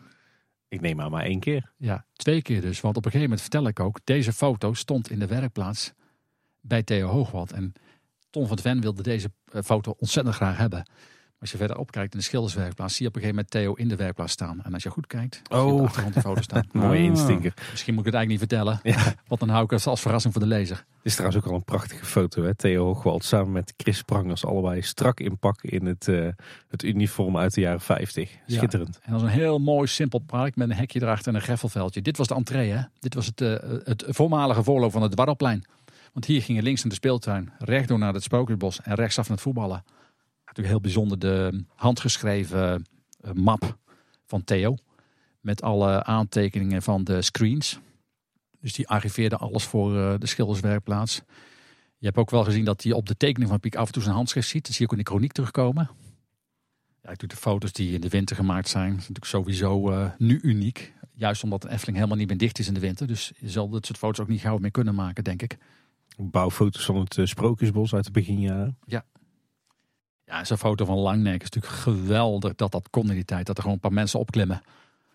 Ik 0.68 0.80
neem 0.80 1.00
aan 1.00 1.10
maar 1.10 1.24
één 1.24 1.40
keer. 1.40 1.72
ja, 1.76 2.04
twee 2.12 2.42
keer 2.42 2.60
dus. 2.60 2.80
Want 2.80 2.96
op 2.96 3.04
een 3.04 3.10
gegeven 3.10 3.30
moment 3.30 3.40
vertel 3.50 3.66
ik 3.68 3.80
ook... 3.80 3.98
deze 4.04 4.32
foto 4.32 4.72
stond 4.74 5.10
in 5.10 5.18
de 5.18 5.26
werkplaats 5.26 5.92
bij 6.60 6.82
Theo 6.82 7.06
Hoogwald. 7.08 7.52
En 7.52 7.72
Tom 8.30 8.46
van 8.46 8.58
Ven 8.58 8.80
wilde 8.80 9.02
deze 9.02 9.30
eh, 9.52 9.62
foto 9.62 9.94
ontzettend 9.98 10.34
graag 10.36 10.56
hebben. 10.56 10.90
Als 11.40 11.50
je 11.50 11.56
verder 11.56 11.78
opkijkt 11.78 12.12
in 12.12 12.18
de 12.18 12.24
schilderswerkplaats... 12.24 12.94
zie 12.94 13.02
je 13.02 13.08
op 13.08 13.14
een 13.16 13.20
gegeven 13.22 13.44
moment 13.44 13.64
Theo 13.64 13.82
in 13.82 13.88
de 13.88 13.96
werkplaats 13.96 14.32
staan. 14.32 14.62
En 14.62 14.74
als 14.74 14.82
je 14.82 14.90
goed 14.90 15.06
kijkt, 15.06 15.34
zie 15.34 15.56
je 15.58 15.62
op 15.64 15.70
Oh. 15.72 15.76
de 15.78 15.82
achtergrond 15.84 16.14
de 16.14 16.20
foto 16.20 16.40
staan. 16.42 16.64
Mooie 16.72 16.98
Ah. 16.98 17.04
instinker. 17.04 17.54
Misschien 17.70 17.94
moet 17.94 18.06
ik 18.06 18.12
het 18.12 18.20
eigenlijk 18.20 18.28
niet 18.28 18.38
vertellen. 18.38 18.80
Ja. 18.82 19.14
Want 19.26 19.40
dan 19.40 19.48
hou 19.48 19.64
ik 19.64 19.70
het 19.70 19.86
als 19.86 20.00
verrassing 20.00 20.32
voor 20.32 20.42
de 20.42 20.48
lezer. 20.48 20.76
Het 20.76 20.86
is 21.02 21.14
trouwens 21.14 21.42
ook 21.44 21.50
al 21.50 21.56
een 21.56 21.64
prachtige 21.64 22.04
foto. 22.04 22.42
Hè? 22.42 22.54
Theo 22.54 22.84
Hoogwald 22.84 23.24
samen 23.24 23.52
met 23.52 23.74
Chris 23.76 24.02
Prangers. 24.02 24.44
Allebei 24.44 24.82
strak 24.82 25.20
in 25.20 25.38
pak 25.38 25.62
in 25.62 25.86
het, 25.86 26.08
eh, 26.08 26.28
het 26.68 26.82
uniform 26.82 27.36
uit 27.36 27.54
de 27.54 27.60
jaren 27.60 27.80
50. 27.80 28.30
Ja. 28.46 28.56
Schitterend. 28.56 28.98
En 29.02 29.12
dat 29.12 29.20
is 29.20 29.26
een 29.26 29.32
heel 29.32 29.58
mooi, 29.58 29.86
simpel 29.86 30.18
park 30.18 30.56
met 30.56 30.70
een 30.70 30.76
hekje 30.76 31.02
erachter 31.02 31.28
en 31.28 31.34
een 31.34 31.40
greffelveldje. 31.44 32.02
Dit 32.02 32.16
was 32.16 32.26
de 32.26 32.34
entree, 32.34 32.70
hè? 32.72 32.82
Dit 32.98 33.14
was 33.14 33.26
het, 33.26 33.40
eh, 33.40 33.54
het 33.84 34.04
voormalige 34.08 34.62
voorloop 34.62 34.92
van 34.92 35.02
het 35.02 35.12
Dwarrelplein. 35.12 35.64
Want 36.12 36.24
hier 36.24 36.42
gingen 36.42 36.62
links 36.62 36.80
naar 36.80 36.90
de 36.90 36.98
speeltuin, 36.98 37.52
rechtdoor 37.58 37.98
naar 37.98 38.14
het 38.14 38.22
Sprookjesbos 38.22 38.80
en 38.80 38.94
rechtsaf 38.94 39.28
naar 39.28 39.36
het 39.36 39.46
voetballen. 39.46 39.84
Natuurlijk 40.44 40.68
heel 40.68 40.80
bijzonder 40.80 41.18
de 41.18 41.64
handgeschreven 41.74 42.86
eh, 43.20 43.32
map 43.32 43.78
van 44.26 44.44
Theo. 44.44 44.76
Met 45.40 45.62
alle 45.62 46.04
aantekeningen 46.04 46.82
van 46.82 47.04
de 47.04 47.22
screens. 47.22 47.78
Dus 48.60 48.72
die 48.72 48.88
archiveerde 48.88 49.36
alles 49.36 49.64
voor 49.64 49.98
eh, 49.98 50.14
de 50.18 50.26
schilderswerkplaats. 50.26 51.22
Je 51.98 52.06
hebt 52.06 52.18
ook 52.18 52.30
wel 52.30 52.44
gezien 52.44 52.64
dat 52.64 52.82
hij 52.82 52.92
op 52.92 53.06
de 53.06 53.16
tekening 53.16 53.50
van 53.50 53.60
Piek 53.60 53.76
af 53.76 53.86
en 53.86 53.92
toe 53.92 54.02
zijn 54.02 54.14
handschrift 54.14 54.48
ziet. 54.48 54.66
Dat 54.66 54.72
zie 54.72 54.80
je 54.80 54.92
ook 54.92 54.98
in 54.98 55.04
de 55.04 55.10
chroniek 55.10 55.32
terugkomen. 55.32 55.90
Ja, 57.02 57.12
de 57.16 57.36
foto's 57.36 57.72
die 57.72 57.92
in 57.92 58.00
de 58.00 58.08
winter 58.08 58.36
gemaakt 58.36 58.68
zijn, 58.68 58.84
zijn 58.84 58.96
natuurlijk 58.96 59.26
sowieso 59.26 59.90
eh, 59.90 60.10
nu 60.18 60.40
uniek. 60.42 60.94
Juist 61.14 61.44
omdat 61.44 61.62
de 61.62 61.70
Efteling 61.70 61.96
helemaal 61.96 62.18
niet 62.18 62.28
meer 62.28 62.38
dicht 62.38 62.58
is 62.58 62.68
in 62.68 62.74
de 62.74 62.80
winter. 62.80 63.06
Dus 63.06 63.32
je 63.38 63.48
zal 63.48 63.68
dit 63.68 63.86
soort 63.86 63.98
foto's 63.98 64.20
ook 64.20 64.28
niet 64.28 64.40
gauw 64.40 64.58
meer 64.58 64.70
kunnen 64.70 64.94
maken, 64.94 65.24
denk 65.24 65.42
ik. 65.42 65.58
Bouwfoto's 66.20 66.84
van 66.84 66.96
het 66.96 67.18
eh, 67.18 67.24
Sprookjesbos 67.24 67.94
uit 67.94 68.04
de 68.04 68.10
beginjaren. 68.10 68.78
Ja, 70.24 70.44
zo'n 70.44 70.56
foto 70.56 70.84
van 70.84 70.98
Langnek 70.98 71.42
is 71.42 71.50
natuurlijk 71.50 71.82
geweldig 71.82 72.54
dat 72.54 72.72
dat 72.72 72.90
kon 72.90 73.08
in 73.08 73.14
die 73.14 73.24
tijd. 73.24 73.46
Dat 73.46 73.56
er 73.56 73.62
gewoon 73.62 73.76
een 73.76 73.88
paar 73.88 73.92
mensen 73.92 74.18
opklimmen. 74.18 74.62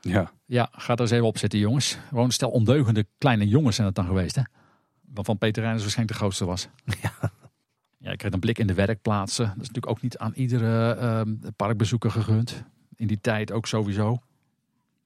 ja, 0.01 0.31
Ja, 0.45 0.69
ga 0.71 0.93
er 0.93 1.01
eens 1.01 1.11
even 1.11 1.25
op 1.25 1.37
zitten, 1.37 1.59
jongens. 1.59 1.97
Gewoon 2.09 2.25
een 2.25 2.31
stel 2.31 2.49
ondeugende 2.49 3.05
kleine 3.17 3.47
jongens 3.47 3.75
zijn 3.75 3.87
het 3.87 3.95
dan 3.95 4.05
geweest, 4.05 4.35
hè? 4.35 4.41
Waarvan 5.13 5.37
Peter 5.37 5.63
Reijns 5.63 5.81
waarschijnlijk 5.81 6.17
de 6.17 6.23
grootste 6.23 6.45
was. 6.45 6.67
Ja. 7.01 7.31
Ja, 7.97 8.11
ik 8.11 8.17
kreeg 8.17 8.33
een 8.33 8.39
blik 8.39 8.59
in 8.59 8.67
de 8.67 8.73
werkplaatsen. 8.73 9.45
Dat 9.45 9.53
is 9.53 9.67
natuurlijk 9.67 9.89
ook 9.89 10.01
niet 10.01 10.17
aan 10.17 10.33
iedere 10.35 10.93
ehm, 10.95 11.35
parkbezoeker 11.55 12.11
gegund. 12.11 12.63
In 12.95 13.07
die 13.07 13.21
tijd 13.21 13.51
ook 13.51 13.67
sowieso. 13.67 14.19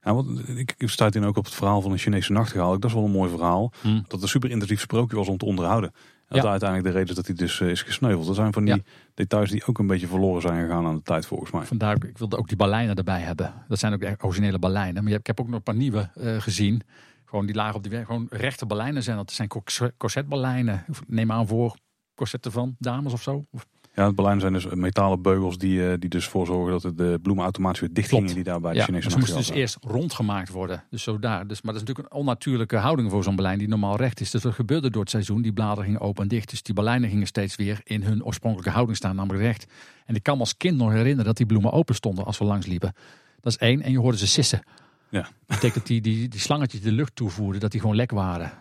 Ja, 0.09 0.15
want 0.15 0.49
ik, 0.49 0.73
ik 0.77 0.89
stuit 0.89 1.15
in 1.15 1.23
ook 1.25 1.37
op 1.37 1.45
het 1.45 1.53
verhaal 1.53 1.81
van 1.81 1.91
een 1.91 1.97
Chinese 1.97 2.31
nachtegaal. 2.31 2.71
Dat 2.79 2.85
is 2.89 2.93
wel 2.95 3.05
een 3.05 3.11
mooi 3.11 3.29
verhaal. 3.29 3.71
Dat 3.83 4.11
het 4.11 4.21
een 4.21 4.27
super 4.27 4.49
intensief 4.49 4.79
sprookje 4.79 5.15
was 5.17 5.27
om 5.27 5.37
te 5.37 5.45
onderhouden. 5.45 5.89
En 5.93 6.35
dat 6.35 6.43
Ja. 6.43 6.49
uiteindelijk 6.49 6.89
de 6.89 6.93
reden 6.95 7.09
is 7.09 7.15
dat 7.15 7.25
hij 7.27 7.35
dus 7.35 7.61
eh, 7.61 7.69
is 7.69 7.81
gesneuveld. 7.81 8.25
Dat 8.25 8.35
zijn 8.35 8.53
van 8.53 8.65
die 8.65 8.75
Ja. 8.75 8.81
details 9.13 9.49
die 9.51 9.65
ook 9.65 9.79
een 9.79 9.87
beetje 9.87 10.07
verloren 10.07 10.41
zijn 10.41 10.61
gegaan 10.61 10.85
aan 10.85 10.95
de 10.95 11.01
tijd 11.03 11.25
volgens 11.25 11.51
mij. 11.51 11.65
Vandaar, 11.65 11.95
ik 12.05 12.17
wilde 12.17 12.37
ook 12.37 12.47
die 12.47 12.57
baleinen 12.57 12.95
erbij 12.95 13.21
hebben. 13.21 13.53
Dat 13.67 13.79
zijn 13.79 13.93
ook 13.93 14.23
originele 14.25 14.59
baleinen. 14.59 15.03
Maar 15.03 15.13
ik 15.13 15.27
heb 15.27 15.39
ook 15.39 15.47
nog 15.47 15.55
een 15.55 15.63
paar 15.63 15.75
nieuwe 15.75 16.09
eh, 16.15 16.35
gezien. 16.41 16.81
Gewoon 17.25 17.45
die 17.45 17.55
lagen 17.55 17.75
op 17.75 17.83
die 17.83 17.91
weg. 17.91 18.05
Gewoon 18.05 18.27
rechte 18.29 18.65
baleinen 18.65 19.03
zijn. 19.03 19.17
Dat 19.17 19.31
zijn 19.31 19.47
cors- 19.47 19.81
corsetbaleinen. 19.97 20.85
Neem 21.07 21.31
aan 21.31 21.47
voor 21.47 21.75
corsetten 22.15 22.51
van 22.51 22.75
dames 22.79 23.13
of 23.13 23.21
zo. 23.21 23.45
Of- 23.51 23.65
Ja, 23.99 24.05
het 24.05 24.15
Berlijn 24.15 24.39
zijn 24.39 24.53
dus 24.53 24.65
metalen 24.65 25.21
beugels 25.21 25.57
die, 25.57 25.89
eh, 25.89 25.93
die 25.99 26.09
dus 26.09 26.27
voor 26.27 26.45
zorgen 26.45 26.81
dat 26.81 26.97
de 26.97 27.19
bloemen 27.21 27.43
automatisch 27.43 27.79
weer 27.79 27.93
dicht 27.93 28.09
gingen 28.09 28.33
die 28.33 28.43
daar 28.43 28.59
bij 28.59 28.71
de 28.71 28.77
Ja, 28.77 28.83
Chinese 28.83 29.09
ze 29.09 29.17
moesten 29.17 29.37
dus 29.37 29.47
nachtegaal 29.47 29.61
eerst 29.61 29.77
rondgemaakt 29.81 30.49
worden. 30.49 30.83
Dus 30.89 31.03
zo 31.03 31.19
daar. 31.19 31.47
Dus, 31.47 31.61
maar 31.61 31.73
dat 31.73 31.81
is 31.81 31.87
natuurlijk 31.87 32.13
een 32.13 32.19
onnatuurlijke 32.19 32.75
houding 32.75 33.11
voor 33.11 33.23
zo'n 33.23 33.35
balijn 33.35 33.57
die 33.57 33.67
normaal 33.67 33.95
recht 33.95 34.19
is. 34.19 34.31
Dus 34.31 34.41
dat 34.41 34.53
gebeurde 34.53 34.89
door 34.89 35.01
het 35.01 35.09
seizoen. 35.09 35.41
Die 35.41 35.53
bladeren 35.53 35.83
gingen 35.83 36.01
open 36.01 36.23
en 36.23 36.27
dicht. 36.27 36.49
Dus 36.49 36.63
die 36.63 36.73
baleinen 36.73 37.09
gingen 37.09 37.27
steeds 37.27 37.55
weer 37.55 37.81
in 37.83 38.03
hun 38.03 38.25
oorspronkelijke 38.25 38.71
houding 38.71 38.97
staan, 38.97 39.15
namelijk 39.15 39.43
recht. 39.43 39.67
En 40.05 40.15
ik 40.15 40.23
kan 40.23 40.33
me 40.33 40.39
als 40.39 40.57
kind 40.57 40.77
nog 40.77 40.91
herinneren 40.91 41.25
dat 41.25 41.37
die 41.37 41.45
bloemen 41.45 41.71
open 41.71 41.95
stonden 41.95 42.25
als 42.25 42.37
we 42.37 42.45
langs 42.45 42.65
liepen. 42.65 42.93
Dat 43.41 43.51
is 43.53 43.57
één. 43.57 43.81
En 43.81 43.91
je 43.91 43.99
hoorde 43.99 44.17
ze 44.17 44.27
sissen. 44.27 44.61
Ja. 45.09 45.21
Dat 45.21 45.31
betekent 45.47 45.73
dat 45.73 45.87
die, 45.87 46.01
die, 46.01 46.27
die 46.27 46.39
slangetjes 46.39 46.81
de 46.81 46.91
lucht 46.91 47.15
toevoerden, 47.15 47.61
dat 47.61 47.71
die 47.71 47.79
gewoon 47.79 47.95
lek 47.95 48.11
waren. 48.11 48.51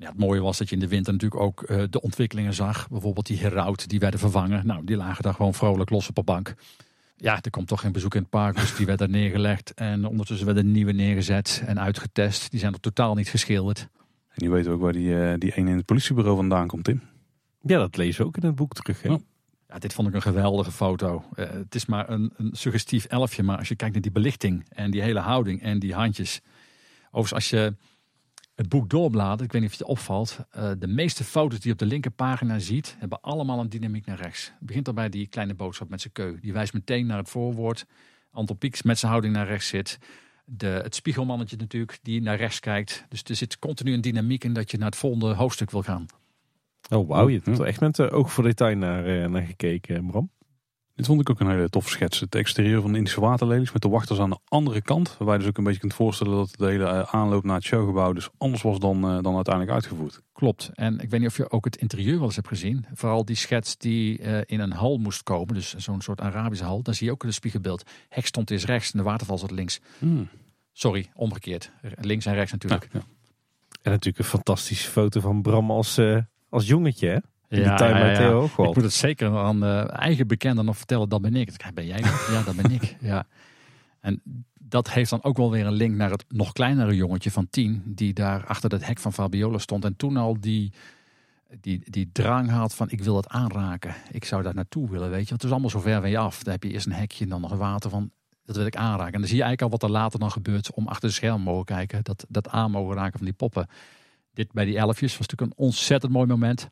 Ja. 0.00 0.08
Het 0.08 0.18
mooie 0.18 0.40
was 0.40 0.58
dat 0.58 0.68
je 0.68 0.74
in 0.74 0.80
de 0.80 0.88
winter 0.88 1.12
natuurlijk 1.12 1.40
ook 1.40 1.62
eh, 1.62 1.82
de 1.90 2.00
ontwikkelingen 2.00 2.54
zag. 2.54 2.88
Bijvoorbeeld 2.88 3.26
die 3.26 3.38
heraut, 3.38 3.88
die 3.88 3.98
werden 3.98 4.20
vervangen. 4.20 4.66
Nou, 4.66 4.84
die 4.84 4.96
lagen 4.96 5.22
daar 5.22 5.34
gewoon 5.34 5.54
vrolijk 5.54 5.90
los 5.90 6.08
op 6.08 6.18
een 6.18 6.24
bank. 6.24 6.54
Ja, 7.16 7.38
er 7.40 7.50
komt 7.50 7.66
toch 7.68 7.80
geen 7.80 7.92
bezoek 7.92 8.14
in 8.14 8.20
het 8.20 8.30
park, 8.30 8.56
dus 8.56 8.76
die 8.76 8.86
werd 8.86 8.98
daar 8.98 9.08
neergelegd. 9.08 9.74
En 9.74 10.04
ondertussen 10.04 10.46
werden 10.46 10.72
nieuwe 10.72 10.92
neergezet 10.92 11.62
en 11.66 11.80
uitgetest. 11.80 12.50
Die 12.50 12.60
zijn 12.60 12.72
er 12.72 12.80
totaal 12.80 13.14
niet 13.14 13.28
geschilderd. 13.28 13.88
En 14.28 14.36
die 14.36 14.50
weten 14.50 14.72
ook 14.72 14.80
waar 14.80 14.92
die, 14.92 15.22
eh, 15.22 15.34
die 15.38 15.56
ene 15.56 15.70
in 15.70 15.76
het 15.76 15.84
politiebureau 15.84 16.36
vandaan 16.36 16.66
komt 16.66 16.88
in. 16.88 17.02
Ja, 17.60 17.78
dat 17.78 17.96
lezen 17.96 18.20
we 18.20 18.26
ook 18.26 18.36
in 18.36 18.46
het 18.46 18.54
boek 18.54 18.72
terug. 18.72 19.02
Hè? 19.02 19.08
Ja. 19.08 19.18
Ja, 19.68 19.78
dit 19.78 19.92
vond 19.92 20.08
ik 20.08 20.14
een 20.14 20.22
geweldige 20.22 20.72
foto. 20.72 21.24
Eh, 21.34 21.50
het 21.50 21.74
is 21.74 21.86
maar 21.86 22.10
een, 22.10 22.32
een 22.36 22.50
suggestief 22.52 23.04
elfje, 23.04 23.42
maar 23.42 23.58
als 23.58 23.68
je 23.68 23.76
kijkt 23.76 23.94
naar 23.94 24.02
die 24.02 24.12
belichting 24.12 24.66
en 24.68 24.90
die 24.90 25.02
hele 25.02 25.20
houding 25.20 25.62
en 25.62 25.78
die 25.78 25.94
handjes. 25.94 26.40
Overigens, 27.10 27.32
als 27.32 27.50
je 27.50 27.74
het 28.60 28.68
boek 28.68 28.90
doorbladert, 28.90 29.40
ik 29.40 29.52
weet 29.52 29.62
niet 29.62 29.70
of 29.70 29.76
je 29.76 29.82
het 29.84 29.92
opvalt, 29.92 30.38
eh, 30.50 30.70
de 30.78 30.86
meeste 30.86 31.24
foto's 31.24 31.58
die 31.58 31.66
je 31.66 31.72
op 31.72 31.78
de 31.78 31.86
linkerpagina 31.86 32.58
ziet, 32.58 32.96
hebben 32.98 33.20
allemaal 33.20 33.60
een 33.60 33.68
dynamiek 33.68 34.06
naar 34.06 34.16
rechts. 34.16 34.44
Het 34.58 34.66
begint 34.66 34.88
al 34.88 34.94
bij 34.94 35.08
die 35.08 35.26
kleine 35.26 35.54
boodschap 35.54 35.88
met 35.88 36.00
zijn 36.00 36.12
keu. 36.12 36.38
Die 36.40 36.52
wijst 36.52 36.72
meteen 36.72 37.06
naar 37.06 37.18
het 37.18 37.28
voorwoord. 37.28 37.86
Anton 38.30 38.58
Pieks 38.58 38.82
met 38.82 38.98
zijn 38.98 39.10
houding 39.10 39.34
naar 39.34 39.46
rechts 39.46 39.68
zit. 39.68 39.98
De, 40.44 40.66
het 40.66 40.94
spiegelmannetje 40.94 41.56
natuurlijk, 41.56 41.98
die 42.02 42.22
naar 42.22 42.36
rechts 42.36 42.60
kijkt. 42.60 43.04
Dus 43.08 43.22
er 43.22 43.36
zit 43.36 43.58
continu 43.58 43.92
een 43.92 44.00
dynamiek 44.00 44.44
in 44.44 44.52
dat 44.52 44.70
je 44.70 44.76
naar 44.76 44.88
het 44.88 44.96
volgende 44.96 45.34
hoofdstuk 45.34 45.70
wil 45.70 45.82
gaan. 45.82 46.06
Oh, 46.90 47.08
wauw. 47.08 47.28
Je 47.28 47.40
hebt 47.44 47.58
er 47.58 47.66
echt 47.66 47.80
met 47.80 47.98
eh, 47.98 48.12
oog 48.12 48.32
voor 48.32 48.44
detail 48.44 48.76
naar, 48.76 49.06
eh, 49.06 49.28
naar 49.28 49.42
gekeken, 49.42 50.06
Bram. 50.06 50.30
Dit 51.00 51.08
vond 51.08 51.20
ik 51.20 51.30
ook 51.30 51.40
een 51.40 51.50
hele 51.50 51.68
toffe 51.68 51.90
schets. 51.90 52.20
Het 52.20 52.34
exterieur 52.34 52.80
van 52.80 52.92
de 52.92 52.98
Indische 52.98 53.20
waterlelies 53.20 53.72
met 53.72 53.82
de 53.82 53.88
wachters 53.88 54.18
aan 54.18 54.30
de 54.30 54.38
andere 54.48 54.82
kant. 54.82 55.08
Waarbij 55.08 55.34
je 55.34 55.40
dus 55.40 55.48
ook 55.48 55.58
een 55.58 55.64
beetje 55.64 55.80
kunt 55.80 55.94
voorstellen 55.94 56.36
dat 56.36 56.54
de 56.56 56.66
hele 56.66 56.84
eh, 56.84 57.14
aanloop 57.14 57.44
naar 57.44 57.54
het 57.54 57.64
showgebouw 57.64 58.12
dus 58.12 58.28
anders 58.38 58.62
was 58.62 58.78
dan, 58.78 59.04
eh, 59.04 59.18
dan 59.22 59.34
uiteindelijk 59.34 59.74
uitgevoerd. 59.74 60.20
Klopt. 60.32 60.70
En 60.74 60.98
ik 60.98 61.10
weet 61.10 61.20
niet 61.20 61.28
of 61.28 61.36
je 61.36 61.50
ook 61.50 61.64
het 61.64 61.76
interieur 61.76 62.16
wel 62.16 62.24
eens 62.24 62.34
hebt 62.34 62.48
gezien. 62.48 62.86
Vooral 62.94 63.24
die 63.24 63.36
schets 63.36 63.76
die 63.76 64.18
eh, 64.18 64.40
in 64.46 64.60
een 64.60 64.72
hal 64.72 64.98
moest 64.98 65.22
komen. 65.22 65.54
Dus 65.54 65.74
zo'n 65.74 66.00
soort 66.00 66.20
Arabische 66.20 66.64
hal. 66.64 66.82
Dan 66.82 66.94
zie 66.94 67.06
je 67.06 67.12
ook 67.12 67.22
een 67.22 67.32
spiegelbeeld. 67.32 67.82
Hek 68.08 68.26
stond 68.26 68.50
eerst 68.50 68.64
rechts 68.64 68.92
en 68.92 68.98
de 68.98 69.04
waterval 69.04 69.38
zat 69.38 69.50
links. 69.50 69.80
Sorry, 70.72 71.10
omgekeerd. 71.14 71.70
Links 72.00 72.26
en 72.26 72.34
rechts 72.34 72.52
natuurlijk. 72.52 72.88
Ja, 72.92 72.98
ja. 72.98 73.04
En 73.82 73.90
natuurlijk 73.90 74.18
een 74.18 74.30
fantastische 74.30 74.90
foto 74.90 75.20
van 75.20 75.42
Bram 75.42 75.70
als, 75.70 75.98
eh, 75.98 76.18
als 76.48 76.66
jongetje. 76.66 77.08
Hè? 77.08 77.18
In 77.50 77.62
de 77.62 77.74
tuin 77.74 77.92
bij 77.92 78.14
Theo 78.14 78.44
Ik 78.44 78.56
moet 78.56 78.76
het 78.76 78.92
zeker 78.92 79.38
aan 79.38 79.64
eh, 79.64 79.98
eigen 79.98 80.26
bekenden 80.26 80.64
nog 80.64 80.76
vertellen. 80.76 81.08
Dat 81.08 81.22
ben 81.22 81.36
ik. 81.36 81.48
Ik 81.48 81.60
zeg, 81.60 81.72
Ben 81.72 81.86
jij? 81.86 82.00
Ja, 82.30 82.42
dat 82.42 82.56
ben 82.56 82.70
ik. 82.70 82.96
Ja. 83.00 83.26
En 84.00 84.22
dat 84.58 84.90
heeft 84.90 85.10
dan 85.10 85.22
ook 85.22 85.36
wel 85.36 85.50
weer 85.50 85.66
een 85.66 85.72
link 85.72 85.96
naar 85.96 86.10
het 86.10 86.24
nog 86.28 86.52
kleinere 86.52 86.94
jongetje 86.94 87.30
van 87.30 87.48
tien. 87.50 87.82
Die 87.86 88.12
daar 88.12 88.46
achter 88.46 88.68
dat 88.68 88.84
hek 88.84 88.98
van 88.98 89.12
Fabiola 89.12 89.58
stond. 89.58 89.84
En 89.84 89.96
toen 89.96 90.16
al 90.16 90.40
die, 90.40 90.72
die, 91.60 91.90
die 91.90 92.10
drang 92.12 92.50
had 92.50 92.74
van 92.74 92.90
ik 92.90 93.02
wil 93.02 93.14
dat 93.14 93.28
aanraken. 93.28 93.94
Ik 94.10 94.24
zou 94.24 94.42
daar 94.42 94.54
naartoe 94.54 94.90
willen, 94.90 95.10
weet 95.10 95.22
je. 95.22 95.28
Want 95.28 95.42
het 95.42 95.44
is 95.44 95.50
allemaal 95.50 95.70
zo 95.70 95.80
ver 95.80 96.00
van 96.00 96.10
je 96.10 96.18
af. 96.18 96.42
Dan 96.42 96.52
heb 96.52 96.62
je 96.62 96.70
eerst 96.70 96.86
een 96.86 96.92
hekje 96.92 97.24
en 97.24 97.30
dan 97.30 97.40
nog 97.40 97.52
water 97.52 97.90
van... 97.90 98.10
dat 98.44 98.56
wil 98.56 98.66
ik 98.66 98.76
aanraken. 98.76 99.12
En 99.12 99.20
dan 99.20 99.28
zie 99.28 99.36
je 99.38 99.42
eigenlijk 99.42 99.72
al 99.72 99.78
wat 99.78 99.90
er 99.90 99.96
later 99.96 100.18
dan 100.18 100.30
gebeurt 100.30 100.74
om 100.74 100.88
achter 100.88 101.08
de 101.08 101.14
schermen 101.14 101.40
mogen 101.40 101.64
kijken. 101.64 102.00
Dat, 102.02 102.26
dat 102.28 102.48
aan 102.48 102.70
mogen 102.70 102.96
raken 102.96 103.18
van 103.18 103.26
die 103.26 103.36
poppen. 103.36 103.66
Dit 104.32 104.52
bij 104.52 104.64
die 104.64 104.78
elfjes 104.78 105.18
was 105.18 105.28
natuurlijk 105.28 105.58
een 105.58 105.64
ontzettend 105.64 106.12
mooi 106.12 106.26
moment. 106.26 106.70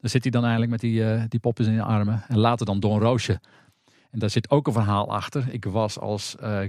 Dan 0.00 0.10
zit 0.10 0.22
hij 0.22 0.30
dan 0.30 0.42
eigenlijk 0.42 0.70
met 0.70 0.80
die, 0.80 1.00
uh, 1.00 1.22
die 1.28 1.40
popjes 1.40 1.66
in 1.66 1.72
je 1.72 1.82
armen. 1.82 2.22
En 2.28 2.38
later 2.38 2.66
dan 2.66 2.80
Don 2.80 3.00
Roosje. 3.00 3.40
En 4.10 4.18
daar 4.18 4.30
zit 4.30 4.50
ook 4.50 4.66
een 4.66 4.72
verhaal 4.72 5.12
achter. 5.12 5.46
Ik 5.50 5.64
was 5.64 5.98
als 5.98 6.36
uh, 6.42 6.60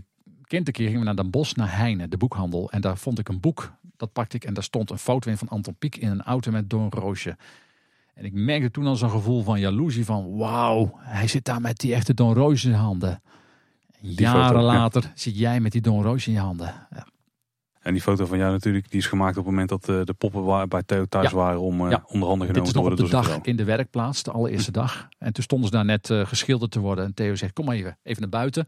kind 0.44 0.68
een 0.68 0.74
keer 0.74 0.86
gingen 0.86 1.00
we 1.00 1.06
naar 1.06 1.16
Den 1.16 1.30
Bosch, 1.30 1.56
naar 1.56 1.78
Heine, 1.78 2.08
de 2.08 2.18
boekhandel. 2.18 2.72
En 2.72 2.82
daar 2.82 2.98
vond 2.98 3.20
ik 3.20 3.30
een 3.30 3.40
boek. 3.40 3.72
Dat 3.98 4.14
pakte 4.14 4.36
ik 4.36 4.44
en 4.44 4.54
daar 4.54 4.64
stond 4.64 4.90
een 4.90 4.98
foto 4.98 5.30
in 5.30 5.38
van 5.38 5.48
Anton 5.48 5.76
Pieck 5.80 5.96
in 5.96 6.10
een 6.10 6.22
auto 6.22 6.52
met 6.52 6.70
Don 6.70 6.90
Roosje. 6.90 7.38
En 8.14 8.26
ik 8.26 8.34
merkte 8.34 8.72
toen 8.72 8.86
al 8.86 8.96
zo'n 8.96 9.10
gevoel 9.10 9.44
van 9.44 9.60
jaloezie 9.60 10.06
van 10.06 10.38
wauw, 10.38 10.98
hij 10.98 11.28
zit 11.28 11.46
daar 11.46 11.62
met 11.62 11.78
die 11.78 11.94
echte 11.94 12.14
Don 12.14 12.34
Roosje 12.34 12.68
in 12.68 12.74
handen. 12.74 13.22
Jaren 14.00 14.46
foto, 14.46 14.62
later 14.62 15.12
zit 15.16 15.38
jij 15.38 15.60
met 15.60 15.72
die 15.72 15.82
Don 15.82 16.04
Roosje 16.04 16.28
in 16.28 16.36
je 16.36 16.42
handen. 16.42 16.88
Ja. 16.92 17.08
En 17.80 17.94
die 17.94 18.02
foto 18.02 18.26
van 18.26 18.38
jou 18.38 18.52
natuurlijk, 18.52 18.90
die 18.90 19.00
is 19.00 19.08
gemaakt 19.08 19.38
op 19.38 19.46
het 19.46 19.52
moment 19.52 19.70
dat 19.70 19.90
uh, 19.90 20.02
de 20.04 20.14
poppen 20.14 20.70
bij 20.70 20.84
Theo 20.84 21.06
thuis 21.06 21.30
ja. 21.30 21.36
waren 21.36 21.60
om 21.60 21.82
uh, 21.82 21.92
ja. 21.92 22.04
onder 22.08 22.30
andere 22.30 22.52
genomen 22.52 22.72
te 22.72 22.80
worden. 22.80 22.98
Dit 22.98 23.06
is 23.06 23.12
nog 23.12 23.22
op 23.22 23.26
de 23.26 23.40
dag 23.40 23.46
in 23.46 23.56
de 23.56 23.64
werkplaats, 23.64 24.24
de 24.24 24.32
allereerste 24.32 24.72
dag. 24.72 25.08
En 25.18 25.34
toen 25.34 25.44
stonden 25.44 25.68
ze 25.70 25.76
daar 25.76 25.86
net 25.86 26.10
uh, 26.10 26.26
geschilderd 26.26 26.72
te 26.72 26.80
worden. 26.80 27.06
En 27.06 27.14
Theo 27.14 27.36
zegt, 27.36 27.54
kom 27.54 27.66
maar 27.66 27.76
even, 27.76 27.98
even 28.04 28.22
naar 28.22 28.30
buiten. 28.30 28.68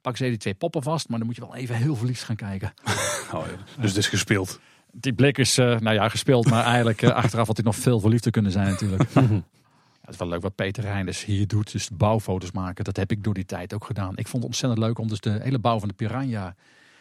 Pak 0.00 0.16
ze 0.16 0.24
die 0.24 0.36
twee 0.36 0.54
poppen 0.54 0.82
vast, 0.82 1.08
maar 1.08 1.18
dan 1.18 1.26
moet 1.26 1.36
je 1.36 1.42
wel 1.42 1.54
even 1.54 1.74
heel 1.74 1.96
verliefd 1.96 2.22
gaan 2.22 2.36
kijken. 2.36 2.72
Oh, 3.32 3.44
dus 3.80 3.90
het 3.90 3.98
is 3.98 4.08
gespeeld. 4.08 4.60
Die 4.92 5.12
blik 5.12 5.38
is, 5.38 5.56
nou 5.56 5.92
ja, 5.92 6.08
gespeeld. 6.08 6.50
Maar 6.50 6.64
eigenlijk 6.64 7.04
achteraf 7.04 7.46
had 7.46 7.56
hij 7.56 7.64
nog 7.64 7.76
veel 7.76 8.00
verliefder 8.00 8.32
kunnen 8.32 8.52
zijn 8.52 8.68
natuurlijk. 8.68 9.02
Ja, 10.06 10.12
het 10.12 10.20
is 10.20 10.26
wel 10.26 10.28
leuk 10.28 10.42
wat 10.42 10.54
Peter 10.54 10.82
Reinders 10.82 11.24
hier 11.24 11.46
doet. 11.46 11.72
Dus 11.72 11.90
bouwfoto's 11.90 12.52
maken. 12.52 12.84
Dat 12.84 12.96
heb 12.96 13.10
ik 13.10 13.24
door 13.24 13.34
die 13.34 13.44
tijd 13.44 13.74
ook 13.74 13.84
gedaan. 13.84 14.16
Ik 14.16 14.26
vond 14.26 14.42
het 14.42 14.44
ontzettend 14.44 14.80
leuk 14.80 14.98
om 14.98 15.08
dus 15.08 15.20
de 15.20 15.38
hele 15.42 15.58
bouw 15.58 15.78
van 15.78 15.88
de 15.88 15.94
Piranha 15.94 16.54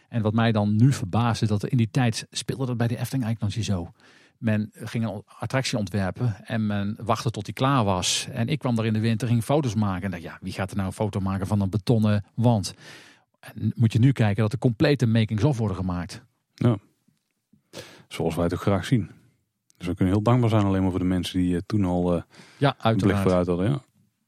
en 0.09 0.21
wat 0.21 0.33
mij 0.33 0.51
dan 0.51 0.75
nu 0.75 0.91
verbaast 0.93 1.41
is 1.41 1.47
dat 1.47 1.63
er 1.63 1.71
in 1.71 1.77
die 1.77 1.89
tijd 1.91 2.27
speelde 2.31 2.65
dat 2.65 2.77
bij 2.77 2.87
de 2.87 2.97
Efteling 2.97 3.23
eigenlijk 3.23 3.55
nog 3.55 3.55
niet 3.55 3.75
zo. 3.75 3.91
Men 4.37 4.69
ging 4.73 5.07
een 5.07 5.23
attractie 5.39 5.77
ontwerpen 5.77 6.45
en 6.45 6.65
men 6.65 6.97
wachtte 7.03 7.31
tot 7.31 7.45
die 7.45 7.53
klaar 7.53 7.83
was. 7.83 8.27
En 8.31 8.47
ik 8.47 8.59
kwam 8.59 8.75
daar 8.75 8.85
in 8.85 8.93
de 8.93 8.99
winter, 8.99 9.27
ging 9.27 9.43
foto's 9.43 9.75
maken. 9.75 10.03
En 10.03 10.11
dacht, 10.11 10.23
ja, 10.23 10.37
wie 10.41 10.53
gaat 10.53 10.69
er 10.69 10.75
nou 10.75 10.87
een 10.87 10.93
foto 10.93 11.19
maken 11.19 11.47
van 11.47 11.61
een 11.61 11.69
betonnen 11.69 12.25
wand? 12.33 12.73
En 13.39 13.71
moet 13.75 13.93
je 13.93 13.99
nu 13.99 14.11
kijken 14.11 14.41
dat 14.41 14.51
er 14.51 14.59
complete 14.59 15.05
makings-of 15.05 15.57
worden 15.57 15.77
gemaakt. 15.77 16.23
Ja, 16.53 16.77
zoals 18.07 18.35
wij 18.35 18.43
het 18.43 18.53
ook 18.53 18.61
graag 18.61 18.85
zien. 18.85 19.11
Dus 19.77 19.87
we 19.87 19.95
kunnen 19.95 20.13
heel 20.13 20.23
dankbaar 20.23 20.49
zijn 20.49 20.65
alleen 20.65 20.81
maar 20.81 20.91
voor 20.91 20.99
de 20.99 21.05
mensen 21.05 21.39
die 21.39 21.53
uh, 21.53 21.59
toen 21.65 21.85
al 21.85 22.15
uh, 22.15 22.21
ja, 22.57 22.75
een 22.79 22.97
blik 22.97 23.15
vooruit 23.15 23.47
hadden. 23.47 23.69
Ja. 23.69 23.81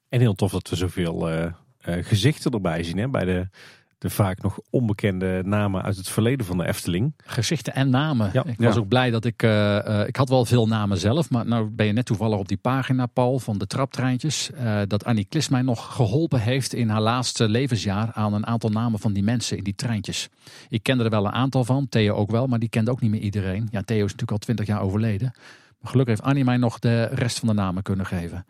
En 0.09 0.19
heel 0.19 0.33
tof 0.33 0.51
dat 0.51 0.69
we 0.69 0.75
zoveel 0.75 1.31
uh, 1.31 1.51
gezichten 1.79 2.51
erbij 2.51 2.83
zien 2.83 2.97
hè, 2.97 3.09
bij 3.09 3.25
de 3.25 3.49
de 3.97 4.09
vaak 4.09 4.41
nog 4.41 4.59
onbekende 4.69 5.41
namen 5.45 5.81
uit 5.81 5.97
het 5.97 6.09
verleden 6.09 6.45
van 6.45 6.57
de 6.57 6.67
Efteling. 6.67 7.13
Gezichten 7.25 7.73
en 7.73 7.89
namen. 7.89 8.29
Ja. 8.33 8.45
Ik 8.45 8.57
was 8.57 8.73
ja. 8.73 8.79
ook 8.79 8.87
blij 8.87 9.11
dat 9.11 9.25
ik... 9.25 9.43
Uh, 9.43 9.49
uh, 9.51 10.07
ik 10.07 10.15
had 10.15 10.29
wel 10.29 10.45
veel 10.45 10.67
namen 10.67 10.97
zelf, 10.97 11.29
maar 11.29 11.45
nou 11.45 11.69
ben 11.69 11.85
je 11.85 11.91
net 11.91 12.05
toevallig 12.05 12.37
op 12.37 12.47
die 12.47 12.57
pagina, 12.57 13.05
Paul, 13.05 13.39
van 13.39 13.57
de 13.57 13.67
traptreintjes. 13.67 14.49
Uh, 14.53 14.81
dat 14.87 15.05
Annie 15.05 15.25
Klis 15.25 15.49
mij 15.49 15.61
nog 15.61 15.95
geholpen 15.95 16.41
heeft 16.41 16.73
in 16.73 16.89
haar 16.89 17.01
laatste 17.01 17.49
levensjaar 17.49 18.11
aan 18.13 18.33
een 18.33 18.45
aantal 18.45 18.69
namen 18.69 18.99
van 18.99 19.13
die 19.13 19.23
mensen 19.23 19.57
in 19.57 19.63
die 19.63 19.75
treintjes. 19.75 20.29
Ik 20.69 20.83
kende 20.83 21.03
er 21.03 21.09
wel 21.09 21.25
een 21.25 21.31
aantal 21.31 21.63
van, 21.63 21.89
Theo 21.89 22.15
ook 22.15 22.31
wel, 22.31 22.47
maar 22.47 22.59
die 22.59 22.69
kende 22.69 22.91
ook 22.91 23.01
niet 23.01 23.11
meer 23.11 23.21
iedereen. 23.21 23.67
Ja, 23.71 23.81
Theo 23.81 23.97
is 23.97 24.01
natuurlijk 24.01 24.31
al 24.31 24.37
twintig 24.37 24.65
jaar 24.67 24.81
overleden. 24.81 25.31
Maar 25.79 25.91
gelukkig 25.91 26.15
heeft 26.15 26.27
Annie 26.27 26.43
mij 26.43 26.57
nog 26.57 26.79
de 26.79 27.03
rest 27.03 27.39
van 27.39 27.47
de 27.47 27.53
namen 27.53 27.83
kunnen 27.83 28.05
geven. 28.05 28.45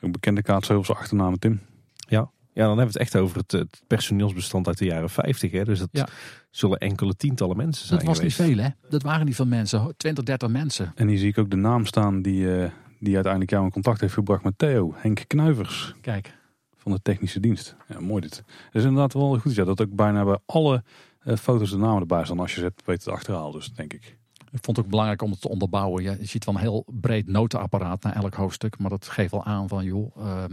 Een 0.00 0.12
bekende 0.12 0.42
kaartzeugels 0.42 0.98
achternamen, 0.98 1.38
Tim. 1.38 1.60
Ja, 2.08 2.30
ja, 2.60 2.66
dan 2.66 2.78
hebben 2.78 2.94
we 2.94 3.00
het 3.00 3.08
echt 3.08 3.22
over 3.22 3.36
het, 3.36 3.52
het 3.52 3.82
personeelsbestand 3.86 4.66
uit 4.66 4.78
de 4.78 4.84
jaren 4.84 5.10
50. 5.10 5.50
Hè? 5.50 5.64
Dus 5.64 5.78
dat 5.78 5.88
ja. 5.92 6.08
zullen 6.50 6.78
enkele 6.78 7.16
tientallen 7.16 7.56
mensen 7.56 7.86
zijn. 7.86 7.98
Dat 7.98 8.08
was 8.08 8.18
geweest. 8.18 8.38
niet 8.38 8.48
veel, 8.48 8.64
hè? 8.64 8.70
Dat 8.88 9.02
waren 9.02 9.26
niet 9.26 9.34
veel 9.34 9.46
mensen. 9.46 9.94
20, 9.96 10.24
30 10.24 10.48
mensen. 10.48 10.92
En 10.94 11.08
hier 11.08 11.18
zie 11.18 11.28
ik 11.28 11.38
ook 11.38 11.50
de 11.50 11.56
naam 11.56 11.86
staan 11.86 12.22
die, 12.22 12.42
uh, 12.42 12.70
die 12.98 13.14
uiteindelijk 13.14 13.52
jou 13.52 13.64
in 13.64 13.70
contact 13.70 14.00
heeft 14.00 14.12
gebracht 14.12 14.42
met 14.42 14.58
Theo. 14.58 14.92
Henk 14.96 15.24
Knuivers. 15.26 15.94
Kijk. 16.00 16.38
Van 16.76 16.92
de 16.92 17.02
technische 17.02 17.40
dienst. 17.40 17.76
Ja, 17.88 18.00
mooi 18.00 18.20
dit. 18.20 18.36
Het 18.36 18.74
is 18.74 18.84
inderdaad 18.84 19.12
wel 19.12 19.38
goed. 19.38 19.54
Ja, 19.54 19.64
dat 19.64 19.80
ook 19.80 19.94
bijna 19.94 20.24
bij 20.24 20.38
alle 20.46 20.82
uh, 21.24 21.36
foto's 21.36 21.70
de 21.70 21.76
namen 21.76 22.00
erbij 22.00 22.24
staan. 22.24 22.40
Als 22.40 22.54
je 22.54 22.62
het 22.62 22.82
weet 22.84 23.04
het 23.04 23.14
achterhaal, 23.14 23.50
dus 23.50 23.72
denk 23.72 23.92
ik. 23.92 24.18
Ik 24.52 24.64
vond 24.64 24.76
het 24.76 24.84
ook 24.84 24.90
belangrijk 24.90 25.22
om 25.22 25.30
het 25.30 25.40
te 25.40 25.48
onderbouwen. 25.48 26.02
Je 26.02 26.16
ziet 26.20 26.44
wel 26.44 26.54
een 26.54 26.60
heel 26.60 26.84
breed 26.86 27.26
notenapparaat 27.26 28.02
naar 28.02 28.14
elk 28.16 28.34
hoofdstuk. 28.34 28.78
Maar 28.78 28.90
dat 28.90 29.08
geeft 29.08 29.30
wel 29.30 29.44
aan 29.44 29.68
van, 29.68 29.84
joh, 29.84 30.16
uh, 30.18 30.44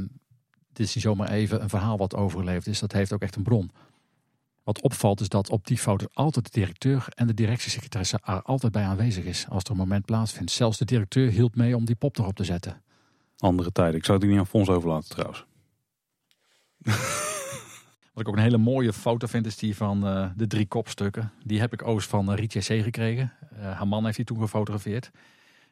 het 0.78 0.88
is 0.88 0.96
niet 0.96 1.04
zomaar 1.04 1.30
even 1.30 1.62
een 1.62 1.70
verhaal 1.70 1.98
wat 1.98 2.16
overgeleefd 2.16 2.68
is. 2.68 2.80
Dat 2.80 2.92
heeft 2.92 3.14
ook 3.14 3.22
echt 3.22 3.36
een 3.36 3.44
bron. 3.44 3.72
Wat 4.64 4.82
opvalt 4.82 5.22
is 5.22 5.30
dat 5.30 5.50
op 5.50 5.68
die 5.68 5.78
foto 5.78 6.06
altijd 6.14 6.46
de 6.46 6.60
directeur 6.60 7.06
en 7.16 7.28
de 7.28 7.34
directiesecretaresse 7.34 8.20
er 8.24 8.42
altijd 8.42 8.72
bij 8.72 8.84
aanwezig 8.84 9.26
is 9.26 9.46
als 9.50 9.64
er 9.64 9.72
een 9.72 9.78
moment 9.78 10.06
plaatsvindt. 10.06 10.52
Zelfs 10.52 10.78
de 10.78 10.86
directeur 10.86 11.30
hielp 11.30 11.56
mee 11.56 11.76
om 11.76 11.86
die 11.86 11.96
pop 11.96 12.18
erop 12.18 12.36
te 12.36 12.44
zetten. 12.44 12.82
Andere 13.38 13.72
tijden. 13.72 13.96
Ik 13.96 14.06
zou 14.06 14.18
het 14.18 14.28
niet 14.28 14.38
aan 14.40 14.48
Fons 14.48 14.70
overlaten 14.70 15.10
trouwens. 15.10 15.46
Wat 18.14 18.26
ik 18.26 18.28
ook 18.28 18.36
een 18.36 18.42
hele 18.42 18.58
mooie 18.58 18.94
foto 18.94 19.28
vind 19.28 19.46
is 19.46 19.58
die 19.58 19.76
van 19.76 20.08
uh, 20.08 20.30
de 20.36 20.48
drie 20.48 20.68
kopstukken. 20.68 21.32
Die 21.44 21.60
heb 21.60 21.74
ik 21.74 21.88
oost 21.88 22.10
van 22.10 22.32
uh, 22.32 22.38
Rietje 22.38 22.60
C. 22.60 22.84
gekregen. 22.84 23.34
Uh, 23.54 23.60
haar 23.60 23.88
man 23.88 24.06
heeft 24.06 24.16
die 24.16 24.26
toen 24.26 24.40
gefotografeerd. 24.40 25.12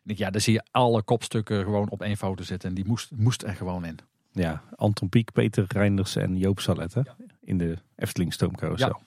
En 0.05 0.13
ja, 0.17 0.29
daar 0.29 0.41
zie 0.41 0.53
je 0.53 0.63
alle 0.71 1.01
kopstukken 1.01 1.63
gewoon 1.63 1.89
op 1.89 2.01
één 2.01 2.17
foto 2.17 2.43
zitten. 2.43 2.69
En 2.69 2.75
die 2.75 2.85
moest, 2.85 3.11
moest 3.15 3.43
er 3.43 3.55
gewoon 3.55 3.85
in. 3.85 3.99
Ja, 4.35 4.63
Anton 4.75 5.09
Pieck, 5.09 5.31
Peter 5.31 5.65
Reinders 5.67 6.15
en 6.15 6.37
Joop 6.37 6.59
Salette 6.59 7.01
ja. 7.05 7.15
in 7.41 7.57
de 7.57 7.77
Efteling 7.95 8.33
stoomcarousel. 8.33 9.01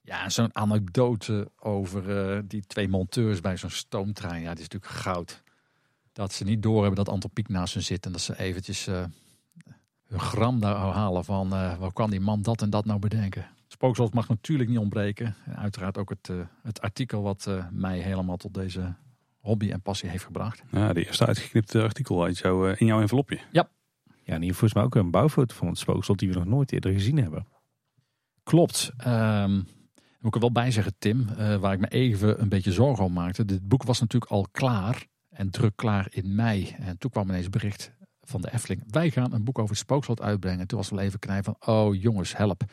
Ja, 0.00 0.22
ja 0.22 0.28
zo'n 0.28 0.56
anekdote 0.56 1.50
over 1.58 2.34
uh, 2.36 2.42
die 2.44 2.66
twee 2.66 2.88
monteurs 2.88 3.40
bij 3.40 3.56
zo'n 3.56 3.70
stoomtrein. 3.70 4.42
Ja, 4.42 4.54
die 4.54 4.62
is 4.64 4.68
natuurlijk 4.68 4.92
goud. 4.92 5.42
Dat 6.12 6.32
ze 6.32 6.44
niet 6.44 6.62
doorhebben 6.62 7.04
dat 7.04 7.14
Anton 7.14 7.30
Pieck 7.30 7.48
naast 7.48 7.74
hen 7.74 7.82
zit. 7.82 8.06
En 8.06 8.12
dat 8.12 8.20
ze 8.20 8.38
eventjes 8.38 8.88
uh, 8.88 9.04
hun 10.06 10.20
gram 10.20 10.60
daar 10.60 10.76
halen 10.76 11.24
van... 11.24 11.46
Uh, 11.46 11.78
waar 11.78 11.92
kan 11.92 12.10
die 12.10 12.20
man 12.20 12.42
dat 12.42 12.62
en 12.62 12.70
dat 12.70 12.84
nou 12.84 12.98
bedenken? 12.98 13.46
Spookslot 13.66 14.14
mag 14.14 14.28
natuurlijk 14.28 14.68
niet 14.68 14.78
ontbreken. 14.78 15.34
En 15.44 15.56
uiteraard 15.56 15.98
ook 15.98 16.08
het, 16.08 16.30
het 16.62 16.80
artikel 16.80 17.22
wat 17.22 17.48
mij 17.70 17.98
helemaal 17.98 18.36
tot 18.36 18.54
deze 18.54 18.94
hobby 19.38 19.70
en 19.70 19.80
passie 19.80 20.08
heeft 20.08 20.24
gebracht. 20.24 20.62
Ja, 20.70 20.92
de 20.92 21.06
eerste 21.06 21.26
uitgeknipte 21.26 21.82
artikel 21.82 22.24
uit 22.24 22.38
jou, 22.38 22.72
in 22.72 22.86
jouw 22.86 23.00
envelopje. 23.00 23.40
Ja, 23.52 23.68
ja, 24.24 24.34
en 24.34 24.42
hier 24.42 24.50
volgens 24.50 24.74
mij 24.74 24.82
ook 24.82 24.94
een 24.94 25.10
bouwfoto 25.10 25.54
van 25.54 25.68
het 25.68 25.78
spookslot 25.78 26.18
die 26.18 26.28
we 26.28 26.34
nog 26.34 26.44
nooit 26.44 26.72
eerder 26.72 26.92
gezien 26.92 27.16
hebben. 27.16 27.46
Klopt. 28.42 28.92
Um, 29.06 29.54
moet 30.18 30.34
ik 30.34 30.34
er 30.34 30.40
wel 30.40 30.52
bij 30.52 30.70
zeggen, 30.70 30.94
Tim, 30.98 31.26
uh, 31.38 31.56
waar 31.56 31.72
ik 31.72 31.80
me 31.80 31.88
even 31.88 32.40
een 32.40 32.48
beetje 32.48 32.72
zorgen 32.72 33.04
om 33.04 33.12
maakte. 33.12 33.44
Dit 33.44 33.68
boek 33.68 33.82
was 33.82 34.00
natuurlijk 34.00 34.32
al 34.32 34.46
klaar 34.52 35.06
en 35.30 35.50
druk 35.50 35.76
klaar 35.76 36.06
in 36.10 36.34
mei. 36.34 36.74
En 36.78 36.98
toen 36.98 37.10
kwam 37.10 37.28
ineens 37.28 37.50
bericht 37.50 37.92
van 38.22 38.40
de 38.40 38.52
Efteling. 38.52 38.84
Wij 38.86 39.10
gaan 39.10 39.32
een 39.32 39.44
boek 39.44 39.58
over 39.58 39.70
het 39.70 39.78
spookslot 39.78 40.20
uitbrengen. 40.20 40.66
Toen 40.66 40.78
was 40.78 40.90
wel 40.90 40.98
even 40.98 41.18
knijpen 41.18 41.54
van, 41.58 41.74
oh 41.74 42.00
jongens, 42.00 42.36
help. 42.36 42.64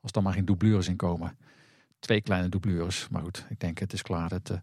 Als 0.00 0.12
dan 0.12 0.22
maar 0.22 0.32
geen 0.32 0.44
doublures 0.44 0.88
in 0.88 0.96
komen. 0.96 1.36
Twee 1.98 2.20
kleine 2.20 2.48
doublures. 2.48 3.08
Maar 3.08 3.22
goed, 3.22 3.46
ik 3.48 3.60
denk 3.60 3.78
het 3.78 3.92
is 3.92 4.02
klaar. 4.02 4.30
Het, 4.30 4.50
uh, 4.50 4.56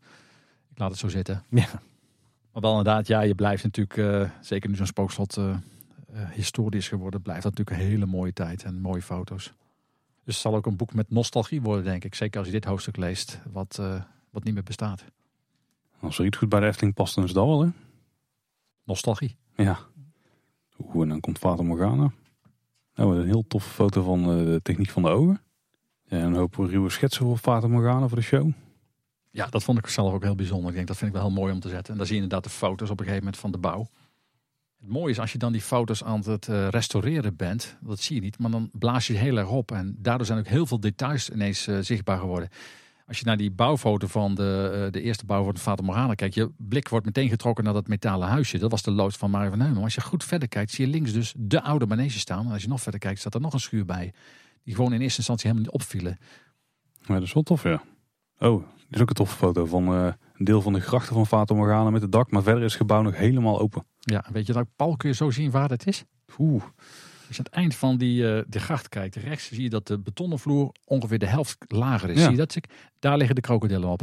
ik 0.72 0.80
laat 0.80 0.90
het 0.90 1.00
zo 1.00 1.08
zitten. 1.08 1.44
Ja. 1.50 1.68
Maar 2.52 2.62
wel 2.62 2.78
inderdaad, 2.78 3.08
ja, 3.08 3.22
je 3.22 3.36
blijft 3.36 3.64
natuurlijk, 3.64 3.98
uh, 3.98 4.30
zeker 4.42 4.70
nu 4.70 4.76
zo'n 4.76 4.86
spookslot 4.86 5.38
uh, 6.14 6.30
historisch 6.30 6.88
geworden, 6.88 7.22
blijft 7.22 7.44
dat 7.44 7.58
natuurlijk 7.58 7.84
een 7.84 7.92
hele 7.92 8.06
mooie 8.06 8.34
tijd 8.34 8.64
en 8.64 8.82
mooie 8.82 9.02
foto's. 9.02 9.44
Dus 10.24 10.34
het 10.34 10.44
zal 10.44 10.56
ook 10.56 10.66
een 10.66 10.76
boek 10.76 10.94
met 10.94 11.10
nostalgie 11.10 11.62
worden, 11.62 11.84
denk 11.84 12.04
ik. 12.04 12.16
Zeker 12.16 12.38
als 12.38 12.48
je 12.48 12.54
dit 12.54 12.66
hoofdstuk 12.66 12.98
leest, 12.98 13.40
wat, 13.52 13.78
uh, 13.80 14.02
wat 14.30 14.44
niet 14.44 14.54
meer 14.54 14.64
bestaat. 14.64 15.04
Als 16.00 16.20
er 16.20 16.26
iets 16.26 16.38
goed 16.38 16.50
bij 16.50 16.60
de 16.60 16.66
Efteling 16.66 16.94
past, 16.94 17.16
dan 17.16 17.24
is 17.24 17.34
dat 17.34 17.46
wel, 17.46 17.62
hè? 17.62 17.70
Nostalgie. 18.84 19.36
Ja. 19.56 19.80
Hoe 20.76 21.04
en 21.04 21.10
dan 21.10 21.20
komt 21.20 21.40
Vater 21.40 21.66
Morgana. 21.66 22.12
Nou, 22.96 23.20
een 23.20 23.26
heel 23.26 23.48
toffe 23.48 23.70
foto 23.70 24.04
van 24.04 24.24
de 24.24 24.60
techniek 24.64 24.90
van 24.90 25.02
de 25.02 25.10
ogen. 25.10 25.42
En 26.08 26.20
een 26.20 26.36
hoop 26.36 26.56
ruwe 26.56 26.90
schetsen 26.90 27.26
voor 27.26 27.38
Vater 27.38 27.70
Morgana 27.70 28.08
voor 28.08 28.18
de 28.18 28.24
show. 28.24 28.52
Ja, 29.32 29.48
dat 29.48 29.64
vond 29.64 29.78
ik 29.78 29.88
zelf 29.88 30.14
ook 30.14 30.24
heel 30.24 30.36
bijzonder. 30.36 30.70
Ik 30.70 30.76
denk, 30.76 30.88
dat 30.88 30.98
vind 30.98 31.10
ik 31.10 31.16
wel 31.18 31.28
heel 31.28 31.38
mooi 31.38 31.54
om 31.54 31.60
te 31.60 31.70
zetten. 31.70 31.92
En 31.92 31.98
dan 31.98 32.08
zie 32.08 32.16
je 32.16 32.22
inderdaad 32.22 32.52
de 32.52 32.58
foto's 32.58 32.90
op 32.90 33.00
een 33.00 33.06
gegeven 33.06 33.24
moment 33.24 33.42
van 33.42 33.52
de 33.52 33.58
bouw. 33.58 33.88
Het 34.80 34.90
mooie 34.90 35.12
is 35.12 35.20
als 35.20 35.32
je 35.32 35.38
dan 35.38 35.52
die 35.52 35.62
foto's 35.62 36.04
aan 36.04 36.22
het 36.26 36.48
uh, 36.48 36.68
restaureren 36.68 37.36
bent, 37.36 37.78
dat 37.82 38.00
zie 38.00 38.16
je 38.16 38.22
niet, 38.22 38.40
maar 38.40 38.52
dan 38.52 38.70
blaas 38.74 39.08
je 39.08 39.14
heel 39.14 39.38
erg 39.38 39.50
op. 39.50 39.72
En 39.72 39.96
daardoor 39.98 40.26
zijn 40.26 40.40
ook 40.40 40.48
heel 40.48 40.66
veel 40.66 40.80
details 40.80 41.30
ineens 41.30 41.68
uh, 41.68 41.78
zichtbaar 41.82 42.20
geworden. 42.20 42.50
Als 43.08 43.20
je 43.20 43.26
naar 43.26 43.38
die 43.38 43.52
bouwfoto 43.52 44.08
van 44.08 44.36
de, 44.36 44.82
uh, 44.86 44.92
de 44.92 45.02
eerste 45.02 45.26
bouw 45.26 45.44
van 45.44 45.58
Vater 45.58 45.86
Morgana 45.86 46.14
kijkt, 46.14 46.36
je 46.36 46.52
blik 46.58 46.88
wordt 46.90 47.06
meteen 47.06 47.30
getrokken 47.30 47.64
naar 47.64 47.74
dat 47.74 47.88
metalen 47.88 48.28
huisje. 48.28 48.58
Dat 48.58 48.72
was 48.72 48.82
de 48.82 48.92
loods 48.92 49.18
van 49.18 49.30
Mario 49.30 49.50
van 49.50 49.60
Heumen. 49.60 49.76
Maar 49.76 49.86
als 49.86 49.96
je 49.96 50.02
goed 50.02 50.24
verder 50.24 50.48
kijkt, 50.48 50.72
zie 50.72 50.86
je 50.86 50.92
links 50.92 51.14
dus 51.14 51.34
de 51.38 51.62
oude 51.62 51.86
manege 51.86 52.20
staan. 52.20 52.46
En 52.46 52.52
als 52.52 52.62
je 52.62 52.68
nog 52.68 52.82
verder 52.82 53.00
kijkt, 53.00 53.20
staat 53.20 53.34
er 53.34 53.42
nog 53.42 53.54
een 53.54 53.60
schuur 53.60 53.86
bij. 53.86 54.14
Die 54.64 54.76
gewoon 54.76 54.94
in 54.94 55.02
eerste 55.02 55.18
instantie 55.18 55.50
helemaal 55.50 55.72
niet 55.72 55.82
opvielen. 55.82 56.20
Ja, 57.02 57.14
dat 57.14 57.24
is 57.24 57.34
wel 57.34 57.44
tof, 57.44 57.64
ja. 57.64 57.84
Oh, 58.38 58.64
dit 58.78 58.96
is 58.96 59.02
ook 59.02 59.10
een 59.10 59.16
toffe 59.16 59.36
foto 59.36 59.66
van 59.66 60.16
een 60.40 60.46
deel 60.46 60.62
van 60.62 60.74
de 60.74 60.80
grachten 60.80 61.14
van 61.14 61.26
Vater 61.28 61.56
Morgana 61.56 61.90
met 61.90 62.02
het 62.02 62.12
dak. 62.12 62.32
Maar 62.32 62.44
verder 62.44 62.64
is 62.64 62.72
het 62.72 62.82
gebouw 62.82 63.02
nog 63.02 63.16
helemaal 63.16 63.60
open. 63.60 63.86
Ja, 64.00 64.26
weet 64.32 64.46
je 64.48 64.54
dat, 64.54 64.68
Paul, 64.76 64.96
kun 64.98 65.10
je 65.10 65.16
zo 65.16 65.30
zien 65.32 65.52
waar 65.52 65.70
het 65.70 65.88
is? 65.88 66.04
Oeh, 66.38 66.64
Als 67.28 67.38
je 67.38 67.38
aan 67.38 67.46
het 67.46 67.54
eind 67.54 67.76
van 67.76 67.98
die, 67.98 68.34
eh, 68.36 68.44
de 68.48 68.60
gracht 68.60 68.90
kijkt, 68.90 69.16
rechts 69.16 69.48
zie 69.48 69.62
je 69.62 69.70
dat 69.70 69.88
de 69.88 70.00
betonnen 70.00 70.40
vloer 70.40 70.72
ongeveer 70.86 71.20
de 71.20 71.26
helft 71.26 71.58
lager 71.68 72.10
is. 72.10 72.18
Ja. 72.18 72.22
Zie 72.22 72.32
je 72.32 72.38
dat? 72.38 72.58
Daar 73.00 73.18
liggen 73.18 73.36
de 73.36 73.42
krokodillen 73.42 73.90
op. 73.90 74.00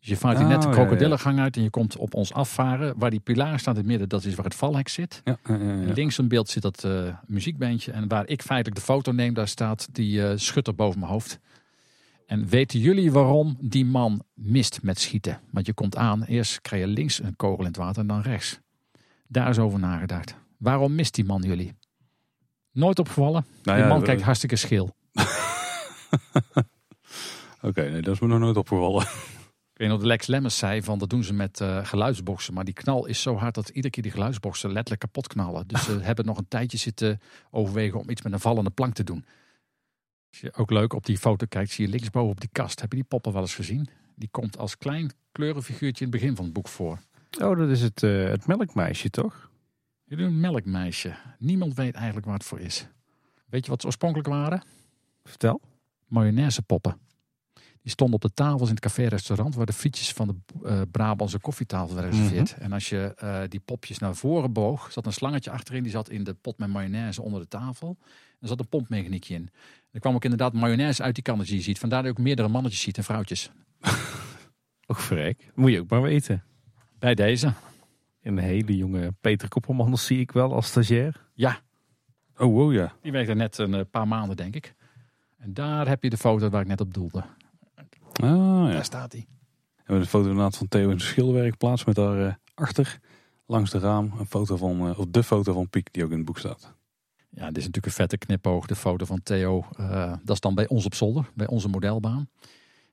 Dus 0.00 0.08
je 0.08 0.16
vaart 0.16 0.38
Oh, 0.38 0.48
net 0.48 0.62
de 0.62 0.68
ja, 0.68 0.74
ja. 0.74 0.80
krokodillengang 0.80 1.38
uit 1.38 1.56
en 1.56 1.62
je 1.62 1.70
komt 1.70 1.96
op 1.96 2.14
ons 2.14 2.32
afvaren. 2.32 2.94
Waar 2.98 3.10
die 3.10 3.20
pilaar 3.20 3.58
staat 3.58 3.74
in 3.74 3.80
het 3.80 3.90
midden, 3.90 4.08
dat 4.08 4.24
is 4.24 4.34
waar 4.34 4.44
het 4.44 4.54
valhek 4.54 4.88
zit. 4.88 5.20
Ja, 5.24 5.38
ja, 5.44 5.54
ja, 5.54 5.72
ja. 5.72 5.92
Links 5.92 6.18
in 6.18 6.28
beeld 6.28 6.48
zit 6.48 6.62
dat 6.62 6.84
eh, 6.84 7.14
muziekbandje. 7.26 7.92
En 7.92 8.08
waar 8.08 8.28
ik 8.28 8.42
feitelijk 8.42 8.76
de 8.76 8.84
foto 8.84 9.12
neem, 9.12 9.34
daar 9.34 9.48
staat 9.48 9.88
die 9.92 10.26
eh, 10.26 10.36
schutter 10.36 10.74
boven 10.74 11.00
mijn 11.00 11.12
hoofd. 11.12 11.38
En 12.30 12.46
weten 12.48 12.80
jullie 12.80 13.12
waarom 13.12 13.56
die 13.60 13.84
man 13.84 14.22
mist 14.34 14.82
met 14.82 14.98
schieten? 15.00 15.40
Want 15.50 15.66
je 15.66 15.72
komt 15.72 15.96
aan, 15.96 16.22
eerst 16.24 16.60
krijg 16.60 16.82
je 16.82 16.88
links 16.88 17.22
een 17.22 17.36
kogel 17.36 17.58
in 17.58 17.66
het 17.66 17.76
water 17.76 18.00
en 18.00 18.06
dan 18.06 18.20
rechts. 18.20 18.58
Daar 19.26 19.48
is 19.48 19.58
over 19.58 19.78
nagedacht. 19.78 20.34
Waarom 20.58 20.94
mist 20.94 21.14
die 21.14 21.24
man 21.24 21.42
jullie? 21.42 21.74
Nooit 22.72 22.98
opgevallen? 22.98 23.46
Nou 23.62 23.76
die 23.76 23.86
ja, 23.86 23.92
man 23.92 24.00
we- 24.00 24.06
kijkt 24.06 24.22
hartstikke 24.22 24.56
scheel. 24.56 24.96
Oké, 27.62 27.90
nee, 27.90 28.02
dat 28.02 28.14
is 28.14 28.20
me 28.20 28.26
nog 28.26 28.38
nooit 28.38 28.56
opgevallen. 28.56 29.02
Ik 29.72 29.76
weet 29.76 29.88
nog 29.88 29.98
dat 29.98 30.06
Lex 30.06 30.26
Lemmers 30.26 30.58
zei 30.58 30.82
van 30.82 30.98
dat 30.98 31.10
doen 31.10 31.24
ze 31.24 31.32
met 31.32 31.60
eh, 31.60 31.86
geluidsboxen. 31.86 32.54
Maar 32.54 32.64
die 32.64 32.74
knal 32.74 33.06
is 33.06 33.22
zo 33.22 33.36
hard 33.36 33.54
dat 33.54 33.68
iedere 33.68 33.90
keer 33.90 34.02
die 34.02 34.12
geluidsboxen 34.12 34.68
letterlijk 34.72 35.00
kapot 35.00 35.26
knallen. 35.26 35.66
Dus 35.66 35.84
ze 35.84 35.98
hebben 36.08 36.24
nog 36.24 36.38
een 36.38 36.48
tijdje 36.48 36.78
zitten 36.78 37.20
overwegen 37.50 38.00
om 38.00 38.10
iets 38.10 38.22
met 38.22 38.32
een 38.32 38.40
vallende 38.40 38.70
plank 38.70 38.94
te 38.94 39.04
doen. 39.04 39.24
Als 40.30 40.40
je 40.40 40.54
ook 40.54 40.70
leuk 40.70 40.92
op 40.92 41.06
die 41.06 41.18
foto 41.18 41.46
kijkt, 41.48 41.70
zie 41.70 41.84
je 41.84 41.90
linksboven 41.90 42.30
op 42.30 42.40
die 42.40 42.50
kast. 42.52 42.80
Heb 42.80 42.90
je 42.90 42.96
die 42.96 43.06
poppen 43.08 43.32
wel 43.32 43.40
eens 43.42 43.54
gezien? 43.54 43.88
Die 44.14 44.28
komt 44.30 44.58
als 44.58 44.78
klein 44.78 45.10
kleurenfiguurtje 45.32 46.04
in 46.04 46.10
het 46.10 46.20
begin 46.20 46.36
van 46.36 46.44
het 46.44 46.54
boek 46.54 46.68
voor. 46.68 46.98
Oh, 47.42 47.58
dat 47.58 47.68
is 47.68 47.82
het, 47.82 48.02
eh, 48.02 48.24
het 48.24 48.46
melkmeisje, 48.46 49.10
toch? 49.10 49.50
Jullie 50.04 50.24
een 50.24 50.40
melkmeisje. 50.40 51.14
Niemand 51.38 51.74
weet 51.74 51.94
eigenlijk 51.94 52.26
waar 52.26 52.34
het 52.34 52.44
voor 52.44 52.60
is. 52.60 52.86
Weet 53.46 53.64
je 53.64 53.70
wat 53.70 53.80
ze 53.80 53.86
oorspronkelijk 53.86 54.28
waren? 54.28 54.62
Vertel. 55.24 55.60
Mayonaisepoppen. 56.06 56.96
Die 57.82 57.90
stonden 57.90 58.14
op 58.14 58.22
de 58.22 58.32
tafels 58.32 58.68
in 58.68 58.74
het 58.74 58.84
café-restaurant 58.84 59.54
waar 59.54 59.66
de 59.66 59.72
frietjes 59.72 60.12
van 60.12 60.26
de 60.28 60.34
eh 60.68 60.80
Brabantse 60.90 61.38
koffietafel 61.38 61.94
werden 61.94 62.12
geserveerd. 62.12 62.54
En 62.58 62.72
als 62.72 62.88
je 62.88 63.14
eh, 63.16 63.40
die 63.48 63.60
popjes 63.60 63.98
naar 63.98 64.14
voren 64.14 64.52
boog, 64.52 64.92
zat 64.92 65.06
een 65.06 65.12
slangetje 65.12 65.50
achterin. 65.50 65.82
Die 65.82 65.92
zat 65.92 66.10
in 66.10 66.24
de 66.24 66.34
pot 66.34 66.58
met 66.58 66.68
mayonaise 66.68 67.22
onder 67.22 67.40
de 67.40 67.48
tafel. 67.48 67.96
Er 68.40 68.48
zat 68.48 68.60
een 68.60 68.68
pompmechaniekje 68.68 69.34
in. 69.34 69.50
Er 69.90 70.00
kwam 70.00 70.14
ook 70.14 70.24
inderdaad 70.24 70.52
mayonaise 70.52 71.02
uit 71.02 71.14
die 71.14 71.22
kannetjes 71.24 71.50
die 71.50 71.58
je 71.58 71.64
ziet. 71.64 71.78
Vandaar 71.78 72.02
dat 72.02 72.12
je 72.12 72.18
ook 72.18 72.24
meerdere 72.24 72.48
mannetjes 72.48 72.80
ziet 72.80 72.96
en 72.96 73.04
vrouwtjes. 73.04 73.50
Och, 74.86 75.00
verrek. 75.00 75.50
Moet 75.54 75.70
je 75.70 75.80
ook 75.80 75.90
maar 75.90 76.02
weten. 76.02 76.44
Bij 76.98 77.14
deze. 77.14 77.52
Een 78.22 78.38
hele 78.38 78.76
jonge 78.76 79.14
Peter 79.20 79.48
Koppelmans 79.48 80.06
zie 80.06 80.20
ik 80.20 80.32
wel 80.32 80.54
als 80.54 80.66
stagiair. 80.66 81.26
Ja, 81.34 81.60
Oh, 82.36 82.52
wow, 82.54 82.72
ja. 82.72 82.92
die 83.02 83.12
werkte 83.12 83.34
net 83.34 83.58
een 83.58 83.74
eh, 83.74 83.80
paar 83.90 84.08
maanden, 84.08 84.36
denk 84.36 84.56
ik. 84.56 84.74
En 85.38 85.54
daar 85.54 85.88
heb 85.88 86.02
je 86.02 86.10
de 86.10 86.16
foto 86.16 86.48
waar 86.48 86.60
ik 86.60 86.66
net 86.66 86.80
op 86.80 86.94
doelde. 86.94 87.24
Ah, 88.22 88.66
ja. 88.66 88.72
Daar 88.72 88.84
staat 88.84 89.12
hij. 89.12 89.26
We 89.30 89.82
hebben 89.96 90.00
een 90.04 90.06
foto 90.06 90.28
inderdaad 90.28 90.56
van 90.56 90.68
Theo 90.68 90.90
in 90.90 90.96
de 90.96 91.02
schilderwerkplaats 91.02 91.84
met 91.84 91.94
daar 91.94 92.26
eh, 92.26 92.34
achter, 92.54 92.98
langs 93.46 93.70
de 93.70 93.78
raam, 93.78 94.12
een 94.18 94.26
foto 94.26 94.56
van, 94.56 94.88
eh, 94.88 94.98
of 94.98 95.04
de 95.08 95.22
foto 95.22 95.52
van 95.52 95.68
Piek 95.68 95.92
die 95.92 96.04
ook 96.04 96.10
in 96.10 96.16
het 96.16 96.26
boek 96.26 96.38
staat. 96.38 96.74
Ja, 97.30 97.46
dit 97.46 97.56
is 97.56 97.64
natuurlijk 97.64 97.86
een 97.86 97.92
vette 97.92 98.18
knipoog. 98.18 98.66
De 98.66 98.76
foto 98.76 99.04
van 99.04 99.22
Theo. 99.22 99.64
eh, 99.76 100.12
dat 100.24 100.34
is 100.34 100.40
dan 100.40 100.54
bij 100.54 100.68
ons 100.68 100.84
op 100.84 100.94
zolder, 100.94 101.30
bij 101.34 101.46
onze 101.46 101.68
modelbaan. 101.68 102.28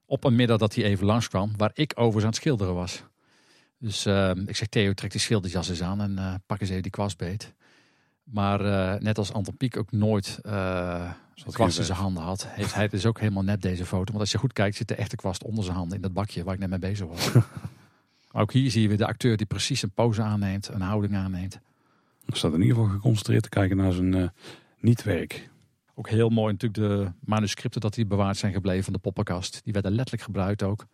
Op 0.06 0.24
een 0.24 0.36
middag 0.36 0.58
dat 0.58 0.76
hij 0.76 0.84
even 0.84 1.06
langskwam, 1.06 1.52
waar 1.58 1.72
ik 1.74 1.91
overigens 1.95 2.24
aan 2.24 2.30
het 2.30 2.40
schilderen 2.40 2.74
was. 2.74 3.04
Dus 3.80 4.06
ik 4.45 4.56
zeg 4.56 4.68
Theo, 4.68 4.94
trek 4.94 5.12
die 5.12 5.20
schilderjas 5.22 5.70
eens 5.70 5.82
aan 5.82 6.02
en 6.02 6.18
eh, 6.18 6.34
pak 6.45 6.62
eens 6.62 6.70
even 6.70 6.82
die 6.82 6.91
kwastbeet. 6.91 7.54
Maar 8.32 8.62
eh, 8.62 9.02
net 9.02 9.18
als 9.18 9.34
Anton 9.34 9.58
Pieck 9.58 9.78
ook 9.78 9.91
nooit 9.91 10.40
eh 10.44 11.12
geen 11.44 11.54
kwast 11.54 11.78
in 11.78 11.84
zijn 11.84 11.98
handen 11.98 12.24
had, 12.24 12.48
heeft 12.49 12.74
hij 12.74 12.88
dus 12.88 13.06
ook 13.06 13.20
helemaal 13.20 13.44
net 13.44 13.62
deze 13.62 13.86
foto. 13.86 14.06
Want 14.06 14.20
als 14.20 14.32
je 14.32 14.38
goed 14.38 14.54
kijkt, 14.54 14.76
zit 14.76 14.88
de 14.88 14.95
echte 14.95 15.16
kwast 15.16 15.44
onder 15.44 15.64
zijn 15.64 15.76
handen 15.76 15.95
in 15.95 16.02
dat 16.02 16.14
bakje 16.14 16.44
waar 16.44 16.54
ik 16.54 16.60
net 16.60 16.70
mee 16.70 16.80
bezig 16.80 17.08
was. 17.08 17.32
Maar 18.32 18.41
ook 18.41 18.54
hier 18.54 18.72
zie 18.72 18.82
je 18.82 18.88
weer 18.88 18.98
de 18.98 19.08
acteur 19.08 19.38
die 19.38 19.45
precies 19.45 19.82
een 19.82 19.91
pose 19.91 20.22
aanneemt, 20.22 20.68
een 20.68 20.82
houding 20.82 21.16
aanneemt. 21.16 21.60
Er 22.26 22.36
staat 22.36 22.54
in 22.54 22.62
ieder 22.62 22.76
geval 22.76 22.91
geconcentreerd 22.91 23.44
te 23.44 23.49
kijken 23.49 23.78
naar 23.78 23.91
zijn 23.91 24.14
eh, 24.14 24.28
niet-werk. 24.80 25.49
Ook 25.95 26.10
heel 26.10 26.30
mooi 26.30 26.52
natuurlijk 26.52 26.90
de 26.90 27.12
manuscripten 27.20 27.82
dat 27.82 27.94
die 27.94 28.06
bewaard 28.06 28.38
zijn 28.38 28.54
gebleven 28.54 28.84
van 28.84 28.94
de 28.94 28.99
poppenkast. 28.99 29.62
Die 29.64 29.74
werden 29.74 29.91
letterlijk 29.91 30.24
gebruikt 30.24 30.64
ook. 30.64 30.86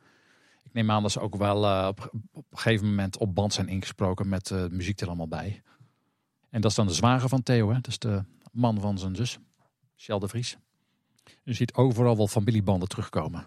Ik 0.64 0.74
neem 0.74 0.92
aan 0.92 1.02
dat 1.02 1.12
ze 1.12 1.20
ook 1.20 1.36
wel 1.36 1.88
op, 1.88 2.10
op 2.32 2.46
een 2.52 2.58
gegeven 2.58 2.88
moment 2.88 3.18
op 3.18 3.36
band 3.36 3.54
zijn 3.54 3.68
ingesproken 3.68 4.30
met 4.30 4.54
muziek 4.70 5.02
er 5.02 5.08
allemaal 5.08 5.28
bij. 5.28 5.62
En 6.54 6.62
dat 6.62 6.72
is 6.72 6.78
dan 6.78 6.88
de 6.88 6.94
zwager 6.94 7.30
van 7.30 7.44
Theo, 7.44 7.68
hè? 7.68 7.74
dat 7.74 7.88
is 7.88 8.00
de 8.00 8.24
man 8.52 8.80
van 8.80 8.98
zijn 8.98 9.16
zus, 9.16 9.40
Shell 9.96 10.20
de 10.20 10.28
Vries. 10.28 10.58
Je 11.44 11.54
ziet 11.54 11.74
overal 11.74 12.18
wel 12.18 12.28
familiebanden 12.28 12.88
terugkomen. 12.88 13.46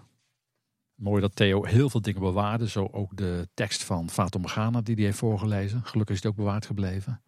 Mooi 0.95 1.21
dat 1.21 1.37
Theo 1.37 1.65
heel 1.65 1.91
veel 1.91 2.01
dingen 2.01 2.21
bewaarde, 2.21 2.69
zo 2.69 2.89
ook 2.93 3.17
de 3.17 3.49
tekst 3.55 3.85
van 3.85 4.11
Fata 4.11 4.39
Morgana 4.39 4.81
die 4.81 4.95
hij 4.95 5.05
heeft 5.05 5.19
voorgelezen. 5.19 5.85
Gelukkig 5.85 6.17
is 6.17 6.23
het 6.23 6.31
ook 6.31 6.37
bewaard 6.37 6.67
gebleven. 6.67 7.21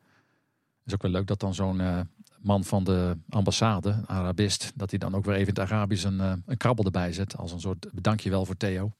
Het 0.79 0.87
is 0.87 0.95
ook 0.95 1.03
wel 1.03 1.11
leuk 1.11 1.27
dat 1.27 1.41
dan 1.41 1.55
zo'n 1.55 1.81
eh, 1.81 2.01
man 2.41 2.65
van 2.65 2.85
de 2.85 3.19
ambassade, 3.29 3.91
een 3.91 4.09
Arabist, 4.09 4.73
dat 4.75 4.91
hij 4.91 4.99
dan 4.99 5.15
ook 5.15 5.25
weer 5.25 5.35
even 5.35 5.55
in 5.55 5.61
het 5.61 5.71
Arabisch 5.73 6.05
een, 6.05 6.21
eh, 6.21 6.33
een 6.47 6.57
krabbel 6.57 6.85
erbij 6.85 7.13
zet. 7.13 7.37
Als 7.37 7.53
een 7.53 7.61
soort 7.61 7.93
bedankje 7.93 8.31
wel 8.31 8.45
voor 8.45 8.57
Theo. 8.57 8.93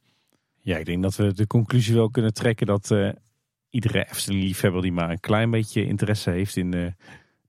Ja, 0.61 0.77
ik 0.77 0.87
denk 0.87 1.03
dat 1.03 1.17
we 1.17 1.33
de 1.33 1.47
conclusie 1.47 1.95
wel 1.95 2.11
kunnen 2.11 2.35
trekken 2.35 2.67
dat 2.67 2.91
eh, 2.91 3.11
iedere 3.71 4.09
Efteling-liefhebber 4.09 4.83
die 4.83 4.93
maar 4.93 5.11
een 5.11 5.21
klein 5.21 5.51
beetje 5.51 5.87
interesse 5.87 6.31
heeft 6.31 6.57
in 6.57 6.75
eh, 6.75 6.87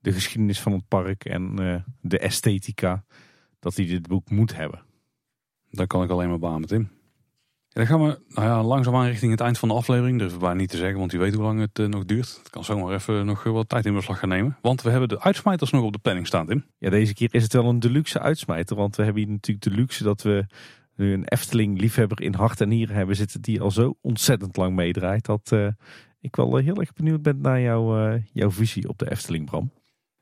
de 0.01 0.11
geschiedenis 0.11 0.59
van 0.59 0.71
het 0.71 0.87
park 0.87 1.25
en 1.25 1.59
eh, 1.59 1.75
de 2.01 2.19
esthetica, 2.19 3.03
dat 3.59 3.75
hij 3.75 3.85
dit 3.85 4.07
boek 4.07 4.29
moet 4.29 4.55
hebben. 4.55 4.81
Daar 5.71 5.87
kan 5.87 6.03
ik 6.03 6.09
alleen 6.09 6.29
maar 6.29 6.39
beamen, 6.39 6.67
Tim. 6.67 6.89
Ja, 7.67 7.85
dan 7.85 7.87
gaan 7.87 8.07
we 8.07 8.19
nou 8.27 8.47
ja, 8.47 8.63
langzaamaan 8.63 9.07
richting 9.07 9.31
het 9.31 9.41
eind 9.41 9.57
van 9.57 9.69
de 9.69 9.75
aflevering. 9.75 10.19
Durf 10.19 10.39
bijna 10.39 10.55
niet 10.55 10.69
te 10.69 10.77
zeggen, 10.77 10.99
want 10.99 11.13
u 11.13 11.17
weet 11.19 11.33
hoe 11.33 11.43
lang 11.43 11.59
het 11.59 11.79
eh, 11.79 11.85
nog 11.85 12.05
duurt. 12.05 12.37
Het 12.37 12.49
kan 12.49 12.63
zomaar 12.63 12.93
even 12.93 13.25
nog 13.25 13.43
wat 13.43 13.69
tijd 13.69 13.85
in 13.85 13.93
beslag 13.93 14.19
gaan 14.19 14.29
nemen. 14.29 14.57
Want 14.61 14.81
we 14.81 14.89
hebben 14.89 15.09
de 15.09 15.21
uitsmijters 15.21 15.71
nog 15.71 15.83
op 15.83 15.93
de 15.93 15.99
planning 15.99 16.27
staan, 16.27 16.45
Tim. 16.45 16.65
Ja, 16.77 16.89
deze 16.89 17.13
keer 17.13 17.33
is 17.33 17.43
het 17.43 17.53
wel 17.53 17.65
een 17.65 17.79
deluxe 17.79 18.19
uitsmijter, 18.19 18.75
want 18.75 18.95
we 18.95 19.03
hebben 19.03 19.23
hier 19.23 19.31
natuurlijk 19.31 19.65
de 19.65 19.81
luxe 19.81 20.03
dat 20.03 20.21
we 20.21 20.45
nu 20.95 21.13
een 21.13 21.27
Efteling-liefhebber 21.27 22.21
in 22.21 22.33
hart 22.33 22.61
en 22.61 22.69
nieren 22.69 22.95
hebben 22.95 23.15
zitten 23.15 23.41
die 23.41 23.61
al 23.61 23.71
zo 23.71 23.97
ontzettend 24.01 24.57
lang 24.57 24.75
meedraait. 24.75 25.25
Dat 25.25 25.51
ik 26.19 26.35
wel 26.35 26.57
eh, 26.57 26.63
heel 26.63 26.79
erg 26.79 26.93
benieuwd 26.93 27.21
ben 27.21 27.41
naar 27.41 27.61
jouw, 27.61 28.07
eh, 28.07 28.21
jouw 28.33 28.51
visie 28.51 28.89
op 28.89 28.97
de 28.97 29.11
Efteling, 29.11 29.45
Bram. 29.45 29.71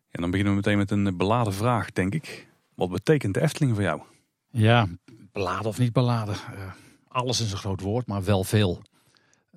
En 0.09 0.21
dan 0.21 0.29
beginnen 0.31 0.53
we 0.53 0.59
meteen 0.59 0.77
met 0.77 0.91
een 0.91 1.07
eh, 1.07 1.13
beladen 1.13 1.53
vraag, 1.53 1.91
denk 1.91 2.13
ik. 2.13 2.47
Wat 2.75 2.89
betekent 2.89 3.33
de 3.33 3.41
Efteling 3.41 3.73
voor 3.73 3.83
jou? 3.83 4.01
Ja, 4.49 4.87
beladen 5.31 5.65
of 5.65 5.79
niet 5.79 5.93
beladen. 5.93 6.35
Eh, 6.35 6.71
alles 7.07 7.41
is 7.41 7.51
een 7.51 7.57
groot 7.57 7.81
woord, 7.81 8.07
maar 8.07 8.23
wel 8.23 8.43
veel. 8.43 8.81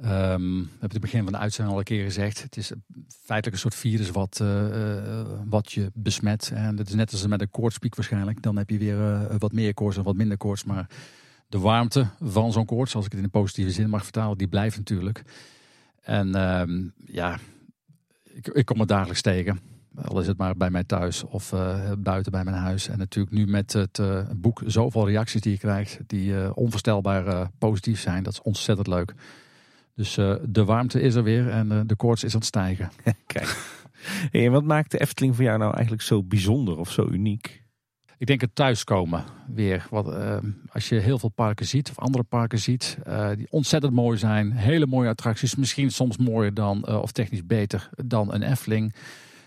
Ehm, 0.00 0.40
we 0.40 0.68
hebben 0.70 0.90
het 0.90 1.00
begin 1.00 1.22
van 1.22 1.32
de 1.32 1.38
uitzending 1.38 1.72
al 1.74 1.78
een 1.78 1.86
keer 1.86 2.04
gezegd. 2.04 2.42
Het 2.42 2.56
is 2.56 2.72
feitelijk 3.08 3.52
een 3.52 3.58
soort 3.58 3.74
virus 3.74 4.10
wat, 4.10 4.38
eh, 4.40 5.20
eh, 5.20 5.26
wat 5.44 5.72
je 5.72 5.90
besmet. 5.94 6.50
En 6.54 6.78
het 6.78 6.88
is 6.88 6.94
net 6.94 7.12
als 7.12 7.26
met 7.26 7.40
een 7.40 7.50
koortspiek 7.50 7.94
waarschijnlijk. 7.94 8.42
Dan 8.42 8.56
heb 8.56 8.70
je 8.70 8.78
weer 8.78 9.38
wat 9.38 9.52
meer 9.52 9.74
koorts 9.74 9.96
en 9.96 10.02
wat 10.02 10.16
minder 10.16 10.36
koorts. 10.36 10.64
Maar 10.64 10.86
de 11.48 11.58
warmte 11.58 12.06
van 12.20 12.52
zo'n 12.52 12.64
koorts, 12.64 12.94
als 12.94 13.04
ik 13.04 13.10
het 13.10 13.20
in 13.20 13.24
een 13.24 13.40
positieve 13.40 13.70
zin 13.70 13.88
mag 13.88 14.02
vertalen, 14.02 14.38
die 14.38 14.48
blijft 14.48 14.76
natuurlijk. 14.76 15.22
En 16.00 16.34
ehm, 16.34 16.88
ja, 17.04 17.38
ik, 18.24 18.48
ik 18.48 18.64
kom 18.64 18.78
het 18.78 18.88
dagelijks 18.88 19.22
tegen. 19.22 19.60
Al 20.04 20.20
is 20.20 20.26
het 20.26 20.36
maar 20.36 20.56
bij 20.56 20.70
mij 20.70 20.84
thuis 20.84 21.24
of 21.24 21.52
eh, 21.52 21.92
buiten 21.98 22.32
bij 22.32 22.44
mijn 22.44 22.56
huis. 22.56 22.88
En 22.88 22.98
natuurlijk 22.98 23.34
nu 23.34 23.46
met 23.46 23.72
het 23.72 23.98
eh, 23.98 24.22
boek 24.36 24.62
zoveel 24.66 25.08
reacties 25.08 25.40
die 25.40 25.52
je 25.52 25.58
krijgt. 25.58 25.98
Die 26.06 26.36
eh, 26.36 26.50
onvoorstelbaar 26.54 27.50
positief 27.58 28.00
zijn. 28.00 28.22
Dat 28.22 28.32
is 28.32 28.42
ontzettend 28.42 28.86
leuk. 28.86 29.14
Dus 29.94 30.14
de 30.48 30.64
warmte 30.64 31.00
is 31.00 31.14
er 31.14 31.22
weer 31.22 31.48
en 31.48 31.86
de 31.86 31.96
koorts 31.96 32.24
is 32.24 32.32
aan 32.32 32.38
het 32.38 32.48
stijgen. 32.48 32.90
Kijk. 33.26 33.78
En 34.30 34.52
wat 34.52 34.64
maakt 34.64 34.90
de 34.90 35.00
Efteling 35.00 35.34
voor 35.34 35.44
jou 35.44 35.58
nou 35.58 35.72
eigenlijk 35.72 36.02
zo 36.02 36.22
bijzonder 36.22 36.78
of 36.78 36.90
zo 36.90 37.08
uniek? 37.10 37.62
Ik 38.20 38.26
denk 38.26 38.40
het 38.40 38.54
thuiskomen 38.54 39.24
weer. 39.46 39.86
Wat, 39.90 40.14
eh, 40.14 40.36
als 40.72 40.88
je 40.88 40.94
heel 40.94 41.18
veel 41.18 41.28
parken 41.28 41.66
ziet 41.66 41.90
of 41.90 41.98
andere 41.98 42.24
parken 42.24 42.58
ziet. 42.58 42.98
eh, 43.04 43.30
die 43.36 43.46
ontzettend 43.50 43.92
mooi 43.92 44.18
zijn. 44.18 44.52
Hele 44.52 44.86
mooie 44.86 45.08
attracties. 45.08 45.54
Misschien 45.54 45.90
soms 45.90 46.16
mooier 46.16 46.54
dan 46.54 46.84
eh, 46.84 46.96
of 46.96 47.12
technisch 47.12 47.46
beter 47.46 47.88
dan 48.04 48.34
een 48.34 48.42
Efteling. 48.42 48.94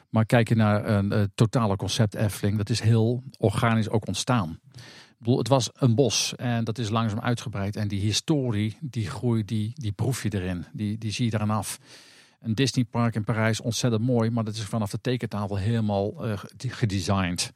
Maar 0.09 0.25
kijk 0.25 0.49
je 0.49 0.55
naar 0.55 0.85
een 0.85 1.31
totale 1.35 1.75
concept 1.75 2.15
Efteling. 2.15 2.57
Dat 2.57 2.69
is 2.69 2.79
heel 2.79 3.23
organisch 3.37 3.89
ook 3.89 4.07
ontstaan. 4.07 4.59
Ik 4.71 5.17
bedoel, 5.17 5.37
het 5.37 5.47
was 5.47 5.69
een 5.73 5.95
bos 5.95 6.35
en 6.35 6.63
dat 6.63 6.77
is 6.77 6.89
langzaam 6.89 7.19
uitgebreid. 7.19 7.75
En 7.75 7.87
die 7.87 7.99
historie, 7.99 8.77
die 8.81 9.09
groei, 9.09 9.45
die, 9.45 9.71
die 9.73 9.91
proef 9.91 10.23
je 10.23 10.33
erin. 10.33 10.65
Die, 10.71 10.97
die 10.97 11.11
zie 11.11 11.25
je 11.25 11.33
eraan 11.33 11.49
af. 11.49 11.79
Een 12.39 12.55
Disneypark 12.55 13.15
in 13.15 13.23
Parijs, 13.23 13.61
ontzettend 13.61 14.03
mooi. 14.03 14.29
Maar 14.29 14.43
dat 14.43 14.55
is 14.55 14.63
vanaf 14.63 14.91
de 14.91 15.01
tekentafel 15.01 15.57
helemaal 15.57 16.13
gedesigned. 16.57 17.51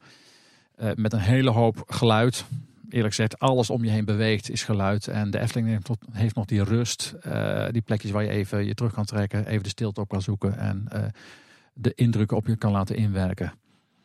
Eh, 0.78 0.90
met 0.94 1.12
een 1.12 1.18
hele 1.18 1.50
hoop 1.50 1.82
geluid. 1.86 2.44
Eerlijk 2.88 3.14
gezegd, 3.14 3.38
alles 3.38 3.70
om 3.70 3.84
je 3.84 3.90
heen 3.90 4.04
beweegt 4.04 4.50
is 4.50 4.62
geluid. 4.62 5.08
En 5.08 5.30
de 5.30 5.38
Efteling 5.38 5.68
heeft, 5.68 5.84
tot- 5.84 6.04
heeft 6.12 6.34
nog 6.34 6.44
die 6.44 6.62
rust. 6.64 7.14
eh, 7.20 7.66
die 7.70 7.82
plekjes 7.82 8.10
waar 8.10 8.22
je 8.22 8.28
even 8.28 8.64
je 8.66 8.74
terug 8.74 8.92
kan 8.92 9.04
trekken. 9.04 9.46
Even 9.46 9.62
de 9.62 9.68
stilte 9.68 10.00
op 10.00 10.08
kan 10.08 10.22
zoeken. 10.22 10.58
En 10.58 10.86
eh, 10.88 11.04
de 11.74 11.92
indrukken 11.94 12.36
op 12.36 12.46
je 12.46 12.56
kan 12.56 12.72
laten 12.72 12.96
inwerken. 12.96 13.52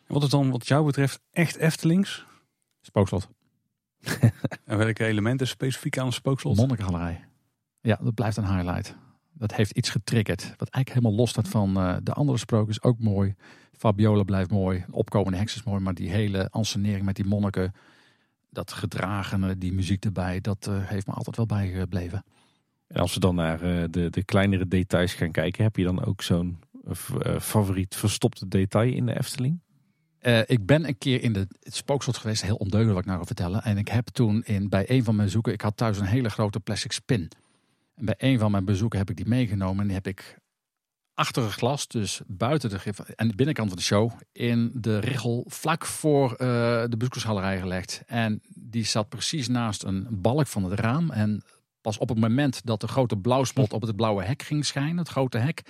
Wat 0.07 0.23
is 0.23 0.29
dan 0.29 0.49
wat 0.51 0.67
jou 0.67 0.85
betreft 0.85 1.19
echt 1.31 1.55
Eftelings? 1.55 2.25
Spookslot. 2.81 3.27
En 4.65 4.77
welke 4.77 5.05
elementen 5.05 5.47
specifiek 5.47 5.97
aan 5.97 6.05
een 6.05 6.13
spookslot? 6.13 6.55
Monnikengalerij. 6.55 7.23
Ja, 7.81 7.99
dat 8.01 8.13
blijft 8.13 8.37
een 8.37 8.55
highlight. 8.55 8.95
Dat 9.33 9.55
heeft 9.55 9.71
iets 9.71 9.89
getriggerd. 9.89 10.41
Wat 10.41 10.69
eigenlijk 10.69 10.89
helemaal 10.89 11.13
los 11.13 11.29
staat 11.29 11.47
van 11.47 11.73
de 12.03 12.13
andere 12.13 12.37
sprookjes. 12.37 12.83
Ook 12.83 12.99
mooi. 12.99 13.35
Fabiola 13.83 14.23
blijft 14.23 14.51
mooi. 14.51 14.85
Opkomende 14.89 15.37
heks 15.37 15.55
is 15.55 15.63
mooi. 15.63 15.81
Maar 15.81 15.93
die 15.93 16.09
hele 16.09 16.49
ansenering 16.49 17.05
met 17.05 17.15
die 17.15 17.25
monniken. 17.25 17.73
Dat 18.49 18.71
gedragene, 18.71 19.57
die 19.57 19.73
muziek 19.73 20.05
erbij. 20.05 20.41
Dat 20.41 20.67
eh, 20.67 20.75
heeft 20.79 21.07
me 21.07 21.13
altijd 21.13 21.35
wel 21.35 21.45
bijgebleven. 21.45 22.23
En 22.87 23.01
als 23.01 23.13
we 23.13 23.19
dan 23.19 23.35
naar 23.35 23.61
eh, 23.61 23.83
de, 23.89 24.09
de 24.09 24.23
kleinere 24.23 24.67
details 24.67 25.13
gaan 25.13 25.31
kijken, 25.31 25.63
heb 25.63 25.75
je 25.75 25.83
dan 25.83 26.05
ook 26.05 26.21
zo'n 26.21 26.59
eh, 26.87 27.39
favoriet 27.39 27.95
verstopte 27.95 28.47
detail 28.47 28.93
in 28.93 29.05
de 29.05 29.17
Efteling? 29.17 29.61
Ik 30.45 30.65
ben 30.65 30.87
een 30.87 30.97
keer 30.97 31.23
in 31.23 31.33
de, 31.33 31.47
het 31.59 31.75
spookslot 31.75 32.17
geweest, 32.17 32.41
heel 32.41 32.55
ondeugelijk 32.55 32.93
wat 32.93 33.03
ik 33.03 33.09
nou 33.09 33.19
ga 33.19 33.25
vertellen. 33.25 33.63
En 33.63 33.77
ik 33.77 33.87
heb 33.87 34.07
toen 34.07 34.43
in, 34.43 34.69
bij 34.69 34.89
een 34.89 35.03
van 35.03 35.15
mijn 35.15 35.27
bezoeken, 35.27 35.53
ik 35.53 35.61
had 35.61 35.77
thuis 35.77 35.99
een 35.99 36.05
hele 36.05 36.29
grote 36.29 36.59
plastic 36.59 36.91
spin. 36.91 37.31
En 37.95 38.05
bij 38.05 38.15
een 38.17 38.39
van 38.39 38.51
mijn 38.51 38.65
bezoeken 38.65 38.99
heb 38.99 39.09
ik 39.09 39.15
die 39.15 39.27
meegenomen 39.27 39.81
en 39.81 39.85
die 39.85 39.95
heb 39.95 40.07
ik 40.07 40.37
achter 41.23 41.51
glas, 41.51 41.87
dus 41.87 42.21
buiten 42.27 42.69
de 42.69 42.79
gif 42.79 42.99
en 42.99 43.27
de 43.27 43.35
binnenkant 43.35 43.67
van 43.67 43.77
de 43.77 43.83
show, 43.83 44.11
in 44.31 44.71
de 44.73 44.99
richel 44.99 45.45
vlak 45.47 45.85
voor 45.85 46.31
eh, 46.31 46.37
de 46.89 46.95
bezoekersgalerij 46.97 47.59
gelegd. 47.59 48.03
En 48.07 48.41
die 48.47 48.85
zat 48.85 49.09
precies 49.09 49.47
naast 49.47 49.83
een 49.83 50.07
balk 50.09 50.47
van 50.47 50.63
het 50.63 50.79
raam. 50.79 51.11
En 51.11 51.43
pas 51.81 51.97
op 51.97 52.09
het 52.09 52.19
moment 52.19 52.65
dat 52.65 52.81
de 52.81 52.87
grote 52.87 53.17
blauwspot 53.17 53.73
op 53.73 53.81
het 53.81 53.95
blauwe 53.95 54.23
hek 54.23 54.41
ging 54.41 54.65
schijnen, 54.65 54.97
het 54.97 55.09
grote 55.09 55.37
hek, 55.37 55.61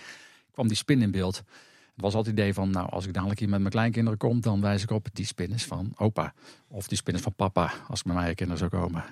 kwam 0.51 0.67
die 0.67 0.77
spin 0.77 1.01
in 1.01 1.11
beeld. 1.11 1.35
Het 1.35 2.01
was 2.01 2.13
altijd 2.13 2.35
het 2.35 2.43
idee 2.43 2.53
van, 2.53 2.69
nou, 2.69 2.89
als 2.89 3.05
ik 3.05 3.13
dadelijk 3.13 3.39
hier 3.39 3.49
met 3.49 3.59
mijn 3.59 3.71
kleinkinderen 3.71 4.19
kom, 4.19 4.41
dan 4.41 4.61
wijs 4.61 4.83
ik 4.83 4.91
op 4.91 5.07
die 5.13 5.25
spin 5.25 5.51
is 5.51 5.65
van 5.65 5.93
opa. 5.95 6.33
Of 6.67 6.87
die 6.87 6.97
spin 6.97 7.13
is 7.13 7.21
van 7.21 7.35
papa, 7.35 7.73
als 7.87 7.99
ik 7.99 8.05
met 8.05 8.15
mijn 8.15 8.35
kinderen 8.35 8.69
zou 8.69 8.81
komen. 8.81 9.03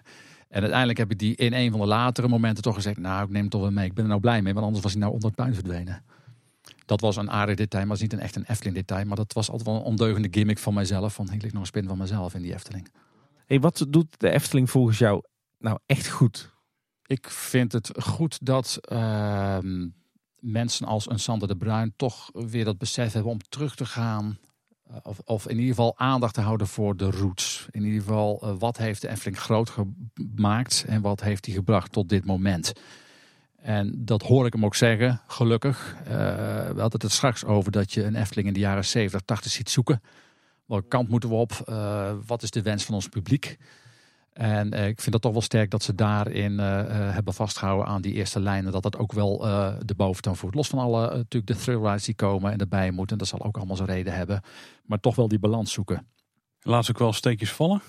En 0.50 0.62
uiteindelijk 0.62 1.00
heb 1.00 1.12
ik 1.12 1.20
die 1.20 1.36
in 1.36 1.54
een 1.54 1.72
van 1.72 1.80
de 1.80 1.86
latere 1.86 2.28
momenten 2.28 2.64
toch 2.64 2.76
gezegd, 2.76 2.98
nou, 2.98 3.24
ik 3.24 3.30
neem 3.30 3.42
het 3.42 3.52
toch 3.52 3.62
wel 3.62 3.72
mee. 3.72 3.86
Ik 3.86 3.94
ben 3.94 4.04
er 4.04 4.10
nou 4.10 4.22
blij 4.22 4.42
mee, 4.42 4.54
want 4.54 4.66
anders 4.66 4.84
was 4.84 4.92
hij 4.92 5.02
nou 5.02 5.14
onder 5.14 5.28
het 5.30 5.38
puin 5.38 5.54
verdwenen. 5.54 6.04
Dat 6.86 7.02
was 7.02 7.16
een 7.16 7.32
aardig 7.32 7.56
detail, 7.56 7.84
maar 7.86 7.94
het 7.96 8.04
is 8.04 8.10
niet 8.10 8.20
een 8.20 8.26
echt 8.26 8.36
een 8.36 8.46
Efteling 8.48 8.76
detail. 8.76 9.06
Maar 9.06 9.16
dat 9.16 9.34
was 9.34 9.50
altijd 9.50 9.68
wel 9.68 9.78
een 9.78 9.86
ondeugende 9.86 10.28
gimmick 10.32 10.58
van 10.60 10.74
mijzelf. 10.74 11.14
Van, 11.14 11.32
ik 11.32 11.42
nog 11.54 11.62
een 11.62 11.66
spin 11.66 11.88
van 11.88 11.98
mezelf 11.98 12.34
in 12.34 12.42
die 12.42 12.54
Efteling. 12.54 12.88
Hey, 13.46 13.60
wat 13.60 13.86
doet 13.90 14.20
de 14.20 14.30
Efteling 14.30 14.70
volgens 14.70 14.98
jou 14.98 15.24
nou 15.58 15.80
echt 15.86 16.08
goed? 16.10 16.54
Ik 17.06 17.30
vind 17.30 17.72
het 17.72 17.92
goed 18.04 18.46
dat 18.46 18.78
ehm, 18.82 19.88
mensen 20.40 20.88
als 20.88 21.10
een 21.10 21.20
Sander 21.20 21.48
de 21.48 21.56
Bruin 21.58 21.94
toch 21.96 22.30
weer 22.32 22.66
dat 22.66 22.78
besef 22.78 23.14
hebben 23.14 23.32
om 23.32 23.40
terug 23.50 23.76
te 23.76 23.86
gaan. 23.86 24.38
eh, 24.90 24.96
Of, 25.04 25.20
of 25.20 25.44
in 25.48 25.56
ieder 25.56 25.70
geval 25.76 25.98
aandacht 25.98 26.34
te 26.34 26.42
houden 26.42 26.68
voor 26.68 26.98
de 26.98 27.12
roots. 27.12 27.68
In 27.72 27.84
ieder 27.84 28.00
geval, 28.00 28.40
eh, 28.42 28.54
wat 28.60 28.78
heeft 28.78 29.02
de 29.02 29.08
Efteling 29.10 29.40
groot 29.40 29.70
gemaakt 29.70 30.84
en 30.88 31.02
wat 31.02 31.22
heeft 31.22 31.46
hij 31.46 31.56
gebracht 31.56 31.92
tot 31.92 32.10
dit 32.10 32.26
moment? 32.26 32.74
En 33.62 34.06
dat 34.06 34.22
hoor 34.22 34.46
ik 34.46 34.54
hem 34.54 34.66
ook 34.66 34.76
zeggen, 34.76 35.22
gelukkig. 35.28 35.96
Eh, 36.04 36.14
we 36.70 36.82
hadden 36.82 37.02
het 37.02 37.12
straks 37.12 37.46
over 37.46 37.72
dat 37.72 37.94
je 37.94 38.04
een 38.04 38.16
Efteling 38.16 38.48
in 38.48 38.54
de 38.54 38.60
jaren 38.60 38.86
70, 38.86 39.22
80 39.26 39.52
ziet 39.52 39.70
zoeken. 39.70 40.02
Welke 40.66 40.88
kant 40.88 41.10
moeten 41.10 41.30
we 41.30 41.36
op? 41.36 41.52
Eh, 41.66 42.12
wat 42.26 42.44
is 42.44 42.52
de 42.52 42.62
wens 42.62 42.84
van 42.84 42.96
ons 42.96 43.08
publiek? 43.08 43.58
En 44.34 44.74
eh, 44.74 44.88
ik 44.88 45.00
vind 45.02 45.12
dat 45.12 45.22
toch 45.22 45.32
wel 45.32 45.42
sterk 45.42 45.72
dat 45.72 45.84
ze 45.84 45.96
daarin 45.96 46.58
hebben 46.60 47.34
vastgehouden 47.34 47.88
aan 47.88 48.02
die 48.02 48.14
eerste 48.14 48.40
lijnen. 48.40 48.72
Dat 48.72 48.84
dat 48.84 48.98
ook 48.98 49.14
wel 49.14 49.38
de 49.86 49.96
boventoon 49.96 50.36
voert. 50.36 50.56
Los 50.56 50.68
van 50.68 50.80
alle 50.80 51.02
natuurlijk 51.02 51.48
de 51.48 51.56
thrill 51.56 51.82
rides 51.82 52.04
die 52.04 52.16
komen 52.16 52.52
en 52.52 52.58
erbij 52.58 52.92
moeten. 52.92 53.18
Dat 53.18 53.28
zal 53.28 53.44
ook 53.44 53.58
allemaal 53.58 53.76
zijn 53.76 53.90
reden 53.90 54.14
hebben. 54.14 54.42
Maar 54.86 55.00
toch 55.00 55.16
wel 55.16 55.28
die 55.28 55.40
balans 55.40 55.72
zoeken. 55.72 56.08
Laat 56.62 56.86
ze 56.86 56.92
ook 56.92 57.00
wel 57.00 57.14
steekjes 57.14 57.52
vallen. 57.52 57.82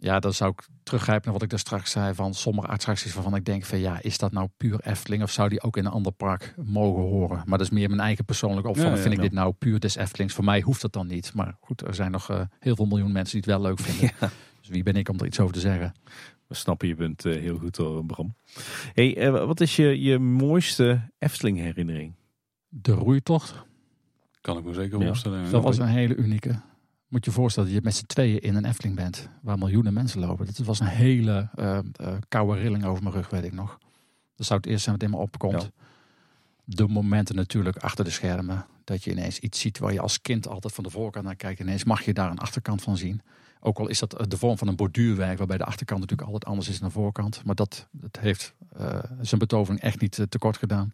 Ja, 0.00 0.18
dan 0.20 0.32
zou 0.32 0.50
ik 0.50 0.66
teruggrijpen 0.82 1.24
naar 1.24 1.32
wat 1.32 1.42
ik 1.42 1.50
daar 1.50 1.58
straks 1.58 1.90
zei 1.90 2.14
van 2.14 2.34
sommige 2.34 2.66
attracties 2.66 3.14
waarvan 3.14 3.34
ik 3.34 3.44
denk 3.44 3.64
van 3.64 3.78
ja, 3.78 4.02
is 4.02 4.18
dat 4.18 4.32
nou 4.32 4.48
puur 4.56 4.80
Efteling 4.80 5.22
of 5.22 5.30
zou 5.30 5.48
die 5.48 5.62
ook 5.62 5.76
in 5.76 5.84
een 5.84 5.92
ander 5.92 6.12
park 6.12 6.54
mogen 6.64 7.02
horen? 7.02 7.36
Maar 7.46 7.58
dat 7.58 7.66
is 7.66 7.70
meer 7.72 7.88
mijn 7.88 8.00
eigen 8.00 8.24
persoonlijke 8.24 8.68
opvatting. 8.68 8.96
Ja, 8.96 9.02
ja, 9.02 9.08
vind 9.08 9.22
ik 9.24 9.30
dit 9.30 9.38
nou 9.38 9.52
puur 9.52 9.80
des 9.80 9.96
Eftelings? 9.96 10.34
Voor 10.34 10.44
mij 10.44 10.60
hoeft 10.60 10.80
dat 10.82 10.92
dan 10.92 11.06
niet. 11.06 11.34
Maar 11.34 11.56
goed, 11.60 11.86
er 11.86 11.94
zijn 11.94 12.10
nog 12.10 12.30
eh, 12.30 12.40
heel 12.58 12.76
veel 12.76 12.86
miljoen 12.86 13.12
mensen 13.12 13.40
die 13.40 13.52
het 13.52 13.60
wel 13.60 13.68
leuk 13.70 13.78
vinden. 13.80 14.10
Dus 14.60 14.68
wie 14.68 14.82
ben 14.82 14.96
ik 14.96 15.08
om 15.08 15.18
er 15.18 15.26
iets 15.26 15.40
over 15.40 15.54
te 15.54 15.60
zeggen? 15.60 15.94
We 16.46 16.54
snappen 16.54 16.88
je 16.88 16.94
punt 16.94 17.24
eh, 17.24 17.40
heel 17.40 17.58
goed 17.58 17.76
hoor, 17.76 18.04
Bram. 18.04 18.34
Hey, 18.92 19.16
eh, 19.16 19.30
wat 19.30 19.60
is 19.60 19.76
je, 19.76 20.00
je 20.02 20.18
mooiste 20.18 21.10
Efteling 21.18 21.58
herinnering? 21.58 22.14
De 22.68 22.92
roeitocht. 22.92 23.54
Kan 24.40 24.58
ik 24.58 24.64
me 24.64 24.74
zeker 24.74 24.98
Ja. 25.00 25.06
voorstellen. 25.06 25.50
Dat 25.50 25.62
was 25.62 25.78
een 25.78 25.86
hele 25.86 26.14
unieke. 26.16 26.60
Moet 27.08 27.24
je 27.24 27.30
je 27.30 27.36
voorstellen 27.36 27.68
dat 27.68 27.78
je 27.78 27.84
met 27.84 27.94
z'n 27.94 28.06
tweeën 28.06 28.40
in 28.40 28.54
een 28.54 28.64
Efteling 28.64 28.96
bent. 28.96 29.28
Waar 29.42 29.58
miljoenen 29.58 29.92
mensen 29.92 30.20
lopen. 30.20 30.46
Dat 30.46 30.58
was 30.58 30.80
een 30.80 30.86
hele 30.86 31.48
eh, 31.54 31.78
koude 32.28 32.60
rilling 32.60 32.84
over 32.84 33.02
mijn 33.02 33.14
rug, 33.14 33.30
weet 33.30 33.44
ik 33.44 33.52
nog. 33.52 33.78
Dat 34.36 34.46
zou 34.46 34.60
het 34.60 34.68
eerst 34.68 34.84
zijn 34.84 34.94
wat 34.94 35.04
in 35.04 35.10
me 35.10 35.16
opkomt. 35.16 35.62
Ja. 35.62 35.84
De 36.64 36.88
momenten 36.88 37.34
natuurlijk 37.34 37.76
achter 37.76 38.04
de 38.04 38.10
schermen. 38.10 38.66
Dat 38.84 39.04
je 39.04 39.10
ineens 39.10 39.38
iets 39.38 39.60
ziet 39.60 39.78
waar 39.78 39.92
je 39.92 40.00
als 40.00 40.20
kind 40.20 40.48
altijd 40.48 40.74
van 40.74 40.84
de 40.84 40.90
voorkant 40.90 41.24
naar 41.24 41.36
kijkt. 41.36 41.60
Ineens 41.60 41.84
mag 41.84 42.02
je 42.02 42.12
daar 42.12 42.30
een 42.30 42.38
achterkant 42.38 42.82
van 42.82 42.96
zien. 42.96 43.22
Ook 43.60 43.78
al 43.78 43.88
is 43.88 43.98
dat 43.98 44.14
eh, 44.14 44.26
de 44.28 44.36
vorm 44.36 44.58
van 44.58 44.68
een 44.68 44.76
borduurwerk. 44.76 45.38
Waarbij 45.38 45.58
de 45.58 45.64
achterkant 45.64 46.00
natuurlijk 46.00 46.28
altijd 46.28 46.50
anders 46.50 46.68
is 46.68 46.78
dan 46.78 46.88
de 46.88 46.94
voorkant. 46.94 47.44
Maar 47.44 47.54
dat, 47.54 47.88
dat 47.90 48.18
heeft 48.20 48.54
zijn 49.20 49.40
betovering 49.40 49.80
echt 49.80 50.00
niet 50.00 50.26
tekort 50.28 50.56
gedaan. 50.56 50.92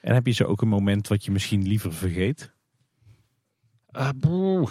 En 0.00 0.14
heb 0.14 0.26
je 0.26 0.32
zo 0.32 0.44
ook 0.44 0.62
een 0.62 0.68
moment 0.68 1.08
wat 1.08 1.24
je 1.24 1.30
misschien 1.30 1.66
liever 1.66 1.92
vergeet? 1.92 2.52
Boe. 4.16 4.68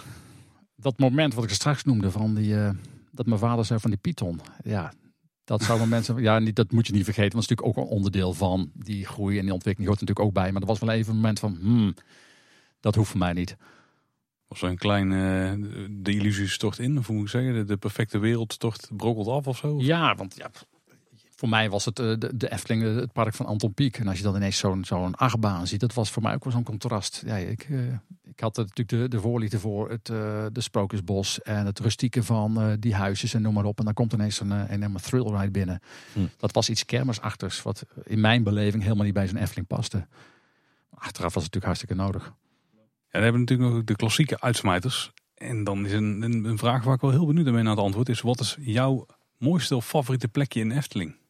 Dat 0.76 0.98
moment 0.98 1.34
wat 1.34 1.44
ik 1.44 1.50
er 1.50 1.56
straks 1.56 1.84
noemde 1.84 2.10
van 2.10 2.34
die, 2.34 2.56
eh, 2.56 2.70
dat 3.10 3.26
mijn 3.26 3.38
vader 3.38 3.64
zei 3.64 3.80
van 3.80 3.90
die 3.90 3.98
Python. 3.98 4.40
Ja, 4.64 4.92
dat 5.44 5.62
zouden 5.62 5.88
mensen, 5.96 6.22
ja, 6.22 6.38
niet, 6.38 6.56
dat 6.56 6.72
moet 6.72 6.86
je 6.86 6.92
niet 6.92 7.04
vergeten, 7.04 7.32
want 7.32 7.48
het 7.48 7.50
is 7.50 7.56
natuurlijk 7.58 7.78
ook 7.78 7.90
een 7.90 7.96
onderdeel 7.96 8.32
van 8.32 8.70
die 8.74 9.06
groei 9.06 9.38
en 9.38 9.44
die 9.44 9.52
ontwikkeling 9.52 9.90
hoort 9.90 10.00
natuurlijk 10.00 10.28
ook 10.28 10.42
bij. 10.42 10.52
Maar 10.52 10.60
er 10.60 10.68
was 10.68 10.78
wel 10.78 10.90
even 10.90 11.10
een 11.10 11.16
moment 11.16 11.38
van, 11.38 11.56
hmm, 11.60 11.94
dat 12.80 12.94
hoeft 12.94 13.10
voor 13.10 13.18
mij 13.18 13.32
niet. 13.32 13.56
Of 14.48 14.58
zo'n 14.58 14.76
klein, 14.76 15.12
eh, 15.12 15.68
de 15.90 16.12
illusie 16.12 16.48
stort 16.48 16.78
in, 16.78 16.98
of 16.98 17.06
hoe 17.06 17.16
moet 17.16 17.24
ik 17.24 17.30
zeggen, 17.30 17.54
de, 17.54 17.64
de 17.64 17.76
perfecte 17.76 18.18
wereldtocht 18.18 18.90
brokkelt 18.96 19.28
af 19.28 19.46
of 19.46 19.56
zo. 19.56 19.80
Ja, 19.80 20.14
want 20.14 20.36
ja, 20.36 20.50
voor 21.44 21.52
mij 21.52 21.70
was 21.70 21.84
het 21.84 21.98
eh, 21.98 22.06
de, 22.18 22.36
de 22.36 22.52
Efteling, 22.52 22.82
eh, 22.82 22.94
het 22.94 23.12
park 23.12 23.34
van 23.34 23.46
Anton 23.46 23.74
Pieck. 23.74 23.98
En 23.98 24.08
als 24.08 24.16
je 24.16 24.22
dan 24.22 24.36
ineens 24.36 24.58
zo'n 24.58 24.84
zo'n 24.84 25.14
achtbaan 25.14 25.66
ziet, 25.66 25.80
dat 25.80 25.94
was 25.94 26.10
voor 26.10 26.22
mij 26.22 26.34
ook 26.34 26.44
wel 26.44 26.52
zo'n 26.52 26.62
contrast. 26.62 27.22
Ja, 27.26 27.36
ik, 27.36 27.66
eh, 27.70 27.92
ik 28.24 28.40
had 28.40 28.56
natuurlijk 28.56 28.88
de, 28.88 29.08
de 29.08 29.20
voorliefde 29.20 29.58
voor 29.58 29.90
het 29.90 30.06
de 30.06 30.60
Sprookjesbos 30.60 31.42
en 31.42 31.66
het 31.66 31.78
rustieke 31.78 32.22
van 32.22 32.76
die 32.80 32.94
huisjes 32.94 33.34
en 33.34 33.42
noem 33.42 33.54
maar 33.54 33.64
op. 33.64 33.78
En 33.78 33.84
dan 33.84 33.94
komt 33.94 34.12
ineens 34.12 34.40
een 34.40 34.66
enorme 34.66 35.00
thrill 35.00 35.36
ride 35.36 35.50
binnen. 35.50 35.80
Hm. 36.12 36.20
Dat 36.36 36.52
was 36.52 36.68
iets 36.68 36.84
kermisachtigs, 36.84 37.62
wat 37.62 37.86
in 38.04 38.20
mijn 38.20 38.42
beleving 38.42 38.82
helemaal 38.82 39.04
niet 39.04 39.14
bij 39.14 39.28
zo'n 39.28 39.36
Efteling 39.36 39.66
paste. 39.66 40.06
Achteraf 40.90 41.34
was 41.34 41.44
het 41.44 41.54
natuurlijk 41.54 41.64
hartstikke 41.64 41.94
nodig. 41.94 42.24
En 42.24 42.34
dan 43.10 43.22
hebben 43.22 43.40
we 43.40 43.46
natuurlijk 43.46 43.70
nog 43.70 43.84
de 43.84 43.96
klassieke 43.96 44.40
uitsmijters. 44.40 45.12
En 45.34 45.64
dan 45.64 45.86
is 45.86 45.92
een, 45.92 46.22
een, 46.22 46.44
een 46.44 46.58
vraag 46.58 46.84
waar 46.84 46.94
ik 46.94 47.00
wel 47.00 47.10
heel 47.10 47.26
benieuwd 47.26 47.44
ben 47.44 47.64
naar 47.64 47.76
het 47.76 47.84
antwoord 47.84 48.08
is. 48.08 48.20
Wat 48.20 48.40
is 48.40 48.56
jouw 48.60 49.06
mooiste 49.38 49.76
of 49.76 49.86
favoriete 49.86 50.28
plekje 50.28 50.60
in 50.60 50.70
Efteling? 50.70 51.22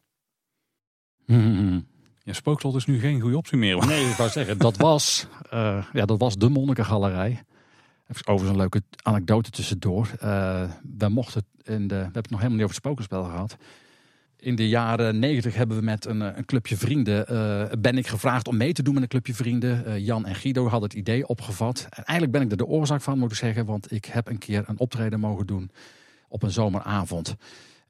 Ja, 2.23 2.33
Spookslot 2.33 2.75
is 2.75 2.85
nu 2.85 2.99
geen 2.99 3.19
goede 3.19 3.37
optie 3.37 3.57
meer. 3.57 3.85
Nee, 3.87 4.09
ik 4.09 4.15
wou 4.15 4.29
zeggen, 4.29 4.57
dat 4.57 4.77
was, 4.77 5.27
uh, 5.53 5.85
ja, 5.93 6.05
dat 6.05 6.19
was 6.19 6.35
de 6.35 6.49
Monnikengalerij. 6.49 7.43
Overigens 8.09 8.49
een 8.49 8.57
leuke 8.57 8.81
anekdote 9.01 9.49
tussendoor. 9.49 10.11
Uh, 10.23 10.69
we 10.97 11.09
mochten 11.09 11.45
in 11.63 11.87
de, 11.87 11.95
we 11.95 12.01
hebben 12.01 12.21
het 12.21 12.29
nog 12.29 12.39
helemaal 12.39 12.57
niet 12.57 12.63
over 12.63 12.75
het 12.75 12.85
spokenspel 12.85 13.23
gehad. 13.23 13.57
In 14.39 14.55
de 14.55 14.67
jaren 14.67 15.19
negentig 15.19 15.55
hebben 15.55 15.77
we 15.77 15.83
met 15.83 16.05
een, 16.05 16.21
een 16.21 16.45
clubje 16.45 16.77
vrienden, 16.77 17.25
uh, 17.31 17.63
ben 17.79 17.97
ik 17.97 18.07
gevraagd 18.07 18.47
om 18.47 18.57
mee 18.57 18.73
te 18.73 18.83
doen 18.83 18.93
met 18.93 19.03
een 19.03 19.09
clubje 19.09 19.33
vrienden. 19.33 20.03
Jan 20.03 20.25
en 20.25 20.35
Guido 20.35 20.67
hadden 20.67 20.89
het 20.89 20.97
idee 20.97 21.27
opgevat. 21.27 21.87
En 21.89 22.03
eigenlijk 22.03 22.31
ben 22.31 22.41
ik 22.41 22.51
er 22.51 22.57
de 22.57 22.65
oorzaak 22.65 23.01
van, 23.01 23.19
moet 23.19 23.31
ik 23.31 23.37
zeggen, 23.37 23.65
want 23.65 23.91
ik 23.91 24.05
heb 24.05 24.27
een 24.27 24.37
keer 24.37 24.63
een 24.67 24.79
optreden 24.79 25.19
mogen 25.19 25.45
doen 25.45 25.71
op 26.27 26.43
een 26.43 26.51
zomeravond. 26.51 27.35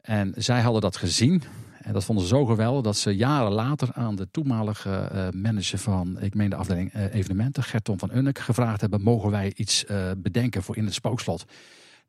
En 0.06 0.34
zij 0.38 0.62
hadden 0.62 0.82
dat 0.82 0.98
gezien. 0.98 1.44
En 1.82 1.94
dat 1.94 2.04
vonden 2.04 2.24
ze 2.26 2.36
zo 2.36 2.46
geweldig 2.46 2.84
dat 2.84 2.98
ze 2.98 3.16
jaren 3.16 3.52
later 3.52 3.90
aan 3.94 4.16
de 4.16 4.28
toenmalige 4.32 5.10
uh, 5.14 5.42
manager 5.42 5.78
van, 5.78 6.20
ik 6.22 6.34
meen 6.34 6.50
de 6.50 6.56
afdeling 6.56 6.94
uh, 6.94 7.14
evenementen, 7.14 7.64
Gerton 7.64 8.00
van 8.00 8.16
Unnek, 8.16 8.40
gevraagd 8.40 8.82
hebben: 8.82 9.02
mogen 9.02 9.32
wij 9.32 9.54
iets 9.56 9.86
uh, 9.88 10.12
bedenken 10.18 10.64
voor 10.64 10.78
in 10.78 10.86
het 10.86 10.94
spookslot? 10.94 11.46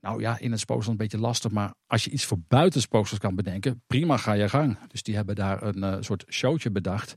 Nou 0.01 0.20
ja, 0.20 0.39
in 0.39 0.51
het 0.51 0.60
spookslot 0.60 0.90
een 0.90 0.97
beetje 0.97 1.18
lastig, 1.18 1.51
maar 1.51 1.74
als 1.86 2.05
je 2.05 2.10
iets 2.10 2.24
voor 2.24 2.39
buiten 2.48 2.81
het 2.81 2.89
spookslot 2.89 3.20
kan 3.20 3.35
bedenken, 3.35 3.82
prima, 3.86 4.16
ga 4.16 4.32
je 4.32 4.48
gang. 4.48 4.78
Dus 4.89 5.02
die 5.02 5.14
hebben 5.14 5.35
daar 5.35 5.62
een 5.62 6.05
soort 6.05 6.24
showtje 6.28 6.70
bedacht. 6.70 7.14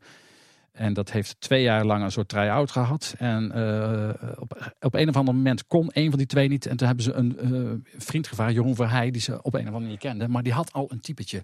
En 0.71 0.93
dat 0.93 1.11
heeft 1.11 1.35
twee 1.39 1.61
jaar 1.61 1.85
lang 1.85 2.03
een 2.03 2.11
soort 2.11 2.27
try-out 2.27 2.71
gehad. 2.71 3.15
En 3.17 3.51
uh, 3.55 4.09
op, 4.39 4.73
op 4.79 4.93
een 4.93 5.09
of 5.09 5.15
ander 5.15 5.35
moment 5.35 5.67
kon 5.67 5.89
een 5.93 6.09
van 6.09 6.17
die 6.17 6.27
twee 6.27 6.47
niet. 6.47 6.65
En 6.65 6.77
toen 6.77 6.87
hebben 6.87 7.05
ze 7.05 7.13
een 7.13 7.37
uh, 7.41 7.71
vriend 7.97 8.27
gevraagd, 8.27 8.53
Jeroen 8.53 8.75
Verheij, 8.75 9.11
die 9.11 9.21
ze 9.21 9.41
op 9.41 9.53
een 9.53 9.59
of 9.59 9.65
andere 9.65 9.83
manier 9.83 9.97
kenden. 9.97 10.31
Maar 10.31 10.43
die 10.43 10.53
had 10.53 10.73
al 10.73 10.91
een 10.91 10.99
typetje. 10.99 11.43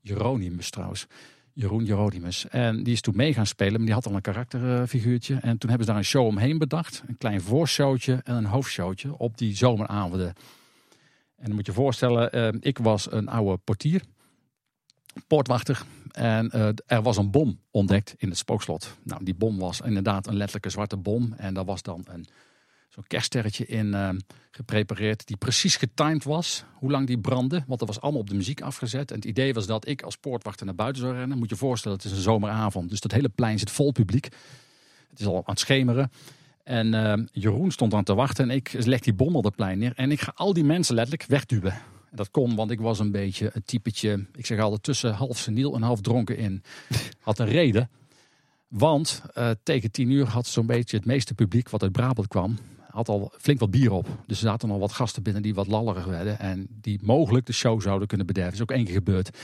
Jeronimus 0.00 0.70
trouwens. 0.70 1.06
Jeroen 1.52 1.84
Jeronimus. 1.84 2.48
En 2.48 2.82
die 2.82 2.92
is 2.92 3.00
toen 3.00 3.16
mee 3.16 3.34
gaan 3.34 3.46
spelen, 3.46 3.72
maar 3.72 3.84
die 3.84 3.94
had 3.94 4.06
al 4.06 4.14
een 4.14 4.20
karakterfiguurtje. 4.20 5.34
En 5.34 5.58
toen 5.58 5.68
hebben 5.68 5.86
ze 5.86 5.92
daar 5.92 5.96
een 5.96 6.04
show 6.04 6.26
omheen 6.26 6.58
bedacht. 6.58 7.02
Een 7.06 7.18
klein 7.18 7.40
voorshowtje 7.40 8.20
en 8.24 8.34
een 8.34 8.44
hoofdshowtje 8.44 9.18
op 9.18 9.38
die 9.38 9.56
zomeravonden. 9.56 10.32
En 11.36 11.44
dan 11.44 11.54
moet 11.54 11.66
je 11.66 11.72
je 11.72 11.78
voorstellen, 11.78 12.32
eh, 12.32 12.48
ik 12.60 12.78
was 12.78 13.12
een 13.12 13.28
oude 13.28 13.56
portier, 13.56 14.02
poortwachter. 15.26 15.82
En 16.10 16.50
eh, 16.50 16.68
er 16.86 17.02
was 17.02 17.16
een 17.16 17.30
bom 17.30 17.60
ontdekt 17.70 18.14
in 18.18 18.28
het 18.28 18.38
spookslot. 18.38 18.96
Nou, 19.02 19.24
die 19.24 19.34
bom 19.34 19.58
was 19.58 19.80
inderdaad 19.80 20.26
een 20.26 20.36
letterlijke 20.36 20.70
zwarte 20.70 20.96
bom. 20.96 21.34
En 21.36 21.54
daar 21.54 21.64
was 21.64 21.82
dan 21.82 22.04
een, 22.08 22.26
zo'n 22.88 23.04
kerststerretje 23.06 23.66
in 23.66 23.86
uh, 23.86 24.08
geprepareerd. 24.50 25.26
Die 25.26 25.36
precies 25.36 25.76
getimed 25.76 26.24
was, 26.24 26.64
hoe 26.74 26.90
lang 26.90 27.06
die 27.06 27.18
brandde. 27.18 27.64
Want 27.66 27.78
dat 27.78 27.88
was 27.88 28.00
allemaal 28.00 28.20
op 28.20 28.28
de 28.28 28.34
muziek 28.34 28.60
afgezet. 28.60 29.10
En 29.10 29.16
het 29.16 29.24
idee 29.24 29.54
was 29.54 29.66
dat 29.66 29.88
ik 29.88 30.02
als 30.02 30.16
poortwachter 30.16 30.66
naar 30.66 30.74
buiten 30.74 31.02
zou 31.02 31.14
rennen. 31.14 31.38
Moet 31.38 31.48
je 31.48 31.54
je 31.54 31.60
voorstellen, 31.60 31.96
het 31.96 32.06
is 32.06 32.12
een 32.12 32.22
zomeravond. 32.22 32.90
Dus 32.90 33.00
dat 33.00 33.12
hele 33.12 33.28
plein 33.28 33.58
zit 33.58 33.70
vol 33.70 33.92
publiek. 33.92 34.24
Het 35.10 35.20
is 35.20 35.26
al 35.26 35.36
aan 35.36 35.42
het 35.44 35.58
schemeren. 35.58 36.10
En 36.64 36.94
uh, 36.94 37.14
Jeroen 37.32 37.70
stond 37.70 37.94
aan 37.94 38.04
te 38.04 38.14
wachten 38.14 38.50
en 38.50 38.56
ik 38.56 38.72
leg 38.72 39.00
die 39.00 39.14
bom 39.14 39.36
op 39.36 39.44
het 39.44 39.56
plein 39.56 39.78
neer. 39.78 39.92
En 39.96 40.10
ik 40.10 40.20
ga 40.20 40.32
al 40.34 40.52
die 40.52 40.64
mensen 40.64 40.94
letterlijk 40.94 41.28
wegduwen. 41.28 41.74
Dat 42.10 42.30
kon, 42.30 42.54
want 42.54 42.70
ik 42.70 42.80
was 42.80 42.98
een 42.98 43.10
beetje 43.10 43.50
een 43.52 43.64
typetje, 43.64 44.26
ik 44.34 44.46
zeg 44.46 44.60
altijd 44.60 44.82
tussen 44.82 45.12
half 45.12 45.38
seniel 45.38 45.74
en 45.74 45.82
half 45.82 46.00
dronken 46.00 46.36
in. 46.36 46.62
Had 47.20 47.38
een 47.38 47.48
reden. 47.48 47.90
Want 48.68 49.22
uh, 49.38 49.50
tegen 49.62 49.90
tien 49.90 50.10
uur 50.10 50.26
had 50.26 50.46
zo'n 50.46 50.66
beetje 50.66 50.96
het 50.96 51.06
meeste 51.06 51.34
publiek 51.34 51.70
wat 51.70 51.82
uit 51.82 51.92
Brabant 51.92 52.28
kwam, 52.28 52.58
had 52.90 53.08
al 53.08 53.32
flink 53.38 53.60
wat 53.60 53.70
bier 53.70 53.92
op. 53.92 54.08
Dus 54.26 54.38
er 54.38 54.48
zaten 54.48 54.70
al 54.70 54.78
wat 54.78 54.92
gasten 54.92 55.22
binnen 55.22 55.42
die 55.42 55.54
wat 55.54 55.66
lallerig 55.66 56.04
werden. 56.04 56.38
En 56.38 56.66
die 56.80 57.00
mogelijk 57.02 57.46
de 57.46 57.52
show 57.52 57.82
zouden 57.82 58.08
kunnen 58.08 58.26
bederven. 58.26 58.52
Dat 58.52 58.60
is 58.60 58.66
ook 58.70 58.76
één 58.76 58.86
keer 58.86 58.94
gebeurd. 58.94 59.38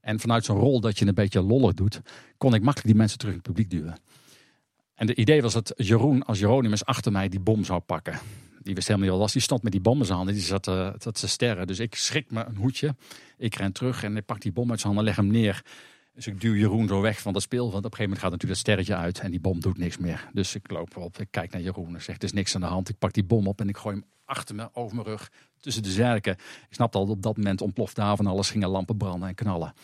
En 0.00 0.20
vanuit 0.20 0.44
zo'n 0.44 0.58
rol 0.58 0.80
dat 0.80 0.98
je 0.98 1.06
een 1.06 1.14
beetje 1.14 1.42
lollig 1.42 1.74
doet, 1.74 2.00
kon 2.36 2.54
ik 2.54 2.62
makkelijk 2.62 2.86
die 2.86 2.96
mensen 2.96 3.18
terug 3.18 3.34
in 3.34 3.40
het 3.40 3.48
publiek 3.48 3.70
duwen. 3.70 3.96
En 4.94 5.08
het 5.08 5.18
idee 5.18 5.42
was 5.42 5.52
dat 5.52 5.72
Jeroen 5.76 6.24
als 6.24 6.38
Jeronimus 6.38 6.84
achter 6.84 7.12
mij 7.12 7.28
die 7.28 7.40
bom 7.40 7.64
zou 7.64 7.80
pakken. 7.80 8.18
Die 8.64 8.74
wist 8.74 8.88
helemaal 8.88 9.08
niet 9.08 9.18
wat 9.18 9.26
was. 9.26 9.32
Die 9.32 9.42
stond 9.42 9.62
met 9.62 9.72
die 9.72 9.80
bom 9.80 9.98
in 9.98 10.04
zijn 10.04 10.16
handen. 10.16 10.34
Die 10.34 10.44
zat, 10.44 10.64
zat 10.98 11.20
te 11.20 11.28
sterren. 11.28 11.66
Dus 11.66 11.78
ik 11.78 11.94
schrik 11.94 12.30
me 12.30 12.44
een 12.44 12.56
hoedje. 12.56 12.94
Ik 13.38 13.54
ren 13.54 13.72
terug 13.72 14.02
en 14.02 14.16
ik 14.16 14.24
pak 14.24 14.40
die 14.40 14.52
bom 14.52 14.70
uit 14.70 14.80
zijn 14.80 14.94
handen 14.94 15.12
en 15.12 15.22
leg 15.22 15.32
hem 15.32 15.42
neer. 15.42 15.62
Dus 16.14 16.26
ik 16.26 16.40
duw 16.40 16.54
Jeroen 16.54 16.88
zo 16.88 17.00
weg 17.00 17.20
van 17.20 17.32
dat 17.32 17.42
speel. 17.42 17.70
Want 17.70 17.84
op 17.84 17.90
een 17.90 17.96
gegeven 17.96 18.04
moment 18.04 18.20
gaat 18.20 18.30
natuurlijk 18.30 18.60
dat 18.60 18.68
sterretje 18.68 18.96
uit. 18.96 19.18
En 19.18 19.30
die 19.30 19.40
bom 19.40 19.60
doet 19.60 19.78
niks 19.78 19.98
meer. 19.98 20.28
Dus 20.32 20.54
ik 20.54 20.70
loop 20.70 20.96
erop. 20.96 21.18
Ik 21.18 21.28
kijk 21.30 21.52
naar 21.52 21.60
Jeroen 21.60 21.94
en 21.94 22.02
zeg: 22.02 22.16
Er 22.16 22.24
is 22.24 22.32
niks 22.32 22.54
aan 22.54 22.60
de 22.60 22.66
hand. 22.66 22.88
Ik 22.88 22.98
pak 22.98 23.12
die 23.12 23.24
bom 23.24 23.46
op 23.46 23.60
en 23.60 23.68
ik 23.68 23.76
gooi 23.76 23.94
hem 23.94 24.04
achter 24.24 24.54
me, 24.54 24.68
over 24.72 24.94
mijn 24.94 25.06
rug. 25.06 25.30
Tussen 25.60 25.82
de 25.82 25.90
zerken. 25.90 26.32
Ik 26.32 26.74
snapte 26.74 26.98
al 26.98 27.06
op 27.08 27.22
dat 27.22 27.36
moment 27.36 27.60
ontploft 27.60 27.96
daar 27.96 28.16
van 28.16 28.26
alles. 28.26 28.50
Gingen 28.50 28.68
lampen 28.68 28.96
branden 28.96 29.28
en 29.28 29.34
knallen. 29.34 29.74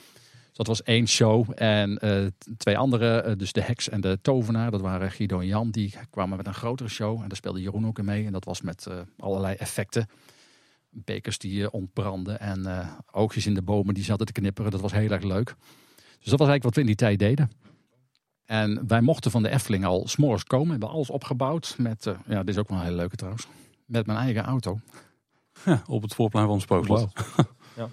Dat 0.52 0.66
was 0.66 0.82
één 0.82 1.08
show. 1.08 1.50
En 1.54 1.98
uh, 2.04 2.26
twee 2.56 2.78
andere, 2.78 3.24
uh, 3.26 3.32
dus 3.36 3.52
de 3.52 3.62
heks 3.62 3.88
en 3.88 4.00
de 4.00 4.18
tovenaar, 4.22 4.70
dat 4.70 4.80
waren 4.80 5.10
Guido 5.10 5.40
en 5.40 5.46
Jan. 5.46 5.70
Die 5.70 5.94
kwamen 6.10 6.36
met 6.36 6.46
een 6.46 6.54
grotere 6.54 6.88
show. 6.88 7.20
En 7.20 7.28
daar 7.28 7.36
speelde 7.36 7.60
Jeroen 7.60 7.86
ook 7.86 7.98
in 7.98 8.04
mee. 8.04 8.26
En 8.26 8.32
dat 8.32 8.44
was 8.44 8.60
met 8.60 8.86
uh, 8.88 8.98
allerlei 9.18 9.54
effecten. 9.54 10.08
Bekers 10.90 11.38
die 11.38 11.70
ontbranden 11.70 12.40
en 12.40 12.88
oogjes 13.10 13.46
in 13.46 13.54
de 13.54 13.62
bomen 13.62 13.94
die 13.94 14.04
zaten 14.04 14.26
te 14.26 14.32
knipperen. 14.32 14.70
Dat 14.70 14.80
was 14.80 14.92
heel 14.92 15.10
erg 15.10 15.22
leuk. 15.22 15.54
Dus 15.94 16.30
dat 16.30 16.38
was 16.38 16.48
eigenlijk 16.48 16.62
wat 16.62 16.74
we 16.74 16.80
in 16.80 16.86
die 16.86 16.96
tijd 16.96 17.18
deden. 17.18 17.50
En 18.44 18.86
wij 18.86 19.00
mochten 19.00 19.30
van 19.30 19.42
de 19.42 19.48
Efteling 19.48 19.84
al 19.84 20.08
s'morgens 20.08 20.44
komen. 20.44 20.66
We 20.66 20.70
hebben 20.70 20.90
alles 20.90 21.10
opgebouwd 21.10 21.74
met, 21.78 22.14
ja 22.26 22.38
dit 22.38 22.48
is 22.48 22.58
ook 22.58 22.68
wel 22.68 22.78
een 22.78 22.84
hele 22.84 22.96
leuke 22.96 23.16
trouwens. 23.16 23.46
Met 23.86 24.06
mijn 24.06 24.18
eigen 24.18 24.42
auto. 24.42 24.80
Ja, 25.64 25.82
op 25.86 26.02
het 26.02 26.14
voorplein 26.14 26.46
van 26.46 26.60
spookslot. 26.60 26.98
Wow. 26.98 27.46
ja 27.76 27.88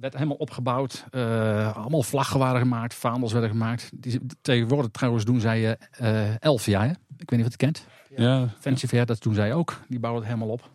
werd 0.00 0.14
helemaal 0.14 0.36
opgebouwd. 0.36 1.04
Uh, 1.10 1.76
allemaal 1.76 2.02
vlaggen 2.02 2.38
waren 2.38 2.60
gemaakt, 2.60 2.94
vaandels 2.94 3.32
werden 3.32 3.50
gemaakt. 3.50 3.90
Die, 3.94 4.20
tegenwoordig 4.40 4.90
trouwens 4.90 5.24
doen 5.24 5.40
zij 5.40 5.78
uh, 6.00 6.42
Elfia. 6.42 6.82
Hè? 6.82 6.90
Ik 6.90 7.30
weet 7.30 7.38
niet 7.38 7.38
of 7.38 7.38
je 7.38 7.44
het 7.44 7.56
kent. 7.56 7.86
Ja. 8.16 8.48
Fancy 8.58 8.86
Fair, 8.86 9.06
dat 9.06 9.22
doen 9.22 9.34
zij 9.34 9.54
ook. 9.54 9.80
Die 9.88 9.98
bouwen 9.98 10.22
het 10.22 10.32
helemaal 10.32 10.52
op. 10.54 10.70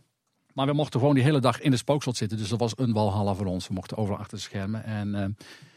Maar 0.54 0.66
we 0.66 0.74
mochten 0.74 1.00
gewoon 1.00 1.16
die 1.16 1.24
hele 1.24 1.40
dag 1.40 1.62
in 1.62 1.72
de 1.72 1.78
spookslot 1.78 2.18
zitten. 2.18 2.38
Dus 2.38 2.50
dat 2.50 2.60
was 2.60 2.74
een 2.76 2.94
walhalla 2.94 3.34
voor 3.34 3.46
ons. 3.46 3.68
We 3.68 3.74
mochten 3.74 3.98
overal 3.98 4.20
achter 4.20 4.38
de 4.38 4.44
schermen. 4.44 4.84
En 4.84 5.08
uh, 5.08 5.26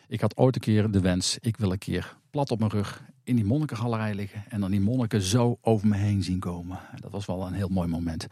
ik 0.09 0.21
had 0.21 0.37
ooit 0.37 0.55
een 0.55 0.61
keer 0.61 0.91
de 0.91 1.01
wens, 1.01 1.39
ik 1.41 1.57
wil 1.57 1.73
een 1.73 1.79
keer 1.79 2.17
plat 2.31 2.51
op 2.51 2.59
mijn 2.59 2.71
rug 2.71 3.03
in 3.25 3.37
die 3.37 3.45
monnikengalerij 3.45 4.15
liggen. 4.15 4.45
En 4.49 4.61
dan 4.61 4.71
die 4.71 4.81
monniken 4.81 5.23
zo 5.23 5.59
over 5.61 5.89
me 5.89 5.97
heen 5.97 6.23
zien 6.23 6.39
komen. 6.39 6.79
Dat 7.01 7.11
was 7.11 7.27
wel 7.27 7.47
een 7.47 7.53
heel 7.53 7.69
mooi 7.69 7.89
moment. 7.89 8.27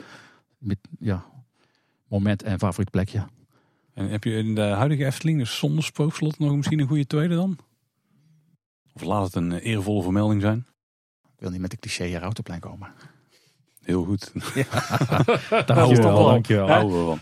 Met, 0.58 0.78
ja, 0.98 1.24
moment 2.08 2.42
en 2.42 2.58
favoriet 2.58 2.90
plekje. 2.90 3.26
En 3.94 4.08
heb 4.08 4.24
je 4.24 4.36
in 4.36 4.54
de 4.54 4.60
huidige 4.60 5.04
Efteling, 5.04 5.38
dus 5.38 5.58
zonder 5.58 5.84
spookslot, 5.84 6.38
nog 6.38 6.56
misschien 6.56 6.80
een 6.80 6.86
goede 6.86 7.06
tweede 7.06 7.34
dan? 7.34 7.58
Of 8.92 9.02
laat 9.02 9.24
het 9.24 9.34
een 9.34 9.52
eervolle 9.52 10.02
vermelding 10.02 10.40
zijn? 10.40 10.66
Ik 11.22 11.40
wil 11.40 11.50
niet 11.50 11.60
met 11.60 11.70
de 11.70 11.76
cliché 11.76 12.04
hier 12.04 12.22
Autoplein 12.22 12.60
komen. 12.60 12.92
Heel 13.82 14.04
goed. 14.04 14.32
Ja. 14.54 14.64
Daar 15.64 15.76
houden 15.76 15.96
we 15.96 16.02
wel. 16.02 16.24
Dankjewel. 16.24 16.68
Houden 16.68 16.98
we 16.98 17.04
van. 17.04 17.18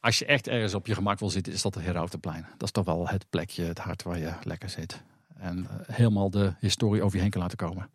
Als 0.00 0.18
je 0.18 0.24
echt 0.24 0.48
ergens 0.48 0.74
op 0.74 0.86
je 0.86 0.94
gemak 0.94 1.18
wil 1.18 1.30
zitten, 1.30 1.52
is 1.52 1.62
dat 1.62 1.74
de 1.74 1.80
Herautenplein. 1.80 2.46
Dat 2.50 2.62
is 2.62 2.70
toch 2.70 2.84
wel 2.84 3.08
het 3.08 3.26
plekje, 3.30 3.62
het 3.62 3.78
hart 3.78 4.02
waar 4.02 4.18
je 4.18 4.32
lekker 4.42 4.68
zit. 4.68 5.02
En 5.36 5.58
uh, 5.58 5.96
helemaal 5.96 6.30
de 6.30 6.52
historie 6.58 7.02
over 7.02 7.16
je 7.16 7.22
heen 7.22 7.30
kan 7.30 7.40
laten 7.40 7.56
komen. 7.56 7.90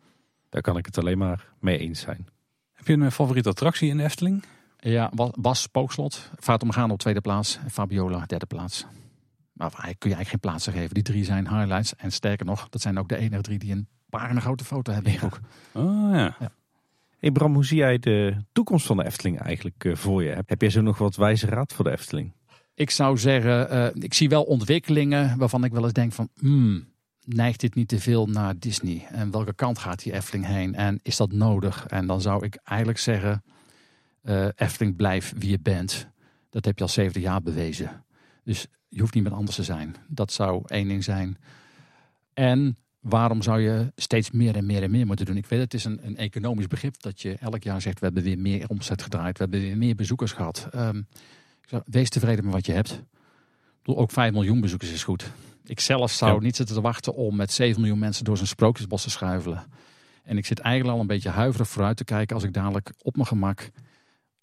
Daar 0.48 0.62
kan 0.62 0.76
ik 0.76 0.86
het 0.86 0.98
alleen 0.98 1.18
maar 1.18 1.46
mee 1.58 1.78
eens 1.78 2.00
zijn. 2.00 2.28
Heb 2.72 2.86
je 2.86 2.92
een 2.92 3.12
favoriete 3.12 3.48
attractie 3.48 3.88
in 3.88 3.96
de 3.96 4.02
Efteling? 4.02 4.44
Ja, 4.80 5.12
was 5.40 5.62
Spookslot. 5.62 6.30
Vaart 6.38 6.64
gaan 6.68 6.90
op 6.90 6.98
tweede 6.98 7.20
plaats. 7.20 7.58
En 7.64 7.70
Fabiola 7.70 8.24
derde 8.26 8.46
plaats. 8.46 8.86
Maar 9.52 9.70
kun 9.70 9.80
je 9.82 10.16
eigenlijk 10.16 10.28
geen 10.28 10.40
plaatsen 10.40 10.72
geven. 10.72 10.94
Die 10.94 11.02
drie 11.02 11.24
zijn 11.24 11.48
highlights. 11.48 11.96
En 11.96 12.12
sterker 12.12 12.46
nog, 12.46 12.68
dat 12.68 12.80
zijn 12.80 12.98
ook 12.98 13.08
de 13.08 13.16
enige 13.16 13.42
drie 13.42 13.58
die 13.58 13.72
een 13.72 13.88
paar 14.08 14.30
een 14.30 14.40
grote 14.40 14.64
foto 14.64 14.92
hebben. 14.92 15.12
Ja. 15.12 15.28
Oh 15.72 16.10
ja. 16.12 16.36
ja. 16.40 16.52
Hey 17.18 17.30
Bram, 17.30 17.54
hoe 17.54 17.64
zie 17.64 17.76
jij 17.76 17.98
de 17.98 18.36
toekomst 18.52 18.86
van 18.86 18.96
de 18.96 19.04
Efteling 19.04 19.40
eigenlijk 19.40 19.84
uh, 19.84 19.96
voor 19.96 20.22
je? 20.22 20.42
Heb 20.46 20.60
jij 20.60 20.70
zo 20.70 20.80
nog 20.80 20.98
wat 20.98 21.16
wijze 21.16 21.46
raad 21.46 21.72
voor 21.72 21.84
de 21.84 21.90
Efteling? 21.90 22.32
Ik 22.74 22.90
zou 22.90 23.18
zeggen, 23.18 23.72
uh, 23.72 24.02
ik 24.02 24.14
zie 24.14 24.28
wel 24.28 24.42
ontwikkelingen 24.42 25.38
waarvan 25.38 25.64
ik 25.64 25.72
wel 25.72 25.82
eens 25.82 25.92
denk 25.92 26.12
van... 26.12 26.28
Hmm, 26.38 26.88
neigt 27.24 27.60
dit 27.60 27.74
niet 27.74 27.88
te 27.88 28.00
veel 28.00 28.26
naar 28.26 28.58
Disney? 28.58 29.06
En 29.10 29.30
welke 29.30 29.54
kant 29.54 29.78
gaat 29.78 30.02
die 30.02 30.12
Efteling 30.12 30.46
heen? 30.46 30.74
En 30.74 30.98
is 31.02 31.16
dat 31.16 31.32
nodig? 31.32 31.86
En 31.86 32.06
dan 32.06 32.20
zou 32.20 32.44
ik 32.44 32.58
eigenlijk 32.64 32.98
zeggen... 32.98 33.42
Uh, 34.22 34.48
Efteling 34.56 34.96
blijf 34.96 35.32
wie 35.36 35.50
je 35.50 35.58
bent. 35.60 36.08
Dat 36.50 36.64
heb 36.64 36.76
je 36.76 36.84
al 36.84 36.90
70 36.90 37.22
jaar 37.22 37.42
bewezen. 37.42 38.04
Dus 38.44 38.66
je 38.88 39.00
hoeft 39.00 39.14
niet 39.14 39.22
meer 39.22 39.32
anders 39.32 39.56
te 39.56 39.62
zijn. 39.62 39.96
Dat 40.08 40.32
zou 40.32 40.62
één 40.66 40.88
ding 40.88 41.04
zijn. 41.04 41.38
En 42.34 42.78
waarom 43.00 43.42
zou 43.42 43.60
je 43.60 43.92
steeds 43.96 44.30
meer 44.30 44.56
en 44.56 44.66
meer 44.66 44.82
en 44.82 44.90
meer 44.90 45.06
moeten 45.06 45.26
doen? 45.26 45.36
Ik 45.36 45.46
weet, 45.46 45.60
het 45.60 45.74
is 45.74 45.84
een, 45.84 46.06
een 46.06 46.16
economisch 46.16 46.66
begrip 46.66 47.02
dat 47.02 47.20
je 47.20 47.36
elk 47.40 47.62
jaar 47.62 47.80
zegt: 47.80 47.98
we 47.98 48.04
hebben 48.04 48.22
weer 48.22 48.38
meer 48.38 48.68
omzet 48.68 49.02
gedraaid, 49.02 49.38
we 49.38 49.42
hebben 49.42 49.60
weer 49.60 49.76
meer 49.76 49.94
bezoekers 49.94 50.32
gehad. 50.32 50.68
Um, 50.74 51.06
zou, 51.68 51.82
wees 51.86 52.08
tevreden 52.08 52.44
met 52.44 52.54
wat 52.54 52.66
je 52.66 52.72
hebt. 52.72 53.02
Bedoel, 53.82 53.98
ook 53.98 54.10
5 54.10 54.32
miljoen 54.32 54.60
bezoekers 54.60 54.92
is 54.92 55.04
goed. 55.04 55.30
Ik 55.64 55.80
zelf 55.80 56.12
zou 56.12 56.34
ja. 56.34 56.40
niet 56.40 56.56
zitten 56.56 56.74
te 56.74 56.80
wachten 56.80 57.14
om 57.14 57.36
met 57.36 57.52
7 57.52 57.80
miljoen 57.80 57.98
mensen 57.98 58.24
door 58.24 58.36
zijn 58.36 58.48
sprookjesbos 58.48 59.02
te 59.02 59.10
schuivelen. 59.10 59.64
En 60.22 60.36
ik 60.36 60.46
zit 60.46 60.58
eigenlijk 60.58 60.94
al 60.94 61.00
een 61.00 61.06
beetje 61.06 61.28
huiverig 61.28 61.68
vooruit 61.68 61.96
te 61.96 62.04
kijken 62.04 62.34
als 62.34 62.44
ik 62.44 62.52
dadelijk 62.52 62.92
op 63.02 63.14
mijn 63.16 63.26
gemak 63.26 63.70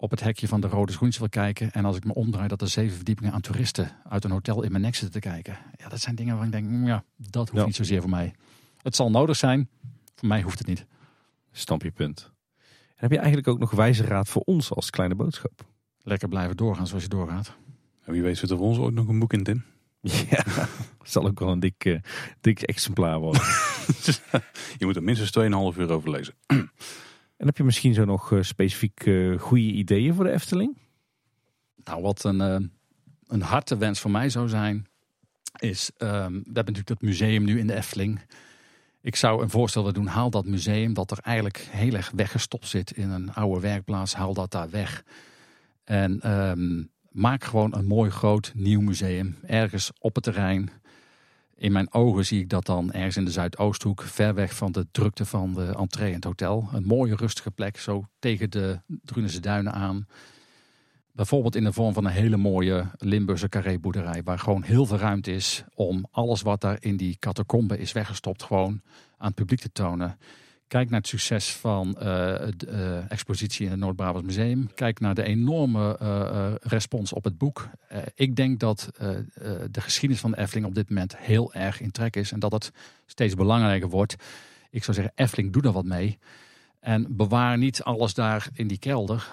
op 0.00 0.10
het 0.10 0.20
hekje 0.20 0.48
van 0.48 0.60
de 0.60 0.66
Rode 0.66 0.92
Schoentje 0.92 1.18
wil 1.18 1.28
kijken. 1.28 1.72
En 1.72 1.84
als 1.84 1.96
ik 1.96 2.04
me 2.04 2.14
omdraai 2.14 2.48
dat 2.48 2.60
er 2.60 2.68
zeven 2.68 2.96
verdiepingen 2.96 3.32
aan 3.32 3.40
toeristen 3.40 3.90
uit 4.08 4.24
een 4.24 4.30
hotel 4.30 4.62
in 4.62 4.70
mijn 4.70 4.82
nek 4.82 4.94
zitten 4.94 5.20
te 5.20 5.28
kijken. 5.28 5.58
Ja, 5.76 5.88
dat 5.88 6.00
zijn 6.00 6.14
dingen 6.14 6.36
waar 6.36 6.46
ik 6.46 6.52
denk, 6.52 6.68
mm, 6.68 6.86
ja, 6.86 7.04
dat 7.16 7.48
hoeft 7.48 7.60
ja. 7.60 7.66
niet 7.66 7.76
zozeer 7.76 8.00
voor 8.00 8.10
mij. 8.10 8.34
Het 8.82 8.96
zal 8.96 9.10
nodig 9.10 9.36
zijn. 9.36 9.68
Voor 10.14 10.28
mij 10.28 10.42
hoeft 10.42 10.58
het 10.58 10.66
niet. 10.66 10.86
Stamp 11.52 11.82
je 11.82 11.90
punt. 11.90 12.32
En 12.58 13.04
heb 13.04 13.10
je 13.10 13.16
eigenlijk 13.16 13.48
ook 13.48 13.58
nog 13.58 13.70
wijze 13.70 14.04
raad 14.04 14.28
voor 14.28 14.42
ons 14.42 14.72
als 14.72 14.90
kleine 14.90 15.14
boodschap? 15.14 15.66
Lekker 16.02 16.28
blijven 16.28 16.56
doorgaan 16.56 16.86
zoals 16.86 17.02
je 17.02 17.08
doorgaat. 17.08 17.56
En 18.04 18.12
wie 18.12 18.22
weet 18.22 18.38
zit 18.38 18.50
er 18.50 18.56
voor 18.56 18.66
ons 18.66 18.78
ooit 18.78 18.94
nog 18.94 19.08
een 19.08 19.18
boek 19.18 19.32
in, 19.32 19.44
Tim. 19.44 19.64
Ja, 20.30 20.44
zal 21.02 21.26
ook 21.26 21.38
wel 21.38 21.48
een 21.48 21.60
dik, 21.60 21.84
uh, 21.84 21.98
dik 22.40 22.62
exemplaar 22.62 23.18
worden. 23.18 23.42
je 24.78 24.84
moet 24.84 24.96
er 24.96 25.02
minstens 25.02 25.38
2,5 25.74 25.78
uur 25.78 25.90
over 25.90 26.10
lezen. 26.10 26.34
En 27.38 27.46
heb 27.46 27.56
je 27.56 27.64
misschien 27.64 27.94
zo 27.94 28.04
nog 28.04 28.30
uh, 28.30 28.42
specifiek 28.42 29.06
uh, 29.06 29.38
goede 29.38 29.64
ideeën 29.64 30.14
voor 30.14 30.24
de 30.24 30.30
Efteling? 30.30 30.76
Nou, 31.84 32.02
wat 32.02 32.24
een, 32.24 32.40
uh, 32.40 32.68
een 33.26 33.42
harte 33.42 33.76
wens 33.76 34.00
voor 34.00 34.10
mij 34.10 34.28
zou 34.28 34.48
zijn, 34.48 34.86
is, 35.58 35.90
um, 35.98 36.08
we 36.08 36.32
hebben 36.34 36.54
natuurlijk 36.54 36.86
dat 36.86 37.02
museum 37.02 37.44
nu 37.44 37.58
in 37.58 37.66
de 37.66 37.74
Efteling. 37.74 38.20
Ik 39.00 39.16
zou 39.16 39.42
een 39.42 39.50
voorstel 39.50 39.82
willen 39.82 39.98
doen, 40.00 40.06
haal 40.06 40.30
dat 40.30 40.46
museum 40.46 40.94
dat 40.94 41.10
er 41.10 41.18
eigenlijk 41.18 41.58
heel 41.70 41.94
erg 41.94 42.10
weggestopt 42.14 42.66
zit 42.66 42.90
in 42.90 43.10
een 43.10 43.34
oude 43.34 43.60
werkplaats, 43.60 44.14
haal 44.14 44.34
dat 44.34 44.50
daar 44.50 44.70
weg. 44.70 45.04
En 45.84 46.32
um, 46.32 46.90
maak 47.10 47.44
gewoon 47.44 47.74
een 47.74 47.86
mooi 47.86 48.10
groot 48.10 48.52
nieuw 48.54 48.80
museum, 48.80 49.36
ergens 49.46 49.90
op 49.98 50.14
het 50.14 50.24
terrein 50.24 50.70
in 51.58 51.72
mijn 51.72 51.92
ogen 51.92 52.26
zie 52.26 52.40
ik 52.40 52.48
dat 52.48 52.66
dan 52.66 52.92
ergens 52.92 53.16
in 53.16 53.24
de 53.24 53.30
Zuidoosthoek, 53.30 54.02
ver 54.02 54.34
weg 54.34 54.56
van 54.56 54.72
de 54.72 54.86
drukte 54.90 55.24
van 55.24 55.54
de 55.54 55.74
entree 55.78 56.08
en 56.08 56.14
het 56.14 56.24
hotel. 56.24 56.68
Een 56.72 56.84
mooie 56.84 57.16
rustige 57.16 57.50
plek, 57.50 57.78
zo 57.78 58.04
tegen 58.18 58.50
de 58.50 58.80
Drunense 58.86 59.40
duinen 59.40 59.72
aan. 59.72 60.06
Bijvoorbeeld 61.12 61.56
in 61.56 61.64
de 61.64 61.72
vorm 61.72 61.92
van 61.92 62.04
een 62.04 62.12
hele 62.12 62.36
mooie 62.36 62.90
Limburgse 62.98 63.48
carré-boerderij. 63.48 64.22
Waar 64.22 64.38
gewoon 64.38 64.62
heel 64.62 64.86
veel 64.86 64.98
ruimte 64.98 65.32
is 65.32 65.64
om 65.74 66.06
alles 66.10 66.42
wat 66.42 66.60
daar 66.60 66.76
in 66.80 66.96
die 66.96 67.16
catacombe 67.18 67.78
is 67.78 67.92
weggestopt. 67.92 68.42
gewoon 68.42 68.80
aan 69.16 69.26
het 69.26 69.34
publiek 69.34 69.60
te 69.60 69.72
tonen. 69.72 70.18
Kijk 70.68 70.90
naar 70.90 70.98
het 70.98 71.08
succes 71.08 71.50
van 71.50 71.90
de 71.92 72.66
uh, 72.68 73.10
expositie 73.10 73.64
in 73.64 73.70
het 73.70 73.80
Noord-Brabants 73.80 74.26
Museum. 74.26 74.74
Kijk 74.74 75.00
naar 75.00 75.14
de 75.14 75.22
enorme 75.22 75.98
uh, 76.02 76.52
respons 76.60 77.12
op 77.12 77.24
het 77.24 77.38
boek. 77.38 77.68
ik 78.14 78.36
denk 78.36 78.60
dat 78.60 78.90
de 79.70 79.80
geschiedenis 79.80 80.20
van 80.20 80.30
de 80.30 80.66
op 80.66 80.74
dit 80.74 80.88
moment 80.88 81.16
heel 81.16 81.52
erg 81.52 81.80
in 81.80 81.90
trek 81.90 82.16
is. 82.16 82.32
En 82.32 82.38
dat 82.38 82.52
het 82.52 82.72
steeds 83.06 83.34
belangrijker 83.34 83.88
wordt. 83.88 84.16
Ik 84.70 84.84
zou 84.84 84.96
zeggen, 84.96 85.14
Efteling, 85.16 85.52
doe 85.52 85.62
er 85.62 85.72
wat 85.72 85.84
mee. 85.84 86.18
En 86.80 87.16
bewaar 87.16 87.58
niet 87.58 87.82
alles 87.82 88.14
daar 88.14 88.48
in 88.52 88.68
die 88.68 88.78
kelder. 88.78 89.30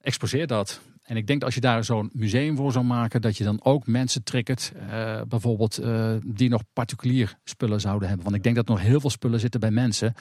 exposeer 0.00 0.46
dat. 0.46 0.80
En 1.06 1.16
ik 1.16 1.26
denk 1.26 1.38
dat 1.38 1.44
als 1.44 1.54
je 1.54 1.60
daar 1.60 1.84
zo'n 1.84 2.10
museum 2.12 2.56
voor 2.56 2.72
zou 2.72 2.84
maken, 2.84 3.20
dat 3.20 3.36
je 3.36 3.44
dan 3.44 3.64
ook 3.64 3.86
mensen 3.86 4.22
triggert, 4.22 4.72
uh, 4.76 5.20
bijvoorbeeld 5.28 5.80
uh, 5.80 6.14
die 6.24 6.48
nog 6.48 6.62
particulier 6.72 7.38
spullen 7.44 7.80
zouden 7.80 8.08
hebben. 8.08 8.24
Want 8.24 8.36
ik 8.36 8.42
denk 8.42 8.56
dat 8.56 8.68
er 8.68 8.74
nog 8.74 8.82
heel 8.82 9.00
veel 9.00 9.10
spullen 9.10 9.40
zitten 9.40 9.60
bij 9.60 9.70
mensen 9.70 10.14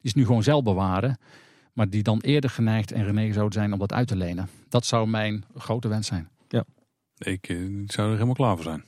die 0.00 0.10
ze 0.10 0.18
nu 0.18 0.24
gewoon 0.24 0.42
zelf 0.42 0.62
bewaren, 0.62 1.18
maar 1.72 1.90
die 1.90 2.02
dan 2.02 2.20
eerder 2.20 2.50
geneigd 2.50 2.92
en 2.92 3.04
genegen 3.04 3.34
zouden 3.34 3.58
zijn 3.58 3.72
om 3.72 3.78
dat 3.78 3.92
uit 3.92 4.08
te 4.08 4.16
lenen. 4.16 4.48
Dat 4.68 4.86
zou 4.86 5.08
mijn 5.08 5.44
grote 5.54 5.88
wens 5.88 6.06
zijn. 6.06 6.28
Ja, 6.48 6.64
ik 7.18 7.48
uh, 7.48 7.82
zou 7.86 8.06
er 8.06 8.14
helemaal 8.14 8.34
klaar 8.34 8.54
voor 8.54 8.64
zijn. 8.64 8.84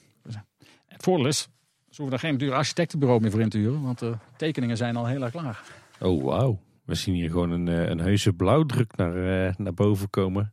Het 0.87 1.03
voordeel 1.03 1.27
is, 1.27 1.49
ze 1.89 2.03
hoeven 2.03 2.13
er 2.13 2.25
geen 2.25 2.39
duur 2.39 2.53
architectenbureau 2.53 3.21
meer 3.21 3.31
voor 3.31 3.41
in 3.41 3.49
te 3.49 3.59
huren, 3.59 3.83
want 3.83 3.99
de 3.99 4.15
tekeningen 4.37 4.77
zijn 4.77 4.97
al 4.97 5.07
heel 5.07 5.23
erg 5.23 5.31
klaar. 5.31 5.63
Oh, 6.01 6.25
wauw. 6.25 6.61
We 6.85 6.95
zien 6.95 7.15
hier 7.15 7.31
gewoon 7.31 7.51
een, 7.51 7.67
een 7.67 7.99
heuse 7.99 8.33
blauwdruk 8.33 8.97
naar, 8.97 9.55
naar 9.57 9.75
boven 9.75 10.11
komen 10.11 10.53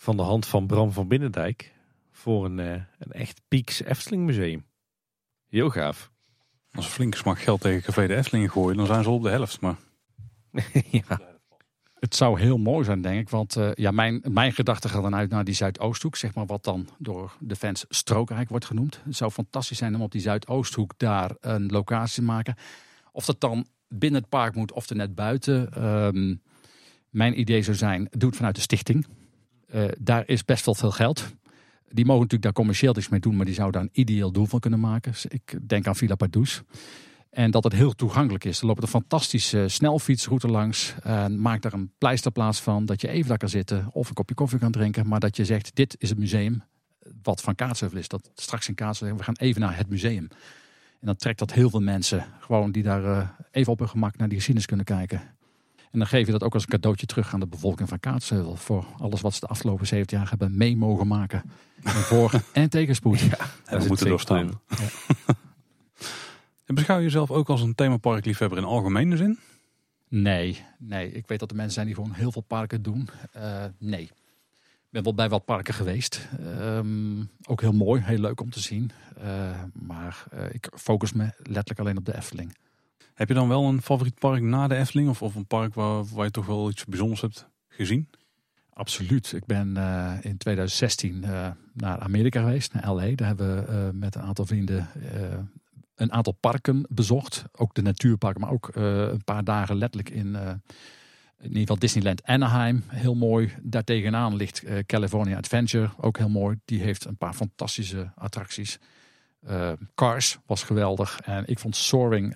van 0.00 0.16
de 0.16 0.22
hand 0.22 0.46
van 0.46 0.66
Bram 0.66 0.92
van 0.92 1.08
Binnendijk 1.08 1.72
voor 2.12 2.44
een, 2.44 2.58
uh, 2.58 2.72
een 2.98 3.12
echt 3.12 3.40
Pieks 3.48 3.82
Efteling 3.82 4.24
museum. 4.24 4.64
Heel 5.48 5.70
gaaf. 5.70 6.10
Als 6.72 6.84
een 6.84 6.90
flinke 6.90 7.16
smak 7.16 7.38
geld 7.38 7.60
tegen 7.60 7.82
Café 7.82 8.06
de 8.06 8.16
Efteling 8.16 8.50
gooien, 8.50 8.76
dan 8.76 8.86
zijn 8.86 9.02
ze 9.02 9.10
op 9.10 9.22
de 9.22 9.28
helft. 9.28 9.60
Maar... 9.60 9.76
ja. 10.90 11.20
Het 11.98 12.14
zou 12.14 12.40
heel 12.40 12.58
mooi 12.58 12.84
zijn, 12.84 13.00
denk 13.00 13.20
ik. 13.20 13.28
Want 13.28 13.56
uh, 13.56 13.70
ja, 13.74 13.90
mijn, 13.90 14.20
mijn 14.28 14.52
gedachte 14.52 14.88
gaat 14.88 15.02
dan 15.02 15.14
uit 15.14 15.30
naar 15.30 15.44
die 15.44 15.54
Zuidoosthoek. 15.54 16.16
Zeg 16.16 16.34
maar 16.34 16.46
wat 16.46 16.64
dan 16.64 16.88
door 16.98 17.36
de 17.38 17.56
fans 17.56 17.84
Strookrijk 17.88 18.48
wordt 18.48 18.64
genoemd. 18.64 19.00
Het 19.04 19.16
zou 19.16 19.30
fantastisch 19.30 19.78
zijn 19.78 19.94
om 19.94 20.02
op 20.02 20.12
die 20.12 20.20
Zuidoosthoek 20.20 20.92
daar 20.96 21.30
een 21.40 21.66
locatie 21.66 22.14
te 22.14 22.22
maken. 22.22 22.54
Of 23.12 23.24
dat 23.24 23.40
dan 23.40 23.66
binnen 23.88 24.20
het 24.20 24.30
park 24.30 24.54
moet 24.54 24.72
of 24.72 24.88
er 24.88 24.96
net 24.96 25.14
buiten. 25.14 25.84
Um, 25.84 26.42
mijn 27.10 27.40
idee 27.40 27.62
zou 27.62 27.76
zijn, 27.76 28.08
doe 28.10 28.28
het 28.28 28.36
vanuit 28.36 28.54
de 28.54 28.60
stichting. 28.60 29.06
Uh, 29.74 29.84
daar 29.98 30.22
is 30.26 30.44
best 30.44 30.64
wel 30.64 30.74
veel 30.74 30.90
geld. 30.90 31.34
Die 31.88 32.04
mogen 32.04 32.22
natuurlijk 32.22 32.42
daar 32.42 32.52
commercieel 32.52 32.96
iets 32.96 33.08
mee 33.08 33.20
doen, 33.20 33.36
maar 33.36 33.46
die 33.46 33.54
zouden 33.54 33.80
daar 33.80 33.90
een 33.92 34.00
ideeel 34.00 34.32
doel 34.32 34.46
van 34.46 34.60
kunnen 34.60 34.80
maken. 34.80 35.12
Dus 35.12 35.26
ik 35.26 35.58
denk 35.68 35.86
aan 35.86 35.96
Villa 35.96 36.14
Padus. 36.14 36.62
En 37.30 37.50
dat 37.50 37.64
het 37.64 37.72
heel 37.72 37.94
toegankelijk 37.94 38.44
is. 38.44 38.60
Er 38.60 38.66
loopt 38.66 38.82
een 38.82 38.88
fantastische 38.88 39.68
snelfietsroute 39.68 40.48
langs. 40.48 40.94
En 41.02 41.40
maak 41.40 41.62
daar 41.62 41.72
een 41.72 41.92
pleisterplaats 41.98 42.60
van. 42.60 42.86
Dat 42.86 43.00
je 43.00 43.08
even 43.08 43.28
daar 43.28 43.38
kan 43.38 43.48
zitten 43.48 43.88
of 43.92 44.08
een 44.08 44.14
kopje 44.14 44.34
koffie 44.34 44.58
kan 44.58 44.72
drinken. 44.72 45.08
Maar 45.08 45.20
dat 45.20 45.36
je 45.36 45.44
zegt, 45.44 45.74
dit 45.74 45.96
is 45.98 46.08
het 46.08 46.18
museum. 46.18 46.62
Wat 47.22 47.40
van 47.40 47.54
Kaatsheuvel 47.54 47.98
is. 47.98 48.08
Dat 48.08 48.30
straks 48.34 48.68
in 48.68 48.74
Kaatsheuvel, 48.74 49.16
we 49.16 49.24
gaan 49.24 49.36
even 49.36 49.60
naar 49.60 49.76
het 49.76 49.88
museum. 49.88 50.28
En 51.00 51.06
dan 51.06 51.16
trekt 51.16 51.38
dat 51.38 51.52
heel 51.52 51.70
veel 51.70 51.80
mensen. 51.80 52.24
Gewoon 52.40 52.72
die 52.72 52.82
daar 52.82 53.02
uh, 53.02 53.28
even 53.50 53.72
op 53.72 53.78
hun 53.78 53.88
gemak 53.88 54.16
naar 54.16 54.28
die 54.28 54.36
geschiedenis 54.36 54.68
kunnen 54.68 54.86
kijken. 54.86 55.22
En 55.90 55.98
dan 55.98 56.08
geef 56.08 56.26
je 56.26 56.32
dat 56.32 56.42
ook 56.42 56.54
als 56.54 56.62
een 56.62 56.68
cadeautje 56.68 57.06
terug 57.06 57.34
aan 57.34 57.40
de 57.40 57.46
bevolking 57.46 57.88
van 57.88 58.00
Kaatsheuvel. 58.00 58.56
Voor 58.56 58.86
alles 58.98 59.20
wat 59.20 59.34
ze 59.34 59.40
de 59.40 59.46
afgelopen 59.46 59.86
70 59.86 60.18
jaar 60.18 60.28
hebben 60.28 60.56
mee 60.56 60.76
mogen 60.76 61.06
maken. 61.06 61.42
En 61.82 61.90
voor 61.90 62.42
en 62.52 62.70
tegenspoed. 62.70 63.20
Ja, 63.20 63.38
we 63.78 63.84
moeten 63.88 64.06
doorstaan. 64.06 64.60
Ja. 64.68 64.76
en 66.66 66.74
beschouw 66.74 66.96
je 66.96 67.02
jezelf 67.02 67.30
ook 67.30 67.48
als 67.48 67.62
een 67.62 67.74
themaparkliefhebber 67.74 68.58
in 68.58 68.64
algemene 68.64 69.16
zin? 69.16 69.38
Nee, 70.08 70.64
nee. 70.78 71.12
Ik 71.12 71.26
weet 71.26 71.38
dat 71.38 71.50
er 71.50 71.56
mensen 71.56 71.74
zijn 71.74 71.86
die 71.86 71.94
gewoon 71.94 72.12
heel 72.12 72.32
veel 72.32 72.42
parken 72.42 72.82
doen. 72.82 73.08
Uh, 73.36 73.64
nee. 73.78 74.02
Ik 74.02 74.96
ben 74.96 75.02
wel 75.02 75.14
bij 75.14 75.28
wat 75.28 75.44
parken 75.44 75.74
geweest. 75.74 76.28
Um, 76.40 77.30
ook 77.44 77.60
heel 77.60 77.72
mooi, 77.72 78.02
heel 78.02 78.18
leuk 78.18 78.40
om 78.40 78.50
te 78.50 78.60
zien. 78.60 78.90
Uh, 79.22 79.62
maar 79.72 80.24
uh, 80.34 80.44
ik 80.52 80.68
focus 80.74 81.12
me 81.12 81.24
letterlijk 81.36 81.78
alleen 81.78 81.96
op 81.96 82.04
de 82.04 82.16
Efteling. 82.16 82.56
Heb 83.20 83.28
je 83.28 83.34
dan 83.34 83.48
wel 83.48 83.64
een 83.64 83.82
favoriet 83.82 84.18
park 84.18 84.42
na 84.42 84.68
de 84.68 84.76
Efteling? 84.76 85.08
Of, 85.08 85.22
of 85.22 85.34
een 85.34 85.46
park 85.46 85.74
waar, 85.74 86.04
waar 86.04 86.24
je 86.24 86.30
toch 86.30 86.46
wel 86.46 86.70
iets 86.70 86.84
bijzonders 86.84 87.20
hebt 87.20 87.48
gezien? 87.68 88.08
Absoluut. 88.72 89.32
Ik 89.32 89.46
ben 89.46 89.74
uh, 89.76 90.12
in 90.20 90.36
2016 90.36 91.22
uh, 91.24 91.48
naar 91.72 91.98
Amerika 91.98 92.40
geweest, 92.40 92.72
naar 92.72 92.92
LA. 92.92 93.14
Daar 93.14 93.26
hebben 93.26 93.66
we 93.66 93.72
uh, 93.72 94.00
met 94.00 94.14
een 94.14 94.22
aantal 94.22 94.46
vrienden 94.46 94.88
een 95.94 96.12
aantal 96.12 96.32
parken 96.32 96.86
bezocht. 96.88 97.44
Ook 97.52 97.74
de 97.74 97.82
natuurparken, 97.82 98.40
maar 98.40 98.50
ook 98.50 98.70
een 98.74 99.24
paar 99.24 99.44
dagen 99.44 99.76
letterlijk 99.76 100.10
in, 100.10 100.34
in 100.36 101.46
ieder 101.46 101.60
geval 101.60 101.78
Disneyland 101.78 102.24
Anaheim. 102.24 102.84
Heel 102.86 103.14
mooi. 103.14 103.54
Daartegenaan 103.62 104.36
ligt 104.36 104.64
California 104.86 105.36
Adventure, 105.36 105.90
ook 105.96 106.18
heel 106.18 106.28
mooi. 106.28 106.58
Die 106.64 106.80
heeft 106.80 107.04
een 107.04 107.16
paar 107.16 107.34
fantastische 107.34 108.12
attracties. 108.14 108.78
Cars 109.94 110.38
was 110.46 110.62
geweldig. 110.62 111.20
En 111.20 111.46
ik 111.46 111.58
vond 111.58 111.76
Soaring 111.76 112.34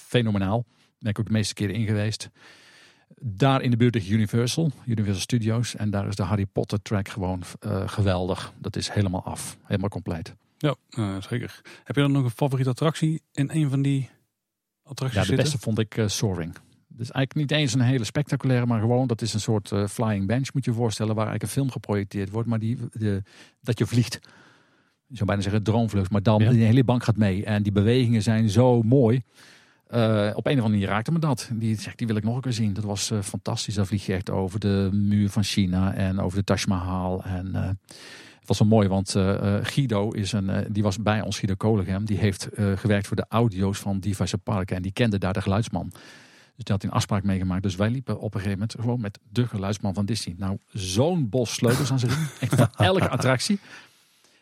fenomenaal. 0.00 0.64
Daar 0.66 0.94
ben 0.98 1.10
ik 1.10 1.18
ook 1.18 1.26
de 1.26 1.32
meeste 1.32 1.54
keren 1.54 1.74
in 1.74 1.86
geweest. 1.86 2.30
Daar 3.20 3.62
in 3.62 3.70
de 3.70 3.76
buurt 3.76 3.94
ligt 3.94 4.08
Universal, 4.08 4.70
Universal 4.86 5.20
Studios. 5.20 5.76
En 5.76 5.90
daar 5.90 6.08
is 6.08 6.16
de 6.16 6.22
Harry 6.22 6.46
Potter 6.46 6.82
track 6.82 7.08
gewoon 7.08 7.42
uh, 7.66 7.88
geweldig. 7.88 8.52
Dat 8.58 8.76
is 8.76 8.88
helemaal 8.90 9.24
af, 9.24 9.58
helemaal 9.62 9.88
compleet. 9.88 10.34
Ja, 10.58 10.74
uh, 10.90 11.20
zeker. 11.20 11.60
Heb 11.84 11.96
je 11.96 12.02
dan 12.02 12.12
nog 12.12 12.24
een 12.24 12.30
favoriete 12.30 12.70
attractie 12.70 13.22
in 13.32 13.50
een 13.52 13.70
van 13.70 13.82
die 13.82 14.10
attracties 14.82 15.22
Ja, 15.22 15.28
de 15.28 15.42
beste 15.42 15.58
vond 15.58 15.78
ik 15.78 15.96
uh, 15.96 16.08
Soaring. 16.08 16.54
Dus 16.88 17.10
eigenlijk 17.10 17.34
niet 17.34 17.58
eens 17.60 17.74
een 17.74 17.80
hele 17.80 18.04
spectaculaire, 18.04 18.66
maar 18.66 18.80
gewoon 18.80 19.06
dat 19.06 19.22
is 19.22 19.34
een 19.34 19.40
soort 19.40 19.72
flying 19.88 20.26
bench 20.26 20.52
moet 20.52 20.64
je 20.64 20.70
je 20.70 20.76
voorstellen. 20.76 21.14
Waar 21.14 21.26
eigenlijk 21.26 21.54
een 21.54 21.60
film 21.60 21.72
geprojecteerd 21.72 22.30
wordt, 22.30 22.48
maar 22.48 22.58
die, 22.58 22.78
de, 22.92 23.22
dat 23.60 23.78
je 23.78 23.86
vliegt. 23.86 24.18
Je 25.06 25.14
zou 25.14 25.26
bijna 25.26 25.42
zeggen 25.42 25.62
droomvlucht, 25.62 26.10
maar 26.10 26.22
dan 26.22 26.42
ja. 26.42 26.50
de 26.50 26.56
hele 26.56 26.84
bank 26.84 27.04
gaat 27.04 27.16
mee. 27.16 27.44
En 27.44 27.62
die 27.62 27.72
bewegingen 27.72 28.22
zijn 28.22 28.48
zo 28.48 28.82
mooi. 28.82 29.22
Uh, 29.94 30.30
op 30.34 30.46
een 30.46 30.52
of 30.52 30.64
andere 30.64 30.68
manier 30.68 30.86
raakte 30.86 31.12
me 31.12 31.18
dat. 31.18 31.50
Die 31.52 31.80
zegt, 31.80 31.98
die 31.98 32.06
wil 32.06 32.16
ik 32.16 32.24
nog 32.24 32.34
een 32.34 32.40
keer 32.40 32.52
zien. 32.52 32.72
Dat 32.72 32.84
was 32.84 33.10
uh, 33.10 33.20
fantastisch. 33.20 33.74
Daar 33.74 33.86
vlieg 33.86 34.06
je 34.06 34.12
echt 34.12 34.30
over 34.30 34.60
de 34.60 34.88
muur 34.92 35.30
van 35.30 35.42
China 35.42 35.94
en 35.94 36.20
over 36.20 36.38
de 36.38 36.44
Taj 36.44 36.64
Mahal. 36.68 37.24
En 37.24 37.50
uh, 37.54 37.68
het 38.38 38.46
was 38.46 38.58
wel 38.58 38.68
mooi, 38.68 38.88
want 38.88 39.10
Guido 39.62 40.10
is 40.10 40.32
een, 40.32 40.66
die 40.70 40.82
was 40.82 40.98
bij 40.98 41.20
ons, 41.20 41.38
Guido 41.38 41.54
Kolegem. 41.54 42.04
Die 42.04 42.18
heeft 42.18 42.48
gewerkt 42.74 43.06
voor 43.06 43.16
de 43.16 43.26
audio's 43.28 43.78
van 43.78 43.98
diverse 43.98 44.38
parken. 44.38 44.76
En 44.76 44.82
die 44.82 44.92
kende 44.92 45.18
daar 45.18 45.32
de 45.32 45.40
geluidsman. 45.40 45.88
Dus 45.90 46.64
die 46.64 46.74
had 46.74 46.82
een 46.82 46.90
afspraak 46.90 47.22
meegemaakt. 47.22 47.62
Dus 47.62 47.76
wij 47.76 47.90
liepen 47.90 48.14
op 48.20 48.34
een 48.34 48.40
gegeven 48.40 48.58
moment 48.58 48.76
gewoon 48.80 49.00
met 49.00 49.18
de 49.30 49.46
geluidsman 49.46 49.94
van 49.94 50.06
Disney. 50.06 50.34
Nou, 50.38 50.58
zo'n 50.72 51.28
bos 51.28 51.54
sleutels 51.54 51.90
aan 51.90 51.98
zich. 51.98 52.40
Echt 52.40 52.54
van 52.54 52.68
elke 52.76 53.08
attractie. 53.08 53.60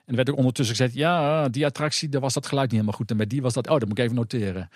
En 0.04 0.10
er 0.10 0.16
werd 0.16 0.30
ook 0.30 0.36
ondertussen 0.36 0.76
gezegd, 0.76 0.94
ja, 0.94 1.48
die 1.48 1.66
attractie, 1.66 2.08
daar 2.08 2.20
was 2.20 2.34
dat 2.34 2.46
geluid 2.46 2.66
niet 2.66 2.80
helemaal 2.80 2.98
goed. 2.98 3.10
En 3.10 3.16
bij 3.16 3.26
die 3.26 3.42
was 3.42 3.52
dat, 3.52 3.68
oh, 3.68 3.78
dat 3.78 3.88
moet 3.88 3.98
ik 3.98 4.04
even 4.04 4.16
noteren. 4.16 4.68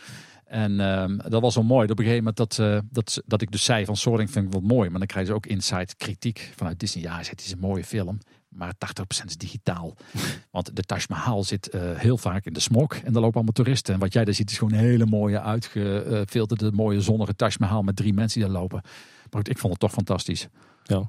En 0.49 0.81
um, 0.81 1.21
dat 1.29 1.43
was 1.43 1.55
wel 1.55 1.65
mooi. 1.65 1.83
Op 1.83 1.99
een 1.99 2.05
gegeven 2.05 2.25
moment 2.25 2.37
dat, 2.37 2.59
uh, 2.61 2.79
dat, 2.91 3.23
dat 3.27 3.43
ik 3.43 3.51
dus 3.51 3.65
zei 3.65 3.85
van 3.85 3.97
Soaring 3.97 4.31
vind 4.31 4.47
ik 4.47 4.53
wel 4.53 4.61
mooi. 4.61 4.89
Maar 4.91 4.99
dan 4.99 5.09
krijg 5.09 5.27
je 5.27 5.35
ook 5.35 5.47
inside 5.47 5.97
kritiek 5.97 6.53
vanuit 6.57 6.81
Disney. 6.81 7.05
Ja, 7.05 7.19
het 7.19 7.41
is 7.41 7.53
een 7.53 7.59
mooie 7.59 7.85
film. 7.85 8.19
Maar 8.49 8.75
80% 9.23 9.25
is 9.27 9.37
digitaal. 9.37 9.97
Want 10.51 10.77
de 10.77 10.83
Taj 10.83 11.05
Mahal 11.09 11.45
zit 11.45 11.75
uh, 11.75 11.81
heel 11.95 12.17
vaak 12.17 12.45
in 12.45 12.53
de 12.53 12.61
smog. 12.61 12.95
En 12.95 13.13
daar 13.13 13.23
lopen 13.23 13.35
allemaal 13.35 13.53
toeristen. 13.53 13.95
En 13.95 14.01
wat 14.01 14.13
jij 14.13 14.25
daar 14.25 14.35
ziet 14.35 14.51
is 14.51 14.59
gewoon 14.59 14.73
een 14.73 14.85
hele 14.85 15.07
mooie 15.07 15.41
uitgefilterde 15.41 16.73
mooie 16.73 17.01
zonnige 17.01 17.35
Taj 17.35 17.53
Mahal. 17.59 17.83
Met 17.83 17.97
drie 17.97 18.13
mensen 18.13 18.41
die 18.41 18.51
daar 18.51 18.61
lopen. 18.61 18.81
Maar 18.83 19.41
goed, 19.41 19.49
ik 19.49 19.59
vond 19.59 19.73
het 19.73 19.81
toch 19.81 19.93
fantastisch. 19.93 20.49
Ja. 20.83 21.09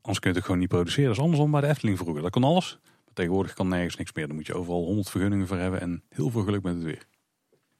Anders 0.00 0.18
kun 0.18 0.30
je 0.30 0.36
het 0.36 0.44
gewoon 0.44 0.60
niet 0.60 0.68
produceren. 0.68 1.08
Dat 1.08 1.16
is 1.16 1.22
andersom 1.22 1.50
bij 1.50 1.60
de 1.60 1.66
Efteling 1.66 1.98
vroeger. 1.98 2.22
Dat 2.22 2.30
kon 2.30 2.44
alles. 2.44 2.78
Maar 2.82 3.14
tegenwoordig 3.14 3.52
kan 3.52 3.68
nergens 3.68 3.96
niks 3.96 4.12
meer. 4.12 4.26
Dan 4.26 4.36
moet 4.36 4.46
je 4.46 4.54
overal 4.54 4.84
100 4.84 5.10
vergunningen 5.10 5.46
voor 5.46 5.56
hebben. 5.56 5.80
En 5.80 6.02
heel 6.08 6.30
veel 6.30 6.42
geluk 6.42 6.62
met 6.62 6.74
het 6.74 6.82
weer. 6.82 7.06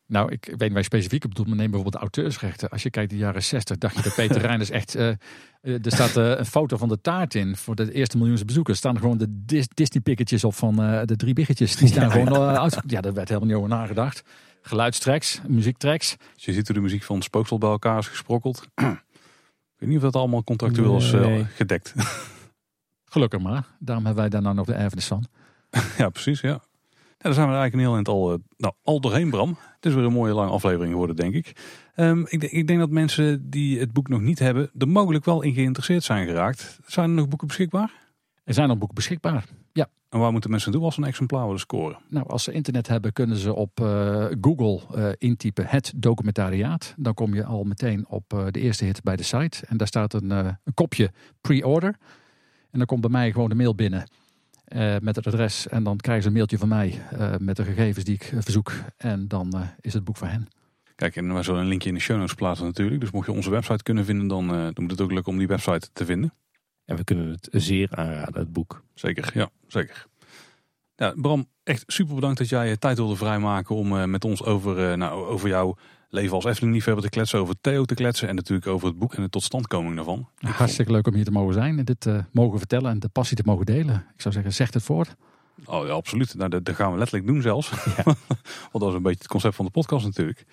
Nou, 0.06 0.32
ik 0.32 0.44
weet 0.44 0.58
niet 0.58 0.68
waar 0.68 0.78
je 0.78 0.84
specifiek 0.84 1.24
op 1.24 1.28
bedoelt, 1.28 1.48
maar 1.48 1.56
neem 1.56 1.70
bijvoorbeeld 1.70 2.02
de 2.02 2.10
auteursrechten. 2.10 2.68
Als 2.68 2.82
je 2.82 2.90
kijkt 2.90 3.10
de 3.10 3.16
jaren 3.16 3.42
60, 3.42 3.78
dacht 3.78 3.96
je 3.96 4.02
dat 4.02 4.14
Peter 4.14 4.40
Reinders 4.46 4.70
echt... 4.70 4.96
Uh, 4.96 5.14
er 5.62 5.92
staat 5.92 6.16
uh, 6.16 6.38
een 6.38 6.46
foto 6.46 6.76
van 6.76 6.88
de 6.88 7.00
taart 7.00 7.34
in 7.34 7.56
voor 7.56 7.74
de 7.74 7.92
eerste 7.92 8.18
miljoen 8.18 8.38
bezoekers. 8.46 8.82
Er 8.82 8.84
staan 8.84 8.98
gewoon 8.98 9.18
de 9.18 9.26
Dis 9.28 9.68
Disney-pikketjes 9.74 10.44
op 10.44 10.54
van 10.54 10.82
uh, 10.82 11.00
de 11.04 11.16
drie 11.16 11.34
biggetjes. 11.34 11.76
Die 11.76 11.88
staan 11.88 12.04
ja, 12.04 12.10
gewoon 12.10 12.32
ja. 12.32 12.60
uit. 12.60 12.80
Ja, 12.86 13.00
daar 13.00 13.12
werd 13.12 13.28
helemaal 13.28 13.48
niet 13.48 13.56
over 13.56 13.68
nagedacht. 13.68 14.22
Geluidstracks, 14.62 15.40
muziektracks. 15.46 16.16
Dus 16.34 16.44
je 16.44 16.52
ziet 16.52 16.66
hoe 16.66 16.76
de 16.76 16.82
muziek 16.82 17.02
van 17.02 17.22
Spooksel 17.22 17.58
bij 17.58 17.70
elkaar 17.70 17.98
is 17.98 18.08
gesprokkeld. 18.08 18.66
ik 18.74 18.84
weet 19.76 19.88
niet 19.88 19.96
of 19.96 20.02
dat 20.02 20.16
allemaal 20.16 20.44
contractueel 20.44 20.96
is 20.96 21.14
gedekt. 21.54 21.94
Gelukkig 23.14 23.40
maar. 23.40 23.66
Daarom 23.78 24.04
hebben 24.04 24.22
wij 24.22 24.30
daar 24.30 24.42
nou 24.42 24.54
nog 24.54 24.66
de 24.66 24.74
erfenis 24.74 25.06
van. 25.06 25.26
ja, 25.98 26.08
precies, 26.08 26.40
ja. 26.40 26.60
Daar 27.18 27.32
zijn 27.32 27.48
we 27.48 27.54
eigenlijk 27.54 27.72
een 27.74 27.88
heel 27.88 27.94
eind 27.94 28.08
al, 28.08 28.32
eh, 28.32 28.38
nou, 28.56 28.74
al 28.82 29.00
doorheen, 29.00 29.30
Bram. 29.30 29.58
Het 29.74 29.86
is 29.86 29.94
weer 29.94 30.04
een 30.04 30.12
mooie 30.12 30.34
lange 30.34 30.50
aflevering 30.50 30.90
geworden, 30.90 31.16
denk 31.16 31.34
ik. 31.34 31.52
Ehm, 31.94 32.24
ik, 32.28 32.42
ik, 32.42 32.66
denk 32.66 32.78
dat 32.78 32.90
mensen 32.90 33.50
die 33.50 33.78
het 33.78 33.92
boek 33.92 34.08
nog 34.08 34.20
niet 34.20 34.38
hebben, 34.38 34.70
er 34.78 34.88
mogelijk 34.88 35.24
wel 35.24 35.42
in 35.42 35.54
geïnteresseerd 35.54 36.04
zijn 36.04 36.26
geraakt. 36.26 36.78
Zijn 36.86 37.08
er 37.08 37.14
nog 37.14 37.28
boeken 37.28 37.46
beschikbaar? 37.46 37.92
Er 38.44 38.54
zijn 38.54 38.68
nog 38.68 38.78
boeken 38.78 38.94
beschikbaar. 38.94 39.44
Ja. 39.72 39.88
En 40.08 40.18
waar 40.18 40.32
moeten 40.32 40.50
mensen 40.50 40.72
doen 40.72 40.82
als 40.82 40.94
ze 40.94 41.00
een 41.00 41.06
exemplaar 41.06 41.44
willen 41.44 41.60
scoren? 41.60 41.98
Nou, 42.08 42.28
als 42.28 42.44
ze 42.44 42.52
internet 42.52 42.88
hebben, 42.88 43.12
kunnen 43.12 43.36
ze 43.36 43.54
op 43.54 43.80
uh, 43.80 44.26
Google 44.40 44.80
uh, 44.96 45.08
intypen 45.18 45.66
het 45.66 45.92
documentariaat. 45.96 46.94
Dan 46.96 47.14
kom 47.14 47.34
je 47.34 47.44
al 47.44 47.64
meteen 47.64 48.08
op 48.08 48.32
uh, 48.32 48.46
de 48.50 48.60
eerste 48.60 48.84
hit 48.84 49.02
bij 49.02 49.16
de 49.16 49.22
site. 49.22 49.66
En 49.66 49.76
daar 49.76 49.86
staat 49.86 50.12
een, 50.12 50.30
een 50.30 50.74
kopje 50.74 51.10
pre-order. 51.40 51.96
En 52.70 52.78
dan 52.78 52.86
komt 52.86 53.00
bij 53.00 53.10
mij 53.10 53.32
gewoon 53.32 53.48
de 53.48 53.54
mail 53.54 53.74
binnen. 53.74 54.06
Uh, 54.68 54.96
met 55.00 55.16
het 55.16 55.26
adres. 55.26 55.68
En 55.68 55.82
dan 55.82 55.96
krijgen 55.96 56.22
ze 56.22 56.28
een 56.28 56.34
mailtje 56.34 56.58
van 56.58 56.68
mij 56.68 57.02
uh, 57.12 57.34
met 57.38 57.56
de 57.56 57.64
gegevens 57.64 58.04
die 58.04 58.14
ik 58.14 58.32
uh, 58.32 58.40
verzoek. 58.42 58.72
En 58.96 59.28
dan 59.28 59.54
is 59.80 59.92
het 59.92 60.04
boek 60.04 60.16
voor 60.16 60.26
hen. 60.26 60.48
Kijk, 60.94 61.16
en 61.16 61.34
we 61.34 61.42
zullen 61.42 61.60
een 61.60 61.66
linkje 61.66 61.88
in 61.88 61.94
de 61.94 62.00
show 62.00 62.16
notes 62.16 62.34
plaatsen 62.34 62.66
natuurlijk. 62.66 63.00
Dus 63.00 63.10
mocht 63.10 63.26
je 63.26 63.32
onze 63.32 63.50
website 63.50 63.82
kunnen 63.82 64.04
vinden, 64.04 64.26
dan, 64.26 64.46
dan 64.48 64.74
moet 64.76 64.90
het 64.90 65.00
ook 65.00 65.12
lukken 65.12 65.32
om 65.32 65.38
die 65.38 65.46
website 65.46 65.88
te 65.92 66.04
vinden. 66.04 66.34
En 66.84 66.96
we 66.96 67.04
kunnen 67.04 67.30
het 67.30 67.48
zeer 67.50 67.88
aanraden, 67.90 68.40
het 68.40 68.52
boek. 68.52 68.82
Zeker, 68.94 69.30
ja, 69.34 69.50
zeker. 69.66 70.06
Ja, 70.96 71.12
Bram, 71.16 71.48
echt 71.62 71.84
super 71.86 72.14
bedankt 72.14 72.38
dat 72.38 72.48
jij 72.48 72.68
je 72.68 72.78
tijd 72.78 72.96
wilde 72.96 73.16
vrijmaken 73.16 73.76
om 73.76 74.10
met 74.10 74.24
ons 74.24 74.44
over, 74.44 74.98
nou, 74.98 75.26
over 75.26 75.48
jouw 75.48 75.76
leven 76.08 76.34
als 76.34 76.44
Efteling-liefhebber 76.44 77.04
te 77.04 77.10
kletsen, 77.10 77.38
over 77.38 77.54
Theo 77.60 77.84
te 77.84 77.94
kletsen 77.94 78.28
en 78.28 78.34
natuurlijk 78.34 78.66
over 78.66 78.88
het 78.88 78.98
boek 78.98 79.14
en 79.14 79.22
de 79.22 79.28
totstandkoming 79.28 79.94
daarvan. 79.94 80.28
Ja, 80.38 80.48
hartstikke 80.48 80.92
leuk 80.92 81.06
om 81.06 81.14
hier 81.14 81.24
te 81.24 81.30
mogen 81.30 81.54
zijn 81.54 81.78
en 81.78 81.84
dit 81.84 82.06
uh, 82.06 82.18
mogen 82.32 82.58
vertellen 82.58 82.90
en 82.90 82.98
de 82.98 83.08
passie 83.08 83.36
te 83.36 83.42
mogen 83.46 83.66
delen. 83.66 84.06
Ik 84.14 84.20
zou 84.20 84.34
zeggen, 84.34 84.52
zeg 84.52 84.72
het 84.72 84.82
voort. 84.82 85.16
Oh 85.64 85.86
ja, 85.86 85.92
absoluut. 85.92 86.34
Nou, 86.34 86.50
dat, 86.50 86.64
dat 86.64 86.74
gaan 86.74 86.92
we 86.92 86.98
letterlijk 86.98 87.26
doen 87.26 87.42
zelfs. 87.42 87.70
Ja. 87.70 88.02
Want 88.72 88.84
dat 88.84 88.88
is 88.88 88.94
een 88.94 89.02
beetje 89.02 89.18
het 89.18 89.28
concept 89.28 89.54
van 89.54 89.64
de 89.64 89.70
podcast 89.70 90.04
natuurlijk. 90.04 90.38
En 90.38 90.46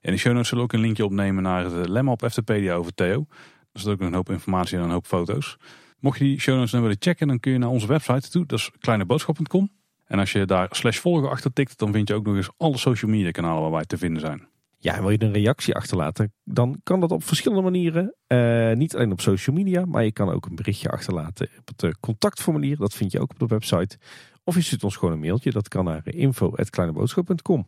in 0.00 0.12
de 0.12 0.18
show 0.18 0.32
notes 0.32 0.48
zullen 0.48 0.64
we 0.64 0.70
ook 0.70 0.76
een 0.78 0.84
linkje 0.84 1.04
opnemen 1.04 1.42
naar 1.42 1.64
het 1.64 1.88
lemma 1.88 2.10
op 2.10 2.22
Eftepedia 2.22 2.74
over 2.74 2.94
Theo. 2.94 3.26
Er 3.72 3.80
staat 3.80 3.92
ook 3.92 4.00
een 4.00 4.14
hoop 4.14 4.30
informatie 4.30 4.78
en 4.78 4.84
een 4.84 4.90
hoop 4.90 5.06
foto's. 5.06 5.56
Mocht 5.98 6.18
je 6.18 6.24
die 6.24 6.40
show 6.40 6.54
notes 6.54 6.70
nou 6.70 6.82
willen 6.82 6.98
checken, 7.00 7.28
dan 7.28 7.40
kun 7.40 7.52
je 7.52 7.58
naar 7.58 7.68
onze 7.68 7.86
website 7.86 8.28
toe. 8.30 8.46
Dat 8.46 8.58
is 8.58 8.70
kleineboodschap.com. 8.78 9.70
En 10.06 10.18
als 10.18 10.32
je 10.32 10.44
daar 10.44 10.68
slash 10.70 10.98
volgen 10.98 11.30
achter 11.30 11.52
tikt, 11.52 11.78
dan 11.78 11.92
vind 11.92 12.08
je 12.08 12.14
ook 12.14 12.26
nog 12.26 12.36
eens 12.36 12.50
alle 12.56 12.78
social 12.78 13.10
media 13.10 13.30
kanalen 13.30 13.62
waar 13.62 13.70
wij 13.70 13.84
te 13.84 13.98
vinden 13.98 14.20
zijn. 14.20 14.48
Ja, 14.80 15.00
wil 15.00 15.10
je 15.10 15.22
een 15.22 15.32
reactie 15.32 15.74
achterlaten, 15.74 16.32
dan 16.44 16.80
kan 16.82 17.00
dat 17.00 17.10
op 17.10 17.24
verschillende 17.24 17.62
manieren. 17.62 18.14
Uh, 18.28 18.72
niet 18.72 18.94
alleen 18.94 19.12
op 19.12 19.20
social 19.20 19.56
media, 19.56 19.84
maar 19.84 20.04
je 20.04 20.12
kan 20.12 20.30
ook 20.30 20.46
een 20.46 20.54
berichtje 20.54 20.90
achterlaten 20.90 21.48
op 21.58 21.80
het 21.80 21.98
contactformulier. 22.00 22.76
Dat 22.76 22.94
vind 22.94 23.12
je 23.12 23.20
ook 23.20 23.30
op 23.30 23.38
de 23.38 23.46
website. 23.46 23.98
Of 24.44 24.54
je 24.54 24.60
stuurt 24.60 24.84
ons 24.84 24.96
gewoon 24.96 25.14
een 25.14 25.20
mailtje. 25.20 25.50
Dat 25.50 25.68
kan 25.68 25.84
naar 25.84 26.06
info.kleineboodschap.com. 26.06 27.66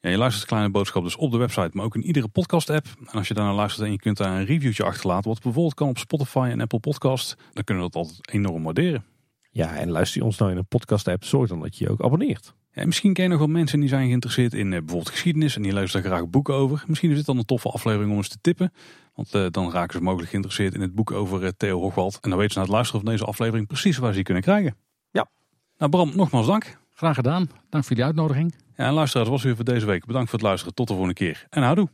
Ja, 0.00 0.10
je 0.10 0.16
luistert 0.16 0.46
Kleine 0.46 0.70
Boodschap 0.70 1.02
dus 1.02 1.16
op 1.16 1.30
de 1.30 1.36
website, 1.36 1.70
maar 1.72 1.84
ook 1.84 1.94
in 1.94 2.04
iedere 2.04 2.28
podcast-app. 2.28 2.86
En 3.06 3.18
als 3.18 3.28
je 3.28 3.34
daar 3.34 3.44
naar 3.44 3.54
luistert 3.54 3.86
en 3.86 3.92
je 3.92 3.98
kunt 3.98 4.16
daar 4.16 4.38
een 4.38 4.44
reviewtje 4.44 4.84
achterlaten, 4.84 5.30
wat 5.30 5.42
bijvoorbeeld 5.42 5.74
kan 5.74 5.88
op 5.88 5.98
Spotify 5.98 6.48
en 6.50 6.60
Apple 6.60 6.80
Podcast, 6.80 7.36
dan 7.52 7.64
kunnen 7.64 7.84
we 7.84 7.90
dat 7.90 8.02
altijd 8.02 8.30
enorm 8.30 8.62
waarderen. 8.62 9.04
Ja, 9.50 9.76
en 9.76 9.90
luister 9.90 10.20
je 10.20 10.26
ons 10.26 10.38
nou 10.38 10.50
in 10.50 10.56
een 10.56 10.66
podcast-app, 10.66 11.24
zorg 11.24 11.48
dan 11.48 11.60
dat 11.60 11.76
je 11.76 11.84
je 11.84 11.90
ook 11.90 12.02
abonneert. 12.02 12.54
Ja, 12.78 12.86
misschien 12.86 13.12
ken 13.12 13.24
je 13.24 13.30
nog 13.30 13.38
wel 13.38 13.48
mensen 13.48 13.80
die 13.80 13.88
zijn 13.88 14.06
geïnteresseerd 14.06 14.52
in 14.54 14.66
uh, 14.66 14.78
bijvoorbeeld 14.78 15.08
geschiedenis 15.08 15.56
en 15.56 15.62
die 15.62 15.72
luisteren 15.72 16.08
daar 16.08 16.18
graag 16.18 16.30
boeken 16.30 16.54
over. 16.54 16.84
Misschien 16.86 17.10
is 17.10 17.16
dit 17.16 17.26
dan 17.26 17.38
een 17.38 17.44
toffe 17.44 17.68
aflevering 17.68 18.10
om 18.10 18.16
eens 18.16 18.28
te 18.28 18.38
tippen. 18.40 18.72
Want 19.14 19.34
uh, 19.34 19.46
dan 19.50 19.72
raken 19.72 19.98
ze 19.98 20.04
mogelijk 20.04 20.30
geïnteresseerd 20.30 20.74
in 20.74 20.80
het 20.80 20.94
boek 20.94 21.10
over 21.10 21.42
uh, 21.42 21.48
Theo 21.56 21.80
Hochwald. 21.80 22.18
En 22.20 22.30
dan 22.30 22.38
weten 22.38 22.52
ze 22.52 22.58
na 22.58 22.64
het 22.64 22.72
luisteren 22.72 23.00
van 23.00 23.10
deze 23.10 23.24
aflevering 23.24 23.66
precies 23.66 23.98
waar 23.98 24.08
ze 24.08 24.14
die 24.14 24.24
kunnen 24.24 24.42
krijgen. 24.42 24.76
Ja. 25.10 25.30
Nou 25.78 25.90
Bram, 25.90 26.12
nogmaals 26.14 26.46
dank. 26.46 26.78
Graag 26.94 27.14
gedaan. 27.14 27.50
Dank 27.70 27.84
voor 27.84 27.96
jullie 27.96 28.04
uitnodiging. 28.04 28.54
Ja, 28.76 28.86
en 28.86 28.92
luisteraars, 28.92 29.28
was 29.28 29.42
weer 29.42 29.56
voor 29.56 29.64
deze 29.64 29.86
week. 29.86 30.06
Bedankt 30.06 30.30
voor 30.30 30.38
het 30.38 30.48
luisteren. 30.48 30.74
Tot 30.74 30.86
de 30.88 30.94
volgende 30.94 31.18
keer. 31.18 31.46
En 31.50 31.62
houdoe. 31.62 31.88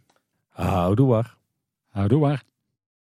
Houdoe 0.48 1.08
waar. 1.08 1.36
Houdoe 1.88 2.20
waar. 2.20 2.42